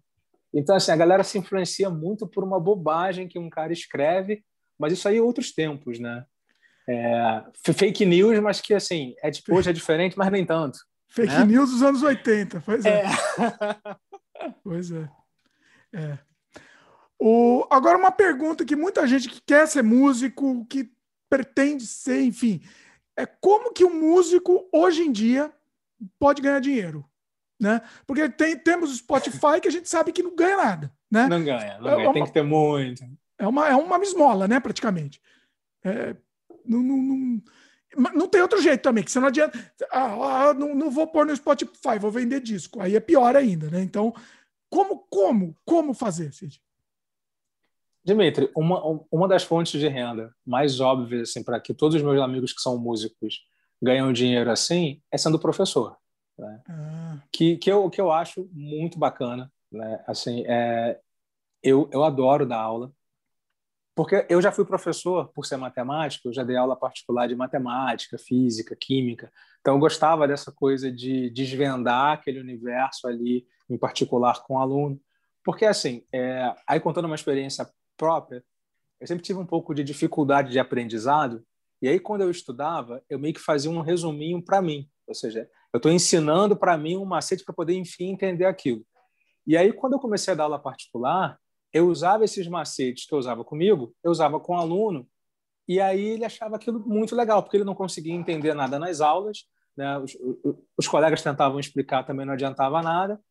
Então, 0.51 0.75
assim, 0.75 0.91
a 0.91 0.95
galera 0.95 1.23
se 1.23 1.37
influencia 1.37 1.91
muito 1.91 2.25
por 2.25 2.43
uma 2.43 2.59
bobagem 2.59 3.27
que 3.27 3.37
um 3.37 3.51
cara 3.51 3.71
escreve, 3.71 4.43
mas 4.79 4.93
isso 4.93 5.07
aí 5.07 5.17
é 5.17 5.21
outros 5.21 5.51
tempos, 5.51 5.99
né? 5.99 6.25
É, 6.91 7.43
fake 7.71 8.03
news, 8.03 8.39
mas 8.39 8.59
que 8.59 8.73
assim, 8.73 9.13
é 9.21 9.29
tipo, 9.29 9.53
hoje 9.53 9.69
é 9.69 9.73
diferente, 9.73 10.17
mas 10.17 10.31
nem 10.31 10.43
tanto. 10.43 10.79
Fake 11.07 11.31
né? 11.31 11.45
news 11.45 11.69
dos 11.69 11.83
anos 11.83 12.01
80, 12.01 12.63
pois 12.65 12.83
é. 12.83 13.03
é. 13.03 13.05
pois 14.63 14.91
é. 14.91 15.09
é. 15.93 16.17
O, 17.19 17.67
agora, 17.69 17.97
uma 17.97 18.11
pergunta 18.11 18.65
que 18.65 18.75
muita 18.75 19.05
gente 19.05 19.29
que 19.29 19.39
quer 19.39 19.67
ser 19.67 19.83
músico, 19.83 20.65
que 20.65 20.89
pretende 21.29 21.85
ser, 21.85 22.23
enfim, 22.23 22.59
é 23.15 23.25
como 23.25 23.71
que 23.71 23.83
o 23.83 23.89
um 23.89 23.99
músico, 23.99 24.67
hoje 24.73 25.03
em 25.03 25.11
dia, 25.11 25.51
pode 26.17 26.41
ganhar 26.41 26.59
dinheiro? 26.59 27.05
Né? 27.59 27.81
Porque 28.07 28.27
tem, 28.29 28.57
temos 28.57 28.91
o 28.91 28.95
Spotify 28.95 29.59
que 29.61 29.67
a 29.67 29.71
gente 29.71 29.87
sabe 29.89 30.11
que 30.11 30.23
não 30.23 30.35
ganha 30.35 30.57
nada. 30.57 30.93
Né? 31.11 31.27
Não 31.27 31.43
ganha, 31.43 31.77
não 31.79 31.89
é 31.89 31.95
ganha. 31.97 32.07
Uma, 32.07 32.13
tem 32.13 32.23
que 32.23 32.31
ter 32.31 32.43
muito. 32.43 33.03
É 33.37 33.47
uma, 33.47 33.67
é 33.67 33.75
uma 33.75 34.01
esmola, 34.01 34.47
né, 34.47 34.59
praticamente. 34.59 35.21
É, 35.83 36.15
não, 36.65 36.81
não, 36.81 36.97
não, 36.97 37.41
não 38.15 38.27
tem 38.27 38.41
outro 38.41 38.61
jeito 38.61 38.81
também, 38.81 39.03
que 39.03 39.11
você 39.11 39.19
não 39.19 39.27
adianta. 39.27 39.57
Ah, 39.91 40.49
ah, 40.49 40.53
não, 40.53 40.75
não 40.75 40.91
vou 40.91 41.07
pôr 41.07 41.25
no 41.25 41.35
Spotify, 41.35 41.99
vou 41.99 42.11
vender 42.11 42.39
disco. 42.39 42.81
Aí 42.81 42.95
é 42.95 42.99
pior 42.99 43.35
ainda, 43.35 43.69
né? 43.69 43.81
Então, 43.81 44.13
como, 44.69 45.05
como, 45.09 45.55
como 45.65 45.93
fazer, 45.93 46.33
Cid? 46.33 46.61
Dimitri, 48.03 48.49
uma, 48.55 49.05
uma 49.11 49.27
das 49.27 49.43
fontes 49.43 49.79
de 49.79 49.87
renda 49.87 50.33
mais 50.45 50.79
óbvias 50.79 51.29
assim, 51.29 51.43
para 51.43 51.59
que 51.59 51.73
todos 51.73 51.95
os 51.95 52.01
meus 52.01 52.19
amigos 52.21 52.53
que 52.53 52.61
são 52.61 52.77
músicos 52.77 53.45
ganham 53.81 54.11
dinheiro 54.13 54.49
assim 54.49 55.01
é 55.11 55.17
sendo 55.17 55.39
professor. 55.39 55.97
Né? 56.37 56.61
Ah. 56.69 57.17
Que, 57.31 57.57
que, 57.57 57.71
eu, 57.71 57.89
que 57.89 57.99
eu 57.99 58.11
acho 58.11 58.49
muito 58.51 58.97
bacana. 58.97 59.51
Né? 59.71 60.03
Assim, 60.07 60.43
é, 60.47 60.99
eu, 61.61 61.89
eu 61.91 62.03
adoro 62.03 62.45
dar 62.45 62.59
aula. 62.59 62.91
Porque 63.99 64.25
eu 64.29 64.41
já 64.41 64.49
fui 64.49 64.63
professor, 64.63 65.27
por 65.33 65.45
ser 65.45 65.57
matemático, 65.57 66.29
eu 66.29 66.33
já 66.33 66.41
dei 66.41 66.55
aula 66.55 66.73
particular 66.73 67.27
de 67.27 67.35
matemática, 67.35 68.17
física, 68.17 68.73
química. 68.73 69.29
Então, 69.59 69.73
eu 69.73 69.79
gostava 69.81 70.25
dessa 70.25 70.53
coisa 70.53 70.89
de 70.89 71.29
desvendar 71.31 72.13
aquele 72.13 72.39
universo 72.39 73.09
ali, 73.09 73.45
em 73.69 73.77
particular 73.77 74.41
com 74.43 74.53
o 74.53 74.57
aluno. 74.57 74.97
Porque, 75.43 75.65
assim, 75.65 76.05
é... 76.13 76.49
aí 76.65 76.79
contando 76.79 77.07
uma 77.07 77.15
experiência 77.15 77.69
própria, 77.97 78.41
eu 79.01 79.05
sempre 79.05 79.21
tive 79.21 79.37
um 79.37 79.45
pouco 79.45 79.75
de 79.75 79.83
dificuldade 79.83 80.49
de 80.49 80.59
aprendizado. 80.59 81.43
E 81.81 81.89
aí, 81.89 81.99
quando 81.99 82.21
eu 82.21 82.31
estudava, 82.31 83.03
eu 83.09 83.19
meio 83.19 83.33
que 83.33 83.41
fazia 83.41 83.69
um 83.69 83.81
resuminho 83.81 84.41
para 84.41 84.61
mim. 84.61 84.89
Ou 85.07 85.13
seja, 85.13 85.49
eu 85.73 85.77
estou 85.77 85.91
ensinando 85.91 86.55
para 86.55 86.77
mim 86.77 86.95
um 86.95 87.03
macete 87.03 87.43
para 87.43 87.53
poder, 87.53 87.73
enfim, 87.73 88.11
entender 88.11 88.45
aquilo. 88.45 88.81
E 89.45 89.57
aí, 89.57 89.73
quando 89.73 89.91
eu 89.91 89.99
comecei 89.99 90.33
a 90.33 90.37
dar 90.37 90.43
aula 90.45 90.57
particular, 90.57 91.37
eu 91.73 91.87
usava 91.87 92.25
esses 92.25 92.47
macetes 92.47 93.05
que 93.05 93.13
eu 93.13 93.19
usava 93.19 93.43
comigo, 93.43 93.93
eu 94.03 94.11
usava 94.11 94.39
com 94.39 94.53
o 94.53 94.57
aluno, 94.57 95.07
e 95.67 95.79
aí 95.79 96.03
ele 96.09 96.25
achava 96.25 96.55
aquilo 96.55 96.79
muito 96.79 97.15
legal, 97.15 97.43
porque 97.43 97.57
ele 97.57 97.63
não 97.63 97.75
conseguia 97.75 98.13
entender 98.13 98.53
nada 98.53 98.79
nas 98.79 99.01
aulas, 99.01 99.45
né? 99.77 99.97
os, 99.99 100.17
os 100.77 100.87
colegas 100.87 101.21
tentavam 101.21 101.59
explicar, 101.59 102.03
também 102.03 102.25
não 102.25 102.33
adiantava 102.33 102.81
nada. 102.81 103.21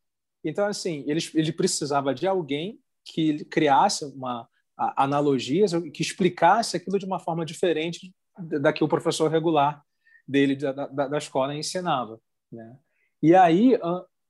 Então, 0.45 0.67
assim, 0.67 1.05
ele, 1.07 1.21
ele 1.35 1.53
precisava 1.53 2.15
de 2.15 2.27
alguém 2.27 2.79
que 3.05 3.45
criasse 3.47 4.05
uma 4.05 4.49
analogias, 4.97 5.73
que 5.93 6.03
explicasse 6.03 6.77
aquilo 6.77 6.99
de 6.99 7.05
uma 7.05 7.19
forma 7.19 7.45
diferente 7.45 8.15
da 8.39 8.73
que 8.73 8.85
o 8.85 8.89
professor 8.89 9.29
regular 9.29 9.83
dele 10.27 10.55
da, 10.55 10.73
da, 10.73 11.09
da 11.09 11.19
escola 11.19 11.55
ensinava. 11.55 12.21
Né? 12.53 12.77
E 13.21 13.35
aí, 13.35 13.77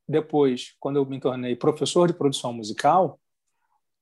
depois, 0.09 0.75
quando 0.81 0.97
eu 0.97 1.05
me 1.05 1.20
tornei 1.20 1.55
professor 1.55 2.09
de 2.09 2.15
produção 2.15 2.53
musical, 2.53 3.20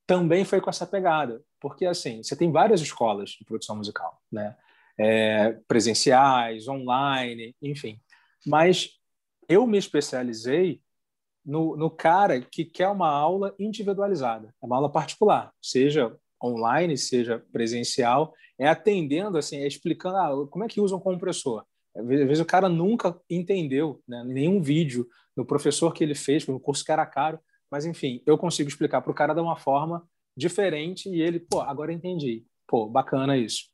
também 0.06 0.44
foi 0.44 0.60
com 0.60 0.70
essa 0.70 0.86
pegada, 0.86 1.42
porque 1.60 1.84
assim 1.84 2.22
você 2.22 2.36
tem 2.36 2.50
várias 2.50 2.80
escolas 2.80 3.30
de 3.30 3.44
produção 3.44 3.76
musical, 3.76 4.20
né? 4.30 4.56
É, 4.98 5.52
presenciais, 5.68 6.68
online, 6.68 7.54
enfim. 7.60 8.00
Mas 8.46 8.92
eu 9.48 9.66
me 9.66 9.76
especializei 9.76 10.80
no, 11.44 11.76
no 11.76 11.90
cara 11.90 12.40
que 12.40 12.64
quer 12.64 12.88
uma 12.88 13.08
aula 13.08 13.54
individualizada, 13.58 14.54
uma 14.60 14.76
aula 14.76 14.90
particular, 14.90 15.52
seja 15.60 16.16
online, 16.42 16.96
seja 16.96 17.44
presencial, 17.52 18.34
é 18.58 18.66
atendendo 18.66 19.38
assim, 19.38 19.58
é 19.58 19.66
explicando 19.66 20.16
ah, 20.16 20.48
como 20.48 20.64
é 20.64 20.68
que 20.68 20.80
usa 20.80 20.96
um 20.96 21.00
compressor. 21.00 21.64
Às 21.94 22.06
vezes 22.06 22.40
o 22.40 22.44
cara 22.44 22.68
nunca 22.68 23.18
entendeu 23.30 24.02
né, 24.06 24.22
nenhum 24.24 24.60
vídeo 24.60 25.08
do 25.36 25.44
professor 25.44 25.92
que 25.92 26.02
ele 26.02 26.14
fez, 26.14 26.46
um 26.48 26.58
curso 26.58 26.84
que 26.84 26.92
era 26.92 27.06
caro, 27.06 27.38
mas, 27.70 27.84
enfim, 27.84 28.22
eu 28.26 28.38
consigo 28.38 28.68
explicar 28.68 29.00
para 29.00 29.10
o 29.10 29.14
cara 29.14 29.34
de 29.34 29.40
uma 29.40 29.56
forma 29.56 30.06
diferente 30.36 31.08
e 31.08 31.20
ele, 31.20 31.40
pô, 31.40 31.60
agora 31.60 31.92
entendi. 31.92 32.44
Pô, 32.66 32.88
bacana 32.88 33.36
isso. 33.36 33.64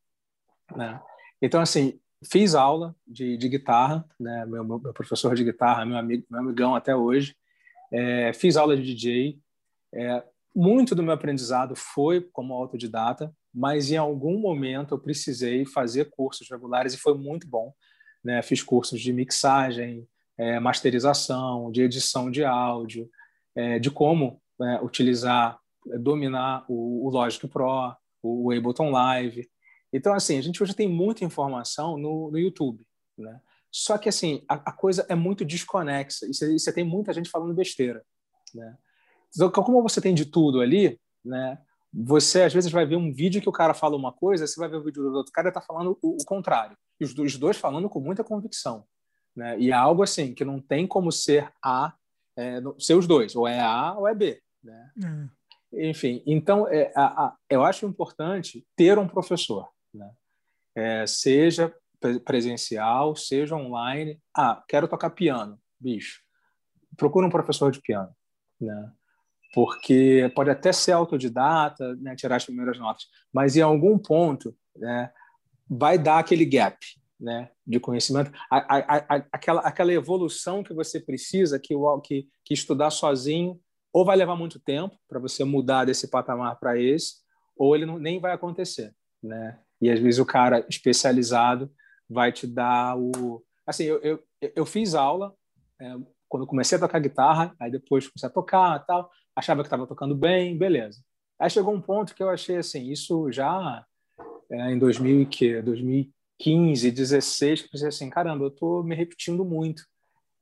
Né? 0.76 1.00
Então, 1.40 1.60
assim, 1.60 1.98
fiz 2.30 2.54
aula 2.54 2.94
de, 3.06 3.36
de 3.36 3.48
guitarra, 3.48 4.04
né? 4.18 4.46
Meu, 4.46 4.64
meu, 4.64 4.80
professor 4.92 5.34
de 5.34 5.44
guitarra, 5.44 5.84
meu, 5.84 5.96
amigo, 5.96 6.24
meu 6.30 6.40
amigão 6.40 6.74
até 6.74 6.94
hoje. 6.94 7.34
É, 7.92 8.32
fiz 8.32 8.56
aula 8.56 8.76
de 8.76 8.82
DJ. 8.82 9.38
É, 9.94 10.22
muito 10.54 10.94
do 10.94 11.02
meu 11.02 11.12
aprendizado 11.12 11.74
foi 11.74 12.20
como 12.20 12.54
autodidata, 12.54 13.34
mas 13.52 13.90
em 13.90 13.96
algum 13.96 14.38
momento 14.38 14.94
eu 14.94 14.98
precisei 14.98 15.64
fazer 15.64 16.10
cursos 16.10 16.48
regulares 16.50 16.94
e 16.94 16.98
foi 16.98 17.14
muito 17.14 17.48
bom. 17.48 17.74
Né? 18.24 18.40
Fiz 18.42 18.62
cursos 18.62 19.00
de 19.00 19.12
mixagem, 19.12 20.06
é, 20.38 20.60
masterização, 20.60 21.70
de 21.70 21.82
edição 21.82 22.30
de 22.30 22.44
áudio, 22.44 23.10
é, 23.54 23.78
de 23.78 23.90
como 23.90 24.40
é, 24.60 24.80
utilizar, 24.82 25.58
é, 25.90 25.98
dominar 25.98 26.64
o, 26.68 27.06
o 27.06 27.10
Logic 27.10 27.46
Pro, 27.48 27.94
o 28.22 28.52
Ableton 28.52 28.90
Live. 28.90 29.48
Então, 29.92 30.14
assim, 30.14 30.38
a 30.38 30.42
gente 30.42 30.62
hoje 30.62 30.74
tem 30.74 30.88
muita 30.88 31.24
informação 31.24 31.98
no, 31.98 32.30
no 32.30 32.38
YouTube, 32.38 32.86
né? 33.18 33.40
Só 33.70 33.96
que, 33.96 34.08
assim, 34.08 34.44
a, 34.46 34.54
a 34.54 34.72
coisa 34.72 35.06
é 35.08 35.14
muito 35.14 35.44
desconexa 35.44 36.26
e 36.26 36.58
você, 36.58 36.72
tem 36.72 36.84
muita 36.84 37.12
gente 37.12 37.30
falando 37.30 37.54
besteira, 37.54 38.04
né? 38.54 38.76
Então, 39.34 39.50
como 39.50 39.82
você 39.82 40.00
tem 40.00 40.14
de 40.14 40.26
tudo 40.26 40.60
ali, 40.60 41.00
né? 41.24 41.58
Você, 41.92 42.42
às 42.42 42.52
vezes, 42.52 42.70
vai 42.70 42.86
ver 42.86 42.96
um 42.96 43.12
vídeo 43.12 43.40
que 43.40 43.48
o 43.48 43.52
cara 43.52 43.72
fala 43.72 43.96
uma 43.96 44.12
coisa, 44.12 44.46
você 44.46 44.58
vai 44.60 44.68
ver 44.68 44.76
o 44.76 44.84
vídeo 44.84 45.02
do 45.02 45.16
outro 45.16 45.32
cara 45.32 45.48
está 45.48 45.60
falando 45.60 45.98
o, 46.02 46.16
o, 46.20 46.24
contrário. 46.26 46.76
E 47.00 47.04
os, 47.04 47.16
os 47.18 47.36
dois 47.36 47.56
falando 47.56 47.88
com 47.88 48.00
muita 48.00 48.22
convicção, 48.22 48.84
né? 49.34 49.58
E 49.58 49.70
é 49.70 49.74
algo, 49.74 50.02
assim, 50.02 50.34
que 50.34 50.44
não 50.44 50.60
tem 50.60 50.86
como 50.86 51.10
ser 51.10 51.50
A, 51.62 51.94
é, 52.36 52.60
ser 52.78 52.94
os 52.94 53.06
dois, 53.06 53.34
ou 53.36 53.46
é 53.46 53.60
A 53.60 53.94
ou 53.94 54.08
é 54.08 54.14
B, 54.14 54.40
né? 54.62 54.90
É. 55.04 55.88
Enfim, 55.88 56.22
então, 56.26 56.68
é, 56.68 56.92
a, 56.94 57.24
a, 57.24 57.36
eu 57.48 57.64
acho 57.64 57.86
importante 57.86 58.66
ter 58.76 58.98
um 58.98 59.08
professor, 59.08 59.68
né? 59.92 60.10
É, 60.74 61.06
seja 61.06 61.74
presencial, 62.24 63.14
seja 63.14 63.56
online. 63.56 64.20
Ah, 64.36 64.62
quero 64.68 64.88
tocar 64.88 65.10
piano, 65.10 65.58
bicho. 65.78 66.20
Procura 66.96 67.26
um 67.26 67.30
professor 67.30 67.70
de 67.70 67.80
piano, 67.80 68.14
né? 68.60 68.92
Porque 69.54 70.30
pode 70.34 70.50
até 70.50 70.72
ser 70.72 70.92
autodidata, 70.92 71.94
né, 71.96 72.16
tirar 72.16 72.36
as 72.36 72.44
primeiras 72.44 72.78
notas, 72.78 73.06
mas 73.30 73.54
em 73.54 73.60
algum 73.60 73.98
ponto, 73.98 74.56
né, 74.74 75.12
vai 75.68 75.98
dar 75.98 76.18
aquele 76.18 76.46
gap, 76.46 76.78
né, 77.22 77.50
de 77.64 77.78
conhecimento, 77.78 78.32
a, 78.50 78.56
a, 78.76 78.96
a, 78.96 79.24
aquela, 79.30 79.60
aquela 79.60 79.92
evolução 79.92 80.64
que 80.64 80.74
você 80.74 80.98
precisa, 80.98 81.58
que, 81.58 81.72
que, 82.02 82.28
que 82.44 82.52
estudar 82.52 82.90
sozinho 82.90 83.60
ou 83.92 84.04
vai 84.04 84.16
levar 84.16 84.34
muito 84.34 84.58
tempo 84.58 84.98
para 85.08 85.20
você 85.20 85.44
mudar 85.44 85.84
desse 85.84 86.08
patamar 86.08 86.58
para 86.58 86.76
esse, 86.76 87.16
ou 87.56 87.76
ele 87.76 87.86
não, 87.86 87.96
nem 87.96 88.18
vai 88.18 88.32
acontecer, 88.32 88.92
né? 89.22 89.60
E 89.80 89.88
às 89.88 90.00
vezes 90.00 90.18
o 90.18 90.26
cara 90.26 90.66
especializado 90.68 91.70
vai 92.08 92.32
te 92.32 92.46
dar 92.46 92.96
o. 92.98 93.44
Assim, 93.66 93.84
eu, 93.84 94.00
eu, 94.00 94.22
eu 94.40 94.66
fiz 94.66 94.94
aula 94.94 95.34
é, 95.80 95.94
quando 96.28 96.46
comecei 96.46 96.76
a 96.76 96.80
tocar 96.80 96.98
guitarra, 96.98 97.54
aí 97.60 97.70
depois 97.70 98.08
comecei 98.08 98.28
a 98.28 98.32
tocar 98.32 98.84
tal, 98.86 99.10
achava 99.36 99.62
que 99.62 99.66
estava 99.66 99.86
tocando 99.86 100.16
bem, 100.16 100.56
beleza. 100.56 101.00
Aí 101.38 101.50
chegou 101.50 101.74
um 101.74 101.80
ponto 101.80 102.14
que 102.14 102.22
eu 102.22 102.30
achei 102.30 102.56
assim, 102.56 102.90
isso 102.90 103.30
já 103.30 103.84
é, 104.50 104.72
em 104.72 104.78
2000 104.78 105.26
que 105.26 105.62
2015, 106.42 106.90
16, 106.90 107.60
que 107.60 107.66
eu 107.66 107.70
pensei 107.70 107.88
assim, 107.88 108.10
caramba, 108.10 108.44
eu 108.44 108.48
estou 108.48 108.82
me 108.82 108.94
repetindo 108.94 109.44
muito. 109.44 109.84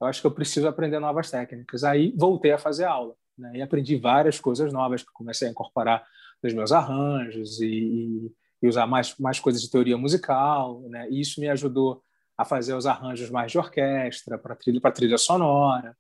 Eu 0.01 0.07
acho 0.07 0.21
que 0.21 0.27
eu 0.27 0.31
preciso 0.31 0.67
aprender 0.67 0.99
novas 0.99 1.31
técnicas. 1.31 1.85
Aí 1.85 2.15
voltei 2.17 2.53
a 2.53 2.59
fazer 2.59 2.85
aula 2.85 3.15
né? 3.37 3.53
e 3.57 3.63
aprendi 3.63 3.97
várias 3.97 4.41
coisas 4.41 4.73
novas 4.73 5.03
que 5.03 5.13
comecei 5.13 5.49
a 5.49 5.51
incorporar 5.51 6.05
nos 6.43 6.55
meus 6.55 6.73
arranjos 6.73 7.61
e, 7.61 8.33
e 8.63 8.69
usar 8.69 8.87
mais, 8.87 9.15
mais 9.19 9.39
coisas 9.39 9.61
de 9.61 9.71
teoria 9.71 9.99
musical. 9.99 10.81
Né? 10.89 11.07
E 11.11 11.21
isso 11.21 11.39
me 11.39 11.49
ajudou 11.51 12.03
a 12.37 12.45
fazer 12.47 12.73
os 12.75 12.87
arranjos 12.87 13.29
mais 13.29 13.53
de 13.53 13.59
orquestra, 13.59 14.39
para 14.39 14.57
trilha, 14.57 14.81
trilha 14.91 15.19
sonora. 15.19 15.95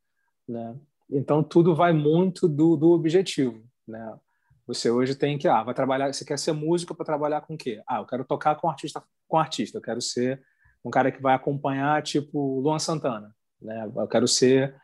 Né? 0.49 0.75
Então, 1.11 1.43
tudo 1.43 1.75
vai 1.75 1.93
muito 1.93 2.49
do, 2.49 2.77
do 2.77 2.93
objetivo. 2.93 3.62
Né? 3.87 4.19
Você 4.67 4.91
hoje 4.91 5.15
tem 5.15 5.37
que, 5.37 5.47
ah, 5.47 5.62
vai 5.62 5.75
trabalhar, 5.75 6.11
você 6.11 6.25
quer 6.25 6.39
ser 6.39 6.53
músico 6.53 6.95
para 6.95 7.05
trabalhar 7.05 7.43
com 7.43 7.55
o 7.55 7.59
quê? 7.59 7.83
Ah, 7.87 7.99
eu 7.99 8.07
quero 8.07 8.25
tocar 8.25 8.55
com 8.55 8.70
artista, 8.70 9.03
com 9.31 9.39
artista, 9.39 9.78
eu 9.78 9.83
quero 9.83 10.02
ser 10.02 10.42
um 10.84 10.91
cara 10.91 11.12
que 11.12 11.23
vai 11.23 11.34
acompanhar, 11.34 12.02
tipo, 12.02 12.60
Luan 12.60 12.78
Santana, 12.78 13.34
né? 13.60 13.91
Eu 13.97 14.09
quero 14.09 14.26
ser 14.26 14.75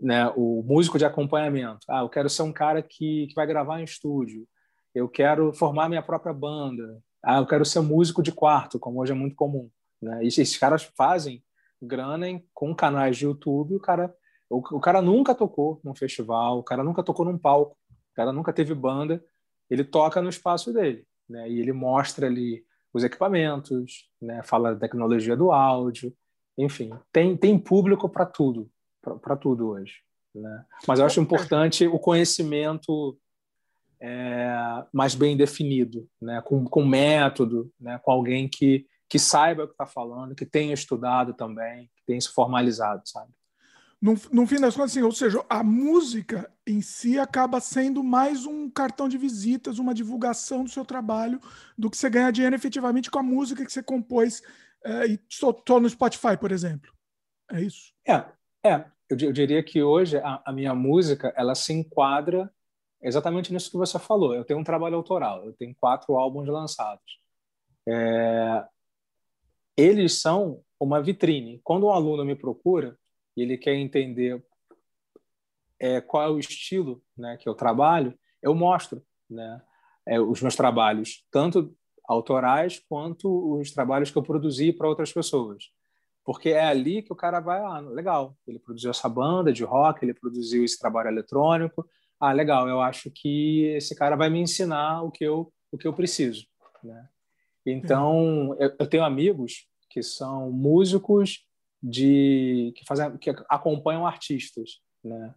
né, 0.00 0.28
o 0.36 0.62
músico 0.62 0.98
de 0.98 1.04
acompanhamento. 1.04 1.86
Ah, 1.88 2.00
eu 2.00 2.08
quero 2.08 2.28
ser 2.28 2.42
um 2.42 2.52
cara 2.52 2.82
que, 2.82 3.26
que 3.28 3.34
vai 3.34 3.46
gravar 3.46 3.80
em 3.80 3.84
estúdio. 3.84 4.46
Eu 4.94 5.08
quero 5.08 5.52
formar 5.52 5.88
minha 5.88 6.02
própria 6.02 6.32
banda. 6.32 7.00
Ah, 7.22 7.38
eu 7.38 7.46
quero 7.46 7.64
ser 7.64 7.80
músico 7.80 8.22
de 8.22 8.32
quarto, 8.32 8.78
como 8.78 9.00
hoje 9.00 9.12
é 9.12 9.14
muito 9.14 9.36
comum. 9.36 9.70
Né? 10.00 10.24
E 10.24 10.28
esses 10.28 10.56
caras 10.56 10.82
fazem 10.96 11.42
grana 11.80 12.26
com 12.52 12.74
canais 12.74 13.16
de 13.16 13.24
YouTube. 13.24 13.76
O 13.76 13.80
cara, 13.80 14.14
o, 14.48 14.58
o 14.76 14.80
cara 14.80 15.00
nunca 15.00 15.34
tocou 15.34 15.80
num 15.84 15.94
festival, 15.94 16.58
o 16.58 16.62
cara 16.62 16.82
nunca 16.82 17.02
tocou 17.02 17.24
num 17.24 17.38
palco, 17.38 17.76
o 17.90 18.14
cara 18.14 18.32
nunca 18.32 18.52
teve 18.52 18.74
banda. 18.74 19.22
Ele 19.70 19.84
toca 19.84 20.20
no 20.20 20.28
espaço 20.28 20.72
dele, 20.72 21.06
né? 21.28 21.48
E 21.48 21.58
ele 21.58 21.72
mostra 21.72 22.26
ali 22.26 22.64
os 22.94 23.04
equipamentos, 23.04 24.08
né? 24.22 24.42
Fala 24.44 24.72
da 24.72 24.80
tecnologia 24.80 25.36
do 25.36 25.52
áudio, 25.52 26.14
enfim, 26.56 26.90
tem 27.12 27.36
tem 27.36 27.58
público 27.58 28.08
para 28.08 28.24
tudo, 28.24 28.70
para 29.20 29.36
tudo 29.36 29.68
hoje, 29.68 29.96
né? 30.34 30.64
Mas 30.88 31.00
eu 31.00 31.06
acho 31.06 31.20
importante 31.20 31.86
o 31.86 31.98
conhecimento 31.98 33.18
é, 34.06 34.84
mais 34.92 35.14
bem 35.14 35.34
definido, 35.34 36.06
né? 36.20 36.42
com, 36.42 36.64
com 36.66 36.84
método, 36.84 37.72
né? 37.80 37.98
com 38.02 38.12
alguém 38.12 38.46
que, 38.46 38.86
que 39.08 39.18
saiba 39.18 39.64
o 39.64 39.66
que 39.66 39.72
está 39.72 39.86
falando, 39.86 40.34
que 40.34 40.44
tenha 40.44 40.74
estudado 40.74 41.32
também, 41.32 41.86
que 41.96 42.04
tenha 42.06 42.20
se 42.20 42.28
formalizado, 42.28 43.02
sabe? 43.06 43.32
No, 44.00 44.14
no 44.32 44.46
fim 44.46 44.60
das 44.60 44.74
contas, 44.74 44.90
assim, 44.90 45.02
ou 45.02 45.12
seja, 45.12 45.44
a 45.48 45.62
música 45.62 46.50
em 46.66 46.80
si 46.80 47.18
acaba 47.18 47.60
sendo 47.60 48.02
mais 48.02 48.44
um 48.44 48.68
cartão 48.68 49.08
de 49.08 49.16
visitas, 49.16 49.78
uma 49.78 49.94
divulgação 49.94 50.64
do 50.64 50.70
seu 50.70 50.84
trabalho, 50.84 51.40
do 51.76 51.90
que 51.90 51.96
você 51.96 52.10
ganha 52.10 52.30
dinheiro 52.30 52.54
efetivamente 52.54 53.10
com 53.10 53.18
a 53.18 53.22
música 53.22 53.64
que 53.64 53.72
você 53.72 53.82
compôs 53.82 54.42
é, 54.84 55.06
e 55.06 55.20
soltou 55.28 55.80
no 55.80 55.88
Spotify, 55.88 56.36
por 56.38 56.52
exemplo. 56.52 56.92
É 57.50 57.60
isso? 57.60 57.92
É, 58.06 58.24
é. 58.64 58.84
Eu, 59.08 59.16
eu 59.20 59.32
diria 59.32 59.62
que 59.62 59.82
hoje 59.82 60.18
a, 60.18 60.42
a 60.44 60.52
minha 60.52 60.74
música 60.74 61.32
ela 61.36 61.54
se 61.54 61.72
enquadra 61.72 62.50
exatamente 63.02 63.52
nisso 63.52 63.70
que 63.70 63.76
você 63.76 63.98
falou. 63.98 64.34
Eu 64.34 64.44
tenho 64.44 64.58
um 64.58 64.64
trabalho 64.64 64.96
autoral, 64.96 65.44
eu 65.44 65.52
tenho 65.52 65.74
quatro 65.74 66.16
álbuns 66.16 66.48
lançados. 66.48 67.20
É... 67.86 68.64
Eles 69.76 70.20
são 70.20 70.62
uma 70.80 71.02
vitrine. 71.02 71.60
Quando 71.62 71.86
um 71.86 71.90
aluno 71.90 72.24
me 72.24 72.34
procura 72.34 72.98
e 73.36 73.42
ele 73.42 73.58
quer 73.58 73.74
entender 73.74 74.44
é, 75.80 76.00
qual 76.00 76.22
é 76.22 76.30
o 76.30 76.38
estilo 76.38 77.02
né, 77.16 77.36
que 77.36 77.48
eu 77.48 77.54
trabalho, 77.54 78.16
eu 78.42 78.54
mostro 78.54 79.04
né, 79.28 79.60
é, 80.06 80.20
os 80.20 80.40
meus 80.40 80.56
trabalhos, 80.56 81.24
tanto 81.30 81.76
autorais 82.06 82.78
quanto 82.88 83.58
os 83.58 83.70
trabalhos 83.70 84.10
que 84.10 84.18
eu 84.18 84.22
produzi 84.22 84.72
para 84.72 84.88
outras 84.88 85.12
pessoas. 85.12 85.64
Porque 86.24 86.50
é 86.50 86.64
ali 86.64 87.02
que 87.02 87.12
o 87.12 87.16
cara 87.16 87.40
vai, 87.40 87.60
ah, 87.60 87.80
legal, 87.80 88.36
ele 88.46 88.58
produziu 88.58 88.90
essa 88.90 89.08
banda 89.08 89.52
de 89.52 89.64
rock, 89.64 90.04
ele 90.04 90.14
produziu 90.14 90.64
esse 90.64 90.78
trabalho 90.78 91.08
eletrônico, 91.08 91.86
ah, 92.18 92.32
legal, 92.32 92.68
eu 92.68 92.80
acho 92.80 93.10
que 93.10 93.64
esse 93.76 93.94
cara 93.94 94.16
vai 94.16 94.30
me 94.30 94.40
ensinar 94.40 95.02
o 95.02 95.10
que 95.10 95.24
eu, 95.24 95.52
o 95.70 95.76
que 95.76 95.86
eu 95.86 95.92
preciso. 95.92 96.46
Né? 96.82 97.08
Então, 97.66 98.56
eu, 98.58 98.74
eu 98.78 98.86
tenho 98.86 99.04
amigos 99.04 99.66
que 99.90 100.02
são 100.02 100.50
músicos 100.50 101.43
de 101.84 102.72
que 102.76 102.84
fazem 102.86 103.16
que 103.18 103.30
acompanham 103.48 104.06
artistas, 104.06 104.80
né? 105.02 105.34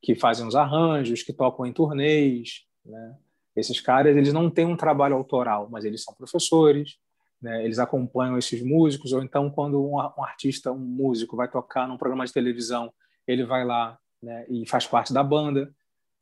Que 0.00 0.14
fazem 0.14 0.46
os 0.46 0.54
arranjos, 0.54 1.22
que 1.22 1.32
tocam 1.32 1.66
em 1.66 1.72
turnês, 1.72 2.64
né? 2.84 3.16
Esses 3.56 3.80
caras, 3.80 4.16
eles 4.16 4.32
não 4.32 4.50
têm 4.50 4.66
um 4.66 4.76
trabalho 4.76 5.16
autoral, 5.16 5.68
mas 5.70 5.84
eles 5.84 6.02
são 6.02 6.14
professores, 6.14 6.96
né? 7.42 7.64
Eles 7.64 7.78
acompanham 7.78 8.38
esses 8.38 8.62
músicos 8.62 9.12
ou 9.12 9.22
então 9.22 9.50
quando 9.50 9.84
um, 9.84 9.98
artista, 10.22 10.70
um 10.72 10.78
músico 10.78 11.36
vai 11.36 11.50
tocar 11.50 11.88
num 11.88 11.96
programa 11.96 12.24
de 12.24 12.32
televisão, 12.32 12.92
ele 13.26 13.44
vai 13.44 13.64
lá, 13.64 13.98
né, 14.22 14.46
e 14.48 14.66
faz 14.68 14.86
parte 14.86 15.12
da 15.12 15.22
banda 15.22 15.74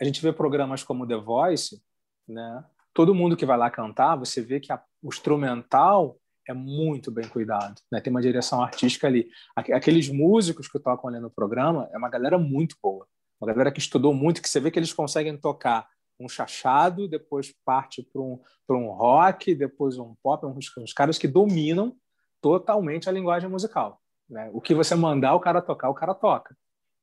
a 0.03 0.05
gente 0.05 0.21
vê 0.21 0.33
programas 0.33 0.83
como 0.83 1.07
The 1.07 1.17
Voice, 1.17 1.81
né? 2.27 2.65
Todo 2.93 3.15
mundo 3.15 3.37
que 3.37 3.47
vai 3.47 3.57
lá 3.57 3.71
cantar, 3.71 4.17
você 4.17 4.43
vê 4.43 4.59
que 4.59 4.73
a, 4.73 4.83
o 5.01 5.09
instrumental 5.09 6.19
é 6.53 6.55
muito 6.55 7.11
bem 7.11 7.29
cuidado, 7.29 7.81
né? 7.91 8.01
Tem 8.01 8.11
uma 8.11 8.23
direção 8.23 8.63
artística 8.63 9.07
ali. 9.07 9.29
Aqueles 9.57 10.09
músicos 10.09 10.69
que 10.69 10.79
tocam 10.79 11.11
ali 11.11 11.19
no 11.19 11.31
programa 11.31 11.89
é 11.93 11.99
uma 11.99 12.09
galera 12.09 12.39
muito 12.39 12.77
boa, 12.83 13.07
uma 13.41 13.53
galera 13.53 13.73
que 13.73 13.81
estudou 13.81 14.15
muito, 14.15 14.41
que 14.41 14.49
você 14.49 14.61
vê 14.61 14.71
que 14.71 14.79
eles 14.79 14.93
conseguem 14.93 15.37
tocar 15.37 15.89
um 16.21 16.29
chachado, 16.29 17.09
depois 17.09 17.53
parte 17.65 18.03
para 18.03 18.23
um, 18.23 18.39
um 18.71 18.91
rock, 18.91 19.55
depois 19.55 19.99
um 19.99 20.15
pop, 20.23 20.47
uns, 20.47 20.71
uns 20.79 20.93
caras 20.93 21.19
que 21.19 21.27
dominam 21.27 21.97
totalmente 22.41 23.09
a 23.09 23.13
linguagem 23.13 23.51
musical. 23.51 24.01
Né? 24.29 24.51
O 24.53 24.61
que 24.61 24.75
você 24.75 24.95
mandar 24.95 25.35
o 25.35 25.41
cara 25.41 25.61
tocar, 25.61 25.89
o 25.91 25.95
cara 25.95 26.15
toca. 26.15 26.57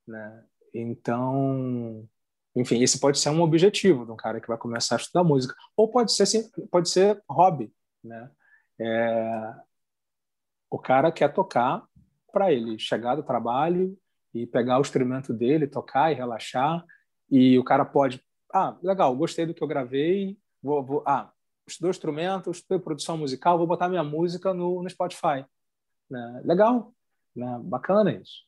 Né? 0.06 0.44
Então, 0.74 2.08
enfim, 2.54 2.82
esse 2.82 2.98
pode 2.98 3.18
ser 3.18 3.30
um 3.30 3.42
objetivo 3.42 4.04
de 4.04 4.12
um 4.12 4.16
cara 4.16 4.40
que 4.40 4.48
vai 4.48 4.56
começar 4.56 4.96
a 4.96 4.98
estudar 4.98 5.24
música, 5.24 5.54
ou 5.76 5.88
pode 5.88 6.12
ser 6.12 6.26
pode 6.70 6.88
ser 6.88 7.22
hobby, 7.28 7.72
né? 8.02 8.30
É... 8.80 9.54
O 10.70 10.78
cara 10.78 11.12
quer 11.12 11.32
tocar 11.32 11.84
para 12.32 12.52
ele 12.52 12.78
chegar 12.78 13.16
do 13.16 13.22
trabalho 13.22 13.96
e 14.32 14.46
pegar 14.46 14.78
o 14.78 14.82
instrumento 14.82 15.32
dele, 15.32 15.66
tocar 15.66 16.12
e 16.12 16.14
relaxar, 16.14 16.84
e 17.30 17.58
o 17.58 17.64
cara 17.64 17.84
pode, 17.84 18.24
ah, 18.52 18.76
legal, 18.82 19.14
gostei 19.16 19.44
do 19.44 19.52
que 19.52 19.62
eu 19.62 19.68
gravei, 19.68 20.38
vou, 20.62 20.84
vou 20.84 21.04
ah, 21.06 21.32
estudou 21.66 21.90
instrumento, 21.90 22.50
estudei 22.50 22.78
produção 22.78 23.16
musical, 23.16 23.58
vou 23.58 23.66
botar 23.66 23.88
minha 23.88 24.04
música 24.04 24.54
no, 24.54 24.82
no 24.82 24.90
Spotify, 24.90 25.44
né? 26.08 26.42
Legal, 26.44 26.92
né? 27.34 27.60
Bacana 27.62 28.12
isso. 28.12 28.44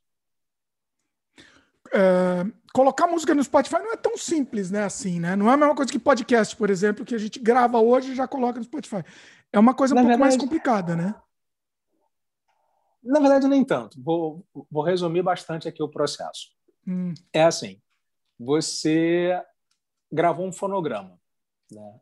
é, 1.92 2.46
colocar 2.72 3.06
música 3.06 3.34
no 3.34 3.44
Spotify 3.44 3.76
não 3.76 3.92
é 3.92 3.96
tão 3.96 4.16
simples, 4.16 4.70
né? 4.70 4.84
Assim, 4.84 5.20
né? 5.20 5.36
Não 5.36 5.50
é 5.50 5.54
a 5.54 5.56
mesma 5.56 5.74
coisa 5.74 5.92
que 5.92 5.98
podcast, 5.98 6.56
por 6.56 6.70
exemplo, 6.70 7.04
que 7.04 7.14
a 7.14 7.18
gente 7.18 7.38
grava 7.38 7.78
hoje 7.78 8.12
e 8.12 8.14
já 8.14 8.26
coloca 8.26 8.58
no 8.58 8.64
Spotify. 8.64 9.04
É 9.52 9.58
uma 9.58 9.74
coisa 9.74 9.94
um 9.94 9.96
na 9.96 10.02
pouco 10.02 10.16
verdade, 10.16 10.36
mais 10.36 10.42
complicada, 10.42 10.96
né? 10.96 11.14
Na 13.02 13.20
verdade, 13.20 13.48
nem 13.48 13.64
tanto. 13.64 14.00
Vou, 14.02 14.46
vou 14.70 14.82
resumir 14.82 15.22
bastante 15.22 15.68
aqui 15.68 15.82
o 15.82 15.88
processo. 15.88 16.50
Hum. 16.86 17.12
É 17.32 17.42
assim: 17.42 17.80
você 18.38 19.42
gravou 20.10 20.46
um 20.46 20.52
fonograma, 20.52 21.18
né? 21.70 22.00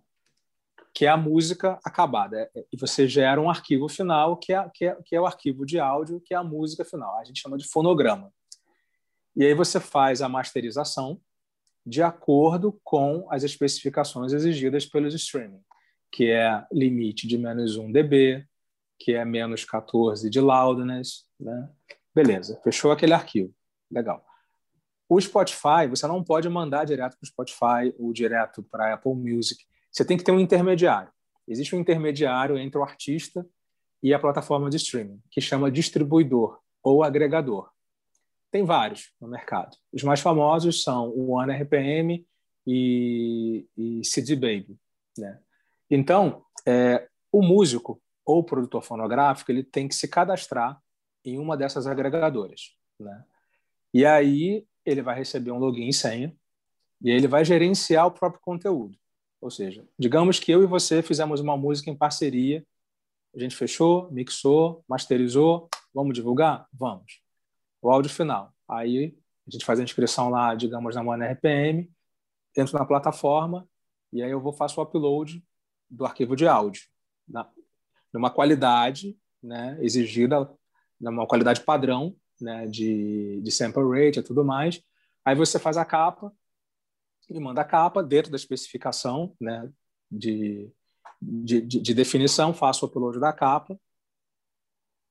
que 0.92 1.06
é 1.06 1.08
a 1.08 1.16
música 1.16 1.78
acabada. 1.84 2.50
É, 2.54 2.64
e 2.72 2.76
você 2.76 3.06
gera 3.06 3.40
um 3.40 3.48
arquivo 3.48 3.88
final, 3.88 4.36
que 4.36 4.52
é, 4.52 4.68
que, 4.74 4.84
é, 4.84 4.96
que 5.04 5.16
é 5.16 5.20
o 5.20 5.26
arquivo 5.26 5.64
de 5.64 5.78
áudio, 5.78 6.20
que 6.20 6.34
é 6.34 6.36
a 6.36 6.44
música 6.44 6.84
final. 6.84 7.18
A 7.18 7.24
gente 7.24 7.40
chama 7.40 7.56
de 7.56 7.66
fonograma. 7.66 8.32
E 9.36 9.44
aí 9.44 9.54
você 9.54 9.78
faz 9.78 10.20
a 10.20 10.28
masterização 10.28 11.20
de 11.86 12.02
acordo 12.02 12.78
com 12.84 13.26
as 13.30 13.42
especificações 13.42 14.32
exigidas 14.32 14.84
pelos 14.84 15.14
streaming, 15.14 15.62
que 16.10 16.30
é 16.30 16.66
limite 16.72 17.26
de 17.26 17.38
menos 17.38 17.76
1 17.76 17.92
dB, 17.92 18.46
que 18.98 19.12
é 19.12 19.24
menos 19.24 19.64
14 19.64 20.28
de 20.28 20.40
loudness, 20.40 21.24
né? 21.38 21.70
Beleza, 22.14 22.60
fechou 22.62 22.90
aquele 22.90 23.14
arquivo. 23.14 23.54
Legal. 23.90 24.24
O 25.08 25.20
Spotify, 25.20 25.88
você 25.88 26.06
não 26.06 26.22
pode 26.22 26.48
mandar 26.48 26.84
direto 26.84 27.16
para 27.16 27.24
o 27.24 27.26
Spotify 27.26 27.94
ou 27.98 28.12
direto 28.12 28.62
para 28.62 28.86
a 28.86 28.94
Apple 28.94 29.14
Music. 29.14 29.64
Você 29.90 30.04
tem 30.04 30.16
que 30.16 30.22
ter 30.22 30.32
um 30.32 30.40
intermediário. 30.40 31.10
Existe 31.48 31.74
um 31.74 31.80
intermediário 31.80 32.56
entre 32.58 32.78
o 32.78 32.82
artista 32.82 33.44
e 34.02 34.14
a 34.14 34.18
plataforma 34.18 34.70
de 34.70 34.76
streaming, 34.76 35.20
que 35.30 35.40
chama 35.40 35.70
distribuidor 35.70 36.60
ou 36.82 37.02
agregador. 37.02 37.70
Tem 38.50 38.64
vários 38.64 39.12
no 39.20 39.28
mercado. 39.28 39.76
Os 39.92 40.02
mais 40.02 40.20
famosos 40.20 40.82
são 40.82 41.08
o 41.10 41.32
OneRPM 41.32 42.24
e, 42.66 43.66
e 43.76 44.04
CD 44.04 44.34
Baby. 44.34 44.78
Né? 45.18 45.40
Então, 45.90 46.44
é, 46.66 47.08
o 47.32 47.42
músico 47.42 48.00
ou 48.24 48.44
produtor 48.44 48.82
fonográfico 48.82 49.50
ele 49.50 49.64
tem 49.64 49.88
que 49.88 49.94
se 49.94 50.06
cadastrar 50.06 50.80
em 51.24 51.38
uma 51.38 51.56
dessas 51.56 51.86
agregadoras. 51.86 52.76
Né? 52.98 53.24
E 53.92 54.06
aí 54.06 54.66
ele 54.84 55.02
vai 55.02 55.16
receber 55.16 55.50
um 55.50 55.58
login 55.58 55.88
e 55.88 55.92
senha 55.92 56.34
e 57.00 57.10
aí 57.10 57.16
ele 57.16 57.28
vai 57.28 57.44
gerenciar 57.44 58.06
o 58.06 58.12
próprio 58.12 58.40
conteúdo. 58.42 58.96
Ou 59.40 59.50
seja, 59.50 59.86
digamos 59.98 60.38
que 60.38 60.52
eu 60.52 60.62
e 60.62 60.66
você 60.66 61.02
fizemos 61.02 61.40
uma 61.40 61.56
música 61.56 61.90
em 61.90 61.96
parceria, 61.96 62.64
a 63.34 63.38
gente 63.38 63.56
fechou, 63.56 64.10
mixou, 64.10 64.84
masterizou, 64.88 65.68
vamos 65.94 66.14
divulgar? 66.14 66.66
Vamos. 66.72 67.22
O 67.80 67.90
áudio 67.90 68.10
final. 68.10 68.52
Aí 68.68 69.16
a 69.46 69.50
gente 69.50 69.64
faz 69.64 69.80
a 69.80 69.82
inscrição 69.82 70.28
lá, 70.28 70.54
digamos, 70.54 70.94
na 70.94 71.02
Money 71.02 71.32
RPM, 71.32 71.90
entro 72.56 72.78
na 72.78 72.84
plataforma 72.84 73.66
e 74.12 74.22
aí 74.22 74.30
eu 74.30 74.40
vou 74.40 74.52
faço 74.52 74.80
o 74.80 74.84
upload 74.84 75.42
do 75.90 76.04
arquivo 76.04 76.36
de 76.36 76.46
áudio, 76.46 76.82
na, 77.28 77.50
numa 78.12 78.30
qualidade 78.30 79.18
né, 79.42 79.78
exigida, 79.80 80.50
numa 81.00 81.26
qualidade 81.26 81.62
padrão 81.62 82.16
né, 82.40 82.66
de, 82.66 83.40
de 83.42 83.50
sample 83.50 83.82
rate 83.82 84.20
e 84.20 84.22
tudo 84.22 84.44
mais. 84.44 84.82
Aí 85.24 85.34
você 85.34 85.58
faz 85.58 85.76
a 85.76 85.84
capa, 85.84 86.32
e 87.28 87.38
manda 87.38 87.60
a 87.60 87.64
capa 87.64 88.02
dentro 88.02 88.30
da 88.30 88.36
especificação 88.36 89.34
né, 89.40 89.70
de, 90.10 90.70
de, 91.20 91.60
de, 91.60 91.80
de 91.80 91.94
definição, 91.94 92.52
faço 92.52 92.84
o 92.84 92.88
upload 92.88 93.20
da 93.20 93.32
capa, 93.32 93.78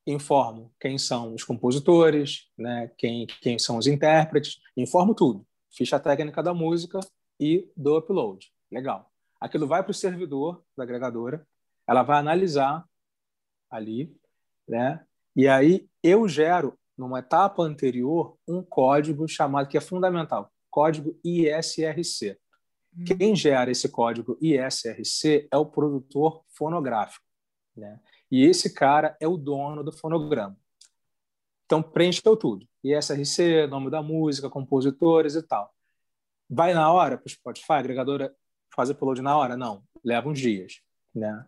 informo 0.05 0.73
quem 0.79 0.97
são 0.97 1.33
os 1.33 1.43
compositores, 1.43 2.49
né, 2.57 2.91
quem, 2.97 3.27
quem 3.41 3.57
são 3.57 3.77
os 3.77 3.87
intérpretes, 3.87 4.59
informo 4.75 5.13
tudo, 5.13 5.45
ficha 5.71 5.99
técnica 5.99 6.43
da 6.43 6.53
música 6.53 6.99
e 7.39 7.71
do 7.75 7.97
upload. 7.97 8.51
Legal. 8.71 9.08
Aquilo 9.39 9.67
vai 9.67 9.83
para 9.83 9.91
o 9.91 9.93
servidor 9.93 10.63
da 10.75 10.83
agregadora, 10.83 11.47
ela 11.87 12.03
vai 12.03 12.17
analisar 12.17 12.85
ali, 13.69 14.15
né? 14.67 15.05
E 15.35 15.47
aí 15.47 15.87
eu 16.03 16.27
gero 16.27 16.77
numa 16.97 17.19
etapa 17.19 17.63
anterior 17.63 18.37
um 18.47 18.61
código 18.61 19.27
chamado 19.27 19.69
que 19.69 19.77
é 19.77 19.81
fundamental, 19.81 20.51
código 20.69 21.17
ISRC. 21.23 22.37
Hum. 22.93 23.03
Quem 23.05 23.35
gera 23.35 23.71
esse 23.71 23.87
código 23.89 24.37
ISRC 24.41 25.47
é 25.51 25.57
o 25.57 25.65
produtor 25.65 26.43
fonográfico, 26.49 27.25
né? 27.75 27.99
E 28.31 28.43
esse 28.43 28.73
cara 28.73 29.15
é 29.19 29.27
o 29.27 29.37
dono 29.37 29.83
do 29.83 29.91
fonograma. 29.91 30.55
Então 31.65 31.81
preencheu 31.81 32.35
tudo. 32.35 32.67
ISRC, 32.83 33.67
nome 33.67 33.89
da 33.89 34.01
música, 34.01 34.49
compositores 34.49 35.35
e 35.35 35.41
tal. 35.41 35.73
Vai 36.49 36.73
na 36.73 36.91
hora 36.91 37.17
para 37.17 37.27
o 37.27 37.29
Spotify, 37.29 37.73
a 37.73 37.77
agregadora 37.77 38.35
fazer 38.75 38.93
upload 38.93 39.21
na 39.21 39.37
hora? 39.37 39.57
Não, 39.57 39.83
leva 40.03 40.29
uns 40.29 40.39
dias, 40.39 40.81
né? 41.13 41.45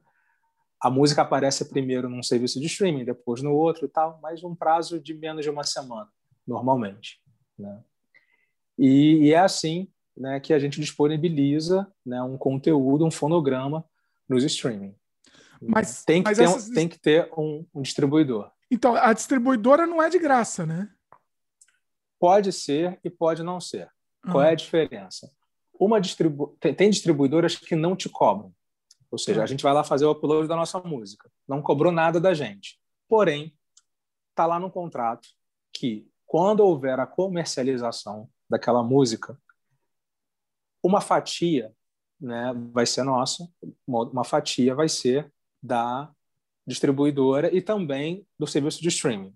A 0.81 0.89
música 0.89 1.21
aparece 1.21 1.69
primeiro 1.69 2.09
num 2.09 2.23
serviço 2.23 2.59
de 2.59 2.65
streaming, 2.65 3.05
depois 3.05 3.41
no 3.41 3.53
outro 3.53 3.85
e 3.85 3.87
tal, 3.87 4.19
mas 4.21 4.43
um 4.43 4.55
prazo 4.55 4.99
de 4.99 5.13
menos 5.13 5.43
de 5.43 5.49
uma 5.49 5.63
semana, 5.63 6.09
normalmente, 6.47 7.21
né? 7.57 7.83
E, 8.77 9.27
e 9.27 9.33
é 9.33 9.39
assim 9.39 9.87
né, 10.17 10.39
que 10.39 10.53
a 10.53 10.59
gente 10.59 10.79
disponibiliza 10.79 11.91
né, 12.05 12.21
um 12.23 12.37
conteúdo, 12.37 13.05
um 13.05 13.11
fonograma 13.11 13.85
nos 14.27 14.43
streaming. 14.43 14.95
Mas 15.61 16.03
tem 16.03 16.23
que 16.23 16.29
mas 16.29 16.37
ter, 16.37 16.43
essas... 16.45 16.69
tem 16.69 16.87
que 16.87 16.99
ter 16.99 17.31
um, 17.37 17.65
um, 17.73 17.81
distribuidor. 17.81 18.51
Então, 18.69 18.95
a 18.95 19.13
distribuidora 19.13 19.85
não 19.85 20.01
é 20.01 20.09
de 20.09 20.17
graça, 20.17 20.65
né? 20.65 20.89
Pode 22.19 22.51
ser 22.51 22.99
e 23.03 23.09
pode 23.09 23.43
não 23.43 23.59
ser. 23.59 23.87
Uhum. 24.25 24.31
Qual 24.31 24.43
é 24.43 24.51
a 24.51 24.55
diferença? 24.55 25.31
Uma 25.81 25.99
distribu... 25.99 26.55
tem, 26.59 26.75
tem, 26.75 26.89
distribuidoras 26.91 27.55
que 27.55 27.75
não 27.75 27.95
te 27.95 28.07
cobram. 28.07 28.53
Ou 29.09 29.17
seja, 29.17 29.39
uhum. 29.39 29.43
a 29.43 29.47
gente 29.47 29.63
vai 29.63 29.73
lá 29.73 29.83
fazer 29.83 30.05
o 30.05 30.11
upload 30.11 30.47
da 30.47 30.55
nossa 30.55 30.79
música. 30.79 31.27
Não 31.47 31.59
cobrou 31.59 31.91
nada 31.91 32.19
da 32.19 32.35
gente. 32.35 32.79
Porém, 33.09 33.57
está 34.29 34.45
lá 34.45 34.59
no 34.59 34.69
contrato 34.69 35.27
que, 35.73 36.07
quando 36.25 36.59
houver 36.59 36.99
a 36.99 37.07
comercialização 37.07 38.29
daquela 38.47 38.83
música, 38.83 39.35
uma 40.83 41.01
fatia 41.01 41.73
né, 42.21 42.53
vai 42.71 42.85
ser 42.85 43.03
nossa, 43.03 43.49
uma 43.87 44.23
fatia 44.23 44.75
vai 44.75 44.87
ser 44.87 45.33
da 45.61 46.11
distribuidora 46.67 47.53
e 47.53 47.59
também 47.59 48.25
do 48.37 48.45
serviço 48.45 48.81
de 48.81 48.89
streaming. 48.89 49.33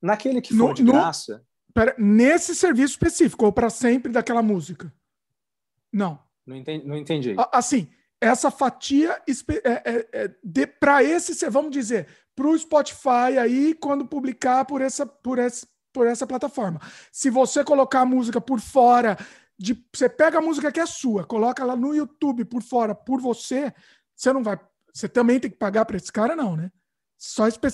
Naquele 0.00 0.40
que 0.40 0.56
for 0.56 0.68
no, 0.68 0.74
de 0.74 0.82
graça. 0.82 1.36
No, 1.36 1.74
pera, 1.74 1.94
nesse 1.98 2.54
serviço 2.54 2.94
específico, 2.94 3.44
ou 3.44 3.52
para 3.52 3.68
sempre 3.68 4.10
daquela 4.10 4.42
música? 4.42 4.92
Não. 5.92 6.18
Não 6.46 6.56
entendi. 6.56 6.86
Não 6.86 6.96
entendi. 6.96 7.34
Assim, 7.52 7.88
essa 8.20 8.50
fatia 8.50 9.20
é, 9.64 9.70
é, 9.84 10.08
é, 10.12 10.66
para 10.66 11.02
esse, 11.02 11.48
vamos 11.50 11.72
dizer, 11.72 12.06
para 12.34 12.46
o 12.46 12.58
Spotify 12.58 13.38
aí, 13.40 13.74
quando 13.74 14.06
publicar 14.06 14.64
por 14.64 14.80
essa, 14.80 15.04
por 15.04 15.38
essa, 15.38 15.66
por 15.92 16.06
essa 16.06 16.26
plataforma. 16.26 16.80
Se 17.10 17.28
você 17.30 17.64
colocar 17.64 18.00
a 18.00 18.06
música 18.06 18.40
por 18.40 18.60
fora, 18.60 19.18
de, 19.58 19.84
você 19.92 20.08
pega 20.08 20.38
a 20.38 20.42
música 20.42 20.72
que 20.72 20.80
é 20.80 20.86
sua, 20.86 21.24
coloca 21.24 21.64
lá 21.64 21.76
no 21.76 21.94
YouTube 21.94 22.44
por 22.44 22.62
fora 22.62 22.94
por 22.94 23.20
você, 23.20 23.72
você 24.14 24.32
não 24.32 24.42
vai. 24.42 24.58
Você 24.92 25.08
também 25.08 25.40
tem 25.40 25.50
que 25.50 25.56
pagar 25.56 25.84
para 25.84 25.96
esse 25.96 26.12
cara, 26.12 26.36
não, 26.36 26.56
né? 26.56 26.70
Só 27.18 27.48
espe... 27.48 27.68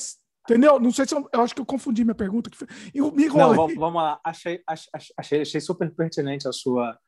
Entendeu? 0.44 0.80
Não 0.80 0.90
sei 0.90 1.06
se 1.06 1.14
eu, 1.14 1.28
eu, 1.30 1.42
acho 1.42 1.54
que 1.54 1.60
eu 1.60 1.66
confundi 1.66 2.04
minha 2.04 2.14
pergunta. 2.14 2.50
Eu 2.94 3.12
me 3.12 3.26
Não, 3.28 3.54
vamos, 3.54 3.74
vamos 3.74 4.02
lá. 4.02 4.18
Achei, 4.24 4.62
achei, 4.66 5.42
achei 5.42 5.60
super 5.60 5.94
pertinente 5.94 6.48
a 6.48 6.52
sua, 6.52 6.98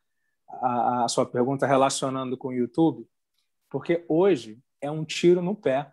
a, 0.62 1.04
a 1.04 1.08
sua 1.08 1.26
pergunta 1.26 1.66
relacionando 1.66 2.36
com 2.36 2.48
o 2.48 2.52
YouTube, 2.52 3.06
porque 3.68 4.04
hoje 4.08 4.58
é 4.80 4.90
um 4.90 5.04
tiro 5.04 5.42
no 5.42 5.54
pé 5.54 5.92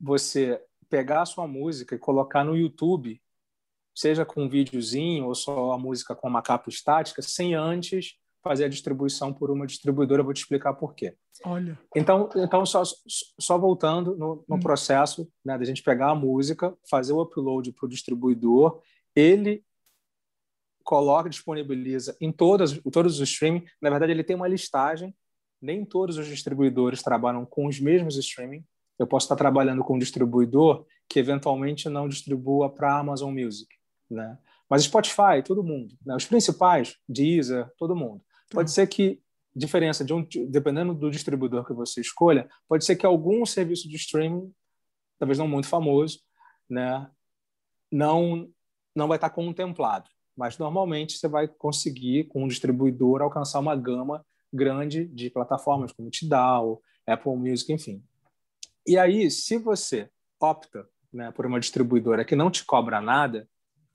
você 0.00 0.60
pegar 0.88 1.22
a 1.22 1.26
sua 1.26 1.46
música 1.46 1.94
e 1.94 1.98
colocar 1.98 2.44
no 2.44 2.56
YouTube 2.56 3.20
seja 3.94 4.24
com 4.24 4.44
um 4.44 4.48
videozinho 4.48 5.26
ou 5.26 5.34
só 5.34 5.72
a 5.72 5.78
música 5.78 6.14
com 6.14 6.28
uma 6.28 6.42
capa 6.42 6.70
estática, 6.70 7.20
sem 7.22 7.54
antes 7.54 8.14
fazer 8.42 8.64
a 8.64 8.68
distribuição 8.68 9.32
por 9.32 9.50
uma 9.50 9.66
distribuidora. 9.66 10.22
Vou 10.22 10.32
te 10.32 10.40
explicar 10.40 10.72
por 10.72 10.94
quê. 10.94 11.14
Olha. 11.44 11.78
Então, 11.94 12.28
então 12.36 12.64
só, 12.64 12.82
só 13.38 13.58
voltando 13.58 14.16
no, 14.16 14.44
no 14.48 14.56
hum. 14.56 14.60
processo 14.60 15.30
né, 15.44 15.58
da 15.58 15.64
gente 15.64 15.82
pegar 15.82 16.10
a 16.10 16.14
música, 16.14 16.74
fazer 16.88 17.12
o 17.12 17.20
upload 17.20 17.72
para 17.72 17.86
o 17.86 17.88
distribuidor, 17.88 18.80
ele 19.14 19.62
coloca, 20.84 21.28
disponibiliza 21.28 22.16
em 22.20 22.32
todas, 22.32 22.78
todos 22.92 23.20
os 23.20 23.28
streaming. 23.28 23.64
Na 23.80 23.90
verdade, 23.90 24.12
ele 24.12 24.24
tem 24.24 24.36
uma 24.36 24.48
listagem. 24.48 25.14
Nem 25.60 25.84
todos 25.84 26.16
os 26.16 26.26
distribuidores 26.26 27.02
trabalham 27.02 27.44
com 27.44 27.66
os 27.66 27.78
mesmos 27.78 28.16
streaming. 28.16 28.64
Eu 28.98 29.06
posso 29.06 29.24
estar 29.24 29.36
trabalhando 29.36 29.84
com 29.84 29.96
um 29.96 29.98
distribuidor 29.98 30.86
que 31.08 31.18
eventualmente 31.18 31.88
não 31.88 32.08
distribua 32.08 32.70
para 32.70 32.98
Amazon 32.98 33.32
Music 33.32 33.80
né? 34.10 34.38
Mas 34.68 34.84
Spotify, 34.84 35.42
todo 35.44 35.62
mundo, 35.62 35.96
né? 36.04 36.14
os 36.14 36.26
principais, 36.26 36.96
Deezer, 37.08 37.70
todo 37.78 37.96
mundo. 37.96 38.22
Pode 38.50 38.70
ser 38.70 38.86
que 38.86 39.22
diferença 39.54 40.04
de 40.04 40.12
um, 40.12 40.26
dependendo 40.48 40.94
do 40.94 41.10
distribuidor 41.10 41.64
que 41.64 41.72
você 41.72 42.00
escolha, 42.00 42.48
pode 42.68 42.84
ser 42.84 42.96
que 42.96 43.06
algum 43.06 43.44
serviço 43.46 43.88
de 43.88 43.96
streaming, 43.96 44.52
talvez 45.18 45.38
não 45.38 45.48
muito 45.48 45.68
famoso, 45.68 46.20
né, 46.68 47.08
não 47.90 48.48
não 48.94 49.06
vai 49.06 49.16
estar 49.16 49.30
contemplado. 49.30 50.10
Mas 50.40 50.56
normalmente 50.56 51.18
você 51.18 51.28
vai 51.28 51.46
conseguir, 51.46 52.24
com 52.24 52.44
um 52.44 52.48
distribuidor, 52.48 53.20
alcançar 53.20 53.60
uma 53.60 53.76
gama 53.76 54.24
grande 54.50 55.04
de 55.04 55.28
plataformas 55.28 55.92
como 55.92 56.08
Tidal, 56.08 56.80
Apple 57.06 57.36
Music, 57.36 57.70
enfim. 57.70 58.02
E 58.86 58.96
aí, 58.96 59.30
se 59.30 59.58
você 59.58 60.10
opta 60.40 60.88
né, 61.12 61.30
por 61.30 61.44
uma 61.44 61.60
distribuidora 61.60 62.24
que 62.24 62.34
não 62.34 62.50
te 62.50 62.64
cobra 62.64 63.02
nada, 63.02 63.46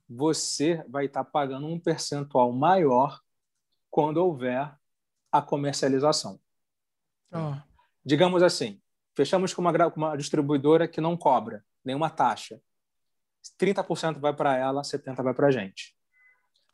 você 0.08 0.86
vai 0.88 1.06
estar 1.06 1.24
pagando 1.24 1.66
um 1.66 1.80
percentual 1.80 2.52
maior 2.52 3.20
quando 3.90 4.18
houver 4.18 4.72
a 5.32 5.42
comercialização. 5.42 6.40
Oh. 7.34 7.56
Digamos 8.06 8.44
assim, 8.44 8.80
fechamos 9.16 9.52
com 9.52 9.64
uma, 9.64 9.72
uma 9.96 10.16
distribuidora 10.16 10.88
que 10.88 11.02
não 11.02 11.18
cobra 11.18 11.66
nenhuma 11.84 12.12
taxa. 12.12 12.62
30% 13.60 14.20
vai 14.20 14.32
para 14.32 14.56
ela, 14.56 14.84
70% 14.84 15.24
vai 15.24 15.34
para 15.34 15.48
a 15.48 15.52
gente. 15.52 15.95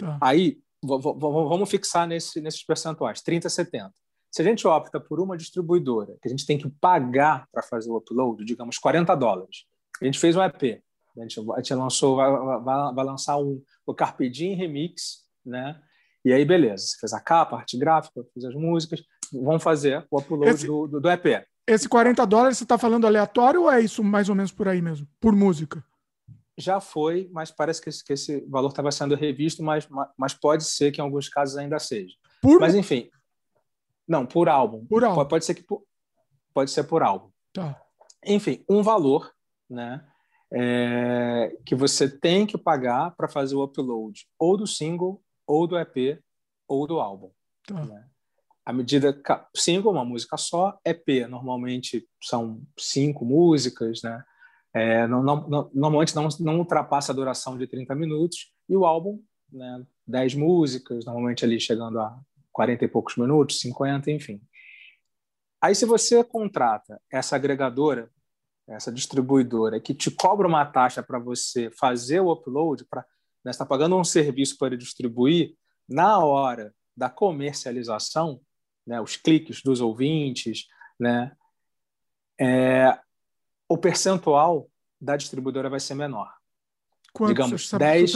Tá. 0.01 0.17
Aí, 0.21 0.57
vamos 0.83 1.69
fixar 1.69 2.07
nesse, 2.07 2.41
nesses 2.41 2.63
percentuais, 2.63 3.21
30 3.21 3.49
70. 3.49 3.93
Se 4.31 4.41
a 4.41 4.45
gente 4.45 4.65
opta 4.65 4.99
por 4.99 5.19
uma 5.19 5.37
distribuidora 5.37 6.15
que 6.21 6.27
a 6.27 6.31
gente 6.31 6.45
tem 6.45 6.57
que 6.57 6.69
pagar 6.69 7.47
para 7.51 7.61
fazer 7.61 7.91
o 7.91 7.97
upload, 7.97 8.43
digamos 8.45 8.77
40 8.77 9.13
dólares, 9.15 9.65
a 10.01 10.05
gente 10.05 10.19
fez 10.19 10.35
um 10.35 10.41
EP, 10.41 10.81
a 11.17 11.21
gente, 11.21 11.39
a 11.39 11.57
gente 11.57 11.73
lançou, 11.73 12.15
vai, 12.15 12.31
vai, 12.31 12.93
vai, 12.93 13.05
lançar 13.05 13.37
um, 13.37 13.61
o 13.85 13.93
Carpe 13.93 14.29
Diem 14.29 14.55
Remix, 14.55 15.25
né? 15.45 15.79
E 16.23 16.31
aí, 16.31 16.45
beleza, 16.45 16.85
você 16.85 16.97
fez 16.97 17.13
a 17.13 17.19
capa, 17.19 17.57
a 17.57 17.59
arte 17.59 17.77
gráfica, 17.77 18.23
fez 18.33 18.45
as 18.45 18.55
músicas, 18.55 19.03
vamos 19.33 19.61
fazer 19.61 20.05
o 20.09 20.19
upload 20.19 20.49
esse, 20.49 20.65
do, 20.65 20.87
do, 20.87 21.01
do, 21.01 21.09
EP. 21.09 21.45
Esse 21.67 21.89
40 21.89 22.25
dólares 22.25 22.57
você 22.57 22.63
está 22.63 22.77
falando 22.77 23.05
aleatório 23.05 23.63
ou 23.63 23.71
é 23.71 23.81
isso 23.81 24.03
mais 24.03 24.29
ou 24.29 24.35
menos 24.35 24.51
por 24.51 24.67
aí 24.67 24.81
mesmo? 24.81 25.05
Por 25.19 25.35
música? 25.35 25.83
Já 26.61 26.79
foi, 26.79 27.29
mas 27.31 27.51
parece 27.51 27.81
que 27.81 27.89
esse, 27.89 28.03
que 28.03 28.13
esse 28.13 28.41
valor 28.47 28.69
estava 28.69 28.91
sendo 28.91 29.15
revisto, 29.15 29.63
mas, 29.63 29.87
mas 30.17 30.33
pode 30.33 30.63
ser 30.63 30.91
que 30.91 31.01
em 31.01 31.03
alguns 31.03 31.27
casos 31.27 31.57
ainda 31.57 31.79
seja. 31.79 32.15
Por... 32.41 32.59
Mas 32.59 32.75
enfim, 32.75 33.09
não, 34.07 34.25
por 34.25 34.49
álbum. 34.49 34.85
Por 34.85 35.03
álbum. 35.03 35.15
Pode, 35.15 35.29
pode 35.29 35.45
ser 35.45 35.55
que 35.55 35.63
por, 35.63 35.83
pode 36.53 36.69
ser 36.69 36.83
por 36.83 37.01
álbum. 37.01 37.29
Tá. 37.53 37.81
Enfim, 38.25 38.63
um 38.69 38.83
valor, 38.83 39.31
né? 39.69 40.05
É, 40.53 41.57
que 41.65 41.73
você 41.73 42.09
tem 42.09 42.45
que 42.45 42.57
pagar 42.57 43.15
para 43.15 43.29
fazer 43.29 43.55
o 43.55 43.63
upload 43.63 44.27
ou 44.37 44.57
do 44.57 44.67
single 44.67 45.23
ou 45.47 45.65
do 45.65 45.79
EP 45.79 46.21
ou 46.67 46.85
do 46.85 46.99
álbum. 46.99 47.31
Tá. 47.65 47.85
Né? 47.85 48.05
A 48.65 48.73
medida 48.73 49.17
single, 49.55 49.93
uma 49.93 50.03
música 50.03 50.35
só, 50.35 50.77
EP 50.85 51.25
normalmente 51.29 52.05
são 52.21 52.61
cinco 52.77 53.23
músicas, 53.23 54.01
né? 54.03 54.21
É, 54.73 55.05
não, 55.07 55.21
não, 55.21 55.69
normalmente 55.73 56.15
não, 56.15 56.29
não 56.39 56.59
ultrapassa 56.59 57.11
a 57.11 57.15
duração 57.15 57.57
de 57.57 57.67
30 57.67 57.93
minutos 57.93 58.53
e 58.69 58.75
o 58.75 58.85
álbum, 58.85 59.21
né, 59.51 59.85
10 60.07 60.35
músicas, 60.35 61.05
normalmente 61.05 61.43
ali 61.43 61.59
chegando 61.59 61.99
a 61.99 62.17
40 62.53 62.85
e 62.85 62.87
poucos 62.87 63.17
minutos, 63.17 63.59
50, 63.59 64.11
enfim. 64.11 64.41
Aí 65.61 65.75
se 65.75 65.85
você 65.85 66.23
contrata 66.23 67.01
essa 67.11 67.35
agregadora, 67.35 68.09
essa 68.67 68.91
distribuidora 68.91 69.79
que 69.79 69.93
te 69.93 70.09
cobra 70.09 70.47
uma 70.47 70.65
taxa 70.65 71.03
para 71.03 71.19
você 71.19 71.69
fazer 71.71 72.21
o 72.21 72.31
upload, 72.31 72.85
para 72.85 73.05
né, 73.43 73.51
está 73.51 73.65
pagando 73.65 73.97
um 73.97 74.03
serviço 74.03 74.57
para 74.57 74.77
distribuir, 74.77 75.55
na 75.87 76.19
hora 76.19 76.73
da 76.95 77.09
comercialização, 77.09 78.39
né, 78.85 79.01
os 79.01 79.17
cliques 79.17 79.61
dos 79.61 79.81
ouvintes, 79.81 80.67
né, 80.99 81.35
é, 82.39 82.97
o 83.71 83.77
percentual 83.77 84.69
da 84.99 85.15
distribuidora 85.15 85.69
vai 85.69 85.79
ser 85.79 85.95
menor. 85.95 86.29
Quanto 87.13 87.29
Digamos, 87.29 87.69
você 87.69 87.77
10. 87.77 88.13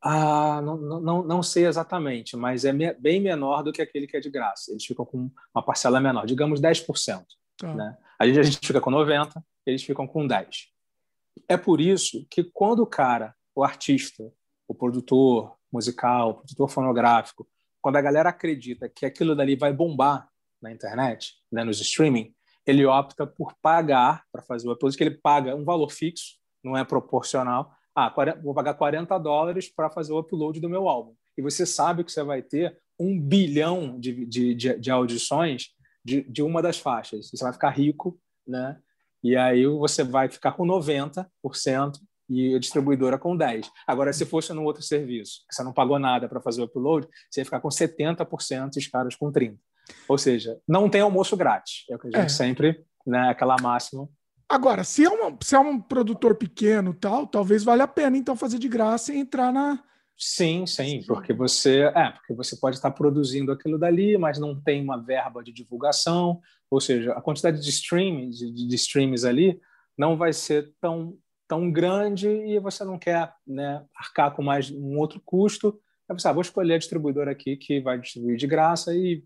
Ah, 0.00 0.62
não, 0.62 0.76
não, 0.76 1.22
não 1.24 1.42
sei 1.42 1.66
exatamente, 1.66 2.36
mas 2.36 2.64
é 2.64 2.72
me, 2.72 2.92
bem 2.94 3.20
menor 3.20 3.62
do 3.62 3.72
que 3.72 3.82
aquele 3.82 4.06
que 4.06 4.16
é 4.16 4.20
de 4.20 4.30
graça. 4.30 4.70
Eles 4.70 4.84
ficam 4.84 5.04
com 5.04 5.28
uma 5.52 5.62
parcela 5.64 6.00
menor, 6.00 6.24
digamos 6.24 6.60
10%. 6.60 7.24
Tá. 7.56 7.74
Né? 7.74 7.96
A, 8.16 8.26
gente, 8.26 8.38
a 8.38 8.42
gente 8.44 8.64
fica 8.64 8.80
com 8.80 8.92
90%, 8.92 9.42
eles 9.66 9.82
ficam 9.82 10.06
com 10.06 10.28
10%. 10.28 10.68
É 11.48 11.56
por 11.56 11.80
isso 11.80 12.24
que 12.30 12.44
quando 12.44 12.80
o 12.80 12.86
cara 12.86 13.34
o 13.56 13.64
artista, 13.64 14.30
o 14.68 14.74
produtor 14.74 15.56
musical, 15.72 16.30
o 16.30 16.34
produtor 16.34 16.68
fonográfico, 16.70 17.48
quando 17.80 17.96
a 17.96 18.02
galera 18.02 18.28
acredita 18.28 18.88
que 18.88 19.04
aquilo 19.04 19.34
dali 19.34 19.56
vai 19.56 19.72
bombar 19.72 20.28
na 20.62 20.70
internet, 20.70 21.34
né, 21.50 21.64
nos 21.64 21.80
streaming, 21.80 22.35
ele 22.66 22.84
opta 22.84 23.26
por 23.26 23.54
pagar 23.62 24.24
para 24.32 24.42
fazer 24.42 24.68
o 24.68 24.72
upload, 24.72 24.96
que 24.96 25.04
ele 25.04 25.18
paga 25.18 25.54
um 25.54 25.64
valor 25.64 25.90
fixo, 25.90 26.36
não 26.62 26.76
é 26.76 26.84
proporcional. 26.84 27.72
Ah, 27.94 28.12
vou 28.42 28.52
pagar 28.52 28.74
40 28.74 29.16
dólares 29.18 29.72
para 29.72 29.88
fazer 29.88 30.12
o 30.12 30.18
upload 30.18 30.60
do 30.60 30.68
meu 30.68 30.88
álbum. 30.88 31.14
E 31.38 31.42
você 31.42 31.64
sabe 31.64 32.04
que 32.04 32.12
você 32.12 32.22
vai 32.22 32.42
ter 32.42 32.76
um 32.98 33.20
bilhão 33.20 33.98
de, 33.98 34.26
de, 34.26 34.54
de, 34.54 34.78
de 34.78 34.90
audições 34.90 35.68
de, 36.04 36.22
de 36.22 36.42
uma 36.42 36.60
das 36.60 36.78
faixas. 36.78 37.30
Você 37.30 37.42
vai 37.42 37.52
ficar 37.52 37.70
rico, 37.70 38.18
né? 38.46 38.78
E 39.22 39.36
aí 39.36 39.66
você 39.66 40.04
vai 40.04 40.28
ficar 40.28 40.52
com 40.52 40.64
90% 40.64 41.26
e 42.28 42.54
a 42.54 42.58
distribuidora 42.58 43.18
com 43.18 43.36
10. 43.36 43.70
Agora, 43.86 44.12
se 44.12 44.26
fosse 44.26 44.52
no 44.52 44.64
outro 44.64 44.82
serviço, 44.82 45.44
que 45.48 45.54
você 45.54 45.62
não 45.62 45.72
pagou 45.72 45.98
nada 45.98 46.28
para 46.28 46.40
fazer 46.40 46.60
o 46.60 46.64
upload, 46.64 47.08
você 47.30 47.40
ia 47.40 47.44
ficar 47.44 47.60
com 47.60 47.68
70% 47.68 48.76
e 48.76 48.78
os 48.78 48.86
caras 48.88 49.14
com 49.14 49.32
30%. 49.32 49.58
Ou 50.08 50.18
seja, 50.18 50.58
não 50.66 50.88
tem 50.88 51.00
almoço 51.00 51.36
grátis. 51.36 51.84
É 51.90 51.96
o 51.96 51.98
que 51.98 52.08
a 52.08 52.20
gente 52.20 52.26
é. 52.26 52.28
sempre, 52.28 52.84
né, 53.06 53.28
aquela 53.28 53.56
máxima. 53.60 54.08
Agora, 54.48 54.84
se 54.84 55.04
é, 55.04 55.08
uma, 55.08 55.36
se 55.42 55.56
é 55.56 55.58
um 55.58 55.80
produtor 55.80 56.36
pequeno 56.36 56.94
tal, 56.94 57.26
talvez 57.26 57.64
valha 57.64 57.84
a 57.84 57.88
pena 57.88 58.16
então 58.16 58.36
fazer 58.36 58.58
de 58.58 58.68
graça 58.68 59.12
e 59.12 59.18
entrar 59.18 59.52
na. 59.52 59.82
Sim, 60.16 60.64
sim, 60.66 61.02
porque 61.06 61.32
você 61.32 61.82
é, 61.94 62.10
porque 62.10 62.32
você 62.32 62.56
pode 62.56 62.76
estar 62.76 62.90
produzindo 62.92 63.52
aquilo 63.52 63.78
dali, 63.78 64.16
mas 64.16 64.38
não 64.38 64.58
tem 64.58 64.82
uma 64.82 64.96
verba 64.96 65.42
de 65.42 65.52
divulgação, 65.52 66.40
ou 66.70 66.80
seja, 66.80 67.12
a 67.12 67.20
quantidade 67.20 67.60
de 67.60 67.68
streams, 67.68 68.38
de, 68.38 68.66
de 68.66 68.74
streams 68.76 69.26
ali 69.26 69.60
não 69.98 70.16
vai 70.16 70.32
ser 70.32 70.72
tão 70.80 71.18
tão 71.48 71.70
grande 71.70 72.28
e 72.28 72.58
você 72.58 72.84
não 72.84 72.98
quer 72.98 73.32
né, 73.46 73.84
arcar 73.94 74.34
com 74.34 74.42
mais 74.42 74.70
um 74.70 74.98
outro 74.98 75.20
custo, 75.24 75.78
aí 76.08 76.18
você, 76.18 76.26
ah, 76.28 76.32
vou 76.32 76.42
escolher 76.42 76.74
a 76.74 76.78
distribuidora 76.78 77.30
aqui 77.30 77.56
que 77.56 77.80
vai 77.80 77.98
distribuir 77.98 78.36
de 78.36 78.46
graça 78.46 78.94
e 78.94 79.22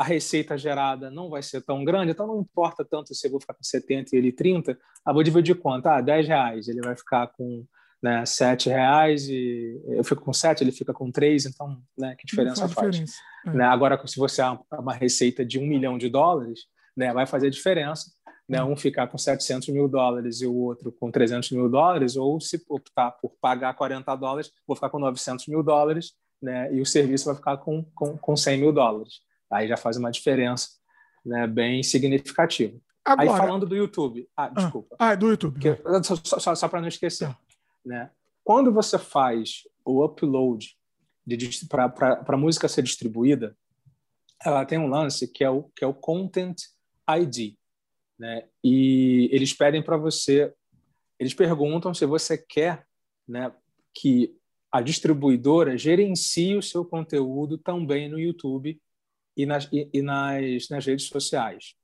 a 0.00 0.04
receita 0.04 0.56
gerada 0.56 1.10
não 1.10 1.28
vai 1.28 1.42
ser 1.42 1.60
tão 1.60 1.84
grande, 1.84 2.12
então 2.12 2.26
não 2.26 2.40
importa 2.40 2.82
tanto 2.82 3.14
se 3.14 3.26
eu 3.26 3.32
vou 3.32 3.38
ficar 3.38 3.52
com 3.52 3.62
70 3.62 4.16
e 4.16 4.18
ele 4.18 4.32
30, 4.32 4.78
ah, 5.04 5.12
vou 5.12 5.22
dividir 5.22 5.54
quanto? 5.56 5.88
Ah, 5.88 6.00
10 6.00 6.26
reais, 6.26 6.68
ele 6.68 6.80
vai 6.80 6.96
ficar 6.96 7.26
com 7.26 7.66
né, 8.02 8.24
7 8.24 8.70
reais 8.70 9.28
e 9.28 9.78
eu 9.88 10.02
fico 10.02 10.24
com 10.24 10.32
7, 10.32 10.64
ele 10.64 10.72
fica 10.72 10.94
com 10.94 11.12
3, 11.12 11.44
então 11.44 11.82
né, 11.98 12.16
que 12.18 12.26
diferença 12.26 12.62
faz? 12.62 12.72
faz? 12.72 12.90
Diferença. 12.92 13.14
É. 13.46 13.50
Né, 13.50 13.64
agora, 13.66 14.00
se 14.06 14.18
você 14.18 14.40
há 14.40 14.58
uma 14.72 14.94
receita 14.94 15.44
de 15.44 15.58
um 15.58 15.66
milhão 15.66 15.98
de 15.98 16.08
dólares, 16.08 16.60
né, 16.96 17.12
vai 17.12 17.26
fazer 17.26 17.50
diferença 17.50 18.10
né, 18.48 18.64
um 18.64 18.74
ficar 18.74 19.06
com 19.06 19.18
700 19.18 19.68
mil 19.68 19.86
dólares 19.86 20.40
e 20.40 20.46
o 20.46 20.54
outro 20.54 20.90
com 20.90 21.10
300 21.10 21.50
mil 21.50 21.68
dólares, 21.68 22.16
ou 22.16 22.40
se 22.40 22.64
optar 22.70 23.10
por 23.10 23.34
pagar 23.38 23.74
40 23.74 24.16
dólares, 24.16 24.50
vou 24.66 24.74
ficar 24.74 24.88
com 24.88 24.98
900 24.98 25.46
mil 25.46 25.62
dólares, 25.62 26.14
né, 26.40 26.74
e 26.74 26.80
o 26.80 26.86
serviço 26.86 27.26
vai 27.26 27.34
ficar 27.34 27.58
com, 27.58 27.84
com, 27.94 28.16
com 28.16 28.34
100 28.34 28.58
mil 28.58 28.72
dólares. 28.72 29.28
Aí 29.50 29.66
já 29.66 29.76
faz 29.76 29.96
uma 29.96 30.10
diferença 30.10 30.68
né, 31.24 31.46
bem 31.46 31.82
significativa. 31.82 32.78
Agora, 33.04 33.32
Aí 33.32 33.38
falando 33.38 33.66
do 33.66 33.74
YouTube, 33.74 34.28
ah, 34.36 34.44
ah 34.44 34.48
desculpa. 34.48 34.96
Ah, 34.98 35.12
é 35.12 35.16
do 35.16 35.28
YouTube. 35.28 35.58
Que, 35.58 35.76
só, 36.04 36.38
só, 36.38 36.54
só 36.54 36.68
para 36.68 36.80
não 36.80 36.88
esquecer. 36.88 37.28
Tá. 37.28 37.38
Né? 37.84 38.10
Quando 38.44 38.72
você 38.72 38.98
faz 38.98 39.66
o 39.84 40.04
upload 40.04 40.76
para 41.68 42.22
a 42.26 42.36
música 42.36 42.68
ser 42.68 42.82
distribuída, 42.82 43.56
ela 44.44 44.64
tem 44.64 44.78
um 44.78 44.88
lance 44.88 45.28
que 45.28 45.44
é 45.44 45.50
o, 45.50 45.64
que 45.74 45.84
é 45.84 45.86
o 45.86 45.94
Content 45.94 46.56
ID. 47.08 47.54
Né? 48.18 48.44
E 48.62 49.28
eles 49.32 49.52
pedem 49.52 49.82
para 49.82 49.96
você, 49.96 50.52
eles 51.18 51.34
perguntam 51.34 51.94
se 51.94 52.04
você 52.06 52.36
quer 52.36 52.86
né, 53.26 53.52
que 53.94 54.36
a 54.70 54.80
distribuidora 54.80 55.76
gerencie 55.76 56.56
o 56.56 56.62
seu 56.62 56.84
conteúdo 56.84 57.58
também 57.58 58.08
no 58.08 58.18
YouTube 58.18 58.80
e 59.42 59.46
nas, 59.46 59.68
e, 59.72 59.88
e 59.92 60.02
nas, 60.02 60.68
nas 60.68 60.86
redes 60.86 61.06
sociais. 61.06 61.74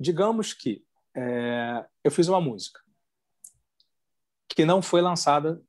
Digamos 0.00 0.52
que 0.52 0.84
é, 1.14 1.86
eu 2.02 2.10
fiz 2.10 2.28
uma 2.28 2.40
música 2.40 2.80
que 4.48 4.64
não 4.64 4.82
foi 4.82 5.00
lançada, 5.00 5.62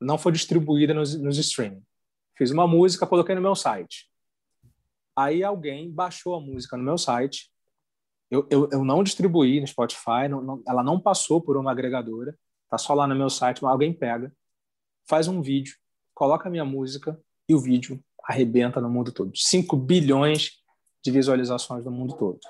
não 0.00 0.18
foi 0.18 0.32
distribuída 0.32 0.92
nos, 0.92 1.14
nos 1.20 1.38
streaming. 1.38 1.84
Fiz 2.36 2.50
uma 2.50 2.66
música, 2.66 3.06
coloquei 3.06 3.34
no 3.34 3.40
meu 3.40 3.54
site. 3.54 4.10
Aí 5.14 5.42
alguém 5.42 5.90
baixou 5.90 6.34
a 6.34 6.40
música 6.40 6.76
no 6.76 6.82
meu 6.82 6.98
site, 6.98 7.50
eu, 8.30 8.46
eu, 8.50 8.68
eu 8.72 8.84
não 8.84 9.04
distribuí 9.04 9.60
no 9.60 9.66
Spotify, 9.66 10.28
não, 10.28 10.42
não, 10.42 10.62
ela 10.66 10.82
não 10.82 11.00
passou 11.00 11.40
por 11.40 11.56
uma 11.56 11.70
agregadora, 11.70 12.36
tá 12.68 12.76
só 12.76 12.92
lá 12.92 13.06
no 13.06 13.14
meu 13.14 13.30
site, 13.30 13.64
alguém 13.64 13.92
pega, 13.92 14.34
faz 15.08 15.28
um 15.28 15.40
vídeo, 15.40 15.76
coloca 16.12 16.48
a 16.48 16.50
minha 16.50 16.64
música 16.64 17.18
e 17.48 17.54
o 17.54 17.60
vídeo 17.60 18.02
arrebenta 18.26 18.80
no 18.80 18.90
mundo 18.90 19.12
todo. 19.12 19.30
5 19.34 19.76
bilhões 19.76 20.62
de 21.04 21.10
visualizações 21.10 21.84
no 21.84 21.90
mundo 21.90 22.16
todo. 22.16 22.40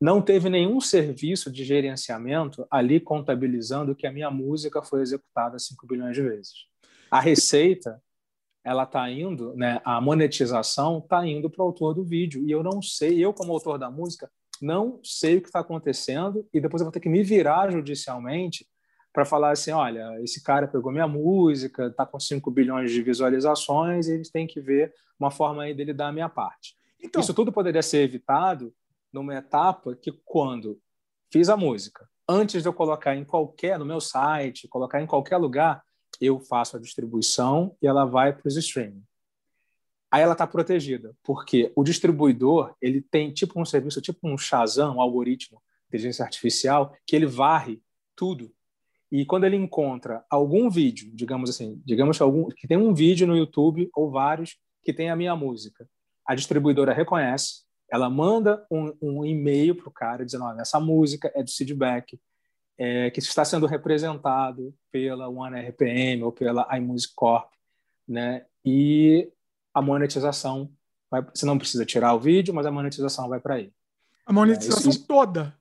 não 0.00 0.22
teve 0.22 0.48
nenhum 0.48 0.80
serviço 0.80 1.52
de 1.52 1.62
gerenciamento 1.62 2.66
ali 2.70 2.98
contabilizando 2.98 3.94
que 3.94 4.06
a 4.06 4.12
minha 4.12 4.30
música 4.30 4.82
foi 4.82 5.02
executada 5.02 5.58
5 5.58 5.86
bilhões 5.86 6.16
de 6.16 6.22
vezes. 6.22 6.54
A 7.10 7.20
receita, 7.20 8.02
ela 8.64 8.84
está 8.84 9.10
indo, 9.10 9.54
né, 9.54 9.78
a 9.84 10.00
monetização 10.00 11.00
está 11.00 11.26
indo 11.26 11.50
para 11.50 11.62
o 11.62 11.66
autor 11.66 11.92
do 11.92 12.02
vídeo. 12.02 12.42
E 12.46 12.50
eu 12.50 12.62
não 12.62 12.80
sei, 12.80 13.22
eu 13.22 13.34
como 13.34 13.52
autor 13.52 13.78
da 13.78 13.90
música, 13.90 14.30
não 14.60 15.00
sei 15.02 15.36
o 15.36 15.42
que 15.42 15.48
está 15.48 15.60
acontecendo 15.60 16.48
e 16.52 16.60
depois 16.60 16.80
eu 16.80 16.86
vou 16.86 16.92
ter 16.92 17.00
que 17.00 17.08
me 17.08 17.22
virar 17.22 17.70
judicialmente 17.70 18.66
para 19.12 19.24
falar 19.24 19.50
assim, 19.50 19.72
olha, 19.72 20.20
esse 20.22 20.42
cara 20.42 20.68
pegou 20.68 20.92
minha 20.92 21.08
música, 21.08 21.86
está 21.86 22.06
com 22.06 22.18
5 22.18 22.50
bilhões 22.50 22.92
de 22.92 23.02
visualizações 23.02 24.06
e 24.06 24.12
eles 24.12 24.30
têm 24.30 24.46
que 24.46 24.60
ver 24.60 24.94
uma 25.18 25.30
forma 25.30 25.64
aí 25.64 25.74
dele 25.74 25.92
dar 25.92 26.08
a 26.08 26.12
minha 26.12 26.28
parte. 26.28 26.76
Então, 27.02 27.20
Isso 27.20 27.34
tudo 27.34 27.52
poderia 27.52 27.82
ser 27.82 28.02
evitado 28.02 28.72
numa 29.12 29.34
etapa 29.34 29.96
que 29.96 30.12
quando 30.24 30.80
fiz 31.32 31.48
a 31.48 31.56
música, 31.56 32.08
antes 32.28 32.62
de 32.62 32.68
eu 32.68 32.72
colocar 32.72 33.16
em 33.16 33.24
qualquer, 33.24 33.78
no 33.78 33.84
meu 33.84 34.00
site, 34.00 34.68
colocar 34.68 35.02
em 35.02 35.06
qualquer 35.06 35.36
lugar, 35.36 35.82
eu 36.20 36.38
faço 36.38 36.76
a 36.76 36.80
distribuição 36.80 37.76
e 37.82 37.86
ela 37.86 38.04
vai 38.04 38.32
para 38.32 38.46
os 38.46 38.56
streaming. 38.56 39.02
Aí 40.10 40.22
ela 40.22 40.32
está 40.32 40.46
protegida, 40.46 41.14
porque 41.22 41.72
o 41.76 41.84
distribuidor 41.84 42.74
ele 42.80 43.00
tem 43.00 43.32
tipo 43.32 43.60
um 43.60 43.64
serviço, 43.64 44.00
tipo 44.00 44.28
um 44.28 44.36
Shazam, 44.36 44.96
um 44.96 45.00
algoritmo 45.00 45.58
de 45.58 45.96
inteligência 45.96 46.24
artificial, 46.24 46.94
que 47.06 47.14
ele 47.14 47.26
varre 47.26 47.80
tudo. 48.16 48.52
E 49.10 49.24
quando 49.24 49.44
ele 49.44 49.56
encontra 49.56 50.24
algum 50.30 50.70
vídeo, 50.70 51.10
digamos 51.12 51.50
assim, 51.50 51.80
digamos 51.84 52.16
que, 52.16 52.22
algum, 52.22 52.48
que 52.48 52.68
tem 52.68 52.76
um 52.76 52.94
vídeo 52.94 53.26
no 53.26 53.36
YouTube 53.36 53.90
ou 53.94 54.10
vários 54.10 54.56
que 54.82 54.92
tem 54.92 55.10
a 55.10 55.16
minha 55.16 55.34
música, 55.34 55.88
a 56.24 56.34
distribuidora 56.34 56.92
reconhece, 56.92 57.64
ela 57.90 58.08
manda 58.08 58.64
um, 58.70 58.94
um 59.02 59.24
e-mail 59.24 59.74
para 59.74 59.88
o 59.88 59.92
cara 59.92 60.24
dizendo: 60.24 60.44
olha, 60.44 60.60
essa 60.60 60.78
música 60.78 61.30
é 61.34 61.42
do 61.42 61.50
Seedback, 61.50 62.20
é, 62.78 63.10
que 63.10 63.18
está 63.18 63.44
sendo 63.44 63.66
representado 63.66 64.72
pela 64.92 65.28
OneRPM 65.28 66.22
ou 66.22 66.32
pela 66.32 66.66
iMusic 66.76 67.12
Corp, 67.14 67.50
né? 68.06 68.46
E 68.64 69.30
a 69.74 69.82
monetização 69.82 70.70
vai, 71.10 71.22
você 71.22 71.44
não 71.44 71.58
precisa 71.58 71.84
tirar 71.84 72.14
o 72.14 72.20
vídeo, 72.20 72.54
mas 72.54 72.64
a 72.64 72.70
monetização 72.70 73.28
vai 73.28 73.40
para 73.40 73.56
aí. 73.56 73.72
A 74.24 74.32
monetização 74.32 74.90
é, 74.90 74.94
isso, 74.94 75.06
toda. 75.06 75.59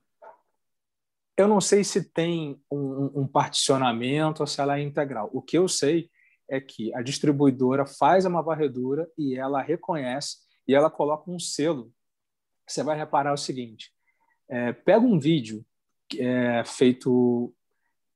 Eu 1.39 1.47
não 1.47 1.61
sei 1.61 1.83
se 1.83 2.11
tem 2.11 2.61
um, 2.71 3.21
um 3.21 3.27
particionamento 3.27 4.41
ou 4.41 4.47
se 4.47 4.59
ela 4.59 4.77
é 4.77 4.81
integral. 4.81 5.29
O 5.33 5.41
que 5.41 5.57
eu 5.57 5.67
sei 5.67 6.09
é 6.49 6.59
que 6.59 6.93
a 6.95 7.01
distribuidora 7.01 7.85
faz 7.85 8.25
uma 8.25 8.41
varredura 8.41 9.07
e 9.17 9.37
ela 9.37 9.61
reconhece 9.61 10.37
e 10.67 10.75
ela 10.75 10.89
coloca 10.89 11.29
um 11.29 11.39
selo 11.39 11.91
você 12.69 12.83
vai 12.83 12.95
reparar 12.95 13.33
o 13.33 13.37
seguinte: 13.37 13.91
é, 14.47 14.71
pega 14.71 14.99
um 14.99 15.19
vídeo 15.19 15.65
é, 16.17 16.63
feito 16.65 17.53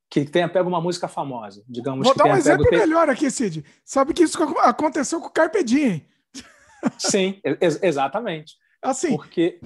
que 0.08 0.24
tenha 0.24 0.48
pego 0.48 0.68
uma 0.68 0.80
música 0.80 1.08
famosa, 1.08 1.64
digamos. 1.68 2.06
Vou 2.06 2.16
dar 2.16 2.26
um 2.26 2.36
exemplo 2.36 2.64
pego... 2.68 2.76
melhor 2.76 3.10
aqui, 3.10 3.30
Cid. 3.30 3.64
Sabe 3.84 4.14
que 4.14 4.22
isso 4.22 4.40
aconteceu 4.60 5.20
com 5.20 5.26
o 5.26 5.32
Carpe 5.32 5.64
Diem. 5.64 6.06
Sim, 6.98 7.40
ex 7.60 7.82
exatamente. 7.82 8.54
Assim. 8.80 9.16
Porque. 9.16 9.60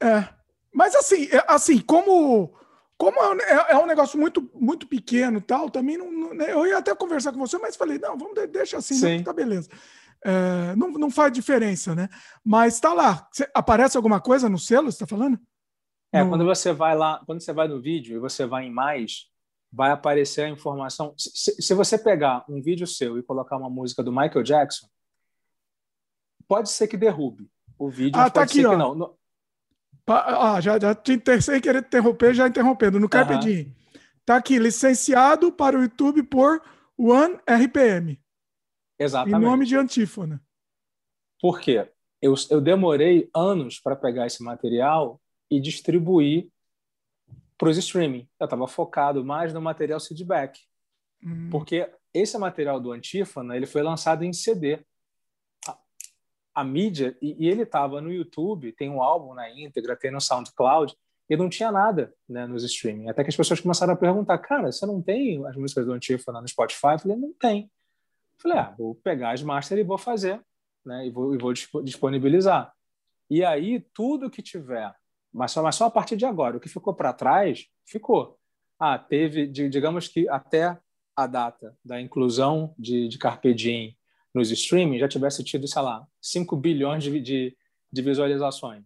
É, 0.00 0.28
mas 0.74 0.94
assim, 0.94 1.28
é, 1.32 1.44
assim, 1.48 1.78
como 1.78 2.52
como 3.02 3.20
é, 3.40 3.72
é, 3.72 3.76
um 3.78 3.86
negócio 3.86 4.16
muito 4.16 4.48
muito 4.54 4.86
pequeno 4.86 5.40
tal, 5.40 5.68
também 5.68 5.98
não, 5.98 6.12
não, 6.12 6.32
né, 6.32 6.52
eu 6.52 6.64
ia 6.64 6.78
até 6.78 6.94
conversar 6.94 7.32
com 7.32 7.38
você, 7.40 7.58
mas 7.58 7.74
falei 7.74 7.98
não, 7.98 8.16
vamos 8.16 8.34
deixa 8.48 8.76
assim, 8.76 9.16
não, 9.16 9.24
tá 9.24 9.32
beleza. 9.32 9.68
É, 10.24 10.76
não, 10.76 10.92
não 10.92 11.10
faz 11.10 11.32
diferença, 11.32 11.96
né? 11.96 12.08
Mas 12.44 12.74
está 12.74 12.94
lá. 12.94 13.28
Aparece 13.52 13.96
alguma 13.96 14.20
coisa 14.20 14.48
no 14.48 14.56
selo, 14.56 14.84
você 14.84 15.02
está 15.02 15.06
falando? 15.06 15.36
É, 16.12 16.22
no... 16.22 16.28
quando 16.28 16.44
você 16.44 16.72
vai 16.72 16.96
lá, 16.96 17.20
quando 17.26 17.40
você 17.40 17.52
vai 17.52 17.66
no 17.66 17.82
vídeo 17.82 18.14
e 18.14 18.20
você 18.20 18.46
vai 18.46 18.66
em 18.66 18.70
mais, 18.70 19.26
vai 19.72 19.90
aparecer 19.90 20.42
a 20.42 20.48
informação. 20.48 21.12
Se, 21.18 21.60
se, 21.60 21.74
você 21.74 21.98
pegar 21.98 22.44
um 22.48 22.62
vídeo 22.62 22.86
seu 22.86 23.18
e 23.18 23.22
colocar 23.24 23.56
uma 23.56 23.68
música 23.68 24.00
do 24.00 24.12
Michael 24.12 24.44
Jackson, 24.44 24.86
pode 26.46 26.70
ser 26.70 26.86
que 26.86 26.96
derrube 26.96 27.50
o 27.76 27.90
vídeo, 27.90 28.20
ah, 28.20 28.30
tá 28.30 28.44
aqui, 28.44 28.64
ó. 28.64 28.76
não. 28.94 29.16
Ah, 30.06 30.60
já, 30.60 30.78
já 30.78 30.94
te 30.94 31.20
sem 31.40 31.60
querer 31.60 31.80
interromper, 31.80 32.34
já 32.34 32.48
interrompendo. 32.48 32.98
No 32.98 33.08
Carpe 33.08 33.38
Diem. 33.38 33.74
Tá 34.24 34.36
aqui, 34.36 34.58
licenciado 34.58 35.52
para 35.52 35.78
o 35.78 35.82
YouTube 35.82 36.22
por 36.24 36.62
One 36.96 37.38
RPM. 37.46 38.20
Exatamente. 38.98 39.36
Em 39.36 39.40
nome 39.40 39.66
de 39.66 39.76
antífona. 39.76 40.42
Por 41.40 41.60
quê? 41.60 41.88
Eu, 42.20 42.34
eu 42.50 42.60
demorei 42.60 43.28
anos 43.34 43.80
para 43.80 43.96
pegar 43.96 44.26
esse 44.26 44.42
material 44.42 45.20
e 45.50 45.60
distribuir 45.60 46.48
para 47.58 47.68
os 47.68 47.76
streaming. 47.76 48.28
Eu 48.38 48.44
estava 48.44 48.66
focado 48.68 49.24
mais 49.24 49.52
no 49.52 49.60
material 49.60 50.00
feedback. 50.00 50.60
Hum. 51.24 51.48
Porque 51.50 51.88
esse 52.14 52.36
material 52.38 52.80
do 52.80 52.92
Antífona 52.92 53.56
ele 53.56 53.66
foi 53.66 53.82
lançado 53.82 54.24
em 54.24 54.32
CD. 54.32 54.84
A, 56.54 56.64
mídia, 56.64 57.16
e, 57.20 57.46
e 57.46 57.48
ele 57.48 57.62
estava 57.62 58.00
no 58.00 58.12
YouTube, 58.12 58.72
tem 58.72 58.90
um 58.90 59.02
álbum 59.02 59.34
na 59.34 59.50
íntegra, 59.50 59.96
tem 59.96 60.10
no 60.10 60.20
SoundCloud, 60.20 60.94
e 61.28 61.36
não 61.36 61.48
tinha 61.48 61.72
nada 61.72 62.12
né, 62.28 62.46
nos 62.46 62.62
streaming. 62.64 63.08
Até 63.08 63.22
que 63.22 63.30
as 63.30 63.36
pessoas 63.36 63.60
começaram 63.60 63.94
a 63.94 63.96
perguntar: 63.96 64.36
cara, 64.38 64.70
você 64.70 64.84
não 64.84 65.00
tem 65.00 65.44
as 65.46 65.56
músicas 65.56 65.86
do 65.86 65.92
Antífona 65.92 66.40
no 66.40 66.48
Spotify? 66.48 66.92
Eu 66.92 66.98
falei: 66.98 67.16
não 67.16 67.32
tem. 67.32 67.70
Falei, 68.36 68.58
ah, 68.58 68.74
vou 68.76 68.96
pegar 68.96 69.30
as 69.30 69.42
master 69.42 69.78
e 69.78 69.84
vou 69.84 69.96
fazer, 69.96 70.40
né? 70.84 71.06
E 71.06 71.10
vou, 71.10 71.34
e 71.34 71.38
vou 71.38 71.52
disponibilizar. 71.82 72.72
E 73.30 73.44
aí, 73.44 73.80
tudo 73.94 74.28
que 74.28 74.42
tiver, 74.42 74.92
mas 75.32 75.52
só, 75.52 75.62
mas 75.62 75.76
só 75.76 75.86
a 75.86 75.90
partir 75.90 76.16
de 76.16 76.26
agora, 76.26 76.56
o 76.56 76.60
que 76.60 76.68
ficou 76.68 76.92
para 76.92 77.12
trás, 77.12 77.66
ficou. 77.86 78.36
Ah, 78.78 78.98
teve, 78.98 79.46
digamos 79.46 80.08
que 80.08 80.28
até 80.28 80.76
a 81.16 81.26
data 81.26 81.76
da 81.84 82.00
inclusão 82.00 82.74
de, 82.76 83.06
de 83.06 83.16
Carpe 83.16 83.54
Diem 83.54 83.96
nos 84.34 84.50
streaming 84.50 84.98
já 84.98 85.08
tivesse 85.08 85.44
tido, 85.44 85.66
sei 85.68 85.82
lá, 85.82 86.06
5 86.20 86.56
bilhões 86.56 87.04
de, 87.04 87.20
de, 87.20 87.56
de 87.92 88.02
visualizações. 88.02 88.84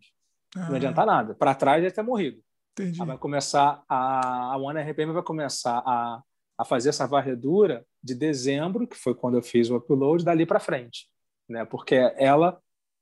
Ah. 0.57 0.68
Não 0.68 0.76
adianta 0.76 1.05
nada. 1.05 1.34
Para 1.34 1.55
trás 1.55 1.83
já 1.83 1.91
ter 1.91 2.02
morrido. 2.02 2.42
Entendi. 2.73 2.99
vai 2.99 3.16
começar 3.16 3.83
a, 3.89 4.52
a 4.52 4.57
One 4.58 4.78
RPM 4.78 5.12
vai 5.12 5.23
começar 5.23 5.78
a, 5.78 6.23
a 6.58 6.65
fazer 6.65 6.91
essa 6.91 7.07
varredura 7.07 7.86
de 8.02 8.15
dezembro, 8.15 8.86
que 8.86 8.97
foi 8.97 9.15
quando 9.15 9.39
eu 9.39 9.42
fiz 9.42 9.70
o 9.70 9.76
upload, 9.76 10.23
dali 10.23 10.44
para 10.44 10.60
frente, 10.60 11.08
né? 11.49 11.65
Porque 11.65 11.94
ela 12.16 12.60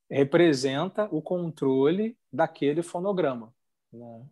representa 0.09 1.09
o 1.11 1.21
controle 1.21 2.17
daquele 2.33 2.83
fonograma. 2.83 3.53
Né? 3.93 4.27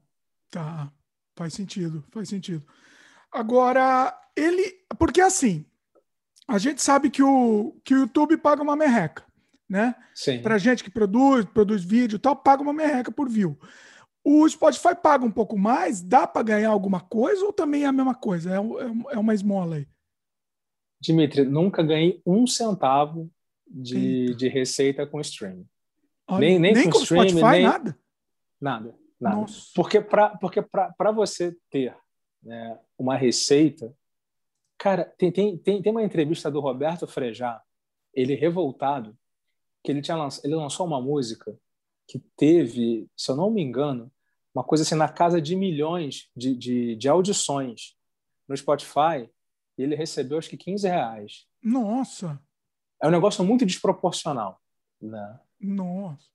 Tá, 0.48 0.92
faz 1.36 1.54
sentido, 1.54 2.04
faz 2.12 2.28
sentido. 2.28 2.64
Agora, 3.32 4.16
ele. 4.36 4.84
Porque 4.96 5.20
assim, 5.20 5.66
a 6.48 6.58
gente 6.58 6.82
sabe 6.82 7.10
que 7.10 7.22
o, 7.22 7.76
que 7.84 7.94
o 7.94 8.00
YouTube 8.00 8.36
paga 8.36 8.62
uma 8.62 8.76
merreca, 8.76 9.24
né? 9.68 9.94
Sim. 10.14 10.40
Pra 10.42 10.58
gente 10.58 10.82
que 10.82 10.90
produz, 10.90 11.44
produz 11.46 11.84
vídeo 11.84 12.16
e 12.16 12.18
tal, 12.18 12.36
paga 12.36 12.62
uma 12.62 12.72
merreca 12.72 13.10
por 13.10 13.28
view. 13.28 13.58
O 14.24 14.48
Spotify 14.48 14.94
paga 14.94 15.24
um 15.24 15.30
pouco 15.30 15.58
mais, 15.58 16.00
dá 16.02 16.26
para 16.26 16.42
ganhar 16.42 16.70
alguma 16.70 17.00
coisa 17.00 17.44
ou 17.44 17.52
também 17.52 17.84
é 17.84 17.86
a 17.86 17.92
mesma 17.92 18.14
coisa? 18.14 18.50
É, 18.50 18.56
é, 18.56 19.14
é 19.14 19.18
uma 19.18 19.34
esmola 19.34 19.76
aí? 19.76 19.88
Dimitri, 21.00 21.44
nunca 21.44 21.82
ganhei 21.82 22.22
um 22.24 22.46
centavo 22.46 23.30
de, 23.66 24.34
de 24.36 24.48
receita 24.48 25.06
com 25.06 25.20
streaming. 25.20 25.66
Olha, 26.28 26.40
nem, 26.40 26.58
nem, 26.58 26.72
nem 26.72 26.84
com, 26.84 26.92
com 26.92 27.02
streaming, 27.02 27.28
Spotify, 27.30 27.52
nem... 27.52 27.62
nada? 27.62 27.98
Nada, 28.60 28.94
nada. 29.20 29.36
Nossa. 29.36 29.70
Porque 29.74 30.00
para 30.00 30.36
porque 30.36 30.64
você 31.14 31.56
ter 31.70 31.96
né, 32.42 32.78
uma 32.98 33.16
receita... 33.16 33.92
Cara, 34.82 35.04
tem, 35.16 35.30
tem, 35.30 35.56
tem, 35.56 35.80
tem 35.80 35.92
uma 35.92 36.02
entrevista 36.02 36.50
do 36.50 36.58
Roberto 36.58 37.06
Frejá, 37.06 37.62
ele 38.12 38.34
revoltado, 38.34 39.16
que 39.80 39.92
ele, 39.92 40.02
tinha 40.02 40.16
lanç... 40.16 40.42
ele 40.42 40.56
lançou 40.56 40.84
uma 40.84 41.00
música 41.00 41.56
que 42.08 42.18
teve, 42.36 43.08
se 43.16 43.30
eu 43.30 43.36
não 43.36 43.48
me 43.48 43.62
engano, 43.62 44.10
uma 44.52 44.64
coisa 44.64 44.82
assim 44.82 44.96
na 44.96 45.08
casa 45.08 45.40
de 45.40 45.54
milhões 45.54 46.28
de, 46.36 46.56
de, 46.56 46.96
de 46.96 47.08
audições 47.08 47.96
no 48.48 48.56
Spotify 48.56 49.30
e 49.78 49.84
ele 49.84 49.94
recebeu 49.94 50.36
acho 50.36 50.50
que 50.50 50.56
15 50.56 50.88
reais. 50.88 51.46
Nossa! 51.62 52.42
É 53.00 53.06
um 53.06 53.12
negócio 53.12 53.44
muito 53.44 53.64
desproporcional. 53.64 54.60
Né? 55.00 55.40
Nossa. 55.60 56.26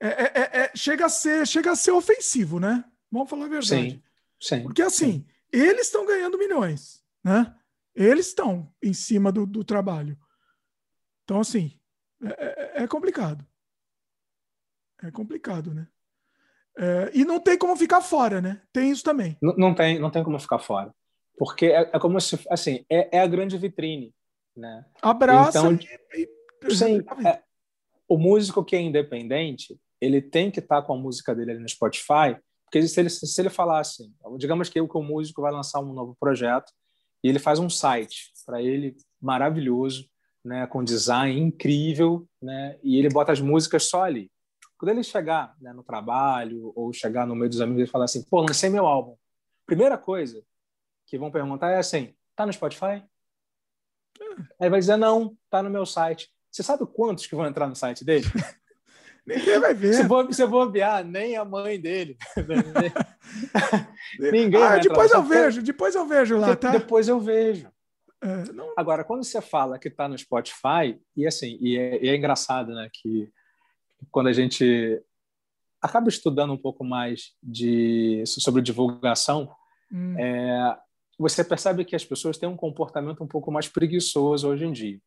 É, 0.00 0.08
é, 0.08 0.32
é, 0.34 0.60
é, 0.62 0.72
chega, 0.74 1.04
a 1.04 1.10
ser, 1.10 1.46
chega 1.46 1.72
a 1.72 1.76
ser 1.76 1.90
ofensivo, 1.90 2.58
né? 2.58 2.82
Vamos 3.12 3.28
falar 3.28 3.44
a 3.44 3.48
verdade. 3.48 3.68
Sim, 3.68 4.02
sim. 4.40 4.62
Porque 4.62 4.80
assim, 4.80 5.12
sim. 5.12 5.26
eles 5.52 5.88
estão 5.88 6.06
ganhando 6.06 6.38
milhões, 6.38 7.03
né? 7.24 7.54
Eles 7.94 8.28
estão 8.28 8.72
em 8.82 8.92
cima 8.92 9.32
do, 9.32 9.46
do 9.46 9.64
trabalho. 9.64 10.18
Então, 11.24 11.40
assim, 11.40 11.78
é, 12.22 12.80
é, 12.80 12.82
é 12.84 12.86
complicado. 12.86 13.46
É 15.02 15.10
complicado, 15.10 15.72
né? 15.72 15.88
É, 16.76 17.10
e 17.14 17.24
não 17.24 17.40
tem 17.40 17.56
como 17.56 17.76
ficar 17.76 18.02
fora, 18.02 18.40
né? 18.40 18.60
Tem 18.72 18.90
isso 18.90 19.02
também. 19.02 19.38
Não, 19.40 19.54
não, 19.56 19.74
tem, 19.74 19.98
não 19.98 20.10
tem 20.10 20.24
como 20.24 20.38
ficar 20.38 20.58
fora. 20.58 20.92
Porque 21.36 21.66
é, 21.66 21.90
é 21.92 21.98
como 21.98 22.20
se, 22.20 22.38
assim, 22.50 22.84
é, 22.90 23.18
é, 23.18 23.20
a 23.20 23.26
grande 23.26 23.56
vitrine, 23.56 24.12
né? 24.56 24.84
Abraça 25.00 25.58
então, 25.58 25.78
e, 26.14 26.28
e... 26.66 26.74
Sim, 26.74 27.00
é, 27.26 27.42
o 28.08 28.18
músico 28.18 28.64
que 28.64 28.76
é 28.76 28.80
independente, 28.80 29.78
ele 30.00 30.20
tem 30.20 30.50
que 30.50 30.60
estar 30.60 30.80
tá 30.80 30.86
com 30.86 30.94
a 30.94 30.98
música 30.98 31.34
dele 31.34 31.52
ali 31.52 31.60
no 31.60 31.68
Spotify, 31.68 32.36
porque 32.64 32.86
se 32.86 33.00
ele, 33.00 33.10
se 33.10 33.40
ele 33.40 33.50
falar 33.50 33.80
assim, 33.80 34.12
digamos 34.36 34.68
que 34.68 34.80
o 34.80 35.02
músico 35.02 35.42
vai 35.42 35.52
lançar 35.52 35.80
um 35.80 35.92
novo 35.92 36.16
projeto 36.18 36.72
e 37.24 37.28
ele 37.28 37.38
faz 37.38 37.58
um 37.58 37.70
site 37.70 38.30
para 38.44 38.62
ele 38.62 38.94
maravilhoso, 39.20 40.06
né, 40.44 40.66
com 40.66 40.84
design 40.84 41.40
incrível, 41.40 42.28
né, 42.40 42.78
e 42.82 42.98
ele 42.98 43.08
bota 43.08 43.32
as 43.32 43.40
músicas 43.40 43.84
só 43.84 44.04
ali. 44.04 44.30
Quando 44.76 44.90
ele 44.90 45.02
chegar 45.02 45.56
né, 45.58 45.72
no 45.72 45.82
trabalho 45.82 46.70
ou 46.76 46.92
chegar 46.92 47.26
no 47.26 47.34
meio 47.34 47.48
dos 47.48 47.62
amigos 47.62 47.88
e 47.88 47.90
falar 47.90 48.04
assim, 48.04 48.22
pô, 48.24 48.42
lancei 48.42 48.68
meu 48.68 48.86
álbum. 48.86 49.16
Primeira 49.64 49.96
coisa 49.96 50.44
que 51.06 51.16
vão 51.16 51.30
perguntar 51.30 51.70
é 51.70 51.78
assim, 51.78 52.14
tá 52.36 52.44
no 52.44 52.52
Spotify? 52.52 53.02
Aí 54.60 54.68
vai 54.68 54.80
dizer, 54.80 54.98
não, 54.98 55.34
tá 55.48 55.62
no 55.62 55.70
meu 55.70 55.86
site. 55.86 56.30
Você 56.50 56.62
sabe 56.62 56.84
quantos 56.86 57.26
que 57.26 57.34
vão 57.34 57.46
entrar 57.46 57.66
no 57.66 57.74
site 57.74 58.04
dele? 58.04 58.26
Ninguém 59.26 59.58
vai 59.58 59.74
ver. 59.74 59.94
Se 59.94 60.02
se 60.32 60.46
bobear, 60.46 61.04
nem 61.04 61.36
a 61.36 61.44
mãe 61.44 61.80
dele. 61.80 62.16
Ninguém 64.20 64.62
ah, 64.62 64.78
depois 64.78 65.10
eu 65.10 65.22
vejo, 65.22 65.62
depois 65.62 65.94
eu 65.94 66.06
vejo 66.06 66.36
lá, 66.36 66.54
tá? 66.54 66.70
Depois 66.70 67.08
eu 67.08 67.18
vejo. 67.18 67.68
É, 68.22 68.52
não... 68.52 68.72
Agora, 68.76 69.04
quando 69.04 69.24
você 69.24 69.40
fala 69.40 69.78
que 69.78 69.88
está 69.88 70.08
no 70.08 70.16
Spotify, 70.16 70.98
e 71.16 71.26
assim, 71.26 71.58
e 71.60 71.76
é, 71.76 72.04
e 72.04 72.08
é, 72.08 72.16
engraçado, 72.16 72.74
né, 72.74 72.88
que 72.92 73.30
quando 74.10 74.28
a 74.28 74.32
gente 74.32 75.02
acaba 75.80 76.08
estudando 76.08 76.52
um 76.52 76.56
pouco 76.58 76.84
mais 76.84 77.34
de, 77.42 78.24
sobre 78.26 78.62
divulgação, 78.62 79.50
hum. 79.92 80.18
é, 80.18 80.78
você 81.18 81.44
percebe 81.44 81.84
que 81.84 81.94
as 81.94 82.04
pessoas 82.04 82.38
têm 82.38 82.48
um 82.48 82.56
comportamento 82.56 83.22
um 83.22 83.28
pouco 83.28 83.52
mais 83.52 83.68
preguiçoso 83.68 84.48
hoje 84.48 84.64
em 84.64 84.72
dia. 84.72 84.98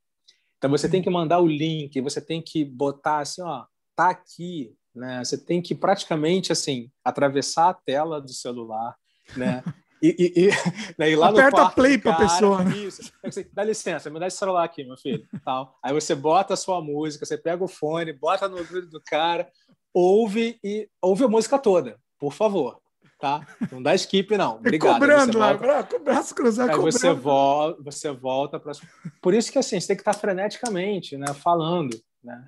Então, 0.58 0.70
você 0.70 0.88
hum. 0.88 0.92
tem 0.92 1.02
que 1.02 1.10
mandar 1.10 1.40
o 1.40 1.48
link, 1.48 2.00
você 2.02 2.22
tem 2.22 2.42
que 2.42 2.64
botar 2.64 3.20
assim, 3.20 3.42
ó, 3.42 3.66
tá 3.98 4.09
aqui, 4.11 4.76
né? 4.95 5.24
Você 5.26 5.38
tem 5.38 5.61
que 5.61 5.74
praticamente 5.74 6.51
assim 6.51 6.90
atravessar 7.03 7.69
a 7.69 7.74
tela 7.74 8.22
do 8.22 8.32
celular, 8.32 8.95
né? 9.35 9.64
E, 10.00 10.09
e, 10.09 10.43
e, 10.43 10.50
né? 10.95 11.09
e 11.09 11.16
lá 11.16 11.30
Aperta 11.30 11.64
no 11.64 11.72
play 11.72 11.98
para 11.98 12.14
pessoa. 12.14 12.64
Né? 12.64 12.77
Isso. 12.77 13.11
Dá 13.51 13.64
licença, 13.64 14.11
me 14.11 14.19
dá 14.19 14.27
esse 14.27 14.38
celular 14.38 14.64
aqui, 14.64 14.84
meu 14.84 14.95
filho. 14.95 15.27
Tal. 15.43 15.76
Aí 15.82 15.92
você 15.92 16.14
bota 16.14 16.53
a 16.53 16.56
sua 16.56 16.80
música, 16.80 17.26
você 17.26 17.35
pega 17.35 17.64
o 17.64 17.67
fone, 17.67 18.14
bota 18.14 18.48
no 18.48 18.59
ouvido 18.59 18.88
do 18.88 19.01
cara, 19.01 19.50
ouve 19.92 20.59
e 20.64 20.88
ouve 21.01 21.24
a 21.24 21.27
música 21.27 21.58
toda, 21.58 21.98
por 22.19 22.32
favor. 22.32 22.80
Tá? 23.19 23.43
Não 23.72 23.82
dá 23.82 23.95
skip, 23.95 24.38
não. 24.38 24.58
Obrigado. 24.58 24.93
Cobrando 24.93 25.40
lá, 25.40 25.53
volta... 25.53 25.98
braço 25.98 26.35
cruzado. 26.35 26.69
Aí 26.69 26.77
você 26.77 27.11
volta, 27.11 27.82
você 27.82 28.11
volta 28.11 28.59
para. 28.59 28.74
Por 29.19 29.34
isso 29.34 29.51
que 29.51 29.58
assim, 29.58 29.80
você 29.80 29.88
tem 29.88 29.95
que 29.95 30.01
estar 30.01 30.14
freneticamente, 30.14 31.17
né? 31.17 31.34
Falando, 31.34 32.00
né? 32.24 32.48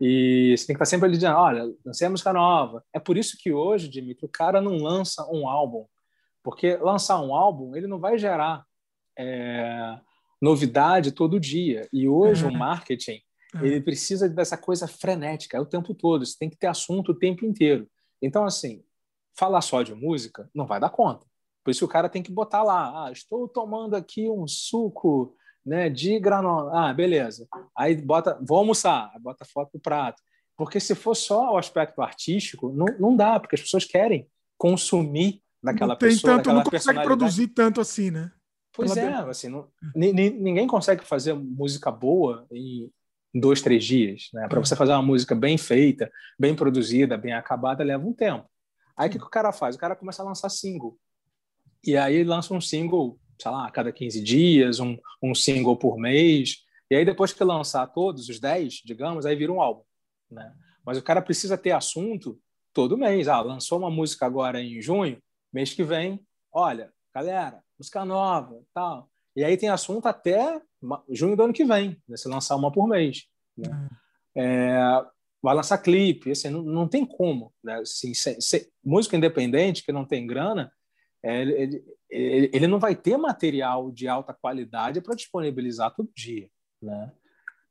E 0.00 0.56
você 0.56 0.66
tem 0.66 0.74
que 0.74 0.82
estar 0.82 0.86
sempre 0.86 1.06
ali 1.06 1.16
dizendo, 1.16 1.36
olha, 1.36 1.70
lancei 1.84 2.06
a 2.06 2.10
música 2.10 2.32
nova. 2.32 2.82
É 2.92 2.98
por 2.98 3.18
isso 3.18 3.36
que 3.38 3.52
hoje, 3.52 3.88
Dimitri, 3.88 4.24
o 4.24 4.28
cara 4.28 4.60
não 4.60 4.78
lança 4.78 5.26
um 5.30 5.46
álbum. 5.46 5.84
Porque 6.42 6.76
lançar 6.76 7.20
um 7.20 7.34
álbum, 7.34 7.76
ele 7.76 7.86
não 7.86 7.98
vai 7.98 8.16
gerar 8.18 8.64
é, 9.18 9.98
novidade 10.40 11.12
todo 11.12 11.38
dia. 11.38 11.86
E 11.92 12.08
hoje 12.08 12.46
o 12.46 12.52
marketing, 12.52 13.20
ele 13.60 13.80
precisa 13.80 14.26
dessa 14.26 14.56
coisa 14.56 14.88
frenética, 14.88 15.58
é 15.58 15.60
o 15.60 15.66
tempo 15.66 15.94
todo. 15.94 16.24
Você 16.24 16.38
tem 16.38 16.48
que 16.48 16.56
ter 16.56 16.68
assunto 16.68 17.12
o 17.12 17.18
tempo 17.18 17.44
inteiro. 17.44 17.86
Então, 18.22 18.44
assim, 18.44 18.82
falar 19.36 19.60
só 19.60 19.82
de 19.82 19.94
música 19.94 20.48
não 20.54 20.66
vai 20.66 20.80
dar 20.80 20.90
conta. 20.90 21.26
Por 21.62 21.70
isso 21.70 21.84
o 21.84 21.88
cara 21.88 22.08
tem 22.08 22.22
que 22.22 22.32
botar 22.32 22.62
lá, 22.62 23.04
ah, 23.06 23.12
estou 23.12 23.46
tomando 23.46 23.94
aqui 23.94 24.30
um 24.30 24.46
suco 24.46 25.36
né, 25.70 25.88
de 25.88 26.18
granola. 26.18 26.72
Ah, 26.74 26.92
beleza. 26.92 27.46
Aí 27.78 27.94
bota, 27.94 28.36
vou 28.42 28.58
almoçar, 28.58 29.12
bota 29.20 29.44
foto 29.44 29.70
do 29.74 29.80
prato. 29.80 30.20
Porque 30.56 30.80
se 30.80 30.96
for 30.96 31.14
só 31.14 31.52
o 31.54 31.56
aspecto 31.56 32.02
artístico, 32.02 32.72
não, 32.72 32.86
não 32.98 33.16
dá, 33.16 33.38
porque 33.38 33.54
as 33.54 33.60
pessoas 33.60 33.84
querem 33.84 34.28
consumir 34.58 35.40
daquela 35.62 35.94
não 35.94 35.98
tem 35.98 36.08
pessoa, 36.08 36.36
tanto, 36.38 36.52
não 36.52 36.64
consegue 36.64 37.02
produzir 37.04 37.46
tanto 37.48 37.80
assim, 37.80 38.10
né? 38.10 38.32
Pois 38.72 38.96
é, 38.96 39.12
assim, 39.12 39.48
não, 39.48 39.68
ninguém 39.94 40.66
consegue 40.66 41.04
fazer 41.04 41.34
música 41.34 41.88
boa 41.90 42.46
em 42.50 42.90
dois, 43.32 43.62
três 43.62 43.84
dias, 43.84 44.28
né? 44.34 44.48
Para 44.48 44.58
você 44.58 44.74
fazer 44.74 44.90
uma 44.90 45.02
música 45.02 45.36
bem 45.36 45.56
feita, 45.56 46.10
bem 46.36 46.54
produzida, 46.54 47.16
bem 47.16 47.32
acabada, 47.32 47.84
leva 47.84 48.04
um 48.04 48.12
tempo. 48.12 48.44
Aí 48.96 49.08
o 49.08 49.12
que, 49.12 49.18
que 49.20 49.24
o 49.24 49.30
cara 49.30 49.52
faz? 49.52 49.76
O 49.76 49.78
cara 49.78 49.94
começa 49.94 50.20
a 50.20 50.26
lançar 50.26 50.48
single. 50.48 50.98
E 51.86 51.96
aí 51.96 52.24
lança 52.24 52.52
um 52.52 52.60
single 52.60 53.20
sei 53.40 53.50
lá, 53.50 53.66
a 53.66 53.70
cada 53.70 53.92
15 53.92 54.22
dias, 54.22 54.80
um, 54.80 54.96
um 55.22 55.34
single 55.34 55.76
por 55.76 55.98
mês. 55.98 56.64
E 56.90 56.96
aí, 56.96 57.04
depois 57.04 57.32
que 57.32 57.42
lançar 57.42 57.86
todos 57.86 58.28
os 58.28 58.38
10, 58.38 58.82
digamos, 58.84 59.24
aí 59.24 59.36
vira 59.36 59.52
um 59.52 59.60
álbum. 59.62 59.82
Né? 60.30 60.52
Mas 60.84 60.98
o 60.98 61.02
cara 61.02 61.22
precisa 61.22 61.56
ter 61.56 61.70
assunto 61.70 62.38
todo 62.72 62.98
mês. 62.98 63.28
Ah, 63.28 63.40
lançou 63.40 63.78
uma 63.78 63.90
música 63.90 64.26
agora 64.26 64.60
em 64.60 64.80
junho, 64.80 65.20
mês 65.52 65.72
que 65.72 65.82
vem, 65.82 66.20
olha, 66.52 66.92
galera, 67.14 67.62
música 67.78 68.04
nova, 68.04 68.60
tal. 68.74 69.08
E 69.34 69.44
aí 69.44 69.56
tem 69.56 69.68
assunto 69.68 70.06
até 70.06 70.60
junho 71.08 71.36
do 71.36 71.44
ano 71.44 71.52
que 71.52 71.64
vem, 71.64 72.00
né? 72.08 72.16
se 72.16 72.28
lançar 72.28 72.56
uma 72.56 72.72
por 72.72 72.86
mês. 72.88 73.26
Né? 73.56 73.68
Uhum. 73.70 73.88
É, 74.42 75.06
vai 75.42 75.54
lançar 75.54 75.78
clipe, 75.78 76.30
assim, 76.30 76.50
não, 76.50 76.62
não 76.62 76.88
tem 76.88 77.06
como. 77.06 77.52
Né? 77.62 77.76
Assim, 77.76 78.12
se, 78.14 78.40
se, 78.40 78.72
música 78.84 79.16
independente 79.16 79.84
que 79.84 79.92
não 79.92 80.04
tem 80.04 80.26
grana, 80.26 80.72
é, 81.22 81.42
ele, 81.42 81.84
ele, 82.10 82.66
não 82.66 82.78
vai 82.78 82.94
ter 82.94 83.16
material 83.16 83.90
de 83.90 84.08
alta 84.08 84.34
qualidade 84.34 85.00
para 85.00 85.14
disponibilizar 85.14 85.94
todo 85.94 86.10
dia, 86.14 86.48
né? 86.82 87.12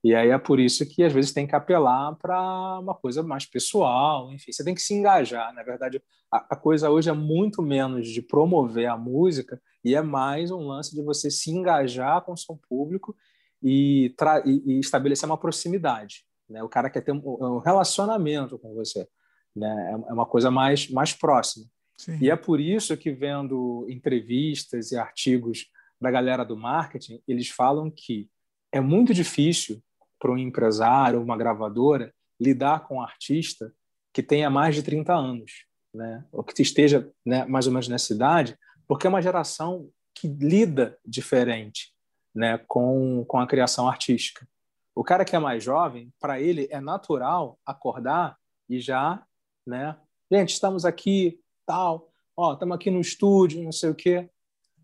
E 0.01 0.15
aí 0.15 0.29
é 0.29 0.37
por 0.37 0.61
isso 0.61 0.87
que 0.87 1.03
às 1.03 1.11
vezes 1.11 1.33
tem 1.33 1.45
que 1.45 1.55
apelar 1.55 2.15
para 2.15 2.79
uma 2.79 2.95
coisa 2.95 3.21
mais 3.21 3.45
pessoal, 3.45 4.31
enfim, 4.31 4.51
você 4.51 4.63
tem 4.63 4.73
que 4.73 4.81
se 4.81 4.93
engajar. 4.93 5.53
Na 5.53 5.61
verdade, 5.61 6.01
a, 6.31 6.53
a, 6.53 6.55
coisa 6.55 6.89
hoje 6.89 7.09
é 7.09 7.13
muito 7.13 7.61
menos 7.61 8.07
de 8.07 8.21
promover 8.21 8.87
a 8.87 8.97
música 8.97 9.61
e 9.83 9.95
é 9.95 10.01
mais 10.01 10.51
um 10.51 10.65
lance 10.65 10.95
de 10.95 11.03
você 11.03 11.29
se 11.29 11.51
engajar 11.51 12.21
com 12.21 12.31
o 12.31 12.37
seu 12.37 12.57
público 12.69 13.13
e, 13.61 14.15
e, 14.45 14.73
e 14.73 14.79
estabelecer 14.79 15.27
uma 15.27 15.37
proximidade. 15.37 16.23
Né? 16.49 16.63
O 16.63 16.69
cara 16.69 16.89
quer 16.89 17.01
ter 17.01 17.11
um, 17.11 17.21
um 17.25 17.57
relacionamento 17.57 18.57
com 18.57 18.73
você, 18.73 19.05
né? 19.53 19.91
É, 19.91 20.11
é 20.11 20.13
uma 20.13 20.25
coisa 20.25 20.49
mais 20.49 20.89
mais 20.89 21.11
próxima. 21.13 21.65
Sim. 21.99 22.17
E 22.21 22.31
é 22.31 22.35
por 22.37 22.61
isso 22.61 22.95
que, 22.95 23.11
vendo 23.11 23.85
entrevistas 23.89 24.93
e 24.93 24.97
artigos 24.97 25.69
da 25.99 26.09
galera 26.09 26.45
do 26.45 26.55
marketing, 26.55 27.21
eles 27.27 27.49
falam 27.49 27.91
que 27.91 28.29
é 28.71 28.79
muito 28.79 29.13
difícil 29.13 29.83
para 30.17 30.31
um 30.31 30.37
empresário, 30.37 31.21
uma 31.21 31.35
gravadora, 31.35 32.13
lidar 32.39 32.87
com 32.87 32.95
um 32.95 33.01
artista 33.01 33.73
que 34.13 34.23
tenha 34.23 34.49
mais 34.49 34.75
de 34.75 34.81
30 34.81 35.13
anos, 35.13 35.65
né? 35.93 36.23
ou 36.31 36.41
que 36.41 36.61
esteja 36.61 37.11
né, 37.25 37.45
mais 37.45 37.67
ou 37.67 37.73
menos 37.73 37.89
nessa 37.89 38.13
idade, 38.13 38.57
porque 38.87 39.05
é 39.05 39.09
uma 39.09 39.21
geração 39.21 39.89
que 40.15 40.29
lida 40.29 40.97
diferente 41.05 41.93
né, 42.33 42.59
com, 42.65 43.25
com 43.27 43.39
a 43.39 43.47
criação 43.47 43.89
artística. 43.89 44.47
O 44.95 45.03
cara 45.03 45.25
que 45.25 45.35
é 45.35 45.39
mais 45.39 45.61
jovem, 45.61 46.13
para 46.17 46.39
ele 46.39 46.69
é 46.71 46.79
natural 46.79 47.59
acordar 47.65 48.37
e 48.69 48.79
já, 48.79 49.21
né? 49.67 49.97
Gente, 50.31 50.53
estamos 50.53 50.85
aqui 50.85 51.41
tal, 51.69 52.09
ó, 52.35 52.53
estamos 52.53 52.75
aqui 52.75 52.89
no 52.89 52.99
estúdio, 52.99 53.63
não 53.63 53.71
sei 53.71 53.91
o 53.91 53.95
quê. 53.95 54.27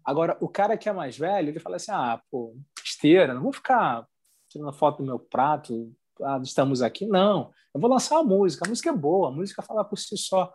Agora, 0.03 0.38
o 0.39 0.47
cara 0.47 0.77
que 0.77 0.88
é 0.88 0.93
mais 0.93 1.17
velho, 1.17 1.49
ele 1.49 1.59
fala 1.59 1.77
assim, 1.77 1.91
ah, 1.91 2.22
pô, 2.30 2.55
esteira, 2.83 3.33
não 3.33 3.41
vou 3.41 3.51
ficar 3.51 4.07
tirando 4.47 4.72
foto 4.72 4.97
do 4.97 5.03
meu 5.03 5.17
prato, 5.17 5.91
ah, 6.22 6.39
estamos 6.43 6.83
aqui. 6.83 7.07
Não, 7.07 7.51
eu 7.73 7.81
vou 7.81 7.89
lançar 7.89 8.19
a 8.19 8.23
música, 8.23 8.65
a 8.65 8.69
música 8.69 8.91
é 8.91 8.93
boa, 8.93 9.30
a 9.30 9.31
música 9.31 9.64
fala 9.64 9.83
por 9.83 9.97
si 9.97 10.15
só. 10.15 10.53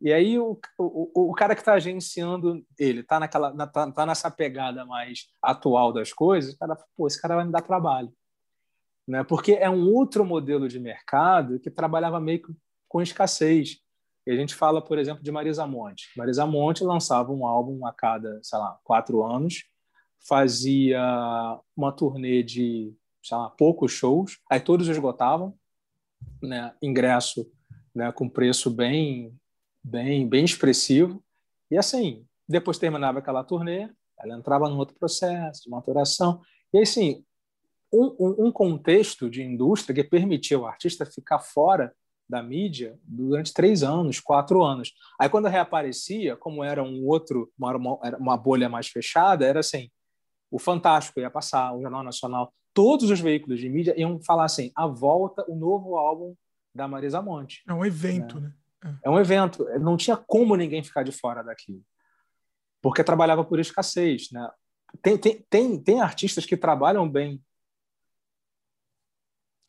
E 0.00 0.12
aí 0.12 0.38
o, 0.38 0.56
o, 0.78 1.30
o 1.30 1.34
cara 1.34 1.56
que 1.56 1.60
está 1.60 1.74
agenciando 1.74 2.64
ele, 2.78 3.00
está 3.00 3.18
naquela, 3.18 3.52
tá, 3.66 3.90
tá, 3.90 4.06
nessa 4.06 4.30
pegada 4.30 4.86
mais 4.86 5.26
atual 5.42 5.92
das 5.92 6.12
coisas, 6.12 6.54
o 6.54 6.58
cara, 6.58 6.76
pô, 6.96 7.08
esse 7.08 7.20
cara 7.20 7.34
vai 7.34 7.44
me 7.44 7.52
dar 7.52 7.62
trabalho. 7.62 8.12
Né? 9.06 9.24
Porque 9.24 9.54
é 9.54 9.68
um 9.68 9.90
outro 9.92 10.24
modelo 10.24 10.68
de 10.68 10.78
mercado 10.78 11.58
que 11.58 11.70
trabalhava 11.70 12.20
meio 12.20 12.40
com 12.88 13.02
escassez. 13.02 13.81
E 14.26 14.30
a 14.30 14.36
gente 14.36 14.54
fala, 14.54 14.80
por 14.80 14.98
exemplo, 14.98 15.22
de 15.22 15.32
Marisa 15.32 15.66
Monte. 15.66 16.08
Marisa 16.16 16.46
Monte 16.46 16.84
lançava 16.84 17.32
um 17.32 17.46
álbum 17.46 17.84
a 17.86 17.92
cada, 17.92 18.38
sei 18.42 18.58
lá, 18.58 18.78
quatro 18.84 19.22
anos, 19.24 19.64
fazia 20.26 21.00
uma 21.76 21.92
turnê 21.92 22.42
de, 22.42 22.94
sei 23.22 23.36
lá, 23.36 23.50
poucos 23.50 23.92
shows, 23.92 24.38
aí 24.48 24.60
todos 24.60 24.88
esgotavam, 24.88 25.54
né? 26.40 26.72
ingresso 26.80 27.50
né? 27.94 28.12
com 28.12 28.28
preço 28.28 28.70
bem, 28.70 29.36
bem, 29.82 30.28
bem 30.28 30.44
expressivo. 30.44 31.22
E 31.68 31.76
assim, 31.76 32.24
depois 32.48 32.78
terminava 32.78 33.18
aquela 33.18 33.42
turnê, 33.42 33.90
ela 34.18 34.36
entrava 34.36 34.68
num 34.68 34.78
outro 34.78 34.96
processo 34.96 35.64
de 35.64 35.70
maturação. 35.70 36.40
E 36.72 36.78
assim, 36.78 37.24
um, 37.92 38.46
um 38.46 38.52
contexto 38.52 39.28
de 39.28 39.42
indústria 39.42 39.94
que 39.94 40.08
permitia 40.08 40.58
o 40.58 40.66
artista 40.66 41.04
ficar 41.04 41.40
fora 41.40 41.92
da 42.32 42.42
mídia 42.42 42.98
durante 43.04 43.52
três 43.52 43.82
anos, 43.82 44.18
quatro 44.18 44.64
anos. 44.64 44.94
Aí 45.20 45.28
quando 45.28 45.48
reaparecia, 45.48 46.34
como 46.34 46.64
era 46.64 46.82
um 46.82 47.06
outro, 47.06 47.52
uma, 47.58 47.76
uma 48.16 48.36
bolha 48.38 48.70
mais 48.70 48.88
fechada, 48.88 49.44
era 49.44 49.60
assim, 49.60 49.90
o 50.50 50.58
Fantástico 50.58 51.20
ia 51.20 51.30
passar, 51.30 51.74
o 51.74 51.82
Jornal 51.82 52.02
Nacional, 52.02 52.50
todos 52.72 53.10
os 53.10 53.20
veículos 53.20 53.60
de 53.60 53.68
mídia 53.68 53.94
iam 54.00 54.18
falar 54.22 54.46
assim, 54.46 54.72
a 54.74 54.86
volta, 54.86 55.44
o 55.46 55.54
novo 55.54 55.98
álbum 55.98 56.34
da 56.74 56.88
Marisa 56.88 57.20
Monte. 57.20 57.62
É 57.68 57.74
um 57.74 57.84
evento, 57.84 58.40
né? 58.40 58.50
né? 58.82 58.98
É. 59.02 59.08
é 59.08 59.10
um 59.10 59.20
evento. 59.20 59.64
Não 59.78 59.98
tinha 59.98 60.16
como 60.16 60.56
ninguém 60.56 60.82
ficar 60.82 61.02
de 61.02 61.12
fora 61.12 61.44
daquilo. 61.44 61.84
Porque 62.80 63.04
trabalhava 63.04 63.44
por 63.44 63.60
escassez, 63.60 64.30
né? 64.32 64.50
Tem, 65.02 65.18
tem, 65.18 65.44
tem, 65.50 65.78
tem 65.78 66.00
artistas 66.00 66.46
que 66.46 66.56
trabalham 66.56 67.06
bem. 67.06 67.42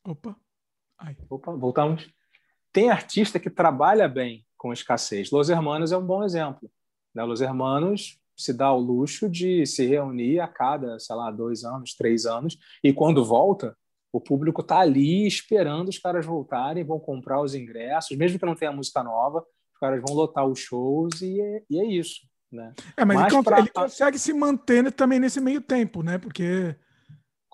Opa. 0.05 0.35
Ai. 0.97 1.17
Opa, 1.29 1.51
voltamos. 1.51 2.09
Tem 2.73 2.89
artista 2.89 3.39
que 3.39 3.49
trabalha 3.49 4.07
bem 4.09 4.43
com 4.57 4.73
escassez. 4.73 5.29
Los 5.29 5.49
Hermanos 5.49 5.91
é 5.91 5.97
um 5.97 6.05
bom 6.05 6.23
exemplo. 6.23 6.69
Né? 7.13 7.23
Los 7.23 7.39
Hermanos 7.39 8.19
se 8.35 8.51
dá 8.51 8.73
o 8.73 8.79
luxo 8.79 9.29
de 9.29 9.65
se 9.65 9.85
reunir 9.85 10.39
a 10.39 10.47
cada, 10.47 10.97
sei 10.99 11.15
lá, 11.15 11.29
dois 11.29 11.63
anos, 11.63 11.93
três 11.93 12.25
anos, 12.25 12.57
e 12.83 12.91
quando 12.91 13.23
volta, 13.23 13.77
o 14.11 14.19
público 14.19 14.61
está 14.61 14.79
ali 14.79 15.27
esperando 15.27 15.89
os 15.89 15.99
caras 15.99 16.25
voltarem, 16.25 16.83
vão 16.83 16.99
comprar 16.99 17.41
os 17.41 17.53
ingressos, 17.53 18.17
mesmo 18.17 18.39
que 18.39 18.45
não 18.45 18.55
tenha 18.55 18.71
música 18.71 19.03
nova, 19.03 19.39
os 19.39 19.79
caras 19.79 20.01
vão 20.01 20.15
lotar 20.15 20.47
os 20.47 20.59
shows 20.59 21.21
e 21.21 21.39
é, 21.39 21.63
e 21.69 21.79
é 21.79 21.85
isso. 21.85 22.21
Né? 22.51 22.73
É, 22.97 23.05
mas, 23.05 23.17
mas 23.19 23.33
ele, 23.33 23.43
pra... 23.43 23.59
ele, 23.59 23.69
consegue 23.69 24.17
se 24.17 24.33
manter 24.33 24.91
também 24.91 25.19
nesse 25.19 25.39
meio 25.39 25.61
tempo, 25.61 26.03
né? 26.03 26.17
Porque 26.17 26.75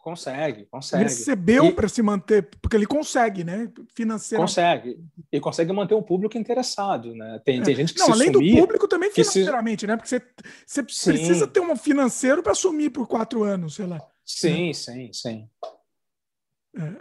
consegue, 0.02 0.66
consegue. 0.66 1.04
Recebeu 1.04 1.66
e... 1.66 1.74
para 1.74 1.88
se 1.88 2.02
manter, 2.02 2.50
porque 2.62 2.76
ele 2.76 2.86
consegue, 2.86 3.44
né? 3.44 3.72
Financeiramente. 3.94 4.50
Consegue. 4.50 5.00
E 5.32 5.40
consegue 5.40 5.74
manter 5.74 5.96
o 5.96 6.02
público 6.02 6.38
interessado, 6.38 7.14
né? 7.16 7.40
Tem, 7.44 7.60
é. 7.60 7.64
tem 7.64 7.76
gente 7.76 7.94
que 7.94 8.00
Não, 8.00 8.08
se 8.08 8.12
além 8.12 8.32
sumir, 8.32 8.56
do 8.56 8.62
público 8.62 8.88
também 8.88 9.12
financeiramente, 9.12 9.82
se... 9.82 9.88
né? 9.88 9.96
Porque 9.96 10.10
você, 10.10 10.22
você 10.66 10.84
precisa 10.84 11.48
ter 11.48 11.60
um 11.60 11.76
financeiro 11.76 12.42
para 12.42 12.56
sumir 12.56 12.92
por 12.92 13.08
quatro 13.08 13.44
anos, 13.44 13.76
sei 13.76 13.86
lá. 13.86 14.00
Sim, 14.26 14.68
né? 14.68 14.74
sim, 14.74 15.14
sim. 15.14 15.50
É. 16.78 16.94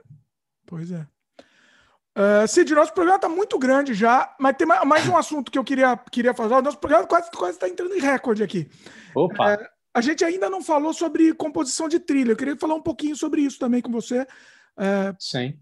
Pois 0.66 0.90
é. 0.90 1.06
Uh, 2.18 2.48
Cid, 2.48 2.74
nosso 2.74 2.92
programa 2.92 3.16
está 3.16 3.28
muito 3.28 3.56
grande 3.58 3.94
já, 3.94 4.34
mas 4.40 4.56
tem 4.56 4.66
mais 4.66 5.08
um 5.08 5.16
assunto 5.16 5.52
que 5.52 5.58
eu 5.58 5.62
queria, 5.62 5.96
queria 6.10 6.34
fazer. 6.34 6.54
O 6.54 6.62
nosso 6.62 6.78
programa 6.78 7.06
quase 7.06 7.26
está 7.26 7.38
quase 7.38 7.58
tá 7.58 7.68
entrando 7.68 7.94
em 7.94 8.00
recorde 8.00 8.42
aqui. 8.42 8.68
Opa! 9.14 9.54
Uh, 9.54 9.77
a 9.94 10.00
gente 10.00 10.24
ainda 10.24 10.48
não 10.48 10.62
falou 10.62 10.92
sobre 10.92 11.32
composição 11.34 11.88
de 11.88 11.98
trilha. 11.98 12.32
Eu 12.32 12.36
queria 12.36 12.56
falar 12.56 12.74
um 12.74 12.82
pouquinho 12.82 13.16
sobre 13.16 13.40
isso 13.40 13.58
também 13.58 13.80
com 13.80 13.90
você. 13.90 14.22
Uh, 14.76 15.14
Sim. 15.18 15.58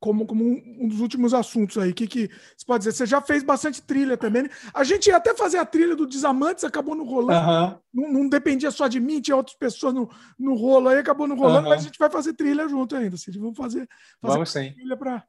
Como, 0.00 0.26
como 0.26 0.44
um, 0.44 0.82
um, 0.82 0.88
dos 0.88 1.00
últimos 1.00 1.32
assuntos 1.32 1.78
aí. 1.78 1.94
que, 1.94 2.06
que 2.06 2.28
você 2.28 2.66
pode 2.66 2.84
dizer? 2.84 2.92
Você 2.92 3.06
já 3.06 3.22
fez 3.22 3.42
bastante 3.42 3.80
trilha 3.80 4.18
também. 4.18 4.42
Né? 4.42 4.50
A 4.74 4.84
gente 4.84 5.06
ia 5.06 5.16
até 5.16 5.34
fazer 5.34 5.56
a 5.56 5.64
trilha 5.64 5.96
do 5.96 6.06
Desamantes, 6.06 6.62
acabou 6.62 6.94
no 6.94 7.04
rolando. 7.04 7.40
-huh. 7.48 7.80
Não, 7.92 8.12
não, 8.12 8.28
dependia 8.28 8.70
só 8.70 8.86
de 8.86 9.00
mim, 9.00 9.22
tinha 9.22 9.36
outras 9.36 9.56
pessoas 9.56 9.94
no, 9.94 10.10
no 10.38 10.54
rolo 10.54 10.88
aí, 10.88 10.98
acabou 10.98 11.26
no 11.26 11.34
rolando, 11.34 11.66
-huh. 11.66 11.70
mas 11.70 11.80
a 11.80 11.84
gente 11.84 11.98
vai 11.98 12.10
fazer 12.10 12.34
trilha 12.34 12.68
junto 12.68 12.94
ainda. 12.94 13.16
Cid. 13.16 13.38
Vamos 13.38 13.56
fazer, 13.56 13.88
fazer 14.20 14.34
Vamos 14.34 14.50
sim. 14.50 14.72
trilha 14.72 14.96
para 14.96 15.24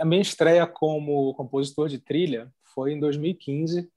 a 0.00 0.04
minha 0.04 0.22
estreia 0.22 0.66
como 0.66 1.34
compositor 1.34 1.88
de 1.88 1.98
trilha 1.98 2.52
foi 2.62 2.92
em 2.92 3.00
2015, 3.00 3.88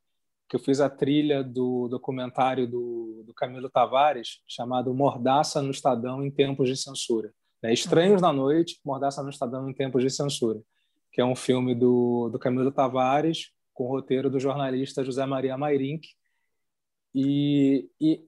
que 0.47 0.55
eu 0.55 0.59
fiz 0.59 0.79
a 0.79 0.89
trilha 0.89 1.43
do 1.43 1.87
documentário 1.89 2.67
do, 2.67 3.23
do 3.25 3.33
Camilo 3.33 3.69
Tavares, 3.69 4.41
chamado 4.47 4.93
Mordaça 4.93 5.61
no 5.61 5.71
Estadão 5.71 6.23
em 6.23 6.31
Tempos 6.31 6.69
de 6.69 6.77
Censura. 6.77 7.33
É 7.61 7.73
Estranhos 7.73 8.21
na 8.21 8.31
Noite, 8.31 8.79
Mordaça 8.85 9.21
no 9.21 9.29
Estadão 9.29 9.69
em 9.69 9.73
Tempos 9.73 10.01
de 10.01 10.09
Censura, 10.09 10.61
que 11.11 11.19
é 11.19 11.25
um 11.25 11.35
filme 11.35 11.75
do, 11.75 12.29
do 12.29 12.39
Camilo 12.39 12.71
Tavares, 12.71 13.51
com 13.73 13.85
o 13.85 13.89
roteiro 13.89 14.29
do 14.29 14.39
jornalista 14.39 15.03
José 15.03 15.25
Maria 15.25 15.57
Mairink. 15.57 16.07
E, 17.13 17.89
e 17.99 18.25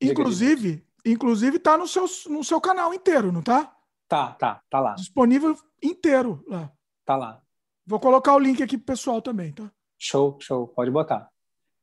inclusive, 0.00 0.86
inclusive 1.04 1.58
tá 1.58 1.76
no 1.76 1.88
seu, 1.88 2.04
no 2.30 2.44
seu 2.44 2.60
canal 2.60 2.94
inteiro, 2.94 3.32
não 3.32 3.42
tá? 3.42 3.74
Tá, 4.06 4.32
tá, 4.34 4.62
tá 4.70 4.78
lá. 4.78 4.94
Disponível 4.94 5.56
inteiro 5.82 6.44
lá. 6.46 6.70
Tá 7.04 7.16
lá. 7.16 7.42
Vou 7.84 7.98
colocar 7.98 8.34
o 8.34 8.38
link 8.38 8.62
aqui 8.62 8.76
pro 8.76 8.86
pessoal 8.86 9.20
também, 9.20 9.52
tá? 9.52 9.70
Show, 9.98 10.38
show, 10.40 10.68
pode 10.68 10.90
botar. 10.90 11.28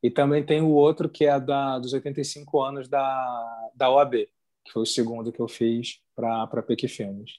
E 0.04 0.12
também 0.12 0.46
tem 0.46 0.62
o 0.62 0.72
outro 0.72 1.10
que 1.10 1.26
é 1.26 1.40
da, 1.40 1.80
dos 1.80 1.94
85 1.94 2.62
anos 2.62 2.90
da, 2.90 3.70
da 3.74 3.90
OAB, 3.90 4.28
que 4.66 4.72
foi 4.72 4.82
o 4.82 4.86
segundo 4.86 5.32
que 5.32 5.40
eu 5.40 5.48
fiz 5.48 6.02
para 6.14 6.44
a 6.44 6.62
Pequi 6.62 6.90
Filmes. 6.90 7.32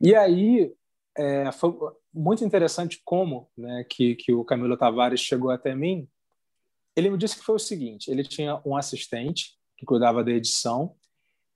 E 0.00 0.14
aí 0.14 0.72
é, 1.18 1.50
foi 1.50 1.74
muito 2.14 2.44
interessante 2.44 3.00
como 3.04 3.50
né, 3.58 3.84
que, 3.90 4.14
que 4.14 4.32
o 4.32 4.44
Camilo 4.44 4.76
Tavares 4.76 5.20
chegou 5.20 5.50
até 5.50 5.74
mim. 5.74 6.08
Ele 6.94 7.10
me 7.10 7.18
disse 7.18 7.36
que 7.36 7.44
foi 7.44 7.56
o 7.56 7.58
seguinte: 7.58 8.10
ele 8.10 8.22
tinha 8.22 8.60
um 8.64 8.76
assistente 8.76 9.56
que 9.76 9.84
cuidava 9.84 10.22
da 10.22 10.30
edição 10.30 10.94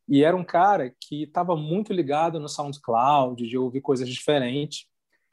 e 0.09 0.23
era 0.23 0.37
um 0.37 0.45
cara 0.45 0.95
que 1.01 1.23
estava 1.23 1.57
muito 1.57 1.93
ligado 1.93 2.39
no 2.39 2.49
SoundCloud, 2.49 3.47
de 3.47 3.59
ouvir 3.59 3.81
coisas 3.81 4.09
diferentes. 4.09 4.87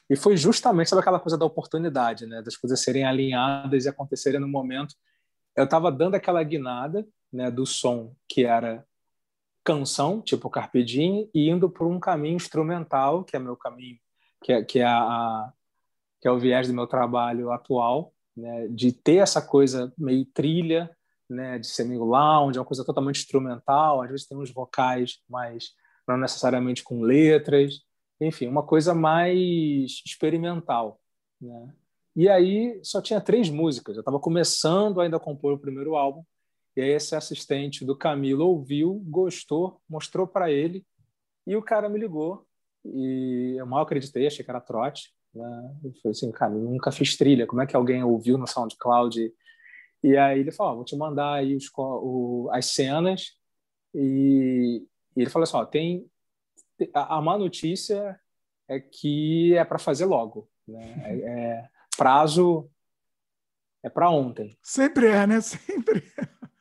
E 0.09 0.15
foi 0.15 0.35
justamente 0.38 0.90
sabe 0.90 1.01
aquela 1.01 1.19
coisa 1.19 1.38
da 1.38 1.45
oportunidade, 1.45 2.25
né, 2.25 2.41
das 2.41 2.57
coisas 2.57 2.82
serem 2.82 3.06
alinhadas 3.06 3.85
e 3.85 3.90
acontecerem 3.90 4.40
no 4.40 4.48
momento. 4.48 4.95
Eu 5.56 5.65
estava 5.65 5.91
dando 5.91 6.15
aquela 6.15 6.43
guinada, 6.43 7.06
né, 7.32 7.49
do 7.49 7.65
som 7.65 8.14
que 8.27 8.45
era 8.45 8.85
canção, 9.64 10.22
tipo 10.22 10.49
Carpe 10.49 10.83
Diem, 10.83 11.30
e 11.33 11.49
indo 11.49 11.69
por 11.69 11.88
um 11.88 11.99
caminho 11.99 12.35
instrumental, 12.35 13.23
que 13.23 13.35
é 13.35 13.40
meu 13.40 13.56
caminho, 13.56 13.98
que 14.43 14.51
é, 14.51 14.64
que 14.64 14.80
é, 14.80 14.85
a, 14.85 15.51
que 16.22 16.27
é 16.27 16.32
o 16.32 16.40
viés 16.40 16.67
do 16.67 16.73
meu 16.73 16.85
trabalho 16.85 17.51
atual, 17.51 18.14
né, 18.35 18.67
de 18.67 18.91
ter 18.91 19.17
essa 19.17 19.41
coisa 19.41 19.93
meio 19.98 20.25
trilha, 20.25 20.90
né, 21.30 21.57
de 21.57 21.67
ser 21.67 21.85
meio 21.85 22.03
lounge, 22.03 22.59
uma 22.59 22.65
coisa 22.65 22.83
totalmente 22.83 23.19
instrumental, 23.22 24.01
às 24.01 24.09
vezes 24.09 24.27
tem 24.27 24.38
uns 24.38 24.51
vocais, 24.51 25.19
mas 25.30 25.72
não 26.07 26.17
necessariamente 26.17 26.83
com 26.83 27.01
letras, 27.01 27.82
enfim, 28.27 28.48
uma 28.48 28.64
coisa 28.64 28.93
mais 28.93 30.02
experimental. 30.06 31.00
Né? 31.40 31.74
E 32.16 32.30
aí 32.30 32.80
só 32.84 33.02
tinha 33.02 33.19
três 33.19 33.50
músicas, 33.50 33.95
eu 33.95 34.02
estava 34.02 34.19
começando 34.19 35.02
ainda 35.02 35.18
a 35.18 35.19
compor 35.19 35.53
o 35.53 35.60
primeiro 35.60 35.95
álbum, 35.95 36.24
e 36.76 36.82
aí 36.82 36.90
esse 36.90 37.16
assistente 37.16 37.85
do 37.85 37.98
Camilo 37.98 38.48
ouviu, 38.48 39.02
gostou, 39.06 39.80
mostrou 39.88 40.27
para 40.27 40.52
ele, 40.52 40.85
e 41.45 41.56
o 41.56 41.61
cara 41.61 41.90
me 41.90 42.00
ligou, 42.00 42.45
e 42.85 43.56
eu 43.58 43.66
mal 43.66 43.84
acreditei, 43.84 44.27
achei 44.27 44.43
que 44.43 44.52
era 44.52 44.61
trote. 44.61 45.11
Né? 45.34 45.76
Eu 45.84 45.93
falei 46.02 46.11
assim, 46.11 46.32
cara, 46.32 46.53
nunca 46.53 46.92
fiz 46.92 47.18
trilha, 47.18 47.48
como 47.48 47.61
é 47.61 47.68
que 47.68 47.76
alguém 47.76 48.03
ouviu 48.03 48.38
no 48.38 48.48
SoundCloud? 48.48 49.34
E 50.03 50.18
aí 50.18 50.40
ele 50.40 50.52
falou, 50.52 50.74
oh, 50.74 50.76
vou 50.77 50.85
te 50.85 50.95
mandar 50.95 51.34
aí 51.34 51.56
os, 51.56 51.66
o, 51.76 52.50
as 52.52 52.68
cenas, 52.68 53.34
e, 53.93 54.85
e 55.16 55.22
ele 55.22 55.30
falou 55.30 55.43
assim, 55.43 55.72
tem 55.72 56.06
a, 56.93 57.18
a 57.18 57.22
má 57.22 57.38
notícia 57.38 58.19
é 58.68 58.80
que 58.80 59.56
é 59.56 59.64
para 59.64 59.80
fazer 59.80 60.06
logo. 60.06 60.50
Né? 60.68 61.02
É, 61.06 61.14
é 61.30 61.69
prazo 61.98 62.69
é 63.84 63.90
para 63.90 64.10
ontem. 64.10 64.58
Sempre 64.61 65.08
é, 65.08 65.27
né? 65.27 65.40
Sempre. 65.42 66.03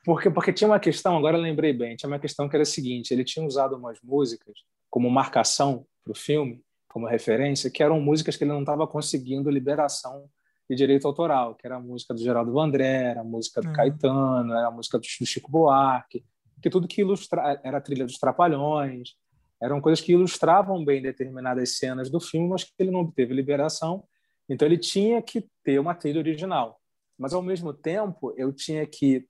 Porque, 0.05 0.29
porque 0.29 0.53
tinha 0.53 0.69
uma 0.69 0.81
questão, 0.81 1.17
agora 1.17 1.39
eu 1.39 1.43
lembrei 1.43 1.73
bem, 1.73 1.95
tinha 1.95 2.11
uma 2.11 2.19
questão 2.19 2.49
que 2.49 2.57
era 2.57 2.65
a 2.65 2.67
seguinte: 2.67 3.15
ele 3.15 3.25
tinha 3.25 3.47
usado 3.47 3.77
umas 3.77 4.01
músicas 4.03 4.59
como 4.91 5.09
marcação 5.09 5.87
para 6.03 6.11
o 6.11 6.17
filme, 6.17 6.61
como 6.89 7.07
referência, 7.07 7.71
que 7.71 7.83
eram 7.83 8.01
músicas 8.01 8.37
que 8.37 8.43
ele 8.43 8.53
não 8.53 8.61
estava 8.61 8.87
conseguindo 8.87 9.49
liberação 9.49 10.29
de 10.69 10.77
direito 10.77 11.07
autoral, 11.07 11.55
que 11.55 11.67
era 11.67 11.77
a 11.77 11.81
música 11.81 12.13
do 12.13 12.21
Geraldo 12.21 12.53
Vandré, 12.53 13.11
era 13.11 13.21
a 13.21 13.25
música 13.25 13.61
do 13.61 13.69
é. 13.69 13.73
Caetano, 13.73 14.53
era 14.53 14.67
a 14.67 14.71
música 14.71 14.99
do 14.99 15.05
Chico 15.05 15.51
Buarque, 15.51 16.25
que 16.61 16.71
tudo 16.71 16.89
que 16.89 17.01
ilustra 17.01 17.61
era 17.63 17.79
a 17.79 17.81
trilha 17.81 18.05
dos 18.05 18.19
Trapalhões, 18.19 19.17
eram 19.63 19.81
coisas 19.81 20.05
que 20.05 20.13
ilustravam 20.13 20.85
bem 20.85 21.01
determinadas 21.01 21.77
cenas 21.79 22.11
do 22.11 22.21
filme, 22.21 22.49
mas 22.49 22.65
que 22.65 22.73
ele 22.81 22.91
não 22.91 23.01
obteve 23.01 23.33
liberação. 23.33 24.05
Então 24.49 24.67
ele 24.67 24.77
tinha 24.77 25.23
que 25.23 25.49
ter 25.63 25.79
uma 25.79 25.95
trilha 25.95 26.19
original. 26.19 26.81
Mas 27.17 27.33
ao 27.33 27.41
mesmo 27.41 27.73
tempo 27.73 28.35
eu 28.37 28.53
tinha 28.53 28.85
que 28.85 29.25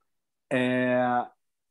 é, 0.50 1.26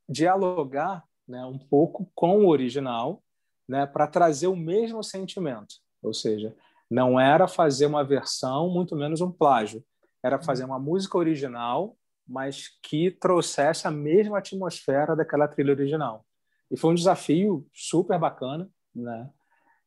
dialogar 0.08 1.04
né, 1.28 1.44
um 1.44 1.58
pouco 1.58 2.12
com 2.14 2.46
o 2.46 2.50
original, 2.50 3.24
né, 3.68 3.88
para 3.88 4.06
trazer 4.06 4.48
o 4.48 4.56
mesmo 4.56 5.04
sentimento. 5.04 5.76
Ou 6.04 6.14
seja, 6.14 6.56
não 6.90 7.20
era 7.20 7.48
fazer 7.48 7.88
uma 7.88 8.04
versão, 8.04 8.70
muito 8.70 8.96
menos 8.96 9.22
um 9.22 9.32
plágio. 9.32 9.84
Era 10.24 10.40
fazer 10.40 10.66
uma 10.66 10.78
música 10.78 11.18
original, 11.18 11.98
mas 12.28 12.68
que 12.84 13.10
trouxesse 13.10 13.88
a 13.88 13.92
mesma 13.92 14.38
atmosfera 14.38 15.16
daquela 15.16 15.48
trilha 15.48 15.74
original. 15.74 16.24
E 16.72 16.78
foi 16.78 16.92
um 16.92 16.96
desafio 16.96 17.68
super 17.74 18.18
bacana, 18.18 18.70
né? 18.96 19.30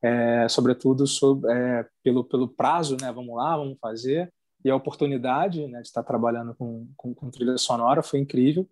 É, 0.02 0.46
sobretudo 0.48 1.06
sobre, 1.06 1.50
é, 1.50 1.86
pelo, 2.02 2.22
pelo 2.22 2.46
prazo, 2.46 2.96
né? 3.00 3.10
Vamos 3.10 3.34
lá, 3.34 3.56
vamos 3.56 3.78
fazer. 3.80 4.32
E 4.62 4.70
a 4.70 4.76
oportunidade 4.76 5.66
né, 5.66 5.80
de 5.80 5.86
estar 5.86 6.02
trabalhando 6.02 6.54
com, 6.54 6.86
com, 6.96 7.14
com 7.14 7.30
trilha 7.30 7.56
sonora 7.56 8.02
foi 8.02 8.18
incrível. 8.18 8.68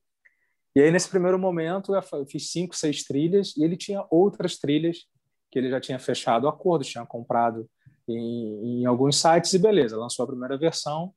E 0.75 0.81
aí, 0.81 0.91
nesse 0.91 1.09
primeiro 1.09 1.39
momento, 1.39 1.95
eu 1.95 2.27
fiz 2.27 2.51
cinco, 2.51 2.75
seis 2.75 3.05
trilhas, 3.05 3.55
e 3.57 3.65
ele 3.65 3.77
tinha 3.77 4.07
outras 4.11 4.59
trilhas 4.59 5.07
que 5.51 5.59
ele 5.59 5.69
já 5.69 5.79
tinha 5.79 5.99
fechado 5.99 6.49
acordo, 6.49 6.83
tinha 6.83 7.05
comprado 7.05 7.69
em, 8.09 8.81
em, 8.81 8.87
alguns 8.87 9.17
sites, 9.17 9.53
e 9.53 9.59
beleza, 9.59 9.99
lançou 9.99 10.25
a 10.25 10.27
primeira 10.27 10.57
versão, 10.57 11.13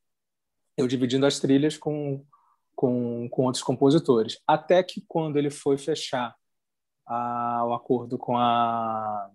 eu 0.77 0.87
dividindo 0.87 1.25
as 1.25 1.39
trilhas 1.39 1.77
com, 1.77 2.25
com, 2.75 3.29
com 3.29 3.45
outros 3.45 3.63
compositores. 3.63 4.37
Até 4.45 4.83
que, 4.83 5.01
quando 5.07 5.37
ele 5.37 5.49
foi 5.49 5.77
fechar 5.77 6.35
a, 7.05 7.65
o 7.65 7.73
acordo 7.73 8.17
com 8.17 8.37
a, 8.37 9.29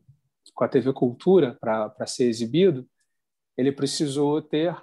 com 0.55 0.65
a 0.65 0.68
TV 0.68 0.92
Cultura 0.92 1.57
para 1.60 2.07
ser 2.07 2.24
exibido, 2.24 2.86
ele 3.57 3.73
precisou 3.73 4.40
ter 4.42 4.76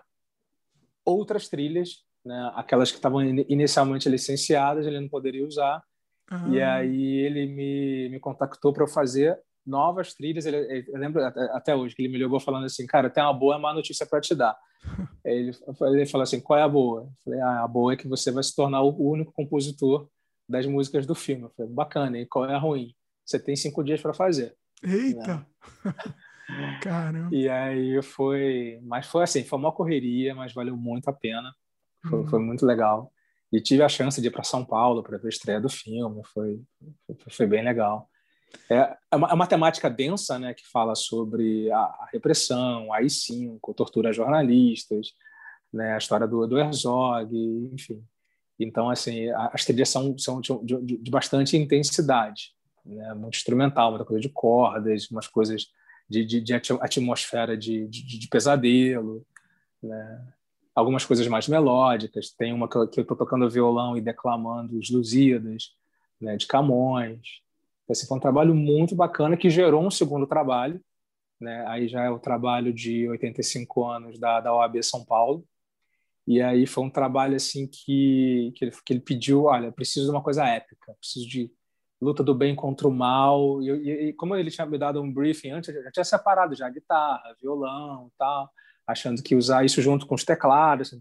outras 1.05 1.47
trilhas, 1.47 2.03
né? 2.23 2.51
aquelas 2.55 2.91
que 2.91 2.97
estavam 2.97 3.23
inicialmente 3.23 4.09
licenciadas, 4.09 4.85
ele 4.85 4.99
não 4.99 5.09
poderia 5.09 5.45
usar. 5.45 5.83
Uhum. 6.31 6.53
E 6.53 6.61
aí 6.61 7.17
ele 7.19 7.45
me, 7.45 8.09
me 8.09 8.19
contactou 8.19 8.73
para 8.73 8.83
eu 8.83 8.87
fazer 8.87 9.39
novas 9.65 10.13
trilhas. 10.13 10.45
Ele, 10.45 10.85
eu 10.87 10.99
lembro 10.99 11.23
até, 11.23 11.75
hoje 11.75 11.95
que 11.95 12.01
ele 12.01 12.11
me 12.11 12.17
ligou 12.17 12.39
falando 12.39 12.65
assim, 12.65 12.85
cara, 12.85 13.09
tem 13.09 13.23
uma 13.23 13.33
boa 13.33 13.57
e 13.57 13.61
má 13.61 13.73
notícia 13.73 14.05
para 14.05 14.21
te 14.21 14.35
dar. 14.35 14.57
ele, 15.23 15.51
ele 15.81 16.05
falou 16.05 16.23
assim, 16.23 16.39
qual 16.39 16.59
é 16.59 16.63
a 16.63 16.67
boa? 16.67 17.01
Eu 17.01 17.09
falei, 17.23 17.39
ah, 17.41 17.63
a 17.63 17.67
boa 17.67 17.93
é 17.93 17.97
que 17.97 18.07
você 18.07 18.31
vai 18.31 18.43
se 18.43 18.55
tornar 18.55 18.81
o 18.81 19.11
único 19.11 19.31
compositor 19.31 20.07
das 20.47 20.65
músicas 20.65 21.05
do 21.05 21.15
filme. 21.15 21.43
Eu 21.43 21.49
falei, 21.49 21.71
bacana, 21.71 22.19
e 22.19 22.25
qual 22.25 22.45
é 22.45 22.53
a 22.53 22.59
ruim? 22.59 22.93
Você 23.25 23.39
tem 23.39 23.55
cinco 23.55 23.83
dias 23.83 24.01
para 24.01 24.13
fazer. 24.13 24.55
Eita! 24.83 25.45
Né? 25.83 25.93
Caramba! 26.81 27.35
E 27.35 27.49
aí 27.49 28.01
foi... 28.01 28.79
Mas 28.83 29.07
foi 29.07 29.23
assim, 29.23 29.43
foi 29.43 29.59
uma 29.59 29.71
correria, 29.71 30.33
mas 30.33 30.53
valeu 30.53 30.77
muito 30.77 31.09
a 31.09 31.13
pena. 31.13 31.53
Foi, 32.09 32.19
uhum. 32.19 32.27
foi 32.27 32.39
muito 32.39 32.65
legal. 32.65 33.11
E 33.51 33.61
tive 33.61 33.83
a 33.83 33.89
chance 33.89 34.21
de 34.21 34.27
ir 34.27 34.31
para 34.31 34.43
São 34.43 34.65
Paulo 34.65 35.03
para 35.03 35.17
ver 35.17 35.27
a 35.27 35.29
estreia 35.29 35.59
do 35.59 35.69
filme. 35.69 36.21
Foi, 36.33 36.61
foi, 37.05 37.15
foi 37.29 37.47
bem 37.47 37.63
legal. 37.63 38.09
É, 38.69 38.97
é 39.11 39.15
uma, 39.15 39.29
é 39.29 39.33
uma, 39.33 39.47
temática 39.47 39.89
densa, 39.89 40.39
né, 40.39 40.53
que 40.53 40.65
fala 40.69 40.95
sobre 40.95 41.69
a, 41.71 41.77
a 41.79 42.09
repressão, 42.11 42.91
a 42.93 42.97
AI-5, 42.97 43.59
tortura 43.75 44.09
a 44.09 44.13
jornalistas, 44.13 45.13
né, 45.71 45.93
a 45.93 45.97
história 45.97 46.27
do, 46.27 46.47
do 46.47 46.57
Herzog, 46.57 47.29
enfim. 47.73 48.03
Então, 48.59 48.89
assim, 48.89 49.29
as 49.51 49.65
trilhas 49.65 49.89
são, 49.89 50.17
são 50.17 50.41
de, 50.41 50.81
de, 50.81 50.97
de 50.97 51.11
bastante 51.11 51.55
intensidade, 51.55 52.53
né, 52.85 53.13
muito 53.13 53.35
instrumental, 53.35 53.91
muita 53.91 54.05
coisa 54.05 54.21
de 54.21 54.29
cordas, 54.29 55.09
umas 55.11 55.27
coisas 55.27 55.67
de, 56.09 56.25
de, 56.25 56.41
de 56.41 56.53
atmosfera 56.53 57.55
de, 57.57 57.87
de, 57.87 58.19
de 58.19 58.27
pesadelo, 58.27 59.25
né, 59.81 60.25
algumas 60.73 61.05
coisas 61.05 61.27
mais 61.27 61.47
melódicas. 61.47 62.31
Tem 62.31 62.53
uma 62.53 62.67
que 62.67 62.77
eu 62.77 62.85
estou 62.85 63.17
tocando 63.17 63.49
violão 63.49 63.97
e 63.97 64.01
declamando 64.01 64.77
os 64.77 64.89
Lusíadas, 64.89 65.75
né, 66.19 66.35
de 66.37 66.47
Camões. 66.47 67.41
Esse 67.89 68.07
foi 68.07 68.17
um 68.17 68.21
trabalho 68.21 68.55
muito 68.55 68.95
bacana 68.95 69.37
que 69.37 69.49
gerou 69.49 69.85
um 69.85 69.91
segundo 69.91 70.27
trabalho, 70.27 70.81
né? 71.39 71.63
Aí 71.67 71.87
já 71.87 72.03
é 72.03 72.09
o 72.09 72.19
trabalho 72.19 72.73
de 72.73 73.07
85 73.07 73.85
anos 73.85 74.19
da, 74.19 74.41
da 74.41 74.53
OAB 74.53 74.83
São 74.83 75.05
Paulo. 75.05 75.45
E 76.27 76.41
aí 76.41 76.67
foi 76.67 76.83
um 76.83 76.89
trabalho 76.89 77.35
assim 77.35 77.67
que, 77.67 78.51
que, 78.55 78.65
ele, 78.65 78.71
que 78.85 78.93
ele 78.93 78.99
pediu, 78.99 79.43
olha, 79.45 79.71
preciso 79.71 80.07
de 80.07 80.11
uma 80.11 80.21
coisa 80.21 80.45
épica, 80.45 80.93
preciso 80.99 81.27
de 81.27 81.51
luta 82.01 82.23
do 82.23 82.35
bem 82.35 82.53
contra 82.53 82.87
o 82.87 82.91
mal. 82.91 83.61
E, 83.61 83.69
e, 83.69 84.09
e 84.09 84.13
como 84.13 84.35
ele 84.35 84.51
tinha 84.51 84.67
me 84.67 84.77
dado 84.77 85.01
um 85.01 85.11
briefing 85.11 85.51
antes, 85.51 85.73
já 85.73 85.91
tinha 85.91 86.03
separado 86.03 86.53
já 86.53 86.69
guitarra, 86.69 87.35
violão, 87.41 88.11
tal, 88.17 88.49
achando 88.85 89.23
que 89.23 89.35
usar 89.35 89.65
isso 89.65 89.81
junto 89.81 90.05
com 90.05 90.15
os 90.15 90.25
teclados. 90.25 90.91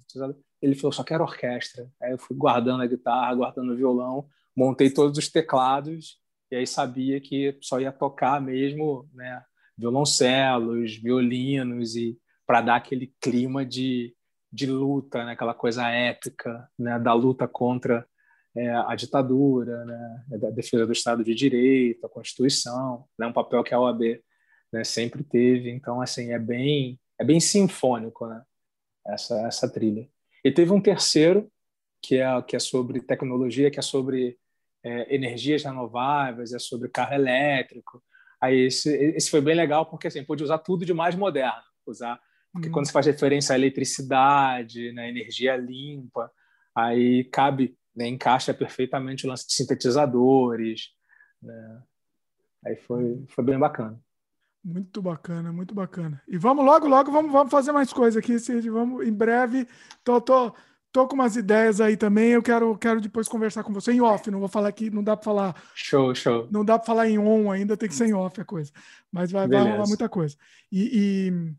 Ele 0.62 0.74
falou, 0.76 0.92
só 0.92 1.02
quero 1.02 1.24
orquestra. 1.24 1.90
Aí 2.00 2.12
eu 2.12 2.18
fui 2.18 2.36
guardando 2.36 2.82
a 2.82 2.86
guitarra, 2.86 3.34
guardando 3.34 3.72
o 3.72 3.76
violão, 3.76 4.28
montei 4.56 4.90
todos 4.90 5.18
os 5.18 5.28
teclados 5.28 6.18
e 6.50 6.56
aí 6.56 6.66
sabia 6.66 7.20
que 7.20 7.58
só 7.60 7.80
ia 7.80 7.92
tocar 7.92 8.40
mesmo 8.40 9.08
né, 9.12 9.42
violoncelos, 9.76 10.96
violinos, 10.96 11.96
e 11.96 12.18
para 12.46 12.60
dar 12.60 12.76
aquele 12.76 13.12
clima 13.20 13.64
de, 13.64 14.14
de 14.56 14.66
luta, 14.66 15.22
né, 15.22 15.32
aquela 15.32 15.52
coisa 15.52 15.86
épica 15.86 16.66
né, 16.78 16.98
da 16.98 17.12
luta 17.12 17.46
contra 17.46 18.06
é, 18.56 18.70
a 18.70 18.94
ditadura, 18.94 19.84
né, 19.84 20.24
da 20.38 20.50
defesa 20.50 20.86
do 20.86 20.92
Estado 20.92 21.22
de 21.22 21.34
Direito, 21.34 22.06
a 22.06 22.08
Constituição, 22.08 23.04
né, 23.18 23.26
um 23.26 23.32
papel 23.34 23.62
que 23.62 23.74
a 23.74 23.78
OAB 23.78 24.18
né, 24.72 24.82
sempre 24.82 25.22
teve. 25.22 25.70
Então, 25.70 26.00
assim, 26.00 26.32
é 26.32 26.38
bem, 26.38 26.98
é 27.20 27.24
bem 27.24 27.38
sinfônico 27.38 28.26
né, 28.26 28.42
essa, 29.06 29.46
essa 29.46 29.70
trilha. 29.70 30.08
E 30.42 30.50
teve 30.50 30.72
um 30.72 30.80
terceiro, 30.80 31.52
que 32.00 32.16
é, 32.16 32.42
que 32.42 32.56
é 32.56 32.58
sobre 32.58 33.00
tecnologia, 33.00 33.70
que 33.70 33.78
é 33.78 33.82
sobre 33.82 34.38
é, 34.82 35.14
energias 35.14 35.64
renováveis, 35.64 36.54
é 36.54 36.58
sobre 36.58 36.88
carro 36.88 37.12
elétrico. 37.12 38.02
Aí 38.40 38.66
esse, 38.66 38.90
esse 38.90 39.30
foi 39.30 39.42
bem 39.42 39.54
legal 39.54 39.84
porque 39.84 40.06
assim 40.06 40.24
pôde 40.24 40.42
usar 40.42 40.58
tudo 40.58 40.86
de 40.86 40.94
mais 40.94 41.14
moderno, 41.14 41.62
usar 41.86 42.18
porque 42.56 42.68
uhum. 42.68 42.72
quando 42.72 42.86
se 42.86 42.92
faz 42.92 43.04
referência 43.04 43.54
à 43.54 43.58
eletricidade, 43.58 44.90
né, 44.92 45.10
energia 45.10 45.56
limpa, 45.56 46.32
aí 46.74 47.24
cabe, 47.24 47.76
né, 47.94 48.08
encaixa 48.08 48.54
perfeitamente 48.54 49.26
o 49.26 49.28
lance 49.28 49.46
de 49.46 49.52
sintetizadores, 49.52 50.88
né? 51.42 51.82
Aí 52.64 52.76
foi 52.76 53.22
foi 53.28 53.44
bem 53.44 53.58
bacana. 53.58 54.00
Muito 54.64 55.02
bacana, 55.02 55.52
muito 55.52 55.74
bacana. 55.74 56.20
E 56.26 56.38
vamos 56.38 56.64
logo, 56.64 56.88
logo, 56.88 57.12
vamos, 57.12 57.30
vamos 57.30 57.50
fazer 57.50 57.72
mais 57.72 57.92
coisa 57.92 58.18
aqui, 58.18 58.38
Cid. 58.38 58.68
Vamos 58.70 59.06
em 59.06 59.12
breve. 59.12 59.68
Tô, 60.02 60.20
tô, 60.20 60.52
tô 60.90 61.06
com 61.06 61.14
umas 61.14 61.36
ideias 61.36 61.80
aí 61.80 61.96
também. 61.96 62.30
Eu 62.30 62.42
quero, 62.42 62.76
quero 62.76 63.00
depois 63.00 63.28
conversar 63.28 63.62
com 63.62 63.72
você 63.72 63.92
em 63.92 64.00
off. 64.00 64.28
Não 64.28 64.40
vou 64.40 64.48
falar 64.48 64.68
aqui, 64.68 64.90
não 64.90 65.04
dá 65.04 65.14
para 65.16 65.24
falar. 65.24 65.62
Show, 65.74 66.14
show. 66.14 66.48
Não 66.50 66.64
dá 66.64 66.78
para 66.78 66.86
falar 66.86 67.08
em 67.08 67.18
on 67.18 67.52
ainda, 67.52 67.76
tem 67.76 67.88
que 67.88 67.94
ser 67.94 68.08
em 68.08 68.14
off 68.14 68.40
a 68.40 68.44
coisa. 68.44 68.72
Mas 69.12 69.30
vai, 69.30 69.46
vai 69.46 69.62
rolar 69.62 69.86
muita 69.86 70.08
coisa. 70.08 70.36
E, 70.72 71.30
e, 71.30 71.54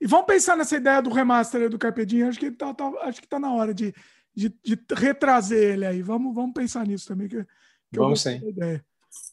e, 0.00 0.06
vamos 0.06 0.26
pensar 0.26 0.56
nessa 0.56 0.76
ideia 0.76 1.00
do 1.00 1.10
remaster 1.10 1.68
do 1.68 1.78
Carpedinho. 1.78 2.28
Acho 2.28 2.38
que 2.38 2.50
tá, 2.50 2.72
tá, 2.74 2.90
acho 3.02 3.20
que 3.20 3.28
tá 3.28 3.38
na 3.38 3.52
hora 3.52 3.74
de, 3.74 3.94
de, 4.34 4.48
de, 4.64 4.78
retrazer 4.94 5.74
ele 5.74 5.86
aí. 5.86 6.02
Vamos, 6.02 6.34
vamos 6.34 6.52
pensar 6.52 6.86
nisso 6.86 7.08
também. 7.08 7.28
Que, 7.28 7.44
que 7.44 7.98
vamos 7.98 8.22
sim. 8.22 8.40
Ideia. 8.48 8.84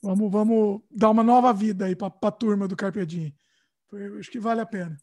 Vamos, 0.02 0.32
vamos 0.32 0.82
dar 0.92 1.10
uma 1.10 1.24
nova 1.24 1.52
vida 1.54 1.86
aí 1.86 1.96
para 1.96 2.14
a 2.22 2.32
turma 2.32 2.68
do 2.68 2.76
Carpedinho. 2.76 3.34
Acho 4.20 4.32
que 4.32 4.40
vale 4.40 4.62
a 4.62 4.66
pena. 4.66 4.96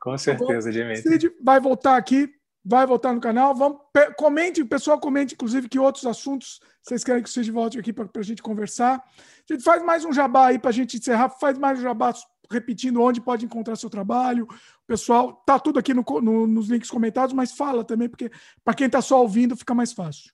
Com 0.00 0.16
certeza, 0.16 0.70
Dimitri. 0.70 1.02
Cid 1.02 1.30
vai 1.42 1.60
voltar 1.60 1.96
aqui 1.96 2.32
vai 2.68 2.86
voltar 2.86 3.14
no 3.14 3.20
canal. 3.20 3.54
Vamos, 3.54 3.78
comente, 4.16 4.60
o 4.60 4.66
pessoal 4.66 5.00
comente, 5.00 5.34
inclusive, 5.34 5.68
que 5.68 5.78
outros 5.78 6.04
assuntos 6.04 6.60
vocês 6.82 7.02
querem 7.02 7.22
que 7.22 7.28
o 7.28 7.32
Cid 7.32 7.50
volte 7.50 7.78
aqui 7.78 7.92
para 7.92 8.08
a 8.14 8.22
gente 8.22 8.42
conversar. 8.42 8.96
A 8.98 9.52
gente 9.52 9.64
faz 9.64 9.82
mais 9.82 10.04
um 10.04 10.12
jabá 10.12 10.48
aí 10.48 10.58
para 10.58 10.68
a 10.68 10.72
gente 10.72 10.98
encerrar, 10.98 11.30
faz 11.30 11.56
mais 11.56 11.78
um 11.78 11.82
jabá 11.82 12.12
repetindo 12.50 13.02
onde 13.02 13.20
pode 13.20 13.44
encontrar 13.44 13.76
seu 13.76 13.90
trabalho. 13.90 14.46
Pessoal, 14.86 15.34
tá 15.46 15.58
tudo 15.58 15.78
aqui 15.78 15.92
no, 15.92 16.04
no, 16.20 16.46
nos 16.46 16.68
links 16.68 16.90
comentados, 16.90 17.34
mas 17.34 17.52
fala 17.52 17.84
também, 17.84 18.08
porque 18.08 18.30
para 18.64 18.74
quem 18.74 18.86
está 18.86 19.02
só 19.02 19.20
ouvindo 19.20 19.56
fica 19.56 19.74
mais 19.74 19.92
fácil. 19.92 20.32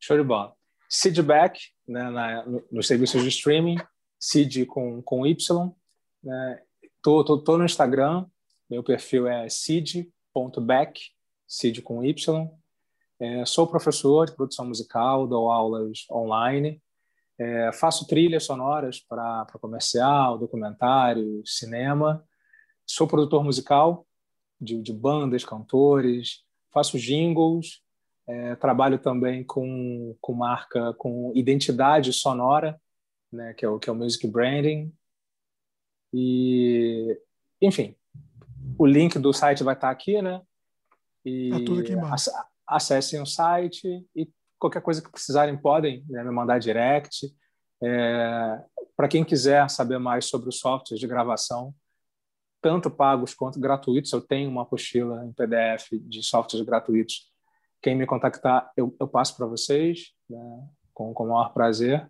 Show 0.00 0.16
de 0.16 0.24
bola. 0.24 0.54
Cidback, 0.88 1.60
né, 1.86 2.10
na, 2.10 2.46
no, 2.46 2.64
nos 2.70 2.86
serviços 2.86 3.22
de 3.22 3.28
streaming, 3.28 3.78
Cid 4.18 4.66
com, 4.66 5.02
com 5.02 5.26
Y. 5.26 5.74
Né, 6.22 6.62
tô, 7.02 7.24
tô, 7.24 7.38
tô 7.38 7.58
no 7.58 7.64
Instagram, 7.64 8.26
meu 8.68 8.82
perfil 8.82 9.26
é 9.26 9.48
cid.back, 9.48 11.00
Cid 11.48 11.82
com 11.82 12.04
Y. 12.04 12.50
É, 13.18 13.44
sou 13.44 13.66
professor 13.66 14.26
de 14.26 14.34
produção 14.34 14.66
musical, 14.66 15.28
dou 15.28 15.50
aulas 15.50 16.06
online, 16.10 16.82
é, 17.38 17.72
faço 17.72 18.06
trilhas 18.06 18.44
sonoras 18.44 19.00
para 19.00 19.46
comercial, 19.60 20.38
documentário, 20.38 21.42
cinema. 21.44 22.24
Sou 22.86 23.06
produtor 23.06 23.42
musical 23.42 24.06
de, 24.60 24.80
de 24.80 24.92
bandas, 24.92 25.44
cantores, 25.44 26.44
faço 26.72 26.98
jingles, 26.98 27.82
é, 28.26 28.54
trabalho 28.56 28.98
também 28.98 29.44
com, 29.44 30.16
com 30.20 30.32
marca, 30.32 30.94
com 30.94 31.32
identidade 31.34 32.12
sonora, 32.12 32.80
né, 33.32 33.54
que, 33.54 33.64
é 33.64 33.68
o, 33.68 33.78
que 33.78 33.88
é 33.88 33.92
o 33.92 33.96
music 33.96 34.26
branding. 34.26 34.92
E, 36.12 37.18
enfim, 37.60 37.96
o 38.78 38.86
link 38.86 39.18
do 39.18 39.32
site 39.32 39.62
vai 39.62 39.74
estar 39.74 39.90
aqui, 39.90 40.20
né? 40.20 40.42
E 41.24 41.50
tá 41.50 41.56
tudo 41.64 41.80
aqui 41.80 41.92
embaixo. 41.92 42.30
acessem 42.66 43.20
o 43.20 43.26
site 43.26 44.06
e 44.14 44.30
qualquer 44.62 44.80
coisa 44.80 45.02
que 45.02 45.10
precisarem 45.10 45.56
podem 45.56 46.04
né, 46.08 46.22
me 46.22 46.30
mandar 46.30 46.60
direct. 46.60 47.26
É, 47.82 48.62
Para 48.96 49.08
quem 49.08 49.24
quiser 49.24 49.68
saber 49.68 49.98
mais 49.98 50.26
sobre 50.26 50.48
os 50.48 50.60
softwares 50.60 51.00
de 51.00 51.06
gravação, 51.08 51.74
tanto 52.60 52.88
pagos 52.88 53.34
quanto 53.34 53.58
gratuitos, 53.58 54.12
eu 54.12 54.20
tenho 54.20 54.48
uma 54.48 54.62
apostila 54.62 55.26
em 55.26 55.32
PDF 55.32 55.90
de 55.90 56.22
softwares 56.22 56.64
gratuitos. 56.64 57.28
Quem 57.82 57.96
me 57.96 58.06
contactar, 58.06 58.70
eu, 58.76 58.94
eu 59.00 59.08
passo 59.08 59.36
para 59.36 59.46
vocês, 59.46 60.12
né, 60.30 60.68
com, 60.94 61.12
com 61.12 61.24
o 61.24 61.28
maior 61.30 61.52
prazer. 61.52 62.08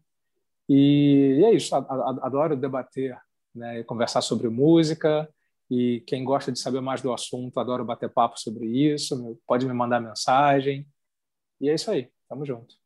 E, 0.69 1.39
e 1.41 1.45
é 1.47 1.55
isso, 1.55 1.75
adoro 1.75 2.55
debater 2.55 3.17
né, 3.55 3.81
e 3.81 3.85
conversar 3.85 4.21
sobre 4.21 4.51
música, 4.51 5.27
e 5.71 6.03
quem 6.07 6.23
gosta 6.23 6.53
de 6.53 6.59
saber 6.59 6.83
mais 6.83 7.01
do 7.01 7.15
assunto, 7.15 7.59
adoro 7.59 7.83
bater 7.83 8.11
papo 8.11 8.39
sobre 8.39 8.67
isso, 8.67 9.41
pode 9.47 9.65
me 9.65 9.73
mandar 9.73 10.03
mensagem. 10.03 10.87
E 11.59 11.71
é 11.71 11.75
isso 11.75 11.91
aí, 11.91 12.11
tamo 12.33 12.47
junto. 12.47 12.81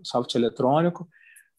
soft 0.03 0.35
eletrônico. 0.35 1.09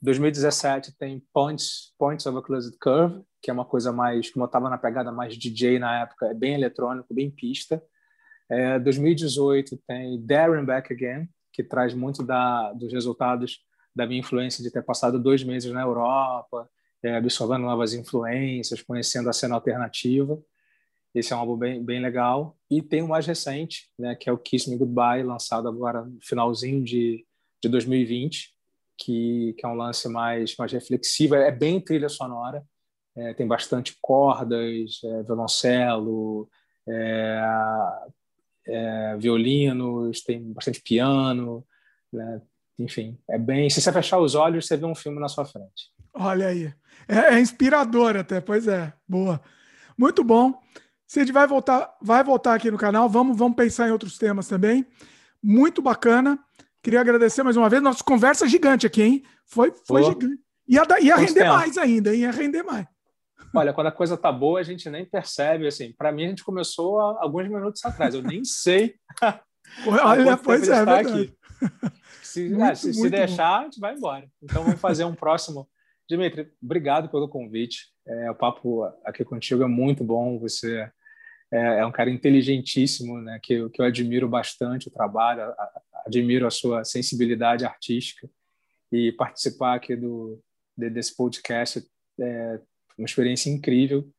2017 0.05 0.95
tem 0.97 1.21
Points, 1.33 1.93
Points 1.97 2.25
of 2.27 2.37
a 2.37 2.41
Closed 2.41 2.77
Curve, 2.79 3.23
que 3.41 3.49
é 3.49 3.53
uma 3.53 3.65
coisa 3.65 3.91
mais, 3.91 4.29
como 4.29 4.43
eu 4.43 4.47
estava 4.47 4.69
na 4.69 4.77
pegada 4.77 5.11
mais 5.11 5.35
DJ 5.35 5.79
na 5.79 6.01
época, 6.01 6.27
é 6.27 6.33
bem 6.33 6.53
eletrônico, 6.53 7.13
bem 7.13 7.29
pista. 7.31 7.83
É, 8.47 8.77
2018 8.77 9.77
tem 9.87 10.23
Darren 10.23 10.63
Back 10.63 10.93
Again, 10.93 11.27
que 11.51 11.63
traz 11.63 11.95
muito 11.95 12.21
da, 12.21 12.71
dos 12.73 12.93
resultados 12.93 13.59
da 13.95 14.05
minha 14.05 14.19
influência 14.19 14.63
de 14.63 14.69
ter 14.69 14.83
passado 14.83 15.19
dois 15.19 15.43
meses 15.43 15.71
na 15.71 15.81
Europa, 15.81 16.69
é, 17.01 17.15
absorvendo 17.15 17.63
novas 17.63 17.93
influências, 17.93 18.83
conhecendo 18.83 19.29
a 19.29 19.33
cena 19.33 19.55
alternativa. 19.55 20.39
Esse 21.15 21.33
é 21.33 21.35
um 21.35 21.39
álbum 21.39 21.57
bem, 21.57 21.83
bem 21.83 21.99
legal. 21.99 22.55
E 22.69 22.79
tem 22.79 23.01
o 23.01 23.07
mais 23.07 23.25
recente, 23.25 23.89
né, 23.97 24.13
que 24.13 24.29
é 24.29 24.33
o 24.33 24.37
Kiss 24.37 24.69
Me 24.69 24.77
Goodbye, 24.77 25.23
lançado 25.23 25.67
agora 25.67 26.03
no 26.03 26.19
finalzinho 26.21 26.83
de, 26.83 27.25
de 27.63 27.69
2020, 27.69 28.54
que, 28.97 29.55
que 29.57 29.65
é 29.65 29.69
um 29.69 29.75
lance 29.75 30.07
mais, 30.07 30.55
mais 30.57 30.71
reflexivo. 30.71 31.35
É 31.35 31.51
bem 31.51 31.79
trilha 31.79 32.09
sonora, 32.09 32.63
é, 33.15 33.33
tem 33.33 33.47
bastante 33.47 33.97
cordas, 34.01 34.99
é, 35.03 35.23
violoncelo, 35.23 36.49
é, 36.87 37.41
é, 38.67 39.17
violinos, 39.17 40.21
tem 40.21 40.41
bastante 40.53 40.81
piano, 40.81 41.65
né? 42.11 42.41
enfim, 42.77 43.17
é 43.29 43.37
bem. 43.37 43.69
Se 43.69 43.81
você 43.81 43.91
fechar 43.91 44.19
os 44.19 44.35
olhos, 44.35 44.67
você 44.67 44.75
vê 44.77 44.85
um 44.85 44.95
filme 44.95 45.19
na 45.19 45.29
sua 45.29 45.45
frente. 45.45 45.91
Olha 46.13 46.47
aí, 46.47 46.73
é, 47.07 47.35
é 47.35 47.39
inspirador 47.39 48.15
até, 48.15 48.39
pois 48.39 48.67
é, 48.67 48.93
boa, 49.07 49.41
muito 49.97 50.23
bom. 50.23 50.59
Cid 51.07 51.31
vai 51.31 51.47
voltar, 51.47 51.95
vai 52.01 52.23
voltar 52.23 52.55
aqui 52.55 52.71
no 52.71 52.77
canal. 52.77 53.07
Vamos, 53.07 53.37
vamos 53.37 53.55
pensar 53.55 53.87
em 53.87 53.91
outros 53.91 54.17
temas 54.17 54.47
também. 54.47 54.85
Muito 55.41 55.81
bacana. 55.81 56.39
Queria 56.85 57.01
agradecer 57.01 57.41
mais 57.41 57.57
uma 57.57 57.67
vez. 57.67 57.81
Nossa 57.81 58.03
conversa 58.03 58.47
gigante 58.47 58.85
aqui, 58.85 59.01
hein? 59.01 59.23
Foi, 59.47 59.73
foi 59.87 60.03
gigante. 60.03 60.39
Ia, 60.67 60.83
ia 61.01 61.15
render 61.15 61.33
tempo. 61.39 61.53
mais 61.55 61.79
ainda, 61.79 62.15
ia 62.15 62.29
render 62.29 62.61
mais. 62.61 62.85
Olha, 63.55 63.73
quando 63.73 63.87
a 63.87 63.91
coisa 63.91 64.15
tá 64.15 64.31
boa, 64.31 64.59
a 64.59 64.63
gente 64.63 64.87
nem 64.87 65.03
percebe. 65.03 65.65
Assim, 65.65 65.91
para 65.93 66.11
mim, 66.11 66.25
a 66.25 66.29
gente 66.29 66.43
começou 66.43 66.99
há 66.99 67.23
alguns 67.23 67.47
minutos 67.47 67.83
atrás. 67.83 68.13
Eu 68.13 68.21
nem 68.21 68.43
sei. 68.45 68.97
Olha, 69.87 70.37
pois 70.37 70.69
é, 70.69 70.77
aqui. 70.77 71.33
Se, 72.21 72.49
muito, 72.53 72.63
ah, 72.63 72.75
se, 72.75 72.93
se 72.93 73.09
deixar, 73.09 73.49
bom. 73.49 73.61
a 73.61 73.63
gente 73.63 73.79
vai 73.79 73.95
embora. 73.95 74.29
Então, 74.43 74.63
vamos 74.63 74.79
fazer 74.79 75.05
um 75.05 75.15
próximo. 75.15 75.67
Dimitri, 76.07 76.51
obrigado 76.61 77.09
pelo 77.09 77.27
convite. 77.27 77.87
É, 78.07 78.29
o 78.29 78.35
papo 78.35 78.83
aqui 79.03 79.25
contigo 79.25 79.63
é 79.63 79.67
muito 79.67 80.03
bom. 80.03 80.37
Você 80.37 80.87
é, 81.51 81.79
é 81.79 81.85
um 81.85 81.91
cara 81.91 82.11
inteligentíssimo, 82.11 83.19
né? 83.21 83.39
Que, 83.41 83.53
eu, 83.53 83.71
que 83.71 83.81
eu 83.81 83.85
admiro 83.85 84.29
bastante 84.29 84.87
o 84.87 84.91
trabalho, 84.91 85.41
a, 85.41 85.81
admiro 86.05 86.45
a 86.45 86.51
sua 86.51 86.83
sensibilidade 86.83 87.65
artística 87.65 88.29
e 88.91 89.11
participar 89.11 89.75
aqui 89.75 89.95
do 89.95 90.41
desse 90.77 91.15
podcast 91.15 91.81
é, 92.19 92.59
uma 92.97 93.05
experiência 93.05 93.49
incrível 93.49 94.09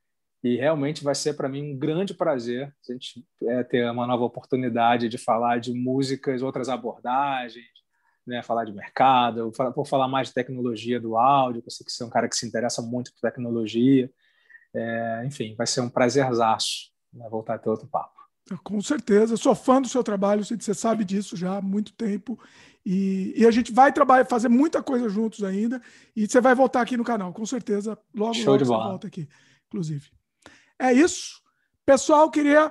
e 0.42 0.56
realmente 0.56 1.04
vai 1.04 1.14
ser 1.14 1.34
para 1.34 1.48
mim 1.48 1.72
um 1.72 1.78
grande 1.78 2.14
prazer 2.14 2.74
a 2.88 2.92
gente 2.92 3.26
é, 3.42 3.62
ter 3.62 3.90
uma 3.90 4.06
nova 4.06 4.24
oportunidade 4.24 5.08
de 5.08 5.18
falar 5.18 5.58
de 5.58 5.74
músicas, 5.74 6.40
outras 6.40 6.68
abordagens, 6.68 7.66
né, 8.26 8.42
falar 8.42 8.64
de 8.64 8.72
mercado, 8.72 9.52
por 9.74 9.86
falar 9.86 10.08
mais 10.08 10.28
de 10.28 10.34
tecnologia 10.34 10.98
do 10.98 11.16
áudio, 11.16 11.62
que 11.62 11.68
eu 11.68 11.72
sei 11.72 11.84
que 11.84 11.92
você 11.92 12.02
é 12.02 12.06
um 12.06 12.10
cara 12.10 12.28
que 12.28 12.36
se 12.36 12.46
interessa 12.46 12.82
muito 12.82 13.12
por 13.12 13.20
tecnologia. 13.20 14.10
É, 14.74 15.22
enfim, 15.24 15.54
vai 15.56 15.66
ser 15.66 15.80
um 15.80 15.88
prazerzaço 15.88 16.90
né, 17.12 17.28
voltar 17.28 17.54
a 17.54 17.58
ter 17.58 17.68
outro 17.68 17.86
papo. 17.86 18.16
Com 18.62 18.80
certeza, 18.80 19.36
sou 19.36 19.54
fã 19.54 19.82
do 19.82 19.88
seu 19.88 20.04
trabalho, 20.04 20.44
você 20.44 20.72
sabe 20.72 21.04
disso 21.04 21.36
já 21.36 21.56
há 21.56 21.60
muito 21.60 21.92
tempo. 21.92 22.38
E, 22.84 23.34
e, 23.36 23.44
a 23.44 23.50
gente 23.50 23.72
vai 23.72 23.92
trabalhar, 23.92 24.24
fazer 24.26 24.48
muita 24.48 24.80
coisa 24.80 25.08
juntos 25.08 25.42
ainda. 25.42 25.82
E 26.14 26.28
você 26.28 26.40
vai 26.40 26.54
voltar 26.54 26.80
aqui 26.80 26.96
no 26.96 27.02
canal, 27.02 27.32
com 27.32 27.44
certeza. 27.44 27.98
Logo, 28.14 28.34
Show 28.34 28.52
logo 28.52 28.58
de 28.58 28.64
bola. 28.64 28.90
volta 28.90 29.08
aqui, 29.08 29.28
inclusive. 29.66 30.08
É 30.78 30.92
isso. 30.92 31.42
Pessoal, 31.84 32.30
queria 32.30 32.70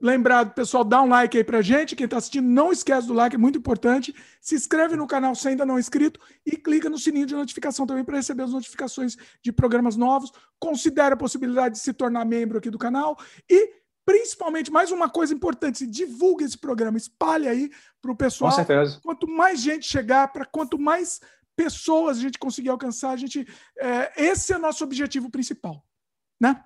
lembrar 0.00 0.52
pessoal, 0.54 0.82
dar 0.82 1.02
um 1.02 1.08
like 1.08 1.36
aí 1.36 1.44
pra 1.44 1.60
gente. 1.60 1.94
Quem 1.94 2.06
está 2.06 2.16
assistindo, 2.16 2.48
não 2.48 2.72
esquece 2.72 3.06
do 3.06 3.12
like, 3.12 3.36
é 3.36 3.38
muito 3.38 3.58
importante. 3.58 4.14
Se 4.40 4.54
inscreve 4.54 4.96
no 4.96 5.06
canal 5.06 5.34
se 5.34 5.46
ainda 5.46 5.66
não 5.66 5.76
é 5.76 5.80
inscrito 5.80 6.18
e 6.46 6.56
clica 6.56 6.88
no 6.88 6.98
sininho 6.98 7.26
de 7.26 7.34
notificação 7.34 7.86
também 7.86 8.02
para 8.02 8.16
receber 8.16 8.44
as 8.44 8.52
notificações 8.52 9.18
de 9.42 9.52
programas 9.52 9.94
novos. 9.94 10.32
Considere 10.58 11.12
a 11.12 11.16
possibilidade 11.16 11.74
de 11.74 11.80
se 11.80 11.92
tornar 11.92 12.24
membro 12.24 12.56
aqui 12.56 12.70
do 12.70 12.78
canal 12.78 13.18
e 13.48 13.81
principalmente, 14.04 14.70
mais 14.70 14.90
uma 14.90 15.08
coisa 15.08 15.32
importante, 15.32 15.86
divulgue 15.86 16.44
esse 16.44 16.58
programa, 16.58 16.98
espalhe 16.98 17.48
aí 17.48 17.70
para 18.00 18.10
o 18.10 18.16
pessoal. 18.16 18.50
Com 18.50 18.56
certeza. 18.56 19.00
Quanto 19.02 19.26
mais 19.26 19.60
gente 19.60 19.86
chegar, 19.86 20.32
para 20.32 20.44
quanto 20.44 20.78
mais 20.78 21.20
pessoas 21.56 22.18
a 22.18 22.20
gente 22.20 22.38
conseguir 22.38 22.70
alcançar, 22.70 23.10
a 23.10 23.16
gente, 23.16 23.46
é, 23.78 24.24
esse 24.24 24.52
é 24.52 24.56
o 24.56 24.60
nosso 24.60 24.82
objetivo 24.82 25.30
principal, 25.30 25.84
né? 26.40 26.64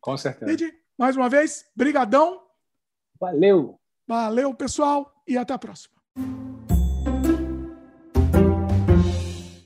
Com 0.00 0.16
certeza. 0.16 0.72
mais 0.98 1.16
uma 1.16 1.28
vez, 1.28 1.66
brigadão. 1.76 2.42
Valeu. 3.20 3.78
Valeu, 4.06 4.54
pessoal, 4.54 5.22
e 5.26 5.36
até 5.36 5.54
a 5.54 5.58
próxima. 5.58 5.94